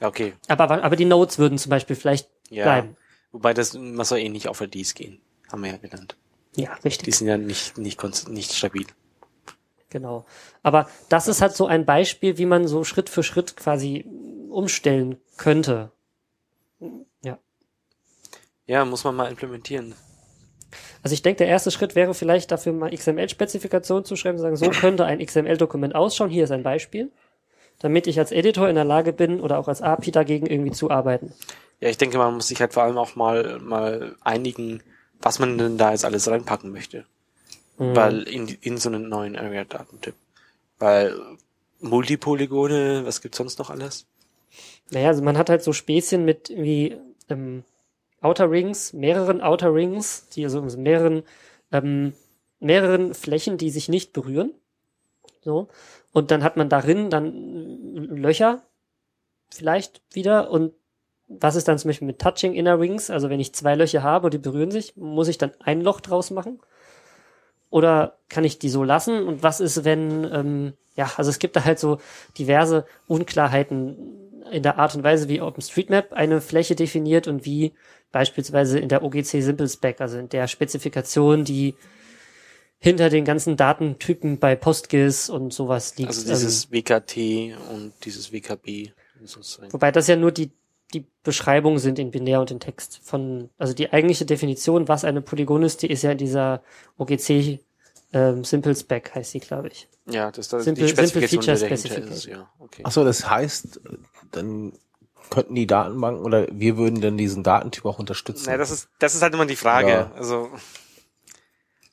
ja, 0.00 0.08
okay. 0.08 0.32
Aber, 0.48 0.82
aber 0.82 0.96
die 0.96 1.04
Nodes 1.04 1.38
würden 1.38 1.58
zum 1.58 1.70
Beispiel 1.70 1.96
vielleicht 1.96 2.28
Ja. 2.48 2.64
bleiben. 2.64 2.96
Wobei 3.34 3.52
das 3.52 3.74
man 3.74 4.04
soll 4.04 4.20
eh 4.20 4.28
nicht 4.28 4.46
auf 4.46 4.60
IDs 4.60 4.94
gehen. 4.94 5.20
Haben 5.50 5.64
wir 5.64 5.72
ja 5.72 5.76
genannt. 5.76 6.16
Ja, 6.54 6.76
Die 6.76 6.82
richtig. 6.88 7.16
sind 7.16 7.26
ja 7.26 7.36
nicht, 7.36 7.76
nicht, 7.76 8.00
nicht 8.28 8.52
stabil. 8.52 8.86
Genau. 9.90 10.24
Aber 10.62 10.88
das 11.08 11.26
ist 11.26 11.40
halt 11.42 11.56
so 11.56 11.66
ein 11.66 11.84
Beispiel, 11.84 12.38
wie 12.38 12.46
man 12.46 12.68
so 12.68 12.84
Schritt 12.84 13.08
für 13.08 13.24
Schritt 13.24 13.56
quasi 13.56 14.04
umstellen 14.50 15.16
könnte. 15.36 15.90
Ja. 17.22 17.40
Ja, 18.66 18.84
muss 18.84 19.02
man 19.02 19.16
mal 19.16 19.28
implementieren. 19.28 19.96
Also 21.02 21.12
ich 21.14 21.22
denke, 21.22 21.38
der 21.38 21.48
erste 21.48 21.72
Schritt 21.72 21.96
wäre 21.96 22.14
vielleicht 22.14 22.52
dafür 22.52 22.72
mal 22.72 22.90
XML-Spezifikationen 22.94 24.04
zu 24.04 24.14
schreiben, 24.14 24.38
sagen, 24.38 24.56
so 24.56 24.70
könnte 24.70 25.06
ein 25.06 25.18
XML-Dokument 25.18 25.96
ausschauen. 25.96 26.30
Hier 26.30 26.44
ist 26.44 26.52
ein 26.52 26.62
Beispiel, 26.62 27.10
damit 27.80 28.06
ich 28.06 28.20
als 28.20 28.30
Editor 28.30 28.68
in 28.68 28.76
der 28.76 28.84
Lage 28.84 29.12
bin 29.12 29.40
oder 29.40 29.58
auch 29.58 29.66
als 29.66 29.82
API 29.82 30.12
dagegen 30.12 30.46
irgendwie 30.46 30.70
zu 30.72 30.88
arbeiten. 30.88 31.32
Ja, 31.80 31.88
ich 31.88 31.98
denke, 31.98 32.18
man 32.18 32.34
muss 32.34 32.48
sich 32.48 32.60
halt 32.60 32.72
vor 32.72 32.82
allem 32.82 32.98
auch 32.98 33.16
mal, 33.16 33.58
mal 33.58 34.16
einigen, 34.22 34.82
was 35.20 35.38
man 35.38 35.58
denn 35.58 35.78
da 35.78 35.90
jetzt 35.90 36.04
alles 36.04 36.28
reinpacken 36.28 36.70
möchte. 36.70 37.04
Mhm. 37.78 37.96
Weil 37.96 38.22
in, 38.22 38.48
in 38.48 38.78
so 38.78 38.88
einen 38.88 39.08
neuen 39.08 39.36
Area-Datentyp. 39.36 40.14
Weil 40.78 41.14
Multipolygone, 41.80 43.04
was 43.04 43.20
gibt's 43.20 43.38
sonst 43.38 43.58
noch 43.58 43.70
alles? 43.70 44.06
Naja, 44.90 45.08
also 45.08 45.22
man 45.22 45.38
hat 45.38 45.50
halt 45.50 45.62
so 45.62 45.72
Späßchen 45.72 46.24
mit 46.24 46.50
irgendwie 46.50 46.96
ähm, 47.28 47.64
Outer 48.20 48.50
Rings, 48.50 48.92
mehreren 48.92 49.40
Outer 49.40 49.74
Rings, 49.74 50.28
die 50.28 50.44
also 50.44 50.62
also 50.62 50.78
mehreren, 50.78 51.24
ähm, 51.72 52.14
mehreren 52.60 53.14
Flächen, 53.14 53.58
die 53.58 53.70
sich 53.70 53.88
nicht 53.88 54.12
berühren. 54.12 54.52
So. 55.42 55.68
Und 56.12 56.30
dann 56.30 56.42
hat 56.42 56.56
man 56.56 56.68
darin 56.68 57.10
dann 57.10 57.94
Löcher 58.16 58.62
vielleicht 59.50 60.00
wieder 60.12 60.50
und 60.50 60.72
was 61.40 61.56
ist 61.56 61.68
dann 61.68 61.78
zum 61.78 61.88
Beispiel 61.88 62.06
mit 62.06 62.18
Touching 62.18 62.54
Inner 62.54 62.78
Rings? 62.78 63.10
Also 63.10 63.30
wenn 63.30 63.40
ich 63.40 63.54
zwei 63.54 63.74
Löcher 63.74 64.02
habe 64.02 64.26
und 64.26 64.34
die 64.34 64.38
berühren 64.38 64.70
sich, 64.70 64.96
muss 64.96 65.28
ich 65.28 65.38
dann 65.38 65.52
ein 65.60 65.80
Loch 65.80 66.00
draus 66.00 66.30
machen? 66.30 66.60
Oder 67.70 68.18
kann 68.28 68.44
ich 68.44 68.58
die 68.58 68.68
so 68.68 68.84
lassen? 68.84 69.26
Und 69.26 69.42
was 69.42 69.60
ist, 69.60 69.84
wenn, 69.84 70.24
ähm, 70.32 70.72
ja, 70.96 71.10
also 71.16 71.30
es 71.30 71.38
gibt 71.38 71.56
da 71.56 71.64
halt 71.64 71.78
so 71.78 71.98
diverse 72.38 72.86
Unklarheiten 73.08 73.96
in 74.50 74.62
der 74.62 74.78
Art 74.78 74.94
und 74.94 75.02
Weise, 75.02 75.28
wie 75.28 75.40
OpenStreetMap 75.40 76.12
eine 76.12 76.40
Fläche 76.40 76.76
definiert 76.76 77.26
und 77.26 77.44
wie 77.44 77.72
beispielsweise 78.12 78.78
in 78.78 78.88
der 78.88 79.02
OGC 79.02 79.42
Simple 79.42 79.68
Spec, 79.68 80.00
also 80.00 80.18
in 80.18 80.28
der 80.28 80.46
Spezifikation, 80.46 81.44
die 81.44 81.74
hinter 82.78 83.08
den 83.08 83.24
ganzen 83.24 83.56
Datentypen 83.56 84.38
bei 84.38 84.54
PostGIS 84.54 85.30
und 85.30 85.52
sowas 85.52 85.96
liegt. 85.96 86.10
Also 86.10 86.28
dieses 86.28 86.70
WKT 86.70 87.56
und 87.72 87.92
dieses 88.04 88.30
WKB. 88.32 88.92
sozusagen. 89.24 89.72
Wobei 89.72 89.90
das 89.90 90.06
ja 90.06 90.16
nur 90.16 90.32
die, 90.32 90.48
die 90.48 90.52
Beschreibungen 91.24 91.78
sind 91.78 91.98
in 91.98 92.10
Binär 92.10 92.40
und 92.40 92.50
in 92.50 92.60
Text 92.60 93.00
von, 93.02 93.50
also 93.58 93.74
die 93.74 93.92
eigentliche 93.92 94.26
Definition, 94.26 94.86
was 94.88 95.04
eine 95.04 95.22
Polygon 95.22 95.62
ist, 95.62 95.82
die 95.82 95.90
ist 95.90 96.02
ja 96.02 96.12
in 96.12 96.18
dieser 96.18 96.62
OGC 96.98 97.58
ähm, 98.12 98.44
Simple 98.44 98.76
Spec 98.76 99.12
heißt 99.14 99.32
sie, 99.32 99.40
glaube 99.40 99.68
ich. 99.68 99.88
Ja, 100.06 100.30
das 100.30 100.46
ist 100.46 100.52
da 100.52 100.60
Simple- 100.60 100.84
die 100.84 100.90
Spezifikation, 100.90 101.42
Simple 101.42 101.58
Feature 101.58 101.74
ist. 101.74 101.82
Specification. 101.82 102.40
Ja, 102.40 102.50
okay. 102.60 102.82
Ach 102.84 102.92
so, 102.92 103.04
das 103.04 103.28
heißt, 103.28 103.80
dann 104.30 104.72
könnten 105.30 105.54
die 105.54 105.66
Datenbanken 105.66 106.24
oder 106.24 106.46
wir 106.52 106.76
würden 106.76 107.00
dann 107.00 107.16
diesen 107.16 107.42
Datentyp 107.42 107.84
auch 107.86 107.98
unterstützen. 107.98 108.46
Naja, 108.46 108.58
das 108.58 108.70
ist, 108.70 108.88
das 109.00 109.14
ist 109.14 109.22
halt 109.22 109.34
immer 109.34 109.46
die 109.46 109.56
Frage. 109.56 109.88
Ja. 109.88 110.12
Also, 110.14 110.50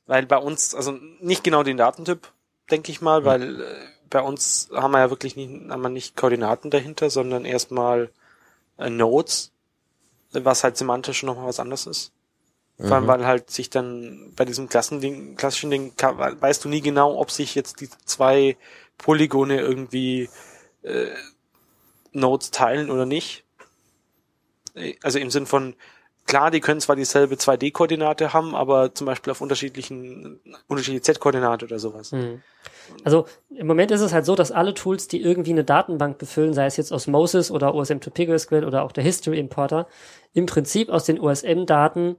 weil 0.05 0.25
bei 0.27 0.37
uns, 0.37 0.75
also 0.75 0.93
nicht 1.21 1.43
genau 1.43 1.63
den 1.63 1.77
Datentyp, 1.77 2.31
denke 2.69 2.91
ich 2.91 3.01
mal, 3.01 3.25
weil 3.25 3.61
äh, 3.61 3.65
bei 4.09 4.21
uns 4.21 4.69
haben 4.73 4.91
wir 4.91 4.99
ja 4.99 5.09
wirklich 5.09 5.35
nicht, 5.35 5.71
haben 5.71 5.81
wir 5.81 5.89
nicht 5.89 6.15
Koordinaten 6.15 6.69
dahinter, 6.69 7.09
sondern 7.09 7.45
erstmal 7.45 8.11
Nodes, 8.89 9.51
was 10.31 10.63
halt 10.63 10.77
semantisch 10.77 11.23
nochmal 11.23 11.47
was 11.47 11.59
anderes 11.59 11.87
ist. 11.87 12.11
Vor 12.77 12.95
allem, 12.95 13.07
weil 13.07 13.25
halt 13.27 13.51
sich 13.51 13.69
dann 13.69 14.33
bei 14.35 14.43
diesem 14.43 14.67
Klassending, 14.67 15.35
klassischen 15.35 15.69
Ding, 15.69 15.93
weißt 15.97 16.65
du 16.65 16.69
nie 16.69 16.81
genau, 16.81 17.15
ob 17.19 17.29
sich 17.29 17.53
jetzt 17.53 17.79
die 17.79 17.89
zwei 18.05 18.57
Polygone 18.97 19.59
irgendwie 19.59 20.29
äh, 20.81 21.11
Nodes 22.11 22.49
teilen 22.49 22.89
oder 22.89 23.05
nicht. 23.05 23.43
Äh, 24.73 24.95
Also 25.03 25.19
im 25.19 25.29
Sinn 25.29 25.45
von, 25.45 25.75
klar, 26.25 26.51
die 26.51 26.59
können 26.59 26.79
zwar 26.79 26.95
dieselbe 26.95 27.35
2D-Koordinate 27.35 28.33
haben, 28.33 28.55
aber 28.55 28.93
zum 28.93 29.05
Beispiel 29.05 29.31
auf 29.31 29.41
unterschiedlichen, 29.41 30.39
unterschiedliche 30.67 31.01
Z-Koordinate 31.01 31.65
oder 31.65 31.79
sowas. 31.79 32.11
Hm. 32.11 32.41
Also 33.03 33.25
im 33.49 33.67
Moment 33.67 33.91
ist 33.91 34.01
es 34.01 34.13
halt 34.13 34.25
so, 34.25 34.35
dass 34.35 34.51
alle 34.51 34.73
Tools, 34.73 35.07
die 35.07 35.21
irgendwie 35.21 35.51
eine 35.51 35.63
Datenbank 35.63 36.17
befüllen, 36.17 36.53
sei 36.53 36.65
es 36.65 36.77
jetzt 36.77 36.91
Osmosis 36.91 37.51
oder 37.51 37.73
OSM 37.73 37.99
to 37.99 38.11
PGSQL 38.11 38.65
oder 38.65 38.83
auch 38.83 38.91
der 38.91 39.03
History 39.03 39.39
Importer, 39.39 39.87
im 40.33 40.45
Prinzip 40.45 40.89
aus 40.89 41.05
den 41.05 41.19
OSM-Daten 41.19 42.17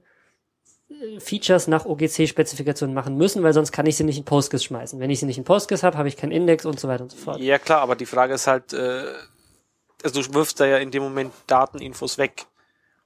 äh, 0.89 1.19
Features 1.19 1.67
nach 1.67 1.85
OGC-Spezifikationen 1.85 2.93
machen 2.93 3.17
müssen, 3.17 3.43
weil 3.43 3.53
sonst 3.53 3.71
kann 3.71 3.85
ich 3.85 3.97
sie 3.97 4.03
nicht 4.03 4.17
in 4.17 4.25
PostGIS 4.25 4.63
schmeißen. 4.63 4.99
Wenn 4.99 5.09
ich 5.09 5.19
sie 5.19 5.25
nicht 5.25 5.37
in 5.37 5.43
PostGIS 5.43 5.83
habe, 5.83 5.97
habe 5.97 6.07
ich 6.07 6.17
keinen 6.17 6.31
Index 6.31 6.65
und 6.65 6.79
so 6.79 6.87
weiter 6.87 7.03
und 7.03 7.11
so 7.11 7.17
fort. 7.17 7.39
Ja 7.39 7.57
klar, 7.59 7.81
aber 7.81 7.95
die 7.95 8.05
Frage 8.05 8.33
ist 8.33 8.47
halt, 8.47 8.73
äh, 8.73 9.05
also 10.03 10.21
du 10.21 10.33
wirfst 10.33 10.59
da 10.59 10.65
ja 10.65 10.77
in 10.77 10.91
dem 10.91 11.03
Moment 11.03 11.33
Dateninfos 11.47 12.17
weg. 12.17 12.45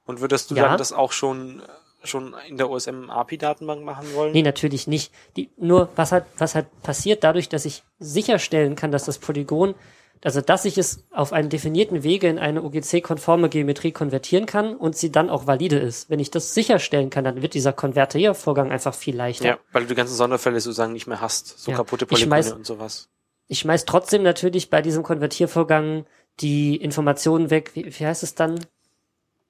Und 0.08 0.22
würdest 0.22 0.50
du 0.50 0.56
Ja. 0.56 0.70
dann 0.70 0.78
das 0.80 0.92
auch 0.94 1.12
schon, 1.12 1.62
schon 2.04 2.34
in 2.48 2.58
der 2.58 2.70
OSM 2.70 3.10
API-Datenbank 3.10 3.84
machen 3.84 4.08
wollen? 4.16 4.32
Nee, 4.32 4.42
natürlich 4.42 4.88
nicht. 4.88 5.12
Die, 5.36 5.50
nur 5.58 5.90
was 5.96 6.12
halt, 6.12 6.26
was 6.38 6.56
halt 6.56 6.68
passiert 6.82 7.24
dadurch, 7.24 7.50
dass 7.50 7.66
ich 7.66 7.84
sicherstellen 8.00 8.76
kann, 8.76 8.92
dass 8.92 9.06
das 9.06 9.20
Polygon, 9.20 9.76
also 10.24 10.42
dass 10.42 10.66
ich 10.66 10.78
es 10.80 11.06
auf 11.12 11.32
einen 11.34 11.50
definierten 11.50 12.02
Wege 12.04 12.28
in 12.28 12.40
eine 12.40 12.64
OGC-konforme 12.64 13.50
Geometrie 13.50 13.92
konvertieren 13.92 14.46
kann 14.48 14.76
und 14.76 14.96
sie 14.96 15.12
dann 15.12 15.30
auch 15.30 15.46
valide 15.46 15.78
ist. 15.78 16.10
Wenn 16.10 16.20
ich 16.20 16.32
das 16.32 16.54
sicherstellen 16.56 17.10
kann, 17.12 17.24
dann 17.24 17.42
wird 17.44 17.54
dieser 17.54 17.74
Konvertiervorgang 17.74 18.72
einfach 18.72 18.96
viel 18.96 19.16
leichter. 19.16 19.46
Ja, 19.46 19.58
weil 19.74 19.84
du 19.84 19.90
die 19.90 19.96
ganzen 19.96 20.16
Sonderfälle 20.16 20.60
sozusagen 20.60 20.94
nicht 20.94 21.06
mehr 21.06 21.22
hast. 21.22 21.60
So 21.60 21.72
Ja. 21.72 21.78
kaputte 21.78 22.06
Polygone 22.08 22.42
schmeiß- 22.42 22.54
und 22.54 22.66
sowas. 22.66 23.10
Ich 23.48 23.60
schmeiß 23.60 23.86
trotzdem 23.86 24.24
natürlich 24.24 24.70
bei 24.70 24.82
diesem 24.82 25.04
Konvertiervorgang 25.04 26.06
die 26.40 26.76
Informationen 26.78 27.50
weg, 27.50 27.72
wie, 27.76 27.86
wie 27.86 28.06
heißt 28.06 28.24
es 28.24 28.34
dann? 28.36 28.60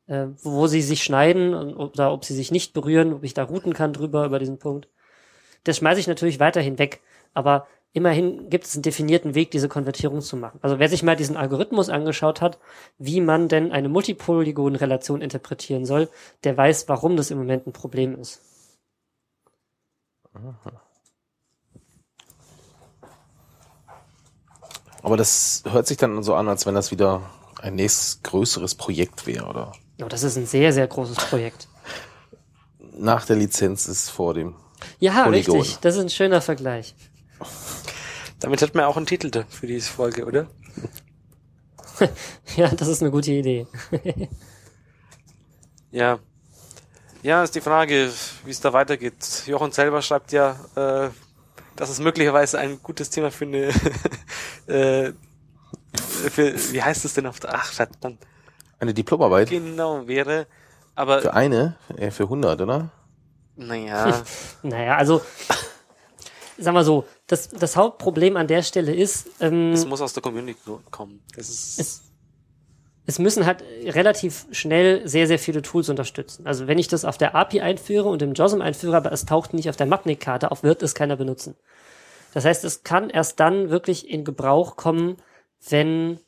Äh, 0.08 0.28
wo, 0.42 0.68
sie 0.68 0.82
sich 0.82 1.04
schneiden 1.04 1.54
und, 1.54 1.76
oder 1.76 2.14
ob 2.14 2.24
sie 2.24 2.34
sich 2.34 2.50
nicht 2.50 2.74
berühren, 2.74 3.14
ob 3.14 3.24
ich 3.26 3.34
da 3.34 3.44
routen 3.44 3.74
kann 3.74 3.92
drüber 3.92 4.26
über 4.26 4.40
diesen 4.40 4.58
Punkt. 4.58 4.88
Das 5.66 5.78
schmeiße 5.78 6.00
ich 6.00 6.08
natürlich 6.08 6.40
weiterhin 6.40 6.80
weg, 6.80 7.02
aber 7.34 7.68
immerhin 7.92 8.50
gibt 8.50 8.66
es 8.66 8.74
einen 8.74 8.84
definierten 8.84 9.36
Weg, 9.36 9.52
diese 9.52 9.68
Konvertierung 9.68 10.22
zu 10.22 10.38
machen. 10.38 10.60
Also 10.62 10.80
wer 10.80 10.88
sich 10.88 11.04
mal 11.04 11.18
diesen 11.18 11.36
Algorithmus 11.36 11.90
angeschaut 11.90 12.40
hat, 12.40 12.58
wie 12.98 13.20
man 13.20 13.50
denn 13.50 13.74
eine 13.74 13.90
Multipolygon-Relation 13.90 15.22
interpretieren 15.22 15.86
soll, 15.86 16.08
der 16.46 16.56
weiß, 16.56 16.88
warum 16.88 17.18
das 17.18 17.30
im 17.30 17.38
Moment 17.38 17.68
ein 17.68 17.74
Problem 17.74 18.18
ist. 18.18 18.42
Aber 25.04 25.18
das 25.18 25.64
hört 25.68 25.88
sich 25.88 25.98
dann 25.98 26.24
so 26.24 26.34
an, 26.34 26.48
als 26.48 26.66
wenn 26.66 26.76
das 26.76 26.92
wieder 26.92 27.30
ein 27.62 27.76
nächstes 27.76 28.24
größeres 28.24 28.76
Projekt 28.76 29.28
wäre, 29.28 29.48
oder? 29.48 29.74
Ja, 29.98 30.08
das 30.08 30.24
ist 30.24 30.38
ein 30.38 30.46
sehr, 30.46 30.72
sehr 30.74 30.88
großes 30.88 31.18
Projekt. 31.18 31.68
Nach 32.98 33.26
der 33.26 33.36
Lizenz 33.36 33.88
ist 33.88 34.10
vor 34.10 34.34
dem. 34.34 34.56
Ja, 35.00 35.24
Polygon. 35.24 35.58
richtig. 35.58 35.78
Das 35.80 35.96
ist 35.96 36.02
ein 36.02 36.10
schöner 36.10 36.42
Vergleich. 36.42 36.96
Damit 38.40 38.62
hätten 38.62 38.78
wir 38.78 38.88
auch 38.88 38.98
einen 38.98 39.08
Titel 39.08 39.46
für 39.50 39.68
diese 39.68 39.90
Folge, 39.90 40.26
oder? 40.26 40.48
Ja, 42.56 42.68
das 42.70 42.88
ist 42.88 43.02
eine 43.02 43.12
gute 43.12 43.32
Idee. 43.32 43.66
Ja. 45.92 46.20
Ja, 47.24 47.44
ist 47.44 47.56
die 47.56 47.62
Frage, 47.62 48.12
wie 48.46 48.52
es 48.52 48.60
da 48.60 48.74
weitergeht. 48.74 49.44
Jochen 49.48 49.72
selber 49.72 50.02
schreibt 50.02 50.32
ja, 50.32 50.60
äh, 50.76 51.10
dass 51.76 51.90
es 51.90 52.00
möglicherweise 52.00 52.60
ein 52.60 52.82
gutes 52.84 53.10
Thema 53.10 53.32
für 53.32 53.46
eine, 53.46 53.68
äh, 54.68 55.14
für, 55.96 56.72
wie 56.72 56.84
heißt 56.84 57.06
es 57.06 57.14
denn 57.16 57.26
auf 57.26 57.40
der, 57.40 57.56
ach, 57.56 57.72
verdammt, 57.72 58.20
Eine 58.80 58.94
Diplomarbeit 58.94 59.50
genau 59.50 60.08
wäre. 60.08 60.48
Aber, 60.96 61.22
für 61.22 61.34
eine, 61.34 61.76
äh, 61.96 62.12
für 62.12 62.24
100, 62.24 62.62
oder? 62.62 62.90
naja, 63.56 64.24
Naja, 64.64 64.96
also, 64.98 65.22
sagen 66.58 66.76
wir 66.76 66.84
so, 66.84 67.06
das, 67.28 67.50
das 67.50 67.76
Hauptproblem 67.76 68.38
an 68.38 68.48
der 68.48 68.64
Stelle 68.64 68.94
ist, 68.94 69.28
ähm, 69.40 69.74
es 69.74 69.86
muss 69.86 70.02
aus 70.02 70.14
der 70.14 70.24
Community 70.24 70.60
kommen. 70.92 71.22
Das 71.36 71.50
ist, 71.50 71.80
es, 71.80 72.04
es 73.06 73.20
müssen 73.20 73.46
halt 73.46 73.64
relativ 73.84 74.48
schnell 74.52 75.08
sehr, 75.08 75.28
sehr 75.28 75.40
viele 75.40 75.62
Tools 75.62 75.90
unterstützen. 75.90 76.46
Also 76.46 76.68
wenn 76.68 76.78
ich 76.78 76.88
das 76.88 77.06
auf 77.06 77.18
der 77.18 77.36
API 77.36 77.62
einführe 77.62 78.10
und 78.10 78.22
im 78.22 78.34
JOSM 78.34 78.62
einführe, 78.62 78.98
aber 78.98 79.12
es 79.12 79.26
taucht 79.26 79.54
nicht 79.54 79.70
auf 79.70 79.78
der 79.78 79.88
Mapnik-Karte 79.88 80.52
auf, 80.52 80.64
wird 80.64 80.84
es 80.84 80.94
keiner 80.94 81.16
benutzen. 81.16 81.56
Das 82.34 82.46
heißt, 82.46 82.64
es 82.66 82.84
kann 82.84 83.10
erst 83.10 83.40
dann 83.40 83.70
wirklich 83.70 84.10
in 84.10 84.24
Gebrauch 84.26 84.76
kommen, 84.76 85.18
wenn, 85.70 86.20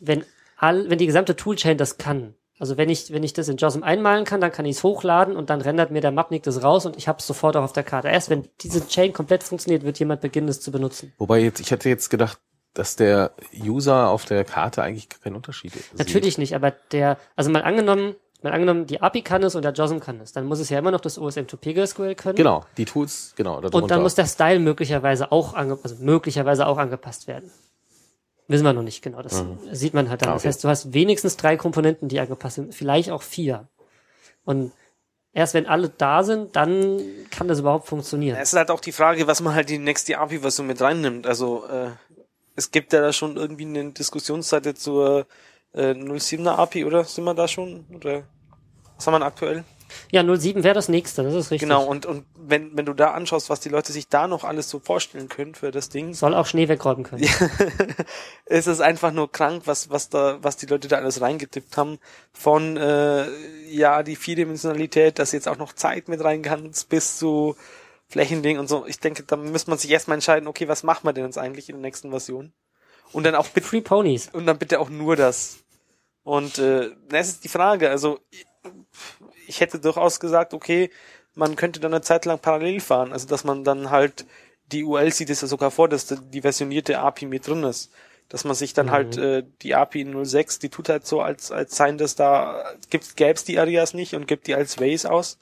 wenn 0.00 0.24
all, 0.62 0.88
wenn 0.88 0.98
die 0.98 1.06
gesamte 1.06 1.36
Toolchain 1.36 1.76
das 1.76 1.98
kann. 1.98 2.34
Also 2.58 2.76
wenn 2.76 2.88
ich, 2.88 3.12
wenn 3.12 3.24
ich 3.24 3.32
das 3.32 3.48
in 3.48 3.56
JOSM 3.56 3.82
einmalen 3.82 4.24
kann, 4.24 4.40
dann 4.40 4.52
kann 4.52 4.64
ich 4.66 4.76
es 4.76 4.84
hochladen 4.84 5.36
und 5.36 5.50
dann 5.50 5.60
rendert 5.60 5.90
mir 5.90 6.00
der 6.00 6.12
Mapnik 6.12 6.44
das 6.44 6.62
raus 6.62 6.86
und 6.86 6.96
ich 6.96 7.08
habe 7.08 7.18
es 7.18 7.26
sofort 7.26 7.56
auch 7.56 7.64
auf 7.64 7.72
der 7.72 7.82
Karte. 7.82 8.08
Erst 8.08 8.30
wenn 8.30 8.48
diese 8.60 8.86
Chain 8.86 9.12
komplett 9.12 9.42
funktioniert, 9.42 9.82
wird 9.84 9.98
jemand 9.98 10.20
beginnen, 10.20 10.48
es 10.48 10.60
zu 10.60 10.70
benutzen. 10.70 11.12
Wobei 11.18 11.40
jetzt, 11.40 11.58
ich 11.58 11.72
hätte 11.72 11.88
jetzt 11.88 12.08
gedacht, 12.08 12.38
dass 12.74 12.94
der 12.94 13.32
User 13.52 14.08
auf 14.08 14.24
der 14.24 14.44
Karte 14.44 14.82
eigentlich 14.82 15.08
keinen 15.08 15.34
Unterschied 15.34 15.72
sieht. 15.72 15.98
Natürlich 15.98 16.38
nicht, 16.38 16.54
aber 16.54 16.70
der, 16.92 17.18
also 17.34 17.50
mal 17.50 17.62
angenommen, 17.62 18.14
mal 18.42 18.52
angenommen, 18.52 18.86
die 18.86 19.02
API 19.02 19.22
kann 19.22 19.42
es 19.42 19.56
und 19.56 19.64
der 19.64 19.72
JOSM 19.72 19.98
kann 19.98 20.20
es, 20.20 20.32
dann 20.32 20.46
muss 20.46 20.60
es 20.60 20.70
ja 20.70 20.78
immer 20.78 20.92
noch 20.92 21.00
das 21.00 21.18
OSM2PGSQL 21.18 22.14
können. 22.14 22.36
Genau, 22.36 22.64
die 22.76 22.84
Tools, 22.84 23.32
genau. 23.34 23.60
Und 23.60 23.90
dann 23.90 24.02
muss 24.02 24.14
der 24.14 24.26
Style 24.26 24.60
möglicherweise 24.60 25.32
auch, 25.32 25.54
ange 25.54 25.78
also 25.82 25.96
möglicherweise 25.98 26.68
auch 26.68 26.78
angepasst 26.78 27.26
werden. 27.26 27.50
Wissen 28.52 28.64
wir 28.64 28.72
noch 28.72 28.82
nicht 28.82 29.02
genau. 29.02 29.22
Das 29.22 29.44
sieht 29.72 29.94
man 29.94 30.08
halt 30.08 30.22
dann. 30.22 30.28
Ah, 30.28 30.32
Das 30.34 30.42
okay. 30.42 30.48
heißt, 30.48 30.64
du 30.64 30.68
hast 30.68 30.92
wenigstens 30.92 31.36
drei 31.36 31.56
Komponenten, 31.56 32.08
die 32.08 32.20
angepasst 32.20 32.56
sind, 32.56 32.74
vielleicht 32.74 33.10
auch 33.10 33.22
vier. 33.22 33.68
Und 34.44 34.72
erst 35.32 35.54
wenn 35.54 35.66
alle 35.66 35.88
da 35.88 36.22
sind, 36.22 36.54
dann 36.54 37.00
kann 37.30 37.48
das 37.48 37.60
überhaupt 37.60 37.86
funktionieren. 37.88 38.36
Es 38.36 38.52
ist 38.52 38.58
halt 38.58 38.70
auch 38.70 38.80
die 38.80 38.92
Frage, 38.92 39.26
was 39.26 39.40
man 39.40 39.54
halt 39.54 39.70
die 39.70 39.78
nächste 39.78 40.18
API-Version 40.18 40.66
mit 40.66 40.80
reinnimmt. 40.80 41.26
Also 41.26 41.64
äh, 41.66 41.90
es 42.54 42.70
gibt 42.70 42.92
ja 42.92 43.00
da 43.00 43.12
schon 43.12 43.36
irgendwie 43.36 43.64
eine 43.64 43.90
Diskussionsseite 43.92 44.74
zur 44.74 45.26
äh, 45.72 45.92
07er 45.94 46.50
API, 46.50 46.84
oder? 46.84 47.04
Sind 47.04 47.24
wir 47.24 47.34
da 47.34 47.48
schon? 47.48 47.86
Oder 47.94 48.24
was 48.96 49.06
haben 49.06 49.14
wir 49.18 49.24
aktuell? 49.24 49.64
Ja, 50.10 50.22
07 50.22 50.64
wäre 50.64 50.74
das 50.74 50.88
nächste, 50.88 51.22
das 51.22 51.34
ist 51.34 51.50
richtig. 51.50 51.68
Genau, 51.68 51.84
und, 51.84 52.06
und 52.06 52.24
wenn, 52.36 52.76
wenn 52.76 52.86
du 52.86 52.92
da 52.92 53.12
anschaust, 53.12 53.50
was 53.50 53.60
die 53.60 53.68
Leute 53.68 53.92
sich 53.92 54.08
da 54.08 54.26
noch 54.26 54.44
alles 54.44 54.68
so 54.68 54.78
vorstellen 54.78 55.28
können 55.28 55.54
für 55.54 55.70
das 55.70 55.88
Ding, 55.88 56.14
Soll 56.14 56.34
auch 56.34 56.46
Schnee 56.46 56.68
wegräumen 56.68 57.04
können. 57.04 57.24
ist 58.46 58.66
es 58.66 58.80
einfach 58.80 59.12
nur 59.12 59.30
krank, 59.30 59.62
was, 59.66 59.90
was 59.90 60.08
da, 60.08 60.38
was 60.42 60.56
die 60.56 60.66
Leute 60.66 60.88
da 60.88 60.96
alles 60.96 61.20
reingetippt 61.20 61.76
haben. 61.76 61.98
Von 62.32 62.76
äh, 62.76 63.26
ja, 63.68 64.02
die 64.02 64.16
Vierdimensionalität, 64.16 65.18
dass 65.18 65.32
jetzt 65.32 65.48
auch 65.48 65.58
noch 65.58 65.72
Zeit 65.72 66.08
mit 66.08 66.22
rein 66.22 66.42
kann, 66.42 66.70
bis 66.88 67.18
zu 67.18 67.56
Flächending 68.08 68.58
und 68.58 68.68
so. 68.68 68.86
Ich 68.86 69.00
denke, 69.00 69.22
da 69.22 69.36
müsste 69.36 69.70
man 69.70 69.78
sich 69.78 69.90
erstmal 69.90 70.16
entscheiden, 70.16 70.46
okay, 70.46 70.68
was 70.68 70.82
machen 70.82 71.06
wir 71.06 71.12
denn 71.12 71.24
jetzt 71.24 71.38
eigentlich 71.38 71.68
in 71.68 71.76
der 71.76 71.82
nächsten 71.82 72.10
Version? 72.10 72.52
Und 73.12 73.24
dann 73.24 73.34
auch 73.34 73.48
bitte 73.48 73.66
Free 73.66 73.80
Ponies. 73.80 74.28
und 74.32 74.46
dann 74.46 74.58
bitte 74.58 74.80
auch 74.80 74.90
nur 74.90 75.16
das. 75.16 75.58
Und 76.22 76.58
äh, 76.58 76.90
das 77.08 77.28
ist 77.28 77.44
die 77.44 77.48
Frage. 77.48 77.90
Also 77.90 78.20
ich 79.52 79.60
hätte 79.60 79.78
durchaus 79.78 80.18
gesagt, 80.18 80.54
okay, 80.54 80.90
man 81.34 81.56
könnte 81.56 81.78
dann 81.78 81.92
eine 81.92 82.00
Zeit 82.00 82.24
lang 82.24 82.38
parallel 82.38 82.80
fahren. 82.80 83.12
Also 83.12 83.28
dass 83.28 83.44
man 83.44 83.64
dann 83.64 83.90
halt 83.90 84.24
die 84.72 84.84
UL 84.84 85.12
sieht 85.12 85.28
es 85.28 85.42
ja 85.42 85.48
sogar 85.48 85.70
vor, 85.70 85.90
dass 85.90 86.06
da 86.06 86.16
die 86.16 86.40
versionierte 86.40 86.98
API 86.98 87.26
mit 87.26 87.46
drin 87.46 87.62
ist. 87.64 87.92
Dass 88.30 88.44
man 88.44 88.54
sich 88.54 88.72
dann 88.72 88.90
halt 88.90 89.18
äh, 89.18 89.44
die 89.60 89.74
API 89.74 90.00
in 90.00 90.24
06, 90.24 90.58
die 90.58 90.70
tut 90.70 90.88
halt 90.88 91.06
so, 91.06 91.20
als, 91.20 91.52
als 91.52 91.76
seien 91.76 91.98
das 91.98 92.14
da, 92.14 92.64
gibt 92.88 93.14
gäb's 93.16 93.44
die 93.44 93.58
Areas 93.58 93.92
nicht 93.92 94.14
und 94.14 94.26
gibt 94.26 94.46
die 94.46 94.54
als 94.54 94.80
Ways 94.80 95.04
aus. 95.04 95.38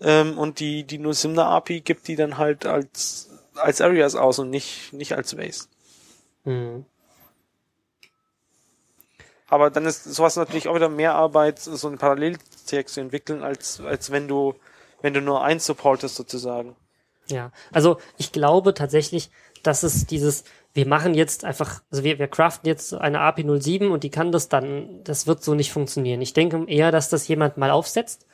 Ähm, 0.00 0.36
und 0.36 0.60
die, 0.60 0.84
die 0.84 0.98
07er 0.98 1.44
API 1.44 1.80
gibt 1.80 2.06
die 2.06 2.16
dann 2.16 2.36
halt 2.36 2.66
als, 2.66 3.30
als 3.54 3.80
Areas 3.80 4.14
aus 4.14 4.38
und 4.38 4.50
nicht, 4.50 4.92
nicht 4.92 5.14
als 5.14 5.38
Ways. 5.38 5.70
Mhm. 6.44 6.84
Aber 9.48 9.70
dann 9.70 9.86
ist 9.86 10.04
sowas 10.04 10.36
natürlich 10.36 10.68
auch 10.68 10.74
wieder 10.74 10.88
mehr 10.88 11.14
Arbeit, 11.14 11.58
so 11.58 11.88
ein 11.88 11.98
Paralleltext 11.98 12.94
zu 12.94 13.00
entwickeln, 13.00 13.42
als, 13.42 13.80
als 13.80 14.10
wenn 14.10 14.28
du, 14.28 14.54
wenn 15.00 15.14
du 15.14 15.20
nur 15.20 15.42
eins 15.42 15.64
supportest 15.66 16.16
sozusagen. 16.16 16.76
Ja, 17.30 17.50
also 17.72 17.98
ich 18.16 18.32
glaube 18.32 18.74
tatsächlich, 18.74 19.30
dass 19.62 19.82
es 19.82 20.06
dieses, 20.06 20.44
wir 20.74 20.86
machen 20.86 21.14
jetzt 21.14 21.44
einfach, 21.44 21.82
also 21.90 22.04
wir, 22.04 22.18
wir 22.18 22.28
craften 22.28 22.68
jetzt 22.68 22.94
eine 22.94 23.20
API 23.20 23.44
07 23.60 23.90
und 23.90 24.04
die 24.04 24.10
kann 24.10 24.32
das 24.32 24.48
dann, 24.48 25.02
das 25.04 25.26
wird 25.26 25.42
so 25.42 25.54
nicht 25.54 25.72
funktionieren. 25.72 26.20
Ich 26.20 26.32
denke 26.32 26.64
eher, 26.66 26.90
dass 26.90 27.08
das 27.08 27.28
jemand 27.28 27.56
mal 27.56 27.70
aufsetzt 27.70 28.26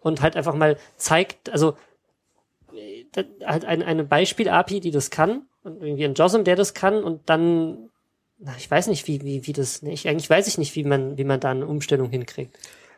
und 0.00 0.22
halt 0.22 0.36
einfach 0.36 0.54
mal 0.54 0.76
zeigt, 0.96 1.50
also 1.50 1.76
äh, 2.72 3.04
halt 3.44 3.64
ein, 3.64 3.82
eine 3.82 4.04
Beispiel-API, 4.04 4.80
die 4.80 4.90
das 4.90 5.10
kann 5.10 5.46
und 5.62 5.82
irgendwie 5.82 6.04
ein 6.04 6.14
JOSM, 6.14 6.44
der 6.44 6.56
das 6.56 6.74
kann 6.74 7.02
und 7.02 7.28
dann, 7.28 7.87
ich 8.56 8.70
weiß 8.70 8.86
nicht, 8.86 9.06
wie, 9.08 9.22
wie, 9.22 9.46
wie 9.46 9.52
das, 9.52 9.82
ne, 9.82 9.92
ich, 9.92 10.06
eigentlich 10.08 10.30
weiß 10.30 10.46
ich 10.46 10.58
nicht, 10.58 10.74
wie 10.76 10.84
man, 10.84 11.18
wie 11.18 11.24
man 11.24 11.40
da 11.40 11.50
eine 11.50 11.66
Umstellung 11.66 12.10
hinkriegt. 12.10 12.56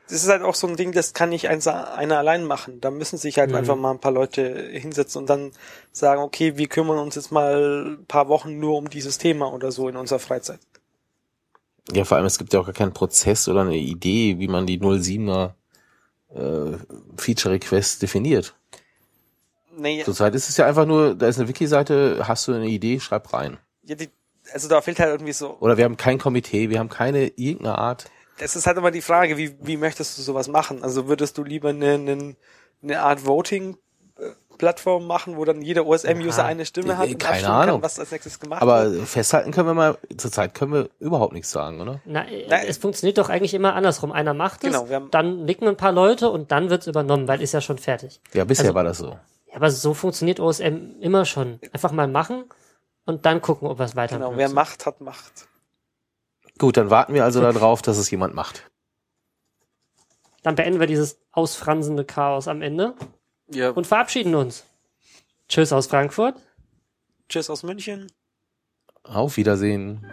Das 0.09 0.25
ist 0.25 0.29
halt 0.29 0.43
auch 0.43 0.57
so 0.57 0.67
ein 0.67 0.77
Ding, 0.77 0.91
das 0.93 1.15
kann 1.15 1.29
nicht 1.29 1.49
eins, 1.49 1.69
einer 1.69 2.19
allein 2.19 2.45
machen. 2.45 2.81
Da 2.81 2.91
müssen 2.91 3.17
sich 3.17 3.39
halt 3.39 3.51
Mhm. 3.51 3.57
einfach 3.57 3.77
mal 3.77 3.93
ein 3.93 4.01
paar 4.01 4.11
Leute 4.13 4.69
hinsetzen 4.73 5.21
und 5.21 5.31
dann 5.31 5.53
sagen, 5.93 6.21
okay, 6.21 6.57
wir 6.57 6.67
kümmern 6.67 6.99
uns 6.99 7.15
jetzt 7.15 7.31
mal 7.31 7.97
ein 8.01 8.07
paar 8.07 8.29
Wochen 8.29 8.59
nur 8.59 8.77
um 8.77 8.91
dieses 8.91 9.19
Thema 9.19 9.53
oder 9.53 9.71
so 9.71 9.89
in 9.89 9.97
unserer 9.97 10.19
Freizeit. 10.19 10.59
Ja, 11.93 12.05
vor 12.05 12.17
allem, 12.17 12.27
es 12.27 12.39
gibt 12.39 12.53
ja 12.53 12.61
auch 12.61 12.67
gar 12.67 12.75
keinen 12.75 12.93
Prozess 12.93 13.49
oder 13.49 13.63
eine 13.63 13.77
Idee, 13.77 14.39
wie 14.39 14.49
man 14.49 14.67
die 14.67 14.79
07er 14.79 15.55
äh, 16.35 16.77
Feature 17.17 17.55
Request 17.55 18.03
definiert. 18.03 18.55
Nee, 19.77 20.03
Zurzeit 20.05 20.35
ist 20.35 20.49
es 20.49 20.57
ja 20.57 20.67
einfach 20.67 20.87
nur, 20.87 21.15
da 21.15 21.29
ist 21.29 21.39
eine 21.39 21.49
Wiki-Seite, 21.49 22.27
hast 22.29 22.47
du 22.49 22.53
eine 22.53 22.67
Idee, 22.67 23.01
schreib 23.01 23.33
rein. 23.33 23.59
ja, 23.85 23.95
die, 23.95 24.11
also 24.53 24.69
da 24.69 24.81
fehlt 24.81 24.99
halt 25.01 25.11
irgendwie 25.11 25.33
so, 25.33 25.57
Oder 25.61 25.77
wir 25.77 25.85
haben 25.85 25.97
kein 25.97 26.19
Komitee, 26.19 26.71
wir 26.71 26.79
haben 26.79 26.89
keine 26.89 27.27
irgendeine 27.37 27.79
Art. 27.79 28.11
das 28.39 28.57
ist 28.57 28.67
halt 28.67 28.77
immer 28.79 28.91
die 28.91 29.03
Frage, 29.03 29.37
wie, 29.37 29.57
wie 29.61 29.77
möchtest 29.77 30.17
du 30.19 30.23
sowas 30.23 30.49
machen? 30.49 30.83
Also 30.83 31.09
würdest 31.09 31.37
du 31.39 31.45
lieber 31.45 31.69
eine, 31.71 31.95
eine, 31.95 32.37
eine 32.83 33.03
Art 33.03 33.27
Voting-Plattform 33.27 35.07
machen, 35.07 35.37
wo 35.37 35.45
dann 35.45 35.63
jeder 35.63 35.87
OSM-User 35.87 36.45
eine 36.45 36.65
Stimme 36.67 36.99
hat 36.99 37.09
und 37.09 37.19
keine 37.19 37.49
Ahnung. 37.49 37.77
kann, 37.77 37.83
was 37.83 37.99
als 37.99 38.11
nächstes 38.11 38.39
gemacht 38.41 38.63
Aber 38.63 38.91
wird? 38.93 39.09
festhalten 39.09 39.51
können 39.53 39.69
wir 39.69 39.75
mal, 39.75 39.99
zurzeit 40.17 40.55
können 40.55 40.73
wir 40.73 40.89
überhaupt 41.01 41.33
nichts 41.33 41.51
sagen, 41.51 41.81
oder? 41.81 42.01
Na, 42.05 42.27
äh, 42.29 42.47
Nein. 42.49 42.65
es 42.69 42.79
funktioniert 42.79 43.19
doch 43.19 43.29
eigentlich 43.29 43.55
immer 43.55 43.75
andersrum. 43.75 44.13
Einer 44.13 44.35
macht 44.35 44.65
es, 44.65 44.71
Genau, 44.73 44.89
wir 44.89 44.97
haben- 44.97 45.11
dann 45.11 45.45
nicken 45.45 45.69
ein 45.69 45.77
paar 45.77 45.93
Leute 45.93 46.31
und 46.31 46.51
dann 46.51 46.71
wird's 46.71 46.87
übernommen, 46.87 47.29
weil 47.29 47.41
ist 47.43 47.53
ja 47.53 47.61
schon 47.61 47.79
fertig. 47.79 48.21
Ja, 48.33 48.45
bisher 48.45 48.65
Also- 48.67 48.75
war 48.75 48.85
das 48.85 48.99
so. 48.99 49.09
Ja, 49.51 49.57
aber 49.57 49.71
so 49.71 49.95
funktioniert 49.95 50.41
OSM 50.41 51.01
immer 51.01 51.25
schon. 51.25 51.59
Einfach 51.73 51.93
mal 51.93 52.07
machen 52.09 52.45
und 53.11 53.27
dann 53.27 53.41
gucken, 53.43 53.69
ob 53.69 53.79
was 53.79 53.95
weiter 53.97 54.17
Genau, 54.17 54.37
wer 54.37 54.49
Macht 54.49 54.87
hat, 54.87 55.01
Macht. 55.01 55.49
Gut, 56.59 56.77
dann 56.77 56.91
warten 56.91 57.13
wir 57.15 57.25
also 57.25 57.41
darauf, 57.41 57.83
dass 57.83 57.97
es 57.99 58.11
jemand 58.11 58.35
macht. 58.35 58.71
Dann 60.43 60.55
beenden 60.55 60.81
wir 60.81 60.87
dieses 60.87 61.19
ausfransende 61.33 62.05
Chaos 62.05 62.49
am 62.49 62.63
Ende 62.63 62.95
Ja, 63.51 63.71
und 63.71 63.87
verabschieden 63.87 64.35
uns. 64.35 64.65
Tschüss 65.49 65.73
aus 65.73 65.87
Frankfurt. 65.87 66.37
tschüss 67.29 67.51
aus 67.51 67.63
München. 67.63 68.11
Auf 69.03 69.37
Wiedersehen. 69.37 70.07